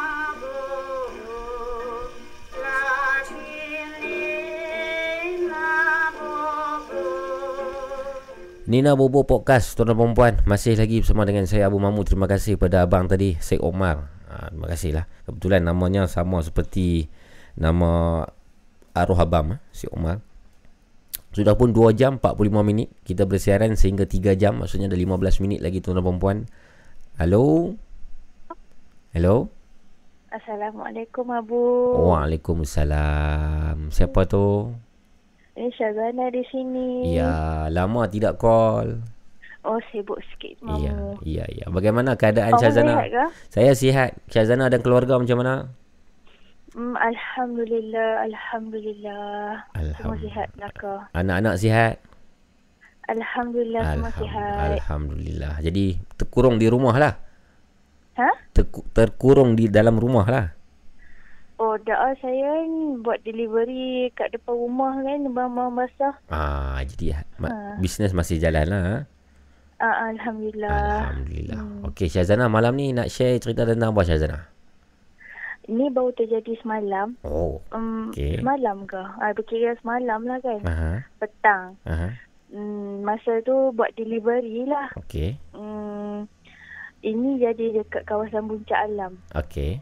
Nina 8.71 8.95
Bobo 8.95 9.27
Podcast 9.27 9.75
Tuan 9.75 9.91
dan 9.91 9.99
perempuan 9.99 10.39
Masih 10.47 10.79
lagi 10.79 11.03
bersama 11.03 11.27
dengan 11.27 11.43
saya 11.43 11.67
Abu 11.67 11.75
Mamu 11.75 12.07
Terima 12.07 12.23
kasih 12.23 12.55
kepada 12.55 12.87
abang 12.87 13.03
tadi 13.03 13.35
Syed 13.43 13.59
Omar. 13.59 14.07
Ha, 14.31 14.47
Terima 14.47 14.67
kasih 14.71 14.95
lah. 14.95 15.11
Kebetulan 15.27 15.67
namanya 15.67 16.07
sama 16.07 16.39
seperti 16.39 17.11
Nama 17.59 18.23
Arwah 18.95 19.27
Abang 19.27 19.59
eh, 19.59 19.61
Syed 19.75 19.91
Omar. 19.91 20.23
Sudah 21.35 21.59
pun 21.59 21.75
2 21.75 21.99
jam 21.99 22.15
45 22.15 22.47
minit 22.63 22.87
Kita 23.03 23.27
bersiaran 23.27 23.75
sehingga 23.75 24.07
3 24.07 24.39
jam. 24.39 24.63
Maksudnya 24.63 24.87
ada 24.87 24.95
15 24.95 25.43
minit 25.43 25.59
lagi 25.59 25.83
tuan 25.83 25.99
dan 25.99 26.07
perempuan 26.07 26.47
Halo 27.19 27.75
Hello? 29.11 29.51
Assalamualaikum 30.31 31.27
Abu. 31.27 31.59
Waalaikumsalam. 32.07 33.91
Siapa 33.91 34.23
tu? 34.31 34.71
Ini 35.51 35.69
Syazana 35.75 36.31
di 36.31 36.43
sini. 36.47 37.11
Ya 37.11 37.67
Lama 37.67 38.07
tidak 38.07 38.39
call 38.39 39.03
Oh 39.61 39.77
sibuk 39.91 40.17
sikit 40.25 40.57
mamu. 40.65 41.21
Ya, 41.21 41.45
ya, 41.45 41.45
ya. 41.53 41.65
Bagaimana 41.69 42.17
keadaan 42.17 42.49
Kamu 42.51 42.61
Syazana? 42.61 42.93
sihat 42.97 43.07
ke? 43.07 43.25
Saya 43.53 43.71
sihat. 43.71 44.09
Syazana 44.25 44.73
dan 44.73 44.81
keluarga 44.81 45.21
macam 45.21 45.37
mana? 45.37 45.69
Hmm, 46.73 46.97
Alhamdulillah, 46.97 48.25
Alhamdulillah. 48.25 49.61
Semua 49.69 49.85
Alhamdulillah. 49.85 50.17
sihat 50.25 50.47
belaka. 50.57 50.93
Anak-anak 51.13 51.55
sihat? 51.61 51.95
Alhamdulillah 53.05 53.81
semua 53.85 54.09
Alham- 54.09 54.17
sihat. 54.17 54.67
Alhamdulillah. 54.79 55.53
Jadi 55.61 55.85
terkurung 56.15 56.55
di 56.57 56.65
rumah 56.65 56.95
lah. 56.97 57.13
Ha? 58.17 58.29
Terku- 58.57 58.87
terkurung 58.97 59.53
di 59.53 59.69
dalam 59.69 59.99
rumah 59.99 60.25
lah. 60.25 60.45
Oh, 61.61 61.77
doa 61.77 62.09
saya 62.17 62.65
ni 62.65 62.97
buat 62.97 63.21
delivery 63.21 64.09
kat 64.11 64.33
depan 64.33 64.57
rumah 64.57 64.97
kan, 64.97 65.21
barang-barang 65.21 65.77
basah. 65.77 66.13
Ah, 66.25 66.81
jadi 66.81 67.21
Ha. 67.37 67.77
bisnes 67.77 68.17
masih 68.17 68.41
jalan 68.41 68.65
lah. 68.65 68.81
ha? 68.81 68.97
Ah, 69.77 70.09
Alhamdulillah. 70.09 70.73
Alhamdulillah. 71.05 71.61
Hmm. 71.61 71.85
Okey 71.85 72.09
Syazana 72.09 72.49
malam 72.49 72.73
ni 72.73 72.93
nak 72.93 73.13
share 73.13 73.37
cerita 73.37 73.61
tentang 73.61 73.93
apa 73.93 74.01
Syazana? 74.01 74.49
Ini 75.65 75.93
baru 75.93 76.09
terjadi 76.13 76.57
semalam. 76.57 77.13
Oh. 77.21 77.61
Um, 77.69 78.09
okey. 78.09 78.41
Semalam 78.41 78.89
ke? 78.89 78.97
Ah, 78.97 79.29
berkira 79.29 79.77
semalam 79.77 80.25
lah 80.25 80.41
kan. 80.41 80.59
Aha. 80.65 80.91
Petang. 81.21 81.77
Aha. 81.85 82.09
Hmm, 82.49 83.05
masa 83.05 83.37
tu 83.41 83.69
buat 83.71 83.93
delivery 83.93 84.65
lah. 84.65 84.89
Okey. 84.97 85.37
Hmm, 85.53 86.25
ini 87.01 87.37
jadi 87.37 87.77
dekat 87.77 88.09
kawasan 88.09 88.49
Puncak 88.49 88.81
Alam. 88.81 89.21
Okey. 89.37 89.77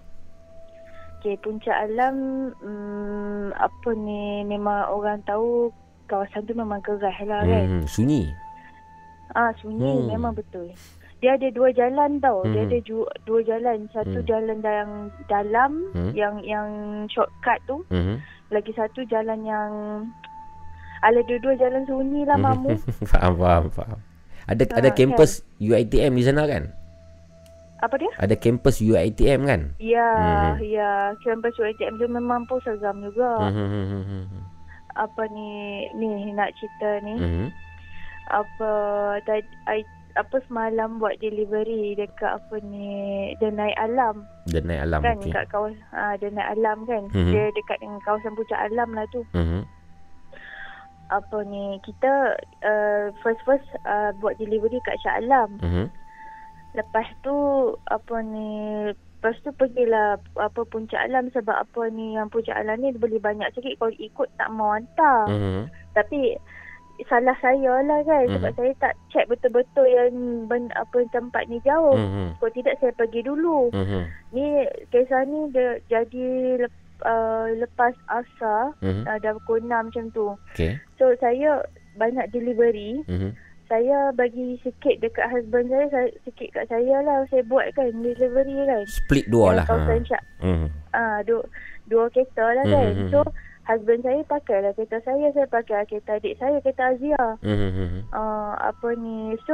Okey, 1.19 1.35
Puncak 1.43 1.75
Alam 1.75 2.15
hmm, 2.56 3.51
apa 3.51 3.89
ni 3.91 4.48
memang 4.48 4.88
orang 4.88 5.19
tahu 5.27 5.67
kawasan 6.07 6.48
tu 6.48 6.56
memang 6.56 6.80
gerah 6.80 7.11
lah 7.27 7.43
kan. 7.43 7.65
Hmm, 7.67 7.83
sunyi. 7.85 8.31
Ah, 9.30 9.51
sunyi 9.59 9.83
Hmm. 9.99 10.07
memang 10.09 10.31
betul. 10.31 10.72
Dia 11.19 11.35
ada 11.35 11.51
dua 11.51 11.69
jalan 11.69 12.23
tau. 12.23 12.48
Dia 12.48 12.64
Hmm. 12.64 12.72
ada 12.72 12.80
ju- 12.81 13.11
dua 13.27 13.43
jalan. 13.43 13.83
Satu 13.91 14.23
Hmm. 14.23 14.25
jalan 14.25 14.57
yang 14.57 14.91
dalam 15.27 15.72
Hmm. 15.91 16.11
yang 16.15 16.39
yang 16.39 16.67
shortcut 17.06 17.59
tu. 17.67 17.83
Mhm. 17.91 18.23
Lagi 18.49 18.72
satu 18.72 19.03
jalan 19.06 19.43
yang 19.43 19.72
Ala 20.99 21.19
dua-dua 21.23 21.56
jalan 21.56 21.83
sunyi 21.83 22.23
lah 22.23 22.35
mamu. 22.35 22.75
faham, 23.11 23.35
faham, 23.35 23.65
faham. 23.72 23.99
Ada 24.48 24.67
Ha, 24.67 24.75
ada 24.80 24.89
kampus 24.91 25.43
UiTM 25.57 26.11
di 26.11 26.23
sana 26.23 26.43
kan? 26.43 26.75
Apa 27.80 27.95
dia? 27.95 28.11
Ada 28.17 28.35
kampus 28.35 28.80
UiTM 28.80 29.41
kan? 29.43 29.61
Ya, 29.77 30.11
Mhm. 30.53 30.67
ya. 30.67 30.91
Campus 31.19 31.56
UiTM 31.56 31.95
tu 31.95 32.06
memang 32.06 32.43
pun 32.45 32.59
seram 32.59 32.99
juga. 33.01 33.40
Mhm. 33.48 34.48
apa 34.98 35.24
ni 35.32 35.49
ni 35.95 36.08
nak 36.33 36.51
cerita 36.53 36.99
ni. 36.99 37.16
Mhm. 37.16 37.45
Apa 38.27 38.72
tadi 39.24 39.48
I, 39.66 39.80
apa 40.14 40.43
semalam 40.43 40.99
buat 40.99 41.16
delivery 41.17 41.95
dekat 41.95 42.35
apa 42.35 42.59
ni 42.61 42.90
Denai 43.40 43.72
Alam. 43.80 44.27
Dan 44.43 44.67
naik 44.67 44.83
alam 44.83 44.99
kan 44.99 45.16
okey. 45.16 45.32
dekat 45.32 45.45
kawasan 45.48 45.80
uh, 45.93 46.16
Denai 46.19 46.43
Alam 46.51 46.83
kan. 46.83 47.08
Mhm. 47.09 47.32
Dia 47.32 47.48
dekat 47.49 47.80
dengan 47.80 48.01
kawasan 48.03 48.35
Puncak 48.35 48.59
Alam 48.59 48.90
lah 48.91 49.06
tu. 49.08 49.24
Mhm. 49.32 49.61
Apa 51.09 51.38
ni 51.41 51.80
kita 51.82 52.11
uh, 52.61 53.03
first 53.24 53.40
first 53.41 53.66
uh, 53.83 54.11
buat 54.19 54.35
delivery 54.35 54.83
kat 54.83 54.99
Shah 54.99 55.16
Alam. 55.17 55.58
Mhm. 55.58 55.85
Lepas 56.80 57.08
tu 57.22 57.35
apa 57.88 58.16
ni 58.24 58.49
Lepas 59.19 59.35
tu 59.43 59.51
pergilah 59.51 60.16
apa 60.40 60.64
puncak 60.64 60.95
alam 61.03 61.27
sebab 61.35 61.51
apa 61.51 61.91
ni 61.91 62.16
yang 62.16 62.32
puncak 62.32 62.56
alam 62.56 62.80
ni 62.80 62.95
boleh 62.95 63.19
banyak 63.19 63.51
sikit 63.51 63.75
kalau 63.75 63.91
ikut 63.99 64.32
tak 64.40 64.48
mau 64.48 64.72
hantar. 64.72 65.27
Mhm. 65.27 65.67
Tapi 65.91 66.40
salah 67.03 67.35
saya 67.43 67.83
lah 67.83 67.99
kan 68.08 68.32
sebab 68.32 68.51
Mhm. 68.51 68.56
saya 68.56 68.72
tak 68.80 68.93
check 69.11 69.27
betul-betul 69.27 69.83
yang 69.91 70.48
ben, 70.48 70.72
apa 70.72 71.03
tempat 71.11 71.51
ni 71.51 71.59
jauh. 71.67 71.99
Mhm. 71.99 72.40
Kalau 72.40 72.51
tidak 72.56 72.80
saya 72.80 72.95
pergi 72.95 73.19
dulu. 73.27 73.67
Mhm. 73.75 74.01
Ni 74.32 74.45
kisah 74.88 75.27
ni 75.27 75.51
dia 75.51 75.83
jadi 75.91 76.27
lep, 76.64 76.74
uh, 77.03 77.51
lepas 77.59 77.91
asar 78.08 78.72
Mhm. 78.80 79.03
uh, 79.03 79.19
dah 79.19 79.35
pukul 79.35 79.59
6 79.67 79.91
macam 79.91 80.06
tu. 80.16 80.32
Okey. 80.56 80.80
So 80.95 81.11
saya 81.19 81.59
banyak 81.99 82.32
delivery. 82.32 83.03
Mhm. 83.03 83.35
Saya 83.69 84.09
bagi 84.17 84.57
sikit 84.65 84.98
dekat 84.98 85.30
husband 85.30 85.69
saya, 85.69 85.85
saya 85.93 86.07
sikit 86.25 86.49
kat 86.57 86.65
saya 86.73 87.06
lah. 87.06 87.22
Saya 87.30 87.45
buat 87.45 87.69
kan 87.77 87.93
delivery 87.93 88.65
kan. 88.65 88.83
Split 88.89 89.30
dua 89.30 89.61
lah. 89.61 89.65
Ha. 89.69 89.93
Syak. 90.01 90.23
Mhm. 90.41 90.67
Ah, 90.89 91.22
dua, 91.22 91.45
dua 91.85 92.09
kereta 92.09 92.49
lah 92.49 92.65
kan. 92.65 92.91
Mhm. 92.98 93.14
So, 93.14 93.22
husband 93.69 94.01
saya 94.01 94.25
pakai 94.25 94.65
lah 94.65 94.73
kereta 94.73 94.98
saya. 95.06 95.30
Saya 95.38 95.45
pakai 95.45 95.85
kereta 95.85 96.17
adik 96.17 96.41
saya, 96.41 96.57
kereta 96.65 96.98
Azia. 96.98 97.23
Mhm. 97.45 98.09
Uh, 98.09 98.57
apa 98.57 98.89
ni. 98.98 99.38
So, 99.45 99.53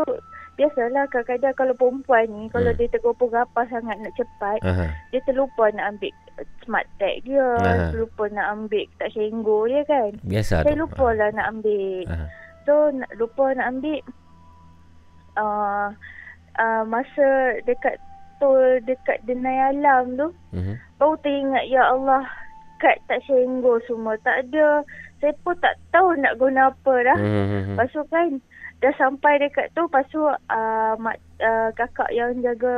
biasalah 0.56 1.12
kadang-kadang 1.12 1.56
kalau 1.60 1.76
perempuan 1.76 2.32
ni, 2.32 2.48
kalau 2.48 2.72
Hmm. 2.72 2.80
dia 2.80 2.88
tergopoh-gapah 2.96 3.68
sangat 3.68 4.00
nak 4.00 4.16
cepat, 4.16 4.64
Aha. 4.64 4.88
dia 5.12 5.20
terlupa 5.28 5.68
nak 5.76 5.92
ambil 5.92 6.16
smart 6.64 6.88
tag 7.04 7.20
dia. 7.28 7.44
Aha. 7.60 7.92
Terlupa 7.92 8.32
nak 8.32 8.48
ambil 8.56 8.88
tak 8.96 9.12
senggo 9.12 9.68
dia 9.68 9.84
kan. 9.84 10.16
Biasa 10.24 10.64
Saya 10.64 10.80
lupa 10.80 11.12
lah 11.12 11.28
nak 11.36 11.60
ambil. 11.60 12.08
Aha. 12.08 12.28
So 12.66 12.90
nak, 12.90 13.10
lupa 13.16 13.54
nak 13.54 13.78
ambil 13.78 14.02
uh, 15.38 15.88
uh, 16.58 16.84
masa 16.84 17.28
dekat 17.64 18.02
tol 18.38 18.58
dekat 18.84 19.22
Denai 19.24 19.72
Alam 19.72 20.18
tu 20.18 20.28
Mhm. 20.52 20.76
baru 20.98 21.16
teringat 21.22 21.66
ya 21.68 21.88
Allah 21.88 22.26
kad 22.78 23.00
tak 23.08 23.24
senggo 23.24 23.80
semua 23.86 24.20
tak 24.20 24.44
ada. 24.46 24.84
Saya 25.24 25.32
pun 25.42 25.56
tak 25.58 25.80
tahu 25.90 26.12
nak 26.20 26.36
guna 26.36 26.70
apa 26.70 26.94
dah. 27.02 27.18
Mhm. 27.18 27.80
Lepas 27.80 27.88
tu 27.92 28.04
kan 28.12 28.30
dah 28.84 28.94
sampai 29.00 29.40
dekat 29.40 29.72
tu 29.72 29.88
lepas 29.88 30.04
tu 30.12 30.20
uh, 30.20 30.94
mak, 31.00 31.16
uh, 31.40 31.72
kakak 31.74 32.12
yang 32.12 32.36
jaga 32.44 32.76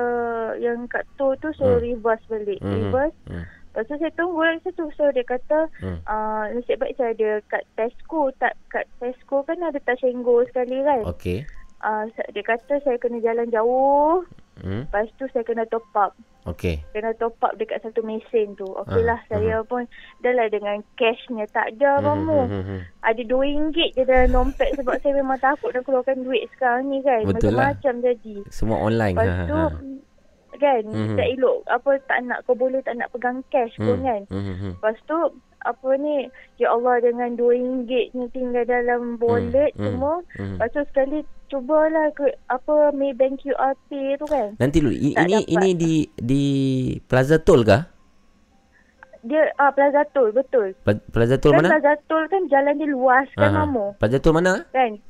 yang 0.61 0.85
kat 0.85 1.01
tol 1.17 1.33
tu 1.41 1.49
suruh 1.57 1.81
Hmm. 1.81 1.85
reverse 1.89 2.25
balik. 2.29 2.59
Mhm. 2.61 2.73
Reverse. 2.85 3.17
Hmm. 3.25 3.45
Lepas 3.77 3.87
tu 3.87 3.95
saya 3.95 4.09
tunggu 4.11 4.41
lagi 4.41 4.59
situ. 4.63 4.89
So 4.91 5.13
dia 5.13 5.21
kata 5.21 5.69
Hmm. 5.77 6.01
uh, 6.03 6.49
nasib 6.49 6.81
baik 6.81 6.97
saya 6.97 7.13
ada 7.13 7.29
kat 7.45 7.61
Tesco. 7.71 8.33
Tak, 8.33 8.57
kat 8.67 8.89
Tesco 8.97 9.45
kan 9.45 9.61
ada 9.61 9.77
Tashengo 9.79 10.41
sekali 10.43 10.81
kan. 10.81 11.05
Okey. 11.05 11.45
Uh, 11.77 12.09
sa- 12.11 12.25
dia 12.27 12.41
kata 12.41 12.81
saya 12.81 12.97
kena 12.97 13.21
jalan 13.21 13.45
jauh. 13.47 14.25
Hmm. 14.57 14.83
Lepas 14.83 15.13
tu 15.13 15.29
saya 15.29 15.45
kena 15.45 15.61
top 15.67 15.85
up. 15.93 16.17
Okey. 16.47 16.81
Kena 16.89 17.13
top 17.13 17.37
up 17.37 17.53
dekat 17.53 17.77
satu 17.79 18.01
mesin 18.01 18.57
tu. 18.57 18.65
Okey 18.65 19.05
lah 19.05 19.21
Ah, 19.21 19.29
saya 19.29 19.61
pun 19.61 19.85
dah 20.17 20.33
lah 20.33 20.47
dengan 20.47 20.81
cashnya 20.95 21.45
tak 21.47 21.77
ada 21.77 21.91
Mhm, 21.93 22.03
kamu. 22.03 22.39
mhm, 22.41 22.57
mhm. 22.57 22.79
Ada 23.03 23.21
RM2 23.23 23.77
je 23.93 24.01
dalam 24.01 24.29
dompet 24.33 24.73
sebab 24.73 24.97
saya 24.97 25.13
memang 25.13 25.37
takut 25.37 25.69
nak 25.69 25.85
keluarkan 25.85 26.25
duit 26.25 26.49
sekarang 26.49 26.89
ni 26.89 27.05
kan. 27.05 27.21
Betul 27.23 27.53
lah. 27.53 27.77
Macam-macam 27.77 27.93
jadi. 28.01 28.35
Semua 28.49 28.77
online. 28.79 29.13
Lepas 29.13 29.29
Ha, 29.29 29.35
ha, 29.37 29.45
ha. 29.45 29.79
Kan 30.57 30.81
Mhm. 30.83 31.15
tak 31.15 31.27
elok 31.31 31.57
apa 31.67 31.89
tak 32.03 32.19
nak 32.23 32.39
kau 32.43 32.53
boleh 32.53 32.79
tak 32.79 32.95
nak 32.95 33.09
pegang 33.09 33.39
cash 33.47 33.73
pun 33.75 33.95
Hmm. 33.95 34.03
kan. 34.03 34.21
Mhm, 34.27 34.53
mhm. 34.53 34.71
Lepas 34.73 34.97
tu 35.03 35.17
apa 35.59 35.89
ni 35.95 36.29
ya 36.55 36.69
Allah 36.69 37.01
dengan 37.01 37.33
RM2 37.33 37.43
ni 38.11 38.25
tinggal 38.29 38.63
dalam 38.63 39.17
wallet 39.17 39.73
Hmm, 39.73 39.79
hmm, 39.79 39.89
semua. 39.91 40.15
hmm. 40.33 40.55
Lepas 40.55 40.69
tu 40.69 40.81
sekali 40.85 41.17
cubalah 41.47 42.07
ke 42.11 42.25
apa 42.45 42.75
Maybank 42.91 43.39
QR 43.39 43.73
Pay 43.87 44.15
tu 44.15 44.25
kan. 44.25 44.55
Nanti 44.55 44.77
dulu 44.77 44.93
ini 44.93 45.13
dapat. 45.13 45.43
ini 45.49 45.69
di 45.73 45.93
di 46.13 46.43
Plaza 47.01 47.37
Tol 47.37 47.63
kah? 47.63 47.83
Dia 49.19 49.43
ah 49.55 49.69
Plaza 49.69 50.07
Tol 50.07 50.31
betul. 50.31 50.71
Pla- 50.79 51.03
Plaza 51.05 51.35
Tol 51.35 51.51
kan 51.51 51.59
mana? 51.59 51.69
Plaza 51.73 51.93
Tol 52.05 52.23
kan 52.25 52.47
jalan 52.47 52.73
dia 52.75 52.87
luas 52.87 53.27
kan 53.33 53.49
Aha. 53.49 53.59
mamu. 53.61 53.97
Plaza 53.97 54.17
Tol 54.17 54.31
mana? 54.31 54.63
Kan. 54.69 55.01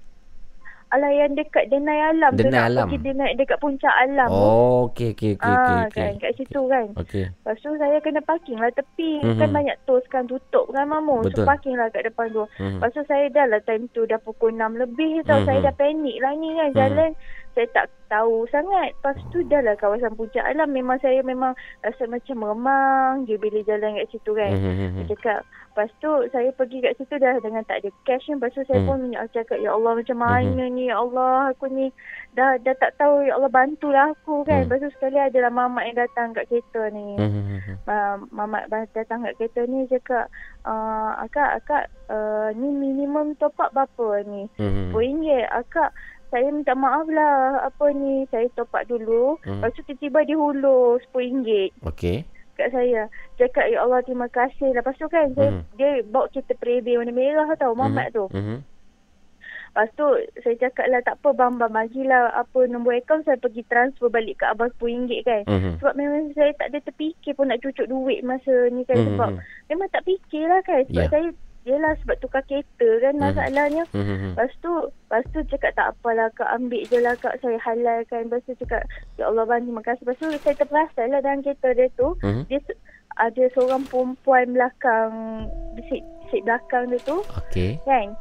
Alah 0.88 1.12
yang 1.12 1.36
dekat 1.36 1.68
Denai 1.68 2.00
Alam 2.16 2.32
Denai 2.32 2.64
Alam. 2.64 2.88
pergi 2.88 3.04
Denai 3.04 3.36
dekat 3.36 3.60
puncak 3.60 3.92
Alam. 3.92 4.32
Oh, 4.32 4.88
okey 4.88 5.12
okey 5.12 5.36
okey. 5.36 5.44
Ah, 5.44 5.84
kan 5.92 6.16
kat 6.16 6.32
situ 6.40 6.62
kan. 6.72 6.96
Okey. 6.96 7.28
Lepas 7.28 7.60
tu 7.60 7.76
saya 7.76 8.00
kena 8.00 8.24
parking 8.24 8.56
lah 8.56 8.72
tepi. 8.72 9.20
Mhm. 9.20 9.36
Kan 9.36 9.50
banyak 9.52 9.76
tol 9.84 10.00
sekarang 10.08 10.32
tutup 10.32 10.72
kan 10.72 10.88
mamu. 10.88 11.28
Betul. 11.28 11.44
So 11.44 11.50
parking 11.50 11.76
lah 11.76 11.92
kat 11.92 12.08
depan 12.08 12.32
tu. 12.32 12.48
Mhm. 12.56 12.80
Lepas 12.80 12.92
tu 12.96 13.04
saya 13.04 13.28
dah 13.28 13.46
lah 13.52 13.60
time 13.68 13.92
tu 13.92 14.08
dah 14.08 14.20
pukul 14.24 14.56
6 14.56 14.80
lebih 14.80 15.28
tau. 15.28 15.44
Mhm. 15.44 15.46
Saya 15.46 15.60
dah 15.68 15.76
panik 15.76 16.18
lah 16.24 16.32
ni 16.34 16.50
kan 16.56 16.70
Mhm. 16.72 16.78
jalan. 16.80 17.12
Saya 17.58 17.68
tak 17.74 17.90
tahu 18.08 18.46
sangat. 18.48 18.94
Lepas 18.94 19.18
tu 19.34 19.42
dah 19.44 19.60
lah 19.60 19.74
kawasan 19.74 20.14
puncak 20.14 20.46
alam. 20.46 20.70
Memang 20.70 21.02
saya 21.02 21.20
memang 21.20 21.58
rasa 21.82 22.06
macam 22.06 22.46
remang 22.46 23.26
je 23.26 23.34
bila 23.36 23.58
jalan 23.66 23.98
kat 23.98 24.14
situ 24.14 24.32
kan. 24.32 24.54
Mhm. 24.54 24.94
Saya 24.94 25.06
cakap. 25.10 25.40
Lepas 25.74 25.90
tu 25.98 26.12
saya 26.30 26.50
pergi 26.54 26.78
kat 26.80 26.94
situ 26.96 27.18
dah 27.18 27.38
dengan 27.38 27.66
tak 27.66 27.82
ada 27.82 27.90
cash 28.06 28.30
ni. 28.30 28.38
Lepas 28.38 28.54
tu 28.54 28.62
saya 28.64 28.78
Hmm. 28.78 28.88
pun 28.88 29.00
cakap 29.28 29.58
ya 29.58 29.74
Allah 29.74 29.94
macam 29.94 30.18
mana 30.18 30.64
ni 30.68 30.86
ya 30.86 30.98
Allah 30.98 31.50
aku 31.50 31.66
ni 31.68 31.90
dah 32.34 32.62
dah 32.62 32.76
tak 32.78 32.94
tahu 32.98 33.26
ya 33.26 33.34
Allah 33.34 33.50
bantulah 33.50 34.14
aku 34.14 34.42
kan. 34.42 34.62
Hmm. 34.62 34.70
Lepas 34.70 34.86
tu 34.86 34.90
sekali 34.94 35.18
adalah 35.18 35.50
mamak 35.50 35.90
yang 35.90 35.98
datang 35.98 36.38
kat 36.38 36.46
kereta 36.46 36.94
ni. 36.94 37.18
Mhm. 37.18 37.58
Uh, 37.84 38.16
mamak 38.30 38.70
ba- 38.70 38.90
datang 38.94 39.26
kat 39.26 39.34
kereta 39.36 39.66
ni 39.66 39.90
cakap 39.90 40.30
uh, 40.62 41.18
akak 41.20 41.58
akak 41.58 41.84
uh, 42.08 42.54
ni 42.54 42.70
minimum 42.70 43.34
top 43.38 43.58
up 43.58 43.74
berapa 43.74 44.22
ni? 44.24 44.46
Mhm. 44.58 44.94
RM10. 44.94 45.46
Akak 45.52 45.90
saya 46.28 46.48
minta 46.48 46.74
maaf 46.74 47.08
lah 47.08 47.36
apa 47.64 47.86
ni 47.90 48.28
saya 48.28 48.48
top 48.54 48.72
up 48.72 48.84
dulu. 48.84 49.40
Hmm. 49.42 49.60
Lepas 49.60 49.72
tu 49.74 49.82
tiba-tiba 49.86 50.20
dia 50.24 50.36
hulur 50.36 51.00
RM10 51.08 51.72
Okey. 51.84 52.18
kat 52.54 52.70
saya. 52.70 53.08
Cakap 53.36 53.66
ya 53.68 53.80
Allah 53.80 54.02
terima 54.02 54.28
kasih. 54.28 54.72
Lepas 54.72 54.98
tu 54.98 55.06
kan 55.06 55.30
saya, 55.34 55.52
Mhm. 55.52 55.62
dia 55.76 55.90
bawa 56.04 56.26
kereta 56.28 56.54
prebe 56.54 56.96
warna 56.96 57.12
merah 57.12 57.48
tau 57.56 57.72
mamat 57.72 58.12
tu. 58.12 58.26
Mhm. 58.30 58.66
Lepas 59.70 59.94
tu 59.94 60.08
saya 60.42 60.56
cakap 60.58 60.90
lah 60.90 61.06
tak 61.06 61.22
apa 61.22 61.38
bang 61.38 61.54
bang 61.56 61.70
bagilah 61.70 62.34
apa 62.34 62.66
nombor 62.66 62.98
akaun 62.98 63.22
saya 63.22 63.38
pergi 63.38 63.62
transfer 63.64 64.10
balik 64.10 64.42
ke 64.42 64.50
abang 64.50 64.74
RM10 64.74 65.22
kan. 65.22 65.42
Mhm. 65.46 65.72
Sebab 65.78 65.94
memang 65.94 66.34
saya 66.34 66.50
tak 66.58 66.74
ada 66.74 66.82
terfikir 66.82 67.38
pun 67.38 67.46
nak 67.46 67.62
cucuk 67.62 67.86
duit 67.86 68.26
masa 68.26 68.74
ni 68.74 68.82
kan 68.84 68.98
Mhm. 68.98 69.06
sebab 69.06 69.30
memang 69.70 69.88
tak 69.94 70.02
fikir 70.02 70.50
lah 70.50 70.66
kan 70.66 70.82
sebab 70.90 71.06
Ya. 71.06 71.12
saya 71.14 71.28
Yelah 71.68 72.00
sebab 72.00 72.16
tukar 72.18 72.40
kereta 72.48 72.88
kan 73.04 73.14
Mhm. 73.14 73.22
masalahnya. 73.22 73.84
Mhm. 73.92 74.40
Lepas 74.40 74.52
tu, 74.58 74.72
lepas 74.72 75.24
tu 75.30 75.40
cakap 75.52 75.76
tak 75.76 75.88
apalah 75.92 76.32
kak 76.32 76.48
ambil 76.56 76.80
je 76.88 76.98
lah 76.98 77.12
kak 77.20 77.36
saya 77.44 77.60
halalkan. 77.60 78.32
Lepas 78.32 78.48
tu 78.48 78.56
cakap 78.56 78.88
ya 79.20 79.28
Allah 79.28 79.44
bang 79.44 79.68
terima 79.68 79.84
kasih. 79.84 80.08
Lepas 80.08 80.18
tu 80.18 80.28
saya 80.40 80.56
terperasan 80.56 81.12
lah 81.12 81.20
dalam 81.20 81.44
kereta 81.44 81.76
dia 81.76 81.92
tu. 81.94 82.16
Mhm. 82.24 82.48
Dia 82.48 82.60
ada 83.20 83.44
seorang 83.52 83.84
perempuan 83.84 84.56
belakang, 84.56 85.12
di 85.76 85.84
belakang 86.40 86.88
dia 86.88 87.04
tu 87.04 87.20
Okey. 87.36 87.84
kan. 87.84 88.16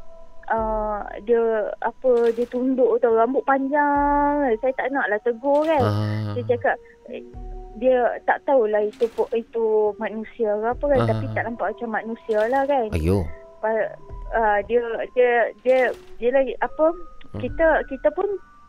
Uh, 0.47 1.03
dia 1.27 1.43
apa 1.83 2.31
dia 2.31 2.47
tunduk 2.47 3.03
tau 3.03 3.19
rambut 3.19 3.43
panjang 3.43 4.47
saya 4.63 4.71
tak 4.79 4.95
nak 4.95 5.11
lah 5.11 5.19
tegur 5.19 5.67
kan 5.67 5.83
Ah. 5.83 6.31
dia 6.39 6.55
cakap 6.55 6.79
dia 7.77 7.97
tak 8.23 8.41
tahulah 8.43 8.81
itu 8.81 9.05
itu 9.31 9.65
manusia 9.95 10.49
ke 10.51 10.67
apa 10.67 10.85
kan 10.87 10.99
Ah. 10.99 11.07
tapi 11.07 11.25
tak 11.31 11.43
nampak 11.45 11.67
macam 11.71 11.89
manusia 11.91 12.39
lah 12.47 12.63
kan 12.63 12.85
Ayo. 12.91 13.21
Uh, 14.29 14.59
dia 14.63 14.83
dia 15.13 15.31
dia 15.61 15.79
dia 16.17 16.29
lagi 16.31 16.53
apa 16.59 16.91
Hmm. 17.27 17.43
kita 17.43 17.67
kita 17.85 18.07
pun 18.11 18.27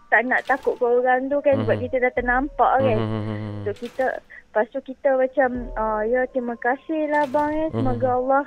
tak 0.08 0.24
nak 0.24 0.42
takut 0.44 0.74
ke 0.74 0.84
orang 0.84 1.26
tu 1.26 1.38
kan 1.38 1.62
sebab 1.62 1.76
Mhm. 1.76 1.82
kita 1.84 1.96
dah 2.00 2.12
ternampak 2.12 2.72
kan 2.80 2.98
Mhm. 2.98 3.54
so 3.62 3.70
kita 3.72 4.06
lepas 4.18 4.66
tu 4.68 4.80
kita 4.82 5.14
macam 5.14 5.50
uh, 5.74 6.02
ya 6.02 6.26
terima 6.28 6.56
kasih 6.56 7.06
lah 7.06 7.22
bang 7.28 7.50
eh 7.56 7.68
semoga 7.70 8.08
Mhm. 8.08 8.18
Allah 8.18 8.44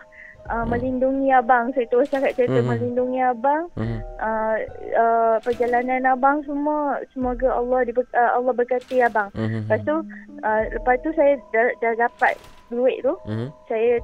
uh, 0.49 0.65
melindungi 0.65 1.29
abang 1.29 1.69
saya 1.73 1.85
terus 1.91 2.09
cakap 2.09 2.33
cerita 2.33 2.59
Mhm. 2.61 2.67
melindungi 2.67 3.19
abang 3.21 3.69
Mhm. 3.77 3.97
uh, 4.17 4.55
uh, 4.97 5.35
perjalanan 5.43 6.07
abang 6.07 6.41
semua 6.47 7.01
semoga 7.13 7.51
Allah 7.51 7.85
di, 7.85 7.91
uh, 7.93 8.31
Allah 8.33 8.53
berkati 8.55 9.03
abang 9.03 9.29
Mhm. 9.35 9.67
lepas 9.67 9.81
tu 9.83 9.95
uh, 10.41 10.61
lepas 10.71 10.95
tu 11.03 11.09
saya 11.13 11.37
dah, 11.53 11.67
dah 11.79 11.93
dapat 12.07 12.33
duit 12.69 13.03
tu 13.03 13.13
Mhm. 13.27 13.47
saya 13.67 13.99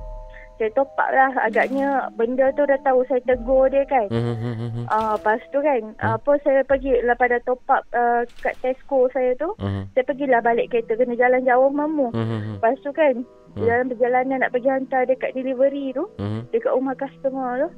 saya 0.58 0.70
top 0.74 0.90
up 0.98 1.10
lah. 1.10 1.32
Agaknya 1.46 2.10
benda 2.18 2.52
tu 2.58 2.66
dah 2.66 2.78
tahu 2.82 3.06
saya 3.08 3.22
tegur 3.24 3.70
dia 3.70 3.86
kan. 3.88 4.10
Mm-hmm. 4.10 4.86
Ah, 4.90 5.16
lepas 5.16 5.42
tu 5.50 5.62
kan 5.62 5.82
apa 6.02 6.32
saya 6.42 6.62
pergi 6.68 7.02
lah 7.06 7.16
pada 7.16 7.40
top 7.46 7.62
up 7.70 7.86
uh, 7.94 8.26
kat 8.42 8.58
Tesco 8.62 9.08
saya 9.14 9.34
tu. 9.38 9.54
Saya 9.96 10.04
pergilah 10.04 10.42
balik 10.42 10.70
kereta 10.74 10.98
kena 10.98 11.16
jalan 11.18 11.42
jauh 11.46 11.70
mamu 11.70 12.10
lepas 12.58 12.76
tu 12.82 12.92
kan 12.92 13.24
Hmm. 13.58 13.66
dalam 13.66 13.86
perjalanan 13.90 14.38
nak 14.46 14.54
pergi 14.54 14.70
hantar 14.70 15.10
dekat 15.10 15.34
delivery 15.34 15.90
tu 15.90 16.06
dekat 16.54 16.70
rumah 16.78 16.94
customer 16.94 17.66
tu 17.66 17.70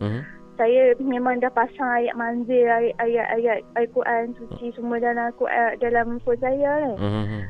saya 0.59 0.91
memang 0.99 1.40
dah 1.40 1.48
pasang 1.56 2.03
ayat 2.03 2.19
manzil 2.19 2.67
ayat 2.67 2.91
ayat 2.99 3.27
ayat 3.40 3.58
Al-Quran 3.80 4.35
suci 4.35 4.75
semua 4.75 4.99
dalam 4.99 5.32
Al-Quran 5.32 5.80
dalam 5.80 6.19
phone 6.27 6.35
saya 6.43 6.83
kan. 6.83 6.95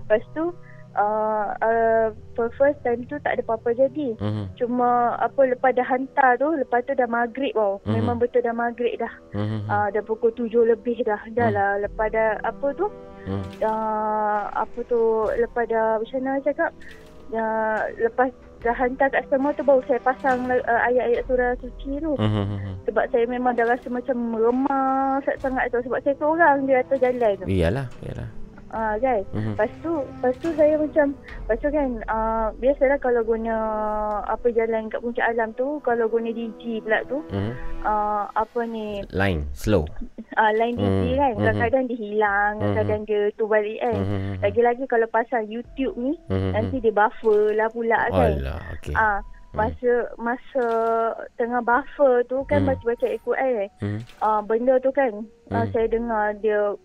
Lepas 0.06 0.22
tu 0.38 0.54
uh, 1.00 1.56
uh, 1.58 2.06
for 2.36 2.52
first 2.60 2.78
time 2.84 3.08
tu 3.08 3.16
tak 3.24 3.40
ada 3.40 3.42
apa-apa 3.42 3.72
jadi 3.74 4.20
Mhm. 4.20 4.60
cuma 4.60 5.16
apa 5.16 5.48
lepas 5.48 5.72
dah 5.72 5.88
hantar 5.88 6.36
tu 6.36 6.52
lepas 6.54 6.84
tu 6.84 6.92
dah 6.94 7.08
maghrib 7.08 7.56
tau 7.56 7.80
Mhm. 7.88 7.94
memang 7.96 8.16
betul 8.20 8.44
dah 8.44 8.52
maghrib 8.52 9.00
dah 9.00 9.14
Mhm. 9.32 9.60
uh, 9.66 9.88
dah 9.90 10.04
pukul 10.04 10.36
tujuh 10.36 10.68
lebih 10.68 11.00
dah 11.02 11.20
dah 11.32 11.48
Hmm. 11.48 11.56
lah 11.56 11.70
lepas 11.80 12.08
dah 12.12 12.36
apa 12.44 12.68
tu 12.76 12.86
Mhm. 13.26 13.44
uh, 13.64 14.42
apa 14.52 14.80
tu 14.86 15.00
lepas 15.34 15.66
dah 15.66 15.98
macam 15.98 16.20
mana 16.20 16.44
cakap 16.44 16.72
uh, 17.32 17.80
lepas 17.98 18.30
dah 18.60 18.76
hantar 18.76 19.08
kat 19.08 19.24
semua 19.32 19.56
tu 19.56 19.64
baru 19.64 19.80
saya 19.88 20.04
pasang 20.04 20.52
uh, 20.52 20.82
ayat-ayat 20.84 21.24
surah 21.26 21.56
suci 21.64 22.04
tu 22.04 22.12
Mhm. 22.20 22.84
sebab 22.92 23.08
saya 23.08 23.24
memang 23.24 23.56
dah 23.56 23.64
rasa 23.64 23.88
macam 23.88 24.36
remah 24.36 25.24
sangat 25.40 25.72
tu 25.72 25.80
sebab 25.80 26.00
saya 26.04 26.16
seorang 26.20 26.68
di 26.68 26.76
atas 26.76 27.00
jalan 27.00 27.40
tu 27.40 27.48
Iyalah, 27.48 27.88
iyalah. 28.04 28.28
Ah 28.70 28.94
kan. 28.96 29.26
Mhm. 29.34 29.58
Lepas 29.58 29.72
tu, 29.82 29.94
lepas 29.98 30.34
tu 30.38 30.50
saya 30.54 30.78
macam 30.78 31.08
lepas 31.18 31.58
tu 31.58 31.70
kan 31.70 31.90
uh, 32.06 32.48
biasalah 32.56 32.98
kalau 32.98 33.22
guna 33.24 33.56
apa 34.24 34.48
jalan 34.50 34.86
kat 34.88 35.02
puncak 35.02 35.26
alam 35.26 35.50
tu 35.54 35.82
kalau 35.82 36.06
guna 36.06 36.30
DG 36.30 36.78
pula 36.80 37.02
tu 37.04 37.26
Mhm. 37.28 37.52
uh, 37.82 38.30
apa 38.30 38.60
ni 38.64 39.02
Line, 39.10 39.50
slow. 39.52 39.90
uh, 40.36 40.52
line 40.54 40.78
DG 40.78 40.86
Mhm, 40.86 41.18
kan 41.18 41.32
mhm. 41.32 41.40
kadang-kadang 41.42 41.84
dia 41.88 41.98
hilang 41.98 42.54
Mhm. 42.60 42.76
kadang 42.76 43.02
dia 43.04 43.22
tu 43.34 43.46
balik 43.46 43.80
kan 43.80 43.98
Mhm. 43.98 44.34
lagi-lagi 44.40 44.84
kalau 44.86 45.08
pasal 45.08 45.42
YouTube 45.44 45.98
ni 45.98 46.14
Mhm. 46.30 46.50
nanti 46.54 46.76
dia 46.78 46.94
buffer 46.94 47.58
lah 47.58 47.70
pula 47.70 48.00
kan 48.08 48.38
Alah, 48.38 48.62
okey. 48.78 48.94
ah 48.94 49.18
masa 49.50 49.94
masa 50.16 50.66
tengah 51.36 51.66
buffer 51.66 52.22
tu 52.24 52.46
kan 52.46 52.62
Mhm. 52.62 52.70
baca-baca 52.70 53.06
Al-Quran 53.08 53.50
kan 53.58 53.70
Mhm. 53.82 54.00
uh, 54.22 54.42
benda 54.46 54.78
tu 54.78 54.92
kan 54.92 55.26
uh, 55.50 55.58
Mhm. 55.58 55.70
saya 55.74 55.88
dengar 55.90 56.38
dia 56.38 56.78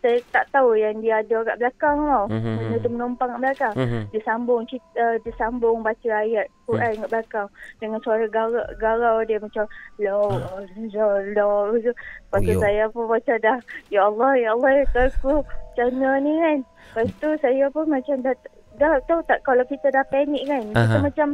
saya 0.00 0.18
tak 0.32 0.48
tahu 0.48 0.72
yang 0.76 0.96
dia 1.04 1.20
ada 1.20 1.44
kat 1.44 1.56
belakang 1.60 1.98
tau. 2.00 2.24
Mhm. 2.32 2.52
Benda 2.56 2.76
tu 2.80 2.88
menumpang 2.88 3.28
kat 3.36 3.40
belakang. 3.40 3.74
Mhm. 3.76 4.00
Dia 4.12 4.20
sambung 4.24 4.60
cerita, 4.64 4.88
uh, 4.96 5.16
dia 5.20 5.32
sambung 5.36 5.76
baca 5.84 6.10
ayat 6.24 6.46
Quran 6.64 6.92
kat 7.04 7.08
belakang 7.12 7.48
dengan 7.76 7.98
suara 8.00 8.24
garau, 8.32 8.64
garau 8.80 9.16
dia 9.28 9.38
macam 9.38 9.64
la 10.00 10.16
la 10.92 11.06
la. 11.36 11.48
Lepas 11.76 12.40
tu 12.40 12.50
Oh, 12.50 12.56
ya. 12.56 12.62
saya 12.62 12.84
pun 12.88 13.04
macam 13.10 13.36
dah 13.40 13.58
ya 13.92 14.00
Allah 14.08 14.30
ya 14.40 14.48
Allah 14.56 14.70
ya 14.72 14.84
aku 14.88 15.44
macam 15.44 15.86
mana 15.92 16.10
ni 16.24 16.32
kan. 16.40 16.58
Lepas 16.64 17.08
tu 17.20 17.28
saya 17.44 17.64
pun 17.68 17.84
macam 17.86 18.16
dah 18.24 18.34
dah 18.80 18.96
tahu 19.04 19.20
tak 19.28 19.44
kalau 19.44 19.60
kita 19.68 19.92
dah 19.92 20.00
panik 20.08 20.40
kan 20.48 20.64
kita 20.72 20.96
Aha. 20.96 21.04
macam 21.04 21.28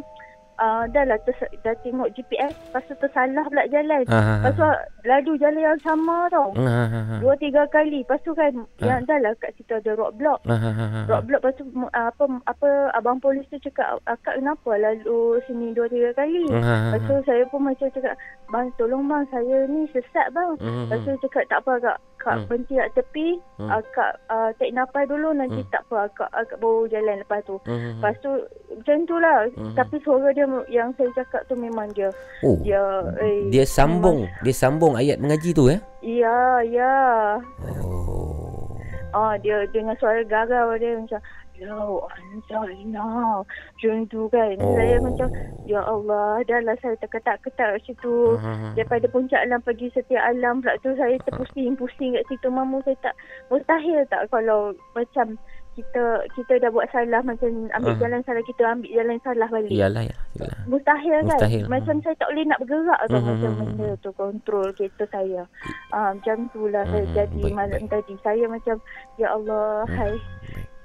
Uh, 0.56 0.88
dah 0.88 1.04
lah 1.04 1.20
ters- 1.20 1.52
dah 1.60 1.76
tengok 1.78 2.08
GPS 2.10 2.48
Lepas 2.48 2.82
tu 2.86 2.96
tersalah 2.96 3.44
pula 3.44 3.68
jalan 3.68 4.00
Aha. 4.06 4.40
Lepas 4.40 4.52
tu 4.54 4.64
ladu 5.04 5.32
jalan 5.36 5.60
yang 5.62 5.80
sama 5.80 6.24
tau 6.26 6.48
Ah, 6.56 7.20
Dua 7.20 7.36
tiga 7.36 7.68
kali 7.68 8.00
Lepas 8.00 8.20
tu 8.20 8.32
kan 8.32 8.50
Yang 8.78 9.04
dah 9.04 9.18
lah 9.18 9.32
kat 9.36 9.52
situ 9.54 9.68
ada 9.70 9.92
roadblock 9.92 10.40
ah, 10.44 11.04
Roadblock 11.04 11.40
lepas 11.42 11.54
tu 11.54 11.64
m- 11.70 11.92
apa 11.92 12.24
apa 12.46 12.68
abang 12.92 13.18
polis 13.18 13.44
tu 13.46 13.60
cakap 13.60 14.00
akak 14.06 14.32
kenapa 14.34 14.70
lalu 14.74 15.20
sini 15.44 15.70
dua 15.70 15.86
tiga 15.86 16.10
kali. 16.14 16.48
Ah. 16.50 16.90
Lepas 16.90 17.04
tu 17.04 17.14
saya 17.26 17.44
pun 17.46 17.60
macam 17.62 17.88
cakap 17.88 18.16
bang 18.48 18.66
tolong 18.74 19.04
bang 19.04 19.24
saya 19.28 19.56
ni 19.66 19.84
sesat 19.90 20.32
bang. 20.32 20.56
Mhm. 20.56 20.82
Lepas 20.82 20.98
tu 20.98 21.10
dia 21.10 21.22
cakap 21.22 21.44
tak 21.46 21.58
apa 21.60 21.70
akak 21.76 21.98
kak 22.26 22.34
Hmm. 22.36 22.46
berhenti 22.50 22.74
kat 22.74 22.90
tepi 22.92 23.26
Hmm. 23.54 23.70
akak 23.70 24.12
uh, 24.26 24.50
take 24.58 24.74
nafas 24.74 25.06
dulu 25.06 25.30
nanti 25.30 25.62
Hmm. 25.62 25.70
tak 25.70 25.86
apa 25.86 26.10
akak 26.10 26.30
akak 26.34 26.58
baru 26.58 26.90
jalan 26.90 27.22
lepas 27.22 27.40
tu. 27.46 27.56
Mhm. 27.62 27.90
Lepas 27.96 28.14
tu 28.18 28.30
macam 28.74 28.98
tu 29.06 29.16
lah 29.16 29.38
Mhm. 29.54 29.74
tapi 29.78 29.96
suara 30.02 30.28
dia 30.34 30.46
yang 30.66 30.90
saya 30.92 31.10
cakap 31.14 31.46
tu 31.46 31.54
memang 31.54 31.86
dia 31.94 32.10
Oh. 32.42 32.58
dia 32.60 32.82
eh, 33.16 33.46
Dia 33.48 33.62
sambung, 33.62 34.26
dia 34.42 34.50
sambung 34.52 34.98
ayat 34.98 35.16
mengaji 35.16 35.54
tu 35.54 35.70
eh. 35.70 35.78
Ya, 36.02 36.58
ya. 36.66 36.94
Oh. 37.80 38.74
Ah, 39.12 39.38
dia 39.38 39.64
dengan 39.70 39.96
suara 39.96 40.20
garau 40.22 40.74
dia 40.74 40.92
macam 40.92 41.22
Ya 41.56 41.72
Anzalna 41.72 43.40
Macam 43.40 43.96
tu 44.06 44.28
kan 44.28 44.52
Oh. 44.56 44.74
Saya 44.74 44.96
macam 44.98 45.28
Ya 45.64 45.80
Allah 45.80 46.40
Dah 46.42 46.60
lah 46.60 46.76
saya 46.78 46.94
terketak-ketak 46.98 47.68
kat 47.72 47.82
situ 47.82 48.36
Ah. 48.36 48.72
Daripada 48.72 49.06
puncak 49.06 49.40
alam 49.40 49.60
pergi 49.60 49.88
setiap 49.90 50.22
alam 50.22 50.60
pula 50.60 50.76
tu 50.78 50.92
Saya 50.94 51.16
terpusing-pusing 51.22 52.14
kat 52.14 52.24
situ 52.26 52.46
Mamu 52.46 52.80
saya 52.82 52.96
tak 53.02 53.14
Mustahil 53.48 54.04
tak 54.06 54.28
kalau 54.28 54.72
Macam 54.92 55.36
kita 55.74 56.00
kita 56.32 56.56
dah 56.56 56.72
buat 56.72 56.88
salah 56.88 57.20
macam 57.20 57.68
ambil 57.68 57.92
Ah. 57.92 58.00
jalan 58.00 58.20
salah 58.24 58.40
kita 58.42 58.64
ambil 58.64 58.88
jalan 58.88 59.20
salah 59.20 59.44
balik. 59.46 59.68
Iyalah 59.68 60.08
ya. 60.08 60.16
Iyalah. 60.34 60.60
Mustahil 60.64 61.12
kan 61.12 61.24
Mustahil. 61.28 61.64
Macam 61.68 61.94
saya 62.00 62.14
tak 62.16 62.28
boleh 62.32 62.44
nak 62.46 62.58
bergerak 62.58 63.00
tu 63.02 63.12
Mhm, 63.12 63.20
Macam 63.26 63.50
mhm, 63.50 63.58
benda 63.60 63.88
tu 64.00 64.10
Kontrol 64.14 64.68
kereta 64.72 65.04
saya 65.06 65.42
ah, 65.92 66.16
Macam 66.16 66.36
tu 66.48 66.64
lah 66.66 66.80
saya 66.86 67.04
jadi 67.14 67.42
baik, 67.44 67.52
malam 67.52 67.82
tadi 67.86 68.14
Saya 68.18 68.44
macam 68.46 68.76
Ya 69.16 69.28
Allah 69.30 69.84
Mhm, 69.84 69.92
Hai 69.92 70.12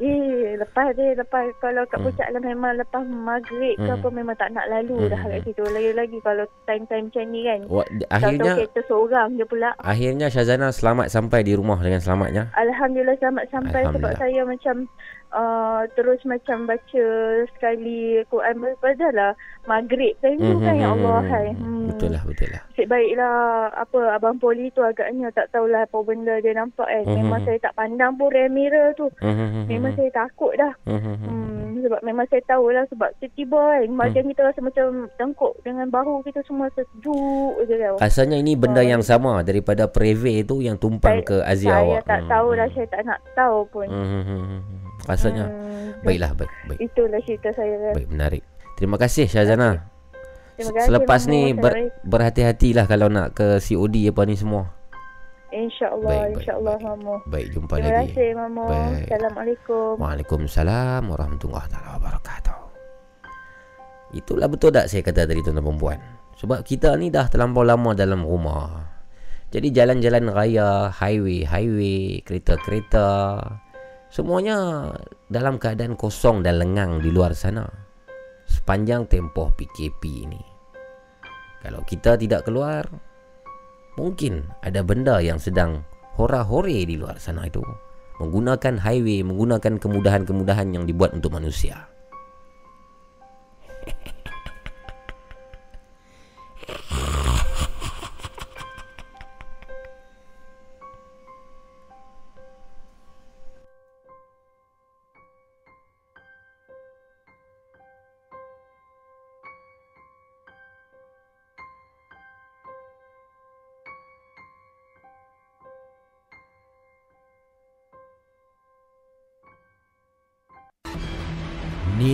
Eh 0.02 0.58
lepas 0.58 0.92
dia 0.92 1.14
Lepas 1.14 1.46
kalau 1.58 1.86
kat 1.86 1.96
Hmm. 1.96 2.10
puncak 2.10 2.28
lah 2.28 2.42
Memang 2.42 2.74
lepas 2.74 3.06
maghrib 3.06 3.78
ke 3.78 3.86
Mhm. 3.86 3.96
apa 3.96 4.08
Memang 4.10 4.36
tak 4.36 4.50
nak 4.50 4.66
lalu 4.68 5.08
dah 5.08 5.20
Mhm. 5.20 5.30
kat 5.30 5.40
situ 5.46 5.62
Lagi-lagi 5.64 6.18
kalau 6.20 6.44
time-time 6.66 7.06
macam 7.08 7.26
ni 7.28 7.42
kan 7.44 7.60
Wah, 7.68 7.86
Tahu-tahu 7.86 8.10
akhirnya 8.12 8.52
kereta 8.58 8.82
seorang 8.84 9.30
je 9.36 9.46
pula 9.46 9.70
akhirnya 9.78 10.28
Syazana 10.28 10.68
selamat 10.70 11.08
sampai 11.08 11.40
di 11.42 11.54
rumah 11.54 11.78
dengan 11.78 12.00
selamatnya. 12.00 12.50
Alhamdulillah 12.56 13.14
selamat 13.16 13.46
sampai 13.48 13.82
sebab 13.84 14.02
Alhamdulillah. 14.10 14.18
saya 14.18 14.42
macam 14.44 14.76
uh, 15.32 15.84
terus 15.92 16.20
macam 16.24 16.64
baca 16.66 17.06
sekali 17.50 18.00
Quran 18.28 18.54
padahal 18.78 19.34
maghrib 19.64 20.14
time 20.20 20.38
tu 20.38 20.58
kan 20.58 20.76
ya 20.76 20.92
Allah 20.92 21.20
hai. 21.24 21.48
Hmm. 21.54 21.88
Betul 21.88 22.10
lah, 22.12 22.24
betul 22.24 22.50
lah. 22.50 22.64
Nasib 22.72 22.88
baiklah 22.88 23.36
apa 23.72 24.00
abang 24.12 24.38
poli 24.38 24.72
tu 24.72 24.82
agaknya 24.82 25.30
tak 25.30 25.52
tahulah 25.52 25.84
apa 25.84 25.98
benda 26.02 26.40
dia 26.40 26.54
nampak 26.54 26.86
kan. 26.86 27.04
Mhm. 27.04 27.16
Memang 27.16 27.40
saya 27.44 27.58
tak 27.60 27.76
pandang 27.76 28.14
pun 28.16 28.28
rear 28.30 28.48
mirror 28.48 28.92
tu. 28.94 29.08
Mhm, 29.20 29.68
Memang 29.68 29.92
saya 29.94 30.10
takut 30.12 30.54
dah. 30.56 30.74
Mhm, 30.86 31.16
Hmm, 31.22 31.82
sebab 31.82 32.02
memang 32.02 32.26
saya 32.28 32.42
tahulah 32.46 32.84
sebab 32.88 33.10
tiba-tiba 33.18 33.58
kan 33.58 33.90
badan 33.92 34.26
kita 34.28 34.42
rasa 34.44 34.60
macam 34.60 34.86
tengkuk 35.16 35.54
dengan 35.62 35.88
bahu 35.88 36.22
kita 36.22 36.42
semua 36.42 36.68
sejuk 36.72 37.54
je 37.66 37.76
tau. 37.76 37.96
Rasanya 37.98 38.38
ini 38.38 38.54
benda 38.54 38.82
yang 38.82 39.02
sama 39.02 39.42
daripada 39.42 39.86
Preve 39.86 40.42
tu 40.42 40.60
yang 40.60 40.76
tumpang 40.76 41.22
ke 41.22 41.42
Azia 41.42 41.72
saya 41.72 41.86
awak. 41.98 42.04
tak 42.06 42.20
Hmm, 42.20 42.30
tahu 42.30 42.48
dah 42.54 42.68
saya 42.72 42.88
tak 42.88 43.02
nak 43.04 43.20
tahu 43.34 43.58
pun. 43.68 43.88
hmm, 43.88 44.08
hmm, 44.08 44.24
hmm, 44.24 44.44
hmm. 44.44 44.81
Rasanya 45.06 45.46
Hmm, 45.50 45.98
baiklah, 46.02 46.32
baik, 46.38 46.52
baik. 46.68 46.80
Itulah 46.82 47.20
cerita 47.26 47.50
saya. 47.54 47.94
Baik, 47.94 48.08
menarik. 48.10 48.44
Terima 48.78 48.98
kasih 48.98 49.26
Syazana. 49.26 49.90
Terima 50.58 50.72
kasih, 50.78 50.86
Selepas 50.88 51.22
ni 51.26 51.54
ber, 51.54 51.74
berhati-hatilah 52.06 52.86
kalau 52.86 53.10
nak 53.10 53.34
ke 53.34 53.58
COD 53.58 54.10
apa 54.10 54.22
ni 54.26 54.36
semua. 54.38 54.70
InsyaAllah, 55.52 56.08
Baik, 56.08 56.22
baik, 56.24 56.36
insyaAllah 56.40 56.78
Mamu. 56.80 57.16
Baik, 57.28 57.48
jumpa 57.52 57.74
Terima 57.76 57.90
lagi. 57.92 58.14
kasih 58.16 58.28
Mamu. 58.40 58.66
Baik. 58.70 59.06
Assalamualaikum. 59.10 59.92
Waalaikumsalam 60.00 61.02
warahmatullahi 61.12 61.68
wabarakatuh. 61.68 62.60
Itulah 64.12 64.48
betul 64.48 64.70
tak 64.72 64.88
saya 64.88 65.02
kata 65.04 65.24
tadi 65.24 65.40
tuan-tuan 65.40 65.72
dan 65.72 65.80
puan. 65.80 66.00
Sebab 66.40 66.64
kita 66.64 66.96
ni 66.96 67.12
dah 67.12 67.28
terlampau 67.28 67.64
lama 67.64 67.92
dalam 67.92 68.24
rumah. 68.24 68.92
Jadi 69.52 69.68
jalan-jalan 69.76 70.32
raya, 70.32 70.88
highway, 70.88 71.44
highway, 71.44 72.24
kereta-kereta 72.24 73.08
semuanya 74.12 74.92
dalam 75.32 75.56
keadaan 75.56 75.96
kosong 75.96 76.44
dan 76.44 76.60
lengang 76.60 77.00
di 77.00 77.10
luar 77.10 77.32
sana. 77.32 77.64
Sepanjang 78.44 79.08
tempoh 79.08 79.56
PKP 79.56 80.28
ini. 80.28 80.44
Kalau 81.64 81.80
kita 81.88 82.20
tidak 82.20 82.44
keluar, 82.44 82.84
mungkin 83.96 84.44
ada 84.60 84.84
benda 84.84 85.24
yang 85.24 85.40
sedang 85.40 85.88
hora-hore 86.20 86.84
di 86.84 87.00
luar 87.00 87.16
sana 87.16 87.48
itu 87.48 87.64
menggunakan 88.20 88.78
highway, 88.78 89.24
menggunakan 89.24 89.80
kemudahan-kemudahan 89.80 90.76
yang 90.76 90.84
dibuat 90.84 91.16
untuk 91.16 91.32
manusia. 91.32 91.88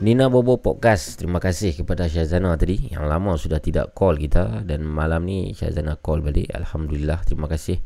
Nina 0.00 0.32
Bobo 0.32 0.56
Podcast. 0.56 1.20
Terima 1.20 1.36
kasih 1.36 1.76
kepada 1.76 2.08
Syazana 2.08 2.56
tadi. 2.56 2.88
Yang 2.88 3.04
lama 3.04 3.36
sudah 3.36 3.60
tidak 3.60 3.92
call 3.92 4.16
kita 4.16 4.64
Dan 4.64 4.88
malam 4.88 5.28
ni 5.28 5.52
Syazana 5.52 6.00
call 6.00 6.24
balik. 6.24 6.48
Alhamdulillah 6.56 7.20
Terima 7.28 7.44
kasih. 7.44 7.84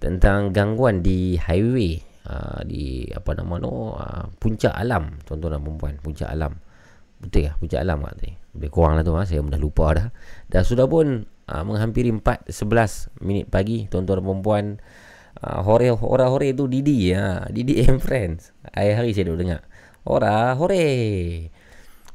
Tentang 0.00 0.56
gangguan 0.56 1.04
di 1.04 1.36
highway 1.36 2.00
uh, 2.24 2.64
Di 2.64 3.12
apa 3.12 3.36
nama 3.36 3.60
no 3.60 3.92
uh, 3.92 4.32
Puncak 4.40 4.72
Alam. 4.72 5.20
Tuan-tuan 5.28 5.52
dan 5.52 5.60
perempuan 5.60 6.00
Puncak 6.00 6.32
Alam. 6.32 6.56
Betul 7.20 7.44
ya 7.44 7.52
Puncak 7.60 7.80
Alam 7.84 8.08
kat 8.08 8.14
tadi. 8.16 8.32
Lebih 8.56 8.70
kurang 8.72 8.96
lah 8.96 9.04
tu 9.04 9.12
ha? 9.20 9.28
Saya 9.28 9.44
dah 9.44 9.60
lupa 9.60 9.84
dah. 9.92 10.08
Dah 10.48 10.64
sudah 10.64 10.88
pun 10.88 11.28
uh, 11.28 11.62
Menghampiri 11.68 12.08
4.11 12.08 13.20
minit 13.20 13.52
pagi 13.52 13.84
Tuan-tuan 13.84 14.16
dan 14.16 14.24
perempuan 14.24 14.64
uh, 15.44 15.60
Hore, 15.60 15.92
hore-hore 15.92 16.56
tu 16.56 16.72
Didi 16.72 17.12
ya. 17.12 17.44
Didi 17.52 17.84
and 17.84 18.00
Friends. 18.00 18.56
Hari-hari 18.72 19.12
saya 19.12 19.28
duduk 19.28 19.44
dengar 19.44 19.60
Ora, 20.08 20.56
hore. 20.56 20.88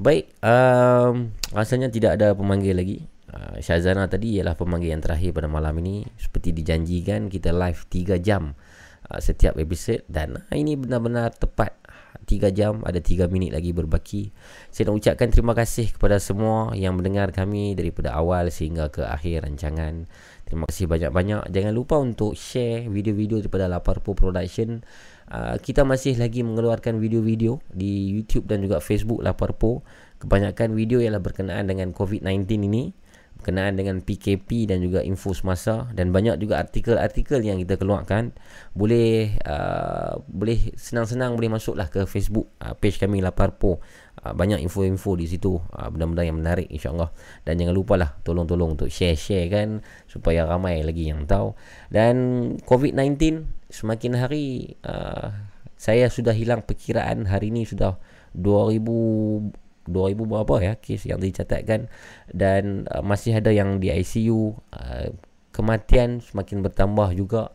Baik, 0.01 0.41
um, 0.41 1.29
rasanya 1.53 1.93
tidak 1.93 2.17
ada 2.17 2.33
pemanggil 2.33 2.73
lagi. 2.73 3.05
Uh, 3.29 3.61
Syazana 3.61 4.09
tadi 4.09 4.41
ialah 4.41 4.57
pemanggil 4.57 4.89
yang 4.89 5.05
terakhir 5.05 5.37
pada 5.37 5.45
malam 5.45 5.77
ini. 5.85 6.01
Seperti 6.17 6.49
dijanjikan, 6.49 7.29
kita 7.29 7.53
live 7.53 7.85
3 7.85 8.17
jam 8.25 8.57
uh, 9.05 9.19
setiap 9.21 9.53
episod. 9.61 10.01
Dan 10.09 10.41
uh, 10.41 10.55
ini 10.57 10.73
benar-benar 10.73 11.37
tepat. 11.37 11.77
3 12.25 12.49
jam, 12.57 12.81
ada 12.81 12.97
3 12.97 13.29
minit 13.29 13.53
lagi 13.53 13.69
berbaki. 13.69 14.33
Saya 14.73 14.89
nak 14.89 15.05
ucapkan 15.05 15.29
terima 15.29 15.53
kasih 15.53 15.93
kepada 15.93 16.17
semua 16.17 16.73
yang 16.73 16.97
mendengar 16.97 17.29
kami 17.29 17.77
daripada 17.77 18.17
awal 18.17 18.49
sehingga 18.49 18.89
ke 18.89 19.05
akhir 19.05 19.45
rancangan. 19.45 20.09
Terima 20.49 20.65
kasih 20.65 20.89
banyak-banyak. 20.89 21.53
Jangan 21.53 21.73
lupa 21.77 22.01
untuk 22.01 22.33
share 22.33 22.89
video-video 22.89 23.45
daripada 23.45 23.69
Laparpo 23.69 24.17
Production. 24.17 24.81
Uh, 25.25 25.57
kita 25.57 25.81
masih 25.81 26.21
lagi 26.21 26.45
mengeluarkan 26.45 27.01
video-video 27.01 27.57
di 27.73 28.13
YouTube 28.13 28.45
dan 28.45 28.61
juga 28.61 28.77
Facebook 28.77 29.25
Laparpo. 29.25 29.81
Kebanyakan 30.21 30.77
video 30.77 31.01
ialah 31.01 31.17
berkenaan 31.17 31.65
dengan 31.65 31.97
COVID-19 31.97 32.45
ini, 32.69 32.93
berkenaan 33.41 33.73
dengan 33.73 34.05
PKP 34.05 34.69
dan 34.69 34.85
juga 34.85 35.01
info 35.01 35.33
semasa 35.33 35.89
dan 35.97 36.13
banyak 36.13 36.37
juga 36.37 36.61
artikel-artikel 36.61 37.41
yang 37.41 37.57
kita 37.57 37.81
keluarkan. 37.81 38.37
Boleh 38.77 39.33
uh, 39.49 40.21
boleh 40.29 40.77
senang-senang 40.77 41.33
boleh 41.33 41.57
masuklah 41.57 41.89
ke 41.89 42.05
Facebook 42.05 42.53
uh, 42.61 42.77
page 42.77 43.01
kami 43.01 43.25
Laparpo. 43.25 43.81
Uh, 44.21 44.33
banyak 44.33 44.61
info-info 44.61 45.17
di 45.17 45.25
situ, 45.25 45.57
uh, 45.57 45.89
benda-benda 45.89 46.21
yang 46.21 46.37
menarik 46.37 46.69
insya-Allah. 46.69 47.09
Dan 47.41 47.57
jangan 47.57 47.73
lupalah 47.73 48.09
tolong-tolong 48.21 48.77
untuk 48.77 48.93
share-share 48.93 49.49
kan 49.49 49.81
supaya 50.05 50.45
ramai 50.45 50.85
lagi 50.85 51.09
yang 51.09 51.25
tahu. 51.25 51.57
Dan 51.89 52.15
COVID-19 52.61 53.64
semakin 53.69 54.13
hari 54.17 54.77
uh, 54.85 55.33
saya 55.75 56.07
sudah 56.07 56.31
hilang 56.31 56.63
perkiraan 56.63 57.27
hari 57.27 57.51
ini 57.51 57.67
sudah 57.67 57.99
2000 58.33 59.65
2000 59.85 60.17
berapa 60.17 60.55
ya 60.65 60.73
kes 60.81 61.05
yang 61.05 61.21
dicatatkan. 61.21 61.87
Dan 62.29 62.89
uh, 62.89 63.05
masih 63.05 63.37
ada 63.37 63.53
yang 63.53 63.77
di 63.77 63.93
ICU 63.93 64.57
uh, 64.73 65.13
kematian 65.53 66.25
semakin 66.25 66.65
bertambah 66.65 67.13
juga. 67.13 67.53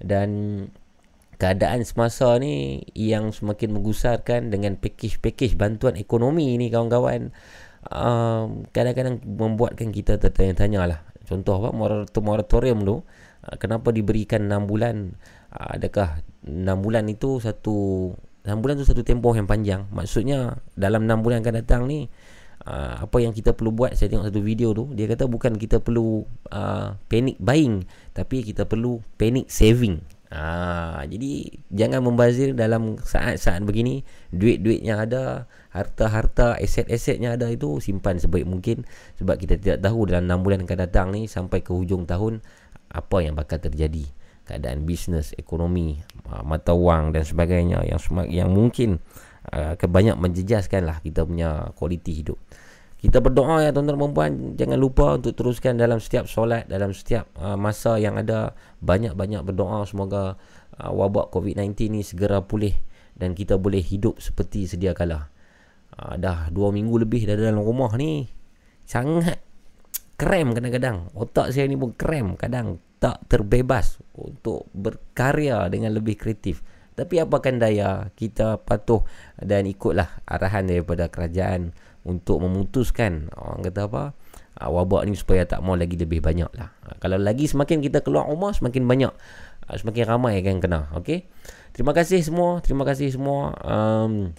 Dan 0.00 0.68
keadaan 1.40 1.84
semasa 1.88 2.36
ni 2.36 2.84
yang 2.92 3.32
semakin 3.32 3.72
menggusarkan 3.72 4.52
dengan 4.52 4.76
package-package 4.76 5.56
bantuan 5.56 5.96
ekonomi 5.96 6.60
ni 6.60 6.68
kawan-kawan 6.68 7.32
uh, 7.88 8.44
kadang-kadang 8.76 9.24
membuatkan 9.24 9.88
kita 9.88 10.20
tertanya-tanya 10.20 10.84
lah. 10.84 11.00
Contoh 11.24 11.56
apa 11.64 11.72
moratorium 12.20 12.84
tu 12.84 12.96
uh, 13.00 13.56
kenapa 13.56 13.88
diberikan 13.88 14.44
6 14.52 14.68
bulan 14.68 15.16
adakah 15.50 16.22
6 16.46 16.64
bulan 16.80 17.04
itu 17.10 17.42
satu 17.42 18.10
6 18.46 18.62
bulan 18.62 18.80
itu 18.80 18.86
satu 18.88 19.02
tempoh 19.04 19.34
yang 19.36 19.50
panjang? 19.50 19.84
Maksudnya 19.92 20.62
dalam 20.78 21.04
6 21.04 21.20
bulan 21.20 21.44
akan 21.44 21.54
datang 21.60 21.84
ni 21.90 22.08
uh, 22.64 23.04
apa 23.04 23.16
yang 23.20 23.34
kita 23.34 23.52
perlu 23.52 23.74
buat? 23.74 23.92
Saya 23.98 24.08
tengok 24.08 24.30
satu 24.30 24.40
video 24.40 24.72
tu 24.72 24.88
dia 24.94 25.10
kata 25.10 25.26
bukan 25.28 25.58
kita 25.58 25.82
perlu 25.82 26.24
uh, 26.54 26.96
panic 27.10 27.36
buying 27.42 27.84
tapi 28.16 28.46
kita 28.46 28.64
perlu 28.64 29.02
panic 29.18 29.50
saving. 29.50 30.00
Uh, 30.30 31.02
jadi 31.10 31.58
jangan 31.74 32.06
membazir 32.06 32.54
dalam 32.54 32.96
saat-saat 33.02 33.66
begini. 33.66 34.06
Duit-duit 34.30 34.78
yang 34.80 35.02
ada 35.02 35.50
harta-harta 35.74 36.54
aset-aset 36.54 37.18
yang 37.18 37.34
ada 37.34 37.50
itu 37.50 37.82
simpan 37.82 38.16
sebaik 38.22 38.46
mungkin. 38.46 38.86
Sebab 39.18 39.36
kita 39.36 39.58
tidak 39.58 39.82
tahu 39.82 40.06
dalam 40.06 40.30
6 40.30 40.44
bulan 40.46 40.58
akan 40.64 40.78
datang 40.86 41.06
ni 41.10 41.26
sampai 41.26 41.66
ke 41.66 41.74
hujung 41.74 42.06
tahun 42.06 42.40
apa 42.90 43.16
yang 43.22 43.34
bakal 43.34 43.58
terjadi 43.58 44.06
keadaan 44.50 44.82
bisnes, 44.82 45.30
ekonomi, 45.38 46.02
uh, 46.26 46.42
mata 46.42 46.74
wang 46.74 47.14
dan 47.14 47.22
sebagainya 47.22 47.86
yang 47.86 48.02
yang 48.26 48.50
mungkin 48.50 48.98
uh, 49.54 49.78
akan 49.78 49.88
banyak 49.88 50.16
menjejaskan 50.18 50.90
lah 50.90 50.98
kita 50.98 51.22
punya 51.22 51.70
kualiti 51.78 52.10
hidup. 52.10 52.34
Kita 53.00 53.22
berdoa 53.24 53.64
ya 53.64 53.72
tuan-tuan 53.72 53.96
dan 53.96 54.12
puan 54.12 54.32
jangan 54.60 54.76
lupa 54.76 55.16
untuk 55.16 55.32
teruskan 55.32 55.80
dalam 55.80 56.02
setiap 56.02 56.28
solat, 56.28 56.68
dalam 56.68 56.92
setiap 56.92 57.30
uh, 57.38 57.56
masa 57.56 57.96
yang 57.96 58.18
ada 58.18 58.52
banyak-banyak 58.84 59.40
berdoa 59.46 59.88
semoga 59.88 60.36
uh, 60.76 60.92
wabak 60.92 61.32
COVID-19 61.32 61.96
ni 61.96 62.04
segera 62.04 62.44
pulih 62.44 62.76
dan 63.16 63.32
kita 63.32 63.56
boleh 63.56 63.80
hidup 63.80 64.20
seperti 64.20 64.68
sedia 64.68 64.92
kala. 64.92 65.32
Uh, 65.96 66.20
dah 66.20 66.52
dua 66.52 66.74
minggu 66.74 67.00
lebih 67.00 67.24
dah 67.24 67.40
dalam 67.40 67.64
rumah 67.64 67.96
ni. 67.96 68.28
Sangat 68.84 69.40
krem 70.20 70.52
kadang-kadang. 70.52 71.08
Otak 71.16 71.56
saya 71.56 71.64
ni 71.64 71.80
pun 71.80 71.96
krem 71.96 72.36
kadang 72.36 72.84
tak 73.00 73.24
terbebas 73.26 73.96
untuk 74.12 74.68
berkarya 74.76 75.66
dengan 75.72 75.96
lebih 75.96 76.20
kreatif. 76.20 76.60
Tapi 76.92 77.16
apakan 77.16 77.56
daya, 77.56 78.12
kita 78.12 78.60
patuh 78.60 79.00
dan 79.40 79.64
ikutlah 79.64 80.20
arahan 80.28 80.68
daripada 80.68 81.08
kerajaan 81.08 81.72
untuk 82.04 82.44
memutuskan 82.44 83.32
orang 83.36 83.64
kata 83.64 83.88
apa 83.88 84.02
ah, 84.60 84.68
wabak 84.68 85.08
ni 85.08 85.16
supaya 85.16 85.48
tak 85.48 85.64
mau 85.64 85.76
lagi 85.76 85.96
lebih 85.96 86.20
banyak 86.20 86.52
lah. 86.52 86.76
Ah, 86.84 86.96
kalau 87.00 87.16
lagi 87.16 87.48
semakin 87.48 87.80
kita 87.80 88.04
keluar 88.04 88.28
rumah 88.28 88.52
semakin 88.52 88.84
banyak 88.84 89.12
ah, 89.64 89.76
semakin 89.80 90.04
ramai 90.04 90.40
akan 90.44 90.60
kena. 90.60 90.80
Okey. 91.00 91.24
Terima 91.72 91.96
kasih 91.96 92.20
semua, 92.20 92.60
terima 92.60 92.84
kasih 92.84 93.08
semua. 93.16 93.56
Um, 93.64 94.36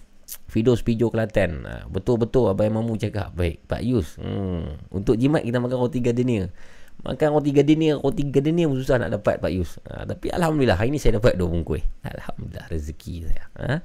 Fido 0.47 0.77
Spijo 0.77 1.11
Kelantan. 1.11 1.65
Betul-betul 1.91 2.51
Abang 2.51 2.71
Mamu 2.71 2.95
cakap. 2.95 3.35
Baik, 3.35 3.63
Pak 3.67 3.81
Yus. 3.83 4.15
Hmm. 4.15 4.79
Untuk 4.87 5.19
jimat 5.19 5.43
kita 5.43 5.59
makan 5.59 5.75
roti 5.75 5.99
gardenia. 5.99 6.47
Makan 7.01 7.27
roti 7.33 7.49
gardenia 7.49 7.97
Roti 7.97 8.21
gardenia 8.29 8.69
pun 8.69 8.77
susah 8.77 9.01
nak 9.01 9.09
dapat 9.17 9.41
Pak 9.41 9.51
Yus. 9.51 9.81
Ha, 9.89 10.05
Tapi 10.05 10.29
Alhamdulillah 10.29 10.77
Hari 10.77 10.93
ni 10.93 11.01
saya 11.01 11.17
dapat 11.17 11.33
dua 11.33 11.49
bungkus. 11.49 11.81
Alhamdulillah 12.05 12.69
rezeki 12.69 13.15
saya. 13.25 13.43
Ha? 13.57 13.75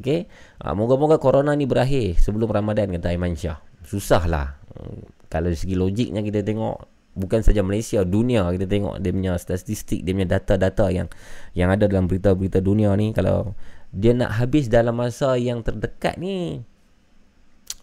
Okay 0.00 0.24
ha, 0.64 0.72
Moga-moga 0.72 1.20
corona 1.20 1.52
ni 1.52 1.68
berakhir 1.68 2.16
Sebelum 2.16 2.48
Ramadan 2.48 2.88
kata 2.88 3.12
Aiman 3.12 3.36
Syah 3.36 3.60
Susah 3.84 4.24
lah 4.24 4.56
hmm, 4.80 5.28
Kalau 5.28 5.52
dari 5.52 5.60
segi 5.60 5.76
logiknya 5.76 6.24
kita 6.24 6.40
tengok 6.40 6.88
Bukan 7.14 7.44
saja 7.44 7.60
Malaysia 7.60 8.00
Dunia 8.00 8.48
kita 8.56 8.64
tengok 8.64 8.96
Dia 9.04 9.12
punya 9.12 9.32
statistik 9.36 10.00
Dia 10.00 10.16
punya 10.16 10.40
data-data 10.40 10.88
yang 10.88 11.08
Yang 11.52 11.68
ada 11.78 11.84
dalam 11.92 12.08
berita-berita 12.08 12.64
dunia 12.64 12.96
ni 12.96 13.12
Kalau 13.12 13.52
Dia 13.92 14.16
nak 14.16 14.40
habis 14.40 14.72
dalam 14.72 14.96
masa 14.96 15.36
yang 15.36 15.60
terdekat 15.60 16.16
ni 16.16 16.64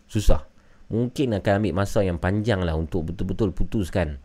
Susah. 0.09 0.43
Mungkin 0.91 1.37
akan 1.39 1.63
ambil 1.63 1.85
masa 1.85 2.03
yang 2.03 2.19
panjang 2.19 2.65
lah 2.65 2.75
Untuk 2.75 3.13
betul-betul 3.13 3.55
putuskan 3.55 4.19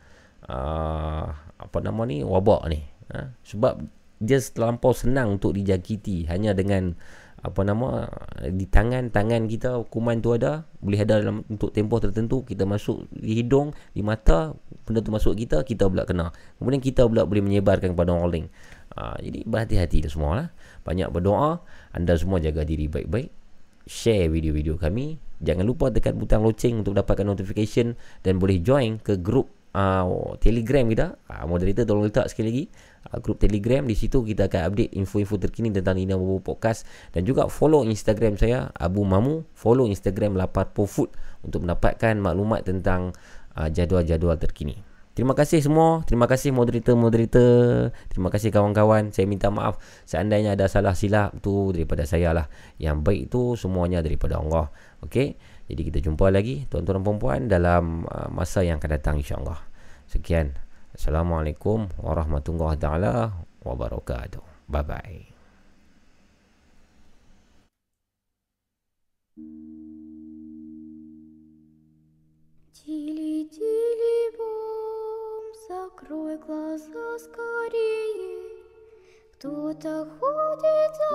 uh, 0.50 1.26
apa 1.56 1.78
nama 1.82 2.02
ni? 2.06 2.22
Wabak 2.22 2.62
ni. 2.70 2.80
Ha? 3.06 3.30
sebab 3.46 3.86
dia 4.18 4.40
terlampau 4.40 4.96
senang 4.96 5.38
untuk 5.38 5.54
dijangkiti. 5.54 6.26
Hanya 6.26 6.56
dengan 6.56 6.96
apa 7.36 7.62
nama 7.62 8.10
di 8.48 8.66
tangan 8.66 9.12
tangan 9.14 9.46
kita 9.46 9.86
kuman 9.92 10.18
tu 10.18 10.34
ada 10.34 10.66
boleh 10.82 10.98
ada 10.98 11.22
dalam 11.22 11.46
untuk 11.46 11.70
tempoh 11.70 12.02
tertentu 12.02 12.42
kita 12.42 12.66
masuk 12.66 13.06
di 13.12 13.38
hidung 13.38 13.70
di 13.94 14.02
mata 14.02 14.50
benda 14.82 14.98
tu 14.98 15.14
masuk 15.14 15.38
kita 15.38 15.62
kita 15.62 15.86
pula 15.86 16.08
kena. 16.08 16.32
Kemudian 16.58 16.82
kita 16.82 17.06
pula 17.06 17.28
boleh 17.28 17.44
menyebarkan 17.44 17.92
kepada 17.94 18.10
orang 18.16 18.30
lain. 18.32 18.46
Uh, 18.96 19.14
jadi 19.20 19.44
berhati-hati 19.44 20.08
semua 20.08 20.32
lah. 20.34 20.48
Banyak 20.82 21.12
berdoa 21.12 21.60
anda 21.92 22.16
semua 22.16 22.40
jaga 22.40 22.64
diri 22.64 22.88
baik-baik. 22.88 23.30
Share 23.86 24.32
video-video 24.32 24.74
kami. 24.80 25.20
Jangan 25.38 25.68
lupa 25.68 25.92
tekan 25.92 26.16
butang 26.16 26.40
loceng 26.42 26.80
untuk 26.80 26.96
dapatkan 26.96 27.28
notification 27.28 27.94
dan 28.24 28.40
boleh 28.40 28.58
join 28.64 28.96
ke 28.98 29.20
grup 29.20 29.52
uh, 29.76 30.34
Telegram 30.40 30.88
kita. 30.88 31.06
Uh, 31.28 31.44
moderator 31.44 31.84
tolong 31.84 32.08
letak 32.08 32.32
sekali 32.32 32.48
lagi 32.48 32.64
uh, 33.12 33.18
grup 33.20 33.36
Telegram 33.36 33.84
di 33.84 33.92
situ 33.92 34.24
kita 34.24 34.48
akan 34.48 34.60
update 34.72 34.96
info-info 34.96 35.36
terkini 35.36 35.68
tentang 35.70 36.00
Nina 36.00 36.16
Bobo 36.16 36.40
Podcast 36.40 36.88
dan 37.12 37.28
juga 37.28 37.46
follow 37.52 37.84
Instagram 37.84 38.40
saya 38.40 38.72
Abu 38.72 39.04
Mamu, 39.04 39.44
follow 39.52 39.84
Instagram 39.86 40.34
Lapar 40.34 40.72
Po 40.72 40.88
Food 40.88 41.12
untuk 41.44 41.62
mendapatkan 41.68 42.16
maklumat 42.16 42.64
tentang 42.64 43.12
uh, 43.54 43.68
jadual-jadual 43.68 44.40
terkini. 44.40 44.80
Terima 45.16 45.32
kasih 45.32 45.64
semua. 45.64 46.04
Terima 46.04 46.28
kasih 46.28 46.52
moderator-moderator. 46.52 47.88
Terima 48.12 48.28
kasih 48.28 48.52
kawan-kawan. 48.52 49.16
Saya 49.16 49.24
minta 49.24 49.48
maaf 49.48 49.80
seandainya 50.04 50.52
ada 50.52 50.68
salah 50.68 50.92
silap 50.92 51.40
tu 51.40 51.72
daripada 51.72 52.04
saya 52.04 52.36
lah. 52.36 52.52
Yang 52.76 52.96
baik 53.00 53.20
itu 53.32 53.56
semuanya 53.56 54.04
daripada 54.04 54.36
Allah. 54.44 54.68
Okey. 55.08 55.40
Jadi 55.72 55.82
kita 55.88 55.98
jumpa 56.04 56.28
lagi 56.28 56.68
tuan-tuan 56.68 57.00
dan 57.00 57.04
puan-puan 57.08 57.40
dalam 57.48 58.04
masa 58.28 58.60
yang 58.60 58.76
akan 58.76 58.90
datang 58.92 59.16
insya-Allah. 59.16 59.65
Sekian. 60.07 60.55
Assalamualaikum 60.91 61.87
warahmatullahi 62.01 62.75
taala 62.75 63.31
wabarakatuh. 63.63 64.43
Bye 64.67 64.83
bye. 64.83 65.21
Тили-тили 72.81 74.21
Закрой 75.71 76.35
глаза 76.37 77.19
скорее 77.19 78.49
Кто-то 79.33 79.93
ходит 80.19 80.95
за 80.97 81.11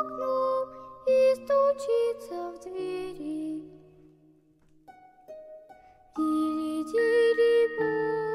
окном 0.00 0.68
И 1.06 1.34
стучится 1.34 2.38
в 2.50 2.54
двери 2.64 3.50
Дили-дили-бом 6.16 8.25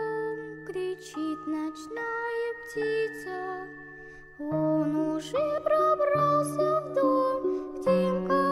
Кричит 0.72 1.46
ночная 1.46 2.54
птица. 2.64 3.66
Он 4.38 4.96
уже 4.96 5.60
пробрался 5.60 6.80
в 6.80 6.94
дом 6.94 7.82
тем, 7.84 8.51